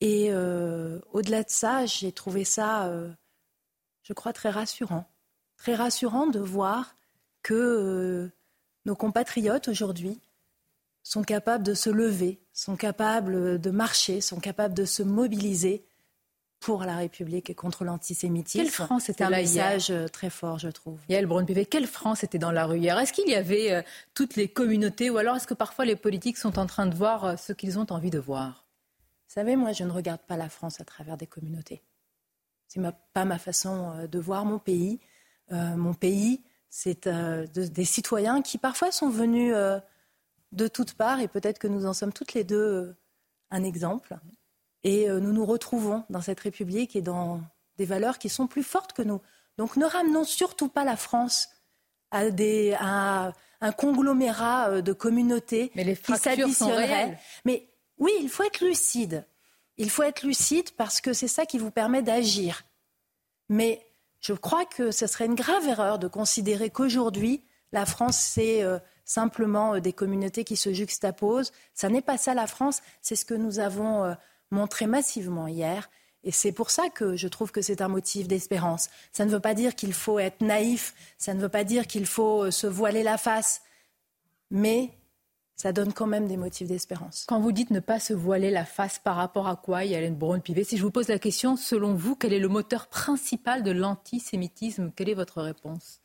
Et 0.00 0.28
euh, 0.30 1.00
au-delà 1.12 1.42
de 1.42 1.50
ça, 1.50 1.86
j'ai 1.86 2.12
trouvé 2.12 2.44
ça, 2.44 2.86
euh, 2.86 3.10
je 4.02 4.12
crois, 4.12 4.32
très 4.32 4.50
rassurant. 4.50 5.06
Très 5.56 5.74
rassurant 5.74 6.26
de 6.26 6.38
voir 6.38 6.96
que 7.42 7.54
euh, 7.54 8.32
nos 8.84 8.94
compatriotes 8.94 9.68
aujourd'hui 9.68 10.20
sont 11.02 11.22
capables 11.22 11.64
de 11.64 11.72
se 11.72 11.88
lever, 11.88 12.40
sont 12.52 12.76
capables 12.76 13.60
de 13.60 13.70
marcher, 13.70 14.20
sont 14.20 14.40
capables 14.40 14.74
de 14.74 14.84
se 14.84 15.02
mobiliser 15.02 15.86
pour 16.58 16.82
la 16.82 16.96
République 16.96 17.48
et 17.48 17.54
contre 17.54 17.84
l'antisémitisme. 17.84 18.64
Quelle 18.64 18.72
France 18.72 19.08
était 19.08 19.24
un 19.24 19.30
là 19.30 19.38
message 19.38 19.92
très 20.12 20.30
fort, 20.30 20.58
je 20.58 20.68
trouve. 20.68 20.98
Yael 21.08 21.26
Braun-Pivet, 21.26 21.66
quelle 21.66 21.86
France 21.86 22.24
était 22.24 22.38
dans 22.38 22.50
la 22.50 22.66
rue 22.66 22.78
hier? 22.78 22.98
Est-ce 22.98 23.12
qu'il 23.12 23.28
y 23.28 23.34
avait 23.34 23.84
toutes 24.14 24.36
les 24.36 24.48
communautés 24.48 25.08
ou 25.10 25.18
alors 25.18 25.36
est-ce 25.36 25.46
que 25.46 25.54
parfois 25.54 25.84
les 25.84 25.96
politiques 25.96 26.38
sont 26.38 26.58
en 26.58 26.66
train 26.66 26.86
de 26.86 26.94
voir 26.94 27.38
ce 27.38 27.52
qu'ils 27.52 27.78
ont 27.78 27.86
envie 27.90 28.10
de 28.10 28.18
voir? 28.18 28.65
Vous 29.28 29.34
savez, 29.34 29.56
moi, 29.56 29.72
je 29.72 29.84
ne 29.84 29.90
regarde 29.90 30.20
pas 30.20 30.36
la 30.36 30.48
France 30.48 30.80
à 30.80 30.84
travers 30.84 31.16
des 31.16 31.26
communautés. 31.26 31.82
Ce 32.68 32.78
n'est 32.78 32.90
pas 33.12 33.24
ma 33.24 33.38
façon 33.38 33.92
euh, 33.92 34.06
de 34.06 34.18
voir 34.18 34.44
mon 34.44 34.58
pays. 34.58 35.00
Euh, 35.52 35.76
mon 35.76 35.94
pays, 35.94 36.42
c'est 36.70 37.06
euh, 37.06 37.46
des 37.46 37.84
citoyens 37.84 38.42
qui 38.42 38.58
parfois 38.58 38.92
sont 38.92 39.10
venus 39.10 39.54
de 40.52 40.68
toutes 40.68 40.94
parts, 40.94 41.20
et 41.20 41.28
peut-être 41.28 41.58
que 41.58 41.68
nous 41.68 41.86
en 41.86 41.92
sommes 41.92 42.12
toutes 42.12 42.34
les 42.34 42.44
deux 42.44 42.94
un 43.50 43.64
exemple. 43.64 44.16
Et 44.84 45.08
nous 45.08 45.32
nous 45.32 45.44
retrouvons 45.44 46.04
dans 46.10 46.20
cette 46.20 46.38
République 46.40 46.94
et 46.94 47.02
dans 47.02 47.40
des 47.76 47.84
valeurs 47.84 48.18
qui 48.18 48.28
sont 48.28 48.46
plus 48.46 48.62
fortes 48.62 48.92
que 48.92 49.02
nous. 49.02 49.20
Donc 49.58 49.76
ne 49.76 49.84
ramenons 49.84 50.24
surtout 50.24 50.68
pas 50.68 50.84
la 50.84 50.96
France 50.96 51.48
à, 52.10 52.30
des, 52.30 52.76
à 52.78 53.32
un 53.60 53.72
conglomérat 53.72 54.82
de 54.82 54.92
communautés 54.92 55.72
Mais 55.74 55.84
les 55.84 55.96
qui 55.96 56.16
s'additionneraient. 56.16 57.18
Mais 57.44 57.68
oui, 57.98 58.12
il 58.20 58.28
faut 58.28 58.44
être 58.44 58.64
lucide. 58.64 59.26
Il 59.78 59.90
faut 59.90 60.02
être 60.02 60.22
lucide 60.22 60.70
parce 60.76 61.00
que 61.00 61.12
c'est 61.12 61.28
ça 61.28 61.46
qui 61.46 61.58
vous 61.58 61.70
permet 61.70 62.02
d'agir. 62.02 62.64
Mais 63.48 63.86
je 64.20 64.32
crois 64.32 64.64
que 64.64 64.90
ce 64.90 65.06
serait 65.06 65.26
une 65.26 65.34
grave 65.34 65.66
erreur 65.68 65.98
de 65.98 66.08
considérer 66.08 66.70
qu'aujourd'hui, 66.70 67.44
la 67.72 67.86
France, 67.86 68.18
c'est 68.18 68.62
euh, 68.62 68.78
simplement 69.04 69.74
euh, 69.74 69.80
des 69.80 69.92
communautés 69.92 70.44
qui 70.44 70.56
se 70.56 70.72
juxtaposent. 70.72 71.52
Ça 71.74 71.88
n'est 71.88 72.02
pas 72.02 72.18
ça 72.18 72.34
la 72.34 72.46
France, 72.46 72.82
c'est 73.02 73.16
ce 73.16 73.24
que 73.24 73.34
nous 73.34 73.58
avons 73.58 74.04
euh, 74.04 74.14
montré 74.50 74.86
massivement 74.86 75.46
hier. 75.46 75.90
Et 76.24 76.32
c'est 76.32 76.52
pour 76.52 76.70
ça 76.70 76.88
que 76.88 77.16
je 77.16 77.28
trouve 77.28 77.52
que 77.52 77.62
c'est 77.62 77.82
un 77.82 77.88
motif 77.88 78.26
d'espérance. 78.26 78.88
Ça 79.12 79.24
ne 79.24 79.30
veut 79.30 79.40
pas 79.40 79.54
dire 79.54 79.76
qu'il 79.76 79.92
faut 79.92 80.18
être 80.18 80.40
naïf, 80.40 80.94
ça 81.18 81.34
ne 81.34 81.40
veut 81.40 81.48
pas 81.48 81.64
dire 81.64 81.86
qu'il 81.86 82.06
faut 82.06 82.50
se 82.50 82.66
voiler 82.66 83.04
la 83.04 83.16
face. 83.16 83.62
Mais 84.50 84.90
ça 85.56 85.72
donne 85.72 85.92
quand 85.92 86.06
même 86.06 86.28
des 86.28 86.36
motifs 86.36 86.68
d'espérance. 86.68 87.24
Quand 87.26 87.40
vous 87.40 87.50
dites 87.50 87.70
ne 87.70 87.80
pas 87.80 87.98
se 87.98 88.12
voiler 88.12 88.50
la 88.50 88.66
face 88.66 88.98
par 88.98 89.16
rapport 89.16 89.48
à 89.48 89.56
quoi, 89.56 89.84
Hélène 89.84 90.14
Braun-Pivet 90.14 90.64
Si 90.64 90.76
je 90.76 90.82
vous 90.82 90.90
pose 90.90 91.08
la 91.08 91.18
question, 91.18 91.56
selon 91.56 91.94
vous, 91.94 92.14
quel 92.14 92.34
est 92.34 92.38
le 92.38 92.48
moteur 92.48 92.88
principal 92.88 93.62
de 93.62 93.70
l'antisémitisme? 93.70 94.92
Quelle 94.94 95.08
est 95.08 95.14
votre 95.14 95.40
réponse? 95.40 96.02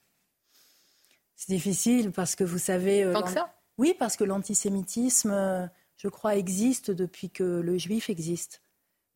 C'est 1.36 1.52
difficile 1.52 2.12
parce 2.12 2.36
que 2.36 2.46
vous 2.46 2.60
savez... 2.60 3.04
Euh, 3.04 3.14
ça? 3.28 3.54
Oui, 3.78 3.94
parce 3.98 4.16
que 4.16 4.24
l'antisémitisme, 4.24 5.32
euh, 5.32 5.68
je 5.98 6.08
crois, 6.08 6.38
existe 6.38 6.90
depuis 6.90 7.30
que 7.30 7.44
le 7.44 7.78
juif 7.78 8.10
existe. 8.10 8.62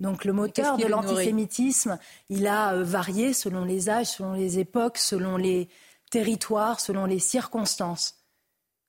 Donc 0.02 0.26
le 0.26 0.34
moteur 0.34 0.76
de 0.76 0.86
l'antisémitisme, 0.86 1.98
il 2.30 2.48
a 2.48 2.74
euh, 2.74 2.84
varié 2.84 3.32
selon 3.32 3.64
les 3.64 3.90
âges, 3.90 4.08
selon 4.08 4.34
les 4.34 4.60
époques, 4.60 4.98
selon 4.98 5.38
les 5.38 5.70
territoires, 6.12 6.82
selon 6.82 7.06
les 7.06 7.20
circonstances. 7.20 8.25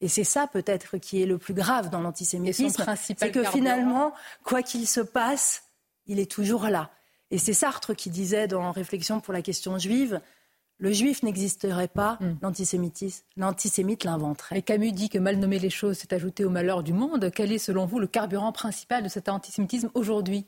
Et 0.00 0.08
c'est 0.08 0.24
ça 0.24 0.46
peut-être 0.46 0.98
qui 0.98 1.22
est 1.22 1.26
le 1.26 1.38
plus 1.38 1.54
grave 1.54 1.88
dans 1.90 2.00
l'antisémitisme, 2.00 2.84
c'est 2.96 3.30
que 3.30 3.44
finalement, 3.44 4.12
quoi 4.44 4.62
qu'il 4.62 4.86
se 4.86 5.00
passe, 5.00 5.64
il 6.06 6.20
est 6.20 6.30
toujours 6.30 6.64
là. 6.64 6.90
Et 7.30 7.38
c'est 7.38 7.54
Sartre 7.54 7.94
qui 7.94 8.10
disait 8.10 8.46
dans 8.46 8.70
Réflexion 8.70 9.20
pour 9.20 9.32
la 9.32 9.42
question 9.42 9.78
juive, 9.78 10.20
le 10.78 10.92
juif 10.92 11.22
n'existerait 11.22 11.88
pas, 11.88 12.18
hmm. 12.20 12.36
l'antisémite 12.42 14.04
l'inventerait. 14.04 14.58
Et 14.58 14.62
Camus 14.62 14.92
dit 14.92 15.08
que 15.08 15.18
mal 15.18 15.36
nommer 15.36 15.58
les 15.58 15.70
choses, 15.70 15.96
c'est 15.98 16.12
ajouter 16.12 16.44
au 16.44 16.50
malheur 16.50 16.82
du 16.82 16.92
monde. 16.92 17.30
Quel 17.34 17.50
est 17.50 17.58
selon 17.58 17.86
vous 17.86 17.98
le 17.98 18.06
carburant 18.06 18.52
principal 18.52 19.02
de 19.02 19.08
cet 19.08 19.30
antisémitisme 19.30 19.90
aujourd'hui? 19.94 20.46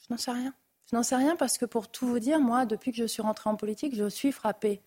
Je 0.00 0.06
n'en 0.10 0.18
sais 0.18 0.32
rien. 0.32 0.52
Je 0.90 0.96
n'en 0.96 1.02
sais 1.02 1.16
rien 1.16 1.36
parce 1.36 1.56
que 1.56 1.64
pour 1.64 1.90
tout 1.90 2.06
vous 2.06 2.18
dire, 2.18 2.38
moi, 2.38 2.66
depuis 2.66 2.90
que 2.90 2.98
je 2.98 3.06
suis 3.06 3.22
rentrée 3.22 3.48
en 3.48 3.56
politique, 3.56 3.96
je 3.96 4.08
suis 4.08 4.30
frappée. 4.30 4.82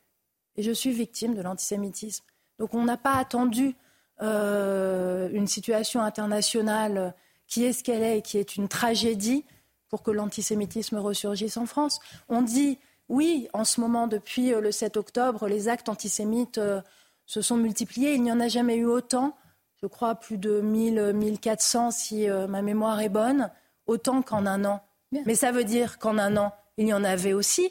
Et 0.56 0.62
je 0.62 0.72
suis 0.72 0.92
victime 0.92 1.34
de 1.34 1.42
l'antisémitisme. 1.42 2.26
Donc 2.60 2.74
on 2.74 2.84
n'a 2.84 2.98
pas 2.98 3.16
attendu 3.16 3.76
euh, 4.22 5.30
une 5.34 5.48
situation 5.48 6.02
internationale 6.02 7.14
qui 7.48 7.66
est 7.66 7.74
ce 7.74 7.84
qu'elle 7.84 8.04
est 8.04 8.20
et 8.20 8.22
qui 8.22 8.38
est 8.38 8.56
une 8.56 8.68
tragédie 8.68 9.44
pour 9.90 10.04
que 10.04 10.12
l'antisémitisme 10.12 10.98
ressurgisse 10.98 11.58
en 11.58 11.66
France. 11.66 12.00
On 12.30 12.42
dit, 12.42 12.80
oui, 13.10 13.50
en 13.54 13.66
ce 13.66 13.82
moment, 13.82 14.08
depuis 14.08 14.54
euh, 14.54 14.62
le 14.62 14.72
7 14.72 14.98
octobre, 14.98 15.48
les 15.48 15.68
actes 15.68 15.90
antisémites 15.90 16.58
euh, 16.58 16.82
se 17.26 17.42
sont 17.42 17.58
multipliés. 17.58 18.14
Il 18.14 18.24
n'y 18.24 18.32
en 18.32 18.40
a 18.40 18.48
jamais 18.48 18.78
eu 18.78 18.86
autant. 18.86 19.36
Je 19.82 19.88
crois 19.88 20.16
plus 20.16 20.38
de 20.38 20.62
1000, 20.62 21.14
1400 21.14 21.92
si 21.92 22.28
ma 22.28 22.62
mémoire 22.62 23.02
est 23.02 23.10
bonne, 23.10 23.52
autant 23.86 24.22
qu'en 24.22 24.46
un 24.46 24.64
an. 24.64 24.82
Mais 25.12 25.36
ça 25.36 25.52
veut 25.52 25.66
dire 25.66 26.00
qu'en 26.00 26.18
un 26.18 26.38
an, 26.38 26.54
il 26.78 26.88
y 26.88 26.94
en 26.94 27.04
avait 27.04 27.34
aussi. 27.34 27.70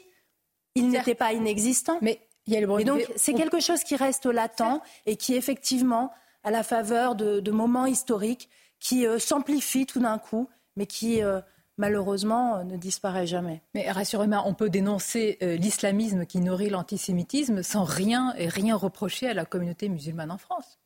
Il 0.75 0.89
n'était 0.89 1.15
pas 1.15 1.33
inexistant. 1.33 1.97
Mais 2.01 2.24
et 2.47 2.83
donc, 2.83 3.11
c'est 3.15 3.33
quelque 3.33 3.59
chose 3.59 3.83
qui 3.83 3.95
reste 3.95 4.25
latent 4.25 4.81
et 5.05 5.15
qui, 5.15 5.35
effectivement, 5.35 6.11
à 6.43 6.51
la 6.51 6.63
faveur 6.63 7.15
de, 7.15 7.51
moments 7.51 7.85
historiques, 7.85 8.49
qui 8.79 9.07
euh, 9.07 9.17
s'amplifie 9.17 9.85
tout 9.85 9.99
d'un 9.99 10.19
coup, 10.19 10.47
mais 10.75 10.85
qui, 10.85 11.23
euh, 11.23 11.41
malheureusement, 11.77 12.57
euh, 12.57 12.63
ne 12.63 12.77
disparaît 12.77 13.25
jamais. 13.25 13.63
Mais 13.73 13.89
rassurez-moi, 13.89 14.43
on 14.45 14.53
peut 14.53 14.69
dénoncer 14.69 15.37
l'islamisme 15.41 16.25
qui 16.25 16.39
nourrit 16.39 16.69
l'antisémitisme 16.69 17.63
sans 17.63 17.83
rien 17.83 18.33
et 18.37 18.47
rien 18.47 18.75
reprocher 18.75 19.27
à 19.27 19.33
la 19.33 19.45
communauté 19.45 19.89
musulmane 19.89 20.29
en 20.29 20.37
France. 20.37 20.77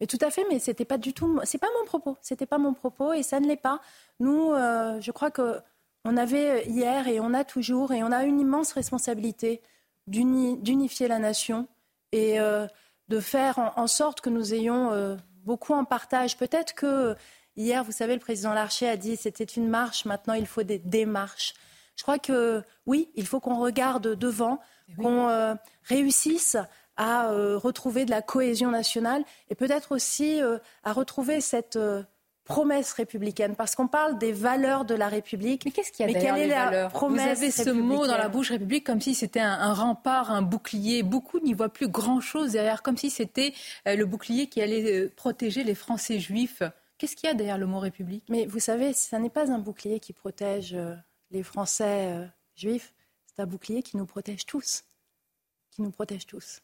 Mais 0.00 0.06
tout 0.06 0.18
à 0.20 0.30
fait, 0.30 0.44
mais 0.50 0.58
c'était 0.58 0.84
pas 0.84 0.98
du 0.98 1.12
tout, 1.12 1.40
c'est 1.44 1.58
pas 1.58 1.68
mon 1.78 1.84
propos, 1.84 2.16
c'était 2.22 2.46
pas 2.46 2.58
mon 2.58 2.72
propos 2.72 3.12
et 3.12 3.22
ça 3.22 3.38
ne 3.38 3.46
l'est 3.46 3.56
pas. 3.56 3.80
Nous, 4.18 4.54
je 4.54 5.10
crois 5.10 5.30
que 5.30 5.60
on 6.06 6.16
avait 6.16 6.66
hier 6.66 7.06
et 7.06 7.20
on 7.20 7.34
a 7.34 7.44
toujours 7.44 7.92
et 7.92 8.02
on 8.02 8.10
a 8.10 8.24
une 8.24 8.40
immense 8.40 8.72
responsabilité 8.72 9.60
d'unifier 10.10 11.08
la 11.08 11.18
nation 11.18 11.68
et 12.12 12.40
euh, 12.40 12.66
de 13.08 13.20
faire 13.20 13.72
en, 13.76 13.86
sorte 13.86 14.20
que 14.20 14.30
nous 14.30 14.54
ayons 14.54 14.92
euh, 14.92 15.16
beaucoup 15.44 15.72
en 15.72 15.84
partage. 15.84 16.36
Peut-être 16.36 16.74
que 16.74 17.16
hier, 17.56 17.84
vous 17.84 17.92
savez, 17.92 18.14
le 18.14 18.20
président 18.20 18.52
Larcher 18.52 18.88
a 18.88 18.96
dit 18.96 19.16
c'était 19.16 19.44
une 19.44 19.68
marche, 19.68 20.04
maintenant 20.04 20.34
il 20.34 20.46
faut 20.46 20.62
des 20.62 20.78
démarches. 20.78 21.54
Je 21.96 22.02
crois 22.02 22.18
que 22.18 22.62
oui, 22.86 23.10
il 23.14 23.26
faut 23.26 23.40
qu'on 23.40 23.58
regarde 23.58 24.14
devant, 24.14 24.58
eh 24.88 24.94
qu'on 25.02 25.28
euh, 25.28 25.54
réussisse 25.84 26.56
à 26.96 27.30
euh, 27.30 27.58
retrouver 27.58 28.06
de 28.06 28.10
la 28.10 28.22
cohésion 28.22 28.70
nationale 28.70 29.22
et 29.50 29.54
peut-être 29.54 29.92
aussi 29.92 30.40
euh, 30.40 30.58
à 30.82 30.94
retrouver 30.94 31.42
cette 31.42 31.78
promesse 32.50 32.92
républicaine 32.92 33.54
Parce 33.56 33.74
qu'on 33.74 33.88
parle 33.88 34.18
des 34.18 34.32
valeurs 34.32 34.84
de 34.84 34.94
la 34.94 35.08
République. 35.08 35.64
Mais 35.64 35.70
qu'est-ce 35.70 35.92
qu'il 35.92 36.06
y 36.06 36.08
a 36.08 36.12
derrière 36.12 36.36
les 36.36 36.48
valeurs? 36.48 36.90
Vous 36.90 37.18
avez 37.18 37.50
ce 37.50 37.70
mot 37.70 38.06
dans 38.06 38.16
la 38.16 38.28
bouche 38.28 38.50
République 38.50 38.84
comme 38.84 39.00
si 39.00 39.14
c'était 39.14 39.40
un, 39.40 39.72
rempart, 39.72 40.30
un 40.30 40.42
bouclier. 40.42 41.02
Beaucoup 41.02 41.40
n'y 41.40 41.54
voient 41.54 41.72
plus 41.72 41.88
grand-chose 41.88 42.52
derrière, 42.52 42.82
comme 42.82 42.96
si 42.96 43.10
c'était 43.10 43.54
euh, 43.86 43.96
le 43.96 44.06
bouclier 44.06 44.48
qui 44.48 44.60
allait 44.60 45.04
euh, 45.04 45.12
protéger 45.14 45.64
les 45.64 45.74
Français 45.74 46.18
juifs. 46.18 46.62
Qu'est-ce 46.98 47.16
qu'il 47.16 47.28
y 47.28 47.30
a 47.30 47.34
derrière 47.34 47.58
le 47.58 47.66
mot 47.66 47.78
République? 47.78 48.24
Mais 48.28 48.46
vous 48.46 48.60
savez, 48.60 48.92
ce 48.92 49.16
n'est 49.16 49.30
pas 49.30 49.50
un 49.50 49.58
bouclier 49.58 50.00
qui 50.00 50.12
protège 50.12 50.74
euh, 50.74 50.94
les 51.30 51.42
Français 51.42 52.28
juifs, 52.56 52.92
c'est 53.26 53.42
un 53.42 53.46
bouclier 53.46 53.82
qui 53.82 53.96
nous 53.96 54.06
protège 54.06 54.44
tous. 54.44 54.82
Qui 55.70 55.82
nous 55.82 55.90
protège 55.90 56.26
tous. 56.26 56.60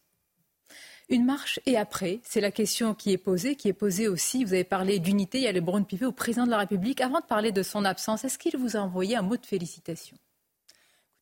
Une 1.08 1.24
marche 1.24 1.60
et 1.66 1.76
après, 1.76 2.18
c'est 2.24 2.40
la 2.40 2.50
question 2.50 2.92
qui 2.92 3.12
est 3.12 3.18
posée, 3.18 3.54
qui 3.54 3.68
est 3.68 3.72
posée 3.72 4.08
aussi. 4.08 4.44
Vous 4.44 4.54
avez 4.54 4.64
parlé 4.64 4.98
d'unité, 4.98 5.38
il 5.38 5.44
y 5.44 5.48
a 5.48 5.52
le 5.52 5.60
Brun 5.60 5.84
Pivet 5.84 6.06
au 6.06 6.12
président 6.12 6.46
de 6.46 6.50
la 6.50 6.58
République. 6.58 7.00
Avant 7.00 7.20
de 7.20 7.24
parler 7.24 7.52
de 7.52 7.62
son 7.62 7.84
absence, 7.84 8.24
est-ce 8.24 8.38
qu'il 8.38 8.56
vous 8.56 8.76
a 8.76 8.80
envoyé 8.80 9.16
un 9.16 9.22
mot 9.22 9.36
de 9.36 9.46
félicitation 9.46 10.16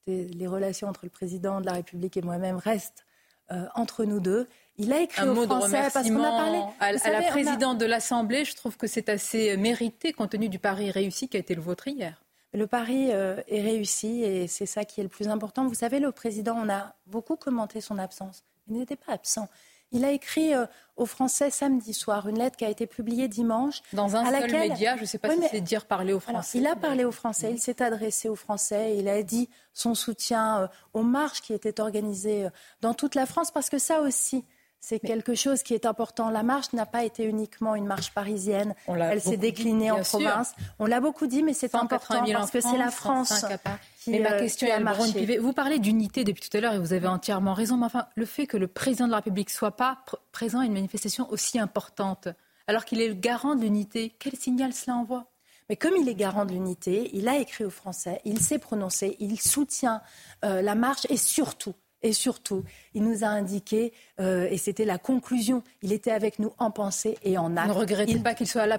Écoutez, 0.07 0.29
les 0.35 0.47
relations 0.47 0.89
entre 0.89 1.01
le 1.05 1.11
président 1.11 1.61
de 1.61 1.67
la 1.67 1.73
République 1.73 2.17
et 2.17 2.23
moi-même 2.23 2.57
restent 2.57 3.05
euh, 3.53 3.67
entre 3.75 4.07
nous 4.07 4.21
deux. 4.21 4.49
Il 4.79 4.91
a 4.91 5.03
écrit 5.03 5.21
un 5.21 5.35
mot 5.35 5.45
Français 5.45 5.87
de 5.87 5.93
parce 5.93 6.09
qu'on 6.09 6.25
a 6.25 6.31
parlé 6.31 6.63
à, 6.81 6.93
la 7.11 7.23
présidente 7.29 7.77
de 7.77 7.85
l'Assemblée. 7.85 8.47
Je 8.47 8.57
trouve 8.57 8.79
que 8.79 8.87
c'est 8.87 9.11
assez 9.11 9.55
mérité 9.59 10.15
compte 10.15 10.31
tenu 10.31 10.49
du 10.49 10.59
pari 10.59 10.91
réussi 10.91 11.29
qui 11.29 11.37
a 11.37 11.41
été 11.41 11.55
le 11.55 11.61
vôtre 11.61 11.89
hier. 11.89 12.23
Le 12.55 12.67
pari 12.67 13.13
euh, 13.13 13.43
est 13.49 13.61
réussi 13.61 14.23
et 14.23 14.47
c'est 14.47 14.65
ça 14.65 14.85
qui 14.85 15.01
est 15.01 15.03
le 15.03 15.11
plus 15.11 15.29
important. 15.29 15.67
Vous 15.67 15.75
savez, 15.75 16.01
le 16.01 16.11
président, 16.11 16.57
on 16.57 16.71
a 16.71 16.95
beaucoup 17.07 17.37
commenté 17.37 17.83
son 17.83 17.99
absence. 17.99 18.45
Il 18.69 18.79
n'était 18.79 18.97
pas 18.97 19.13
absent. 19.13 19.49
Il 19.95 20.05
a 20.05 20.11
écrit 20.11 20.53
euh, 20.53 20.67
aux 20.97 21.07
Français 21.07 21.51
samedi 21.51 21.95
soir 21.95 22.29
une 22.29 22.37
lettre 22.37 22.57
qui 22.57 22.65
a 22.65 22.69
été 22.69 22.87
publiée 22.87 23.29
dimanche. 23.29 23.81
Dans 23.93 24.17
un 24.17 24.25
seul 24.25 24.51
média, 24.51 24.97
je 24.97 25.03
ne 25.03 25.07
sais 25.07 25.19
pas 25.19 25.31
si 25.31 25.41
c'est 25.49 25.61
dire 25.61 25.87
parler 25.87 26.13
aux 26.13 26.19
Français. 26.19 26.59
il 26.59 26.67
a 26.67 26.75
parlé 26.75 27.05
aux 27.05 27.13
Français, 27.13 27.53
il 27.53 27.61
s'est 27.61 27.81
adressé 27.81 28.29
aux 28.29 28.35
Français, 28.35 28.97
il 28.99 29.09
a 29.09 29.23
dit 29.23 29.49
son 29.73 29.95
soutien 29.95 30.63
euh, 30.63 30.67
aux 30.95 31.05
marches 31.05 31.43
qui 31.43 31.53
étaient 31.53 31.81
organisées 31.81 32.47
euh, 32.47 32.51
dans 32.81 32.93
toute 32.93 33.15
la 33.15 33.25
France, 33.25 33.53
parce 33.53 33.71
que 33.71 33.79
ça 33.79 34.01
aussi, 34.01 34.45
c'est 34.87 35.01
quelque 35.01 35.35
chose 35.35 35.63
qui 35.63 35.73
est 35.73 35.87
important. 35.87 36.29
La 36.29 36.43
marche 36.43 36.75
n'a 36.75 36.85
pas 36.85 37.05
été 37.05 37.25
uniquement 37.25 37.75
une 37.75 37.87
marche 37.87 38.13
parisienne. 38.13 38.75
Elle 38.87 39.21
s'est 39.21 39.39
déclinée 39.39 39.91
en 39.91 40.03
province. 40.03 40.53
On 40.79 40.85
l'a 40.85 41.01
beaucoup 41.01 41.27
dit, 41.27 41.43
mais 41.43 41.55
c'est 41.55 41.75
important 41.75 42.23
parce 42.31 42.51
que 42.51 42.61
c'est 42.61 42.77
la 42.77 42.91
France. 42.91 43.47
Qui, 44.03 44.11
mais 44.11 44.19
ma 44.21 44.33
euh, 44.33 44.39
question 44.39 44.67
est 44.69 45.39
Vous 45.39 45.55
parlez 45.55 45.79
d'unité 45.79 46.25
depuis 46.25 46.47
tout 46.47 46.55
à 46.55 46.61
l'heure 46.61 46.75
et 46.75 46.79
vous 46.79 46.93
avez 46.93 47.09
entièrement 47.09 47.55
raison. 47.55 47.79
Mais 47.79 47.87
enfin, 47.87 48.07
le 48.15 48.27
fait 48.27 48.47
que 48.47 48.59
le 48.59 48.69
président 48.69 49.07
de 49.07 49.13
la 49.13 49.17
République 49.17 49.49
soit 49.49 49.75
pas 49.75 50.05
présent 50.33 50.61
à 50.61 50.67
une 50.67 50.75
manifestation 50.75 51.31
aussi 51.31 51.59
importante, 51.59 52.29
alors 52.67 52.85
qu'il 52.85 53.01
est 53.01 53.09
le 53.09 53.15
garant 53.15 53.55
de 53.55 53.63
l'unité, 53.63 54.15
quel 54.19 54.37
signal 54.37 54.75
cela 54.75 54.99
envoie? 54.99 55.31
Mais 55.71 55.77
comme 55.77 55.97
il 55.97 56.07
est 56.11 56.15
garant 56.15 56.45
de 56.45 56.53
l'unité, 56.53 57.11
il 57.15 57.27
a 57.27 57.39
écrit 57.39 57.65
aux 57.65 57.71
Français, 57.71 58.21
il 58.27 58.39
s'est 58.39 58.59
prononcé, 58.59 59.17
il 59.19 59.41
soutient 59.41 60.03
euh, 60.45 60.61
la 60.61 60.75
marche 60.75 61.07
et 61.09 61.17
surtout, 61.17 61.75
et 62.05 62.13
surtout, 62.13 62.63
il 62.93 63.03
nous 63.03 63.25
a 63.25 63.29
indiqué, 63.29 63.93
euh, 64.21 64.47
et 64.51 64.59
c'était 64.59 64.85
la 64.85 64.99
conclusion, 64.99 65.63
il 65.83 65.91
était 65.91 66.11
avec 66.11 66.39
nous 66.39 66.53
en 66.59 66.71
pensée 66.71 67.17
et 67.25 67.39
en 67.39 67.57
acte. 67.57 67.69
Ne 67.69 67.73
regrettez 67.73 68.19
pas 68.19 68.35
qu'il 68.35 68.47
soit 68.47 68.67
là 68.67 68.79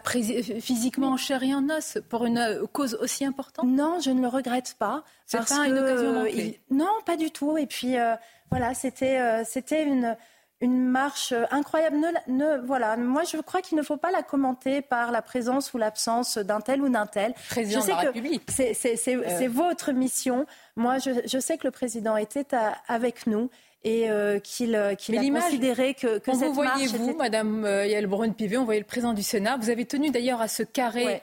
physiquement 0.61 1.09
en 1.09 1.17
chair 1.17 1.41
et 1.41 1.53
en 1.53 1.67
os 1.69 1.97
pour 2.07 2.25
une 2.25 2.37
euh, 2.37 2.67
cause 2.71 2.93
aussi 3.01 3.25
importante? 3.25 3.65
Non, 3.65 3.99
je 3.99 4.11
ne 4.11 4.21
le 4.21 4.27
regrette 4.27 4.75
pas. 4.77 5.03
C'est 5.25 5.43
pas 5.43 5.67
une 5.67 5.77
occasion 5.77 6.13
manquée. 6.13 6.61
Non, 6.69 6.91
pas 7.03 7.17
du 7.17 7.31
tout. 7.31 7.57
Et 7.57 7.65
puis, 7.65 7.97
euh, 7.97 8.15
voilà, 8.51 8.75
c'était 8.75 9.43
c'était 9.43 9.83
une 9.83 10.15
une 10.61 10.87
marche 10.87 11.33
incroyable. 11.51 11.97
Ne, 12.27 12.65
voilà, 12.65 12.95
moi 12.97 13.23
je 13.23 13.37
crois 13.37 13.61
qu'il 13.61 13.77
ne 13.77 13.83
faut 13.83 13.97
pas 13.97 14.11
la 14.11 14.23
commenter 14.23 14.81
par 14.81 15.11
la 15.11 15.21
présence 15.21 15.73
ou 15.73 15.77
l'absence 15.77 16.37
d'un 16.37 16.61
tel 16.61 16.81
ou 16.81 16.89
d'un 16.89 17.05
tel. 17.05 17.33
Président 17.49 17.81
je 17.81 17.85
sais 17.85 17.91
de 17.91 17.97
la 17.97 18.01
que 18.01 18.07
République. 18.07 18.43
C'est 18.49 19.15
euh. 19.15 19.49
votre 19.49 19.91
mission. 19.91 20.45
Moi, 20.75 20.97
je, 20.99 21.39
sais 21.39 21.57
que 21.57 21.65
le 21.67 21.71
président 21.71 22.15
était 22.17 22.47
avec 22.87 23.27
nous 23.27 23.49
et 23.83 24.09
euh, 24.09 24.39
qu'il 24.39 24.75
euh, 24.75 24.93
a 24.93 24.95
considéré 24.95 25.93
que, 25.93 26.19
que 26.19 26.33
cette 26.33 26.47
vous 26.47 26.53
voyez 26.53 26.87
vous, 26.87 27.15
Madame 27.15 27.63
Yael 27.63 28.07
Brun-Pivet, 28.07 28.57
on 28.57 28.65
voyait 28.65 28.79
le 28.79 28.85
président 28.85 29.13
du 29.13 29.23
Sénat. 29.23 29.57
Vous 29.57 29.69
avez 29.69 29.85
tenu 29.85 30.09
d'ailleurs 30.09 30.41
à 30.41 30.47
ce 30.47 30.63
carré. 30.63 31.21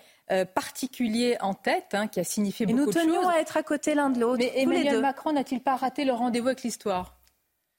particulier 0.55 1.37
en 1.41 1.53
tête, 1.53 1.93
hein, 1.93 2.07
qui 2.07 2.19
a 2.19 2.25
signifié 2.25 2.65
beaucoup 2.65 2.87
de 2.87 2.93
choses. 2.93 3.05
nous 3.05 3.13
tenions 3.13 3.29
à 3.29 3.37
être 3.37 3.59
à 3.59 3.63
côté 3.63 3.95
l'un 3.95 4.09
de 4.09 4.19
l'autre. 4.19 4.39
Mais 4.39 4.53
Emmanuel 4.57 5.01
Macron 5.01 5.33
n'a-t-il 5.33 5.61
pas 5.61 5.77
raté 5.77 6.05
le 6.07 6.13
rendez-vous 6.13 6.47
avec 6.47 6.63
l'histoire? 6.63 7.22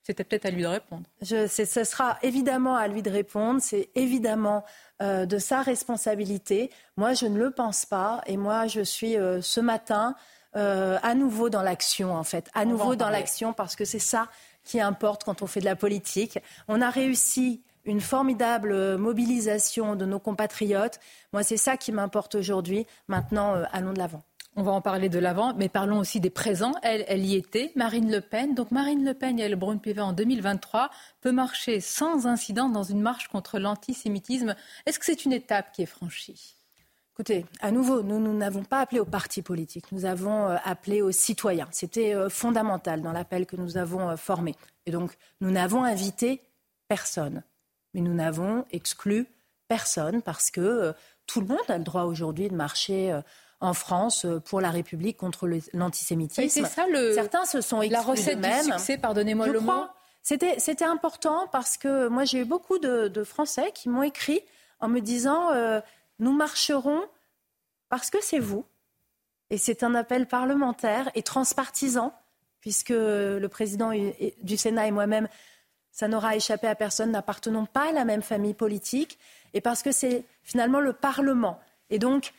C'était 0.03 0.25
peut-être 0.25 0.45
à 0.45 0.51
lui 0.51 0.63
de 0.63 0.67
répondre. 0.67 1.03
Je, 1.21 1.47
ce 1.47 1.83
sera 1.85 2.17
évidemment 2.21 2.75
à 2.75 2.87
lui 2.89 3.01
de 3.01 3.09
répondre. 3.09 3.61
C'est 3.61 3.89
évidemment 3.95 4.65
euh, 5.01 5.25
de 5.25 5.37
sa 5.37 5.61
responsabilité. 5.61 6.71
Moi, 6.97 7.13
je 7.13 7.25
ne 7.25 7.39
le 7.39 7.51
pense 7.51 7.85
pas. 7.85 8.21
Et 8.27 8.35
moi, 8.35 8.67
je 8.67 8.81
suis 8.81 9.17
euh, 9.17 9.41
ce 9.41 9.61
matin 9.61 10.15
euh, 10.57 10.99
à 11.03 11.15
nouveau 11.15 11.49
dans 11.49 11.61
l'action, 11.61 12.13
en 12.13 12.23
fait. 12.23 12.49
À 12.53 12.65
nouveau 12.65 12.95
dans 12.95 13.09
l'action 13.09 13.53
parce 13.53 13.77
que 13.77 13.85
c'est 13.85 13.97
ça 13.97 14.27
qui 14.65 14.81
importe 14.81 15.23
quand 15.23 15.41
on 15.41 15.47
fait 15.47 15.61
de 15.61 15.65
la 15.65 15.77
politique. 15.77 16.37
On 16.67 16.81
a 16.81 16.89
réussi 16.89 17.63
une 17.85 18.01
formidable 18.01 18.97
mobilisation 18.97 19.95
de 19.95 20.05
nos 20.05 20.19
compatriotes. 20.19 20.99
Moi, 21.31 21.43
c'est 21.43 21.57
ça 21.57 21.77
qui 21.77 21.91
m'importe 21.93 22.35
aujourd'hui. 22.35 22.85
Maintenant, 23.07 23.55
allons 23.71 23.93
de 23.93 23.99
l'avant. 23.99 24.21
On 24.55 24.61
va 24.61 24.71
en 24.71 24.81
parler 24.81 25.09
de 25.09 25.17
l'avant, 25.17 25.55
mais 25.55 25.67
parlons 25.67 25.97
aussi 25.97 26.19
des 26.19 26.29
présents. 26.29 26.73
Elle, 26.83 27.05
elle 27.07 27.25
y 27.25 27.35
était, 27.35 27.71
Marine 27.75 28.11
Le 28.11 28.21
Pen. 28.21 28.53
Donc 28.53 28.69
Marine 28.69 29.03
Le 29.03 29.15
Pen 29.15 29.39
et 29.39 29.43
elle, 29.43 29.55
Brune 29.55 29.79
Pivet 29.79 30.01
en 30.01 30.13
2023 30.13 30.91
peut 31.21 31.31
marcher 31.31 31.79
sans 31.79 32.27
incident 32.27 32.69
dans 32.69 32.83
une 32.83 33.01
marche 33.01 33.29
contre 33.29 33.57
l'antisémitisme. 33.57 34.55
Est-ce 34.85 34.99
que 34.99 35.05
c'est 35.05 35.25
une 35.25 35.33
étape 35.33 35.71
qui 35.71 35.81
est 35.81 35.87
franchie? 35.87 36.55
Écoutez, 37.15 37.45
à 37.61 37.71
nouveau, 37.71 38.01
nous, 38.01 38.19
n'avons 38.35 38.63
pas 38.63 38.79
appelé 38.79 38.99
aux 38.99 39.05
partis 39.05 39.43
politiques, 39.43 39.91
nous 39.91 40.05
avons 40.05 40.49
euh, 40.49 40.57
appelé 40.63 41.03
aux 41.03 41.11
citoyens. 41.11 41.67
C'était 41.69 42.15
euh, 42.15 42.27
fondamental 42.27 43.03
dans 43.03 43.11
l'appel 43.11 43.45
que 43.45 43.55
nous 43.55 43.77
avons 43.77 44.09
euh, 44.09 44.15
formé. 44.15 44.55
Et 44.87 44.91
donc, 44.91 45.15
nous 45.39 45.51
n'avons 45.51 45.83
invité 45.83 46.41
personne, 46.87 47.43
mais 47.93 48.01
nous 48.01 48.15
n'avons 48.15 48.65
exclu 48.71 49.27
personne 49.67 50.23
parce 50.23 50.49
que 50.49 50.93
tout 51.27 51.39
le 51.39 51.47
monde 51.47 51.59
a 51.69 51.77
le 51.77 51.83
droit 51.83 52.03
aujourd'hui 52.03 52.49
de 52.49 52.55
marcher 52.55 53.17
en 53.63 53.73
France 53.73 54.25
euh, 54.25 54.39
pour 54.39 54.61
la 54.61 54.69
République 54.69 55.17
contre 55.17 55.49
l'antisémitisme. 55.73 56.49
C'est 56.49 56.65
ça 56.65 56.85
le. 56.87 57.13
Certains 57.13 57.45
se 57.45 57.61
sont 57.61 57.81
la 57.81 58.01
recette 58.01 58.39
même. 58.39 58.65
du 58.65 58.71
succès. 58.71 58.97
Pardonnez-moi 58.97 59.47
le 59.47 59.61
mot. 59.61 59.85
C'était, 60.21 60.59
c'était 60.59 60.85
important 60.85 61.47
parce 61.51 61.77
que 61.77 62.07
moi 62.07 62.23
j'ai 62.23 62.39
eu 62.39 62.45
beaucoup 62.45 62.77
de, 62.77 63.23
Français 63.23 63.71
qui 63.73 63.89
m'ont 63.89 64.03
écrit 64.03 64.41
en 64.79 64.87
me 64.87 64.99
disant 64.99 65.51
euh, 65.51 65.81
nous 66.19 66.33
marcherons 66.33 67.01
parce 67.89 68.09
que 68.09 68.17
c'est 68.21 68.39
vous. 68.39 68.65
Et 69.49 69.57
c'est 69.57 69.83
un 69.83 69.95
appel 69.95 70.25
parlementaire 70.27 71.09
et 71.15 71.21
transpartisan, 71.21 72.13
puisque 72.59 72.89
le 72.89 73.45
président 73.47 73.91
du 74.41 74.57
Sénat 74.57 74.87
et 74.87 74.91
moi-même, 74.91 75.27
ça 75.91 76.07
n'aura 76.07 76.35
échappé 76.35 76.67
à 76.67 76.73
personne, 76.73 77.11
n'appartenons 77.11 77.65
pas 77.65 77.89
à 77.89 77.91
la 77.91 78.03
même 78.03 78.23
famille 78.23 78.55
politique, 78.55 79.19
et 79.53 79.61
parce 79.61 79.83
que 79.83 79.91
c'est 79.91 80.23
finalement 80.41 80.79
le 80.79 80.93
Parlement. 80.93 81.59
Et 81.91 81.99
donc, 81.99 82.33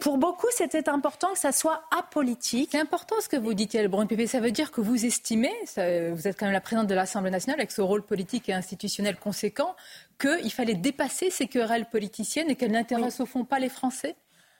pour 0.00 0.18
beaucoup, 0.18 0.46
c'était 0.50 0.88
important 0.88 1.32
que 1.32 1.38
ça 1.38 1.52
soit 1.52 1.84
apolitique. 1.96 2.70
C'est 2.72 2.80
important 2.80 3.16
ce 3.20 3.28
que 3.28 3.36
vous 3.36 3.54
dites, 3.54 3.74
Yael 3.74 3.88
Brun-Pépé. 3.88 4.26
Ça 4.26 4.40
veut 4.40 4.50
dire 4.50 4.70
que 4.72 4.80
vous 4.80 5.04
estimez, 5.04 5.52
vous 5.76 6.26
êtes 6.26 6.38
quand 6.38 6.46
même 6.46 6.52
la 6.52 6.60
présidente 6.60 6.88
de 6.88 6.94
l'Assemblée 6.94 7.30
nationale 7.30 7.60
avec 7.60 7.70
ce 7.70 7.82
rôle 7.82 8.02
politique 8.02 8.48
et 8.48 8.54
institutionnel 8.54 9.16
conséquent, 9.16 9.76
qu'il 10.18 10.50
fallait 10.52 10.74
dépasser 10.74 11.30
ces 11.30 11.46
querelles 11.46 11.86
politiciennes 11.86 12.50
et 12.50 12.56
qu'elles 12.56 12.72
n'intéressent 12.72 13.20
au 13.20 13.26
fond 13.26 13.44
pas 13.44 13.58
les 13.58 13.68
Français? 13.68 14.16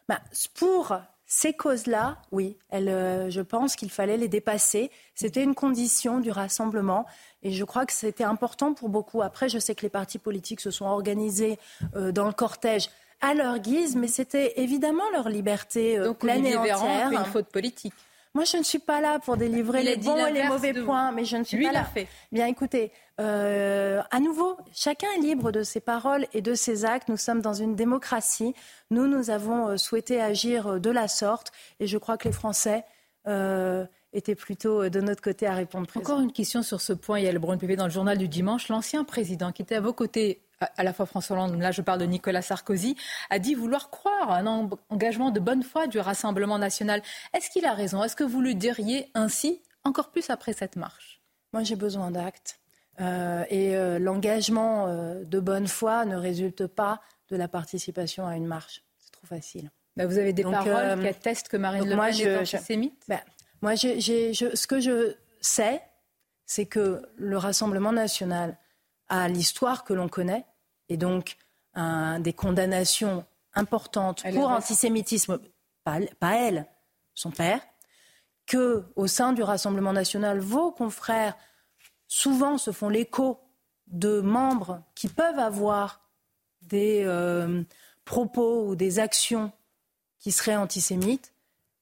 Bah, 0.09 0.21
Pour 0.55 0.95
ces 1.27 1.53
causes-là, 1.53 2.19
oui, 2.33 2.57
euh, 2.73 3.29
je 3.29 3.41
pense 3.43 3.77
qu'il 3.77 3.91
fallait 3.91 4.17
les 4.17 4.29
dépasser. 4.29 4.91
C'était 5.15 5.43
une 5.43 5.55
condition 5.55 6.21
du 6.21 6.31
rassemblement. 6.31 7.07
Et 7.43 7.53
je 7.53 7.65
crois 7.65 7.85
que 7.85 7.93
c'était 7.93 8.25
important 8.25 8.73
pour 8.73 8.89
beaucoup. 8.89 9.21
Après, 9.21 9.49
je 9.49 9.59
sais 9.59 9.75
que 9.75 9.83
les 9.83 9.91
partis 9.91 10.19
politiques 10.19 10.61
se 10.61 10.71
sont 10.71 10.87
organisés 10.87 11.59
euh, 11.97 12.13
dans 12.13 12.27
le 12.27 12.33
cortège 12.33 12.89
à 13.21 13.35
leur 13.35 13.59
guise, 13.59 13.97
mais 13.97 14.09
c'était 14.09 14.61
évidemment 14.61 15.09
leur 15.13 15.29
liberté 15.29 15.99
euh, 15.99 16.07
Donc, 16.07 16.19
pleine 16.19 16.47
et 16.47 16.57
entière. 16.57 17.11
une 17.13 17.25
faute 17.25 17.47
politique. 17.47 17.95
Moi, 18.35 18.45
je 18.45 18.59
ne 18.59 18.63
suis 18.63 18.79
pas 18.79 19.01
là 19.01 19.19
pour 19.19 19.37
délivrer 19.37 19.83
les 19.83 19.97
bons 19.97 20.27
et 20.27 20.33
les 20.33 20.45
mauvais 20.45 20.75
points, 20.75 21.13
mais 21.13 21.25
je 21.25 21.37
ne 21.37 21.45
suis 21.45 21.63
pas 21.65 21.73
là. 21.73 21.85
Fait. 21.85 22.07
Bien, 22.31 22.47
écoutez, 22.47 22.93
euh, 23.21 24.01
à 24.11 24.21
nouveau, 24.21 24.57
chacun 24.73 25.09
est 25.17 25.21
libre 25.21 25.51
de 25.51 25.63
ses 25.63 25.81
paroles 25.81 26.27
et 26.35 26.43
de 26.43 26.55
ses 26.55 26.85
actes. 26.85 27.09
Nous 27.09 27.17
sommes 27.17 27.41
dans 27.41 27.55
une 27.55 27.75
démocratie. 27.75 28.55
Nous, 28.91 29.09
nous 29.09 29.31
avons 29.31 29.69
euh, 29.69 29.77
souhaité 29.77 30.21
agir 30.21 30.79
de 30.79 30.91
la 30.91 31.09
sorte, 31.09 31.51
et 31.81 31.87
je 31.87 31.99
crois 31.99 32.17
que 32.17 32.29
les 32.29 32.35
Français 32.35 32.85
étaient 34.15 34.35
plutôt 34.35 34.89
de 34.89 35.01
notre 35.03 35.21
côté 35.21 35.47
à 35.47 35.53
répondre 35.53 35.87
présent. 35.87 36.01
Encore 36.01 36.21
une 36.21 36.33
question 36.33 36.63
sur 36.63 36.81
ce 36.81 36.95
point, 36.95 37.19
Yael 37.21 37.39
Brun-Pivet, 37.39 37.77
dans 37.77 37.85
le 37.85 37.91
journal 37.91 38.17
du 38.17 38.27
dimanche. 38.27 38.69
L'ancien 38.69 39.05
président 39.05 39.53
qui 39.53 39.61
était 39.61 39.75
à 39.75 39.83
vos 39.83 39.93
côtés 39.93 40.41
à 40.61 40.83
la 40.83 40.93
fois 40.93 41.07
François 41.07 41.37
Hollande, 41.37 41.61
là 41.61 41.71
je 41.71 41.83
parle 41.83 42.01
de 42.01 42.07
Nicolas 42.07 42.43
Sarkozy, 42.43 42.97
a 43.31 43.39
dit 43.39 43.55
vouloir 43.55 43.91
croire 43.91 44.31
à 44.31 44.39
un 44.39 44.71
engagement 44.91 45.31
de 45.31 45.41
bonne 45.41 45.63
foi 45.63 45.87
du 45.87 45.99
Rassemblement 45.99 46.59
national. 46.59 47.03
Est-ce 47.33 47.51
qu'il 47.51 47.65
a 47.65 47.75
raison? 47.75 48.03
Est-ce 48.03 48.17
que 48.17 48.25
vous 48.25 48.41
le 48.41 48.55
diriez 48.55 49.11
ainsi, 49.15 49.63
encore 49.85 50.11
plus 50.11 50.31
après 50.31 50.53
cette 50.53 50.77
marche? 50.77 51.21
Moi 51.53 51.63
j'ai 51.63 51.77
besoin 51.77 52.11
d'actes. 52.11 52.61
Euh, 53.01 53.45
et 53.49 53.77
euh, 53.77 53.99
l'engagement 53.99 54.87
euh, 54.89 55.23
de 55.25 55.39
bonne 55.39 55.69
foi 55.69 56.05
ne 56.05 56.17
résulte 56.17 56.67
pas 56.67 57.01
de 57.31 57.37
la 57.37 57.47
participation 57.47 58.27
à 58.27 58.37
une 58.37 58.47
marche. 58.47 58.83
C'est 58.99 59.13
trop 59.13 59.27
facile. 59.27 59.71
Bah, 59.97 60.07
vous 60.07 60.19
avez 60.19 60.33
des 60.33 60.43
paroles 60.43 61.01
qui 61.01 61.07
attestent 61.07 61.49
que 61.49 61.57
Marine 61.57 61.85
Le 61.85 61.91
Pen 61.91 61.97
moi, 61.97 62.11
est 62.11 62.39
antisémite? 62.39 63.01
Bah, 63.09 63.21
Moi, 63.63 63.77
ce 63.77 64.67
que 64.67 64.81
je 64.81 65.15
sais, 65.41 65.83
c'est 66.47 66.67
que 66.67 67.03
le 67.17 67.37
Rassemblement 67.37 67.93
national 67.93 68.57
a 69.09 69.29
l'histoire 69.29 69.85
que 69.85 69.93
l'on 69.93 70.09
connaît, 70.09 70.45
et 70.89 70.97
donc 70.97 71.37
des 72.21 72.33
condamnations 72.33 73.25
importantes 73.55 74.25
pour 74.33 74.49
antisémitisme, 74.49 75.39
pas, 75.85 75.99
pas 76.19 76.37
elle, 76.37 76.67
son 77.15 77.31
père, 77.31 77.61
que 78.47 78.85
au 78.97 79.07
sein 79.07 79.33
du 79.33 79.43
Rassemblement 79.43 79.93
national, 79.93 80.41
vos 80.41 80.73
confrères 80.73 81.37
souvent 82.09 82.59
se 82.59 82.73
font 82.73 82.89
l'écho 82.89 83.39
de 83.87 84.21
membres 84.21 84.83
qui 84.95 85.09
peuvent 85.09 85.39
avoir 85.39 86.01
des 86.63 87.03
euh, 87.05 87.63
propos 88.05 88.67
ou 88.67 88.75
des 88.75 88.99
actions 88.99 89.53
qui 90.19 90.33
seraient 90.33 90.57
antisémites. 90.57 91.33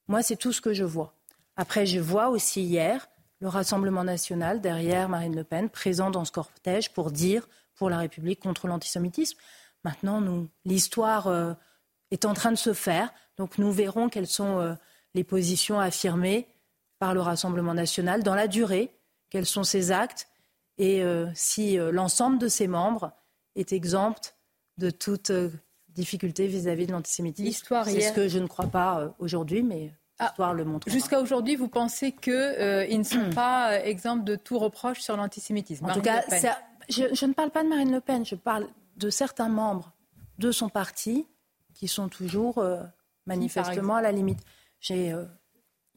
Moi, 0.07 0.21
c'est 0.21 0.35
tout 0.35 0.53
ce 0.53 0.61
que 0.61 0.73
je 0.73 0.83
vois. 0.83 1.13
Après, 1.55 1.85
je 1.85 1.99
vois 1.99 2.29
aussi 2.29 2.61
hier 2.61 3.07
le 3.39 3.47
Rassemblement 3.47 4.03
national 4.03 4.61
derrière 4.61 5.09
Marine 5.09 5.35
Le 5.35 5.43
Pen, 5.43 5.69
présent 5.69 6.11
dans 6.11 6.25
ce 6.25 6.31
cortège 6.31 6.91
pour 6.93 7.11
dire 7.11 7.47
pour 7.77 7.89
la 7.89 7.99
République 7.99 8.41
contre 8.41 8.67
l'antisémitisme. 8.67 9.37
Maintenant, 9.83 10.19
nous, 10.19 10.49
l'histoire 10.65 11.27
euh, 11.27 11.53
est 12.11 12.25
en 12.25 12.33
train 12.33 12.51
de 12.51 12.57
se 12.57 12.73
faire, 12.73 13.13
donc 13.37 13.57
nous 13.57 13.71
verrons 13.71 14.09
quelles 14.09 14.27
sont 14.27 14.59
euh, 14.59 14.73
les 15.13 15.23
positions 15.23 15.79
affirmées 15.79 16.47
par 16.99 17.13
le 17.13 17.21
Rassemblement 17.21 17.73
national 17.73 18.23
dans 18.23 18.35
la 18.35 18.47
durée 18.47 18.91
quels 19.29 19.45
sont 19.45 19.63
ses 19.63 19.91
actes 19.91 20.29
et 20.77 21.03
euh, 21.03 21.27
si 21.33 21.75
l'ensemble 21.75 22.37
de 22.37 22.47
ses 22.47 22.67
membres 22.67 23.11
est 23.55 23.73
exempt 23.73 24.35
de 24.77 24.89
toute 24.89 25.31
difficulté 25.89 26.47
vis-à-vis 26.47 26.87
de 26.87 26.93
l'antisémitisme. 26.93 27.83
C'est 27.85 28.01
ce 28.01 28.13
que 28.13 28.27
je 28.29 28.39
ne 28.39 28.47
crois 28.47 28.67
pas 28.67 29.13
aujourd'hui, 29.19 29.63
mais 29.63 29.91
ah, 30.19 30.27
l'histoire 30.27 30.53
le 30.53 30.63
montre. 30.63 30.89
Jusqu'à 30.89 31.19
aujourd'hui, 31.19 31.57
vous 31.57 31.67
pensez 31.67 32.13
qu'ils 32.13 32.99
ne 32.99 33.03
sont 33.03 33.29
pas 33.35 33.83
exempts 33.83 34.15
de 34.15 34.35
tout 34.35 34.59
reproche 34.59 35.01
sur 35.01 35.17
l'antisémitisme 35.17 35.85
En 35.85 35.93
tout 35.93 36.01
cas, 36.01 36.23
je, 36.89 37.25
ne 37.25 37.33
parle 37.33 37.51
pas 37.51 37.63
de 37.63 37.69
Marine 37.69 37.91
Le 37.91 38.01
Pen, 38.01 38.25
je 38.25 38.35
parle 38.35 38.67
de 38.97 39.09
certains 39.09 39.49
membres 39.49 39.93
de 40.39 40.51
son 40.51 40.69
parti 40.69 41.27
qui 41.73 41.87
sont 41.87 42.09
toujours 42.09 42.63
manifestement 43.25 43.95
à 43.95 44.01
la 44.01 44.11
limite. 44.11 44.39
J'ai 44.79 45.13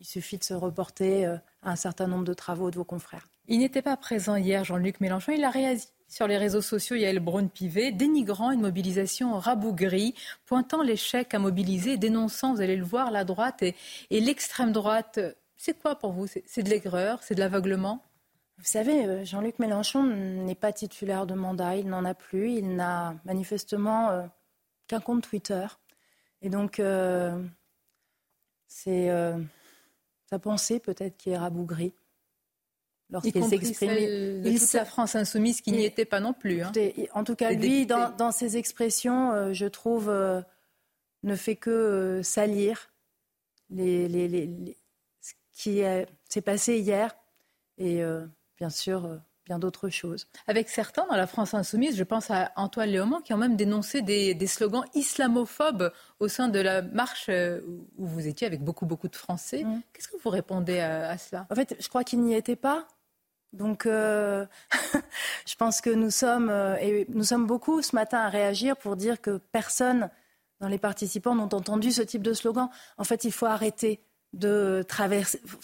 il 0.01 0.07
suffit 0.07 0.39
de 0.39 0.45
se 0.45 0.55
reporter 0.55 1.27
euh, 1.27 1.37
à 1.63 1.73
un 1.73 1.77
certain 1.77 2.07
nombre 2.07 2.25
de 2.25 2.35
travaux 2.35 2.71
de 2.71 2.77
vos 2.77 2.85
confrères. 2.85 3.29
Il 3.49 3.59
n'était 3.59 3.83
pas 3.83 3.97
présent 3.97 4.37
hier, 4.37 4.65
Jean-Luc 4.65 5.01
Mélenchon. 5.01 5.33
Il 5.33 5.45
a 5.45 5.51
réagi 5.51 5.87
sur 6.09 6.27
les 6.27 6.39
réseaux 6.39 6.63
sociaux, 6.63 6.97
Yael 6.97 7.21
Braun-Pivet, 7.21 7.93
dénigrant 7.93 8.51
une 8.51 8.63
mobilisation 8.63 9.39
rabougrie, 9.39 10.15
pointant 10.47 10.83
l'échec 10.83 11.35
à 11.35 11.39
mobiliser, 11.39 11.99
dénonçant, 11.99 12.55
vous 12.55 12.61
allez 12.61 12.77
le 12.77 12.85
voir, 12.85 13.13
la 13.13 13.25
droite 13.25 13.63
et, 13.63 13.75
l'extrême 14.11 14.73
droite. 14.73 15.21
C'est 15.57 15.79
quoi 15.79 15.97
pour 15.97 16.13
vous? 16.13 16.27
C'est 16.27 16.63
de 16.63 16.71
l'aigreur? 16.71 17.23
C'est 17.23 17.35
de 17.35 17.41
l'aveuglement? 17.41 18.03
Vous 18.61 18.67
savez, 18.67 19.07
euh, 19.07 19.25
Jean-Luc 19.25 19.59
Mélenchon 19.59 20.05
n'est 20.05 20.55
pas 20.55 20.73
titulaire 20.73 21.27
de 21.27 21.35
mandat, 21.35 21.77
il 21.77 21.89
n'en 21.89 22.05
a 22.05 22.15
plus, 22.15 22.53
il 22.53 22.77
n'a 22.77 23.15
manifestement 23.25 24.11
euh, 24.11 24.23
qu'un 24.87 25.01
compte 25.01 25.23
Twitter. 25.23 25.67
Et 26.43 26.49
donc, 26.49 26.81
c'est 28.67 29.11
sa 30.31 30.39
pensée 30.39 30.81
peut-être 30.81 31.19
qui 31.19 31.31
est 31.31 31.37
rabougrie 31.37 31.93
lorsqu'il 33.11 33.45
s'exprime. 33.45 34.43
Il 34.45 34.59
toute 34.59 34.73
la 34.73 34.85
France 34.85 35.15
insoumise 35.15 35.61
qui 35.61 35.73
n'y 35.73 35.85
était 35.85 36.05
pas 36.05 36.21
non 36.21 36.33
plus. 36.33 36.63
Hein. 36.63 36.73
En 37.13 37.25
tout 37.25 37.35
cas, 37.35 37.53
lui, 37.53 37.87
dans, 37.87 38.33
ses 38.33 38.57
expressions, 38.57 39.33
euh, 39.33 39.53
je 39.53 39.67
trouve, 39.67 40.09
euh, 40.09 40.41
ne 41.23 41.35
fait 41.35 41.57
que 41.57 41.71
euh, 41.71 42.23
salir 42.23 42.91
les, 43.71 44.77
ce 45.21 45.33
qui 45.53 45.83
s'est 46.29 46.43
passé 46.43 46.79
hier. 46.79 47.17
Et 47.79 48.03
bien 48.61 48.71
sûr, 48.71 49.21
d'autres 49.59 49.89
choses. 49.89 50.29
Avec 50.47 50.69
certains 50.69 51.07
dans 51.09 51.17
la 51.17 51.27
France 51.27 51.55
insoumise, 51.55 51.97
je 51.97 52.05
pense 52.05 52.31
à 52.31 52.53
Antoine 52.57 52.91
Léaumont, 52.91 53.21
qui 53.21 53.35
ont 53.35 53.39
même 53.39 53.57
dénoncé 53.57 54.03
des, 54.03 54.47
slogans 54.47 54.85
islamophobes 54.95 55.93
au 56.21 56.29
sein 56.29 56.49
de 56.49 56.61
la 56.61 56.83
marche 56.83 57.27
euh, 57.29 57.61
où 57.97 58.07
vous 58.07 58.29
étiez 58.29 58.47
avec 58.47 58.63
beaucoup, 58.63 58.87
beaucoup 58.87 59.09
de 59.09 59.17
Français. 59.17 59.65
Mm. 59.65 59.83
Qu'est-ce 59.93 60.09
que 60.09 60.17
vous 60.23 60.31
répondez 60.31 60.79
à, 60.79 61.17
cela? 61.19 61.47
En 61.51 61.55
fait, 61.55 61.77
je 61.81 61.89
crois 61.89 62.05
qu'il 62.05 62.21
n'y 62.21 62.35
était 62.35 62.57
pas. 62.57 62.87
Donc, 63.53 63.87
euh, 63.87 64.47
je 65.47 65.57
pense 65.57 65.81
que 65.81 65.91
nous 65.91 66.11
sommes, 66.11 66.51
euh, 66.51 66.77
et 66.77 67.07
nous 67.09 67.25
sommes 67.25 67.47
beaucoup 67.47 67.83
ce 67.83 67.97
matin 67.97 68.19
à 68.19 68.29
réagir 68.29 68.77
pour 68.77 68.97
dire 68.97 69.21
que 69.21 69.39
personne 69.39 70.11
dans 70.61 70.69
les 70.69 70.79
participants 70.79 71.35
n'ont 71.35 71.55
entendu 71.55 71.91
ce 71.91 72.03
type 72.03 72.23
de 72.23 72.35
slogan. 72.35 72.69
En 72.99 73.05
fait, 73.05 73.25
il 73.25 73.33
faut 73.33 73.47
arrêter 73.47 74.01
de 74.33 74.85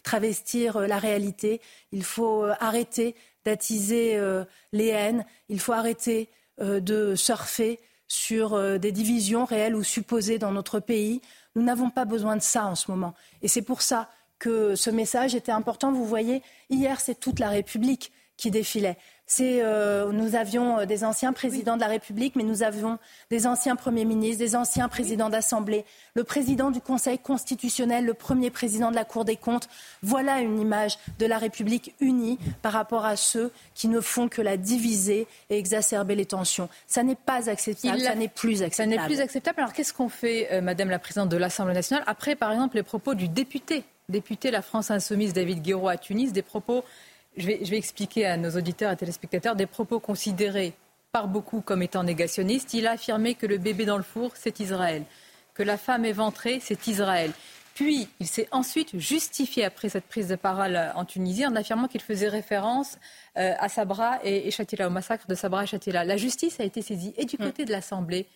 travestir 0.03 0.81
la 0.81 0.99
réalité. 0.99 1.61
Il 1.93 2.03
faut 2.03 2.45
arrêter 2.61 3.15
d'attiser 3.47 4.17
euh, 4.17 4.45
les 4.73 4.89
haines. 4.89 5.25
Il 5.49 5.61
faut 5.61 5.73
arrêter 5.73 6.29
euh, 6.61 6.81
de 6.81 7.15
surfer 7.15 7.81
sur 8.09 8.55
euh, 8.55 8.77
des 8.77 8.93
divisions 8.93 9.45
réelles 9.45 9.75
ou 9.75 9.83
supposées 9.83 10.39
dans 10.39 10.53
notre 10.53 10.81
pays. 10.81 11.23
Nous 11.55 11.63
n'avons 11.63 11.89
pas 11.89 12.05
besoin 12.05 12.37
de 12.37 12.43
ça 12.43 12.67
en 12.67 12.75
ce 12.75 12.91
moment. 12.91 13.15
Et 13.41 13.49
c'est 13.49 13.63
pour 13.63 13.81
ça 13.81 14.11
que 14.39 14.75
ce 14.75 14.91
message 14.91 15.35
était 15.35 15.53
important. 15.53 15.93
Vous 15.93 16.05
voyez, 16.05 16.43
hier, 16.69 17.01
c'est 17.01 17.19
toute 17.19 17.39
la 17.39 17.49
République 17.49 18.13
qui 18.37 18.51
défilait. 18.51 18.97
Euh, 19.41 20.13
nous 20.13 20.37
avions 20.37 20.79
euh, 20.79 20.87
des 20.87 21.05
anciens 21.05 21.33
présidents 21.33 21.77
de 21.77 21.81
la 21.81 21.89
République, 21.89 22.37
mais 22.37 22.45
nous 22.45 22.63
avions 22.63 22.99
des 23.31 23.47
anciens 23.47 23.75
premiers 23.75 24.05
ministres, 24.05 24.39
des 24.39 24.55
anciens 24.55 24.89
présidents 24.89 25.29
d'Assemblée, 25.29 25.85
le 26.15 26.23
président 26.23 26.71
du 26.71 26.81
Conseil 26.81 27.19
constitutionnel, 27.19 28.05
le 28.05 28.15
premier 28.15 28.51
président 28.51 28.91
de 28.91 28.95
la 28.95 29.05
Cour 29.05 29.25
des 29.25 29.37
comptes. 29.37 29.69
Voilà 30.03 30.41
une 30.41 30.61
image 30.61 30.99
de 31.19 31.27
la 31.27 31.39
République 31.39 31.95
unie 32.01 32.39
par 32.63 32.73
rapport 32.73 33.05
à 33.05 33.17
ceux 33.17 33.51
qui 33.75 33.89
ne 33.89 34.01
font 34.01 34.29
que 34.29 34.43
la 34.43 34.57
diviser 34.57 35.27
et 35.51 35.59
exacerber 35.59 36.15
les 36.15 36.27
tensions. 36.27 36.69
Ça 36.87 37.03
n'est 37.03 37.17
pas 37.17 37.51
acceptable, 37.51 38.01
ça 38.01 38.15
n'est 38.15 38.29
plus 38.29 38.63
acceptable. 38.63 38.95
Ça 38.95 39.01
n'est 39.01 39.07
plus 39.07 39.21
acceptable. 39.21 39.61
Alors 39.61 39.73
qu'est-ce 39.73 39.93
qu'on 39.93 40.09
fait, 40.09 40.49
euh, 40.53 40.61
Madame 40.61 40.89
la 40.89 41.01
Présidente 41.01 41.31
de 41.31 41.37
l'Assemblée 41.37 41.75
nationale, 41.75 42.05
après 42.07 42.37
par 42.37 42.53
exemple 42.53 42.77
les 42.77 42.85
propos 42.85 43.15
du 43.15 43.29
député? 43.29 43.85
Député 44.09 44.53
La 44.53 44.63
France 44.63 44.93
Insoumise 44.93 45.33
David 45.33 45.63
Guiraud 45.63 45.89
à 45.89 45.97
Tunis, 45.97 46.33
des 46.33 46.43
propos 46.43 46.85
je 47.37 47.47
vais, 47.47 47.77
expliquer 47.77 48.27
à 48.27 48.37
nos 48.37 48.51
auditeurs 48.51 48.93
et 48.93 48.97
téléspectateurs 48.97 49.57
des 49.57 49.67
propos 49.67 50.01
considérés 50.01 50.75
par 51.13 51.29
beaucoup 51.29 51.61
comme 51.61 51.83
étant 51.83 52.03
négationnistes. 52.03 52.75
Il 52.75 52.87
a 52.87 52.93
affirmé 52.93 53.35
que 53.35 53.47
le 53.47 53.59
bébé 53.59 53.85
dans 53.85 53.97
le 53.97 54.03
four, 54.03 54.33
c'est 54.35 54.61
Israël, 54.61 55.05
que 55.55 55.63
la 55.63 55.77
femme 55.77 56.05
éventrée, 56.05 56.61
c'est 56.61 56.87
Israël. 56.87 57.33
Puis, 57.75 58.09
il 58.21 58.27
s'est 58.27 58.49
ensuite 58.53 58.99
justifié 58.99 59.65
après 59.65 59.91
cette 59.91 60.07
prise 60.07 60.29
de 60.29 60.37
parole 60.37 60.81
en 60.95 61.05
Tunisie 61.05 61.47
en 61.47 61.55
affirmant 61.57 61.89
qu'il 61.89 62.01
faisait 62.01 62.29
référence 62.29 62.97
euh, 63.37 63.53
à 63.59 63.69
Sabra 63.69 64.19
et, 64.25 64.49
et 64.49 64.85
au 64.85 64.91
massacre 64.91 65.27
de 65.27 65.35
Sabra 65.35 65.65
et 65.65 65.67
Shatila. 65.67 66.05
La 66.05 66.17
justice 66.17 66.59
a 66.59 66.65
été 66.65 66.81
saisie 66.81 67.13
et 67.19 67.27
du 67.27 67.37
mm. 67.37 67.45
côté 67.45 67.65
de 67.67 67.73
l'Assemblée 67.73 68.27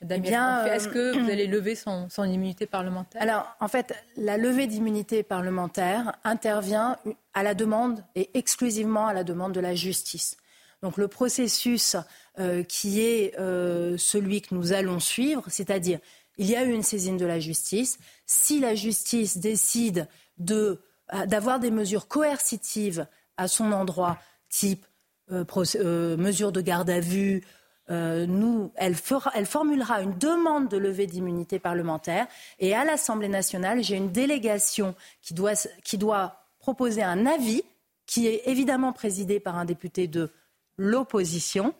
eh 0.00 0.18
bien, 0.18 0.64
est-ce 0.66 0.88
que 0.88 1.18
vous 1.18 1.28
euh, 1.28 1.32
allez 1.32 1.48
lever 1.48 1.74
son, 1.74 2.08
immunité 2.18 2.66
parlementaire? 2.66 3.20
Alors, 3.20 3.56
en 3.60 3.66
fait, 3.66 3.94
la 4.16 4.36
levée 4.36 4.68
d'immunité 4.68 5.24
parlementaire 5.24 6.12
intervient 6.22 6.96
à 7.34 7.42
la 7.42 7.54
demande 7.54 8.04
et 8.14 8.30
exclusivement 8.34 9.08
à 9.08 9.12
la 9.12 9.24
demande 9.24 9.52
de 9.52 9.60
la 9.60 9.74
justice. 9.74 10.36
Donc, 10.82 10.98
le 10.98 11.08
processus 11.08 11.96
euh, 12.38 12.62
qui 12.62 13.00
est 13.00 13.36
euh, 13.40 13.96
celui 13.98 14.40
que 14.40 14.54
nous 14.54 14.72
allons 14.72 15.00
suivre, 15.00 15.44
c'est-à-dire, 15.48 15.98
il 16.36 16.48
y 16.48 16.54
a 16.54 16.62
eu 16.62 16.72
une 16.72 16.84
saisine 16.84 17.16
de 17.16 17.26
la 17.26 17.40
justice. 17.40 17.98
Si 18.24 18.60
la 18.60 18.76
justice 18.76 19.38
décide 19.38 20.06
d'avoir 20.38 21.58
des 21.58 21.72
mesures 21.72 22.06
coercitives 22.06 23.08
à 23.36 23.48
son 23.48 23.72
endroit, 23.72 24.18
type 24.48 24.86
mesures 25.30 26.52
de 26.52 26.60
garde 26.60 26.88
à 26.90 27.00
vue, 27.00 27.42
euh, 27.90 28.26
nous, 28.26 28.70
elle, 28.76 28.94
formulera 28.94 30.02
une 30.02 30.16
demande 30.18 30.68
de 30.68 30.76
levée 30.76 31.06
d'immunité 31.06 31.58
parlementaire. 31.58 32.26
Et 32.58 32.74
à 32.74 32.84
l'Assemblée 32.84 33.28
nationale, 33.28 33.82
j'ai 33.82 33.96
une 33.96 34.12
délégation 34.12 34.94
qui 35.22 35.34
doit, 35.34 35.54
qui 35.84 35.96
doit 35.96 36.44
proposer 36.58 37.02
un 37.02 37.26
avis 37.26 37.62
qui 38.06 38.26
est 38.26 38.42
évidemment 38.46 38.92
présidé 38.92 39.40
par 39.40 39.56
un 39.56 39.64
député 39.64 40.06
de 40.06 40.30
l'opposition. 40.76 41.74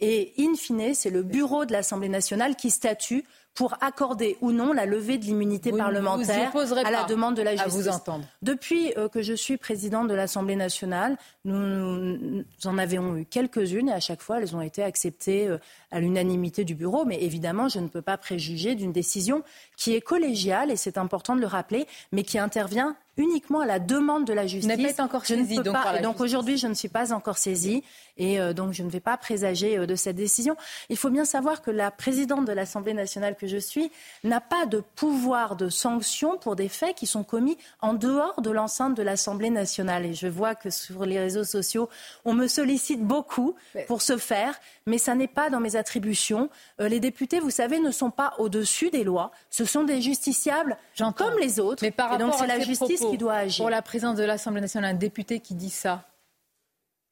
Et 0.00 0.32
in 0.38 0.54
fine, 0.54 0.94
c'est 0.94 1.10
le 1.10 1.22
bureau 1.22 1.64
de 1.64 1.72
l'Assemblée 1.72 2.08
nationale 2.08 2.56
qui 2.56 2.70
statue 2.70 3.24
pour 3.54 3.76
accorder 3.80 4.36
ou 4.40 4.50
non 4.50 4.72
la 4.72 4.84
levée 4.84 5.16
de 5.16 5.24
l'immunité 5.24 5.70
parlementaire 5.72 6.52
à 6.84 6.90
la 6.90 7.04
demande 7.04 7.36
de 7.36 7.42
la 7.42 7.54
justice. 7.54 7.72
vous 7.72 7.88
entendre. 7.88 8.24
Depuis 8.42 8.92
euh, 8.96 9.08
que 9.08 9.22
je 9.22 9.32
suis 9.32 9.56
présidente 9.56 10.08
de 10.08 10.14
l'Assemblée 10.14 10.56
nationale, 10.56 11.16
nous, 11.44 12.44
en 12.64 12.78
avons 12.78 13.16
eu 13.16 13.24
quelques-unes 13.24 13.88
et 13.88 13.92
à 13.92 14.00
chaque 14.00 14.22
fois 14.22 14.40
elles 14.40 14.56
ont 14.56 14.60
été 14.60 14.82
acceptées 14.82 15.46
euh, 15.46 15.58
à 15.94 16.00
l'unanimité 16.00 16.64
du 16.64 16.74
bureau. 16.74 17.04
Mais 17.04 17.22
évidemment, 17.22 17.68
je 17.68 17.78
ne 17.78 17.88
peux 17.88 18.02
pas 18.02 18.18
préjuger 18.18 18.74
d'une 18.74 18.92
décision 18.92 19.42
qui 19.76 19.94
est 19.94 20.00
collégiale 20.00 20.70
et 20.70 20.76
c'est 20.76 20.98
important 20.98 21.36
de 21.36 21.40
le 21.40 21.46
rappeler, 21.46 21.86
mais 22.12 22.24
qui 22.24 22.38
intervient 22.38 22.96
uniquement 23.16 23.60
à 23.60 23.66
la 23.66 23.78
demande 23.78 24.24
de 24.24 24.32
la 24.32 24.46
justice. 24.46 24.76
Vous 24.76 24.94
pas 24.94 25.02
encore 25.02 25.24
saisie, 25.24 25.56
donc, 25.56 25.74
pas, 25.74 26.00
donc 26.00 26.20
aujourd'hui, 26.20 26.56
je 26.56 26.66
ne 26.66 26.74
suis 26.74 26.88
pas 26.88 27.12
encore 27.12 27.38
saisie 27.38 27.84
et 28.16 28.40
euh, 28.40 28.52
donc 28.52 28.72
je 28.72 28.82
ne 28.82 28.90
vais 28.90 29.00
pas 29.00 29.16
présager 29.16 29.78
euh, 29.78 29.86
de 29.86 29.94
cette 29.94 30.16
décision. 30.16 30.56
Il 30.88 30.96
faut 30.96 31.10
bien 31.10 31.24
savoir 31.24 31.62
que 31.62 31.70
la 31.70 31.90
présidente 31.90 32.44
de 32.44 32.52
l'Assemblée 32.52 32.94
nationale 32.94 33.36
que 33.36 33.46
je 33.46 33.56
suis 33.56 33.90
n'a 34.24 34.40
pas 34.40 34.66
de 34.66 34.82
pouvoir 34.96 35.56
de 35.56 35.68
sanction 35.68 36.38
pour 36.38 36.56
des 36.56 36.68
faits 36.68 36.96
qui 36.96 37.06
sont 37.06 37.24
commis 37.24 37.56
en 37.80 37.94
dehors 37.94 38.40
de 38.40 38.50
l'enceinte 38.50 38.96
de 38.96 39.02
l'Assemblée 39.02 39.50
nationale. 39.50 40.06
Et 40.06 40.14
je 40.14 40.26
vois 40.26 40.54
que 40.54 40.70
sur 40.70 41.04
les 41.04 41.18
réseaux 41.18 41.44
sociaux, 41.44 41.88
on 42.24 42.34
me 42.34 42.48
sollicite 42.48 43.02
beaucoup 43.02 43.54
pour 43.86 44.02
ce 44.02 44.16
faire, 44.16 44.58
mais 44.86 44.98
ça 44.98 45.14
n'est 45.14 45.28
pas 45.28 45.50
dans 45.50 45.60
mes 45.60 45.76
attributions. 45.84 46.48
Euh, 46.80 46.88
les 46.88 47.00
députés, 47.00 47.40
vous 47.40 47.50
savez, 47.50 47.78
ne 47.78 47.90
sont 47.90 48.10
pas 48.10 48.34
au-dessus 48.38 48.90
des 48.90 49.04
lois. 49.04 49.30
Ce 49.50 49.64
sont 49.64 49.84
des 49.84 50.00
justiciables 50.00 50.76
comme 51.16 51.38
les 51.38 51.60
autres. 51.60 51.82
Mais 51.82 51.90
par 51.90 52.14
et 52.14 52.18
donc 52.18 52.34
c'est 52.38 52.46
la 52.46 52.60
justice 52.60 53.00
qui 53.10 53.18
doit 53.18 53.34
agir. 53.34 53.62
Pour 53.62 53.70
la 53.70 53.82
présidente 53.82 54.16
de 54.16 54.24
l'Assemblée 54.24 54.60
nationale, 54.60 54.94
un 54.94 54.98
député 54.98 55.40
qui 55.40 55.54
dit 55.54 55.70
ça, 55.70 56.08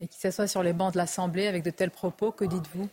et 0.01 0.09
qui 0.09 0.19
s'assoit 0.19 0.49
sur 0.49 0.63
les 0.63 0.73
bancs 0.73 0.93
de 0.93 0.99
l'Assemblée 0.99 1.47
avec 1.47 1.63
de 1.63 1.71
tels 1.71 1.91
propos, 1.91 2.33
que 2.33 2.45
dites-vous? 2.45 2.89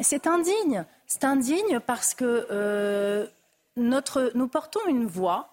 C'est 0.00 0.26
indigne. 0.26 0.84
C'est 1.06 1.24
indigne 1.24 1.78
parce 1.80 2.14
que 2.14 2.46
euh, 2.50 3.26
notre, 3.76 4.32
nous 4.34 4.48
portons 4.48 4.80
une 4.88 5.06
voix 5.06 5.50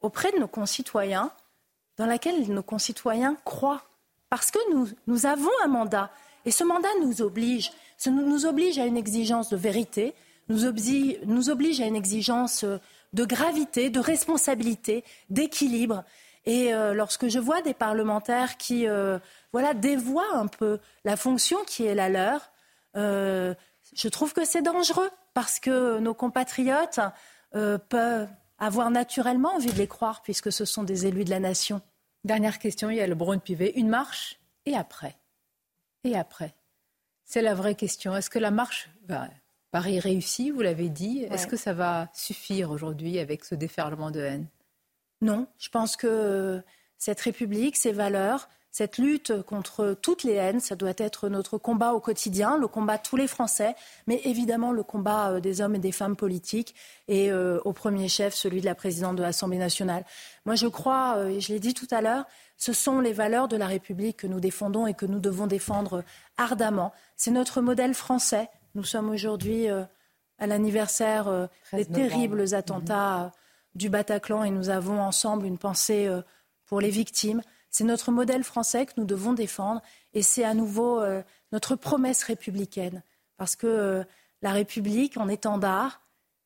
auprès 0.00 0.30
de 0.32 0.38
nos 0.38 0.46
concitoyens 0.46 1.32
dans 1.96 2.06
laquelle 2.06 2.48
nos 2.52 2.62
concitoyens 2.62 3.36
croient. 3.44 3.82
Parce 4.30 4.50
que 4.50 4.58
nous, 4.72 4.88
nous 5.06 5.26
avons 5.26 5.50
un 5.64 5.68
mandat. 5.68 6.10
Et 6.48 6.50
ce 6.50 6.64
mandat 6.64 6.88
nous 7.02 7.20
oblige. 7.20 7.70
À 8.06 8.86
une 8.86 8.96
exigence 8.96 9.50
de 9.50 9.56
vérité, 9.58 10.14
nous 10.48 10.64
oblige, 10.64 11.80
à 11.82 11.84
une 11.84 11.94
exigence 11.94 12.64
de 13.12 13.24
gravité, 13.26 13.90
de 13.90 14.00
responsabilité, 14.00 15.04
d'équilibre. 15.28 16.04
Et 16.46 16.72
euh, 16.72 16.94
lorsque 16.94 17.28
je 17.28 17.38
vois 17.38 17.60
des 17.60 17.74
parlementaires 17.74 18.56
qui 18.56 18.88
euh, 18.88 19.18
voilà, 19.52 19.74
dévoient 19.74 20.32
un 20.32 20.46
peu 20.46 20.78
la 21.04 21.18
fonction 21.18 21.58
qui 21.66 21.84
est 21.84 21.94
la 21.94 22.08
leur, 22.08 22.50
euh, 22.96 23.52
je 23.94 24.08
trouve 24.08 24.32
que 24.32 24.46
c'est 24.46 24.62
dangereux 24.62 25.10
parce 25.34 25.60
que 25.60 25.98
nos 25.98 26.14
compatriotes 26.14 27.00
peuvent 27.52 28.28
avoir 28.58 28.90
naturellement 28.90 29.54
envie 29.54 29.72
de 29.72 29.78
les 29.78 29.86
croire 29.86 30.22
puisque 30.22 30.50
ce 30.50 30.64
sont 30.64 30.82
des 30.82 31.04
élus 31.04 31.24
de 31.24 31.30
la 31.30 31.40
nation. 31.40 31.82
Dernière 32.24 32.58
question, 32.58 32.88
il 32.88 32.96
y 32.96 33.02
a 33.02 33.06
le 33.06 33.14
Brun 33.14 33.36
Pivet. 33.36 33.74
Une 33.76 33.90
marche 33.90 34.38
et 34.64 34.74
après? 34.74 35.18
Et 36.04 36.16
après? 36.16 36.54
C'est 37.24 37.42
la 37.42 37.54
vraie 37.54 37.74
question. 37.74 38.16
Est-ce 38.16 38.30
que 38.30 38.38
la 38.38 38.50
marche 38.50 38.88
va 39.06 39.28
Paris 39.70 40.00
réussit, 40.00 40.52
vous 40.52 40.62
l'avez 40.62 40.88
dit. 40.88 41.26
Est-ce 41.30 41.46
que 41.46 41.56
ça 41.56 41.74
va 41.74 42.08
suffire 42.14 42.70
aujourd'hui 42.70 43.18
avec 43.18 43.44
ce 43.44 43.54
déferlement 43.54 44.10
de 44.10 44.20
haine? 44.20 44.46
Non, 45.20 45.46
je 45.58 45.68
pense 45.68 45.96
que 45.96 46.62
cette 46.96 47.20
République, 47.20 47.76
ses 47.76 47.92
valeurs, 47.92 48.48
cette 48.70 48.98
lutte 48.98 49.42
contre 49.42 49.96
toutes 50.00 50.24
les 50.24 50.34
haines, 50.34 50.60
ça 50.60 50.76
doit 50.76 50.92
être 50.98 51.28
notre 51.28 51.58
combat 51.58 51.94
au 51.94 52.00
quotidien, 52.00 52.58
le 52.58 52.68
combat 52.68 52.98
de 52.98 53.02
tous 53.02 53.16
les 53.16 53.26
Français, 53.26 53.74
mais 54.06 54.20
évidemment 54.24 54.72
le 54.72 54.82
combat 54.82 55.32
euh, 55.32 55.40
des 55.40 55.60
hommes 55.60 55.74
et 55.74 55.78
des 55.78 55.92
femmes 55.92 56.16
politiques 56.16 56.74
et 57.08 57.32
euh, 57.32 57.60
au 57.64 57.72
premier 57.72 58.08
chef 58.08 58.34
celui 58.34 58.60
de 58.60 58.66
la 58.66 58.74
présidente 58.74 59.16
de 59.16 59.22
l'Assemblée 59.22 59.58
nationale. 59.58 60.04
Moi 60.44 60.54
je 60.54 60.66
crois, 60.66 61.16
euh, 61.16 61.28
et 61.28 61.40
je 61.40 61.52
l'ai 61.52 61.60
dit 61.60 61.74
tout 61.74 61.88
à 61.90 62.02
l'heure, 62.02 62.24
ce 62.56 62.72
sont 62.72 63.00
les 63.00 63.12
valeurs 63.12 63.48
de 63.48 63.56
la 63.56 63.66
République 63.66 64.18
que 64.18 64.26
nous 64.26 64.40
défendons 64.40 64.86
et 64.86 64.94
que 64.94 65.06
nous 65.06 65.20
devons 65.20 65.46
défendre 65.46 66.04
ardemment. 66.36 66.92
C'est 67.16 67.30
notre 67.30 67.60
modèle 67.60 67.94
français. 67.94 68.48
Nous 68.74 68.84
sommes 68.84 69.10
aujourd'hui 69.10 69.68
à 69.68 70.46
l'anniversaire 70.46 71.48
des 71.72 71.86
terribles 71.86 72.54
attentats 72.54 73.32
du 73.76 73.90
Bataclan 73.90 74.42
et 74.42 74.50
nous 74.50 74.70
avons 74.70 75.00
ensemble 75.00 75.46
une 75.46 75.56
pensée 75.56 76.10
pour 76.66 76.80
les 76.80 76.90
victimes. 76.90 77.42
C'est 77.70 77.84
notre 77.84 78.10
modèle 78.10 78.44
français 78.44 78.86
que 78.86 78.92
nous 78.96 79.04
devons 79.04 79.32
défendre 79.32 79.82
et 80.14 80.22
c'est 80.22 80.44
à 80.44 80.54
nouveau 80.54 81.00
euh, 81.00 81.22
notre 81.52 81.76
promesse 81.76 82.22
républicaine. 82.24 83.02
Parce 83.36 83.56
que 83.56 83.66
euh, 83.66 84.04
la 84.42 84.52
République, 84.52 85.16
en 85.16 85.28
étendard, 85.28 86.00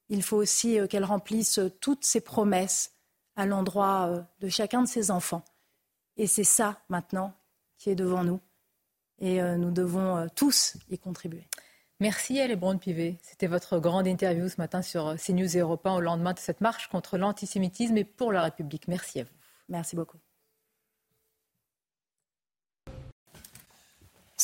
il 0.09 0.23
faut 0.23 0.37
aussi 0.37 0.79
euh, 0.79 0.87
qu'elle 0.87 1.05
remplisse 1.05 1.61
toutes 1.81 2.05
ses 2.05 2.21
promesses 2.21 2.93
à 3.37 3.47
l'endroit 3.47 4.27
de 4.41 4.49
chacun 4.51 4.83
de 4.83 4.89
ses 4.89 5.11
enfants. 5.11 5.43
Et 6.19 6.27
c'est 6.27 6.45
ça, 6.45 6.83
maintenant, 6.91 7.33
qui 7.79 7.89
est 7.89 7.95
devant 7.95 8.25
nous. 8.25 8.41
Et 9.21 9.41
nous 9.41 9.71
devons 9.71 10.27
tous 10.35 10.77
y 10.91 10.99
contribuer. 10.99 11.49
Merci 11.99 12.37
Elle 12.37 12.59
Pivet. 12.79 13.17
C'était 13.23 13.47
votre 13.47 13.79
grande 13.79 14.07
interview 14.07 14.51
ce 14.51 14.57
matin 14.59 14.83
sur 14.83 15.15
CNews 15.17 15.57
Europe 15.57 15.87
1 15.87 15.95
au 15.95 16.01
lendemain 16.01 16.35
de 16.35 16.41
cette 16.41 16.61
marche 16.61 16.89
contre 16.89 17.17
l'antisémitisme 17.17 17.97
et 17.97 18.05
pour 18.05 18.33
la 18.33 18.43
République. 18.43 18.87
Merci 18.87 19.21
à 19.21 19.25
vous. 19.25 19.31
Merci 19.71 19.97
beaucoup. 19.97 20.19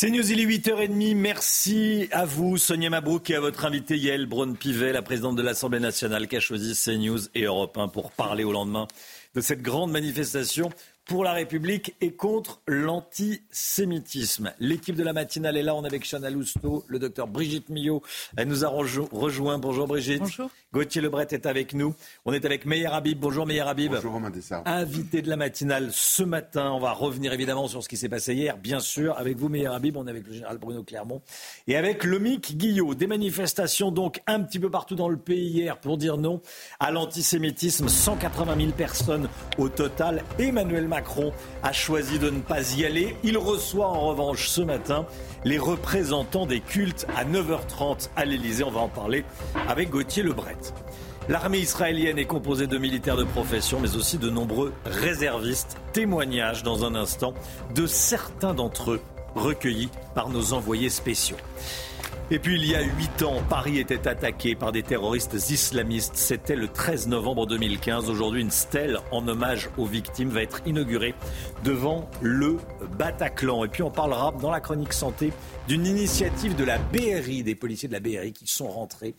C'est 0.01 0.11
News, 0.11 0.31
il 0.31 0.39
est 0.39 0.47
8h30. 0.47 1.17
Merci 1.17 2.09
à 2.13 2.25
vous, 2.25 2.57
Sonia 2.57 2.89
Mabrouk, 2.89 3.31
et 3.31 3.35
à 3.35 3.41
votre 3.41 3.65
invité 3.65 3.99
Yael 3.99 4.27
Braun-Pivet, 4.27 4.93
la 4.93 5.03
présidente 5.03 5.35
de 5.35 5.43
l'Assemblée 5.43 5.81
nationale, 5.81 6.29
qui 6.29 6.37
a 6.37 6.41
choisi 6.41 6.81
CNews 6.81 7.19
et 7.35 7.47
Europe 7.47 7.77
1 7.77 7.89
pour 7.89 8.13
parler 8.13 8.45
au 8.45 8.53
lendemain 8.53 8.87
de 9.35 9.41
cette 9.41 9.61
grande 9.61 9.91
manifestation 9.91 10.71
pour 11.09 11.25
la 11.25 11.33
République 11.33 11.97
et 12.03 12.13
contre 12.13 12.61
l'antisémitisme. 12.69 14.53
L'équipe 14.61 14.95
de 14.95 15.03
la 15.03 15.15
matinale 15.15 15.57
est 15.57 15.63
là. 15.63 15.75
On 15.75 15.83
est 15.83 15.87
avec 15.87 16.05
Chana 16.05 16.29
Lousteau, 16.29 16.85
le 16.87 16.99
docteur 16.99 17.27
Brigitte 17.27 17.71
Millot. 17.71 18.03
Elle 18.37 18.47
nous 18.49 18.67
a 18.67 18.69
rejoint. 18.69 19.59
Bonjour 19.59 19.89
Brigitte. 19.89 20.21
Bonjour. 20.21 20.51
Gauthier 20.75 21.01
Lebret 21.01 21.29
est 21.31 21.47
avec 21.47 21.73
nous. 21.73 21.95
On 22.27 22.35
est 22.35 22.45
avec 22.45 22.67
Meyer 22.67 22.89
Habib. 22.89 23.19
Bonjour 23.19 23.47
Meyer 23.47 23.63
Habib. 23.63 23.95
Bonjour 23.95 24.13
Romain 24.13 24.29
Dessart. 24.29 24.63
Invité 24.67 25.23
de 25.23 25.31
la 25.31 25.37
matinale 25.37 25.89
ce 25.93 26.23
matin. 26.23 26.73
On 26.73 26.79
va 26.79 26.93
revenir 26.93 27.33
évidemment 27.33 27.69
sur 27.69 27.83
ce 27.83 27.89
qui 27.89 27.97
s'est 27.97 28.11
passé 28.11 28.35
hier, 28.35 28.59
bien 28.59 28.81
sûr. 28.81 29.17
Avec 29.17 29.39
vous 29.39 29.49
Meyer 29.49 29.69
Habib, 29.69 29.97
on 29.97 30.07
est 30.07 30.11
avec 30.11 30.27
le 30.27 30.35
général 30.35 30.59
Bruno 30.59 30.83
Clermont 30.83 31.23
et 31.67 31.77
avec 31.77 32.05
Lomic 32.05 32.59
Guillot. 32.59 32.95
Des 32.95 33.07
manifestations 33.07 33.91
donc 33.91 34.21
un 34.27 34.43
petit 34.43 34.59
peu 34.59 34.71
partout 34.71 34.95
dans 34.95 35.09
le 35.09 35.17
pays 35.17 35.49
hier 35.49 35.79
pour 35.79 35.97
dire 35.97 36.19
non 36.19 36.43
à 36.81 36.91
l'antisémitisme. 36.91 37.89
180 37.89 38.57
000 38.59 38.73
personnes 38.73 39.27
au 39.57 39.71
total. 39.71 40.23
Emmanuel 40.39 40.87
Macron 40.87 40.98
a 41.63 41.73
choisi 41.73 42.19
de 42.19 42.31
ne 42.31 42.41
pas 42.41 42.75
y 42.75 42.85
aller. 42.85 43.17
Il 43.25 43.39
reçoit 43.39 43.89
en 43.89 44.01
revanche 44.09 44.49
ce 44.49 44.61
matin 44.61 45.07
les 45.45 45.59
représentants 45.59 46.47
des 46.47 46.61
cultes 46.61 47.07
à 47.17 47.25
9h30 47.25 48.09
à 48.17 48.25
l'Elysée. 48.25 48.65
On 48.65 48.71
va 48.71 48.81
en 48.81 48.89
parler 48.89 49.25
avec 49.69 49.91
Gauthier 49.91 50.23
Lebret. 50.23 50.57
L'armée 51.29 51.59
israélienne 51.59 52.19
est 52.19 52.25
composée 52.25 52.67
de 52.67 52.79
militaires 52.79 53.17
de 53.17 53.25
profession, 53.25 53.81
mais 53.81 53.97
aussi 53.97 54.17
de 54.17 54.31
nombreux 54.31 54.73
réservistes. 54.87 55.77
Témoignages 55.93 56.63
dans 56.63 56.85
un 56.85 56.95
instant 56.95 57.35
de 57.75 57.87
certains 57.87 58.55
d'entre 58.55 58.93
eux 58.93 59.01
recueillis 59.35 59.91
par 60.15 60.31
nos 60.31 60.53
envoyés 60.55 60.89
spéciaux. 60.89 61.37
Et 62.31 62.39
puis 62.39 62.57
il 62.57 62.67
y 62.67 62.75
a 62.75 62.83
huit 62.83 63.23
ans, 63.23 63.43
Paris 63.49 63.79
était 63.79 64.07
attaqué 64.07 64.55
par 64.55 64.71
des 64.71 64.83
terroristes 64.83 65.33
islamistes. 65.49 66.15
C'était 66.15 66.57
le 66.57 66.69
13 66.69 67.09
novembre 67.09 67.47
2015. 67.47 68.11
Aujourd'hui, 68.11 68.43
une 68.43 68.51
stèle 68.51 68.99
en 69.13 69.27
hommage 69.27 69.71
aux 69.79 69.87
victimes 69.87 70.29
va 70.29 70.43
être 70.43 70.61
inaugurée 70.67 71.15
devant 71.65 72.11
le 72.21 72.59
Bataclan. 72.99 73.65
Et 73.65 73.69
puis 73.69 73.83
on 73.83 73.91
parlera 73.91 74.35
dans 74.43 74.51
la 74.51 74.61
chronique 74.61 74.93
santé 74.93 75.33
d'une 75.69 75.87
initiative 75.87 76.55
de 76.55 76.65
la 76.65 76.77
BRI, 76.77 77.43
des 77.43 77.55
policiers 77.55 77.89
de 77.89 77.95
la 77.95 78.01
BRI 78.01 78.35
qui 78.35 78.47
sont 78.47 78.69
rentrés 78.69 79.15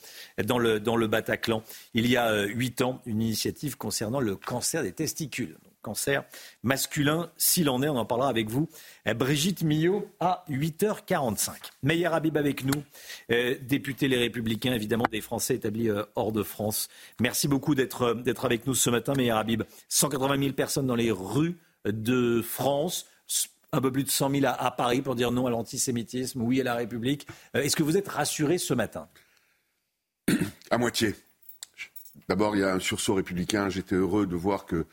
dans 0.45 0.59
le, 0.59 0.79
dans 0.79 0.95
le 0.95 1.07
Bataclan 1.07 1.63
il 1.95 2.07
y 2.07 2.15
a 2.15 2.43
huit 2.43 2.83
ans. 2.83 3.01
Une 3.07 3.23
initiative 3.23 3.75
concernant 3.75 4.19
le 4.19 4.35
cancer 4.35 4.83
des 4.83 4.91
testicules 4.91 5.57
cancer 5.81 6.23
masculin, 6.63 7.31
s'il 7.37 7.69
en 7.69 7.81
est. 7.81 7.89
On 7.89 7.97
en 7.97 8.05
parlera 8.05 8.29
avec 8.29 8.49
vous. 8.49 8.69
Euh, 9.07 9.13
Brigitte 9.13 9.63
Millot 9.63 10.07
à 10.19 10.43
8h45. 10.49 11.51
Meilleur 11.83 12.13
Habib 12.13 12.37
avec 12.37 12.63
nous, 12.63 12.83
euh, 13.31 13.55
député 13.61 14.07
Les 14.07 14.17
Républicains, 14.17 14.73
évidemment 14.73 15.05
des 15.11 15.21
Français 15.21 15.55
établis 15.55 15.89
euh, 15.89 16.03
hors 16.15 16.31
de 16.31 16.43
France. 16.43 16.87
Merci 17.19 17.47
beaucoup 17.47 17.75
d'être 17.75 18.15
avec 18.43 18.67
nous 18.67 18.75
ce 18.75 18.89
matin, 18.89 19.13
Meilleur 19.15 19.37
Habib. 19.37 19.63
180 19.89 20.39
000 20.39 20.53
personnes 20.53 20.87
dans 20.87 20.95
les 20.95 21.11
rues 21.11 21.57
de 21.85 22.41
France 22.41 23.05
un 23.71 23.81
peu 23.81 23.91
plus 23.91 24.03
de 24.03 24.09
100 24.09 24.31
000 24.31 24.45
à, 24.45 24.71
Paris 24.71 25.01
pour 25.01 25.15
dire 25.15 25.31
non 25.31 25.45
à 25.45 25.49
l'antisémitisme, 25.49 26.41
oui 26.41 26.59
à 26.59 26.63
la 26.63 26.75
République. 26.75 27.27
Est-ce 27.53 27.75
que 27.75 27.83
vous 27.83 27.97
êtes 27.97 28.07
rassuré 28.07 28.57
ce 28.57 28.73
matin? 28.73 29.07
À 30.71 30.77
moitié. 30.77 31.15
D'abord, 32.27 32.55
il 32.55 32.59
y 32.59 32.63
a 32.63 32.73
un 32.73 32.79
sursaut 32.79 33.15
républicain. 33.15 33.69
J'étais 33.69 33.95
heureux 33.95 34.27
de 34.27 34.35
voir 34.35 34.65
que 34.65 34.85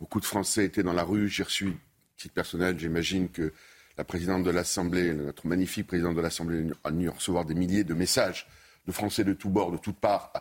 Beaucoup 0.00 0.18
de 0.18 0.24
Français 0.24 0.64
étaient 0.64 0.82
dans 0.82 0.94
la 0.94 1.04
rue. 1.04 1.28
J'ai 1.28 1.42
reçu, 1.42 1.76
titre 2.16 2.34
personnel, 2.34 2.78
j'imagine 2.78 3.28
que 3.28 3.52
la 3.98 4.04
présidente 4.04 4.42
de 4.42 4.50
l'Assemblée, 4.50 5.12
notre 5.12 5.46
magnifique 5.46 5.86
présidente 5.86 6.16
de 6.16 6.22
l'Assemblée, 6.22 6.66
a 6.84 6.90
dû 6.90 7.08
recevoir 7.10 7.44
des 7.44 7.54
milliers 7.54 7.84
de 7.84 7.92
messages 7.92 8.48
de 8.86 8.92
Français 8.92 9.24
de 9.24 9.34
tous 9.34 9.50
bords, 9.50 9.72
de 9.72 9.76
toutes 9.76 9.98
parts, 10.00 10.32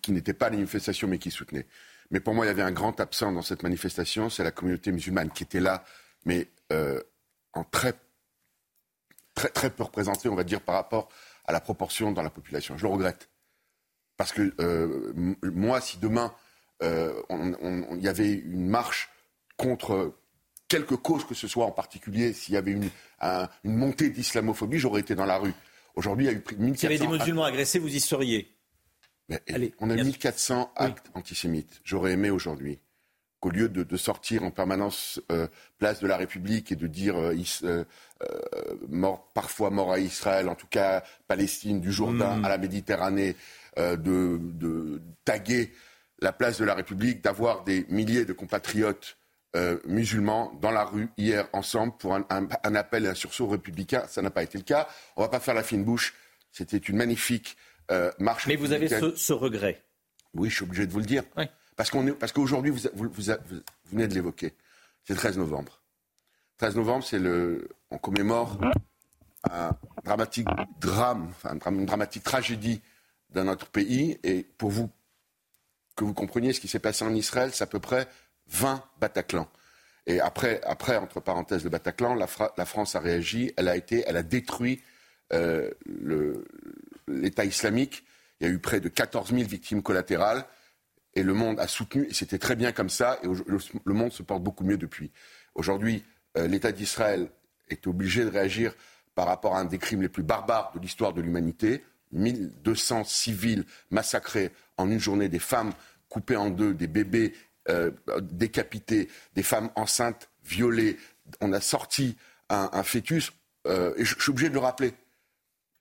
qui 0.00 0.12
n'étaient 0.12 0.32
pas 0.32 0.46
à 0.46 0.50
la 0.50 0.56
manifestation 0.56 1.08
mais 1.08 1.18
qui 1.18 1.32
soutenaient. 1.32 1.66
Mais 2.12 2.20
pour 2.20 2.34
moi, 2.34 2.44
il 2.44 2.48
y 2.48 2.52
avait 2.52 2.62
un 2.62 2.70
grand 2.70 3.00
absent 3.00 3.32
dans 3.32 3.42
cette 3.42 3.64
manifestation, 3.64 4.30
c'est 4.30 4.44
la 4.44 4.52
communauté 4.52 4.92
musulmane 4.92 5.30
qui 5.30 5.42
était 5.42 5.60
là, 5.60 5.84
mais 6.24 6.48
euh, 6.72 7.02
en 7.52 7.64
très, 7.64 7.94
très, 9.34 9.48
très 9.48 9.70
peu 9.70 9.82
représentée, 9.82 10.28
on 10.28 10.36
va 10.36 10.44
dire, 10.44 10.60
par 10.60 10.76
rapport 10.76 11.08
à 11.46 11.52
la 11.52 11.60
proportion 11.60 12.12
dans 12.12 12.22
la 12.22 12.30
population. 12.30 12.76
Je 12.76 12.86
le 12.86 12.92
regrette. 12.92 13.28
Parce 14.16 14.32
que 14.32 14.54
euh, 14.60 15.12
moi, 15.42 15.80
si 15.80 15.98
demain, 15.98 16.32
euh, 16.82 17.12
il 17.30 18.02
y 18.02 18.08
avait 18.08 18.32
une 18.32 18.66
marche 18.68 19.08
contre 19.56 20.14
quelque 20.68 20.94
cause 20.94 21.24
que 21.26 21.34
ce 21.34 21.48
soit, 21.48 21.64
en 21.66 21.72
particulier 21.72 22.32
s'il 22.32 22.54
y 22.54 22.56
avait 22.56 22.70
une, 22.72 22.88
un- 23.20 23.48
une 23.64 23.76
montée 23.76 24.08
d'islamophobie, 24.10 24.78
j'aurais 24.78 25.00
été 25.00 25.14
dans 25.14 25.26
la 25.26 25.38
rue. 25.38 25.52
Aujourd'hui, 25.96 26.26
il 26.26 26.30
y 26.30 26.34
a 26.34 26.36
eu 26.36 26.40
plus 26.40 26.56
de 26.56 26.62
1400 26.62 26.80
S'il 26.80 26.90
y 26.90 27.02
avait 27.04 27.12
des 27.12 27.18
musulmans 27.18 27.44
agressés, 27.44 27.78
vous 27.80 27.94
y 27.94 28.00
seriez. 28.00 28.54
mais, 29.28 29.42
on 29.80 29.90
a 29.90 29.96
1400 29.96 30.72
actes 30.76 31.10
antisémites. 31.14 31.80
J'aurais 31.84 32.12
aimé 32.12 32.30
aujourd'hui 32.30 32.78
qu'au 33.40 33.50
lieu 33.50 33.68
de, 33.68 33.82
de 33.82 33.96
sortir 33.96 34.44
en 34.44 34.50
permanence 34.50 35.20
euh, 35.32 35.48
place 35.78 36.00
de 36.00 36.06
la 36.06 36.16
République 36.16 36.70
et 36.72 36.76
de 36.76 36.86
dire 36.86 37.16
euh, 37.16 37.34
is- 37.34 37.60
mort, 38.88 39.30
parfois 39.34 39.70
mort 39.70 39.92
à 39.92 39.98
Israël, 39.98 40.48
en 40.48 40.54
tout 40.54 40.66
cas 40.68 41.02
Palestine, 41.26 41.80
du 41.80 41.90
Jourdain 41.92 42.36
Mm. 42.36 42.44
à 42.44 42.48
la 42.48 42.58
Méditerranée, 42.58 43.36
de, 43.76 44.38
de 44.40 45.00
taguer 45.24 45.72
la 46.20 46.32
place 46.32 46.58
de 46.58 46.64
la 46.64 46.74
République, 46.74 47.22
d'avoir 47.22 47.64
des 47.64 47.86
milliers 47.88 48.24
de 48.24 48.32
compatriotes 48.32 49.16
euh, 49.56 49.78
musulmans 49.86 50.52
dans 50.60 50.70
la 50.70 50.84
rue 50.84 51.08
hier 51.16 51.48
ensemble 51.52 51.96
pour 51.98 52.14
un, 52.14 52.24
un- 52.30 52.46
un 52.62 52.74
appel 52.74 53.04
et 53.06 53.08
un 53.08 53.14
sursaut 53.14 53.48
républicain. 53.48 54.04
Ça 54.08 54.22
n'a 54.22 54.30
pas 54.30 54.42
été 54.42 54.58
le 54.58 54.64
cas. 54.64 54.86
On 55.16 55.22
va 55.22 55.28
pas 55.28 55.40
faire 55.40 55.54
la 55.54 55.62
fine 55.64 55.82
bouche. 55.84 56.14
C'était 56.52 56.76
une 56.76 56.96
magnifique 56.96 57.56
euh, 57.90 58.12
marche. 58.20 58.46
Mais 58.46 58.56
vous 58.56 58.72
avez 58.72 58.88
ce, 58.88 59.16
ce 59.16 59.32
regret. 59.32 59.82
Oui, 60.34 60.50
je 60.50 60.54
suis 60.56 60.64
obligé 60.64 60.86
de 60.86 60.92
vous 60.92 61.00
le 61.00 61.04
dire. 61.06 61.24
Parce 61.74 61.90
qu'on 61.90 62.06
est, 62.06 62.12
parce 62.12 62.30
qu'aujourd'hui, 62.32 62.70
vous, 62.70 62.78
vous, 62.94 63.08
vous, 63.10 63.22
vous 63.22 63.60
venez 63.90 64.06
de 64.06 64.14
l'évoquer. 64.14 64.54
C'est 65.04 65.14
le 65.14 65.18
13 65.18 65.38
novembre. 65.38 65.80
13 66.58 66.76
novembre, 66.76 67.04
c'est 67.04 67.18
le, 67.18 67.68
on 67.90 67.98
commémore 67.98 68.58
un 69.50 69.70
dramatique 70.04 70.46
drame, 70.78 71.28
enfin, 71.42 71.56
une 71.72 71.86
dramatique 71.86 72.22
tragédie 72.22 72.82
dans 73.30 73.44
notre 73.44 73.66
pays. 73.68 74.18
Et 74.22 74.42
pour 74.58 74.70
vous, 74.70 74.90
que 76.00 76.04
vous 76.06 76.14
compreniez 76.14 76.54
ce 76.54 76.60
qui 76.60 76.68
s'est 76.68 76.78
passé 76.78 77.04
en 77.04 77.14
Israël, 77.14 77.50
c'est 77.52 77.62
à 77.64 77.66
peu 77.66 77.78
près 77.78 78.08
20 78.48 78.82
Bataclans. 79.00 79.48
Et 80.06 80.18
après, 80.18 80.60
après 80.64 80.96
entre 80.96 81.20
parenthèses, 81.20 81.62
le 81.62 81.68
Bataclan, 81.68 82.14
la, 82.14 82.26
Fra- 82.26 82.54
la 82.56 82.64
France 82.64 82.96
a 82.96 83.00
réagi, 83.00 83.52
elle 83.58 83.68
a 83.68 83.76
été, 83.76 84.02
elle 84.06 84.16
a 84.16 84.22
détruit 84.22 84.80
euh, 85.34 85.70
l'État 87.06 87.44
islamique. 87.44 88.02
Il 88.40 88.46
y 88.46 88.50
a 88.50 88.52
eu 88.52 88.58
près 88.58 88.80
de 88.80 88.88
14 88.88 89.30
000 89.34 89.42
victimes 89.46 89.82
collatérales 89.82 90.46
et 91.14 91.22
le 91.22 91.34
monde 91.34 91.60
a 91.60 91.66
soutenu, 91.68 92.06
et 92.08 92.14
c'était 92.14 92.38
très 92.38 92.56
bien 92.56 92.72
comme 92.72 92.88
ça, 92.88 93.18
et 93.22 93.26
le 93.26 93.94
monde 93.94 94.12
se 94.12 94.22
porte 94.22 94.42
beaucoup 94.42 94.64
mieux 94.64 94.78
depuis. 94.78 95.10
Aujourd'hui, 95.54 96.04
euh, 96.38 96.46
l'État 96.46 96.72
d'Israël 96.72 97.28
est 97.68 97.86
obligé 97.86 98.24
de 98.24 98.30
réagir 98.30 98.74
par 99.14 99.26
rapport 99.26 99.54
à 99.56 99.60
un 99.60 99.64
des 99.66 99.78
crimes 99.78 100.00
les 100.02 100.08
plus 100.08 100.22
barbares 100.22 100.72
de 100.74 100.78
l'histoire 100.80 101.12
de 101.12 101.20
l'humanité. 101.20 101.84
1200 102.12 103.04
civils 103.04 103.64
massacrés 103.90 104.50
en 104.76 104.90
une 104.90 104.98
journée, 104.98 105.28
des 105.28 105.38
femmes 105.38 105.72
coupées 106.08 106.36
en 106.36 106.50
deux, 106.50 106.74
des 106.74 106.86
bébés 106.86 107.34
euh, 107.68 107.90
décapités, 108.22 109.08
des 109.34 109.42
femmes 109.42 109.70
enceintes 109.76 110.28
violées. 110.44 110.96
On 111.40 111.52
a 111.52 111.60
sorti 111.60 112.16
un, 112.48 112.82
fœtus, 112.82 113.32
euh, 113.66 113.94
et 113.96 114.04
je, 114.04 114.18
suis 114.18 114.30
obligé 114.30 114.48
de 114.48 114.54
le 114.54 114.60
rappeler, 114.60 114.92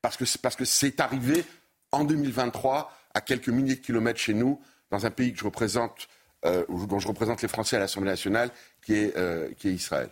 parce 0.01 0.17
que 0.17 0.25
c'est- 0.65 0.99
arrivé 0.99 1.43
en 1.91 2.03
2023 2.03 2.91
à 3.15 3.21
quelques 3.21 3.49
milliers 3.49 3.75
de 3.75 3.81
kilomètres 3.81 4.19
chez 4.19 4.35
nous, 4.35 4.61
dans 4.91 5.05
un 5.05 5.11
pays 5.11 5.33
euh, 6.45 6.65
dont 6.67 6.99
je 6.99 7.07
représente 7.07 7.41
les 7.41 7.47
Français 7.47 7.77
à 7.77 7.79
l'Assemblée 7.79 8.11
nationale, 8.11 8.51
qui 8.83 8.93
est 8.93 9.63
Israël. 9.63 10.09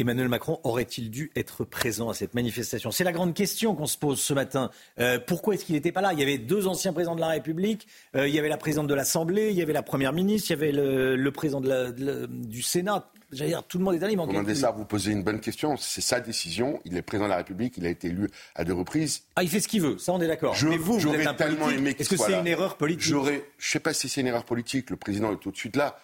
Emmanuel 0.00 0.28
Macron 0.28 0.60
aurait-il 0.64 1.10
dû 1.10 1.30
être 1.36 1.64
présent 1.64 2.08
à 2.10 2.14
cette 2.14 2.34
manifestation? 2.34 2.90
C'est 2.90 3.04
la 3.04 3.12
grande 3.12 3.34
question 3.34 3.74
qu'on 3.74 3.86
se 3.86 3.98
pose 3.98 4.20
ce 4.20 4.32
matin. 4.34 4.70
Euh, 4.98 5.18
pourquoi 5.24 5.54
est-ce 5.54 5.64
qu'il 5.64 5.74
n'était 5.74 5.92
pas 5.92 6.00
là? 6.00 6.12
Il 6.12 6.18
y 6.18 6.22
avait 6.22 6.38
deux 6.38 6.66
anciens 6.66 6.92
présidents 6.92 7.14
de 7.16 7.20
la 7.20 7.28
République, 7.28 7.86
euh, 8.16 8.26
il 8.28 8.34
y 8.34 8.38
avait 8.38 8.48
la 8.48 8.56
présidente 8.56 8.86
de 8.86 8.94
l'Assemblée, 8.94 9.50
il 9.50 9.56
y 9.56 9.62
avait 9.62 9.72
la 9.72 9.82
Première 9.82 10.12
ministre, 10.12 10.50
il 10.50 10.54
y 10.54 10.56
avait 10.56 10.72
le, 10.72 11.16
le 11.16 11.30
président 11.32 11.60
de 11.60 11.68
la- 11.68 11.92
de 11.92 12.04
la- 12.04 12.26
du 12.26 12.62
Sénat. 12.62 13.10
J'allais 13.32 13.50
dire, 13.50 13.62
tout 13.62 13.78
le 13.78 13.84
monde 13.84 13.94
est 13.94 14.02
allé. 14.02 14.16
Romain. 14.16 14.42
Dessart, 14.42 14.74
vous 14.76 14.84
posez 14.84 15.12
une 15.12 15.22
bonne 15.22 15.38
question. 15.38 15.76
C'est 15.76 16.00
sa 16.00 16.18
décision. 16.18 16.80
Il 16.84 16.96
est 16.96 17.02
président 17.02 17.26
de 17.26 17.30
la 17.30 17.36
République. 17.36 17.74
Il 17.76 17.86
a 17.86 17.88
été 17.88 18.08
élu 18.08 18.28
à 18.56 18.64
deux 18.64 18.74
reprises. 18.74 19.22
Ah, 19.36 19.44
il 19.44 19.48
fait 19.48 19.60
ce 19.60 19.68
qu'il 19.68 19.82
veut. 19.82 19.98
Ça, 19.98 20.12
on 20.12 20.20
est 20.20 20.26
d'accord. 20.26 20.54
Je, 20.54 20.66
Mais 20.66 20.76
vous, 20.76 20.98
vous 20.98 21.14
êtes 21.14 21.26
un 21.28 21.34
tellement 21.34 21.70
aimé 21.70 21.94
Est-ce 21.96 22.08
que 22.08 22.16
c'est 22.16 22.38
une 22.40 22.46
erreur 22.48 22.76
politique? 22.76 23.04
J'aurais, 23.06 23.44
je 23.58 23.70
sais 23.70 23.78
pas 23.78 23.92
si 23.94 24.08
c'est 24.08 24.20
une 24.20 24.26
erreur 24.26 24.44
politique. 24.44 24.90
Le 24.90 24.96
président 24.96 25.32
est 25.32 25.36
tout 25.36 25.52
de 25.52 25.56
suite 25.56 25.76
là, 25.76 25.96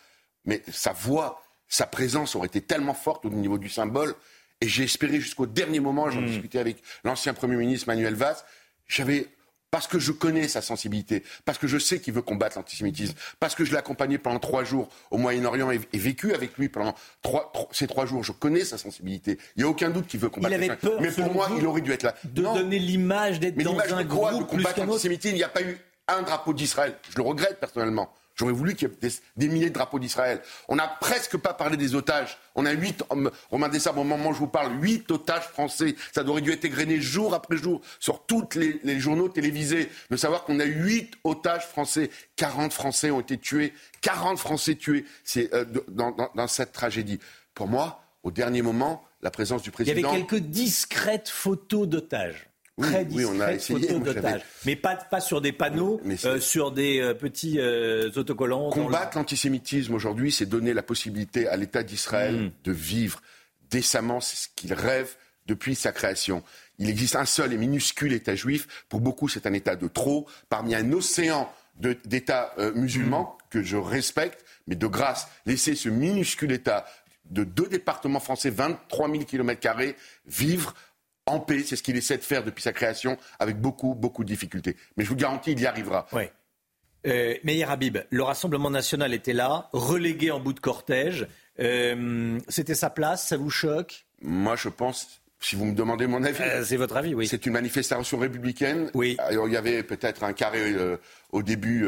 mais 0.45 0.63
sa 0.71 0.93
voix, 0.93 1.43
sa 1.69 1.87
présence 1.87 2.35
aurait 2.37 2.47
été 2.49 2.61
tellement 2.61 2.95
forte 2.95 3.25
au 3.27 3.31
niveau 3.31 3.59
du 3.59 3.69
symbole. 3.69 4.15
Et 4.61 4.69
j'ai 4.69 4.85
espéré 4.85 5.21
jusqu'au 5.21 5.47
dernier 5.47 5.81
moment. 5.81 6.07
Hmm. 6.07 6.11
J'en 6.13 6.23
discutais 6.23 6.59
avec 6.59 6.77
l'ancien 7.05 7.35
premier 7.35 7.57
ministre 7.57 7.89
Manuel 7.89 8.15
Valls. 8.15 8.37
J'avais 8.89 9.29
parce 9.71 9.89
que 9.89 9.99
je 9.99 10.13
connais 10.13 10.47
sa 10.49 10.63
sensibilité, 10.63 11.25
parce 11.45 11.59
que 11.59 11.67
je 11.67 11.77
sais 11.77 12.01
qu'il 12.01 12.15
veut 12.15 12.23
combattre 12.23 12.57
l'antisémitisme, 12.57 13.15
parce 13.41 13.55
que 13.55 13.65
je 13.65 13.73
l'ai 13.73 13.77
accompagné 13.77 14.17
pendant 14.17 14.39
trois 14.39 14.63
jours 14.65 14.89
au 15.11 15.19
Moyen-Orient 15.19 15.71
et, 15.73 15.81
et 15.93 15.99
vécu 15.99 16.33
avec 16.33 16.57
lui 16.57 16.69
pendant 16.71 16.95
trois, 17.21 17.51
trois- 17.53 17.69
ces 17.73 17.87
trois 17.89 18.07
jours. 18.07 18.23
Je 18.23 18.33
connais 18.33 18.65
sa 18.65 18.79
sensibilité. 18.79 19.39
Il 19.57 19.63
n'y 19.63 19.65
a 19.65 19.69
aucun 19.69 19.91
doute 19.91 20.07
qu'il 20.07 20.21
veut 20.21 20.31
combattre. 20.31 20.55
avait 20.55 20.69
l'antisémitisme. 20.69 20.93
peur, 20.93 21.01
Mais 21.03 21.25
pour 21.25 21.35
moi, 21.35 21.49
il 21.59 21.67
aurait 21.67 21.81
dû 21.83 21.93
être 21.93 22.05
là. 22.05 22.15
de 22.25 22.43
Non. 22.43 22.55
donner 22.55 22.79
l'image 22.79 23.41
d'être 23.41 23.57
dans 23.59 23.79
un 23.79 24.05
de 24.05 24.09
quoi 24.09 24.31
De 24.31 24.37
groupe 24.37 24.49
plus 24.49 24.57
combattre 24.59 24.85
l'antisémitisme? 24.87 25.35
Il 25.35 25.39
n'y 25.39 25.45
a 25.45 25.49
pas 25.49 25.63
eu 25.63 25.77
un 26.09 26.23
drapeau 26.23 26.55
d'Israël. 26.55 26.97
Je 27.11 27.17
le 27.17 27.23
regrette 27.23 27.59
personnellement. 27.61 28.15
J'aurais 28.39 28.53
voulu 28.53 28.75
qu'il 28.75 28.89
y 28.89 28.93
ait 28.93 28.97
des, 29.01 29.15
des 29.37 29.49
milliers 29.49 29.71
de 29.71 29.75
drapeaux 29.75 29.99
d'Israël. 29.99 30.43
On 30.69 30.77
n'a 30.77 30.87
presque 30.87 31.37
pas 31.39 31.55
parlé 31.55 31.77
des 31.79 31.95
otages. 31.95 32.37
On 32.55 32.67
a 32.67 32.73
huit, 32.73 33.03
hom- 33.09 33.31
Romain 33.51 33.69
Dessart, 33.71 33.97
au 33.97 34.05
moment 34.05 34.29
où 34.31 34.35
je 34.35 34.39
vous 34.39 34.47
parle, 34.47 34.73
huit 34.83 35.11
otages 35.11 35.45
français. 35.49 35.97
Ça 36.15 36.23
aurait 36.25 36.43
dû 36.43 36.53
être 36.53 36.65
égrené 36.67 37.01
jour 37.01 37.33
après 37.35 37.57
jour 37.57 37.81
sur 37.99 38.27
tous 38.27 38.47
les, 38.55 38.79
les 38.85 39.01
journaux 39.01 39.29
télévisés. 39.31 39.91
De 40.11 40.17
savoir 40.17 40.45
qu'on 40.45 40.61
a 40.61 40.65
huit 40.65 41.15
otages 41.25 41.67
français. 41.67 42.11
40 42.37 42.73
Français 42.75 43.11
ont 43.11 43.21
été 43.21 43.39
tués. 43.39 43.73
40 44.03 44.39
Français 44.39 44.75
tués. 44.75 45.07
C'est 45.25 45.53
euh, 45.55 45.65
dans, 45.89 46.11
dans- 46.11 46.31
dans 46.35 46.47
cette 46.49 46.73
tragédie. 46.73 47.19
Pour 47.55 47.69
moi, 47.69 48.03
au 48.23 48.31
dernier 48.31 48.61
moment, 48.61 49.03
la 49.23 49.31
présence 49.31 49.63
du 49.63 49.71
Il 49.79 49.87
y 49.87 49.91
avait 49.91 50.03
président. 50.03 50.27
quelques 50.27 50.45
discrètes 50.45 51.31
photos 51.31 51.89
d'otages. 51.89 52.49
Oui, 52.79 52.89
Très 52.89 53.07
oui, 53.11 53.25
on 53.25 53.41
a 53.41 53.55
essayé, 53.55 53.79
photos 53.89 54.03
d'otages. 54.03 54.43
Mais 54.67 54.77
pas, 54.77 54.97
pas 54.97 55.21
sur 55.21 55.41
des 55.41 55.53
panneaux, 55.53 55.99
euh, 56.27 56.39
sur 56.41 56.73
des 56.73 57.01
euh, 57.01 57.15
petits 57.15 57.59
euh, 57.59 58.11
autocollants. 58.17 58.69
Combattre 58.69 59.17
l'antisémitisme 59.17 59.95
aujourd'hui, 59.95 60.31
c'est 60.31 60.45
donner 60.45 60.75
la 60.75 60.83
possibilité 60.83 61.49
à 61.49 61.57
l'État 61.57 61.83
d'Israël 61.83 62.35
Mm. 62.37 62.51
de 62.65 62.73
vivre 62.73 63.23
décemment, 63.71 64.21
c'est 64.21 64.37
ce 64.37 64.49
qu'il 64.55 64.75
rêve 64.75 65.17
depuis 65.47 65.75
sa 65.75 65.91
création. 65.93 66.43
Il 66.79 66.91
existe 66.91 67.17
un 67.17 67.25
seul 67.25 67.53
et 67.53 67.57
minuscule 67.57 68.13
État 68.13 68.35
juif. 68.35 68.85
Pour 68.91 69.01
beaucoup, 69.01 69.29
c'est 69.29 69.47
un 69.47 69.53
État 69.55 69.75
de 69.75 69.89
trop. 69.89 70.27
Parmi 70.51 70.75
un 70.75 70.93
océan 70.93 71.51
de- 71.81 71.97
d'États 72.05 72.53
musulmans 72.75 73.39
que 73.51 73.63
je 73.63 73.77
respecte, 73.77 74.45
mais 74.67 74.75
de 74.77 74.87
grâce, 74.87 75.29
laisser 75.47 75.75
ce 75.75 75.89
minuscule 75.89 76.53
État 76.53 76.85
de 77.31 77.43
deux 77.43 77.69
départements 77.69 78.21
français, 78.21 78.51
23 78.51 79.11
000 79.11 79.25
km 79.25 79.95
vivre 80.27 80.75
en 81.27 81.41
paix, 81.41 81.63
c'est 81.65 81.77
ce 81.77 81.83
qu'il 81.83 81.97
essaie 81.97 82.17
de 82.17 82.23
faire 82.23 82.45
depuis 82.45 82.63
sa 82.63 82.73
création, 82.73 83.19
avec 83.39 83.61
beaucoup, 83.61 83.95
beaucoup 83.95 84.23
de 84.23 84.29
difficultés. 84.29 84.77
Mais 84.97 85.05
je 85.05 85.09
vous 85.09 85.17
garantis, 85.17 85.53
il 85.53 85.61
y 85.61 85.67
arrivera. 85.67 86.07
Ouais. 86.13 86.33
Euh, 87.07 87.35
Meir 87.45 87.71
Habib, 87.71 87.99
le 88.11 88.23
Rassemblement 88.23 88.71
national 88.71 89.13
était 89.15 89.33
là, 89.33 89.69
relégué 89.73 90.31
en 90.31 90.41
bout 90.41 90.53
de 90.53 90.61
cortège. 90.61 91.27
Euh, 91.61 92.39
C'était 92.49 92.75
sa 92.75 92.91
place, 92.91 93.29
ça 93.29 93.37
vous 93.37 93.51
choque? 93.51 94.07
Moi, 94.23 94.57
je 94.57 94.69
pense, 94.69 95.21
si 95.41 95.57
vous 95.57 95.67
me 95.67 95.75
demandez 95.75 96.07
mon 96.07 96.23
avis. 96.25 96.43
Euh, 96.43 96.65
c'est 96.65 96.77
votre 96.77 96.97
avis, 96.97 97.15
oui. 97.15 97.27
C'est 97.29 97.47
une 97.47 97.53
manifestation 97.53 98.19
républicaine. 98.19 98.91
Oui. 98.95 99.17
Alors, 99.19 99.49
il 99.49 99.55
y 99.55 99.57
avait 99.57 99.83
peut-être 99.83 100.25
un 100.25 100.33
carré 100.33 100.73
euh, 100.73 100.97
au 101.31 101.43
début 101.43 101.87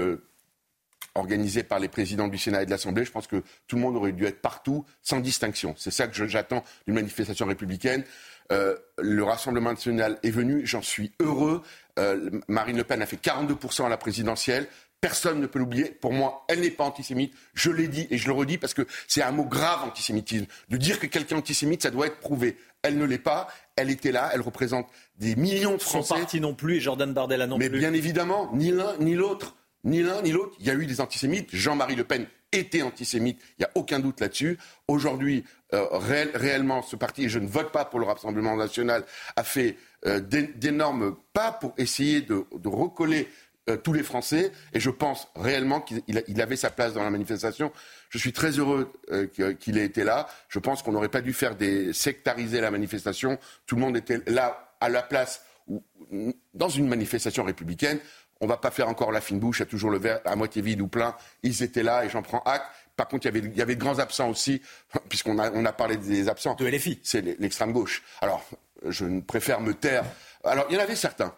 organisé 1.15 1.63
par 1.65 1.81
les 1.81 1.89
présidents 1.89 2.29
du 2.29 2.39
Sénat 2.39 2.63
et 2.63 2.67
de 2.67 2.71
l'Assemblée. 2.71 3.05
Je 3.05 3.11
pense 3.11 3.27
que 3.27 3.43
tout 3.67 3.77
le 3.77 3.83
monde 3.83 3.97
aurait 3.97 4.13
dû 4.13 4.25
être 4.25 4.41
partout, 4.41 4.85
sans 5.03 5.21
distinction. 5.21 5.75
C'est 5.77 5.91
ça 5.91 6.07
que 6.07 6.27
j'attends 6.27 6.63
d'une 6.87 6.95
manifestation 6.95 7.47
républicaine. 7.47 8.05
Euh, 8.53 8.77
le 8.99 9.23
Rassemblement 9.23 9.71
national 9.71 10.19
est 10.23 10.31
venu, 10.31 10.67
j'en 10.67 10.83
suis 10.83 11.13
heureux. 11.21 11.63
Euh, 11.99 12.31
Marine 12.49 12.77
Le 12.77 12.85
Pen 12.85 13.03
a 13.03 13.07
fait 13.07 13.17
42% 13.21 13.85
à 13.85 13.89
la 13.89 13.97
présidentielle. 13.99 14.67
Personne 15.01 15.41
ne 15.41 15.47
peut 15.47 15.59
l'oublier. 15.61 15.85
Pour 15.85 16.13
moi, 16.13 16.45
elle 16.49 16.61
n'est 16.61 16.71
pas 16.71 16.85
antisémite. 16.85 17.33
Je 17.55 17.71
l'ai 17.71 17.87
dit 17.87 18.09
et 18.11 18.19
je 18.19 18.27
le 18.27 18.33
redis 18.33 18.59
parce 18.59 18.75
que 18.75 18.83
c'est 19.07 19.23
un 19.23 19.31
mot 19.31 19.45
grave, 19.45 19.85
antisémitisme. 19.85 20.47
De 20.71 20.77
dire 20.77 20.99
que 20.99 21.07
quelqu'un 21.07 21.37
est 21.37 21.39
antisémite, 21.39 21.83
ça 21.83 21.91
doit 21.91 22.07
être 22.07 22.19
prouvé. 22.19 22.57
Elle 22.83 22.99
ne 22.99 23.05
l'est 23.05 23.19
pas. 23.19 23.47
Elle 23.77 23.91
était 23.91 24.11
là. 24.11 24.31
Elle 24.33 24.41
représente 24.41 24.89
des 25.17 25.37
millions 25.37 25.75
de 25.77 25.81
Son 25.81 26.03
Français. 26.03 26.15
parti 26.15 26.41
non 26.41 26.55
plus 26.55 26.77
et 26.77 26.81
Jordan 26.81 27.13
Bardella 27.13 27.47
non 27.47 27.59
Mais 27.59 27.69
plus. 27.69 27.79
bien 27.79 27.93
évidemment, 27.93 28.51
ni 28.55 28.73
l'un 28.73 28.97
ni 28.99 29.15
l'autre. 29.15 29.57
Ni 29.85 30.03
l'un 30.03 30.21
ni 30.23 30.33
l'autre. 30.33 30.57
Il 30.59 30.67
y 30.67 30.71
a 30.71 30.75
eu 30.75 30.87
des 30.87 31.01
antisémites. 31.01 31.49
Jean-Marie 31.53 31.95
Le 31.95 32.03
Pen 32.05 32.27
était 32.53 32.83
antisémite. 32.83 33.41
Il 33.59 33.63
n'y 33.63 33.65
a 33.67 33.71
aucun 33.75 33.99
doute 33.99 34.21
là-dessus. 34.21 34.59
Aujourd'hui, 34.87 35.45
euh, 35.75 35.85
réel- 35.93 36.31
réellement, 36.35 36.83
ce 36.83 36.97
parti, 36.97 37.25
et 37.25 37.29
je 37.29 37.39
ne 37.39 37.47
vote 37.47 37.73
pas 37.73 37.85
pour 37.85 37.99
le 38.01 38.07
Rassemblement 38.07 38.57
national, 38.57 39.05
a 39.37 39.45
fait 39.45 39.77
euh, 40.07 40.21
d'é- 40.21 40.47
d'énormes 40.55 41.17
pas 41.33 41.53
pour 41.53 41.75
essayer 41.77 42.21
de, 42.23 42.45
recoller 42.65 43.29
euh, 43.69 43.77
tous 43.77 43.93
les 43.93 44.03
Français. 44.03 44.53
Et 44.73 44.81
je 44.81 44.91
pense 44.91 45.29
réellement 45.37 45.81
qu'il 45.81 46.41
avait 46.41 46.57
sa 46.57 46.71
place 46.71 46.95
dans 46.95 47.03
la 47.03 47.11
manifestation. 47.11 47.71
Je 48.09 48.19
suis 48.19 48.33
très 48.33 48.53
heureux 48.53 48.91
qu'il 49.61 49.77
ait 49.77 49.85
été 49.85 50.05
là. 50.05 50.27
Je 50.49 50.59
pense 50.59 50.83
qu'on 50.83 50.93
n'aurait 50.93 51.11
pas 51.11 51.21
dû 51.21 51.33
faire 51.35 51.55
des 51.57 51.93
sectariser 51.93 52.61
la 52.63 52.71
manifestation. 52.71 53.39
Tout 53.67 53.75
le 53.75 53.83
monde 53.83 53.97
était 53.97 54.23
là 54.27 54.75
à 54.81 54.89
la 54.89 55.03
place 55.03 55.43
dans 56.55 56.69
une 56.71 56.89
manifestation 56.89 57.45
républicaine. 57.45 57.99
On 58.41 58.47
ne 58.47 58.51
va 58.51 58.57
pas 58.57 58.71
faire 58.71 58.89
encore 58.89 59.11
la 59.11 59.21
fine 59.21 59.41
bouche, 59.41 59.59
il 59.59 59.63
y 59.63 59.63
a 59.65 59.67
toujours 59.67 59.91
le 59.91 59.99
verre 59.99 60.21
à 60.25 60.37
moitié 60.37 60.63
vide 60.63 60.81
ou 60.81 60.89
plein. 60.89 61.17
Ils 61.43 61.63
étaient 61.63 61.83
là 61.83 62.05
et 62.05 62.09
j'en 62.09 62.23
prends 62.23 62.43
acte. 62.45 62.67
Par 62.97 63.09
contre, 63.09 63.27
il 63.27 63.35
y 63.35 63.39
avait, 63.39 63.49
il 63.49 63.57
y 63.57 63.63
avait 63.63 63.77
de 63.77 63.81
grands 63.81 63.99
absents 63.99 64.29
aussi, 64.29 64.61
puisqu'on 65.09 65.39
a, 65.39 65.51
on 65.53 65.65
a 65.65 65.73
parlé 65.73 65.97
des 65.97 66.29
absents. 66.29 66.55
De 66.55 66.67
LFI. 66.67 67.01
C'est 67.03 67.21
l'extrême 67.39 67.73
gauche. 67.73 68.03
Alors, 68.21 68.45
je 68.87 69.21
préfère 69.21 69.61
me 69.61 69.75
taire. 69.75 70.05
Alors, 70.45 70.67
il 70.71 70.77
y 70.77 70.79
en 70.79 70.83
avait 70.83 70.97
certains. 70.97 71.35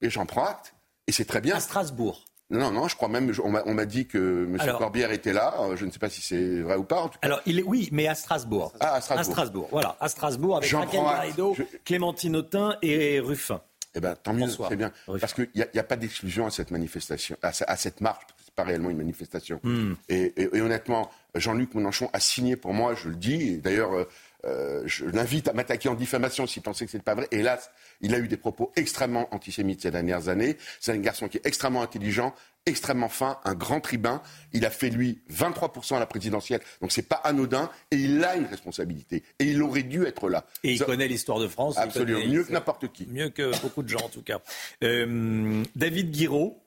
Et 0.00 0.10
j'en 0.10 0.26
prends 0.26 0.44
acte. 0.44 0.74
Et 1.06 1.12
c'est 1.12 1.24
très 1.24 1.40
bien. 1.40 1.56
À 1.56 1.60
Strasbourg. 1.60 2.24
Non, 2.50 2.70
non, 2.70 2.88
je 2.88 2.96
crois 2.96 3.08
même, 3.08 3.30
on 3.42 3.74
m'a 3.74 3.84
dit 3.84 4.06
que 4.06 4.46
M. 4.46 4.58
Corbière 4.78 5.12
était 5.12 5.34
là. 5.34 5.54
Euh, 5.60 5.76
je 5.76 5.84
ne 5.84 5.90
sais 5.90 5.98
pas 5.98 6.08
si 6.08 6.22
c'est 6.22 6.60
vrai 6.60 6.76
ou 6.76 6.84
pas. 6.84 7.02
En 7.02 7.08
tout 7.08 7.18
cas. 7.18 7.26
Alors, 7.26 7.40
il 7.44 7.58
est, 7.58 7.62
oui, 7.62 7.90
mais 7.92 8.08
à 8.08 8.14
Strasbourg. 8.14 8.72
Ah, 8.80 8.94
à 8.94 9.00
Strasbourg. 9.02 9.20
À 9.20 9.24
Strasbourg, 9.32 9.68
voilà. 9.70 9.96
À 10.00 10.08
Strasbourg, 10.08 10.56
avec 10.56 10.72
Raquel 10.72 11.00
Garrido, 11.00 11.56
Clémentine 11.84 12.36
Autain 12.36 12.76
et 12.80 13.20
Ruffin. 13.20 13.60
Eh 13.94 14.00
bien, 14.00 14.14
tant 14.14 14.32
mieux, 14.32 14.48
c'est 14.48 14.76
bien. 14.76 14.92
Parce 15.20 15.34
qu'il 15.34 15.48
n'y 15.54 15.62
a, 15.62 15.66
a, 15.76 15.82
pas 15.82 15.96
d'exclusion 15.96 16.46
à 16.46 16.50
cette 16.50 16.70
manifestation, 16.70 17.36
à, 17.42 17.76
cette 17.76 18.00
marche, 18.00 18.24
pas 18.54 18.64
réellement 18.64 18.90
une 18.90 18.98
manifestation. 18.98 19.60
Hmm. 19.62 19.94
Et, 20.08 20.34
et, 20.36 20.60
honnêtement, 20.60 21.10
Jean-Luc 21.34 21.74
Mélenchon 21.74 22.10
a 22.12 22.20
signé 22.20 22.56
pour 22.56 22.74
moi, 22.74 22.94
je 22.94 23.08
le 23.08 23.16
dis, 23.16 23.58
d'ailleurs, 23.58 23.92
euh, 23.92 24.04
euh, 24.44 24.82
je 24.86 25.04
l'invite 25.04 25.48
à 25.48 25.52
m'attaquer 25.52 25.88
en 25.88 25.94
diffamation 25.94 26.46
s'il 26.46 26.62
pensait 26.62 26.84
que 26.84 26.92
ce 26.92 26.96
n'est 26.96 27.02
pas 27.02 27.14
vrai. 27.14 27.26
Hélas, 27.32 27.70
il 28.00 28.14
a 28.14 28.18
eu 28.18 28.28
des 28.28 28.36
propos 28.36 28.72
extrêmement 28.76 29.32
antisémites 29.34 29.82
ces 29.82 29.90
dernières 29.90 30.28
années. 30.28 30.56
C'est 30.80 30.92
un 30.92 30.98
garçon 30.98 31.28
qui 31.28 31.38
est 31.38 31.46
extrêmement 31.46 31.82
intelligent, 31.82 32.34
extrêmement 32.68 33.08
fin, 33.08 33.38
un 33.44 33.54
grand 33.54 33.80
tribun. 33.80 34.22
Il 34.52 34.64
a 34.64 34.70
fait, 34.70 34.90
lui, 34.90 35.20
23% 35.32 35.96
à 35.96 35.98
la 36.00 36.06
présidentielle. 36.06 36.60
Donc 36.80 36.92
c'est 36.92 37.08
pas 37.08 37.16
anodin. 37.16 37.70
Et 37.90 37.96
il 37.96 38.24
a 38.24 38.36
une 38.36 38.46
responsabilité. 38.46 39.22
Et 39.38 39.44
il 39.46 39.62
aurait 39.62 39.82
dû 39.82 40.04
être 40.04 40.28
là. 40.28 40.46
Et 40.64 40.72
il 40.72 40.84
connaît 40.84 41.08
l'histoire 41.08 41.38
de 41.38 41.48
France. 41.48 41.78
Absolument. 41.78 42.26
Mieux 42.26 42.44
que 42.44 42.52
n'importe 42.52 42.92
qui. 42.92 43.06
Mieux 43.06 43.30
que 43.30 43.58
beaucoup 43.62 43.82
de 43.82 43.88
gens, 43.88 44.04
en 44.04 44.08
tout 44.08 44.22
cas. 44.22 44.40
Euh, 44.82 45.62
David 45.76 46.10
Guiraud, 46.10 46.62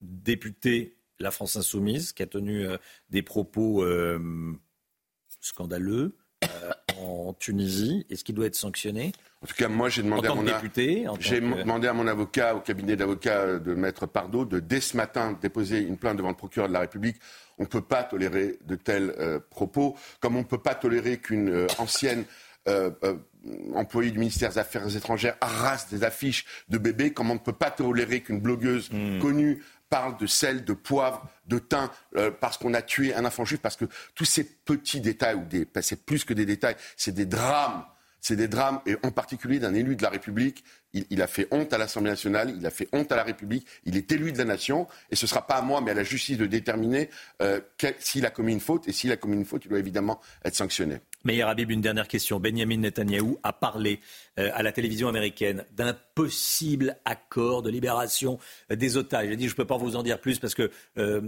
député 0.00 0.96
La 1.18 1.30
France 1.30 1.56
Insoumise, 1.56 2.12
qui 2.12 2.22
a 2.22 2.26
tenu 2.26 2.66
euh, 2.66 2.76
des 3.10 3.22
propos 3.22 3.84
scandaleux 5.40 6.16
euh, 6.44 6.72
en 7.00 7.32
Tunisie 7.34 8.06
Est-ce 8.10 8.24
qu'il 8.24 8.34
doit 8.34 8.46
être 8.46 8.54
sanctionné 8.54 9.12
En 9.42 9.46
tout 9.46 9.54
cas, 9.54 9.68
moi, 9.68 9.88
j'ai 9.88 10.02
demandé, 10.02 10.28
à 10.28 10.34
mon, 10.34 10.44
j'ai 11.20 11.40
demandé 11.40 11.88
à 11.88 11.92
mon 11.92 12.06
avocat, 12.06 12.54
au 12.54 12.60
cabinet 12.60 12.96
d'avocats 12.96 13.58
de 13.58 13.74
Maître 13.74 14.06
Pardo, 14.06 14.44
de 14.44 14.60
dès 14.60 14.80
ce 14.80 14.96
matin 14.96 15.38
déposer 15.40 15.80
une 15.80 15.96
plainte 15.96 16.16
devant 16.16 16.30
le 16.30 16.34
procureur 16.34 16.68
de 16.68 16.72
la 16.72 16.80
République. 16.80 17.16
On 17.58 17.62
ne 17.62 17.68
peut 17.68 17.82
pas 17.82 18.02
tolérer 18.02 18.58
de 18.66 18.76
tels 18.76 19.14
euh, 19.18 19.38
propos, 19.50 19.96
comme 20.20 20.36
on 20.36 20.40
ne 20.40 20.44
peut 20.44 20.62
pas 20.62 20.74
tolérer 20.74 21.18
qu'une 21.18 21.48
euh, 21.48 21.66
ancienne 21.78 22.24
employée 23.74 24.10
du 24.10 24.18
ministère 24.18 24.50
des 24.50 24.58
Affaires 24.58 24.96
étrangères 24.96 25.36
arrasse 25.40 25.88
des 25.88 26.04
affiches 26.04 26.44
de 26.68 26.78
bébés, 26.78 27.12
comme 27.12 27.30
on 27.30 27.34
ne 27.34 27.38
peut 27.38 27.52
pas 27.52 27.70
tolérer 27.70 28.20
qu'une 28.20 28.40
blogueuse 28.40 28.90
hmm. 28.90 29.20
connue 29.20 29.62
parle 29.88 30.16
de 30.16 30.26
sel, 30.26 30.64
de 30.64 30.72
poivre, 30.72 31.28
de 31.46 31.58
thym, 31.58 31.88
euh, 32.16 32.30
parce 32.30 32.58
qu'on 32.58 32.74
a 32.74 32.82
tué 32.82 33.14
un 33.14 33.24
enfant 33.24 33.44
juif, 33.44 33.60
parce 33.60 33.76
que 33.76 33.86
tous 34.14 34.24
ces 34.24 34.44
petits 34.44 35.00
détails, 35.00 35.40
c'est 35.80 36.04
plus 36.04 36.24
que 36.24 36.34
des 36.34 36.46
détails, 36.46 36.76
c'est 36.96 37.12
des 37.12 37.26
drames. 37.26 37.84
C'est 38.20 38.36
des 38.36 38.48
drames, 38.48 38.80
et 38.86 38.96
en 39.02 39.10
particulier 39.10 39.58
d'un 39.58 39.74
élu 39.74 39.96
de 39.96 40.02
la 40.02 40.10
République. 40.10 40.64
Il, 41.10 41.20
a 41.20 41.26
fait 41.26 41.46
honte 41.50 41.74
à 41.74 41.78
l'Assemblée 41.78 42.10
nationale, 42.10 42.54
il 42.56 42.64
a 42.64 42.70
fait 42.70 42.88
honte 42.90 43.12
à 43.12 43.16
la 43.16 43.22
République, 43.22 43.66
il 43.84 43.98
est 43.98 44.10
élu 44.12 44.32
de 44.32 44.38
la 44.38 44.44
nation, 44.44 44.88
et 45.10 45.16
ce 45.16 45.26
ne 45.26 45.28
sera 45.28 45.46
pas 45.46 45.56
à 45.56 45.60
moi, 45.60 45.82
mais 45.82 45.90
à 45.90 45.94
la 45.94 46.04
justice 46.04 46.38
de 46.38 46.46
déterminer 46.46 47.10
euh, 47.42 47.60
s'il 47.98 48.24
a 48.24 48.30
commis 48.30 48.54
une 48.54 48.60
faute, 48.60 48.88
et 48.88 48.92
s'il 48.92 49.12
a 49.12 49.18
commis 49.18 49.36
une 49.36 49.44
faute, 49.44 49.66
il 49.66 49.68
doit 49.68 49.78
évidemment 49.78 50.22
être 50.42 50.54
sanctionné. 50.54 51.00
Meir 51.26 51.48
Habib, 51.48 51.70
une 51.70 51.80
dernière 51.80 52.08
question. 52.08 52.38
Benjamin 52.40 52.78
Netanyahou 52.78 53.38
a 53.42 53.52
parlé 53.52 54.00
euh, 54.38 54.50
à 54.54 54.62
la 54.62 54.72
télévision 54.72 55.08
américaine 55.08 55.64
d'un 55.76 55.94
possible 56.14 56.96
accord 57.04 57.62
de 57.62 57.70
libération 57.70 58.38
euh, 58.70 58.76
des 58.76 58.96
otages. 58.96 59.26
Il 59.26 59.32
a 59.32 59.36
dit, 59.36 59.48
je 59.48 59.52
ne 59.52 59.56
peux 59.56 59.64
pas 59.64 59.76
vous 59.76 59.96
en 59.96 60.02
dire 60.02 60.20
plus 60.20 60.38
parce 60.38 60.54
que 60.54 60.70
euh, 60.98 61.20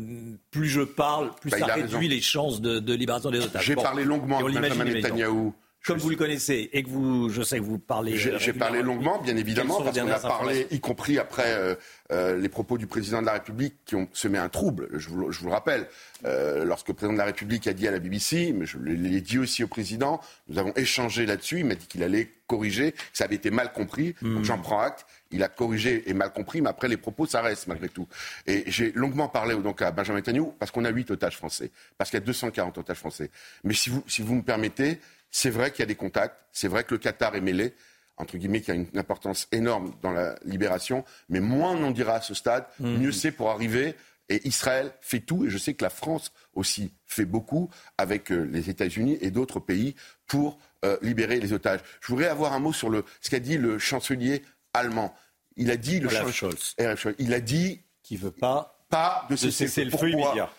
plus 0.50 0.68
je 0.68 0.82
parle, 0.82 1.34
plus 1.40 1.50
bah, 1.50 1.58
ça 1.58 1.66
réduit 1.74 2.08
les 2.08 2.20
chances 2.20 2.60
de, 2.60 2.94
libération 2.94 3.30
des 3.30 3.40
otages. 3.40 3.64
J'ai 3.64 3.74
parlé 3.74 4.04
longuement 4.04 4.40
de 4.40 4.52
Benjamin 4.52 4.84
Netanyahou. 4.84 5.54
Comme 5.84 5.98
vous 5.98 6.10
le 6.10 6.16
connaissez 6.16 6.68
et 6.72 6.82
que 6.82 6.88
vous, 6.88 7.28
je 7.30 7.42
sais 7.42 7.58
que 7.58 7.64
vous 7.64 7.78
parlez. 7.78 8.16
J'ai 8.16 8.52
parlé 8.52 8.82
longuement, 8.82 9.20
bien 9.22 9.36
évidemment, 9.36 9.80
parce 9.82 9.98
qu'on 9.98 10.08
a 10.08 10.18
parlé, 10.18 10.66
y 10.70 10.80
compris 10.80 11.18
après 11.18 11.76
les 12.10 12.48
propos 12.48 12.78
du 12.78 12.86
président 12.86 13.20
de 13.20 13.26
la 13.26 13.32
République 13.32 13.74
qui 13.84 13.94
ont 13.96 14.08
semé 14.12 14.38
un 14.38 14.48
trouble. 14.48 14.88
Je 14.94 15.08
vous, 15.08 15.32
je 15.32 15.40
vous 15.40 15.46
le 15.46 15.52
rappelle. 15.52 15.86
Euh, 16.24 16.64
lorsque 16.64 16.88
le 16.88 16.94
président 16.94 17.12
de 17.12 17.18
la 17.18 17.26
République 17.26 17.66
a 17.66 17.72
dit 17.72 17.86
à 17.86 17.92
la 17.92 18.00
BBC, 18.00 18.52
mais 18.52 18.66
je 18.66 18.78
l'ai 18.78 19.20
dit 19.20 19.38
aussi 19.38 19.62
au 19.62 19.68
président, 19.68 20.20
nous 20.48 20.58
avons 20.58 20.72
échangé 20.74 21.26
là-dessus, 21.26 21.60
il 21.60 21.66
m'a 21.66 21.76
dit 21.76 21.86
qu'il 21.86 22.02
allait 22.02 22.28
corriger, 22.48 22.92
que 22.92 22.98
ça 23.12 23.24
avait 23.24 23.36
été 23.36 23.50
mal 23.50 23.72
compris, 23.72 24.14
donc 24.22 24.44
j'en 24.44 24.58
prends 24.58 24.80
acte. 24.80 25.06
Il 25.30 25.42
a 25.42 25.48
corrigé 25.48 26.08
et 26.08 26.14
mal 26.14 26.32
compris, 26.32 26.62
mais 26.62 26.70
après 26.70 26.88
les 26.88 26.96
propos, 26.96 27.26
ça 27.26 27.42
reste 27.42 27.66
malgré 27.66 27.90
tout. 27.90 28.08
Et 28.46 28.64
j'ai 28.66 28.92
longuement 28.92 29.28
parlé 29.28 29.54
donc 29.56 29.82
à 29.82 29.90
Benjamin 29.90 30.18
Netanyahu 30.18 30.52
parce 30.58 30.70
qu'on 30.70 30.86
a 30.86 30.90
huit 30.90 31.10
otages 31.10 31.36
français, 31.36 31.70
parce 31.98 32.10
qu'il 32.10 32.18
y 32.18 32.22
a 32.22 32.24
240 32.24 32.78
otages 32.78 32.96
français. 32.96 33.30
Mais 33.62 33.74
si 33.74 33.90
vous, 33.90 34.02
si 34.06 34.22
vous 34.22 34.34
me 34.34 34.42
permettez, 34.42 34.98
c'est 35.30 35.50
vrai 35.50 35.70
qu'il 35.70 35.80
y 35.80 35.82
a 35.84 35.86
des 35.86 35.94
contacts, 35.94 36.36
c'est 36.52 36.68
vrai 36.68 36.84
que 36.84 36.94
le 36.94 36.98
Qatar 36.98 37.34
est 37.36 37.40
mêlé, 37.40 37.74
entre 38.16 38.36
guillemets, 38.36 38.60
qui 38.60 38.70
a 38.70 38.74
une 38.74 38.86
importance 38.96 39.48
énorme 39.52 39.92
dans 40.02 40.10
la 40.10 40.36
libération, 40.44 41.04
mais 41.28 41.40
moins 41.40 41.72
on 41.72 41.84
en 41.84 41.90
dira 41.90 42.14
à 42.14 42.20
ce 42.20 42.34
stade, 42.34 42.66
mmh. 42.80 42.96
mieux 42.96 43.12
c'est 43.12 43.32
pour 43.32 43.50
arriver 43.50 43.94
et 44.28 44.46
Israël 44.46 44.92
fait 45.00 45.20
tout, 45.20 45.46
et 45.46 45.50
je 45.50 45.58
sais 45.58 45.74
que 45.74 45.82
la 45.82 45.90
France 45.90 46.32
aussi 46.54 46.92
fait 47.06 47.24
beaucoup 47.24 47.70
avec 47.96 48.30
euh, 48.30 48.42
les 48.42 48.68
États-Unis 48.68 49.16
et 49.20 49.30
d'autres 49.30 49.60
pays 49.60 49.94
pour 50.26 50.58
euh, 50.84 50.98
libérer 51.00 51.40
les 51.40 51.52
otages. 51.52 51.80
Je 52.00 52.08
voudrais 52.08 52.28
avoir 52.28 52.52
un 52.52 52.58
mot 52.58 52.72
sur 52.72 52.90
le, 52.90 53.04
ce 53.20 53.30
qu'a 53.30 53.40
dit 53.40 53.56
le 53.56 53.78
chancelier 53.78 54.42
allemand. 54.74 55.14
Il 55.56 55.70
a 55.70 55.76
dit 55.76 55.98
le 55.98 56.08
Scholz. 56.10 56.76
Il 57.18 57.34
a 57.34 57.40
dit 57.40 57.80
qu'il 58.02 58.18
veut 58.18 58.30
pas 58.30 58.74
pas 58.90 59.26
de 59.28 59.36
cesser 59.36 59.84
le 59.84 59.90
feu 59.90 60.10
immédiat. 60.10 60.50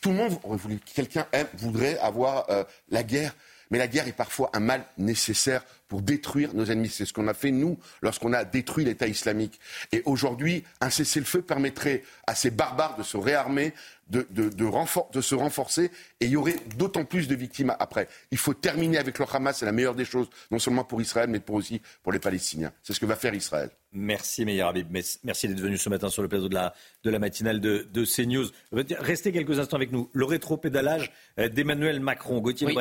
Tout 0.00 0.10
le 0.10 0.16
monde 0.16 0.38
voulu, 0.44 0.78
quelqu'un 0.94 1.26
voudrait 1.54 1.98
avoir 1.98 2.48
euh, 2.50 2.64
la 2.88 3.02
guerre, 3.02 3.34
mais 3.70 3.78
la 3.78 3.88
guerre 3.88 4.08
est 4.08 4.12
parfois 4.12 4.50
un 4.52 4.60
mal 4.60 4.84
nécessaire 4.96 5.64
pour 5.88 6.02
détruire 6.02 6.54
nos 6.54 6.66
ennemis. 6.66 6.90
C'est 6.90 7.06
ce 7.06 7.12
qu'on 7.12 7.28
a 7.28 7.34
fait, 7.34 7.50
nous, 7.50 7.78
lorsqu'on 8.02 8.32
a 8.32 8.44
détruit 8.44 8.84
l'État 8.84 9.08
islamique. 9.08 9.58
Et 9.90 10.02
aujourd'hui, 10.04 10.64
un 10.80 10.90
cessez-le-feu 10.90 11.42
permettrait 11.42 12.02
à 12.26 12.34
ces 12.34 12.50
barbares 12.50 12.96
de 12.96 13.02
se 13.02 13.16
réarmer, 13.16 13.72
de, 14.10 14.26
de, 14.30 14.48
de, 14.48 15.20
se 15.20 15.34
renforcer, 15.34 15.90
et 16.20 16.26
il 16.26 16.30
y 16.30 16.36
aurait 16.36 16.56
d'autant 16.76 17.04
plus 17.04 17.28
de 17.28 17.34
victimes 17.34 17.74
après. 17.78 18.08
Il 18.30 18.38
faut 18.38 18.54
terminer 18.54 18.98
avec 18.98 19.18
le 19.18 19.26
Hamas, 19.30 19.58
c'est 19.58 19.66
la 19.66 19.72
meilleure 19.72 19.94
des 19.94 20.04
choses, 20.04 20.28
non 20.50 20.58
seulement 20.58 20.84
pour 20.84 21.00
Israël, 21.00 21.28
mais 21.28 21.40
pour 21.40 21.56
aussi 21.56 21.82
pour 22.02 22.12
les 22.12 22.18
Palestiniens. 22.18 22.72
C'est 22.82 22.92
ce 22.92 23.00
que 23.00 23.06
va 23.06 23.16
faire 23.16 23.34
Israël. 23.34 23.70
Merci 23.92 24.44
Meir 24.44 24.66
Habib. 24.66 24.86
Merci 25.24 25.48
d'être 25.48 25.60
venu 25.60 25.78
ce 25.78 25.88
matin 25.88 26.10
sur 26.10 26.22
le 26.22 26.28
plateau 26.28 26.48
de 26.48 26.54
la, 26.54 26.74
de 27.04 27.10
la 27.10 27.18
matinale 27.18 27.60
de, 27.60 27.86
de 27.90 28.04
CNews. 28.04 28.46
Restez 28.72 29.32
quelques 29.32 29.58
instants 29.58 29.76
avec 29.76 29.92
nous. 29.92 30.10
Le 30.12 30.24
rétro-pédalage 30.24 31.10
euh, 31.38 31.48
d'Emmanuel 31.48 32.00
Macron, 32.00 32.40
Gauthier 32.40 32.66
oui. 32.66 32.74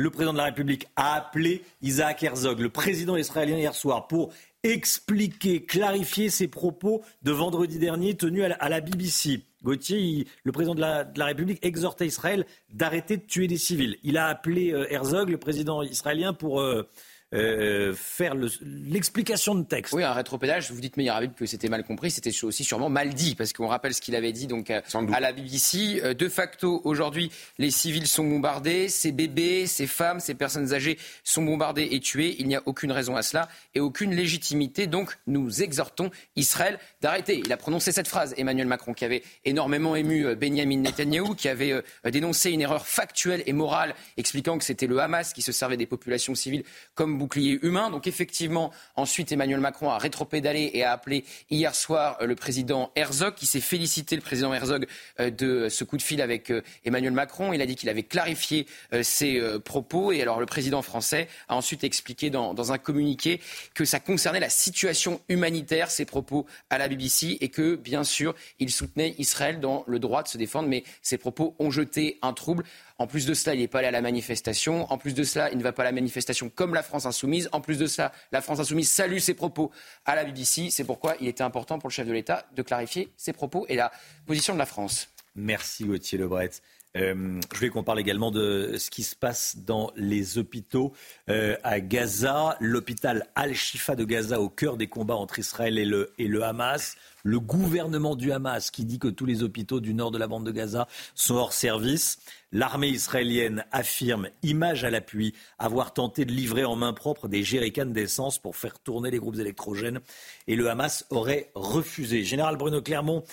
Le 0.00 0.10
président 0.10 0.32
de 0.32 0.38
la 0.38 0.44
République, 0.44 0.86
a 0.96 1.14
appelé 1.14 1.62
Isaac 1.82 2.22
Herzog, 2.22 2.60
le 2.60 2.70
président 2.70 3.16
israélien, 3.16 3.56
hier 3.56 3.74
soir, 3.74 4.08
pour 4.08 4.32
expliquer, 4.62 5.64
clarifier 5.64 6.30
ses 6.30 6.48
propos 6.48 7.02
de 7.22 7.32
vendredi 7.32 7.78
dernier 7.78 8.14
tenus 8.14 8.44
à 8.58 8.68
la, 8.68 8.80
BBC. 8.80 9.42
Gauthier, 9.62 10.26
le 10.44 10.52
président 10.52 10.74
de 10.74 10.80
la, 10.80 11.24
République, 11.26 11.64
exhortait 11.64 12.06
Israël 12.06 12.46
d'arrêter 12.72 13.18
de 13.18 13.22
tuer 13.22 13.46
des 13.46 13.58
civils. 13.58 13.98
Il 14.02 14.16
a 14.16 14.26
appelé 14.26 14.72
euh, 14.72 14.90
Herzog, 14.90 15.28
le 15.28 15.38
président 15.38 15.82
israélien, 15.82 16.32
pour 16.32 16.60
euh, 16.60 16.88
euh, 17.32 17.94
faire 17.94 18.34
l'explication 18.34 19.54
de 19.54 19.62
texte. 19.62 19.92
Oui, 19.92 20.02
un 20.02 20.12
rétropédage. 20.12 20.72
Vous 20.72 20.80
dites, 20.80 20.96
meilleur 20.96 21.14
avis 21.14 21.30
que 21.30 21.46
c'était 21.46 21.68
mal 21.68 21.84
compris. 21.84 22.10
C'était 22.10 22.32
aussi 22.42 22.64
sûrement 22.64 22.88
mal 22.88 23.14
dit, 23.14 23.36
parce 23.36 23.52
qu'on 23.52 23.68
rappelle 23.68 23.94
ce 23.94 24.00
qu'il 24.00 24.16
avait 24.16 24.32
dit 24.32 24.48
donc 24.48 24.70
à, 24.70 24.82
la 25.20 25.32
BBC. 25.32 26.00
Euh, 26.02 26.12
de 26.12 26.28
facto, 26.28 26.80
aujourd'hui, 26.84 27.30
les 27.58 27.70
civils 27.70 28.08
sont 28.08 28.24
bombardés, 28.24 28.88
ces 28.88 29.12
bébés, 29.12 29.66
ces 29.66 29.86
femmes, 29.86 30.18
ces 30.18 30.34
personnes 30.34 30.74
âgées 30.74 30.98
sont 31.22 31.42
bombardées 31.42 31.88
et 31.92 32.00
tuées. 32.00 32.34
Il 32.40 32.48
n'y 32.48 32.56
a 32.56 32.62
aucune 32.66 32.90
raison 32.90 33.14
à 33.14 33.22
cela 33.22 33.48
et 33.74 33.80
aucune 33.80 34.12
légitimité. 34.12 34.88
Donc, 34.88 35.16
nous 35.28 35.62
exhortons 35.62 36.10
Israël 36.34 36.80
d'arrêter. 37.00 37.40
Il 37.44 37.52
a 37.52 37.56
prononcé 37.56 37.92
cette 37.92 38.08
phrase, 38.08 38.34
Emmanuel 38.38 38.66
Macron, 38.66 38.92
qui 38.92 39.04
avait 39.04 39.22
énormément 39.44 39.94
ému 39.94 40.26
euh, 40.26 40.34
Benjamin 40.34 40.78
Netanyahou, 40.78 41.36
qui 41.36 41.48
avait 41.48 41.80
dénoncé 42.04 42.50
une 42.50 42.60
erreur 42.60 42.88
factuelle 42.88 43.44
et 43.46 43.52
morale, 43.52 43.94
expliquant 44.16 44.58
que 44.58 44.64
c'était 44.64 44.88
le 44.88 44.98
Hamas 44.98 45.32
qui 45.32 45.42
se 45.42 45.52
servait 45.52 45.76
des 45.76 45.86
populations 45.86 46.34
civiles 46.34 46.64
comme 46.94 47.19
bouclier 47.20 47.58
humain. 47.62 47.90
Donc 47.90 48.06
effectivement, 48.06 48.72
ensuite 48.96 49.30
Emmanuel 49.30 49.60
Macron 49.60 49.90
a 49.90 49.98
rétropédalé 49.98 50.70
et 50.74 50.84
a 50.84 50.92
appelé 50.92 51.24
hier 51.50 51.74
soir 51.74 52.18
le 52.20 52.34
président 52.34 52.90
Herzog, 52.96 53.34
qui 53.34 53.46
s'est 53.46 53.60
félicité, 53.60 54.16
le 54.16 54.22
président 54.22 54.52
Herzog, 54.52 54.86
de 55.18 55.68
ce 55.68 55.84
coup 55.84 55.96
de 55.96 56.02
fil 56.02 56.20
avec 56.20 56.52
Emmanuel 56.84 57.12
Macron. 57.12 57.52
Il 57.52 57.62
a 57.62 57.66
dit 57.66 57.76
qu'il 57.76 57.88
avait 57.88 58.02
clarifié 58.02 58.66
ses 59.02 59.40
propos. 59.64 60.12
Et 60.12 60.22
alors 60.22 60.40
le 60.40 60.46
président 60.46 60.82
français 60.82 61.28
a 61.48 61.56
ensuite 61.56 61.84
expliqué 61.84 62.30
dans, 62.30 62.54
dans 62.54 62.72
un 62.72 62.78
communiqué 62.78 63.40
que 63.74 63.84
ça 63.84 64.00
concernait 64.00 64.40
la 64.40 64.48
situation 64.48 65.20
humanitaire, 65.28 65.90
ses 65.90 66.04
propos 66.04 66.46
à 66.70 66.78
la 66.78 66.88
BBC, 66.88 67.38
et 67.40 67.48
que 67.48 67.76
bien 67.76 68.04
sûr, 68.04 68.34
il 68.58 68.70
soutenait 68.70 69.14
Israël 69.18 69.60
dans 69.60 69.84
le 69.86 69.98
droit 69.98 70.22
de 70.22 70.28
se 70.28 70.38
défendre. 70.38 70.68
Mais 70.68 70.84
ses 71.02 71.18
propos 71.18 71.54
ont 71.58 71.70
jeté 71.70 72.18
un 72.22 72.32
trouble. 72.32 72.64
En 73.00 73.06
plus 73.06 73.24
de 73.24 73.32
cela, 73.32 73.54
il 73.54 73.60
n'est 73.60 73.66
pas 73.66 73.78
allé 73.78 73.88
à 73.88 73.92
la 73.92 74.02
manifestation. 74.02 74.92
En 74.92 74.98
plus 74.98 75.14
de 75.14 75.24
cela, 75.24 75.50
il 75.50 75.56
ne 75.56 75.62
va 75.62 75.72
pas 75.72 75.84
à 75.84 75.86
la 75.86 75.92
manifestation 75.92 76.50
comme 76.50 76.74
la 76.74 76.82
France 76.82 77.06
insoumise. 77.06 77.48
En 77.52 77.62
plus 77.62 77.78
de 77.78 77.86
cela, 77.86 78.12
la 78.30 78.42
France 78.42 78.60
insoumise 78.60 78.90
salue 78.90 79.16
ses 79.16 79.32
propos 79.32 79.70
à 80.04 80.14
la 80.14 80.22
BBC. 80.22 80.68
C'est 80.68 80.84
pourquoi 80.84 81.14
il 81.18 81.26
était 81.26 81.42
important 81.42 81.78
pour 81.78 81.88
le 81.88 81.94
chef 81.94 82.06
de 82.06 82.12
l'État 82.12 82.44
de 82.54 82.60
clarifier 82.60 83.08
ses 83.16 83.32
propos 83.32 83.64
et 83.70 83.74
la 83.74 83.90
position 84.26 84.52
de 84.52 84.58
la 84.58 84.66
France. 84.66 85.08
Merci 85.34 85.86
Gauthier 85.86 86.18
Lebret. 86.18 86.50
Euh, 86.96 87.40
je 87.52 87.56
voulais 87.56 87.70
qu'on 87.70 87.84
parle 87.84 88.00
également 88.00 88.30
de 88.30 88.74
ce 88.76 88.90
qui 88.90 89.02
se 89.02 89.16
passe 89.16 89.56
dans 89.58 89.92
les 89.96 90.36
hôpitaux 90.36 90.92
euh, 91.30 91.56
à 91.62 91.80
Gaza. 91.80 92.56
L'hôpital 92.60 93.28
Al-Shifa 93.34 93.96
de 93.96 94.04
Gaza 94.04 94.40
au 94.40 94.50
cœur 94.50 94.76
des 94.76 94.88
combats 94.88 95.14
entre 95.14 95.38
Israël 95.38 95.78
et 95.78 95.86
le, 95.86 96.12
et 96.18 96.26
le 96.26 96.42
Hamas 96.42 96.96
le 97.22 97.40
gouvernement 97.40 98.16
du 98.16 98.32
Hamas 98.32 98.70
qui 98.70 98.84
dit 98.84 98.98
que 98.98 99.08
tous 99.08 99.26
les 99.26 99.42
hôpitaux 99.42 99.80
du 99.80 99.94
nord 99.94 100.10
de 100.10 100.18
la 100.18 100.26
bande 100.26 100.46
de 100.46 100.52
Gaza 100.52 100.88
sont 101.14 101.34
hors 101.34 101.52
service. 101.52 102.18
L'armée 102.52 102.88
israélienne 102.88 103.64
affirme, 103.70 104.28
image 104.42 104.84
à 104.84 104.90
l'appui, 104.90 105.34
avoir 105.58 105.92
tenté 105.92 106.24
de 106.24 106.32
livrer 106.32 106.64
en 106.64 106.76
main 106.76 106.92
propre 106.92 107.28
des 107.28 107.42
jerrycans 107.42 107.92
d'essence 107.92 108.38
pour 108.38 108.56
faire 108.56 108.78
tourner 108.80 109.10
les 109.10 109.18
groupes 109.18 109.38
électrogènes 109.38 110.00
et 110.46 110.56
le 110.56 110.68
Hamas 110.68 111.06
aurait 111.10 111.50
refusé. 111.54 112.24
Général 112.24 112.56
Bruno 112.56 112.82
Clermont 112.82 113.24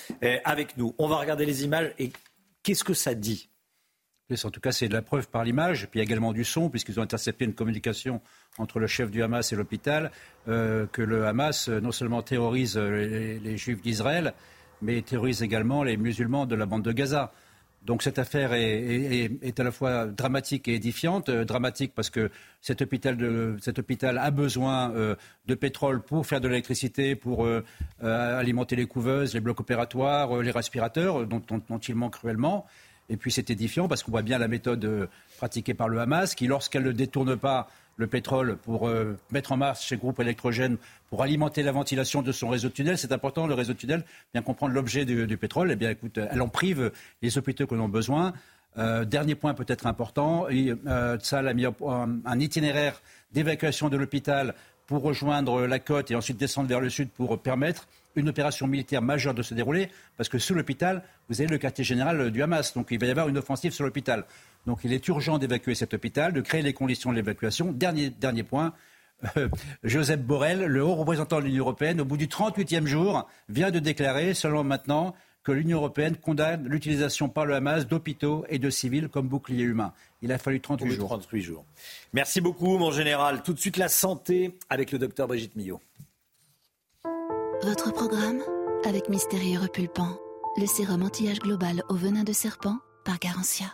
avec 0.43 0.77
nous. 0.77 0.93
On 0.97 1.07
va 1.07 1.17
regarder 1.17 1.45
les 1.45 1.63
images 1.63 1.93
et 1.97 2.11
qu'est-ce 2.63 2.83
que 2.83 2.93
ça 2.93 3.15
dit 3.15 3.49
en 4.43 4.51
tout 4.51 4.59
cas, 4.59 4.71
c'est 4.71 4.89
de 4.89 4.93
la 4.93 5.01
preuve 5.01 5.29
par 5.29 5.43
l'image, 5.43 5.87
puis 5.89 6.01
également 6.01 6.33
du 6.33 6.43
son, 6.43 6.69
puisqu'ils 6.69 6.99
ont 6.99 7.03
intercepté 7.03 7.45
une 7.45 7.53
communication 7.53 8.21
entre 8.57 8.79
le 8.79 8.87
chef 8.87 9.09
du 9.09 9.23
Hamas 9.23 9.53
et 9.53 9.55
l'hôpital, 9.55 10.11
euh, 10.47 10.85
que 10.91 11.01
le 11.01 11.25
Hamas 11.25 11.69
euh, 11.69 11.79
non 11.79 11.91
seulement 11.91 12.21
terrorise 12.21 12.77
euh, 12.77 13.39
les, 13.41 13.57
juifs 13.57 13.81
d'Israël, 13.81 14.33
mais 14.81 15.01
terrorise 15.01 15.43
également 15.43 15.83
les 15.83 15.95
musulmans 15.95 16.45
de 16.45 16.55
la 16.55 16.65
bande 16.65 16.83
de 16.83 16.91
Gaza. 16.91 17.31
Donc 17.85 18.03
cette 18.03 18.19
affaire 18.19 18.51
est, 18.53 19.59
à 19.59 19.63
la 19.63 19.71
fois 19.71 20.07
dramatique 20.07 20.67
et 20.67 20.75
édifiante. 20.75 21.29
dramatique 21.29 21.93
parce 21.95 22.09
que 22.09 22.31
cet 22.59 22.81
hôpital, 22.81 24.17
a 24.17 24.31
besoin 24.31 24.89
de 25.45 25.55
pétrole 25.55 26.01
pour 26.01 26.25
faire 26.25 26.41
de 26.41 26.49
l'électricité, 26.49 27.15
pour 27.15 27.47
alimenter 28.01 28.75
les 28.75 28.87
couveuses, 28.87 29.33
les 29.35 29.39
blocs 29.39 29.61
opératoires, 29.61 30.41
les 30.41 30.51
respirateurs, 30.51 31.25
dont 31.27 31.79
il 31.87 31.95
manque 31.95 32.13
cruellement. 32.13 32.65
Et 33.09 33.17
puis 33.17 33.31
c'est 33.31 33.49
édifiant 33.49 33.87
parce 33.87 34.03
qu'on 34.03 34.11
voit 34.11 34.21
bien 34.21 34.37
la 34.37 34.47
méthode 34.47 35.09
pratiquée 35.37 35.73
par 35.73 35.87
le 35.87 35.99
Hamas, 35.99 36.35
qui 36.35 36.47
lorsqu'elle 36.47 36.83
ne 36.83 36.91
détourne 36.91 37.37
pas 37.37 37.69
le 37.97 38.07
pétrole 38.07 38.57
pour 38.57 38.87
euh, 38.87 39.17
mettre 39.31 39.51
en 39.51 39.57
marche 39.57 39.89
ces 39.89 39.97
groupes 39.97 40.19
électrogènes 40.19 40.77
pour 41.09 41.23
alimenter 41.23 41.63
la 41.63 41.71
ventilation 41.71 42.21
de 42.21 42.31
son 42.31 42.49
réseau 42.49 42.69
de 42.69 42.73
tunnels. 42.73 42.97
C'est 42.97 43.11
important, 43.11 43.47
le 43.47 43.55
réseau 43.55 43.73
de 43.73 43.77
tunnels, 43.77 44.03
bien 44.33 44.43
comprendre 44.43 44.73
l'objet 44.73 45.03
du, 45.03 45.37
pétrole. 45.37 45.71
Eh 45.71 45.75
bien, 45.75 45.89
écoute, 45.89 46.17
elle 46.17 46.41
en 46.41 46.47
prive 46.47 46.91
les 47.21 47.37
hôpitaux 47.37 47.67
qui 47.67 47.73
en 47.73 47.79
ont 47.79 47.89
besoin. 47.89 48.33
Euh, 48.77 49.05
dernier 49.05 49.33
point 49.33 49.55
peut-être 49.55 49.87
important, 49.87 50.45
euh, 50.51 51.17
a 51.31 51.53
mis 51.53 51.65
un 51.65 52.39
itinéraire 52.39 53.01
d'évacuation 53.31 53.89
de 53.89 53.97
l'hôpital 53.97 54.53
pour 54.87 55.03
rejoindre 55.03 55.67
la 55.67 55.79
côte 55.79 56.09
et 56.11 56.15
ensuite 56.15 56.37
descendre 56.37 56.69
vers 56.69 56.79
le 56.79 56.89
sud 56.89 57.09
pour 57.09 57.39
permettre 57.39 57.87
une 58.15 58.29
opération 58.29 58.67
militaire 58.67 59.01
majeure 59.01 59.33
de 59.33 59.43
se 59.43 59.53
dérouler, 59.53 59.89
parce 60.17 60.27
que 60.27 60.39
sous 60.39 60.53
l'hôpital, 60.53 61.03
vous 61.29 61.39
avez 61.39 61.49
le 61.49 61.57
quartier 61.57 61.83
général 61.83 62.31
du 62.31 62.41
Hamas. 62.41 62.73
Donc 62.73 62.87
il 62.89 62.99
va 62.99 63.05
y 63.05 63.11
avoir 63.11 63.27
une 63.27 63.37
offensive 63.37 63.71
sur 63.71 63.83
l'hôpital. 63.83 64.25
Donc 64.65 64.79
il 64.83 64.91
est 64.91 65.07
urgent 65.07 65.37
d'évacuer 65.37 65.75
cet 65.75 65.93
hôpital, 65.93 66.33
de 66.33 66.41
créer 66.41 66.61
les 66.61 66.73
conditions 66.73 67.11
de 67.11 67.15
l'évacuation. 67.15 67.71
Dernier, 67.71 68.09
dernier 68.09 68.43
point. 68.43 68.73
Euh, 69.35 69.49
Joseph 69.83 70.19
Borrell, 70.19 70.65
le 70.65 70.83
haut 70.83 70.95
représentant 70.95 71.39
de 71.39 71.45
l'Union 71.45 71.63
européenne, 71.63 72.01
au 72.01 72.05
bout 72.05 72.17
du 72.17 72.27
38e 72.27 72.85
jour, 72.85 73.27
vient 73.49 73.71
de 73.71 73.79
déclarer, 73.79 74.33
selon 74.33 74.63
maintenant, 74.63 75.15
que 75.47 75.53
l'Union 75.53 75.77
européenne 75.77 76.17
condamne 76.17 76.67
l'utilisation 76.67 77.29
par 77.29 77.45
le 77.45 77.55
Hamas 77.55 77.87
d'hôpitaux 77.87 78.43
et 78.49 78.59
de 78.59 78.69
civils 78.69 79.07
comme 79.07 79.29
bouclier 79.29 79.63
humain. 79.63 79.93
Il 80.21 80.33
a 80.33 80.37
fallu 80.37 80.59
38 80.59 80.91
jours. 80.91 81.07
38 81.07 81.41
jours. 81.41 81.65
Merci 82.11 82.41
beaucoup, 82.41 82.77
mon 82.77 82.91
général. 82.91 83.43
Tout 83.43 83.53
de 83.53 83.59
suite, 83.59 83.77
la 83.77 83.87
santé 83.87 84.57
avec 84.69 84.91
le 84.91 84.99
docteur 84.99 85.25
Brigitte 85.25 85.55
Millot. 85.55 85.79
Votre 87.63 87.93
programme 87.93 88.41
avec 88.83 89.07
Mystérieux 89.07 89.61
Repulpant, 89.61 90.19
le 90.57 90.65
sérum 90.65 91.01
anti-âge 91.01 91.39
global 91.39 91.81
au 91.87 91.95
venin 91.95 92.25
de 92.25 92.33
serpent 92.33 92.79
par 93.05 93.17
Garantia. 93.17 93.67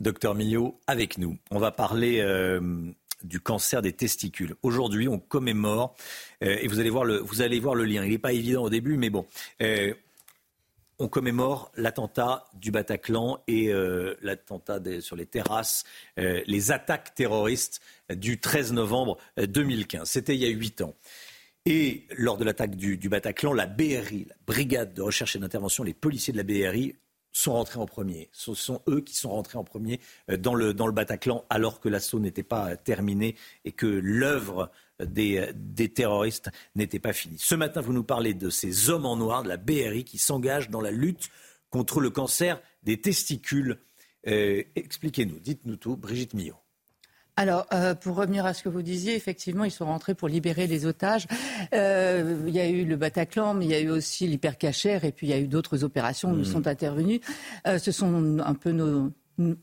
Docteur 0.00 0.34
Millot, 0.34 0.78
avec 0.86 1.16
nous. 1.16 1.38
On 1.50 1.58
va 1.58 1.70
parler 1.70 2.20
euh, 2.20 2.92
du 3.22 3.40
cancer 3.40 3.82
des 3.82 3.92
testicules. 3.92 4.54
Aujourd'hui, 4.62 5.08
on 5.08 5.18
commémore, 5.18 5.94
euh, 5.94 5.96
et 6.40 6.68
vous 6.68 6.78
allez, 6.78 6.90
voir 6.90 7.04
le, 7.04 7.18
vous 7.18 7.42
allez 7.42 7.60
voir 7.60 7.74
le 7.74 7.84
lien. 7.84 8.04
Il 8.04 8.10
n'est 8.10 8.18
pas 8.18 8.32
évident 8.32 8.64
au 8.64 8.70
début, 8.70 8.96
mais 8.96 9.10
bon. 9.10 9.26
Euh, 9.62 9.94
on 11.00 11.08
commémore 11.08 11.70
l'attentat 11.76 12.46
du 12.54 12.72
Bataclan 12.72 13.40
et 13.46 13.72
l'attentat 14.20 14.80
sur 15.00 15.14
les 15.14 15.26
terrasses, 15.26 15.84
les 16.16 16.72
attaques 16.72 17.14
terroristes 17.14 17.80
du 18.10 18.40
13 18.40 18.72
novembre 18.72 19.16
2015. 19.36 20.10
C'était 20.10 20.34
il 20.34 20.40
y 20.40 20.44
a 20.44 20.48
huit 20.48 20.80
ans. 20.80 20.96
Et 21.70 22.06
lors 22.16 22.38
de 22.38 22.44
l'attaque 22.44 22.76
du, 22.76 22.96
Bataclan, 23.10 23.52
la 23.52 23.66
BRI, 23.66 24.24
la 24.26 24.34
Brigade 24.46 24.94
de 24.94 25.02
recherche 25.02 25.36
et 25.36 25.38
d'intervention, 25.38 25.84
les 25.84 25.92
policiers 25.92 26.32
de 26.32 26.38
la 26.38 26.42
BRI 26.42 26.96
sont 27.30 27.52
rentrés 27.52 27.78
en 27.78 27.84
premier. 27.84 28.30
Ce 28.32 28.54
sont 28.54 28.80
eux 28.88 29.02
qui 29.02 29.14
sont 29.14 29.28
rentrés 29.28 29.58
en 29.58 29.64
premier 29.64 30.00
euh, 30.30 30.38
dans 30.38 30.54
le, 30.54 30.72
dans 30.72 30.86
le 30.86 30.94
Bataclan 30.94 31.44
alors 31.50 31.80
que 31.80 31.90
l'assaut 31.90 32.20
n'était 32.20 32.42
pas 32.42 32.74
terminé 32.76 33.36
et 33.66 33.72
que 33.72 33.86
l'œuvre 33.86 34.70
des, 35.04 35.50
des, 35.54 35.88
terroristes 35.88 36.50
n'était 36.74 36.98
pas 36.98 37.12
finie. 37.12 37.38
Ce 37.38 37.54
matin, 37.54 37.80
vous 37.80 37.92
nous 37.92 38.04
parlez 38.04 38.34
de 38.34 38.50
ces 38.50 38.90
hommes 38.90 39.06
en 39.06 39.16
noir 39.16 39.42
de 39.42 39.48
la 39.48 39.56
BRI 39.56 40.04
qui 40.04 40.18
s'engagent 40.18 40.70
dans 40.70 40.80
la 40.80 40.90
lutte 40.90 41.28
contre 41.70 42.00
le 42.00 42.10
cancer 42.10 42.60
des 42.82 43.00
testicules. 43.00 43.78
Euh, 44.26 44.62
expliquez-nous, 44.76 45.38
dites-nous 45.38 45.76
tout, 45.76 45.96
Brigitte 45.96 46.34
Millot. 46.34 46.56
Alors, 47.38 47.66
euh, 47.72 47.94
pour 47.94 48.16
revenir 48.16 48.44
à 48.46 48.52
ce 48.52 48.64
que 48.64 48.68
vous 48.68 48.82
disiez, 48.82 49.14
effectivement, 49.14 49.62
ils 49.62 49.70
sont 49.70 49.86
rentrés 49.86 50.16
pour 50.16 50.26
libérer 50.26 50.66
les 50.66 50.86
otages. 50.86 51.28
Euh, 51.72 52.42
il 52.48 52.52
y 52.52 52.58
a 52.58 52.68
eu 52.68 52.84
le 52.84 52.96
Bataclan, 52.96 53.54
mais 53.54 53.64
il 53.64 53.70
y 53.70 53.74
a 53.74 53.80
eu 53.80 53.90
aussi 53.90 54.26
l'hypercachère, 54.26 55.04
et 55.04 55.12
puis 55.12 55.28
il 55.28 55.30
y 55.30 55.32
a 55.34 55.38
eu 55.38 55.46
d'autres 55.46 55.84
opérations 55.84 56.32
où 56.32 56.34
ils 56.34 56.40
mmh. 56.40 56.52
sont 56.52 56.66
intervenus. 56.66 57.20
Euh, 57.68 57.78
ce 57.78 57.92
sont 57.92 58.40
un 58.40 58.54
peu 58.54 58.72
nos, 58.72 59.12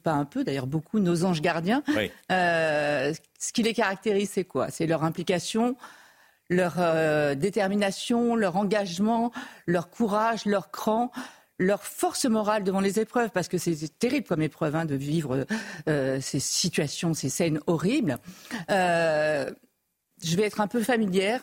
pas 0.04 0.14
un 0.14 0.26
peu, 0.26 0.44
d'ailleurs 0.44 0.68
beaucoup, 0.68 1.00
nos 1.00 1.26
anges 1.26 1.42
gardiens. 1.42 1.84
ce 2.30 3.54
qui 3.54 3.64
les 3.64 3.74
caractérise, 3.74 4.32
c'est 4.32 4.46
quoi? 4.46 4.70
C'est 4.70 4.88
leur 4.88 5.04
implication, 5.04 5.76
leur 6.50 6.76
détermination, 7.36 8.36
leur 8.36 8.56
engagement, 8.56 9.32
leur 9.66 9.90
courage, 9.90 10.46
leur 10.46 10.72
cran 10.72 11.12
leur 11.58 11.84
force 11.84 12.26
morale 12.26 12.64
devant 12.64 12.82
les 12.82 13.00
épreuves, 13.00 13.30
parce 13.30 13.48
que 13.48 13.58
c'est 13.58 13.76
terrible 13.98 14.28
comme 14.28 14.42
épreuve 14.42 14.76
hein, 14.76 14.86
de 14.86 14.96
vivre 14.96 15.46
euh, 15.88 16.20
ces 16.22 16.40
situations, 16.40 17.14
ces 17.14 17.30
scènes 17.30 17.60
horribles. 17.68 18.18
Euh, 18.70 19.50
je 20.24 20.36
vais 20.36 20.44
être 20.44 20.62
un 20.62 20.68
peu 20.68 20.82
familière, 20.82 21.42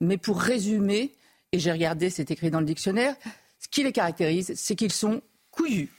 mais 0.00 0.16
pour 0.16 0.40
résumer, 0.40 1.14
et 1.52 1.58
j'ai 1.58 1.72
regardé, 1.72 2.10
c'est 2.10 2.30
écrit 2.30 2.50
dans 2.50 2.60
le 2.60 2.66
dictionnaire, 2.66 3.14
ce 3.58 3.68
qui 3.68 3.82
les 3.82 3.92
caractérise, 3.92 4.52
c'est 4.56 4.76
qu'ils 4.76 4.92
sont 4.92 5.20
couillus. 5.50 5.90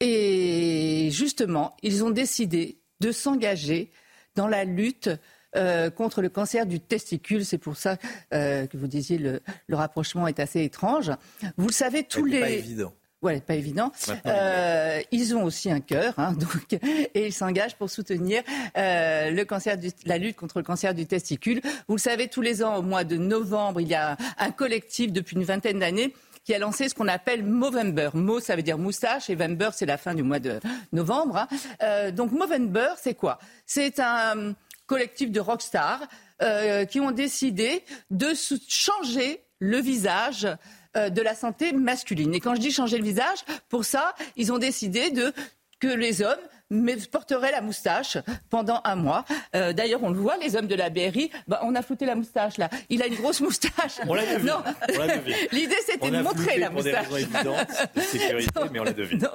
Et 0.00 1.08
justement, 1.12 1.76
ils 1.82 2.02
ont 2.04 2.10
décidé 2.10 2.78
de 3.00 3.12
s'engager 3.12 3.90
dans 4.34 4.48
la 4.48 4.64
lutte 4.64 5.10
euh, 5.56 5.90
contre 5.90 6.22
le 6.22 6.28
cancer 6.28 6.66
du 6.66 6.80
testicule. 6.80 7.44
C'est 7.44 7.58
pour 7.58 7.76
ça 7.76 7.96
euh, 8.32 8.66
que 8.66 8.76
vous 8.76 8.86
disiez 8.86 9.18
le, 9.18 9.40
le 9.66 9.76
rapprochement 9.76 10.26
est 10.26 10.40
assez 10.40 10.62
étrange. 10.62 11.10
Vous 11.56 11.66
le 11.66 11.72
savez, 11.72 12.04
tous 12.04 12.24
les. 12.24 12.40
Pas 12.40 12.50
évident. 12.50 12.92
Ouais, 13.22 13.40
pas 13.40 13.54
évident. 13.54 13.92
Euh, 14.24 15.00
ils 15.12 15.36
ont 15.36 15.44
aussi 15.44 15.70
un 15.70 15.80
cœur, 15.80 16.14
hein, 16.16 16.32
donc, 16.32 16.72
et 17.14 17.26
ils 17.26 17.34
s'engagent 17.34 17.76
pour 17.76 17.90
soutenir 17.90 18.42
euh, 18.78 19.30
le 19.30 19.44
cancer 19.44 19.76
du, 19.76 19.90
la 20.06 20.16
lutte 20.16 20.36
contre 20.36 20.58
le 20.58 20.64
cancer 20.64 20.94
du 20.94 21.06
testicule. 21.06 21.60
Vous 21.86 21.96
le 21.96 22.00
savez, 22.00 22.28
tous 22.28 22.40
les 22.40 22.64
ans, 22.64 22.76
au 22.76 22.82
mois 22.82 23.04
de 23.04 23.18
novembre, 23.18 23.82
il 23.82 23.88
y 23.88 23.94
a 23.94 24.16
un 24.38 24.50
collectif 24.52 25.12
depuis 25.12 25.36
une 25.36 25.44
vingtaine 25.44 25.80
d'années 25.80 26.14
qui 26.50 26.54
a 26.56 26.58
lancé 26.58 26.88
ce 26.88 26.96
qu'on 26.96 27.06
appelle 27.06 27.44
Movember. 27.44 28.10
Mo, 28.14 28.40
ça 28.40 28.56
veut 28.56 28.62
dire 28.64 28.76
moustache, 28.76 29.30
et 29.30 29.36
Vember, 29.36 29.70
c'est 29.72 29.86
la 29.86 29.96
fin 29.96 30.16
du 30.16 30.24
mois 30.24 30.40
de 30.40 30.58
novembre. 30.92 31.36
Hein. 31.36 31.48
Euh, 31.80 32.10
donc 32.10 32.32
Movember, 32.32 32.88
c'est 33.00 33.14
quoi? 33.14 33.38
C'est 33.66 34.00
un 34.00 34.56
collectif 34.88 35.30
de 35.30 35.38
rockstars 35.38 36.02
euh, 36.42 36.86
qui 36.86 36.98
ont 36.98 37.12
décidé 37.12 37.84
de 38.10 38.32
changer 38.66 39.44
le 39.60 39.76
visage 39.76 40.48
euh, 40.96 41.08
de 41.08 41.22
la 41.22 41.36
santé 41.36 41.72
masculine. 41.72 42.34
Et 42.34 42.40
quand 42.40 42.56
je 42.56 42.60
dis 42.60 42.72
changer 42.72 42.98
le 42.98 43.04
visage, 43.04 43.38
pour 43.68 43.84
ça, 43.84 44.16
ils 44.34 44.52
ont 44.52 44.58
décidé 44.58 45.10
de, 45.10 45.32
que 45.78 45.86
les 45.86 46.20
hommes 46.20 46.40
mais 46.70 46.96
porterait 47.10 47.50
la 47.50 47.60
moustache 47.60 48.18
pendant 48.48 48.80
un 48.84 48.96
mois. 48.96 49.24
Euh, 49.54 49.72
d'ailleurs, 49.72 50.02
on 50.02 50.10
le 50.10 50.18
voit, 50.18 50.36
les 50.38 50.56
hommes 50.56 50.66
de 50.66 50.74
la 50.74 50.90
BRI, 50.90 51.30
bah, 51.48 51.60
on 51.62 51.74
a 51.74 51.82
flouté 51.82 52.06
la 52.06 52.14
moustache 52.14 52.58
là. 52.58 52.70
Il 52.88 53.02
a 53.02 53.06
une 53.06 53.16
grosse 53.16 53.40
moustache. 53.40 54.00
On 54.06 54.14
l'a. 54.14 54.22
L'idée, 55.52 55.76
c'était 55.84 56.10
de 56.10 56.22
montrer 56.22 56.58
la 56.58 56.70
moustache. 56.70 57.06
Pour 57.08 57.16
des 57.16 57.24
raisons 57.24 57.36
évidentes 57.36 57.68
de 57.94 58.00
sécurité, 58.00 58.60
mais 58.72 58.80
on 58.80 58.84
l'a 58.84 58.92
deviné. 58.92 59.26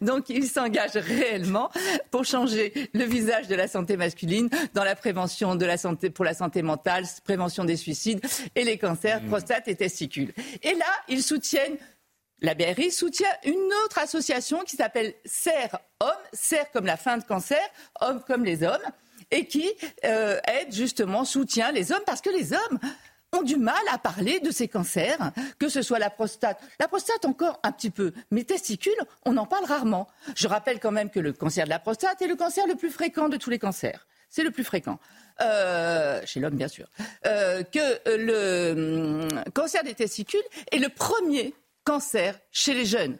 Donc, 0.00 0.28
il 0.28 0.46
s'engage 0.46 0.96
réellement 0.96 1.70
pour 2.10 2.24
changer 2.24 2.90
le 2.92 3.04
visage 3.04 3.48
de 3.48 3.54
la 3.54 3.68
santé 3.68 3.96
masculine 3.96 4.48
dans 4.74 4.84
la 4.84 4.96
prévention 4.96 5.54
de 5.54 5.64
la 5.64 5.76
santé 5.76 6.10
pour 6.10 6.24
la 6.24 6.34
santé 6.34 6.62
mentale, 6.62 7.04
prévention 7.24 7.64
des 7.64 7.76
suicides 7.76 8.20
et 8.54 8.64
les 8.64 8.78
cancers, 8.78 9.22
mmh. 9.22 9.28
prostate 9.28 9.68
et 9.68 9.76
testicules. 9.76 10.32
Et 10.62 10.74
là, 10.74 10.86
ils 11.08 11.22
soutiennent 11.22 11.76
la 12.40 12.54
BRI 12.54 12.90
soutient 12.90 13.30
une 13.44 13.70
autre 13.84 13.98
association 13.98 14.60
qui 14.60 14.76
s'appelle 14.76 15.14
Serre 15.24 15.78
Hommes, 16.00 16.10
Serre 16.32 16.70
comme 16.72 16.86
la 16.86 16.96
fin 16.96 17.18
de 17.18 17.24
cancer, 17.24 17.60
Hommes 18.00 18.22
comme 18.26 18.44
les 18.44 18.62
hommes, 18.62 18.78
et 19.30 19.46
qui 19.46 19.70
euh, 20.04 20.38
aide 20.48 20.72
justement, 20.72 21.24
soutient 21.24 21.72
les 21.72 21.92
hommes 21.92 22.02
parce 22.06 22.20
que 22.20 22.30
les 22.30 22.52
hommes 22.52 22.78
ont 23.32 23.42
du 23.42 23.56
mal 23.56 23.82
à 23.92 23.98
parler 23.98 24.40
de 24.40 24.50
ces 24.50 24.66
cancers, 24.66 25.32
que 25.58 25.68
ce 25.68 25.82
soit 25.82 25.98
la 25.98 26.10
prostate. 26.10 26.60
La 26.80 26.88
prostate 26.88 27.24
encore 27.24 27.60
un 27.62 27.70
petit 27.70 27.90
peu, 27.90 28.12
mais 28.30 28.44
testicules, 28.44 28.92
on 29.24 29.36
en 29.36 29.46
parle 29.46 29.66
rarement. 29.66 30.08
Je 30.34 30.48
rappelle 30.48 30.80
quand 30.80 30.90
même 30.90 31.10
que 31.10 31.20
le 31.20 31.32
cancer 31.32 31.64
de 31.64 31.70
la 31.70 31.78
prostate 31.78 32.20
est 32.22 32.26
le 32.26 32.36
cancer 32.36 32.66
le 32.66 32.74
plus 32.74 32.90
fréquent 32.90 33.28
de 33.28 33.36
tous 33.36 33.50
les 33.50 33.58
cancers. 33.58 34.06
C'est 34.30 34.42
le 34.42 34.50
plus 34.50 34.64
fréquent. 34.64 34.98
Euh, 35.40 36.20
chez 36.24 36.40
l'homme 36.40 36.56
bien 36.56 36.68
sûr, 36.68 36.86
euh, 37.26 37.62
que 37.62 38.16
le 38.16 39.22
hum, 39.22 39.44
cancer 39.52 39.82
des 39.84 39.94
testicules 39.94 40.40
est 40.70 40.78
le 40.78 40.88
premier 40.88 41.54
cancer 41.84 42.38
chez 42.50 42.74
les 42.74 42.86
jeunes 42.86 43.18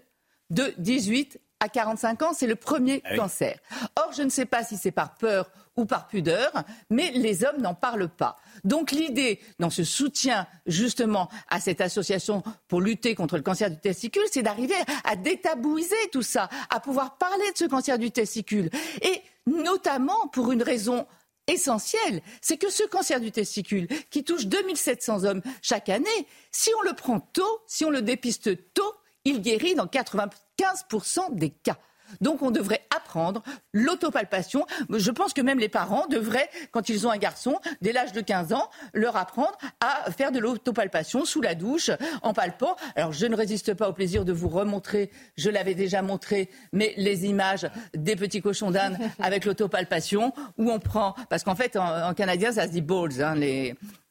de 0.50 0.74
18 0.78 1.40
à 1.60 1.68
45 1.68 2.22
ans, 2.22 2.32
c'est 2.32 2.46
le 2.46 2.56
premier 2.56 3.02
ah 3.04 3.16
cancer. 3.16 3.58
Or, 3.96 4.12
je 4.12 4.22
ne 4.22 4.30
sais 4.30 4.46
pas 4.46 4.64
si 4.64 4.76
c'est 4.76 4.90
par 4.90 5.14
peur 5.14 5.50
ou 5.76 5.84
par 5.84 6.08
pudeur, 6.08 6.50
mais 6.88 7.10
les 7.12 7.44
hommes 7.44 7.60
n'en 7.60 7.74
parlent 7.74 8.08
pas. 8.08 8.36
Donc 8.64 8.90
l'idée, 8.90 9.40
dans 9.58 9.70
ce 9.70 9.84
soutien 9.84 10.46
justement 10.66 11.28
à 11.48 11.60
cette 11.60 11.80
association 11.80 12.42
pour 12.66 12.80
lutter 12.80 13.14
contre 13.14 13.36
le 13.36 13.42
cancer 13.42 13.70
du 13.70 13.78
testicule, 13.78 14.22
c'est 14.32 14.42
d'arriver 14.42 14.74
à 15.04 15.16
détabouiser 15.16 15.94
tout 16.12 16.22
ça, 16.22 16.48
à 16.70 16.80
pouvoir 16.80 17.18
parler 17.18 17.50
de 17.52 17.58
ce 17.58 17.66
cancer 17.66 17.98
du 17.98 18.10
testicule. 18.10 18.70
Et 19.02 19.22
notamment 19.46 20.28
pour 20.28 20.52
une 20.52 20.62
raison 20.62 21.06
essentielle, 21.52 22.22
c'est 22.40 22.56
que 22.56 22.70
ce 22.70 22.84
cancer 22.84 23.20
du 23.20 23.32
testicule, 23.32 23.88
qui 24.10 24.24
touche 24.24 24.46
2700 24.46 25.24
hommes 25.24 25.42
chaque 25.62 25.88
année, 25.88 26.08
si 26.50 26.70
on 26.78 26.82
le 26.82 26.94
prend 26.94 27.20
tôt, 27.20 27.60
si 27.66 27.84
on 27.84 27.90
le 27.90 28.02
dépiste 28.02 28.72
tôt, 28.74 28.94
il 29.24 29.40
guérit 29.40 29.74
dans 29.74 29.86
95% 29.86 31.34
des 31.34 31.50
cas. 31.50 31.78
Donc 32.20 32.42
on 32.42 32.50
devrait 32.50 32.82
apprendre 32.94 33.42
l'autopalpation. 33.72 34.66
Je 34.90 35.10
pense 35.10 35.32
que 35.32 35.40
même 35.40 35.58
les 35.58 35.68
parents 35.68 36.06
devraient, 36.06 36.48
quand 36.72 36.88
ils 36.88 37.06
ont 37.06 37.10
un 37.10 37.18
garçon, 37.18 37.58
dès 37.80 37.92
l'âge 37.92 38.12
de 38.12 38.20
15 38.20 38.52
ans, 38.52 38.70
leur 38.94 39.16
apprendre 39.16 39.56
à 39.80 40.10
faire 40.10 40.32
de 40.32 40.38
l'autopalpation 40.38 41.24
sous 41.24 41.40
la 41.40 41.54
douche, 41.54 41.90
en 42.22 42.32
palpant. 42.32 42.76
Alors 42.96 43.12
je 43.12 43.26
ne 43.26 43.36
résiste 43.36 43.74
pas 43.74 43.88
au 43.88 43.92
plaisir 43.92 44.24
de 44.24 44.32
vous 44.32 44.48
remontrer, 44.48 45.10
je 45.36 45.50
l'avais 45.50 45.74
déjà 45.74 46.02
montré, 46.02 46.50
mais 46.72 46.94
les 46.96 47.26
images 47.26 47.68
des 47.94 48.16
petits 48.16 48.40
cochons 48.40 48.70
d'Inde 48.70 48.96
avec 49.18 49.44
l'autopalpation, 49.44 50.32
où 50.58 50.70
on 50.70 50.78
prend, 50.78 51.14
parce 51.28 51.44
qu'en 51.44 51.54
fait 51.54 51.76
en, 51.76 52.14
canadien 52.14 52.52
ça 52.52 52.66
se 52.66 52.72
dit 52.72 52.82
balls, 52.82 53.22
hein, 53.22 53.34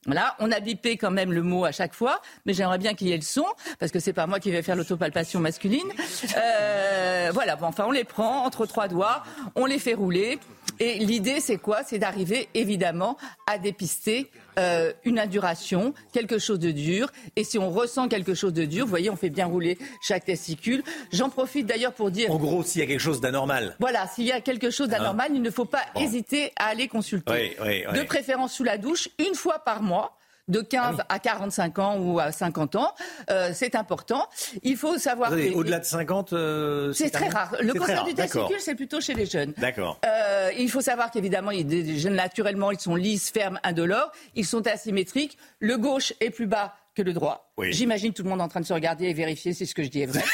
voilà, 0.06 0.36
on 0.40 0.52
a 0.52 0.60
bipé 0.60 0.98
quand 0.98 1.12
même 1.12 1.34
le 1.34 1.44
mot 1.44 1.66
à 1.66 1.72
chaque 1.72 1.94
fois, 1.94 2.22
mais 2.46 2.54
j'aimerais 2.54 2.78
bien 2.78 2.94
qu'il 2.94 3.08
y 3.08 3.12
ait 3.12 3.18
le 3.18 3.22
son, 3.22 3.46
parce 3.80 3.92
que 3.92 4.00
c'est 4.00 4.14
pas 4.14 4.28
moi 4.28 4.40
qui 4.40 4.50
vais 4.50 4.62
faire 4.62 4.76
l'autopalpation 4.76 5.40
masculine. 5.40 5.92
Euh, 6.38 7.32
voilà, 7.34 7.56
bon, 7.58 7.68
enfin, 7.68 7.86
on 7.86 7.92
les 7.92 8.06
prend 8.06 8.46
entre 8.46 8.66
trois 8.66 8.88
doigts, 8.88 9.24
on 9.56 9.66
les 9.66 9.80
fait 9.80 9.94
rouler. 9.94 10.40
Et 10.80 11.00
l'idée, 11.00 11.40
c'est 11.40 11.58
quoi? 11.58 11.84
C'est 11.84 12.00
d'arriver, 12.00 12.48
évidemment, 12.54 13.18
à 13.48 13.58
dépister 13.58 14.30
euh, 14.58 14.94
une 15.04 15.20
induration, 15.20 15.94
quelque 16.14 16.40
chose 16.40 16.60
de 16.60 16.72
dur. 16.72 17.12
Et 17.36 17.44
si 17.44 17.58
on 17.58 17.70
ressent 17.70 18.08
quelque 18.08 18.34
chose 18.34 18.54
de 18.54 18.66
dur, 18.66 18.86
vous 18.86 18.90
voyez, 18.90 19.10
on 19.10 19.16
fait 19.16 19.30
bien 19.30 19.46
rouler 19.46 19.78
chaque 20.02 20.26
testicule. 20.26 20.84
J'en 21.12 21.30
profite 21.30 21.66
d'ailleurs 21.66 21.94
pour 21.94 22.12
dire... 22.12 22.32
En 22.32 22.38
gros, 22.38 22.64
s'il 22.64 22.82
y 22.82 22.84
a 22.84 22.88
quelque 22.88 23.00
chose 23.00 23.22
d'anormal. 23.22 23.76
Voilà, 23.80 24.08
s'il 24.08 24.26
y 24.26 24.32
a 24.32 24.42
quelque 24.42 24.70
chose 24.70 24.88
d'anormal, 24.90 25.28
hein 25.32 25.36
il 25.36 25.42
ne 25.42 25.52
faut 25.52 25.66
pas 25.66 25.84
hésiter 25.98 26.52
à 26.56 26.68
aller 26.68 26.88
consulter. 26.88 27.58
De 27.60 28.04
préférence 28.04 28.54
sous 28.54 28.64
la 28.64 28.78
douche, 28.78 29.10
une 29.20 29.36
fois 29.36 29.60
par 29.60 29.82
mois 29.82 30.19
de 30.50 30.62
15 30.62 30.98
ah 31.00 31.06
à 31.08 31.20
45 31.20 31.80
ans 31.80 31.98
ou 32.00 32.20
à 32.20 32.32
50 32.32 32.76
ans. 32.76 32.94
Euh, 33.30 33.52
c'est 33.54 33.76
important. 33.76 34.28
Il 34.64 34.76
faut 34.76 34.98
savoir. 34.98 35.32
Au-delà 35.54 35.80
de 35.80 35.86
50, 35.86 36.34
euh, 36.34 36.92
c'est 36.92 37.10
très 37.10 37.30
rare. 37.30 37.56
Le 37.62 37.74
cancer 37.74 38.04
du 38.04 38.14
testicule, 38.14 38.60
c'est 38.60 38.76
plutôt 38.76 39.00
chez 39.00 39.14
les 39.14 39.26
jeunes. 39.26 39.54
D'accord. 39.58 40.00
Euh, 40.06 40.52
il 40.58 40.70
faut 40.70 40.82
savoir 40.82 41.12
qu'évidemment, 41.12 41.52
des 41.52 42.00
jeunes 42.00 42.16
naturellement, 42.16 42.72
ils 42.72 42.80
sont 42.80 42.96
lisses, 42.96 43.32
fermes, 43.32 43.60
indolores. 43.64 44.12
Ils 44.36 44.46
sont 44.46 44.66
asymétriques. 44.68 45.38
Le 45.60 45.78
gauche 45.78 46.14
est 46.20 46.32
plus 46.32 46.48
bas 46.48 46.74
que 46.96 47.02
le 47.02 47.14
droit. 47.14 47.52
J'imagine 47.70 48.14
tout 48.14 48.24
le 48.24 48.30
monde 48.30 48.42
en 48.42 48.48
train 48.48 48.62
de 48.62 48.66
se 48.66 48.74
regarder 48.74 49.06
et 49.06 49.14
vérifier 49.14 49.54
si 49.54 49.66
ce 49.66 49.76
que 49.76 49.84
je 49.84 49.90
dis 49.90 50.02
est 50.02 50.08
vrai. 50.08 50.24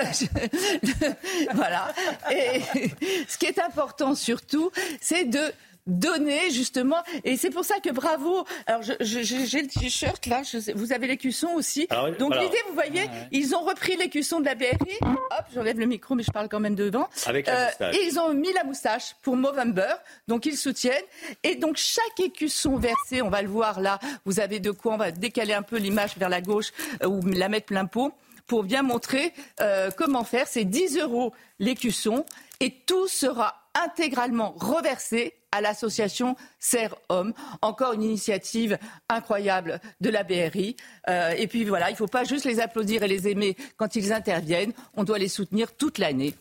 voilà. 1.54 1.92
Et 2.30 2.60
ce 3.28 3.38
qui 3.38 3.46
est 3.46 3.58
important 3.58 4.14
surtout, 4.14 4.70
c'est 5.00 5.24
de 5.24 5.52
donner 5.86 6.50
justement. 6.50 7.02
Et 7.24 7.36
c'est 7.36 7.50
pour 7.50 7.64
ça 7.64 7.80
que 7.80 7.90
bravo. 7.90 8.44
Alors 8.66 8.82
j'ai 8.82 8.96
le 9.62 9.66
t-shirt 9.66 10.26
là, 10.26 10.42
vous 10.74 10.92
avez 10.92 11.06
l'écusson 11.06 11.48
aussi. 11.54 11.88
Donc 12.18 12.34
l'idée, 12.34 12.58
vous 12.68 12.74
voyez, 12.74 13.08
ils 13.32 13.54
ont 13.54 13.60
repris 13.60 13.96
l'écusson 13.96 14.40
de 14.40 14.46
la 14.46 14.54
BRI. 14.54 14.98
Hop, 15.02 15.44
j'enlève 15.54 15.78
le 15.78 15.86
micro, 15.86 16.14
mais 16.14 16.22
je 16.22 16.30
parle 16.30 16.48
quand 16.48 16.60
même 16.60 16.74
devant. 16.74 17.08
Avec 17.26 17.46
la 17.46 17.68
euh, 17.80 17.92
et 17.92 18.06
ils 18.06 18.18
ont 18.18 18.32
mis 18.34 18.52
la 18.52 18.64
moustache 18.64 19.14
pour 19.22 19.36
Movember. 19.36 19.94
Donc 20.28 20.46
ils 20.46 20.56
soutiennent. 20.56 21.04
Et 21.42 21.56
donc 21.56 21.76
chaque 21.76 22.20
écusson 22.20 22.76
versé, 22.76 23.22
on 23.22 23.30
va 23.30 23.42
le 23.42 23.48
voir 23.48 23.80
là. 23.80 23.98
Vous 24.24 24.40
avez 24.40 24.60
de 24.60 24.70
quoi 24.70 24.94
On 24.94 24.98
va 24.98 25.10
décaler 25.10 25.54
un 25.54 25.62
peu 25.62 25.76
l'image 25.76 26.16
vers 26.16 26.28
la 26.28 26.40
gauche 26.40 26.72
euh, 27.02 27.06
ou 27.08 27.20
la 27.26 27.48
mettre 27.48 27.66
plein 27.66 27.86
pot 27.86 28.12
pour 28.46 28.64
bien 28.64 28.82
montrer 28.82 29.32
euh, 29.60 29.90
comment 29.96 30.24
faire. 30.24 30.46
C'est 30.48 30.64
10 30.64 30.98
euros 30.98 31.32
l'écusson 31.60 32.24
et 32.58 32.70
tout 32.84 33.06
sera 33.06 33.69
intégralement 33.74 34.54
reversé 34.58 35.34
à 35.52 35.60
l'association 35.60 36.36
Serre 36.58 36.94
Hommes. 37.08 37.32
Encore 37.62 37.92
une 37.92 38.02
initiative 38.02 38.78
incroyable 39.08 39.80
de 40.00 40.10
la 40.10 40.22
BRI. 40.22 40.76
Euh, 41.08 41.30
et 41.30 41.46
puis 41.46 41.64
voilà, 41.64 41.90
il 41.90 41.92
ne 41.92 41.98
faut 41.98 42.06
pas 42.06 42.24
juste 42.24 42.44
les 42.44 42.60
applaudir 42.60 43.02
et 43.02 43.08
les 43.08 43.28
aimer 43.28 43.56
quand 43.76 43.96
ils 43.96 44.12
interviennent. 44.12 44.72
On 44.94 45.04
doit 45.04 45.18
les 45.18 45.28
soutenir 45.28 45.74
toute 45.76 45.98
l'année. 45.98 46.34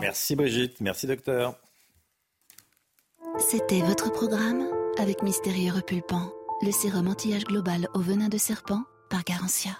Merci 0.00 0.34
Brigitte, 0.34 0.80
merci 0.80 1.06
docteur. 1.06 1.54
C'était 3.38 3.82
votre 3.82 4.10
programme 4.10 4.66
avec 4.98 5.22
Mystérieux 5.22 5.72
Repulpant, 5.72 6.32
le 6.62 6.72
sérum 6.72 7.06
anti-âge 7.06 7.44
global 7.44 7.88
au 7.94 8.00
venin 8.00 8.28
de 8.28 8.38
serpent 8.38 8.82
par 9.10 9.22
Garantia. 9.24 9.76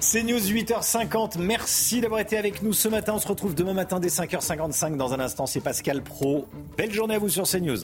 C'est 0.00 0.22
News 0.22 0.38
8h50. 0.38 1.38
Merci 1.38 2.00
d'avoir 2.00 2.20
été 2.20 2.36
avec 2.36 2.62
nous 2.62 2.72
ce 2.72 2.88
matin. 2.88 3.14
On 3.14 3.18
se 3.18 3.26
retrouve 3.26 3.54
demain 3.54 3.72
matin 3.72 3.98
dès 3.98 4.08
5h55. 4.08 4.96
Dans 4.96 5.12
un 5.14 5.20
instant, 5.20 5.46
c'est 5.46 5.60
Pascal 5.60 6.02
Pro. 6.02 6.46
Belle 6.76 6.92
journée 6.92 7.14
à 7.14 7.18
vous 7.18 7.28
sur 7.28 7.44
CNews. 7.44 7.78